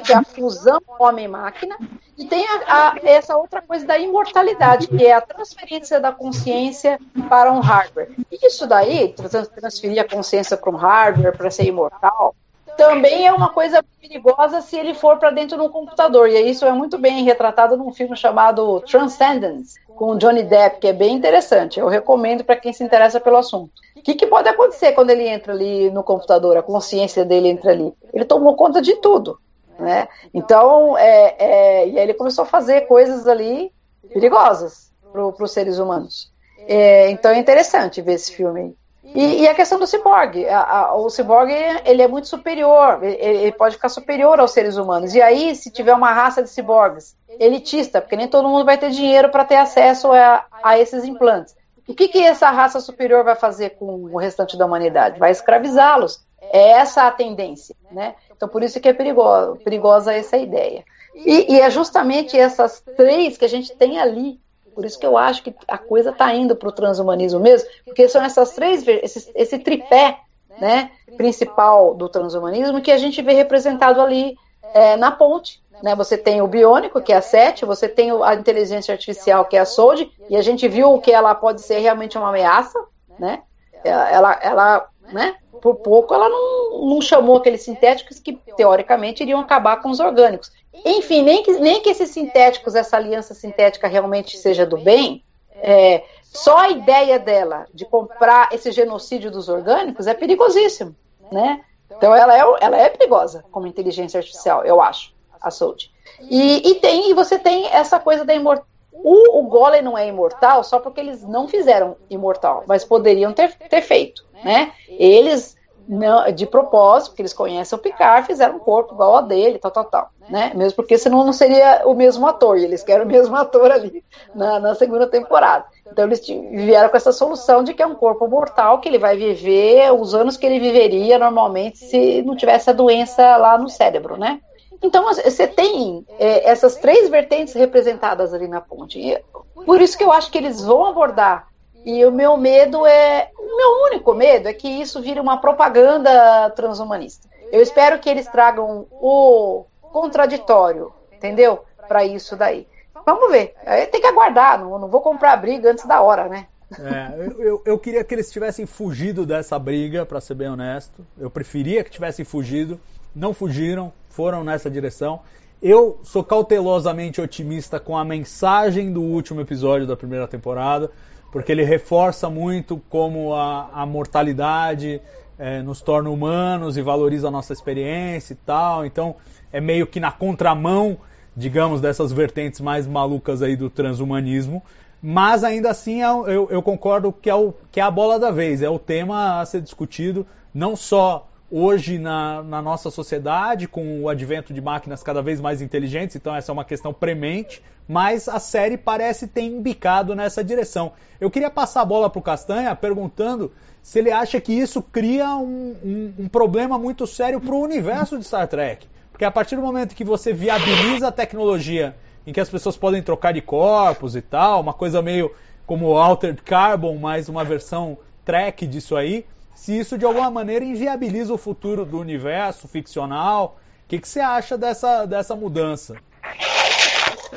que 0.00 0.12
é 0.12 0.16
a 0.16 0.22
fusão 0.22 0.80
homem-máquina, 0.98 1.76
e 2.16 2.26
tem 2.26 2.46
a, 2.46 2.92
a, 2.92 2.96
essa 3.02 3.36
outra 3.36 3.60
coisa 3.60 3.86
da 3.86 3.98
imortalidade, 3.98 4.88
que 4.88 5.04
é 5.04 5.12
a 5.12 5.20
transferência 5.20 6.00
da 6.00 6.12
consciência 6.12 6.98
para 7.28 7.52
um 7.52 7.60
hardware. 7.60 8.10
Isso 8.42 8.66
daí, 8.66 9.14
transferir 9.54 10.00
a 10.00 10.08
consciência 10.08 10.56
para 10.56 10.70
um 10.70 10.76
hardware, 10.76 11.36
para 11.36 11.50
ser 11.50 11.64
imortal, 11.64 12.34
também 12.76 13.26
é 13.26 13.32
uma 13.32 13.48
coisa 13.48 13.84
perigosa 14.00 14.60
se 14.60 14.76
ele 14.76 14.94
for 14.94 15.18
para 15.18 15.30
dentro 15.30 15.56
de 15.56 15.62
um 15.62 15.68
computador. 15.68 16.28
E 16.28 16.38
isso 16.40 16.64
é 16.64 16.72
muito 16.72 16.98
bem 16.98 17.24
retratado 17.24 17.76
num 17.76 17.92
filme 17.92 18.16
chamado 18.16 18.80
Transcendence, 18.80 19.78
com 19.94 20.16
Johnny 20.16 20.42
Depp, 20.42 20.80
que 20.80 20.88
é 20.88 20.92
bem 20.92 21.14
interessante. 21.14 21.80
Eu 21.80 21.88
recomendo 21.88 22.44
para 22.44 22.56
quem 22.56 22.72
se 22.72 22.84
interessa 22.84 23.18
pelo 23.20 23.36
assunto. 23.36 23.72
O 23.96 24.02
que, 24.02 24.14
que, 24.14 24.26
pode 24.26 24.48
acontecer 24.48 24.92
quando 24.92 25.10
ele 25.10 25.26
entra 25.26 25.52
ali 25.52 25.90
no 25.90 26.02
computador? 26.02 26.56
A 26.56 26.62
consciência 26.62 27.24
dele 27.24 27.48
entra 27.48 27.72
ali. 27.72 27.92
Ele 28.12 28.24
tomou 28.24 28.54
conta 28.54 28.80
de 28.80 28.94
tudo. 28.96 29.38
Né? 29.78 30.08
Então, 30.32 30.96
é, 30.96 31.34
é, 31.38 31.88
e 31.88 31.98
aí 31.98 32.04
ele 32.04 32.14
começou 32.14 32.42
a 32.42 32.46
fazer 32.46 32.82
coisas 32.82 33.26
ali 33.26 33.72
perigosas 34.08 34.92
para 35.12 35.44
os 35.44 35.50
seres 35.50 35.78
humanos. 35.78 36.32
É, 36.68 37.10
então 37.10 37.30
é 37.30 37.38
interessante 37.38 38.00
ver 38.02 38.14
esse 38.14 38.32
filme. 38.32 38.76
E, 39.14 39.42
e 39.42 39.48
a 39.48 39.54
questão 39.54 39.78
do 39.78 39.86
ciborgue, 39.86 40.48
a, 40.48 40.60
a, 40.60 40.96
o 40.96 41.08
ciborgue 41.08 41.54
ele 41.84 42.02
é 42.02 42.08
muito 42.08 42.28
superior, 42.28 43.02
ele, 43.02 43.16
ele, 43.16 43.52
pode 43.52 43.76
ficar 43.76 43.88
superior 43.88 44.40
aos 44.40 44.50
seres 44.50 44.76
humanos. 44.76 45.14
E 45.14 45.22
aí, 45.22 45.54
se 45.54 45.70
tiver 45.70 45.94
uma 45.94 46.12
raça 46.12 46.42
de 46.42 46.50
ciborgues 46.50 47.16
elitista, 47.38 48.00
porque 48.00 48.16
nem 48.16 48.28
todo 48.28 48.48
mundo 48.48 48.64
vai 48.64 48.78
ter 48.78 48.90
dinheiro 48.90 49.30
para 49.30 49.44
ter 49.44 49.56
acesso 49.56 50.12
a, 50.12 50.44
a 50.62 50.78
esses 50.78 51.04
implantes. 51.04 51.54
O 51.88 51.94
que, 51.94 52.08
que 52.08 52.22
essa 52.22 52.50
raça 52.50 52.80
superior 52.80 53.22
vai 53.22 53.36
fazer 53.36 53.70
com 53.70 53.86
o 53.86 54.18
restante 54.18 54.58
da 54.58 54.66
humanidade? 54.66 55.20
Vai 55.20 55.30
escravizá-los. 55.30 56.24
É 56.40 56.72
essa 56.72 57.06
a 57.06 57.10
tendência, 57.10 57.74
né? 57.90 58.14
Então, 58.34 58.48
por 58.48 58.62
isso 58.62 58.80
que 58.80 58.88
é 58.88 58.92
perigosa, 58.92 59.56
perigosa 59.64 60.12
essa 60.12 60.36
ideia. 60.36 60.84
E, 61.14 61.54
e, 61.54 61.60
é 61.60 61.70
justamente 61.70 62.38
essas 62.38 62.82
três 62.96 63.38
que 63.38 63.44
a 63.44 63.48
gente 63.48 63.74
tem 63.74 63.98
ali 63.98 64.38
por 64.76 64.84
isso 64.84 64.98
que 64.98 65.06
eu 65.06 65.16
acho 65.16 65.42
que 65.42 65.54
a 65.66 65.78
coisa 65.78 66.10
está 66.10 66.34
indo 66.34 66.54
para 66.54 66.68
o 66.68 66.72
transhumanismo 66.72 67.40
mesmo, 67.40 67.66
porque 67.82 68.06
são 68.10 68.22
essas 68.22 68.52
três, 68.52 68.86
esse, 68.86 69.32
esse 69.34 69.58
tripé 69.58 70.20
né, 70.60 70.90
principal 71.16 71.94
do 71.94 72.10
transhumanismo 72.10 72.82
que 72.82 72.92
a 72.92 72.98
gente 72.98 73.22
vê 73.22 73.32
representado 73.32 74.02
ali 74.02 74.36
é, 74.74 74.94
na 74.94 75.10
ponte. 75.10 75.62
Né? 75.82 75.94
Você 75.94 76.18
tem 76.18 76.42
o 76.42 76.46
biônico, 76.46 77.00
que 77.00 77.10
é 77.10 77.16
a 77.16 77.22
SET, 77.22 77.64
você 77.64 77.88
tem 77.88 78.10
a 78.22 78.34
inteligência 78.34 78.92
artificial, 78.92 79.46
que 79.46 79.56
é 79.56 79.60
a 79.60 79.64
SOLD, 79.64 80.12
e 80.28 80.36
a 80.36 80.42
gente 80.42 80.68
viu 80.68 80.98
que 80.98 81.10
ela 81.10 81.34
pode 81.34 81.62
ser 81.62 81.78
realmente 81.78 82.18
uma 82.18 82.28
ameaça, 82.28 82.78
né? 83.18 83.42
Ela, 83.82 84.38
ela 84.42 84.88
né? 85.10 85.36
por 85.62 85.76
pouco 85.76 86.12
ela 86.12 86.28
não, 86.28 86.86
não 86.86 87.00
chamou 87.00 87.36
aqueles 87.36 87.62
sintéticos 87.62 88.18
que 88.18 88.34
teoricamente 88.56 89.22
iriam 89.22 89.40
acabar 89.40 89.80
com 89.80 89.90
os 89.90 90.00
orgânicos. 90.00 90.52
Enfim, 90.84 91.22
nem 91.22 91.42
que, 91.42 91.52
nem 91.52 91.80
que 91.80 91.90
esses 91.90 92.10
sintéticos, 92.10 92.74
essa 92.74 92.96
aliança 92.96 93.34
sintética 93.34 93.88
realmente 93.88 94.36
seja 94.36 94.66
do 94.66 94.76
bem, 94.76 95.24
é, 95.56 96.04
só 96.22 96.58
a 96.58 96.70
ideia 96.70 97.18
dela 97.18 97.66
de 97.72 97.84
comprar 97.84 98.50
esse 98.52 98.70
genocídio 98.70 99.30
dos 99.30 99.48
orgânicos 99.48 100.06
é 100.06 100.14
perigosíssimo, 100.14 100.94
né? 101.32 101.62
Então 101.90 102.14
ela 102.14 102.36
é, 102.36 102.40
ela 102.60 102.76
é 102.76 102.88
perigosa 102.88 103.44
como 103.50 103.66
inteligência 103.66 104.18
artificial, 104.18 104.64
eu 104.64 104.80
acho, 104.80 105.14
a 105.40 105.50
Sold. 105.50 105.90
E, 106.20 106.70
e, 106.70 106.74
tem, 106.76 107.10
e 107.10 107.14
você 107.14 107.38
tem 107.38 107.66
essa 107.68 107.98
coisa 107.98 108.24
da 108.24 108.34
imortalidade. 108.34 108.76
O, 108.92 109.40
o 109.40 109.42
Golem 109.44 109.82
não 109.82 109.96
é 109.96 110.08
imortal 110.08 110.64
só 110.64 110.80
porque 110.80 111.00
eles 111.00 111.22
não 111.22 111.46
fizeram 111.46 111.96
imortal, 112.08 112.64
mas 112.66 112.84
poderiam 112.84 113.32
ter, 113.32 113.54
ter 113.54 113.82
feito, 113.82 114.24
né? 114.42 114.72
Eles 114.88 115.55
não, 115.88 116.30
de 116.32 116.46
propósito, 116.46 117.10
porque 117.10 117.22
eles 117.22 117.32
conhecem 117.32 117.78
o 117.78 117.80
Picard, 117.80 118.26
fizeram 118.26 118.56
um 118.56 118.58
corpo 118.58 118.94
igual 118.94 119.16
ao 119.16 119.22
dele, 119.22 119.58
tal, 119.58 119.70
tal, 119.70 119.84
tal. 119.84 120.10
Né? 120.28 120.52
Mesmo 120.54 120.76
porque 120.76 120.98
senão 120.98 121.24
não 121.24 121.32
seria 121.32 121.82
o 121.84 121.94
mesmo 121.94 122.26
ator, 122.26 122.58
e 122.58 122.64
eles 122.64 122.82
querem 122.82 123.04
o 123.04 123.08
mesmo 123.08 123.36
ator 123.36 123.70
ali 123.70 124.04
na, 124.34 124.58
na 124.58 124.74
segunda 124.74 125.06
temporada. 125.06 125.64
Então 125.90 126.04
eles 126.04 126.20
vieram 126.26 126.88
com 126.88 126.96
essa 126.96 127.12
solução 127.12 127.62
de 127.62 127.72
que 127.72 127.82
é 127.82 127.86
um 127.86 127.94
corpo 127.94 128.26
mortal, 128.26 128.80
que 128.80 128.88
ele 128.88 128.98
vai 128.98 129.16
viver 129.16 129.92
os 129.92 130.14
anos 130.14 130.36
que 130.36 130.44
ele 130.44 130.58
viveria 130.58 131.18
normalmente 131.18 131.78
se 131.78 132.22
não 132.22 132.34
tivesse 132.34 132.68
a 132.68 132.72
doença 132.72 133.36
lá 133.36 133.56
no 133.56 133.68
cérebro, 133.68 134.16
né? 134.16 134.40
Então 134.82 135.04
você 135.04 135.46
tem 135.46 136.04
é, 136.18 136.48
essas 136.48 136.76
três 136.76 137.08
vertentes 137.08 137.54
representadas 137.54 138.34
ali 138.34 138.46
na 138.46 138.60
ponte. 138.60 138.98
E 138.98 139.18
por 139.64 139.80
isso 139.80 139.96
que 139.96 140.04
eu 140.04 140.12
acho 140.12 140.30
que 140.30 140.38
eles 140.38 140.62
vão 140.62 140.84
abordar 140.86 141.48
e 141.86 142.04
o 142.04 142.10
meu 142.10 142.36
medo 142.36 142.84
é. 142.84 143.30
O 143.38 143.56
meu 143.56 143.84
único 143.86 144.12
medo 144.12 144.48
é 144.48 144.52
que 144.52 144.68
isso 144.68 145.00
vire 145.00 145.20
uma 145.20 145.40
propaganda 145.40 146.50
transhumanista. 146.50 147.28
Eu 147.52 147.62
espero 147.62 148.00
que 148.00 148.10
eles 148.10 148.26
tragam 148.26 148.86
o 148.90 149.64
contraditório, 149.80 150.92
entendeu? 151.12 151.64
Para 151.86 152.04
isso 152.04 152.36
daí. 152.36 152.66
vamos 153.06 153.30
ver. 153.30 153.54
Tem 153.92 154.00
que 154.00 154.06
aguardar, 154.06 154.58
não, 154.58 154.78
não 154.80 154.88
vou 154.88 155.00
comprar 155.00 155.36
briga 155.36 155.70
antes 155.70 155.86
da 155.86 156.02
hora, 156.02 156.28
né? 156.28 156.48
É, 156.76 157.30
eu, 157.38 157.62
eu, 157.64 157.78
queria 157.78 158.02
que 158.02 158.12
eles 158.12 158.32
tivessem 158.32 158.66
fugido 158.66 159.24
dessa 159.24 159.56
briga, 159.56 160.04
para 160.04 160.20
ser 160.20 160.34
bem 160.34 160.48
honesto. 160.48 161.06
Eu 161.16 161.30
preferia 161.30 161.84
que 161.84 161.90
tivessem 161.90 162.24
fugido. 162.24 162.80
Não 163.14 163.32
fugiram, 163.32 163.92
foram 164.10 164.42
nessa 164.42 164.68
direção. 164.68 165.20
Eu 165.62 166.00
sou 166.02 166.24
cautelosamente 166.24 167.20
otimista 167.20 167.78
com 167.78 167.96
a 167.96 168.04
mensagem 168.04 168.92
do 168.92 169.00
último 169.00 169.40
episódio 169.40 169.86
da 169.86 169.96
primeira 169.96 170.26
temporada, 170.26 170.90
porque 171.36 171.52
ele 171.52 171.64
reforça 171.64 172.30
muito 172.30 172.80
como 172.88 173.34
a, 173.34 173.68
a 173.70 173.84
mortalidade 173.84 175.02
é, 175.38 175.60
nos 175.60 175.82
torna 175.82 176.08
humanos 176.08 176.78
e 176.78 176.80
valoriza 176.82 177.28
a 177.28 177.30
nossa 177.30 177.52
experiência 177.52 178.32
e 178.32 178.36
tal. 178.36 178.86
Então 178.86 179.16
é 179.52 179.60
meio 179.60 179.86
que 179.86 180.00
na 180.00 180.10
contramão, 180.10 180.96
digamos, 181.36 181.82
dessas 181.82 182.10
vertentes 182.10 182.58
mais 182.58 182.86
malucas 182.86 183.42
aí 183.42 183.54
do 183.54 183.68
transhumanismo. 183.68 184.62
Mas 185.02 185.44
ainda 185.44 185.68
assim 185.68 186.02
é 186.02 186.08
eu, 186.08 186.48
eu 186.50 186.62
concordo 186.62 187.12
que 187.12 187.28
é, 187.28 187.34
o, 187.34 187.52
que 187.70 187.80
é 187.80 187.82
a 187.82 187.90
bola 187.90 188.18
da 188.18 188.30
vez, 188.30 188.62
é 188.62 188.70
o 188.70 188.78
tema 188.78 189.38
a 189.38 189.44
ser 189.44 189.60
discutido, 189.60 190.26
não 190.54 190.74
só 190.74 191.28
hoje 191.50 191.98
na, 191.98 192.42
na, 192.42 192.60
nossa 192.60 192.90
sociedade, 192.90 193.68
com 193.68 194.02
o 194.02 194.08
advento 194.08 194.52
de 194.52 194.60
máquinas 194.60 195.02
cada 195.02 195.22
vez 195.22 195.40
mais 195.40 195.62
inteligentes, 195.62 196.16
então 196.16 196.34
essa 196.34 196.50
é 196.50 196.52
uma 196.52 196.64
questão 196.64 196.92
premente, 196.92 197.62
mas 197.88 198.28
a 198.28 198.40
série 198.40 198.76
parece 198.76 199.28
ter 199.28 199.42
embicado 199.42 200.14
nessa 200.14 200.42
direção. 200.42 200.92
Eu 201.20 201.30
queria 201.30 201.50
passar 201.50 201.82
a 201.82 201.84
bola 201.84 202.10
para 202.10 202.18
o 202.18 202.22
Castanha 202.22 202.74
perguntando 202.74 203.52
se 203.80 204.00
ele 204.00 204.10
acha 204.10 204.40
que 204.40 204.52
isso 204.52 204.82
cria 204.82 205.36
um, 205.36 205.76
um, 205.84 206.14
um 206.24 206.28
problema 206.28 206.76
muito 206.76 207.06
sério 207.06 207.40
para 207.40 207.54
o 207.54 207.62
universo 207.62 208.18
de 208.18 208.24
Star 208.24 208.48
Trek. 208.48 208.88
Porque 209.12 209.24
a 209.24 209.30
partir 209.30 209.54
do 209.56 209.62
momento 209.62 209.94
que 209.94 210.04
você 210.04 210.32
viabiliza 210.32 211.08
a 211.08 211.12
tecnologia 211.12 211.94
em 212.26 212.32
que 212.32 212.40
as 212.40 212.50
pessoas 212.50 212.76
podem 212.76 213.00
trocar 213.00 213.32
de 213.32 213.40
corpos 213.40 214.16
e 214.16 214.20
tal, 214.20 214.60
uma 214.60 214.74
coisa 214.74 215.00
meio 215.00 215.30
como 215.64 215.96
Altered 215.96 216.42
Carbon, 216.42 216.96
mais 216.96 217.28
uma 217.28 217.44
versão 217.44 217.96
Trek 218.24 218.66
disso 218.66 218.96
aí, 218.96 219.24
se 219.56 219.76
isso 219.76 219.96
de 219.96 220.04
alguma 220.04 220.30
maneira 220.30 220.64
inviabiliza 220.64 221.32
o 221.32 221.38
futuro 221.38 221.84
do 221.84 221.98
universo 221.98 222.68
ficcional. 222.68 223.58
O 223.84 223.88
que, 223.88 223.98
que 223.98 224.08
você 224.08 224.20
acha 224.20 224.56
dessa, 224.58 225.06
dessa 225.06 225.34
mudança? 225.34 225.96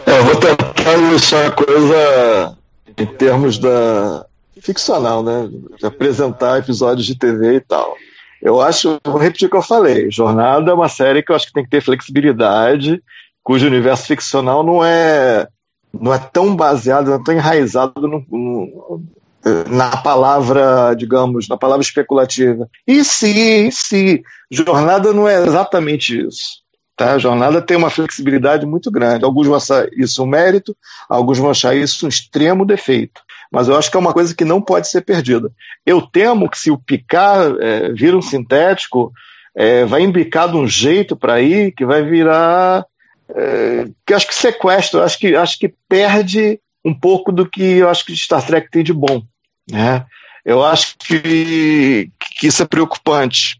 É, 0.05 0.19
eu 0.19 0.25
vou 0.25 0.35
tentar 0.35 0.93
ilustrar 0.97 1.47
a 1.47 1.51
coisa 1.51 2.57
em 2.97 3.05
termos 3.05 3.57
da 3.57 4.25
ficcional, 4.61 5.23
né? 5.23 5.49
De 5.77 5.85
apresentar 5.85 6.59
episódios 6.59 7.07
de 7.07 7.17
TV 7.17 7.55
e 7.55 7.61
tal. 7.61 7.95
Eu 8.41 8.59
acho, 8.59 8.99
vou 9.05 9.17
repetir 9.17 9.47
o 9.47 9.51
que 9.51 9.57
eu 9.57 9.61
falei. 9.61 10.11
Jornada 10.11 10.71
é 10.71 10.73
uma 10.73 10.89
série 10.89 11.23
que 11.23 11.31
eu 11.31 11.35
acho 11.37 11.47
que 11.47 11.53
tem 11.53 11.63
que 11.63 11.69
ter 11.69 11.81
flexibilidade, 11.81 13.01
cujo 13.41 13.65
universo 13.65 14.07
ficcional 14.07 14.61
não 14.61 14.83
é 14.83 15.47
não 15.93 16.13
é 16.13 16.19
tão 16.19 16.55
baseado, 16.55 17.07
não 17.07 17.15
é 17.15 17.23
tão 17.23 17.33
enraizado 17.33 18.07
no, 18.07 18.23
no, 18.29 19.03
na 19.69 19.97
palavra, 19.97 20.93
digamos, 20.93 21.47
na 21.47 21.57
palavra 21.57 21.83
especulativa. 21.83 22.69
E 22.85 23.03
se, 23.03 23.67
e 23.67 23.71
se, 23.71 24.23
jornada 24.51 25.13
não 25.13 25.27
é 25.27 25.41
exatamente 25.41 26.27
isso. 26.27 26.59
Tá? 26.99 27.13
A 27.13 27.17
jornada 27.17 27.61
tem 27.61 27.77
uma 27.77 27.89
flexibilidade 27.89 28.65
muito 28.65 28.91
grande. 28.91 29.23
Alguns 29.23 29.47
vão 29.47 29.55
achar 29.55 29.87
isso 29.93 30.21
um 30.21 30.27
mérito, 30.27 30.75
alguns 31.07 31.37
vão 31.37 31.49
achar 31.49 31.73
isso 31.73 32.05
um 32.05 32.09
extremo 32.09 32.65
defeito. 32.65 33.21
Mas 33.49 33.69
eu 33.69 33.77
acho 33.77 33.89
que 33.89 33.95
é 33.95 33.99
uma 33.99 34.11
coisa 34.11 34.35
que 34.35 34.43
não 34.43 34.61
pode 34.61 34.89
ser 34.89 35.01
perdida. 35.01 35.49
Eu 35.85 36.01
temo 36.01 36.49
que 36.49 36.59
se 36.59 36.69
o 36.69 36.77
picar 36.77 37.55
é, 37.61 37.93
vira 37.93 38.17
um 38.17 38.21
sintético, 38.21 39.13
é, 39.55 39.85
vai 39.85 40.01
embicar 40.01 40.51
de 40.51 40.57
um 40.57 40.67
jeito 40.67 41.15
para 41.15 41.41
ir 41.41 41.71
que 41.71 41.85
vai 41.85 42.03
virar. 42.03 42.85
É, 43.29 43.87
que 44.05 44.13
acho 44.13 44.27
que 44.27 44.35
sequestra, 44.35 45.03
acho 45.03 45.19
que, 45.19 45.35
acho 45.35 45.57
que 45.57 45.73
perde 45.87 46.59
um 46.83 46.93
pouco 46.93 47.31
do 47.31 47.49
que 47.49 47.61
eu 47.61 47.89
acho 47.89 48.05
que 48.05 48.15
Star 48.15 48.45
Trek 48.45 48.69
tem 48.71 48.83
de 48.83 48.93
bom. 48.93 49.21
Né? 49.69 50.05
Eu 50.45 50.63
acho 50.63 50.95
que, 50.97 52.09
que 52.37 52.47
isso 52.47 52.63
é 52.63 52.65
preocupante. 52.65 53.59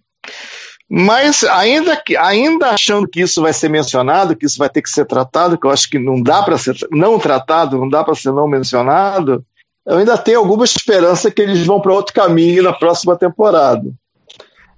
Mas 0.90 1.44
ainda, 1.44 1.96
que, 1.96 2.18
ainda 2.18 2.70
achando 2.70 3.08
que 3.08 3.22
isso 3.22 3.42
vai 3.42 3.54
ser 3.54 3.70
mencionado, 3.70 4.36
que 4.36 4.46
isso 4.46 4.58
vai 4.58 4.70
ter 4.70 4.82
que 4.82 4.90
ser 4.90 5.06
tratado, 5.06 5.58
que 5.58 5.68
eu 5.68 5.70
acho 5.70 5.88
que 5.88 6.00
não 6.00 6.20
dá 6.22 6.42
para 6.42 6.58
ser 6.58 6.76
não 6.92 7.20
tratado, 7.20 7.78
não 7.78 7.88
dá 7.88 8.04
para 8.04 8.16
ser 8.16 8.32
não 8.32 8.48
mencionado, 8.48 9.46
eu 9.86 9.98
ainda 9.98 10.18
tenho 10.18 10.40
alguma 10.40 10.66
esperança 10.66 11.30
que 11.30 11.42
eles 11.42 11.66
vão 11.66 11.80
para 11.80 11.94
outro 11.94 12.14
caminho 12.14 12.64
na 12.64 12.74
próxima 12.74 13.16
temporada. 13.16 13.92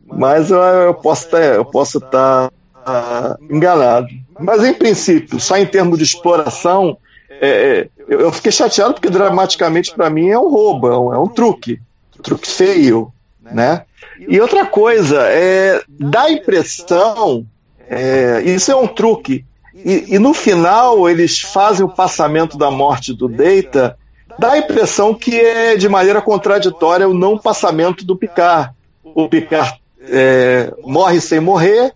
Mas 0.06 0.52
eu, 0.52 0.62
eu 0.62 0.94
posso 0.94 1.30
posso 1.72 1.98
estar 2.00 2.48
uh, 2.48 3.54
enganado. 3.54 4.08
Mas 4.38 4.64
em 4.64 4.74
princípio, 4.74 5.40
só 5.40 5.58
em 5.58 5.66
termos 5.66 5.98
de 5.98 6.04
exploração, 6.04 6.98
é, 7.30 7.90
é 8.12 8.16
eu, 8.16 8.32
fiquei 8.32 8.52
chateado 8.52 8.94
porque 8.94 9.10
dramaticamente 9.10 9.94
para 9.94 10.10
mim 10.10 10.30
é 10.30 10.38
um 10.38 10.50
roubo, 10.50 10.88
é 10.88 11.00
um, 11.00 11.14
é 11.14 11.18
um 11.18 11.28
truque, 11.28 11.80
truque 12.22 12.48
feio, 12.48 13.12
né? 13.42 13.86
E 14.20 14.40
outra 14.40 14.66
coisa, 14.66 15.24
é, 15.28 15.82
dá 15.88 16.24
a 16.24 16.32
impressão, 16.32 17.46
é, 17.90 18.42
isso 18.46 18.72
é 18.72 18.76
um 18.76 18.88
truque, 18.88 19.46
e, 19.74 20.16
e, 20.16 20.20
no 20.20 20.34
final 20.34 21.10
eles 21.10 21.40
fazem 21.40 21.86
o 21.86 21.90
passamento 21.90 22.58
da 22.58 22.70
morte 22.70 23.14
do 23.14 23.28
Data, 23.28 23.98
dá 24.38 24.52
a 24.52 24.58
impressão 24.58 25.14
que 25.14 25.40
é 25.40 25.76
de 25.76 25.88
maneira 25.88 26.22
contraditória 26.22 27.08
o 27.08 27.14
não 27.14 27.38
passamento 27.38 28.06
do 28.06 28.16
Picard. 28.16 28.72
O 29.04 29.28
Picard 29.30 29.80
é, 30.02 30.74
morre 30.84 31.22
sem 31.22 31.40
morrer, 31.40 31.94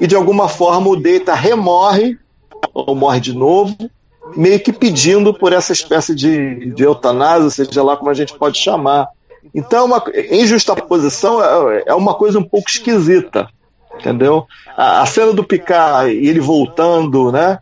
e 0.00 0.06
de 0.06 0.16
alguma 0.16 0.48
forma 0.48 0.88
o 0.88 0.96
Data 0.96 1.34
remorre, 1.34 2.18
ou 2.74 2.94
morre 2.94 3.20
de 3.20 3.34
novo, 3.34 3.76
meio 4.36 4.60
que 4.60 4.72
pedindo 4.72 5.32
por 5.32 5.52
essa 5.52 5.72
espécie 5.72 6.14
de, 6.14 6.72
de 6.72 6.82
eutanásia, 6.82 7.50
seja 7.50 7.82
lá 7.82 7.96
como 7.96 8.10
a 8.10 8.14
gente 8.14 8.36
pode 8.36 8.58
chamar. 8.58 9.08
Então, 9.54 9.86
uma, 9.86 10.02
em 10.14 10.46
justaposição, 10.46 11.42
é, 11.42 11.84
é 11.86 11.94
uma 11.94 12.14
coisa 12.14 12.38
um 12.38 12.44
pouco 12.44 12.68
esquisita, 12.68 13.48
entendeu? 13.98 14.46
A, 14.76 15.02
a 15.02 15.06
cena 15.06 15.32
do 15.32 15.44
Picard 15.44 16.12
e 16.12 16.28
ele 16.28 16.40
voltando, 16.40 17.32
né? 17.32 17.58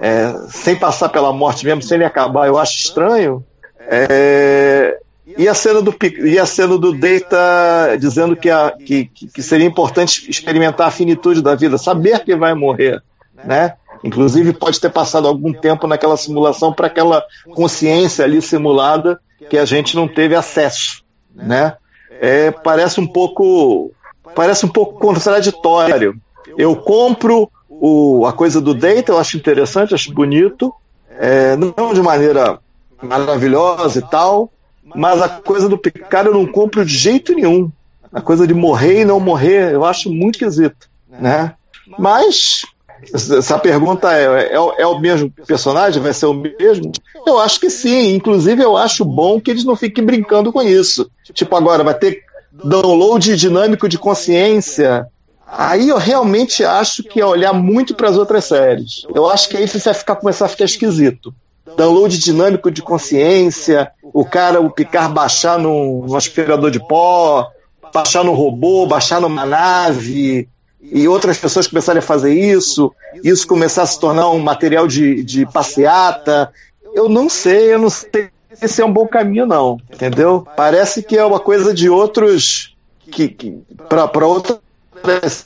É, 0.00 0.34
sem 0.48 0.76
passar 0.76 1.08
pela 1.08 1.32
morte 1.32 1.64
mesmo, 1.64 1.82
sem 1.82 1.96
ele 1.96 2.04
acabar, 2.04 2.46
eu 2.46 2.58
acho 2.58 2.76
estranho. 2.76 3.44
É, 3.80 4.98
e 5.36 5.48
a 5.48 5.54
cena 5.54 5.80
do 5.80 5.94
e 6.24 6.38
a 6.38 6.46
cena 6.46 6.76
do 6.76 6.92
Data 6.92 7.96
dizendo 7.98 8.36
que, 8.36 8.50
a, 8.50 8.72
que, 8.72 9.06
que 9.06 9.42
seria 9.42 9.66
importante 9.66 10.30
experimentar 10.30 10.88
a 10.88 10.90
finitude 10.90 11.42
da 11.42 11.54
vida, 11.54 11.78
saber 11.78 12.24
que 12.24 12.36
vai 12.36 12.54
morrer, 12.54 13.02
né? 13.44 13.74
Inclusive 14.04 14.52
pode 14.52 14.78
ter 14.78 14.90
passado 14.90 15.26
algum 15.26 15.50
tempo 15.50 15.86
naquela 15.86 16.16
simulação 16.18 16.74
para 16.74 16.88
aquela 16.88 17.24
consciência 17.54 18.22
ali 18.22 18.42
simulada 18.42 19.18
que 19.48 19.56
a 19.56 19.64
gente 19.64 19.96
não 19.96 20.06
teve 20.06 20.34
acesso, 20.34 21.02
né? 21.34 21.78
É, 22.20 22.50
parece 22.50 23.00
um 23.00 23.06
pouco 23.06 23.90
parece 24.34 24.66
um 24.66 24.68
pouco 24.68 24.98
contraditório. 24.98 26.20
Eu 26.58 26.76
compro 26.76 27.50
o, 27.68 28.26
a 28.26 28.32
coisa 28.32 28.60
do 28.60 28.74
data, 28.74 29.10
eu 29.10 29.18
acho 29.18 29.38
interessante, 29.38 29.94
acho 29.94 30.12
bonito, 30.12 30.72
é, 31.18 31.56
não 31.56 31.94
de 31.94 32.02
maneira 32.02 32.58
maravilhosa 33.02 34.00
e 34.00 34.02
tal, 34.02 34.52
mas 34.84 35.22
a 35.22 35.30
coisa 35.30 35.66
do 35.66 35.78
Picard 35.78 36.28
eu 36.28 36.34
não 36.34 36.46
compro 36.46 36.84
de 36.84 36.94
jeito 36.94 37.34
nenhum. 37.34 37.72
A 38.12 38.20
coisa 38.20 38.46
de 38.46 38.52
morrer 38.52 39.00
e 39.00 39.04
não 39.04 39.18
morrer, 39.18 39.72
eu 39.72 39.82
acho 39.82 40.12
muito 40.12 40.34
esquisito, 40.34 40.90
né? 41.08 41.54
Mas 41.98 42.64
essa 43.12 43.58
pergunta 43.58 44.12
é, 44.12 44.54
é, 44.54 44.54
é, 44.54 44.86
o 44.86 44.98
mesmo 44.98 45.30
personagem? 45.46 46.02
Vai 46.02 46.12
ser 46.12 46.26
o 46.26 46.34
mesmo? 46.34 46.92
Eu 47.26 47.38
acho 47.38 47.60
que 47.60 47.70
sim. 47.70 48.14
Inclusive, 48.14 48.62
eu 48.62 48.76
acho 48.76 49.04
bom 49.04 49.40
que 49.40 49.50
eles 49.50 49.64
não 49.64 49.76
fiquem 49.76 50.04
brincando 50.04 50.52
com 50.52 50.62
isso. 50.62 51.10
Tipo, 51.32 51.56
agora 51.56 51.82
vai 51.82 51.94
ter 51.94 52.22
download 52.52 53.36
dinâmico 53.36 53.88
de 53.88 53.98
consciência. 53.98 55.06
Aí 55.46 55.88
eu 55.88 55.98
realmente 55.98 56.64
acho 56.64 57.02
que 57.02 57.20
é 57.20 57.26
olhar 57.26 57.52
muito 57.52 57.94
para 57.94 58.08
as 58.08 58.16
outras 58.16 58.44
séries. 58.44 59.06
Eu 59.14 59.28
acho 59.28 59.48
que 59.48 59.56
aí 59.56 59.68
você 59.68 59.78
vai 59.78 59.94
ficar, 59.94 60.16
começar 60.16 60.46
a 60.46 60.48
ficar 60.48 60.64
esquisito. 60.64 61.34
Download 61.76 62.16
dinâmico 62.18 62.70
de 62.70 62.82
consciência, 62.82 63.90
o 64.02 64.24
cara, 64.24 64.60
o 64.60 64.70
Picard 64.70 65.12
baixar 65.12 65.58
no, 65.58 66.06
no 66.06 66.16
aspirador 66.16 66.70
de 66.70 66.78
pó, 66.78 67.48
baixar 67.92 68.24
no 68.24 68.32
robô, 68.32 68.86
baixar 68.86 69.20
numa 69.20 69.46
nave, 69.46 70.48
e 70.90 71.08
outras 71.08 71.38
pessoas 71.38 71.66
começarem 71.66 71.98
a 71.98 72.02
fazer 72.02 72.34
isso, 72.34 72.94
isso 73.22 73.46
começar 73.46 73.82
a 73.82 73.86
se 73.86 73.98
tornar 73.98 74.30
um 74.30 74.38
material 74.38 74.86
de, 74.86 75.22
de 75.22 75.46
passeata. 75.46 76.52
Eu 76.94 77.08
não 77.08 77.28
sei, 77.28 77.74
eu 77.74 77.78
não 77.78 77.90
sei 77.90 78.30
se 78.62 78.82
é 78.82 78.84
um 78.84 78.92
bom 78.92 79.06
caminho, 79.06 79.46
não. 79.46 79.78
Entendeu? 79.92 80.46
Parece 80.56 81.02
que 81.02 81.16
é 81.16 81.24
uma 81.24 81.40
coisa 81.40 81.72
de 81.72 81.88
outros. 81.88 82.76
que, 83.10 83.28
que 83.28 83.62
para 83.88 84.26
outras 84.26 84.60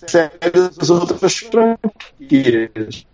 séries, 0.07 0.91
outras 0.91 1.37
franquias. 1.39 3.07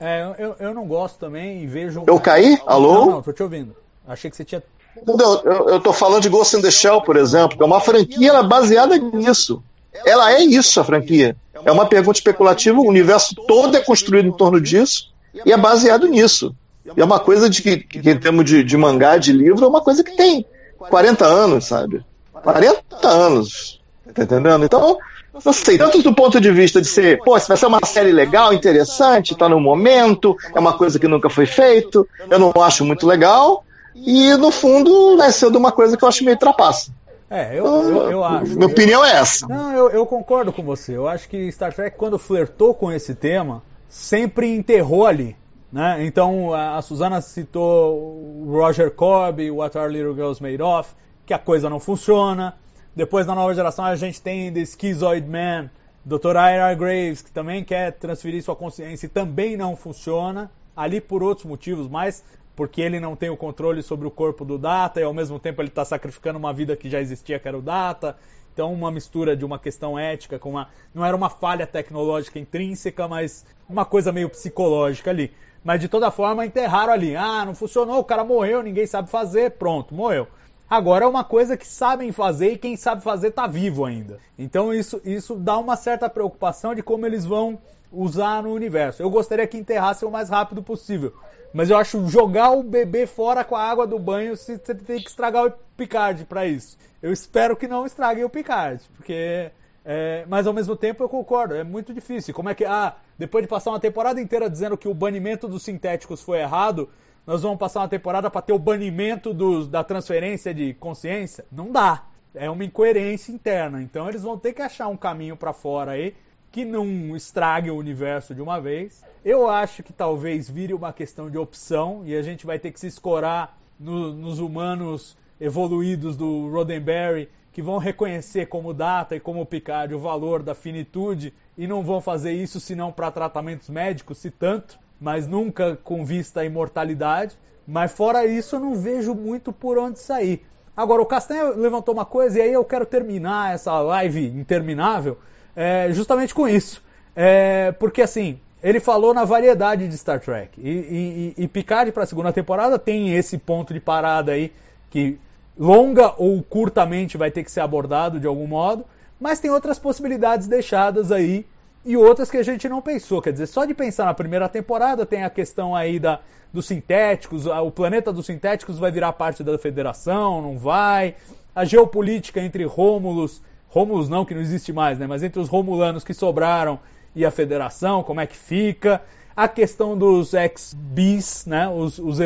É, 0.00 0.34
eu, 0.38 0.56
eu 0.58 0.74
não 0.74 0.86
gosto 0.86 1.18
também 1.18 1.62
e 1.62 1.66
vejo. 1.66 2.04
Eu 2.06 2.18
caí? 2.18 2.58
Alô? 2.66 2.92
Não, 2.92 3.10
não, 3.12 3.22
tô 3.22 3.32
te 3.32 3.42
ouvindo. 3.42 3.74
Achei 4.06 4.30
que 4.30 4.36
você 4.36 4.44
tinha. 4.44 4.62
Não, 5.06 5.42
eu, 5.42 5.68
eu 5.70 5.80
tô 5.80 5.92
falando 5.92 6.22
de 6.22 6.28
Ghost 6.28 6.56
in 6.56 6.62
the 6.62 6.70
Shell, 6.70 7.00
por 7.02 7.16
exemplo, 7.16 7.56
que 7.56 7.62
é 7.62 7.66
uma 7.66 7.80
franquia 7.80 8.42
baseada 8.42 8.96
nisso. 8.98 9.62
Ela 10.04 10.32
é 10.32 10.42
isso, 10.42 10.80
a 10.80 10.84
franquia. 10.84 11.36
É 11.64 11.70
uma 11.70 11.86
pergunta 11.86 12.18
especulativa, 12.18 12.78
o 12.78 12.88
universo 12.88 13.34
todo 13.46 13.76
é 13.76 13.80
construído 13.80 14.28
em 14.28 14.32
torno 14.32 14.60
disso 14.60 15.12
e 15.44 15.52
é 15.52 15.56
baseado 15.56 16.06
nisso. 16.06 16.54
E 16.96 17.00
é 17.00 17.04
uma 17.04 17.18
coisa 17.18 17.48
de 17.48 17.62
que, 17.62 17.78
que 17.78 18.10
em 18.10 18.18
termos 18.18 18.44
de, 18.44 18.62
de 18.62 18.76
mangá, 18.76 19.16
de 19.16 19.32
livro, 19.32 19.64
é 19.64 19.68
uma 19.68 19.80
coisa 19.80 20.04
que 20.04 20.16
tem 20.16 20.44
40 20.78 21.24
anos, 21.24 21.64
sabe? 21.66 22.04
40 22.32 23.08
anos. 23.08 23.80
Tá 24.14 24.22
entendendo? 24.22 24.64
Então, 24.64 24.98
não 25.44 25.52
sei, 25.52 25.78
tanto 25.78 26.02
do 26.02 26.14
ponto 26.14 26.40
de 26.40 26.50
vista 26.52 26.80
de 26.80 26.86
ser, 26.86 27.18
pô, 27.24 27.38
se 27.38 27.48
vai 27.48 27.56
ser 27.56 27.66
uma 27.66 27.80
série 27.84 28.12
legal, 28.12 28.52
interessante, 28.52 29.34
tá 29.34 29.48
no 29.48 29.58
momento, 29.58 30.36
é 30.54 30.60
uma 30.60 30.74
coisa 30.74 30.98
que 30.98 31.08
nunca 31.08 31.28
foi 31.28 31.46
feito, 31.46 32.06
eu 32.30 32.38
não 32.38 32.52
acho 32.62 32.84
muito 32.84 33.06
legal, 33.06 33.64
e 33.94 34.34
no 34.36 34.52
fundo 34.52 35.16
vai 35.16 35.32
ser 35.32 35.50
de 35.50 35.56
uma 35.56 35.72
coisa 35.72 35.96
que 35.96 36.04
eu 36.04 36.08
acho 36.08 36.24
meio 36.24 36.38
trapaça. 36.38 36.92
É, 37.34 37.58
eu, 37.58 37.66
eu, 37.66 38.10
eu 38.12 38.24
acho. 38.24 38.54
Minha 38.54 38.68
opinião 38.68 39.04
é 39.04 39.16
essa. 39.16 39.48
Não, 39.48 39.72
eu, 39.72 39.90
eu 39.90 40.06
concordo 40.06 40.52
com 40.52 40.62
você. 40.62 40.96
Eu 40.96 41.08
acho 41.08 41.28
que 41.28 41.50
Star 41.50 41.74
Trek, 41.74 41.96
quando 41.96 42.16
flertou 42.16 42.72
com 42.72 42.92
esse 42.92 43.12
tema, 43.12 43.60
sempre 43.88 44.54
enterrou 44.54 45.04
ali. 45.04 45.36
Né? 45.72 46.06
Então, 46.06 46.54
a, 46.54 46.76
a 46.76 46.82
Suzana 46.82 47.20
citou 47.20 47.96
o 47.96 48.52
Roger 48.52 48.88
Cobb, 48.92 49.50
What 49.50 49.76
Our 49.76 49.88
Little 49.88 50.14
Girls 50.14 50.40
Made 50.40 50.62
Of, 50.62 50.94
que 51.26 51.34
a 51.34 51.38
coisa 51.38 51.68
não 51.68 51.80
funciona. 51.80 52.54
Depois, 52.94 53.26
na 53.26 53.34
nova 53.34 53.52
geração, 53.52 53.84
a 53.84 53.96
gente 53.96 54.22
tem 54.22 54.52
The 54.52 54.64
Schizoid 54.64 55.28
Man, 55.28 55.68
Dr. 56.04 56.36
Ira 56.36 56.72
Graves, 56.74 57.20
que 57.20 57.32
também 57.32 57.64
quer 57.64 57.94
transferir 57.94 58.44
sua 58.44 58.54
consciência 58.54 59.06
e 59.06 59.08
também 59.08 59.56
não 59.56 59.74
funciona. 59.74 60.52
Ali 60.76 61.00
por 61.00 61.20
outros 61.20 61.46
motivos, 61.46 61.88
mas 61.88 62.22
porque 62.56 62.80
ele 62.80 63.00
não 63.00 63.16
tem 63.16 63.30
o 63.30 63.36
controle 63.36 63.82
sobre 63.82 64.06
o 64.06 64.10
corpo 64.10 64.44
do 64.44 64.58
Data 64.58 65.00
e 65.00 65.02
ao 65.02 65.12
mesmo 65.12 65.38
tempo 65.38 65.60
ele 65.60 65.68
está 65.68 65.84
sacrificando 65.84 66.38
uma 66.38 66.52
vida 66.52 66.76
que 66.76 66.88
já 66.88 67.00
existia, 67.00 67.38
que 67.38 67.48
era 67.48 67.58
o 67.58 67.62
Data. 67.62 68.16
Então, 68.52 68.72
uma 68.72 68.90
mistura 68.90 69.36
de 69.36 69.44
uma 69.44 69.58
questão 69.58 69.98
ética 69.98 70.38
com 70.38 70.50
uma. 70.50 70.68
Não 70.94 71.04
era 71.04 71.16
uma 71.16 71.28
falha 71.28 71.66
tecnológica 71.66 72.38
intrínseca, 72.38 73.08
mas 73.08 73.44
uma 73.68 73.84
coisa 73.84 74.12
meio 74.12 74.30
psicológica 74.30 75.10
ali. 75.10 75.32
Mas 75.64 75.80
de 75.80 75.88
toda 75.88 76.10
forma, 76.10 76.46
enterraram 76.46 76.92
ali. 76.92 77.16
Ah, 77.16 77.44
não 77.44 77.54
funcionou, 77.54 77.98
o 77.98 78.04
cara 78.04 78.22
morreu, 78.22 78.62
ninguém 78.62 78.86
sabe 78.86 79.10
fazer, 79.10 79.52
pronto, 79.52 79.92
morreu. 79.92 80.28
Agora 80.70 81.04
é 81.04 81.08
uma 81.08 81.24
coisa 81.24 81.56
que 81.56 81.66
sabem 81.66 82.12
fazer 82.12 82.52
e 82.52 82.58
quem 82.58 82.76
sabe 82.76 83.02
fazer 83.02 83.28
está 83.28 83.46
vivo 83.46 83.84
ainda. 83.84 84.18
Então 84.38 84.72
isso, 84.72 85.00
isso 85.04 85.34
dá 85.34 85.58
uma 85.58 85.76
certa 85.76 86.08
preocupação 86.08 86.74
de 86.74 86.82
como 86.82 87.06
eles 87.06 87.24
vão 87.24 87.58
usar 87.92 88.42
no 88.42 88.52
universo. 88.52 89.02
Eu 89.02 89.10
gostaria 89.10 89.46
que 89.46 89.58
enterrasse 89.58 90.04
o 90.04 90.10
mais 90.10 90.28
rápido 90.28 90.62
possível. 90.62 91.12
Mas 91.54 91.70
eu 91.70 91.76
acho 91.76 92.08
jogar 92.08 92.50
o 92.50 92.64
bebê 92.64 93.06
fora 93.06 93.44
com 93.44 93.54
a 93.54 93.62
água 93.62 93.86
do 93.86 93.96
banho, 93.96 94.36
você 94.36 94.58
tem 94.58 95.00
que 95.00 95.08
estragar 95.08 95.46
o 95.46 95.52
Picard 95.76 96.24
para 96.24 96.44
isso. 96.44 96.76
Eu 97.00 97.12
espero 97.12 97.56
que 97.56 97.68
não 97.68 97.86
estraguem 97.86 98.24
o 98.24 98.28
Picard, 98.28 98.82
porque. 98.96 99.52
É, 99.86 100.24
mas 100.26 100.46
ao 100.46 100.52
mesmo 100.52 100.74
tempo 100.74 101.04
eu 101.04 101.08
concordo, 101.08 101.54
é 101.54 101.62
muito 101.62 101.94
difícil. 101.94 102.34
Como 102.34 102.48
é 102.48 102.56
que. 102.56 102.64
Ah, 102.64 102.96
depois 103.16 103.44
de 103.44 103.48
passar 103.48 103.70
uma 103.70 103.78
temporada 103.78 104.20
inteira 104.20 104.50
dizendo 104.50 104.76
que 104.76 104.88
o 104.88 104.94
banimento 104.94 105.46
dos 105.46 105.62
sintéticos 105.62 106.20
foi 106.20 106.40
errado, 106.40 106.90
nós 107.24 107.42
vamos 107.42 107.58
passar 107.58 107.80
uma 107.80 107.88
temporada 107.88 108.28
para 108.28 108.42
ter 108.42 108.52
o 108.52 108.58
banimento 108.58 109.32
do, 109.32 109.64
da 109.64 109.84
transferência 109.84 110.52
de 110.52 110.74
consciência? 110.74 111.44
Não 111.52 111.70
dá. 111.70 112.02
É 112.34 112.50
uma 112.50 112.64
incoerência 112.64 113.30
interna. 113.30 113.80
Então 113.80 114.08
eles 114.08 114.22
vão 114.22 114.36
ter 114.36 114.54
que 114.54 114.62
achar 114.62 114.88
um 114.88 114.96
caminho 114.96 115.36
para 115.36 115.52
fora 115.52 115.92
aí 115.92 116.16
que 116.50 116.64
não 116.64 117.14
estrague 117.14 117.70
o 117.70 117.76
universo 117.76 118.34
de 118.34 118.42
uma 118.42 118.60
vez. 118.60 119.04
Eu 119.24 119.48
acho 119.48 119.82
que 119.82 119.92
talvez 119.92 120.50
vire 120.50 120.74
uma 120.74 120.92
questão 120.92 121.30
de 121.30 121.38
opção 121.38 122.02
e 122.04 122.14
a 122.14 122.20
gente 122.20 122.44
vai 122.44 122.58
ter 122.58 122.70
que 122.70 122.78
se 122.78 122.88
escorar 122.88 123.56
no, 123.80 124.12
nos 124.12 124.38
humanos 124.38 125.16
evoluídos 125.40 126.14
do 126.14 126.50
Roddenberry 126.50 127.30
que 127.50 127.62
vão 127.62 127.78
reconhecer 127.78 128.46
como 128.46 128.74
data 128.74 129.16
e 129.16 129.20
como 129.20 129.46
Picard 129.46 129.94
o 129.94 129.98
valor 129.98 130.42
da 130.42 130.54
finitude 130.54 131.32
e 131.56 131.66
não 131.66 131.82
vão 131.82 132.02
fazer 132.02 132.32
isso 132.32 132.60
senão 132.60 132.92
para 132.92 133.10
tratamentos 133.10 133.70
médicos, 133.70 134.18
se 134.18 134.30
tanto, 134.30 134.78
mas 135.00 135.26
nunca 135.26 135.78
com 135.82 136.04
vista 136.04 136.40
à 136.40 136.44
imortalidade. 136.44 137.38
Mas 137.66 137.92
fora 137.92 138.26
isso, 138.26 138.56
eu 138.56 138.60
não 138.60 138.74
vejo 138.74 139.14
muito 139.14 139.54
por 139.54 139.78
onde 139.78 140.00
sair. 140.00 140.44
Agora, 140.76 141.00
o 141.00 141.06
Castanha 141.06 141.44
levantou 141.44 141.94
uma 141.94 142.04
coisa 142.04 142.40
e 142.40 142.42
aí 142.42 142.52
eu 142.52 142.64
quero 142.64 142.84
terminar 142.84 143.54
essa 143.54 143.80
live 143.80 144.26
interminável 144.26 145.16
é, 145.56 145.88
justamente 145.92 146.34
com 146.34 146.46
isso. 146.46 146.84
É, 147.16 147.72
porque 147.72 148.02
assim, 148.02 148.40
ele 148.64 148.80
falou 148.80 149.12
na 149.12 149.26
variedade 149.26 149.86
de 149.86 149.98
Star 149.98 150.18
Trek. 150.18 150.58
E, 150.58 151.34
e, 151.36 151.44
e 151.44 151.46
Picard 151.46 151.92
para 151.92 152.04
a 152.04 152.06
segunda 152.06 152.32
temporada 152.32 152.78
tem 152.78 153.14
esse 153.14 153.36
ponto 153.36 153.74
de 153.74 153.78
parada 153.78 154.32
aí 154.32 154.50
que 154.88 155.18
longa 155.58 156.14
ou 156.16 156.42
curtamente 156.42 157.18
vai 157.18 157.30
ter 157.30 157.44
que 157.44 157.50
ser 157.50 157.60
abordado 157.60 158.18
de 158.18 158.26
algum 158.26 158.46
modo, 158.46 158.86
mas 159.20 159.38
tem 159.38 159.50
outras 159.50 159.78
possibilidades 159.78 160.48
deixadas 160.48 161.12
aí 161.12 161.46
e 161.84 161.94
outras 161.94 162.30
que 162.30 162.38
a 162.38 162.42
gente 162.42 162.66
não 162.66 162.80
pensou. 162.80 163.20
Quer 163.20 163.32
dizer, 163.32 163.48
só 163.48 163.66
de 163.66 163.74
pensar 163.74 164.06
na 164.06 164.14
primeira 164.14 164.48
temporada 164.48 165.04
tem 165.04 165.24
a 165.24 165.30
questão 165.30 165.76
aí 165.76 165.98
da, 165.98 166.20
dos 166.50 166.66
sintéticos, 166.66 167.44
o 167.44 167.70
planeta 167.70 168.10
dos 168.10 168.24
sintéticos 168.24 168.78
vai 168.78 168.90
virar 168.90 169.12
parte 169.12 169.44
da 169.44 169.58
federação, 169.58 170.40
não 170.40 170.56
vai. 170.56 171.16
A 171.54 171.66
geopolítica 171.66 172.40
entre 172.40 172.64
Rômulus 172.64 173.42
Romulus 173.68 174.08
não, 174.08 174.24
que 174.24 174.32
não 174.32 174.40
existe 174.40 174.72
mais, 174.72 174.98
né? 175.00 175.06
Mas 175.06 175.22
entre 175.22 175.40
os 175.40 175.48
Romulanos 175.48 176.04
que 176.04 176.14
sobraram 176.14 176.78
e 177.14 177.24
a 177.24 177.30
Federação, 177.30 178.02
como 178.02 178.20
é 178.20 178.26
que 178.26 178.36
fica? 178.36 179.02
A 179.36 179.48
questão 179.48 179.96
dos 179.96 180.32
ex-bis, 180.34 181.46
né? 181.46 181.68
Os, 181.68 181.98
os 181.98 182.18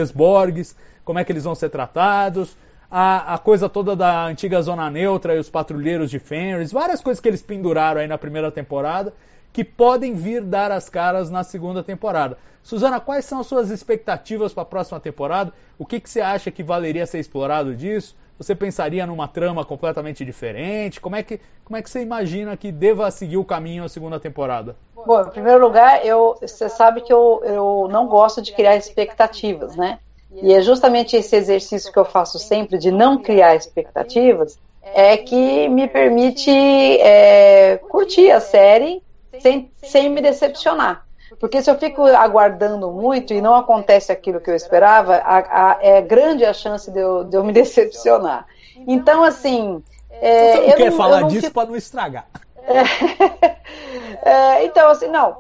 como 1.05 1.19
é 1.19 1.25
que 1.25 1.33
eles 1.33 1.45
vão 1.45 1.55
ser 1.55 1.71
tratados? 1.71 2.57
A, 2.91 3.35
a, 3.35 3.39
coisa 3.39 3.69
toda 3.69 3.95
da 3.95 4.25
antiga 4.25 4.61
Zona 4.63 4.91
Neutra 4.91 5.35
e 5.35 5.39
os 5.39 5.51
patrulheiros 5.51 6.11
de 6.11 6.19
Fenris, 6.19 6.73
várias 6.73 7.03
coisas 7.03 7.21
que 7.21 7.29
eles 7.29 7.43
penduraram 7.43 8.01
aí 8.01 8.07
na 8.07 8.17
primeira 8.17 8.51
temporada 8.51 9.13
que 9.53 9.65
podem 9.65 10.15
vir 10.15 10.43
dar 10.43 10.71
as 10.71 10.89
caras 10.89 11.31
na 11.31 11.43
segunda 11.43 11.83
temporada. 11.83 12.39
Suzana, 12.63 13.01
quais 13.01 13.25
são 13.25 13.41
as 13.41 13.47
suas 13.47 13.71
expectativas 13.71 14.53
para 14.53 14.63
a 14.63 14.67
próxima 14.67 15.01
temporada? 15.01 15.53
O 15.79 15.87
que, 15.87 16.01
que 16.01 16.09
você 16.09 16.21
acha 16.21 16.51
que 16.51 16.63
valeria 16.63 17.07
ser 17.07 17.19
explorado 17.19 17.75
disso? 17.75 18.15
Você 18.39 18.55
pensaria 18.55 19.05
numa 19.05 19.27
trama 19.27 19.65
completamente 19.65 20.25
diferente? 20.25 21.01
Como 21.01 21.17
é 21.17 21.25
que, 21.25 21.41
como 21.65 21.77
é 21.77 21.83
que 21.83 21.91
você 21.91 22.01
imagina 22.01 22.57
que 22.57 22.71
deva 22.71 23.11
seguir 23.11 23.37
o 23.37 23.45
caminho 23.45 23.83
a 23.83 23.89
segunda 23.89 24.21
temporada? 24.21 24.77
Bom, 24.95 25.21
em 25.23 25.31
primeiro 25.31 25.61
lugar, 25.61 26.07
eu, 26.07 26.37
você 26.41 26.69
sabe 26.69 27.01
que 27.01 27.13
eu, 27.13 27.43
eu 27.45 27.89
não 27.91 28.07
gosto 28.07 28.41
de 28.41 28.53
criar 28.53 28.77
expectativas, 28.77 29.75
né? 29.75 29.99
E 30.31 30.53
é 30.53 30.61
justamente 30.61 31.17
esse 31.17 31.35
exercício 31.35 31.93
que 31.93 31.99
eu 31.99 32.05
faço 32.05 32.39
sempre 32.39 32.79
de 32.79 32.93
não 32.93 33.19
criar 33.19 33.57
expectativas 33.57 34.59
é 34.83 35.17
que 35.17 35.69
me 35.69 35.89
permite 35.89 36.51
é, 36.51 37.79
curtir 37.79 38.31
a 38.31 38.41
série 38.41 39.03
sem, 39.41 39.71
sem 39.83 40.09
me 40.11 40.21
decepcionar. 40.21 41.08
Porque 41.39 41.63
se 41.63 41.71
eu 41.71 41.79
fico 41.79 42.03
aguardando 42.05 42.91
muito 42.91 43.33
e 43.33 43.41
não 43.41 43.55
acontece 43.55 44.11
aquilo 44.13 44.41
que 44.41 44.51
eu 44.51 44.55
esperava, 44.55 45.17
a, 45.17 45.73
a, 45.73 45.79
é 45.81 46.01
grande 46.01 46.45
a 46.45 46.53
chance 46.53 46.91
de 46.91 46.99
eu, 47.01 47.25
de 47.25 47.37
eu 47.37 47.45
me 47.45 47.53
decepcionar. 47.55 48.47
Então, 48.87 49.25
assim. 49.25 49.83
É, 50.11 50.53
Você 50.53 50.67
não 50.67 50.77
quer 50.77 50.91
não, 50.91 50.97
falar 50.97 51.21
não 51.21 51.29
disso 51.29 51.51
para 51.53 51.69
não 51.69 51.77
estragar. 51.77 52.27
É, 52.65 54.29
é, 54.29 54.65
então, 54.65 54.89
assim, 54.91 55.09
não. 55.09 55.37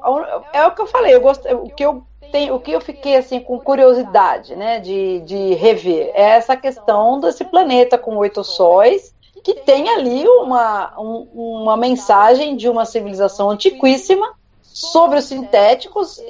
É 0.52 0.66
o 0.66 0.72
que 0.72 0.82
eu 0.82 0.86
falei. 0.86 1.14
Eu 1.14 1.22
o 1.26 1.70
que 1.70 1.84
eu 1.84 2.02
tenho, 2.30 2.54
o 2.54 2.60
que 2.60 2.72
eu 2.72 2.80
fiquei 2.80 3.16
assim 3.16 3.40
com 3.40 3.58
curiosidade, 3.58 4.54
né, 4.54 4.80
de, 4.80 5.20
de 5.20 5.54
rever 5.54 6.10
é 6.14 6.30
essa 6.36 6.56
questão 6.56 7.18
desse 7.20 7.44
planeta 7.44 7.96
com 7.96 8.16
oito 8.16 8.44
sóis 8.44 9.14
que 9.42 9.54
tem 9.54 9.88
ali 9.88 10.28
uma, 10.28 10.92
um, 11.00 11.28
uma 11.62 11.76
mensagem 11.76 12.56
de 12.56 12.68
uma 12.68 12.84
civilização 12.84 13.50
antiquíssima 13.50 14.34
Sobre 14.86 15.18
os 15.18 15.24
sintéticos, 15.24 16.20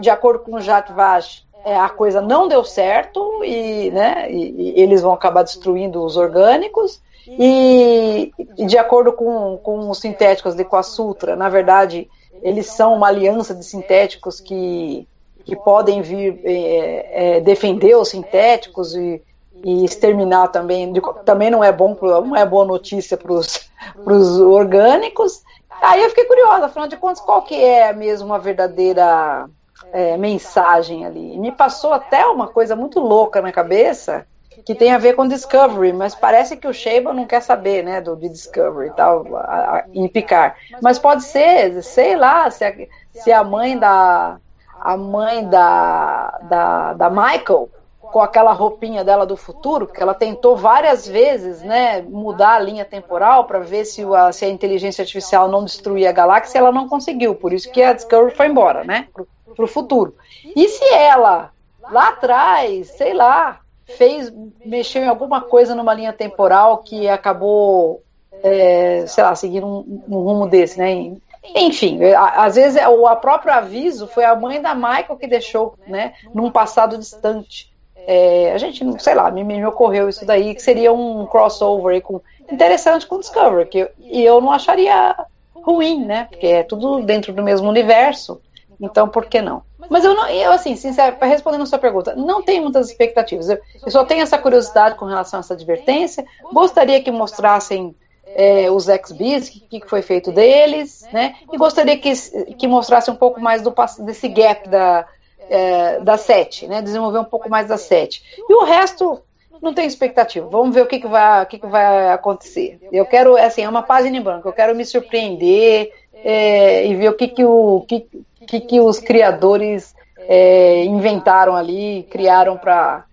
de 0.00 0.10
acordo 0.10 0.40
com 0.40 0.54
o 0.54 0.60
Jacques 0.60 0.94
Vache, 0.94 1.42
é, 1.64 1.76
a 1.76 1.88
coisa 1.88 2.20
não 2.20 2.48
deu 2.48 2.64
certo 2.64 3.42
e, 3.44 3.90
né, 3.90 4.30
e, 4.30 4.72
e 4.76 4.80
eles 4.80 5.00
vão 5.00 5.12
acabar 5.12 5.42
destruindo 5.42 6.02
os 6.04 6.16
orgânicos. 6.16 7.00
E, 7.26 8.32
e, 8.58 8.66
de 8.66 8.76
acordo 8.76 9.12
com, 9.12 9.56
com 9.62 9.88
os 9.88 9.98
sintéticos 9.98 10.56
de 10.56 10.66
Sutra, 10.82 11.36
na 11.36 11.48
verdade, 11.48 12.08
eles 12.42 12.66
são 12.66 12.94
uma 12.94 13.06
aliança 13.06 13.54
de 13.54 13.64
sintéticos 13.64 14.40
que, 14.40 15.06
que 15.44 15.54
podem 15.54 16.02
vir 16.02 16.40
é, 16.44 17.36
é, 17.36 17.40
defender 17.40 17.96
os 17.96 18.08
sintéticos 18.08 18.96
e, 18.96 19.22
e 19.62 19.84
exterminar 19.84 20.48
também. 20.48 20.92
Também 21.24 21.48
não 21.48 21.62
é 21.62 21.70
bom, 21.70 21.96
não 22.00 22.36
é 22.36 22.44
boa 22.44 22.64
notícia 22.64 23.16
para 23.16 23.32
os 23.32 24.40
orgânicos. 24.40 25.42
Aí 25.82 26.00
eu 26.00 26.08
fiquei 26.10 26.24
curiosa, 26.26 26.66
afinal 26.66 26.86
de 26.86 26.96
contas, 26.96 27.20
qual 27.20 27.42
que 27.42 27.56
é 27.62 27.92
mesmo 27.92 28.26
uma 28.26 28.38
verdadeira 28.38 29.48
é, 29.92 30.16
mensagem 30.16 31.04
ali? 31.04 31.36
Me 31.36 31.50
passou 31.50 31.92
até 31.92 32.24
uma 32.26 32.46
coisa 32.46 32.76
muito 32.76 33.00
louca 33.00 33.42
na 33.42 33.50
cabeça, 33.50 34.24
que 34.64 34.76
tem 34.76 34.92
a 34.92 34.98
ver 34.98 35.14
com 35.14 35.26
Discovery, 35.26 35.92
mas 35.92 36.14
parece 36.14 36.56
que 36.56 36.68
o 36.68 36.72
Sheba 36.72 37.12
não 37.12 37.26
quer 37.26 37.42
saber, 37.42 37.82
né, 37.82 38.00
do 38.00 38.14
de 38.14 38.28
Discovery 38.28 38.90
e 38.90 38.92
tal, 38.92 39.26
a, 39.34 39.40
a, 39.40 39.84
em 39.92 40.06
Picar. 40.06 40.56
Mas 40.80 41.00
pode 41.00 41.24
ser, 41.24 41.82
sei 41.82 42.16
lá, 42.16 42.48
se 42.48 42.64
a, 42.64 42.72
se 43.12 43.32
a 43.32 43.42
mãe 43.42 43.76
da 43.76 44.38
a 44.80 44.96
mãe 44.96 45.48
da, 45.48 46.40
da, 46.42 46.92
da 46.94 47.10
Michael 47.10 47.68
com 48.12 48.20
aquela 48.20 48.52
roupinha 48.52 49.02
dela 49.02 49.24
do 49.24 49.38
futuro, 49.38 49.86
porque 49.86 50.02
ela 50.02 50.12
tentou 50.12 50.54
várias 50.54 51.08
vezes 51.08 51.62
né, 51.62 52.02
mudar 52.02 52.56
a 52.56 52.60
linha 52.60 52.84
temporal 52.84 53.46
para 53.46 53.58
ver 53.58 53.86
se 53.86 54.04
a, 54.14 54.30
se 54.30 54.44
a 54.44 54.50
inteligência 54.50 55.00
artificial 55.00 55.48
não 55.48 55.64
destruía 55.64 56.10
a 56.10 56.12
galáxia, 56.12 56.58
ela 56.58 56.70
não 56.70 56.86
conseguiu, 56.86 57.34
por 57.34 57.54
isso 57.54 57.72
que 57.72 57.82
a 57.82 57.94
Discovery 57.94 58.36
foi 58.36 58.48
embora, 58.48 58.84
né, 58.84 59.08
para 59.56 59.64
o 59.64 59.68
futuro. 59.68 60.14
E 60.54 60.68
se 60.68 60.84
ela 60.92 61.52
lá 61.90 62.10
atrás, 62.10 62.88
sei 62.88 63.14
lá, 63.14 63.60
fez, 63.86 64.30
mexeu 64.64 65.02
em 65.02 65.08
alguma 65.08 65.40
coisa 65.40 65.74
numa 65.74 65.94
linha 65.94 66.12
temporal 66.12 66.78
que 66.78 67.08
acabou, 67.08 68.02
é, 68.42 69.06
sei 69.06 69.24
lá, 69.24 69.34
seguindo 69.34 69.66
um, 69.66 70.02
um, 70.06 70.18
rumo 70.18 70.46
desse, 70.46 70.78
né? 70.78 71.16
Enfim, 71.56 71.98
às 72.14 72.54
vezes 72.54 72.76
é, 72.76 72.86
o 72.86 73.16
próprio 73.16 73.52
aviso 73.52 74.06
foi 74.06 74.24
a 74.24 74.36
mãe 74.36 74.60
da 74.60 74.74
Michael 74.74 75.16
que 75.18 75.26
deixou, 75.26 75.74
né? 75.88 76.12
Num 76.32 76.50
passado 76.50 76.96
distante. 76.96 77.71
É, 78.06 78.52
a 78.52 78.58
gente, 78.58 78.84
sei 79.02 79.14
lá, 79.14 79.30
me, 79.30 79.44
me 79.44 79.64
ocorreu 79.64 80.08
isso 80.08 80.24
daí, 80.24 80.54
que 80.54 80.62
seria 80.62 80.92
um 80.92 81.26
crossover 81.26 82.00
com, 82.02 82.20
interessante 82.50 83.06
com 83.06 83.18
Discovery, 83.18 83.68
que, 83.68 83.88
e 84.00 84.24
eu 84.24 84.40
não 84.40 84.50
acharia 84.50 85.16
ruim, 85.54 86.04
né? 86.04 86.26
Porque 86.30 86.46
é 86.46 86.62
tudo 86.62 87.02
dentro 87.02 87.32
do 87.32 87.42
mesmo 87.42 87.68
universo, 87.68 88.40
então 88.80 89.08
por 89.08 89.26
que 89.26 89.40
não? 89.40 89.62
Mas 89.88 90.04
eu 90.04 90.14
não, 90.14 90.28
eu 90.28 90.52
assim, 90.52 90.74
sincero, 90.76 91.16
respondendo 91.20 91.62
a 91.62 91.66
sua 91.66 91.78
pergunta, 91.78 92.14
não 92.14 92.42
tenho 92.42 92.62
muitas 92.62 92.88
expectativas. 92.88 93.48
Eu, 93.48 93.58
eu, 93.84 93.90
só 93.90 94.04
tenho 94.04 94.22
essa 94.22 94.38
curiosidade 94.38 94.96
com 94.96 95.04
relação 95.04 95.38
a 95.38 95.40
essa 95.40 95.54
advertência. 95.54 96.24
Gostaria 96.52 97.02
que 97.02 97.10
mostrassem 97.10 97.94
é, 98.24 98.70
os 98.70 98.88
ex-bis, 98.88 99.48
o 99.48 99.52
que, 99.52 99.80
que, 99.80 99.88
foi 99.88 100.02
feito 100.02 100.32
deles, 100.32 101.06
né? 101.12 101.34
E 101.52 101.56
gostaria 101.56 101.98
que, 101.98 102.12
que 102.54 102.66
mostrasse 102.66 103.10
um 103.10 103.16
pouco 103.16 103.40
mais 103.40 103.62
do, 103.62 103.74
desse 104.00 104.28
gap 104.28 104.68
da, 104.68 105.06
é, 105.52 106.00
da 106.00 106.16
sete, 106.16 106.66
né? 106.66 106.80
Desenvolver 106.80 107.18
um 107.18 107.24
pouco 107.24 107.48
mais 107.48 107.68
da 107.68 107.76
sete. 107.76 108.22
E 108.48 108.54
o 108.54 108.64
resto, 108.64 109.20
não 109.60 109.74
tenho 109.74 109.86
expectativa. 109.86 110.48
Vamos 110.48 110.74
ver 110.74 110.80
o 110.80 110.86
que, 110.86 110.98
que, 110.98 111.06
vai, 111.06 111.42
o 111.42 111.46
que, 111.46 111.58
que 111.58 111.66
vai 111.66 112.10
acontecer. 112.10 112.78
Eu 112.90 113.04
quero, 113.04 113.36
assim, 113.36 113.62
é 113.62 113.68
uma 113.68 113.82
página 113.82 114.16
em 114.16 114.22
branco. 114.22 114.48
Eu 114.48 114.52
quero 114.52 114.74
me 114.74 114.84
surpreender 114.84 115.92
é, 116.14 116.86
e 116.86 116.94
ver 116.94 117.10
o 117.10 117.14
que, 117.14 117.28
que, 117.28 117.44
o, 117.44 117.84
que, 117.86 118.06
que, 118.46 118.60
que 118.60 118.80
os 118.80 118.98
criadores 118.98 119.94
é, 120.16 120.84
inventaram 120.84 121.54
ali, 121.54 122.06
criaram 122.10 122.56
para 122.56 123.04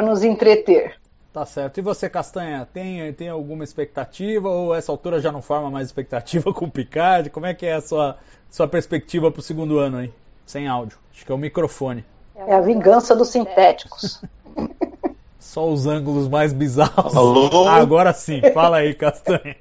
nos 0.00 0.22
entreter. 0.22 0.96
Tá 1.32 1.44
certo. 1.44 1.78
E 1.78 1.82
você, 1.82 2.08
Castanha, 2.08 2.66
tem, 2.72 3.12
tem 3.12 3.28
alguma 3.28 3.64
expectativa 3.64 4.48
ou 4.48 4.72
essa 4.72 4.92
altura 4.92 5.20
já 5.20 5.32
não 5.32 5.42
forma 5.42 5.68
mais 5.68 5.88
expectativa 5.88 6.52
com 6.54 6.66
o 6.66 6.70
Picard? 6.70 7.28
Como 7.30 7.44
é 7.44 7.54
que 7.54 7.66
é 7.66 7.74
a 7.74 7.80
sua, 7.80 8.16
sua 8.48 8.68
perspectiva 8.68 9.32
para 9.32 9.40
o 9.40 9.42
segundo 9.42 9.78
ano 9.78 9.98
aí? 9.98 10.12
Sem 10.48 10.66
áudio. 10.66 10.96
Acho 11.12 11.26
que 11.26 11.30
é 11.30 11.34
o 11.34 11.38
microfone. 11.38 12.06
É 12.34 12.54
a 12.54 12.60
vingança 12.62 13.14
dos 13.14 13.28
sintéticos. 13.28 14.22
Só 15.38 15.68
os 15.68 15.86
ângulos 15.86 16.26
mais 16.26 16.54
bizarros. 16.54 17.14
Alô? 17.14 17.68
Agora 17.68 18.14
sim, 18.14 18.40
fala 18.54 18.78
aí, 18.78 18.94
Castanha. 18.94 19.56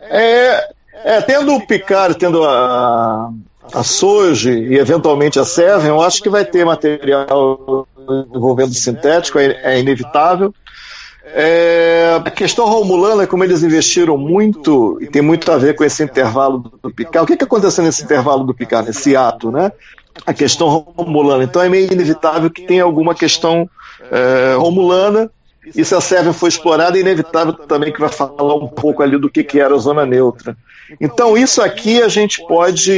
É, 0.00 0.74
é 1.04 1.20
tendo 1.20 1.54
o 1.54 1.64
Picard, 1.64 2.18
tendo 2.18 2.42
a, 2.42 3.30
a 3.72 3.84
Soji 3.84 4.50
e 4.50 4.78
eventualmente 4.78 5.38
a 5.38 5.44
Seven, 5.44 5.86
eu 5.86 6.02
acho 6.02 6.20
que 6.20 6.28
vai 6.28 6.44
ter 6.44 6.64
material 6.64 7.86
envolvendo 8.34 8.74
sintético, 8.74 9.38
é, 9.38 9.60
é 9.62 9.78
inevitável. 9.78 10.52
É, 11.36 12.20
a 12.24 12.30
questão 12.30 12.64
romulana, 12.64 13.26
como 13.26 13.42
eles 13.42 13.64
investiram 13.64 14.16
muito, 14.16 14.98
e 15.00 15.08
tem 15.08 15.20
muito 15.20 15.50
a 15.50 15.58
ver 15.58 15.74
com 15.74 15.82
esse 15.82 16.00
intervalo 16.00 16.70
do 16.80 16.92
Picard. 16.92 17.24
O 17.24 17.26
que, 17.26 17.36
que 17.36 17.42
aconteceu 17.42 17.82
nesse 17.82 18.04
intervalo 18.04 18.44
do 18.44 18.54
Picard, 18.54 18.86
nesse 18.86 19.16
ato, 19.16 19.50
né? 19.50 19.72
A 20.24 20.32
questão 20.32 20.68
romulana. 20.96 21.42
Então 21.42 21.60
é 21.60 21.68
meio 21.68 21.92
inevitável 21.92 22.48
que 22.48 22.62
tenha 22.62 22.84
alguma 22.84 23.16
questão 23.16 23.68
é, 24.12 24.54
romulana. 24.56 25.28
E 25.74 25.84
se 25.84 25.92
a 25.92 26.00
Seven 26.00 26.32
for 26.32 26.46
explorada, 26.46 26.96
é 26.96 27.00
inevitável 27.00 27.52
também 27.52 27.92
que 27.92 27.98
vai 27.98 28.10
falar 28.10 28.54
um 28.54 28.68
pouco 28.68 29.02
ali 29.02 29.18
do 29.18 29.28
que, 29.28 29.42
que 29.42 29.58
era 29.58 29.74
a 29.74 29.78
zona 29.78 30.06
neutra. 30.06 30.56
Então, 31.00 31.36
isso 31.36 31.60
aqui 31.60 32.00
a 32.00 32.06
gente 32.06 32.46
pode 32.46 32.92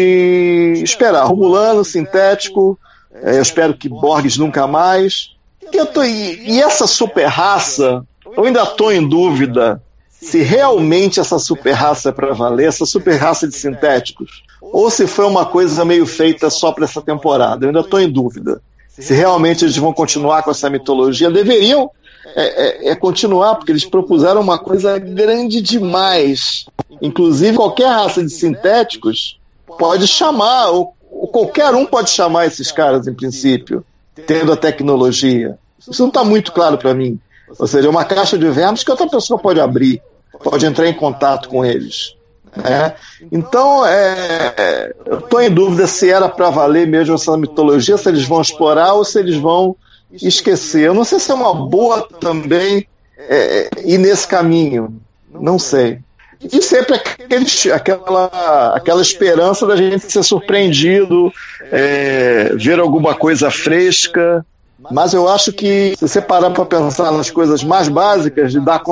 esperar. 0.82 1.24
Romulano, 1.24 1.82
sintético, 1.82 2.78
é, 3.22 3.38
eu 3.38 3.42
espero 3.42 3.72
que 3.72 3.88
Borges 3.88 4.36
nunca 4.36 4.66
mais. 4.66 5.34
E, 5.72 5.84
tô, 5.86 6.02
e, 6.02 6.50
e 6.50 6.60
essa 6.60 6.86
super 6.86 7.26
raça, 7.26 8.04
eu 8.36 8.44
ainda 8.44 8.62
estou 8.62 8.92
em 8.92 9.06
dúvida 9.06 9.82
se 10.10 10.42
realmente 10.42 11.20
essa 11.20 11.38
super 11.38 11.72
raça 11.72 12.08
é 12.08 12.12
para 12.12 12.32
valer, 12.32 12.68
essa 12.68 12.86
super 12.86 13.16
raça 13.16 13.46
de 13.46 13.54
sintéticos, 13.54 14.42
ou 14.60 14.90
se 14.90 15.06
foi 15.06 15.26
uma 15.26 15.44
coisa 15.44 15.84
meio 15.84 16.06
feita 16.06 16.48
só 16.48 16.72
para 16.72 16.84
essa 16.84 17.02
temporada. 17.02 17.64
Eu 17.64 17.68
ainda 17.68 17.80
estou 17.80 18.00
em 18.00 18.10
dúvida. 18.10 18.60
Se 18.88 19.12
realmente 19.12 19.64
eles 19.64 19.76
vão 19.76 19.92
continuar 19.92 20.42
com 20.42 20.50
essa 20.50 20.70
mitologia, 20.70 21.30
deveriam 21.30 21.90
é, 22.34 22.88
é, 22.88 22.90
é, 22.90 22.94
continuar, 22.94 23.54
porque 23.54 23.70
eles 23.70 23.84
propuseram 23.84 24.40
uma 24.40 24.58
coisa 24.58 24.98
grande 24.98 25.60
demais. 25.60 26.66
Inclusive, 27.00 27.56
qualquer 27.56 27.88
raça 27.88 28.22
de 28.22 28.30
sintéticos 28.30 29.38
pode 29.78 30.06
chamar, 30.06 30.70
ou, 30.70 30.94
ou 31.10 31.28
qualquer 31.28 31.74
um 31.74 31.84
pode 31.84 32.10
chamar 32.10 32.46
esses 32.46 32.72
caras, 32.72 33.06
em 33.06 33.14
princípio, 33.14 33.84
tendo 34.26 34.52
a 34.52 34.56
tecnologia. 34.56 35.58
Isso 35.78 36.02
não 36.02 36.08
está 36.08 36.24
muito 36.24 36.52
claro 36.52 36.78
para 36.78 36.94
mim. 36.94 37.20
Ou 37.58 37.66
seja, 37.66 37.88
uma 37.88 38.04
caixa 38.04 38.36
de 38.36 38.48
vermes 38.50 38.82
que 38.82 38.90
outra 38.90 39.08
pessoa 39.08 39.38
pode 39.38 39.60
abrir, 39.60 40.02
pode 40.42 40.66
entrar 40.66 40.88
em 40.88 40.94
contato 40.94 41.48
com 41.48 41.64
eles. 41.64 42.16
Né? 42.56 42.94
Então, 43.30 43.84
é, 43.86 44.92
eu 45.04 45.18
estou 45.18 45.40
em 45.40 45.50
dúvida 45.50 45.86
se 45.86 46.10
era 46.10 46.28
para 46.28 46.50
valer 46.50 46.86
mesmo 46.86 47.14
essa 47.14 47.36
mitologia, 47.36 47.98
se 47.98 48.08
eles 48.08 48.24
vão 48.24 48.40
explorar 48.40 48.94
ou 48.94 49.04
se 49.04 49.18
eles 49.18 49.36
vão 49.36 49.76
esquecer. 50.12 50.86
Eu 50.86 50.94
não 50.94 51.04
sei 51.04 51.18
se 51.18 51.30
é 51.30 51.34
uma 51.34 51.54
boa 51.54 52.08
também 52.20 52.86
é, 53.18 53.68
ir 53.84 53.98
nesse 53.98 54.26
caminho. 54.26 55.00
Não 55.30 55.58
sei. 55.58 56.00
E 56.40 56.62
sempre 56.62 56.94
aquele, 56.94 57.46
aquela, 57.72 58.74
aquela 58.74 59.00
esperança 59.02 59.66
da 59.66 59.74
gente 59.74 60.10
ser 60.10 60.22
surpreendido, 60.22 61.32
é, 61.72 62.54
ver 62.54 62.78
alguma 62.78 63.14
coisa 63.14 63.50
fresca. 63.50 64.44
Mas 64.78 65.14
eu 65.14 65.28
acho 65.28 65.52
que, 65.52 65.94
se 65.96 66.06
você 66.06 66.20
parar 66.20 66.50
para 66.50 66.64
pensar 66.66 67.10
nas 67.10 67.30
coisas 67.30 67.64
mais 67.64 67.88
básicas, 67.88 68.52
dar, 68.54 68.82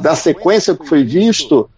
da 0.00 0.14
sequência 0.14 0.74
que 0.74 0.86
foi 0.86 1.04
visto, 1.04 1.68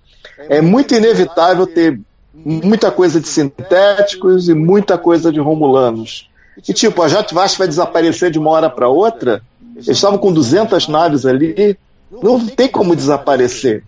é 0.49 0.61
muito 0.61 0.95
inevitável 0.95 1.67
ter 1.67 2.01
muita 2.33 2.91
coisa 2.91 3.21
de 3.21 3.29
sintéticos 3.29 4.49
e 4.49 4.55
muita 4.55 4.97
coisa 4.97 5.33
de 5.33 5.41
romulanos. 5.41 6.31
E 6.69 6.73
tipo, 6.73 7.03
a 7.03 7.09
Jatvash 7.09 7.57
vai 7.57 7.67
desaparecer 7.67 8.31
de 8.31 8.39
uma 8.39 8.51
hora 8.51 8.71
para 8.71 8.89
outra. 8.89 9.43
Eles 9.75 9.89
estavam 9.89 10.19
com 10.19 10.33
200 10.33 10.89
naves 10.89 11.27
ali, 11.27 11.77
não 12.23 12.47
tem 12.47 12.69
como 12.69 12.95
desaparecer. 12.95 13.83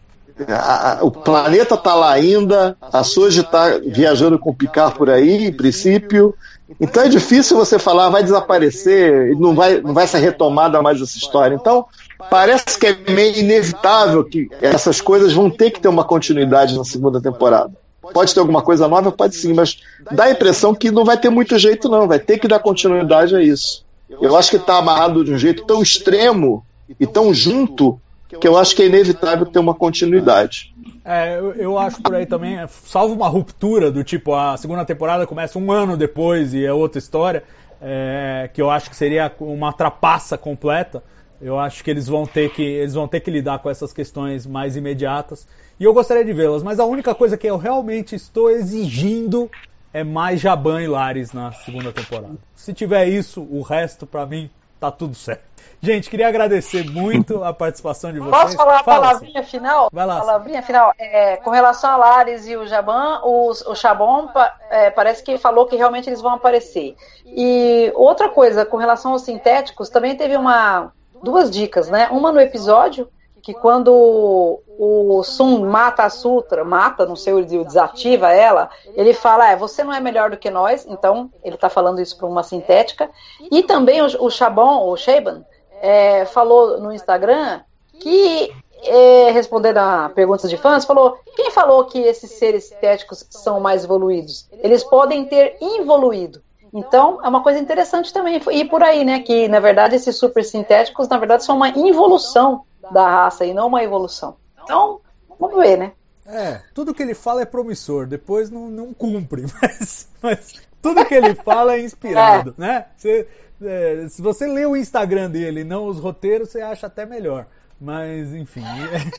A, 0.49 1.01
a, 1.01 1.05
o 1.05 1.11
planeta 1.11 1.75
está 1.75 1.95
lá 1.95 2.11
ainda, 2.11 2.77
a 2.81 3.05
Soji 3.05 3.41
está 3.41 3.79
viajando 3.79 4.39
com 4.39 4.51
o 4.51 4.55
Picard 4.55 4.97
por 4.97 5.11
aí, 5.11 5.47
em 5.47 5.53
princípio. 5.53 6.35
Então 6.81 7.03
é 7.03 7.09
difícil 7.09 7.57
você 7.57 7.79
falar, 7.79 8.09
vai 8.11 8.23
desaparecer, 8.23 9.37
não 9.37 9.55
vai, 9.55 9.81
não 9.81 9.95
vai 9.95 10.07
ser 10.07 10.19
retomada 10.19 10.81
mais 10.83 11.01
essa 11.01 11.17
história. 11.17 11.55
Então, 11.55 11.87
parece 12.31 12.79
que 12.79 12.87
é 12.87 12.97
meio 13.11 13.37
inevitável 13.37 14.25
que 14.25 14.49
essas 14.61 15.01
coisas 15.01 15.33
vão 15.33 15.51
ter 15.51 15.71
que 15.71 15.81
ter 15.81 15.89
uma 15.89 16.05
continuidade 16.05 16.77
na 16.77 16.85
segunda 16.85 17.21
temporada. 17.21 17.73
Pode 18.13 18.35
ter 18.35 18.41
alguma 18.41 18.63
coisa 18.63 18.89
nova? 18.89 19.13
Pode 19.13 19.37
sim, 19.37 19.53
mas 19.53 19.79
dá 20.11 20.25
a 20.25 20.31
impressão 20.31 20.75
que 20.75 20.91
não 20.91 21.05
vai 21.05 21.17
ter 21.17 21.31
muito 21.31 21.57
jeito, 21.59 21.89
não. 21.89 22.09
Vai 22.09 22.19
ter 22.19 22.39
que 22.39 22.49
dar 22.49 22.59
continuidade 22.59 23.35
a 23.37 23.43
isso. 23.43 23.85
Eu 24.21 24.37
acho 24.37 24.51
que 24.51 24.57
está 24.57 24.77
amarrado 24.77 25.25
de 25.25 25.33
um 25.33 25.39
jeito 25.39 25.65
tão 25.65 25.83
extremo 25.83 26.65
e 26.99 27.07
tão 27.07 27.33
junto 27.33 27.99
que 28.41 28.49
eu 28.49 28.57
acho 28.57 28.75
que 28.75 28.83
é 28.83 28.87
inevitável 28.87 29.47
ter 29.47 29.59
uma 29.59 29.75
continuidade. 29.75 30.75
É, 31.05 31.39
eu, 31.39 31.53
eu, 31.55 31.79
acho 31.79 32.01
por 32.01 32.15
aí 32.15 32.27
também, 32.27 32.57
salvo 32.69 33.15
uma 33.15 33.29
ruptura 33.29 33.91
do 33.91 34.05
tipo, 34.05 34.35
a 34.35 34.57
segunda 34.57 34.85
temporada 34.85 35.27
começa 35.27 35.59
um 35.59 35.73
ano 35.73 35.97
depois 35.97 36.55
e 36.55 36.65
é 36.65 36.73
outra 36.73 36.99
história, 36.99 37.43
é, 37.81 38.49
que 38.53 38.63
eu 38.63 38.71
acho 38.71 38.89
que 38.89 38.97
seria 38.97 39.33
uma 39.41 39.73
trapaça 39.73 40.39
completa. 40.39 41.03
Eu 41.41 41.59
acho 41.59 41.83
que 41.83 41.91
eles 41.91 42.07
vão 42.07 42.25
ter 42.25 42.51
que 42.51 42.63
eles 42.63 42.95
vão 42.95 43.09
ter 43.09 43.19
que 43.19 43.29
lidar 43.29 43.59
com 43.59 43.69
essas 43.69 43.93
questões 43.93 44.47
mais 44.47 44.77
imediatas 44.77 45.49
e 45.79 45.83
eu 45.83 45.93
gostaria 45.93 46.25
de 46.25 46.33
vê-las. 46.33 46.63
Mas 46.63 46.79
a 46.79 46.85
única 46.85 47.17
coisa 47.17 47.37
que 47.37 47.49
eu 47.49 47.57
realmente 47.57 48.15
estou 48.15 48.49
exigindo 48.49 49.51
é 49.93 50.05
mais 50.05 50.41
Jaban 50.41 50.81
e 50.81 50.87
Lares 50.87 51.33
na 51.33 51.51
segunda 51.51 51.93
temporada. 51.93 52.37
Se 52.55 52.73
tiver 52.73 53.09
isso, 53.09 53.43
o 53.43 53.61
resto 53.61 54.07
para 54.07 54.25
mim 54.25 54.49
tá 54.79 54.93
tudo 54.93 55.17
certo. 55.17 55.52
Gente, 55.85 56.09
queria 56.09 56.29
agradecer 56.29 56.89
muito 56.89 57.43
a 57.43 57.53
participação 57.53 58.13
de 58.13 58.21
vocês. 58.21 58.43
Posso 58.43 58.57
falar 58.57 58.79
a 58.79 58.85
palavrinha 58.85 59.41
assim. 59.41 59.51
final? 59.51 59.89
Vai 59.93 60.07
lá. 60.07 60.21
Palavrinha 60.21 60.63
final. 60.63 60.93
É, 60.97 61.39
com 61.39 61.51
relação 61.51 61.91
a 61.91 61.97
Lares 61.97 62.47
e 62.47 62.57
o 62.57 62.65
Jaban, 62.69 63.21
o, 63.25 63.51
o 63.51 63.75
Chabon 63.75 64.29
é, 64.71 64.91
parece 64.91 65.25
que 65.25 65.37
falou 65.39 65.67
que 65.67 65.75
realmente 65.75 66.09
eles 66.09 66.21
vão 66.21 66.35
aparecer. 66.35 66.95
E 67.27 67.91
outra 67.97 68.29
coisa, 68.29 68.65
com 68.65 68.77
relação 68.77 69.11
aos 69.11 69.23
sintéticos, 69.23 69.89
também 69.89 70.15
teve 70.15 70.37
uma 70.37 70.93
duas 71.21 71.51
dicas, 71.51 71.91
né? 71.91 72.09
Uma 72.13 72.31
no 72.31 72.41
episódio 72.41 73.09
que 73.43 73.53
quando 73.53 74.63
o 74.79 75.23
Sun 75.25 75.67
mata 75.67 76.05
a 76.05 76.11
Sutra, 76.11 76.65
mata, 76.65 77.05
não 77.05 77.17
sei, 77.17 77.35
ele 77.35 77.65
desativa 77.65 78.31
ela, 78.31 78.71
ele 78.95 79.13
fala, 79.13 79.51
é, 79.51 79.57
você 79.57 79.83
não 79.83 79.93
é 79.93 79.99
melhor 79.99 80.31
do 80.31 80.37
que 80.37 80.49
nós, 80.49 80.87
então 80.87 81.29
ele 81.43 81.57
está 81.57 81.69
falando 81.69 82.01
isso 82.01 82.17
para 82.17 82.29
uma 82.29 82.45
sintética. 82.45 83.11
E 83.51 83.65
também 83.65 84.01
o, 84.01 84.07
o 84.21 84.27
o 84.27 84.97
Shaban, 84.97 85.45
é, 85.83 86.25
falou 86.25 86.81
no 86.81 86.93
Instagram 86.93 87.61
que, 87.99 88.53
é, 88.85 89.33
respondendo 89.33 89.79
a 89.79 90.09
perguntas 90.09 90.49
de 90.49 90.57
fãs, 90.57 90.85
falou: 90.85 91.19
quem 91.35 91.51
falou 91.51 91.85
que 91.87 91.99
esses 91.99 92.31
seres 92.31 92.65
sintéticos 92.65 93.27
são 93.29 93.59
mais 93.59 93.83
evoluídos? 93.83 94.49
Eles 94.53 94.85
podem 94.85 95.25
ter 95.25 95.57
involuído. 95.61 96.41
Então, 96.73 97.21
é 97.23 97.29
uma 97.29 97.43
coisa 97.43 97.59
interessante 97.59 98.13
também 98.13 98.41
ir 98.51 98.65
por 98.67 98.83
aí, 98.83 99.05
né? 99.05 99.21
Que, 99.21 99.47
na 99.49 99.61
verdade, 99.61 99.97
esses 99.97 100.17
super 100.17 100.43
sintéticos, 100.43 101.09
na 101.09 101.19
verdade, 101.19 101.45
são 101.45 101.57
uma 101.57 101.69
involução 101.69 102.65
da 102.91 103.07
raça 103.07 103.45
e 103.45 103.53
não 103.53 103.67
uma 103.67 103.83
evolução. 103.83 104.37
Então, 104.63 105.01
vamos 105.39 105.59
ver, 105.59 105.77
né? 105.77 105.93
É, 106.25 106.63
tudo 106.73 106.95
que 106.95 107.03
ele 107.03 107.15
fala 107.15 107.43
é 107.43 107.45
promissor, 107.45 108.07
depois 108.07 108.49
não, 108.49 108.71
não 108.71 108.95
cumpre, 108.95 109.45
mas, 109.61 110.09
mas 110.23 110.63
tudo 110.81 111.05
que 111.05 111.15
ele 111.15 111.35
fala 111.35 111.75
é 111.75 111.81
inspirado, 111.81 112.55
é. 112.57 112.61
né? 112.61 112.87
Você, 112.97 113.29
é, 113.65 114.09
se 114.09 114.21
você 114.21 114.47
lê 114.47 114.67
o 114.67 114.77
Instagram 114.77 115.31
dele 115.31 115.65
não 115.65 115.87
os 115.87 115.99
roteiros, 115.99 116.51
você 116.51 116.61
acha 116.61 116.87
até 116.87 117.07
melhor. 117.07 117.47
Mas, 117.81 118.33
enfim, 118.33 118.63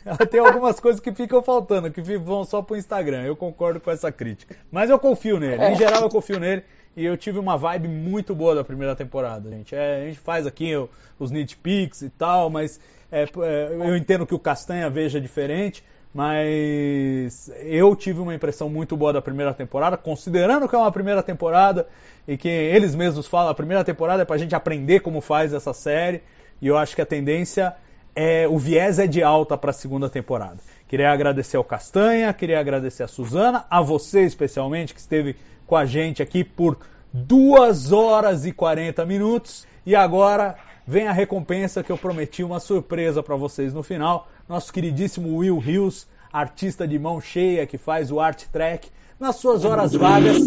é, 0.06 0.24
tem 0.26 0.40
algumas 0.40 0.80
coisas 0.80 1.02
que 1.02 1.12
ficam 1.12 1.44
faltando, 1.44 1.92
que 1.92 2.02
vão 2.18 2.46
só 2.46 2.62
pro 2.62 2.78
Instagram. 2.78 3.24
Eu 3.24 3.36
concordo 3.36 3.80
com 3.80 3.92
essa 3.92 4.12
crítica. 4.12 4.56
Mas 4.72 4.90
eu 4.90 4.98
confio 4.98 5.38
nele. 5.38 5.62
Em 5.62 5.74
é. 5.74 5.76
geral, 5.76 6.04
eu 6.04 6.10
confio 6.10 6.40
nele. 6.40 6.64
E 6.96 7.04
eu 7.04 7.18
tive 7.18 7.40
uma 7.40 7.58
vibe 7.58 7.88
muito 7.88 8.34
boa 8.34 8.56
da 8.56 8.64
primeira 8.64 8.96
temporada, 8.96 9.50
gente. 9.50 9.76
É, 9.76 10.04
a 10.04 10.06
gente 10.06 10.20
faz 10.20 10.48
aqui 10.48 10.72
os 11.20 11.32
nitpicks 11.32 12.04
e 12.04 12.10
tal, 12.10 12.50
mas 12.50 12.80
é, 13.12 13.24
é, 13.24 13.74
eu 13.74 13.98
entendo 13.98 14.26
que 14.26 14.34
o 14.34 14.40
Castanha 14.40 14.90
veja 14.90 15.20
diferente. 15.20 15.84
Mas 16.14 17.52
eu 17.64 17.96
tive 17.96 18.20
uma 18.20 18.36
impressão 18.36 18.70
muito 18.70 18.96
boa 18.96 19.12
da 19.12 19.22
primeira 19.22 19.54
temporada, 19.54 19.98
considerando 19.98 20.70
que 20.70 20.76
é 20.76 20.78
uma 20.78 20.92
primeira 20.92 21.24
temporada 21.24 21.88
e 22.28 22.38
que 22.38 22.48
eles 22.48 22.94
mesmos 22.94 23.26
falam, 23.26 23.50
a 23.50 23.56
primeira 23.56 23.84
temporada 23.84 24.22
é 24.22 24.26
pra 24.26 24.38
gente 24.38 24.54
aprender 24.54 25.00
como 25.00 25.22
faz 25.22 25.54
essa 25.54 25.74
série. 25.74 26.22
E 26.62 26.68
eu 26.68 26.78
acho 26.78 26.96
que 26.96 27.02
a 27.02 27.06
tendência 27.06 27.76
é, 28.16 28.48
o 28.48 28.58
viés 28.58 29.00
é 29.00 29.08
de 29.08 29.24
alta 29.24 29.58
para 29.58 29.72
a 29.72 29.74
segunda 29.74 30.08
temporada. 30.08 30.58
Queria 30.88 31.12
agradecer 31.12 31.58
ao 31.58 31.64
Castanha, 31.64 32.32
queria 32.32 32.60
agradecer 32.60 33.02
a 33.02 33.08
Suzana, 33.08 33.66
a 33.70 33.82
você 33.82 34.22
especialmente 34.22 34.94
que 34.94 35.00
esteve 35.00 35.36
com 35.66 35.76
a 35.76 35.86
gente 35.86 36.22
aqui 36.22 36.44
por 36.44 36.78
2 37.12 37.92
horas 37.92 38.46
e 38.46 38.52
40 38.52 39.04
minutos. 39.06 39.66
E 39.86 39.96
agora 39.96 40.56
vem 40.86 41.08
a 41.08 41.12
recompensa 41.12 41.84
que 41.84 41.92
eu 41.92 41.98
prometi, 41.98 42.44
uma 42.44 42.60
surpresa 42.60 43.24
para 43.24 43.36
vocês 43.36 43.74
no 43.74 43.84
final. 43.84 44.28
Nosso 44.48 44.72
queridíssimo 44.72 45.38
Will 45.38 45.62
Hills, 45.62 46.08
artista 46.32 46.88
de 46.88 46.98
mão 47.00 47.22
cheia 47.22 47.66
que 47.66 47.78
faz 47.78 48.12
o 48.12 48.20
art 48.20 48.44
track, 48.52 48.90
nas 49.20 49.38
suas 49.38 49.64
horas 49.64 49.94
vagas 49.94 50.38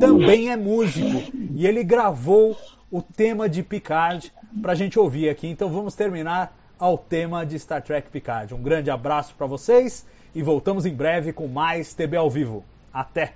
também 0.00 0.50
é 0.50 0.56
músico 0.56 1.22
e 1.54 1.66
ele 1.66 1.84
gravou 1.84 2.56
o 2.90 3.00
tema 3.00 3.48
de 3.48 3.62
Picard 3.62 4.32
para 4.60 4.72
a 4.72 4.74
gente 4.74 4.98
ouvir 4.98 5.28
aqui. 5.28 5.46
Então 5.46 5.68
vamos 5.68 5.94
terminar 5.94 6.56
ao 6.78 6.98
tema 6.98 7.44
de 7.46 7.58
Star 7.58 7.82
Trek 7.82 8.10
Picard. 8.10 8.52
Um 8.54 8.62
grande 8.62 8.90
abraço 8.90 9.34
para 9.34 9.46
vocês 9.46 10.06
e 10.34 10.42
voltamos 10.42 10.86
em 10.86 10.94
breve 10.94 11.32
com 11.32 11.46
mais 11.46 11.94
TB 11.94 12.16
ao 12.16 12.30
vivo. 12.30 12.64
Até! 12.92 13.34